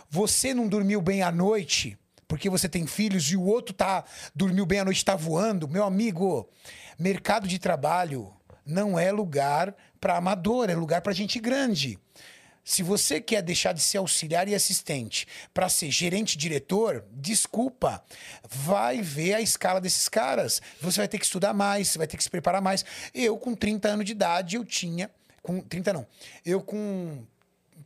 você 0.09 0.53
não 0.55 0.69
dormiu 0.69 1.01
bem 1.01 1.23
à 1.23 1.31
noite 1.31 1.99
porque 2.31 2.49
você 2.49 2.69
tem 2.69 2.87
filhos 2.87 3.25
e 3.33 3.37
o 3.37 3.43
outro 3.43 3.75
tá 3.75 4.05
dormiu 4.35 4.65
bem 4.65 4.79
à 4.79 4.85
noite 4.85 4.99
está 4.99 5.17
voando, 5.17 5.67
meu 5.67 5.83
amigo, 5.83 6.49
mercado 6.97 7.49
de 7.49 7.59
trabalho 7.59 8.33
não 8.65 8.97
é 8.97 9.11
lugar 9.11 9.75
para 10.01 10.17
amador, 10.17 10.71
é 10.71 10.75
lugar 10.75 11.01
para 11.01 11.13
gente 11.13 11.41
grande. 11.41 11.99
Se 12.63 12.83
você 12.83 13.21
quer 13.21 13.43
deixar 13.43 13.73
de 13.73 13.81
ser 13.81 13.99
auxiliar 13.99 14.47
e 14.47 14.55
assistente 14.55 15.27
para 15.53 15.69
ser 15.69 15.91
gerente 15.91 16.39
diretor, 16.39 17.05
desculpa, 17.11 18.01
vai 18.49 19.03
ver 19.03 19.35
a 19.35 19.41
escala 19.41 19.81
desses 19.81 20.09
caras. 20.09 20.63
Você 20.81 20.99
vai 20.99 21.09
ter 21.09 21.19
que 21.19 21.25
estudar 21.25 21.53
mais, 21.53 21.89
você 21.89 21.99
vai 21.99 22.07
ter 22.07 22.17
que 22.17 22.23
se 22.23 22.31
preparar 22.31 22.63
mais. 22.63 22.85
Eu, 23.13 23.37
com 23.39 23.57
30 23.57 23.89
anos 23.89 24.05
de 24.05 24.13
idade, 24.13 24.57
eu 24.57 24.65
tinha. 24.65 25.11
Com 25.43 25.61
30 25.61 25.93
não. 25.93 26.07
Eu 26.45 26.61
com 26.61 27.25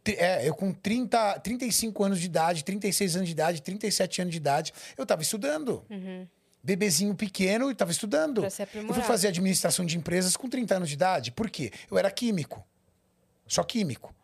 É, 0.07 0.47
eu 0.47 0.55
com 0.55 0.73
30, 0.73 1.41
35 1.41 2.05
anos 2.05 2.20
de 2.20 2.26
idade, 2.26 2.62
36 2.65 3.16
anos 3.16 3.28
de 3.28 3.33
idade, 3.33 3.62
37 3.62 4.20
anos 4.23 4.33
de 4.33 4.36
idade, 4.36 4.73
eu 4.97 5.07
tava 5.07 5.23
estudando. 5.23 5.84
Bebezinho 6.62 7.15
pequeno 7.15 7.70
e 7.70 7.74
tava 7.74 7.91
estudando. 7.91 8.42
Eu 8.89 8.94
fui 8.94 9.02
fazer 9.02 9.28
administração 9.28 9.84
de 9.84 9.97
empresas 9.97 10.36
com 10.36 10.49
30 10.49 10.76
anos 10.76 10.89
de 10.89 10.94
idade. 10.94 11.31
Por 11.33 11.50
quê? 11.50 11.70
Eu 11.91 11.99
era 11.99 12.10
químico. 12.10 12.65
Só 13.47 13.62
químico. 13.62 14.15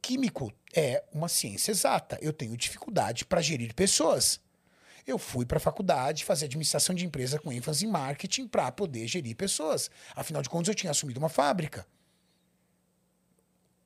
Químico 0.00 0.52
é 0.74 1.02
uma 1.12 1.28
ciência 1.28 1.72
exata. 1.72 2.18
Eu 2.22 2.32
tenho 2.32 2.56
dificuldade 2.56 3.24
para 3.24 3.40
gerir 3.40 3.74
pessoas. 3.74 4.40
Eu 5.04 5.18
fui 5.18 5.44
para 5.46 5.58
a 5.58 5.60
faculdade 5.60 6.24
fazer 6.24 6.46
administração 6.46 6.94
de 6.94 7.04
empresa 7.04 7.38
com 7.38 7.52
ênfase 7.52 7.84
em 7.84 7.88
marketing 7.88 8.46
para 8.46 8.70
poder 8.72 9.06
gerir 9.06 9.36
pessoas. 9.36 9.90
Afinal 10.14 10.42
de 10.42 10.48
contas, 10.48 10.68
eu 10.68 10.74
tinha 10.74 10.90
assumido 10.90 11.18
uma 11.18 11.28
fábrica. 11.28 11.86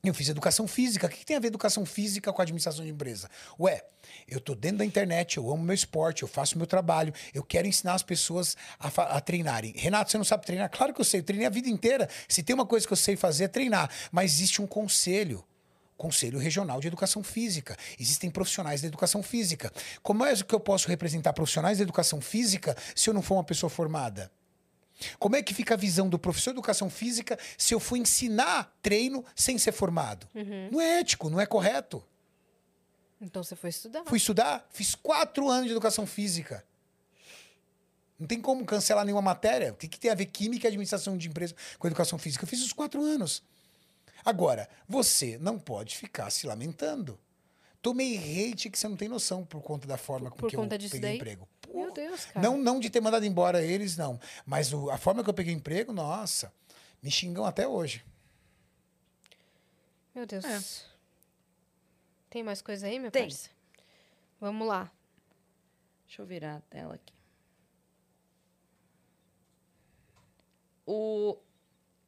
Eu 0.03 0.15
fiz 0.15 0.31
educação 0.31 0.67
física. 0.67 1.07
O 1.07 1.11
que 1.11 1.27
tem 1.27 1.37
a 1.37 1.41
ver 1.41 1.49
educação 1.49 1.85
física 1.85 2.33
com 2.33 2.41
administração 2.41 2.85
de 2.85 2.91
empresa? 2.91 3.29
Ué, 3.59 3.85
eu 4.27 4.41
tô 4.41 4.55
dentro 4.55 4.79
da 4.79 4.85
internet, 4.85 5.37
eu 5.37 5.51
amo 5.51 5.63
meu 5.63 5.75
esporte, 5.75 6.23
eu 6.23 6.29
faço 6.29 6.57
meu 6.57 6.67
trabalho, 6.67 7.13
eu 7.35 7.43
quero 7.43 7.69
ensinar 7.69 7.95
as 7.95 8.03
pessoas 8.03 8.57
a, 8.79 8.89
a 8.89 9.21
treinarem. 9.21 9.75
Renato, 9.77 10.11
você 10.11 10.17
não 10.17 10.25
sabe 10.25 10.47
treinar? 10.47 10.71
Claro 10.71 10.95
que 10.95 11.01
eu 11.03 11.05
sei, 11.05 11.21
eu 11.21 11.25
treinei 11.25 11.47
a 11.47 11.51
vida 11.51 11.69
inteira. 11.69 12.09
Se 12.27 12.43
tem 12.43 12.55
uma 12.55 12.65
coisa 12.65 12.87
que 12.87 12.93
eu 12.93 12.97
sei 12.97 13.15
fazer 13.15 13.45
é 13.45 13.49
treinar. 13.49 13.91
Mas 14.11 14.33
existe 14.33 14.63
um 14.63 14.67
conselho. 14.67 15.45
Conselho 15.99 16.39
Regional 16.39 16.81
de 16.81 16.87
Educação 16.87 17.23
Física. 17.23 17.77
Existem 17.99 18.31
profissionais 18.31 18.81
da 18.81 18.89
educação 18.89 19.23
física. 19.23 19.71
Como 20.03 20.25
é 20.25 20.35
que 20.35 20.55
eu 20.55 20.61
posso 20.61 20.89
representar 20.89 21.35
profissionais 21.35 21.77
da 21.77 21.83
educação 21.83 22.23
física 22.23 22.75
se 22.97 23.11
eu 23.11 23.13
não 23.13 23.21
for 23.21 23.35
uma 23.35 23.45
pessoa 23.45 23.69
formada? 23.69 24.33
Como 25.19 25.37
é 25.37 25.43
que 25.43 25.55
fica 25.55 25.75
a 25.75 25.77
visão 25.77 26.09
do 26.09 26.19
professor 26.19 26.51
de 26.51 26.57
educação 26.57 26.91
física 26.91 27.39
se 27.57 27.75
eu 27.75 27.81
for 27.81 27.97
ensinar 27.97 28.77
treino 28.83 29.25
sem 29.35 29.59
ser 29.59 29.73
formado? 29.73 30.29
Não 30.71 30.81
é 30.81 31.01
ético, 31.01 31.31
não 31.31 31.41
é 31.41 31.47
correto. 31.47 32.03
Então 33.21 33.43
você 33.43 33.55
foi 33.55 33.71
estudar. 33.71 34.03
Fui 34.07 34.17
estudar, 34.17 34.67
fiz 34.71 34.95
quatro 34.95 35.49
anos 35.49 35.67
de 35.67 35.73
educação 35.73 36.07
física. 36.07 36.65
Não 38.19 38.27
tem 38.27 38.41
como 38.41 38.65
cancelar 38.65 39.05
nenhuma 39.05 39.23
matéria. 39.23 39.73
O 39.73 39.77
que, 39.77 39.89
que 39.89 39.99
tem 39.99 40.11
a 40.11 40.15
ver 40.15 40.27
química 40.27 40.67
e 40.67 40.69
administração 40.69 41.17
de 41.17 41.29
empresa 41.29 41.55
com 41.79 41.87
educação 41.87 42.19
física? 42.19 42.45
Eu 42.45 42.49
fiz 42.49 42.63
os 42.63 42.73
quatro 42.73 43.03
anos. 43.03 43.43
Agora, 44.25 44.69
você 44.87 45.39
não 45.39 45.59
pode 45.59 45.97
ficar 45.97 46.31
se 46.31 46.47
lamentando. 46.47 47.19
Tomei 47.81 48.17
hate 48.19 48.69
que 48.69 48.79
você 48.79 48.87
não 48.87 48.97
tem 48.97 49.09
noção 49.09 49.45
por 49.45 49.63
conta 49.63 49.89
da 49.89 49.97
forma 49.97 50.31
com 50.31 50.37
Por 50.37 50.51
que 50.51 50.57
eu 50.57 50.69
peguei 50.69 51.01
daí? 51.01 51.17
emprego. 51.17 51.49
Meu. 51.73 51.93
Deus, 51.93 52.25
cara. 52.27 52.41
Não, 52.47 52.57
não 52.59 52.81
de 52.81 52.91
ter 52.91 53.01
mandado 53.01 53.25
embora 53.25 53.63
eles, 53.63 53.97
não. 53.97 54.19
Mas 54.45 54.73
o- 54.73 54.91
a 54.91 54.99
forma 54.99 55.23
que 55.25 55.31
eu 55.31 55.35
peguei 55.35 55.53
emprego, 55.55 55.93
nossa, 55.93 56.53
me 57.03 57.11
xingam 57.11 57.45
até 57.45 57.67
hoje. 57.69 58.05
Meu 60.15 60.27
Deus. 60.27 60.45
É. 60.45 60.61
Tem 62.29 62.43
mais 62.43 62.61
coisa 62.63 62.87
aí, 62.87 62.99
meu 62.99 63.11
Tem. 63.11 63.23
parça? 63.23 63.51
Vamos 64.41 64.67
lá. 64.67 64.91
Deixa 66.07 66.23
eu 66.23 66.27
virar 66.27 66.57
a 66.57 66.61
tela 66.63 66.95
aqui. 66.95 67.15
O 70.87 71.39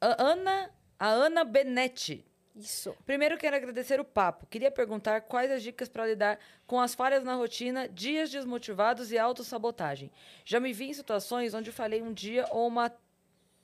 a 0.01 0.21
Ana 0.21 0.71
A 0.99 1.07
Ana 1.07 1.43
Benetti. 1.43 2.25
Isso. 2.55 2.95
Primeiro 3.05 3.37
quero 3.37 3.55
agradecer 3.55 3.99
o 3.99 4.05
papo. 4.05 4.45
Queria 4.45 4.69
perguntar 4.69 5.21
quais 5.21 5.49
as 5.51 5.63
dicas 5.63 5.89
para 5.89 6.05
lidar 6.05 6.39
com 6.67 6.79
as 6.79 6.93
falhas 6.93 7.23
na 7.23 7.33
rotina, 7.33 7.87
dias 7.89 8.29
desmotivados 8.29 9.11
e 9.11 9.17
autossabotagem. 9.17 10.11
Já 10.45 10.59
me 10.59 10.71
vi 10.71 10.85
em 10.89 10.93
situações 10.93 11.53
onde 11.53 11.71
falhei 11.71 12.01
um 12.01 12.13
dia 12.13 12.45
ou 12.51 12.67
uma 12.67 12.91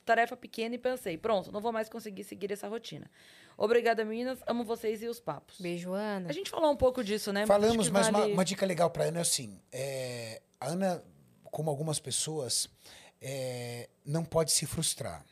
tarefa 0.04 0.36
pequena 0.36 0.74
e 0.74 0.78
pensei, 0.78 1.16
pronto, 1.16 1.52
não 1.52 1.60
vou 1.60 1.70
mais 1.70 1.88
conseguir 1.88 2.24
seguir 2.24 2.50
essa 2.50 2.66
rotina. 2.66 3.08
Obrigada, 3.56 4.04
meninas. 4.04 4.40
Amo 4.46 4.64
vocês 4.64 5.02
e 5.02 5.06
os 5.06 5.20
papos. 5.20 5.60
Beijo, 5.60 5.92
Ana. 5.92 6.28
A 6.28 6.32
gente 6.32 6.50
falou 6.50 6.72
um 6.72 6.76
pouco 6.76 7.04
disso, 7.04 7.32
né? 7.32 7.46
Falamos, 7.46 7.88
mas 7.90 8.08
uma, 8.08 8.20
vale- 8.20 8.32
uma 8.32 8.44
dica 8.44 8.66
legal 8.66 8.90
pra 8.90 9.04
Ana 9.04 9.18
é 9.18 9.22
assim: 9.22 9.60
é, 9.70 10.40
a 10.58 10.68
Ana, 10.68 11.04
como 11.44 11.70
algumas 11.70 12.00
pessoas, 12.00 12.68
é, 13.20 13.88
não 14.04 14.24
pode 14.24 14.50
se 14.50 14.66
frustrar. 14.66 15.24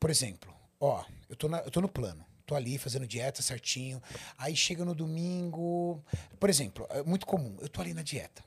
Por 0.00 0.10
exemplo, 0.10 0.52
ó, 0.80 1.04
eu 1.32 1.36
tô, 1.36 1.48
na- 1.48 1.60
eu 1.60 1.70
tô 1.70 1.80
no 1.80 1.88
plano, 1.88 2.24
tô 2.44 2.54
ali 2.54 2.76
fazendo 2.76 3.06
dieta 3.06 3.40
certinho, 3.40 4.02
aí 4.36 4.54
chega 4.54 4.84
no 4.84 4.94
domingo. 4.94 6.04
Por 6.38 6.50
exemplo, 6.50 6.86
é 6.90 7.02
muito 7.02 7.24
comum, 7.26 7.56
eu 7.60 7.68
tô 7.70 7.80
ali 7.80 7.94
na 7.94 8.02
dieta. 8.02 8.44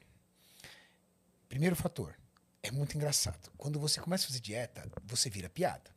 Primeiro 1.50 1.76
fator, 1.76 2.16
é 2.62 2.70
muito 2.70 2.96
engraçado. 2.96 3.52
Quando 3.58 3.80
você 3.80 4.00
começa 4.00 4.26
a 4.26 4.28
fazer 4.28 4.40
dieta, 4.40 4.88
você 5.04 5.30
vira 5.32 5.50
piada. 5.50 5.90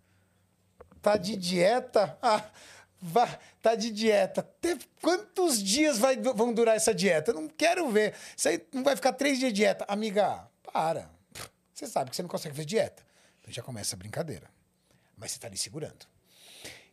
Tá 1.03 1.17
de 1.19 1.37
dieta? 1.37 2.19
Ah, 2.23 2.51
vá, 3.01 3.39
tá 3.63 3.75
de 3.75 3.91
dieta. 3.91 4.49
Quantos 5.03 5.63
dias 5.63 5.99
vai, 5.99 6.17
vão 6.17 6.53
durar 6.55 6.75
essa 6.77 6.95
dieta? 6.95 7.33
Não 7.35 7.49
quero 7.49 7.91
ver. 7.91 8.15
Aí 8.47 8.67
não 8.73 8.83
vai 8.83 8.97
ficar 8.97 9.13
três 9.13 9.39
dias 9.39 9.53
de 9.53 9.57
dieta. 9.57 9.85
Amiga, 9.89 10.49
para. 10.73 11.11
Você 11.75 11.87
sabe 11.87 12.11
que 12.11 12.17
você 12.17 12.23
não 12.23 12.29
consegue 12.31 12.55
fazer 12.55 12.67
dieta. 12.67 13.03
Então 13.41 13.53
já 13.53 13.63
começa 13.63 13.95
a 13.95 13.99
brincadeira. 13.99 14.51
Mas 15.17 15.33
você 15.33 15.39
tá 15.39 15.47
ali 15.49 15.57
segurando. 15.57 16.07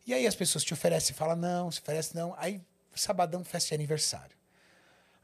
E 0.06 0.14
aí 0.14 0.26
as 0.26 0.34
pessoas 0.36 0.62
te 0.64 0.72
oferecem, 0.72 1.14
fala 1.14 1.34
não, 1.34 1.70
se 1.70 1.80
oferece 1.80 2.14
não. 2.14 2.34
Aí, 2.38 2.62
sabadão, 2.94 3.42
festa 3.44 3.70
de 3.70 3.74
aniversário. 3.74 4.36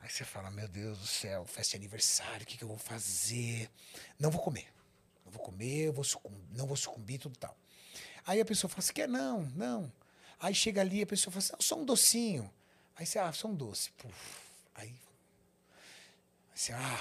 Aí 0.01 0.11
você 0.11 0.25
fala, 0.25 0.51
meu 0.51 0.67
Deus 0.67 0.99
do 0.99 1.07
céu, 1.07 1.47
festa 1.47 1.71
de 1.71 1.77
aniversário, 1.77 2.43
o 2.43 2.47
que, 2.47 2.57
que 2.59 2.65
eu 2.65 2.69
vou 2.69 2.77
fazer? 2.79 3.71
Não 4.19 4.31
vou 4.31 4.43
comer. 4.43 4.67
Não 5.25 5.31
vou 5.31 5.41
comer, 5.41 5.91
vou 5.93 6.03
sucum- 6.03 6.35
não 6.51 6.67
vou 6.67 6.77
sucumbir, 6.77 7.19
tudo 7.21 7.37
tal. 7.39 7.57
Aí 8.27 8.41
a 8.41 8.45
pessoa 8.45 8.69
fala, 8.69 8.83
você 8.83 8.93
quer? 8.93 9.09
Não, 9.09 9.43
não. 9.55 9.93
Aí 10.41 10.53
chega 10.55 10.81
ali, 10.81 11.03
a 11.03 11.07
pessoa 11.07 11.31
fala 11.33 11.39
assim, 11.39 11.53
"Não, 11.53 11.61
só 11.61 11.77
um 11.77 11.85
docinho. 11.85 12.53
Aí 12.97 13.07
você, 13.07 13.19
ah, 13.21 13.33
só 13.33 13.47
um 13.47 13.55
doce. 13.55 13.93
Puf. 13.93 14.13
Aí, 14.75 14.89
aí 14.89 14.95
você, 16.53 16.73
ah. 16.73 17.01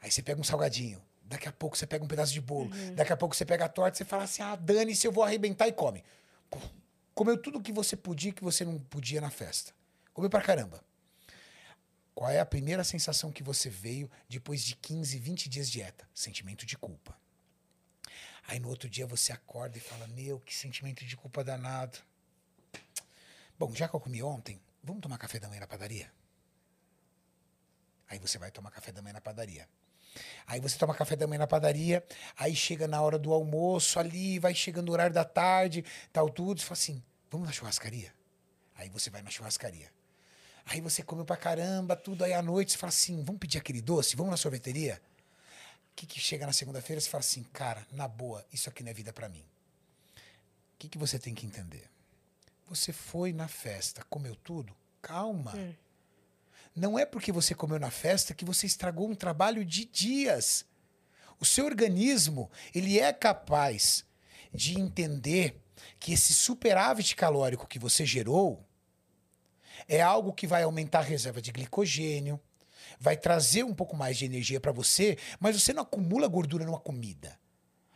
Aí 0.00 0.10
você 0.10 0.22
pega 0.22 0.40
um 0.40 0.44
salgadinho. 0.44 1.00
Daqui 1.24 1.46
a 1.48 1.52
pouco 1.52 1.76
você 1.76 1.86
pega 1.86 2.02
um 2.02 2.08
pedaço 2.08 2.32
de 2.32 2.40
bolo. 2.40 2.70
Daqui 2.94 3.12
a 3.12 3.16
pouco 3.16 3.36
você 3.36 3.44
pega 3.44 3.66
a 3.66 3.68
torta 3.68 3.96
e 3.96 3.98
você 3.98 4.04
fala 4.06 4.24
assim, 4.24 4.42
ah, 4.42 4.56
dane-se, 4.56 5.06
eu 5.06 5.12
vou 5.12 5.22
arrebentar 5.22 5.68
e 5.68 5.72
come. 5.72 6.02
Puf. 6.50 6.66
Comeu 7.14 7.36
tudo 7.36 7.62
que 7.62 7.72
você 7.72 7.96
podia 7.96 8.32
que 8.32 8.42
você 8.42 8.64
não 8.64 8.78
podia 8.78 9.20
na 9.20 9.30
festa. 9.30 9.74
Comeu 10.12 10.30
pra 10.30 10.40
caramba. 10.40 10.82
Qual 12.14 12.30
é 12.30 12.40
a 12.40 12.46
primeira 12.46 12.84
sensação 12.84 13.32
que 13.32 13.42
você 13.42 13.70
veio 13.70 14.10
depois 14.28 14.62
de 14.62 14.76
15, 14.76 15.18
20 15.18 15.48
dias 15.48 15.66
de 15.66 15.72
dieta? 15.72 16.08
Sentimento 16.14 16.66
de 16.66 16.76
culpa. 16.76 17.16
Aí 18.46 18.58
no 18.58 18.68
outro 18.68 18.88
dia 18.88 19.06
você 19.06 19.32
acorda 19.32 19.78
e 19.78 19.80
fala: 19.80 20.06
Meu, 20.08 20.40
que 20.40 20.54
sentimento 20.54 21.04
de 21.04 21.16
culpa 21.16 21.44
danado. 21.44 21.98
Bom, 23.58 23.74
já 23.74 23.88
que 23.88 23.94
eu 23.94 24.00
comi 24.00 24.22
ontem, 24.22 24.60
vamos 24.82 25.00
tomar 25.00 25.18
café 25.18 25.38
da 25.38 25.48
manhã 25.48 25.60
na 25.60 25.66
padaria? 25.66 26.12
Aí 28.08 28.18
você 28.18 28.36
vai 28.36 28.50
tomar 28.50 28.70
café 28.70 28.92
da 28.92 29.00
manhã 29.00 29.14
na 29.14 29.20
padaria. 29.20 29.68
Aí 30.46 30.60
você 30.60 30.76
toma 30.76 30.94
café 30.94 31.16
da 31.16 31.26
manhã 31.26 31.40
na 31.40 31.46
padaria, 31.46 32.04
aí 32.36 32.54
chega 32.54 32.86
na 32.86 33.00
hora 33.00 33.18
do 33.18 33.32
almoço 33.32 33.98
ali, 33.98 34.38
vai 34.38 34.54
chegando 34.54 34.88
o 34.90 34.92
horário 34.92 35.14
da 35.14 35.24
tarde, 35.24 35.84
tal 36.12 36.28
tudo, 36.28 36.60
você 36.60 36.66
fala 36.66 36.74
assim: 36.74 37.02
Vamos 37.30 37.46
na 37.46 37.52
churrascaria? 37.52 38.12
Aí 38.76 38.90
você 38.90 39.08
vai 39.08 39.22
na 39.22 39.30
churrascaria. 39.30 39.90
Aí 40.66 40.80
você 40.82 41.02
comeu 41.02 41.24
pra 41.24 41.36
caramba, 41.36 41.96
tudo. 41.96 42.24
Aí 42.24 42.32
à 42.34 42.42
noite 42.42 42.72
você 42.72 42.78
fala 42.78 42.90
assim: 42.90 43.22
vamos 43.24 43.40
pedir 43.40 43.56
aquele 43.56 43.80
doce? 43.80 44.16
Vamos 44.16 44.30
na 44.30 44.36
sorveteria? 44.36 45.00
O 45.92 45.94
que, 45.96 46.06
que 46.06 46.20
chega 46.20 46.46
na 46.46 46.52
segunda-feira 46.52 47.00
você 47.00 47.08
fala 47.08 47.20
assim: 47.20 47.42
cara, 47.44 47.86
na 47.90 48.06
boa, 48.06 48.44
isso 48.52 48.68
aqui 48.68 48.82
não 48.82 48.90
é 48.90 48.94
vida 48.94 49.12
pra 49.12 49.28
mim. 49.28 49.44
O 49.44 50.78
que, 50.78 50.88
que 50.88 50.98
você 50.98 51.18
tem 51.18 51.34
que 51.34 51.46
entender? 51.46 51.88
Você 52.66 52.92
foi 52.92 53.32
na 53.32 53.48
festa, 53.48 54.04
comeu 54.10 54.36
tudo? 54.36 54.74
Calma. 55.00 55.52
Não 56.74 56.98
é 56.98 57.04
porque 57.04 57.30
você 57.30 57.54
comeu 57.54 57.78
na 57.78 57.90
festa 57.90 58.34
que 58.34 58.44
você 58.44 58.66
estragou 58.66 59.08
um 59.08 59.14
trabalho 59.14 59.64
de 59.64 59.84
dias. 59.84 60.64
O 61.38 61.44
seu 61.44 61.64
organismo, 61.64 62.50
ele 62.74 62.98
é 62.98 63.12
capaz 63.12 64.04
de 64.52 64.78
entender 64.78 65.60
que 65.98 66.12
esse 66.12 66.32
superávit 66.32 67.14
calórico 67.16 67.66
que 67.66 67.78
você 67.78 68.06
gerou 68.06 68.64
é 69.88 70.00
algo 70.00 70.32
que 70.32 70.46
vai 70.46 70.62
aumentar 70.62 71.00
a 71.00 71.02
reserva 71.02 71.42
de 71.42 71.50
glicogênio, 71.50 72.40
vai 72.98 73.16
trazer 73.16 73.64
um 73.64 73.74
pouco 73.74 73.96
mais 73.96 74.16
de 74.16 74.24
energia 74.24 74.60
para 74.60 74.72
você, 74.72 75.18
mas 75.40 75.60
você 75.60 75.72
não 75.72 75.82
acumula 75.82 76.28
gordura 76.28 76.64
numa 76.64 76.80
comida. 76.80 77.38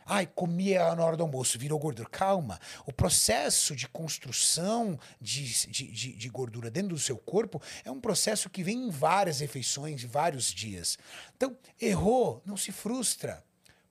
Ai, 0.09 0.25
comia 0.25 0.95
na 0.95 1.03
hora 1.03 1.17
do 1.17 1.23
almoço, 1.23 1.59
virou 1.59 1.77
gordura. 1.77 2.07
Calma. 2.09 2.59
O 2.85 2.93
processo 2.93 3.75
de 3.75 3.89
construção 3.89 4.97
de, 5.19 5.67
de, 5.67 5.91
de, 5.91 6.13
de 6.13 6.29
gordura 6.29 6.71
dentro 6.71 6.89
do 6.89 6.99
seu 6.99 7.17
corpo 7.17 7.61
é 7.83 7.91
um 7.91 7.99
processo 7.99 8.49
que 8.49 8.63
vem 8.63 8.87
em 8.87 8.89
várias 8.89 9.41
refeições, 9.41 10.01
vários 10.03 10.45
dias. 10.45 10.97
Então, 11.35 11.57
errou, 11.79 12.41
não 12.45 12.55
se 12.55 12.71
frustra. 12.71 13.43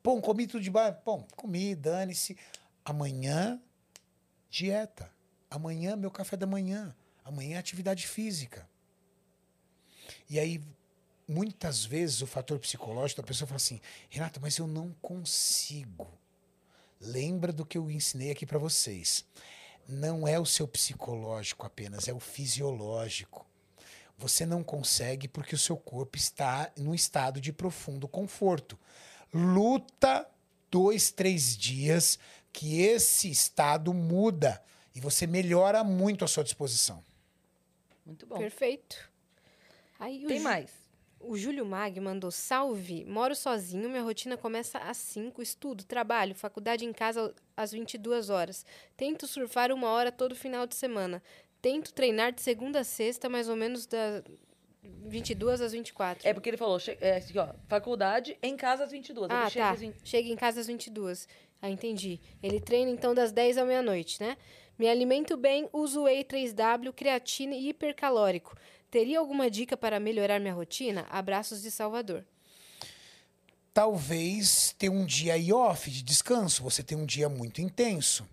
Bom, 0.03 0.19
comi 0.21 0.47
tudo 0.47 0.63
de 0.63 0.71
baixo. 0.71 0.99
Bom, 1.05 1.27
comi, 1.37 1.75
dane-se. 1.75 2.35
Amanhã, 2.83 3.61
dieta. 4.49 5.13
Amanhã, 5.51 5.97
meu 5.97 6.11
café 6.11 6.35
da 6.37 6.47
manhã. 6.47 6.97
Amanhã, 7.25 7.59
atividade 7.59 8.07
física. 8.07 8.67
E 10.31 10.39
aí, 10.39 10.63
muitas 11.29 11.85
vezes, 11.85 12.23
o 12.23 12.27
fator 12.27 12.59
psicológico 12.59 13.23
da 13.23 13.27
pessoa 13.27 13.47
fala 13.47 13.57
assim: 13.57 13.81
Renata, 14.09 14.41
mas 14.41 14.59
eu 14.59 14.67
não 14.67 14.93
consigo. 15.03 16.09
Lembra 17.01 17.53
do 17.53 17.67
que 17.67 17.77
eu 17.77 17.91
ensinei 17.91 18.31
aqui 18.31 18.47
para 18.47 18.59
vocês. 18.59 19.25
Não 19.89 20.27
é 20.27 20.39
o 20.39 20.47
seu 20.47 20.67
psicológico 20.67 21.67
apenas, 21.67 22.09
é 22.09 22.13
o 22.13 22.19
fisiológico. 22.19 23.47
Você 24.19 24.47
não 24.47 24.65
consegue 24.65 25.29
porque 25.29 25.55
o 25.55 25.59
seu 25.59 25.77
corpo 25.77 26.17
está 26.17 26.73
num 26.77 26.95
estado 26.95 27.41
de 27.41 27.53
profundo 27.53 28.09
conforto. 28.09 28.79
Luta 29.33 30.27
dois, 30.71 31.11
três 31.11 31.57
dias 31.57 32.19
que 32.53 32.81
esse 32.81 33.31
estado 33.31 33.93
muda 33.93 34.63
e 34.95 35.01
você 35.01 35.27
melhora 35.27 35.85
muito 35.85 36.25
a 36.25 36.29
sua 36.29 36.43
disposição. 36.43 37.05
Muito 38.05 38.27
bom. 38.27 38.39
Perfeito. 38.39 39.11
Aí 39.99 40.25
o 40.25 40.29
Tem 40.29 40.41
mais. 40.41 40.71
O 41.29 41.37
Júlio 41.37 41.67
Mag 41.67 41.99
mandou 42.01 42.31
salve. 42.31 43.05
Moro 43.05 43.35
sozinho, 43.35 43.89
minha 43.89 44.03
rotina 44.03 44.37
começa 44.37 44.79
às 44.79 44.97
5. 44.97 45.43
Estudo, 45.43 45.85
trabalho, 45.85 46.35
faculdade 46.35 46.85
em 46.85 46.93
casa 46.93 47.35
às 47.57 47.73
22 47.73 48.31
horas. 48.31 48.65
Tento 48.97 49.27
surfar 49.27 49.73
uma 49.73 49.89
hora 49.89 50.13
todo 50.13 50.37
final 50.37 50.67
de 50.67 50.77
semana. 50.77 51.23
Tento 51.61 51.93
treinar 51.93 52.33
de 52.33 52.41
segunda 52.41 52.81
a 52.81 52.85
sexta, 52.85 53.29
mais 53.29 53.49
ou 53.49 53.57
menos 53.57 53.87
das 53.87 54.23
22 54.83 55.61
às 55.61 55.73
24. 55.73 56.29
É 56.29 56.33
porque 56.33 56.49
ele 56.49 56.57
falou, 56.57 56.79
é, 57.01 57.17
aqui, 57.17 57.37
ó, 57.39 57.49
faculdade 57.69 58.39
em 58.41 58.57
casa 58.57 58.85
às 58.85 58.93
22. 58.93 59.29
Ah, 59.31 59.51
chega 59.51 59.65
tá. 59.65 59.73
às 59.73 59.81
20 59.81 59.97
Chega 60.05 60.29
em 60.29 60.37
casa 60.37 60.61
às 60.61 60.67
22. 60.69 61.29
Ah, 61.61 61.69
entendi. 61.69 62.21
Ele 62.43 62.61
treina 62.61 62.91
então 62.91 63.15
das 63.15 63.33
10 63.33 63.59
à 63.59 63.65
meia-noite, 63.65 64.23
né? 64.23 64.37
Me 64.79 64.89
alimento 64.89 65.37
bem, 65.39 65.69
uso 65.73 66.03
Whey 66.03 66.23
3W, 66.23 66.93
creatina 66.93 67.55
e 67.55 67.71
hipercalórico. 67.71 68.55
Teria 68.91 69.19
alguma 69.19 69.51
dica 69.51 69.77
para 69.77 69.99
melhorar 70.01 70.41
minha 70.41 70.55
rotina? 70.55 71.07
Abraços 71.11 71.63
de 71.63 71.71
Salvador. 71.71 72.25
talvez 73.75 74.75
ter 74.79 74.89
um 74.89 75.05
dia 75.05 75.35
off 75.55 75.91
de 75.91 76.03
descanso, 76.03 76.63
você 76.63 76.83
ter 76.83 76.95
um 76.95 77.05
dia 77.05 77.29
muito 77.29 77.61
intenso. 77.61 78.27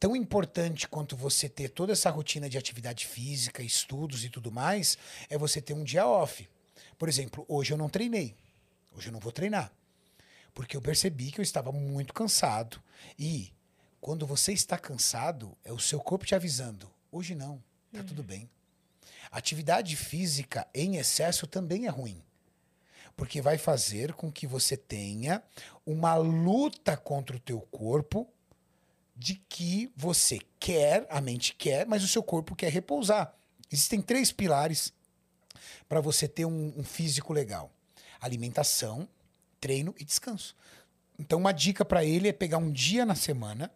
Tão 0.00 0.16
importante 0.16 0.88
quanto 0.88 1.14
você 1.14 1.46
ter 1.46 1.68
toda 1.68 1.92
essa 1.92 2.08
rotina 2.08 2.48
de 2.48 2.56
atividade 2.56 3.06
física, 3.06 3.62
estudos 3.62 4.24
e 4.24 4.30
tudo 4.30 4.50
mais, 4.50 4.96
é 5.28 5.36
você 5.36 5.60
ter 5.60 5.74
um 5.74 5.84
dia 5.84 6.06
off. 6.06 6.48
Por 6.98 7.06
exemplo, 7.08 7.44
hoje 7.46 7.72
eu 7.74 7.76
não 7.76 7.88
treinei. 7.88 8.34
Hoje 8.96 9.08
eu 9.08 9.12
não 9.12 9.20
vou 9.20 9.30
treinar. 9.30 9.70
Porque 10.54 10.74
eu 10.76 10.80
percebi 10.80 11.30
que 11.30 11.38
eu 11.38 11.42
estava 11.42 11.70
muito 11.70 12.14
cansado. 12.14 12.82
E 13.18 13.52
quando 14.00 14.26
você 14.26 14.52
está 14.52 14.78
cansado, 14.78 15.56
é 15.62 15.72
o 15.72 15.78
seu 15.78 16.00
corpo 16.00 16.24
te 16.24 16.34
avisando. 16.34 16.90
Hoje 17.10 17.34
não, 17.34 17.62
tá 17.92 18.02
tudo 18.02 18.22
bem. 18.22 18.48
Atividade 19.32 19.96
física 19.96 20.68
em 20.72 20.96
excesso 20.96 21.46
também 21.46 21.86
é 21.86 21.90
ruim 21.90 22.22
porque 23.16 23.40
vai 23.40 23.58
fazer 23.58 24.14
com 24.14 24.32
que 24.32 24.46
você 24.46 24.76
tenha 24.76 25.42
uma 25.86 26.14
luta 26.14 26.96
contra 26.96 27.36
o 27.36 27.40
teu 27.40 27.60
corpo 27.60 28.26
de 29.14 29.34
que 29.48 29.92
você 29.94 30.40
quer, 30.58 31.06
a 31.10 31.20
mente 31.20 31.54
quer, 31.54 31.86
mas 31.86 32.02
o 32.02 32.08
seu 32.08 32.22
corpo 32.22 32.56
quer 32.56 32.72
repousar. 32.72 33.34
Existem 33.70 34.00
três 34.00 34.32
pilares 34.32 34.92
para 35.88 36.00
você 36.00 36.26
ter 36.26 36.44
um, 36.44 36.72
um 36.76 36.82
físico 36.82 37.32
legal: 37.32 37.70
alimentação, 38.20 39.08
treino 39.60 39.94
e 39.98 40.04
descanso. 40.04 40.56
Então, 41.18 41.38
uma 41.38 41.52
dica 41.52 41.84
para 41.84 42.04
ele 42.04 42.28
é 42.28 42.32
pegar 42.32 42.58
um 42.58 42.72
dia 42.72 43.04
na 43.04 43.14
semana 43.14 43.70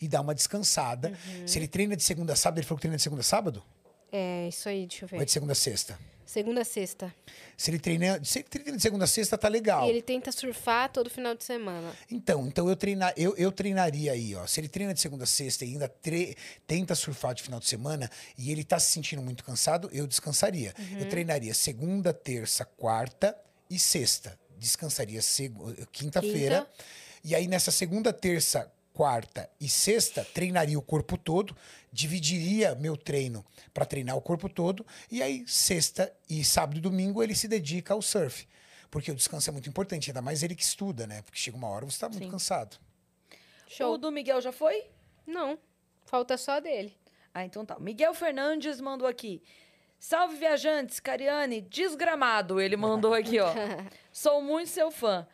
e 0.00 0.06
dar 0.06 0.20
uma 0.20 0.34
descansada. 0.34 1.18
Se 1.46 1.58
ele 1.58 1.66
treina 1.66 1.96
de 1.96 2.02
segunda 2.02 2.34
a 2.34 2.36
sábado, 2.36 2.58
ele 2.58 2.66
falou 2.66 2.78
que 2.78 2.82
treina 2.82 2.96
de 2.96 3.02
segunda 3.02 3.20
a 3.20 3.24
sábado? 3.24 3.62
É, 4.12 4.48
isso 4.48 4.68
aí, 4.68 4.86
deixa 4.86 5.04
eu 5.04 5.08
Ou 5.12 5.16
é 5.16 5.18
ver. 5.20 5.24
de 5.26 5.30
segunda 5.32 5.52
a 5.52 5.56
sexta? 5.56 5.98
Segunda 6.26 6.60
a 6.60 6.64
sexta. 6.64 7.12
Se 7.56 7.72
ele 7.72 7.80
treina, 7.80 8.24
se 8.24 8.38
ele 8.38 8.48
treina 8.48 8.76
de 8.76 8.82
segunda 8.82 9.04
a 9.04 9.06
sexta, 9.08 9.36
tá 9.36 9.48
legal. 9.48 9.86
E 9.86 9.90
ele 9.90 10.00
tenta 10.00 10.30
surfar 10.30 10.88
todo 10.92 11.10
final 11.10 11.34
de 11.34 11.42
semana. 11.42 11.92
Então, 12.08 12.46
então 12.46 12.68
eu, 12.68 12.76
treinar, 12.76 13.12
eu, 13.16 13.34
eu 13.36 13.50
treinaria 13.50 14.12
aí, 14.12 14.36
ó. 14.36 14.46
Se 14.46 14.60
ele 14.60 14.68
treina 14.68 14.94
de 14.94 15.00
segunda 15.00 15.24
a 15.24 15.26
sexta 15.26 15.64
e 15.64 15.72
ainda 15.72 15.88
tre- 15.88 16.36
tenta 16.68 16.94
surfar 16.94 17.34
de 17.34 17.42
final 17.42 17.58
de 17.58 17.66
semana 17.66 18.08
e 18.38 18.52
ele 18.52 18.62
tá 18.62 18.78
se 18.78 18.92
sentindo 18.92 19.20
muito 19.20 19.42
cansado, 19.42 19.90
eu 19.92 20.06
descansaria. 20.06 20.72
Eu 21.00 21.08
treinaria 21.08 21.52
segunda, 21.52 22.12
terça, 22.12 22.64
quarta 22.64 23.36
e 23.68 23.76
sexta. 23.76 24.38
Descansaria 24.56 25.20
quinta-feira. 25.90 26.60
Quinta. 26.60 26.84
E 27.24 27.34
aí 27.34 27.48
nessa 27.48 27.70
segunda, 27.72 28.12
terça, 28.12 28.70
quarta 29.00 29.48
e 29.58 29.66
sexta, 29.66 30.22
treinaria 30.22 30.78
o 30.78 30.82
corpo 30.82 31.16
todo, 31.16 31.56
dividiria 31.90 32.74
meu 32.74 32.98
treino 32.98 33.42
para 33.72 33.86
treinar 33.86 34.14
o 34.14 34.20
corpo 34.20 34.46
todo, 34.46 34.84
e 35.10 35.22
aí 35.22 35.42
sexta 35.46 36.14
e 36.28 36.44
sábado 36.44 36.76
e 36.76 36.82
domingo 36.82 37.22
ele 37.22 37.34
se 37.34 37.48
dedica 37.48 37.94
ao 37.94 38.02
surf. 38.02 38.46
Porque 38.90 39.10
o 39.10 39.14
descanso 39.14 39.48
é 39.48 39.54
muito 39.54 39.70
importante, 39.70 40.10
ainda 40.10 40.20
mais 40.20 40.42
ele 40.42 40.54
que 40.54 40.62
estuda, 40.62 41.06
né? 41.06 41.22
Porque 41.22 41.38
chega 41.38 41.56
uma 41.56 41.68
hora 41.68 41.86
você 41.86 41.98
tá 41.98 42.10
muito 42.10 42.24
Sim. 42.24 42.30
cansado. 42.30 42.76
Show. 43.66 43.94
O 43.94 43.96
do 43.96 44.12
Miguel 44.12 44.38
já 44.42 44.52
foi? 44.52 44.84
Não. 45.26 45.58
Falta 46.04 46.36
só 46.36 46.60
dele. 46.60 46.94
Ah, 47.32 47.42
então 47.42 47.64
tá. 47.64 47.78
Miguel 47.80 48.12
Fernandes 48.12 48.82
mandou 48.82 49.08
aqui. 49.08 49.42
Salve, 49.98 50.36
viajantes! 50.36 51.00
Cariane, 51.00 51.62
desgramado. 51.62 52.60
Ele 52.60 52.76
mandou 52.76 53.14
aqui, 53.14 53.40
ó. 53.40 53.50
Sou 54.12 54.42
muito 54.42 54.68
seu 54.68 54.90
fã. 54.90 55.26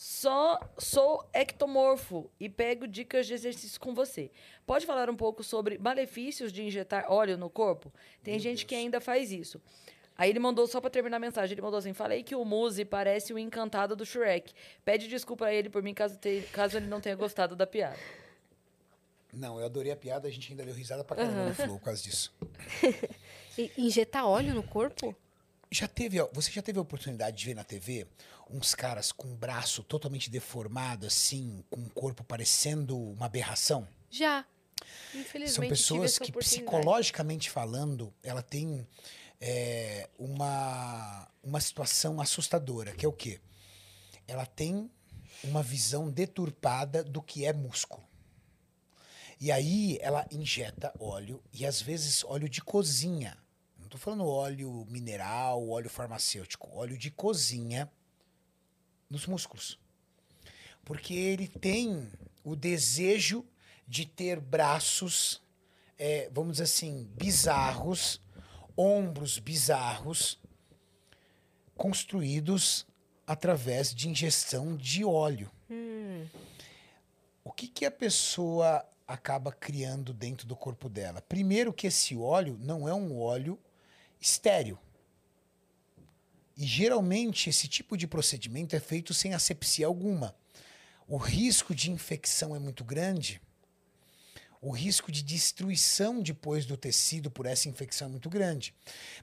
Só 0.00 0.60
sou 0.78 1.28
ectomorfo 1.32 2.30
e 2.38 2.48
pego 2.48 2.86
dicas 2.86 3.26
de 3.26 3.34
exercício 3.34 3.80
com 3.80 3.92
você. 3.92 4.30
Pode 4.64 4.86
falar 4.86 5.10
um 5.10 5.16
pouco 5.16 5.42
sobre 5.42 5.76
malefícios 5.76 6.52
de 6.52 6.62
injetar 6.62 7.10
óleo 7.10 7.36
no 7.36 7.50
corpo? 7.50 7.92
Tem 8.22 8.38
gente 8.38 8.64
que 8.64 8.76
ainda 8.76 9.00
faz 9.00 9.32
isso. 9.32 9.60
Aí 10.16 10.30
ele 10.30 10.38
mandou, 10.38 10.68
só 10.68 10.80
pra 10.80 10.88
terminar 10.88 11.16
a 11.16 11.18
mensagem, 11.18 11.52
ele 11.54 11.62
mandou 11.62 11.78
assim: 11.80 11.92
Falei 11.92 12.22
que 12.22 12.36
o 12.36 12.44
Muse 12.44 12.84
parece 12.84 13.32
o 13.32 13.38
encantado 13.40 13.96
do 13.96 14.06
Shrek. 14.06 14.54
Pede 14.84 15.08
desculpa 15.08 15.46
a 15.46 15.52
ele 15.52 15.68
por 15.68 15.82
mim 15.82 15.92
caso, 15.92 16.16
te- 16.16 16.44
caso 16.52 16.76
ele 16.76 16.86
não 16.86 17.00
tenha 17.00 17.16
gostado 17.16 17.56
da 17.56 17.66
piada. 17.66 17.98
Não, 19.32 19.58
eu 19.58 19.66
adorei 19.66 19.90
a 19.90 19.96
piada, 19.96 20.28
a 20.28 20.30
gente 20.30 20.52
ainda 20.52 20.64
deu 20.64 20.74
risada 20.74 21.02
pra 21.02 21.16
caramba 21.16 21.46
no 21.48 21.54
Flow 21.56 21.76
por 21.80 21.86
causa 21.86 22.00
disso. 22.00 22.32
Injetar 23.76 24.24
óleo 24.28 24.54
no 24.54 24.62
corpo? 24.62 25.12
Já 25.70 25.86
teve, 25.86 26.18
ó, 26.20 26.28
você 26.32 26.50
já 26.50 26.62
teve 26.62 26.78
a 26.78 26.82
oportunidade 26.82 27.36
de 27.36 27.44
ver 27.44 27.54
na 27.54 27.62
TV 27.62 28.06
uns 28.50 28.74
caras 28.74 29.12
com 29.12 29.28
o 29.32 29.36
braço 29.36 29.82
totalmente 29.82 30.30
deformado, 30.30 31.06
assim, 31.06 31.64
com 31.70 31.80
o 31.80 31.90
corpo 31.90 32.24
parecendo 32.24 32.98
uma 32.98 33.26
aberração? 33.26 33.86
Já. 34.10 34.44
Infelizmente, 35.14 35.52
São 35.52 35.68
pessoas 35.68 36.18
que, 36.18 36.32
psicologicamente 36.32 37.50
falando, 37.50 38.12
ela 38.22 38.42
tem 38.42 38.86
é, 39.40 40.08
uma, 40.18 41.28
uma 41.42 41.60
situação 41.60 42.20
assustadora, 42.20 42.92
que 42.92 43.04
é 43.04 43.08
o 43.08 43.12
quê? 43.12 43.40
Ela 44.26 44.46
tem 44.46 44.90
uma 45.44 45.62
visão 45.62 46.10
deturpada 46.10 47.02
do 47.04 47.22
que 47.22 47.44
é 47.44 47.52
músculo. 47.52 48.06
E 49.40 49.52
aí 49.52 49.98
ela 50.00 50.26
injeta 50.32 50.92
óleo, 50.98 51.42
e 51.52 51.64
às 51.64 51.80
vezes 51.80 52.24
óleo 52.24 52.48
de 52.48 52.60
cozinha. 52.60 53.38
Não 53.78 53.84
estou 53.84 54.00
falando 54.00 54.26
óleo 54.26 54.84
mineral, 54.88 55.68
óleo 55.68 55.88
farmacêutico, 55.88 56.68
óleo 56.72 56.98
de 56.98 57.10
cozinha 57.10 57.90
nos 59.10 59.26
músculos. 59.26 59.78
Porque 60.84 61.14
ele 61.14 61.48
tem 61.48 62.10
o 62.44 62.56
desejo 62.56 63.44
de 63.86 64.06
ter 64.06 64.40
braços, 64.40 65.42
é, 65.98 66.30
vamos 66.32 66.52
dizer 66.52 66.64
assim, 66.64 67.08
bizarros, 67.16 68.20
ombros 68.76 69.38
bizarros, 69.38 70.38
construídos 71.76 72.86
através 73.26 73.94
de 73.94 74.08
ingestão 74.08 74.76
de 74.76 75.04
óleo. 75.04 75.50
O 77.44 77.50
que, 77.50 77.66
que 77.66 77.86
a 77.86 77.90
pessoa 77.90 78.86
acaba 79.06 79.50
criando 79.50 80.12
dentro 80.12 80.46
do 80.46 80.54
corpo 80.54 80.88
dela? 80.88 81.22
Primeiro 81.22 81.72
que 81.72 81.86
esse 81.86 82.14
óleo 82.14 82.58
não 82.60 82.88
é 82.88 82.94
um 82.94 83.18
óleo 83.18 83.58
estéreo. 84.20 84.78
E 86.58 86.66
geralmente 86.66 87.48
esse 87.48 87.68
tipo 87.68 87.96
de 87.96 88.08
procedimento 88.08 88.74
é 88.74 88.80
feito 88.80 89.14
sem 89.14 89.32
asepsia 89.32 89.86
alguma. 89.86 90.34
O 91.06 91.16
risco 91.16 91.72
de 91.72 91.88
infecção 91.88 92.54
é 92.54 92.58
muito 92.58 92.84
grande. 92.84 93.40
O 94.60 94.72
risco 94.72 95.12
de 95.12 95.22
destruição 95.22 96.20
depois 96.20 96.66
do 96.66 96.76
tecido 96.76 97.30
por 97.30 97.46
essa 97.46 97.68
infecção 97.68 98.08
é 98.08 98.10
muito 98.10 98.28
grande. 98.28 98.74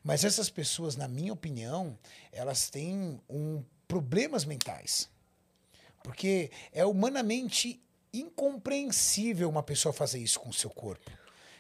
Mas 0.01 0.23
essas 0.23 0.49
pessoas, 0.49 0.95
na 0.95 1.09
minha 1.09 1.33
opinião, 1.33 1.99
elas 2.31 2.69
têm 2.69 3.19
um, 3.29 3.61
problemas 3.85 4.45
mentais. 4.45 5.09
Porque 6.01 6.49
é 6.71 6.85
humanamente 6.85 7.83
incompreensível 8.13 9.49
uma 9.49 9.61
pessoa 9.61 9.91
fazer 9.91 10.19
isso 10.19 10.39
com 10.39 10.47
o 10.47 10.53
seu 10.53 10.69
corpo. 10.69 11.11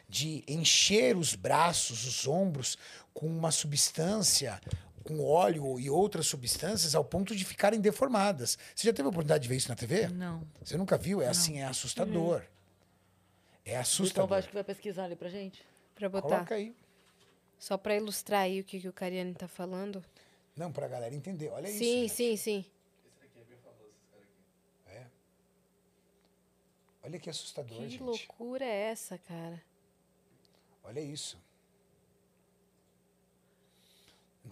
De 0.07 0.41
encher 0.47 1.17
os 1.17 1.35
braços, 1.35 2.05
os 2.05 2.25
ombros 2.25 2.77
com 3.13 3.27
uma 3.27 3.51
substância, 3.51 4.61
com 5.05 5.23
óleo 5.23 5.79
e 5.79 5.89
outras 5.89 6.25
substâncias, 6.27 6.95
ao 6.95 7.05
ponto 7.05 7.35
de 7.35 7.45
ficarem 7.45 7.79
deformadas. 7.79 8.57
Você 8.75 8.87
já 8.87 8.93
teve 8.93 9.05
a 9.05 9.09
oportunidade 9.09 9.43
de 9.43 9.49
ver 9.49 9.55
isso 9.55 9.69
na 9.69 9.75
TV? 9.75 10.07
Não. 10.09 10.41
Você 10.61 10.75
nunca 10.75 10.97
viu? 10.97 11.21
É 11.21 11.27
assim, 11.27 11.59
é 11.59 11.65
assustador. 11.65 12.41
É 13.63 13.69
Então 13.71 13.81
assustador. 13.81 14.27
vai, 14.29 14.39
acho 14.39 14.47
que 14.49 14.53
vai 14.55 14.63
pesquisar 14.63 15.05
ali 15.05 15.15
pra 15.15 15.29
gente. 15.29 15.63
Pra 15.93 16.09
botar. 16.09 16.27
Coloca 16.27 16.55
aí. 16.55 16.75
Só 17.57 17.77
pra 17.77 17.95
ilustrar 17.95 18.41
aí 18.41 18.59
o 18.59 18.63
que, 18.63 18.79
que 18.81 18.87
o 18.89 18.93
Cariane 18.93 19.33
tá 19.33 19.47
falando. 19.47 20.03
Não, 20.55 20.71
pra 20.71 20.87
galera 20.87 21.13
entender. 21.13 21.49
Olha 21.49 21.67
sim, 21.69 22.05
isso. 22.05 22.15
sim, 22.15 22.35
sim. 22.35 22.65
Olha 27.03 27.19
que 27.19 27.29
assustador, 27.29 27.77
Que 27.77 27.89
gente. 27.89 28.01
loucura 28.01 28.65
é 28.65 28.89
essa, 28.89 29.17
cara? 29.19 29.61
Olha 30.83 30.99
isso. 30.99 31.37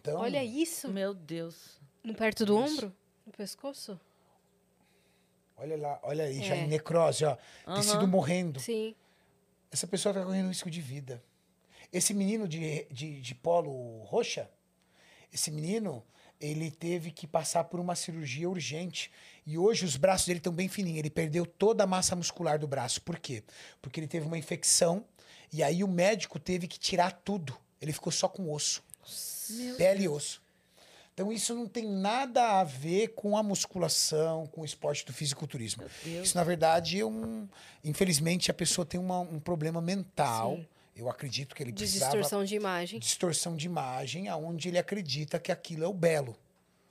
Então, 0.03 0.19
Olha 0.19 0.43
isso. 0.43 0.90
Meu 0.91 1.14
Deus. 1.14 1.80
No 2.03 2.14
perto 2.14 2.45
do 2.45 2.61
Isso. 2.61 2.73
ombro? 2.73 2.93
No 3.25 3.32
pescoço? 3.32 3.98
olha 5.56 5.77
lá, 5.77 5.98
olha 6.03 6.25
aí, 6.25 6.43
já 6.43 6.56
É. 6.56 6.65
em 6.65 6.67
necrose, 6.67 7.23
ó. 7.23 7.38
Tecido 7.75 7.99
Aham. 7.99 8.07
morrendo. 8.07 8.59
Sim. 8.59 8.93
Essa 9.72 9.88
pessoa 9.88 10.11
está 10.11 10.25
correndo 10.25 10.49
risco 10.49 10.69
de 10.69 10.82
vida. 10.82 11.23
Esse 11.91 12.14
menino 12.14 12.49
de, 12.49 12.83
de, 12.91 13.22
de 13.22 13.33
polo 13.35 13.99
roxa, 14.03 14.49
esse 15.32 15.49
menino, 15.49 16.03
ele 16.38 16.69
teve 16.69 17.09
que 17.11 17.25
passar 17.25 17.64
por 17.64 17.80
uma 17.80 17.95
cirurgia 17.95 18.49
urgente. 18.49 19.09
E 19.45 19.57
hoje 19.57 19.85
os 19.85 19.95
braços 19.95 20.27
dele 20.27 20.40
estão 20.40 20.51
bem 20.51 20.67
fininhos. 20.67 20.99
Ele 20.99 21.09
perdeu 21.09 21.45
toda 21.45 21.85
a 21.85 21.88
massa 21.88 22.14
muscular 22.14 22.59
do 22.59 22.67
braço. 22.67 23.01
Por 23.03 23.17
quê? 23.17 23.41
Porque 23.82 24.01
ele 24.01 24.07
teve 24.07 24.25
uma 24.27 24.38
infecção 24.38 25.06
e 25.49 25.64
aí 25.64 25.82
o 25.82 25.88
médico 25.88 26.40
teve 26.40 26.67
que 26.67 26.77
tirar 26.77 27.11
tudo. 27.23 27.56
Ele 27.80 27.93
ficou 27.93 28.11
só 28.11 28.27
com 28.27 28.51
osso. 28.51 28.83
Pele 29.77 30.03
e 30.03 30.07
osso. 30.09 30.41
Então 31.13 31.31
isso 31.31 31.53
não 31.53 31.67
tem 31.67 31.85
nada 31.88 32.59
a 32.59 32.63
ver 32.63 33.09
com 33.09 33.38
a 33.38 33.43
musculação, 33.43 34.47
com 34.47 34.61
o 34.61 34.65
esporte 34.65 35.05
do 35.05 35.13
fisiculturismo. 35.13 35.83
Deus. 36.03 36.27
Isso, 36.30 36.38
na 36.38 36.43
verdade, 36.43 36.99
é 36.99 37.05
um. 37.05 37.47
Infelizmente, 37.83 38.49
a 38.49 38.53
pessoa 38.53 38.83
tem 38.85 38.99
uma- 38.99 39.19
um 39.19 39.39
problema 39.39 39.80
mental. 39.81 40.55
Sim. 40.57 40.67
Eu 40.95 41.09
acredito 41.09 41.55
que 41.55 41.61
ele 41.63 41.72
De 41.72 41.83
precisava 41.83 42.11
distorção 42.13 42.43
de 42.43 42.55
imagem. 42.55 42.99
distorção 42.99 43.55
de 43.55 43.65
imagem, 43.65 44.27
aonde 44.27 44.69
ele 44.69 44.77
acredita 44.77 45.39
que 45.39 45.51
aquilo 45.51 45.83
é 45.83 45.88
o 45.88 45.93
belo. 45.93 46.35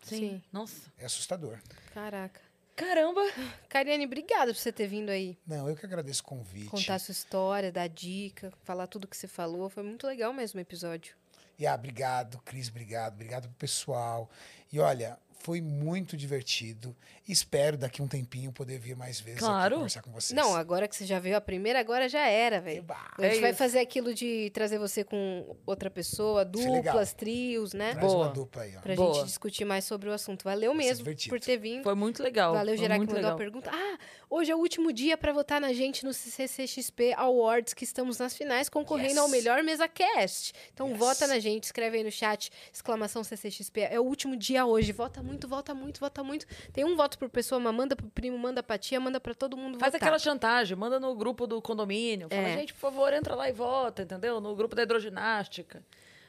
Sim. 0.04 0.18
Sim. 0.18 0.42
Nossa. 0.52 0.90
É 0.98 1.04
assustador. 1.04 1.58
Caraca. 1.94 2.40
Caramba! 2.74 3.20
Cariane, 3.68 4.06
obrigada 4.06 4.52
por 4.52 4.58
você 4.58 4.72
ter 4.72 4.86
vindo 4.88 5.10
aí. 5.10 5.36
Não, 5.46 5.68
eu 5.68 5.76
que 5.76 5.84
agradeço 5.84 6.22
o 6.22 6.24
convite. 6.24 6.68
Contar 6.70 6.94
a 6.94 6.98
sua 6.98 7.12
história, 7.12 7.70
dar 7.70 7.86
dica, 7.88 8.52
falar 8.64 8.86
tudo 8.86 9.06
que 9.06 9.16
você 9.16 9.28
falou. 9.28 9.68
Foi 9.68 9.82
muito 9.82 10.06
legal 10.06 10.32
mesmo 10.32 10.58
o 10.58 10.60
episódio. 10.60 11.14
E 11.58 11.66
ah, 11.66 11.74
obrigado, 11.74 12.38
Cris, 12.44 12.68
obrigado, 12.68 13.14
obrigado 13.14 13.42
pro 13.42 13.52
pessoal. 13.58 14.28
E 14.72 14.80
olha, 14.80 15.18
foi 15.42 15.60
muito 15.60 16.16
divertido. 16.16 16.96
Espero 17.28 17.76
daqui 17.76 18.00
um 18.02 18.08
tempinho 18.08 18.52
poder 18.52 18.78
vir 18.78 18.96
mais 18.96 19.20
vezes 19.20 19.40
Claro. 19.40 19.66
aqui 19.66 19.74
conversar 19.76 20.02
com 20.02 20.10
vocês. 20.12 20.32
Não, 20.36 20.54
agora 20.56 20.86
que 20.88 20.94
você 20.96 21.04
já 21.04 21.18
veio 21.18 21.36
a 21.36 21.40
primeira, 21.40 21.78
agora 21.80 22.08
já 22.08 22.26
era, 22.28 22.60
velho. 22.60 22.84
A 22.88 23.22
gente 23.22 23.38
É 23.38 23.40
vai 23.40 23.50
isso. 23.50 23.58
fazer 23.58 23.78
aquilo 23.80 24.14
de 24.14 24.50
trazer 24.50 24.78
você 24.78 25.04
com 25.04 25.56
outra 25.66 25.90
pessoa, 25.90 26.42
é 26.42 26.44
duplas, 26.44 27.12
trios, 27.12 27.72
né? 27.72 27.92
Traz 27.94 28.12
Boa. 28.12 28.26
uma 28.26 28.32
dupla 28.32 28.62
aí, 28.62 28.76
ó. 28.76 28.80
Pra 28.80 28.94
Boa. 28.94 29.14
gente 29.14 29.26
discutir 29.26 29.64
mais 29.64 29.84
sobre 29.84 30.08
o 30.08 30.12
assunto. 30.12 30.42
Valeu 30.44 30.74
mesmo 30.74 30.98
divertido. 30.98 31.34
por 31.34 31.40
ter 31.40 31.56
vindo. 31.56 31.82
Foi 31.82 31.94
muito 31.94 32.22
legal. 32.22 32.52
Valeu, 32.54 32.74
Foi 32.74 32.78
geral, 32.84 33.00
que 33.06 33.12
mandou 33.12 33.30
a 33.30 33.36
pergunta. 33.36 33.70
Ah, 33.72 33.98
hoje 34.30 34.50
é 34.50 34.54
o 34.56 34.58
último 34.58 34.92
dia 34.92 35.16
pra 35.16 35.32
votar 35.32 35.60
na 35.60 35.72
gente 35.72 36.04
no 36.04 36.12
CCXP 36.12 37.14
Awards, 37.16 37.72
que 37.74 37.84
estamos 37.84 38.18
nas 38.18 38.34
finais, 38.36 38.68
concorrendo 38.68 39.12
Yes. 39.12 39.18
ao 39.18 39.28
melhor 39.28 39.62
mesa 39.62 39.88
cast. 39.88 40.52
Então 40.72 40.88
Yes. 40.90 40.98
vota 40.98 41.26
na 41.26 41.38
gente, 41.38 41.64
escreve 41.64 41.98
aí 41.98 42.04
no 42.04 42.10
chat, 42.10 42.50
exclamação 42.72 43.22
CCXP. 43.24 43.80
É 43.82 43.98
o 44.00 44.04
último 44.04 44.36
dia 44.36 44.66
hoje, 44.66 44.92
vota 44.92 45.22
muito 45.22 45.31
muito, 45.32 45.48
vota 45.48 45.74
muito, 45.74 45.98
vota 46.00 46.22
muito. 46.22 46.46
Tem 46.72 46.84
um 46.84 46.94
voto 46.96 47.18
por 47.18 47.28
pessoa, 47.28 47.58
mas 47.60 47.74
manda 47.74 47.96
pro 47.96 48.06
primo, 48.10 48.38
manda 48.38 48.62
pra 48.62 48.78
tia, 48.78 49.00
manda 49.00 49.18
pra 49.18 49.34
todo 49.34 49.56
mundo 49.56 49.78
Faz 49.78 49.92
votar. 49.92 50.06
aquela 50.06 50.18
chantagem, 50.18 50.76
manda 50.76 51.00
no 51.00 51.14
grupo 51.14 51.46
do 51.46 51.60
condomínio. 51.60 52.28
Fala, 52.28 52.42
É. 52.42 52.58
gente, 52.58 52.72
por 52.74 52.80
favor, 52.80 53.12
entra 53.12 53.34
lá 53.34 53.48
e 53.48 53.52
vota, 53.52 54.02
entendeu? 54.02 54.40
No 54.40 54.54
grupo 54.54 54.74
da 54.76 54.82
hidroginástica. 54.82 55.82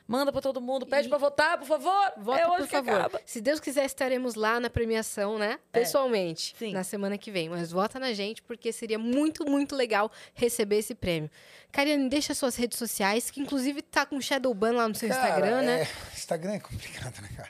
Manda 0.05 0.33
pra 0.33 0.41
todo 0.41 0.59
mundo, 0.59 0.85
pede 0.85 1.07
pra 1.07 1.17
votar, 1.17 1.57
por 1.57 1.65
favor. 1.65 2.11
Vota, 2.17 2.37
é 2.41 2.45
hoje 2.45 2.57
por 2.57 2.67
que 2.67 2.75
favor. 2.75 2.93
acaba. 2.99 3.21
Se 3.25 3.39
Deus 3.39 3.61
quiser, 3.61 3.85
estaremos 3.85 4.35
lá 4.35 4.59
na 4.59 4.69
premiação, 4.69 5.39
né? 5.39 5.57
Pessoalmente, 5.71 6.53
Sim. 6.59 6.73
na 6.73 6.83
semana 6.83 7.17
que 7.17 7.31
vem. 7.31 7.47
Mas 7.47 7.71
vota 7.71 7.97
na 7.99 8.11
gente, 8.11 8.41
porque 8.41 8.73
seria 8.73 8.99
muito, 8.99 9.49
muito 9.49 9.77
legal 9.77 10.11
receber 10.33 10.79
esse 10.79 10.93
prêmio. 10.93 11.31
Cariane, 11.71 12.09
deixa 12.09 12.33
suas 12.33 12.57
redes 12.57 12.77
sociais, 12.77 13.31
que 13.31 13.39
inclusive 13.39 13.81
tá 13.81 14.05
com 14.05 14.19
Shadowban 14.19 14.73
lá 14.73 14.89
no 14.89 14.93
seu 14.95 15.07
Cara, 15.07 15.21
Instagram, 15.29 15.61
né? 15.61 15.81
é, 15.83 15.87
Instagram 16.13 16.51
é 16.55 16.59
complicado, 16.59 17.21
né, 17.21 17.29
cara? 17.37 17.49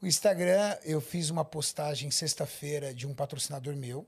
O 0.00 0.06
Instagram, 0.06 0.78
eu 0.84 1.00
fiz 1.00 1.28
uma 1.28 1.44
postagem 1.44 2.08
sexta-feira 2.08 2.94
de 2.94 3.04
um 3.04 3.12
patrocinador 3.12 3.74
meu, 3.74 4.06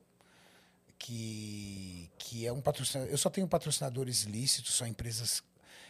que, 0.97 2.09
que 2.17 2.47
é 2.47 2.53
um 2.53 2.61
patrocinador. 2.61 3.13
Eu 3.13 3.19
só 3.19 3.29
tenho 3.29 3.49
patrocinadores 3.49 4.23
lícitos, 4.23 4.75
só 4.75 4.87
empresas 4.87 5.43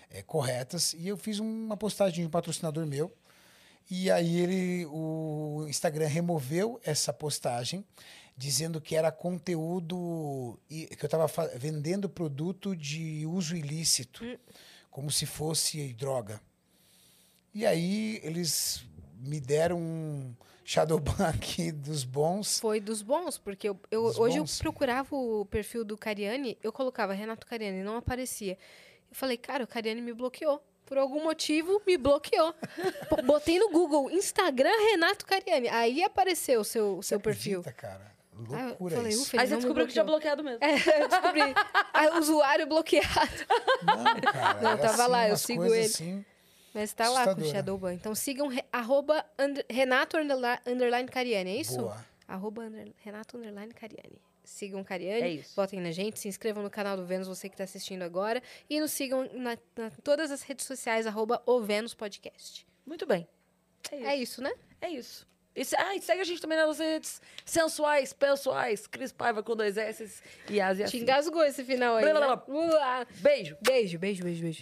é, 0.08 0.22
corretas, 0.22 0.94
e 0.94 1.06
eu 1.06 1.18
fiz 1.18 1.38
uma 1.38 1.76
postagem 1.76 2.22
de 2.22 2.26
um 2.26 2.30
patrocinador 2.30 2.86
meu. 2.86 3.14
E 3.90 4.10
aí 4.10 4.40
ele, 4.40 4.86
o 4.86 5.66
Instagram 5.68 6.06
removeu 6.06 6.80
essa 6.82 7.12
postagem, 7.12 7.84
dizendo 8.34 8.80
que 8.80 8.96
era 8.96 9.12
conteúdo 9.12 10.58
que 10.66 10.96
eu 10.98 11.06
estava 11.06 11.26
vendendo 11.58 12.08
produto 12.08 12.74
de 12.74 13.26
uso 13.26 13.54
ilícito, 13.54 14.24
como 14.90 15.10
se 15.10 15.26
fosse 15.26 15.92
droga. 15.92 16.40
E 17.52 17.66
aí 17.66 18.18
eles 18.22 18.86
me 19.20 19.40
deram 19.40 19.78
um 19.78 20.34
Shadowban 20.65 21.26
aqui 21.28 21.70
dos 21.73 22.05
bons. 22.05 22.58
Foi 22.60 22.81
dos 22.81 23.02
bons, 23.02 23.39
porque 23.39 23.68
eu, 23.68 23.78
eu- 23.90 24.02
hoje 24.18 24.39
bons? 24.40 24.57
eu 24.58 24.62
procurava 24.62 25.15
o 25.15 25.44
perfil 25.47 25.84
do 25.84 25.97
Cariani, 25.97 26.57
eu 26.62 26.73
colocava 26.73 27.12
Renato 27.12 27.47
Cariani, 27.47 27.82
não 27.82 27.97
aparecia. 27.97 28.52
Eu 29.10 29.16
falei, 29.16 29.36
cara, 29.36 29.65
o 29.65 29.66
Cariani 29.66 30.00
me 30.00 30.12
bloqueou. 30.12 30.62
Por 30.86 30.99
algum 30.99 31.23
motivo, 31.23 31.81
me 31.86 31.97
bloqueou. 31.97 32.52
Botei 33.24 33.58
no 33.60 33.70
Google, 33.70 34.10
Instagram 34.10 34.70
Renato 34.90 35.24
Cariani. 35.24 35.68
Aí 35.68 36.02
apareceu 36.02 36.60
o 36.60 36.65
seu, 36.65 36.99
o 36.99 37.02
Você 37.02 37.10
seu 37.10 37.20
perfil. 37.20 37.60
acredita, 37.60 37.81
cara? 37.81 38.10
Ah, 38.52 38.60
eu 38.62 38.66
Loucura 38.68 38.97
falei, 38.97 39.12
isso. 39.12 39.39
Aí 39.39 39.47
você 39.47 39.57
descobriu 39.57 39.86
que 39.86 39.92
tinha 39.92 40.05
bloqueado 40.05 40.42
mesmo. 40.42 40.58
É, 40.65 41.02
eu 41.02 41.08
descobri. 41.08 41.42
Ah, 41.92 42.18
usuário 42.18 42.66
bloqueado. 42.66 43.07
Não, 43.82 44.05
cara. 44.32 44.55
Não, 44.62 44.78
tava 44.78 45.02
assim, 45.02 45.10
lá, 45.12 45.28
eu 45.28 45.36
sigo 45.36 45.65
ele. 45.66 45.84
Assim, 45.84 46.24
Mas 46.74 46.92
tá 46.92 47.08
lá 47.10 47.34
com 47.34 47.40
o. 47.40 47.44
Shadowban. 47.44 47.94
Então 47.94 48.15
sigam 48.15 48.47
re- 48.49 48.65
arroba 48.73 49.24
under- 49.39 49.65
Renato 49.68 50.16
underli- 50.16 50.60
underline 50.66 51.08
Cariani, 51.08 51.50
é 51.50 51.60
isso? 51.60 51.78
boa. 51.78 52.05
Arroba 52.28 52.62
under- 52.62 52.92
Renato 52.99 53.36
underline 53.36 53.73
Cariani. 53.74 54.20
Sigam 54.44 54.82
Cariani, 54.82 55.23
É 55.23 55.28
isso. 55.28 55.52
votem 55.55 55.81
na 55.81 55.92
gente, 55.92 56.18
se 56.18 56.26
inscrevam 56.26 56.62
no 56.62 56.70
canal 56.70 56.97
do 56.97 57.05
Vênus, 57.05 57.28
você 57.28 57.49
que 57.49 57.55
está 57.55 57.65
assistindo 57.65 58.02
agora. 58.02 58.42
E 58.68 58.81
nos 58.81 58.90
sigam 58.90 59.28
na, 59.32 59.57
na 59.76 59.90
todas 60.02 60.31
as 60.31 60.42
redes 60.42 60.65
sociais, 60.66 61.07
arroba 61.07 61.40
o 61.47 61.60
Vênus 61.60 61.94
Podcast. 61.94 62.66
Muito 62.86 63.07
bem. 63.07 63.28
É 63.90 63.97
isso. 63.97 64.07
É 64.08 64.16
isso, 64.16 64.42
né? 64.42 64.52
É 64.81 64.89
isso. 64.90 65.26
E, 65.55 65.65
se- 65.65 65.76
ah, 65.76 65.94
e 65.97 66.00
segue 66.00 66.20
a 66.20 66.24
gente 66.24 66.40
também 66.40 66.57
nas 66.57 66.78
redes 66.78 67.20
sensuais, 67.44 68.12
pessoais. 68.12 68.86
Cris 68.86 69.12
Paiva 69.12 69.42
com 69.42 69.55
dois 69.57 69.76
S 69.76 70.23
e 70.49 70.60
As 70.60 70.78
e 70.78 70.84
Te 70.84 70.99
engasgou 70.99 71.44
esse 71.44 71.65
final 71.65 71.97
aí. 71.97 72.05
Blá, 72.05 72.12
blá, 72.15 72.36
né? 72.36 72.42
blá. 72.47 73.07
Beijo. 73.20 73.57
Beijo, 73.60 73.99
beijo, 73.99 74.23
beijo, 74.23 74.42
beijo. 74.42 74.60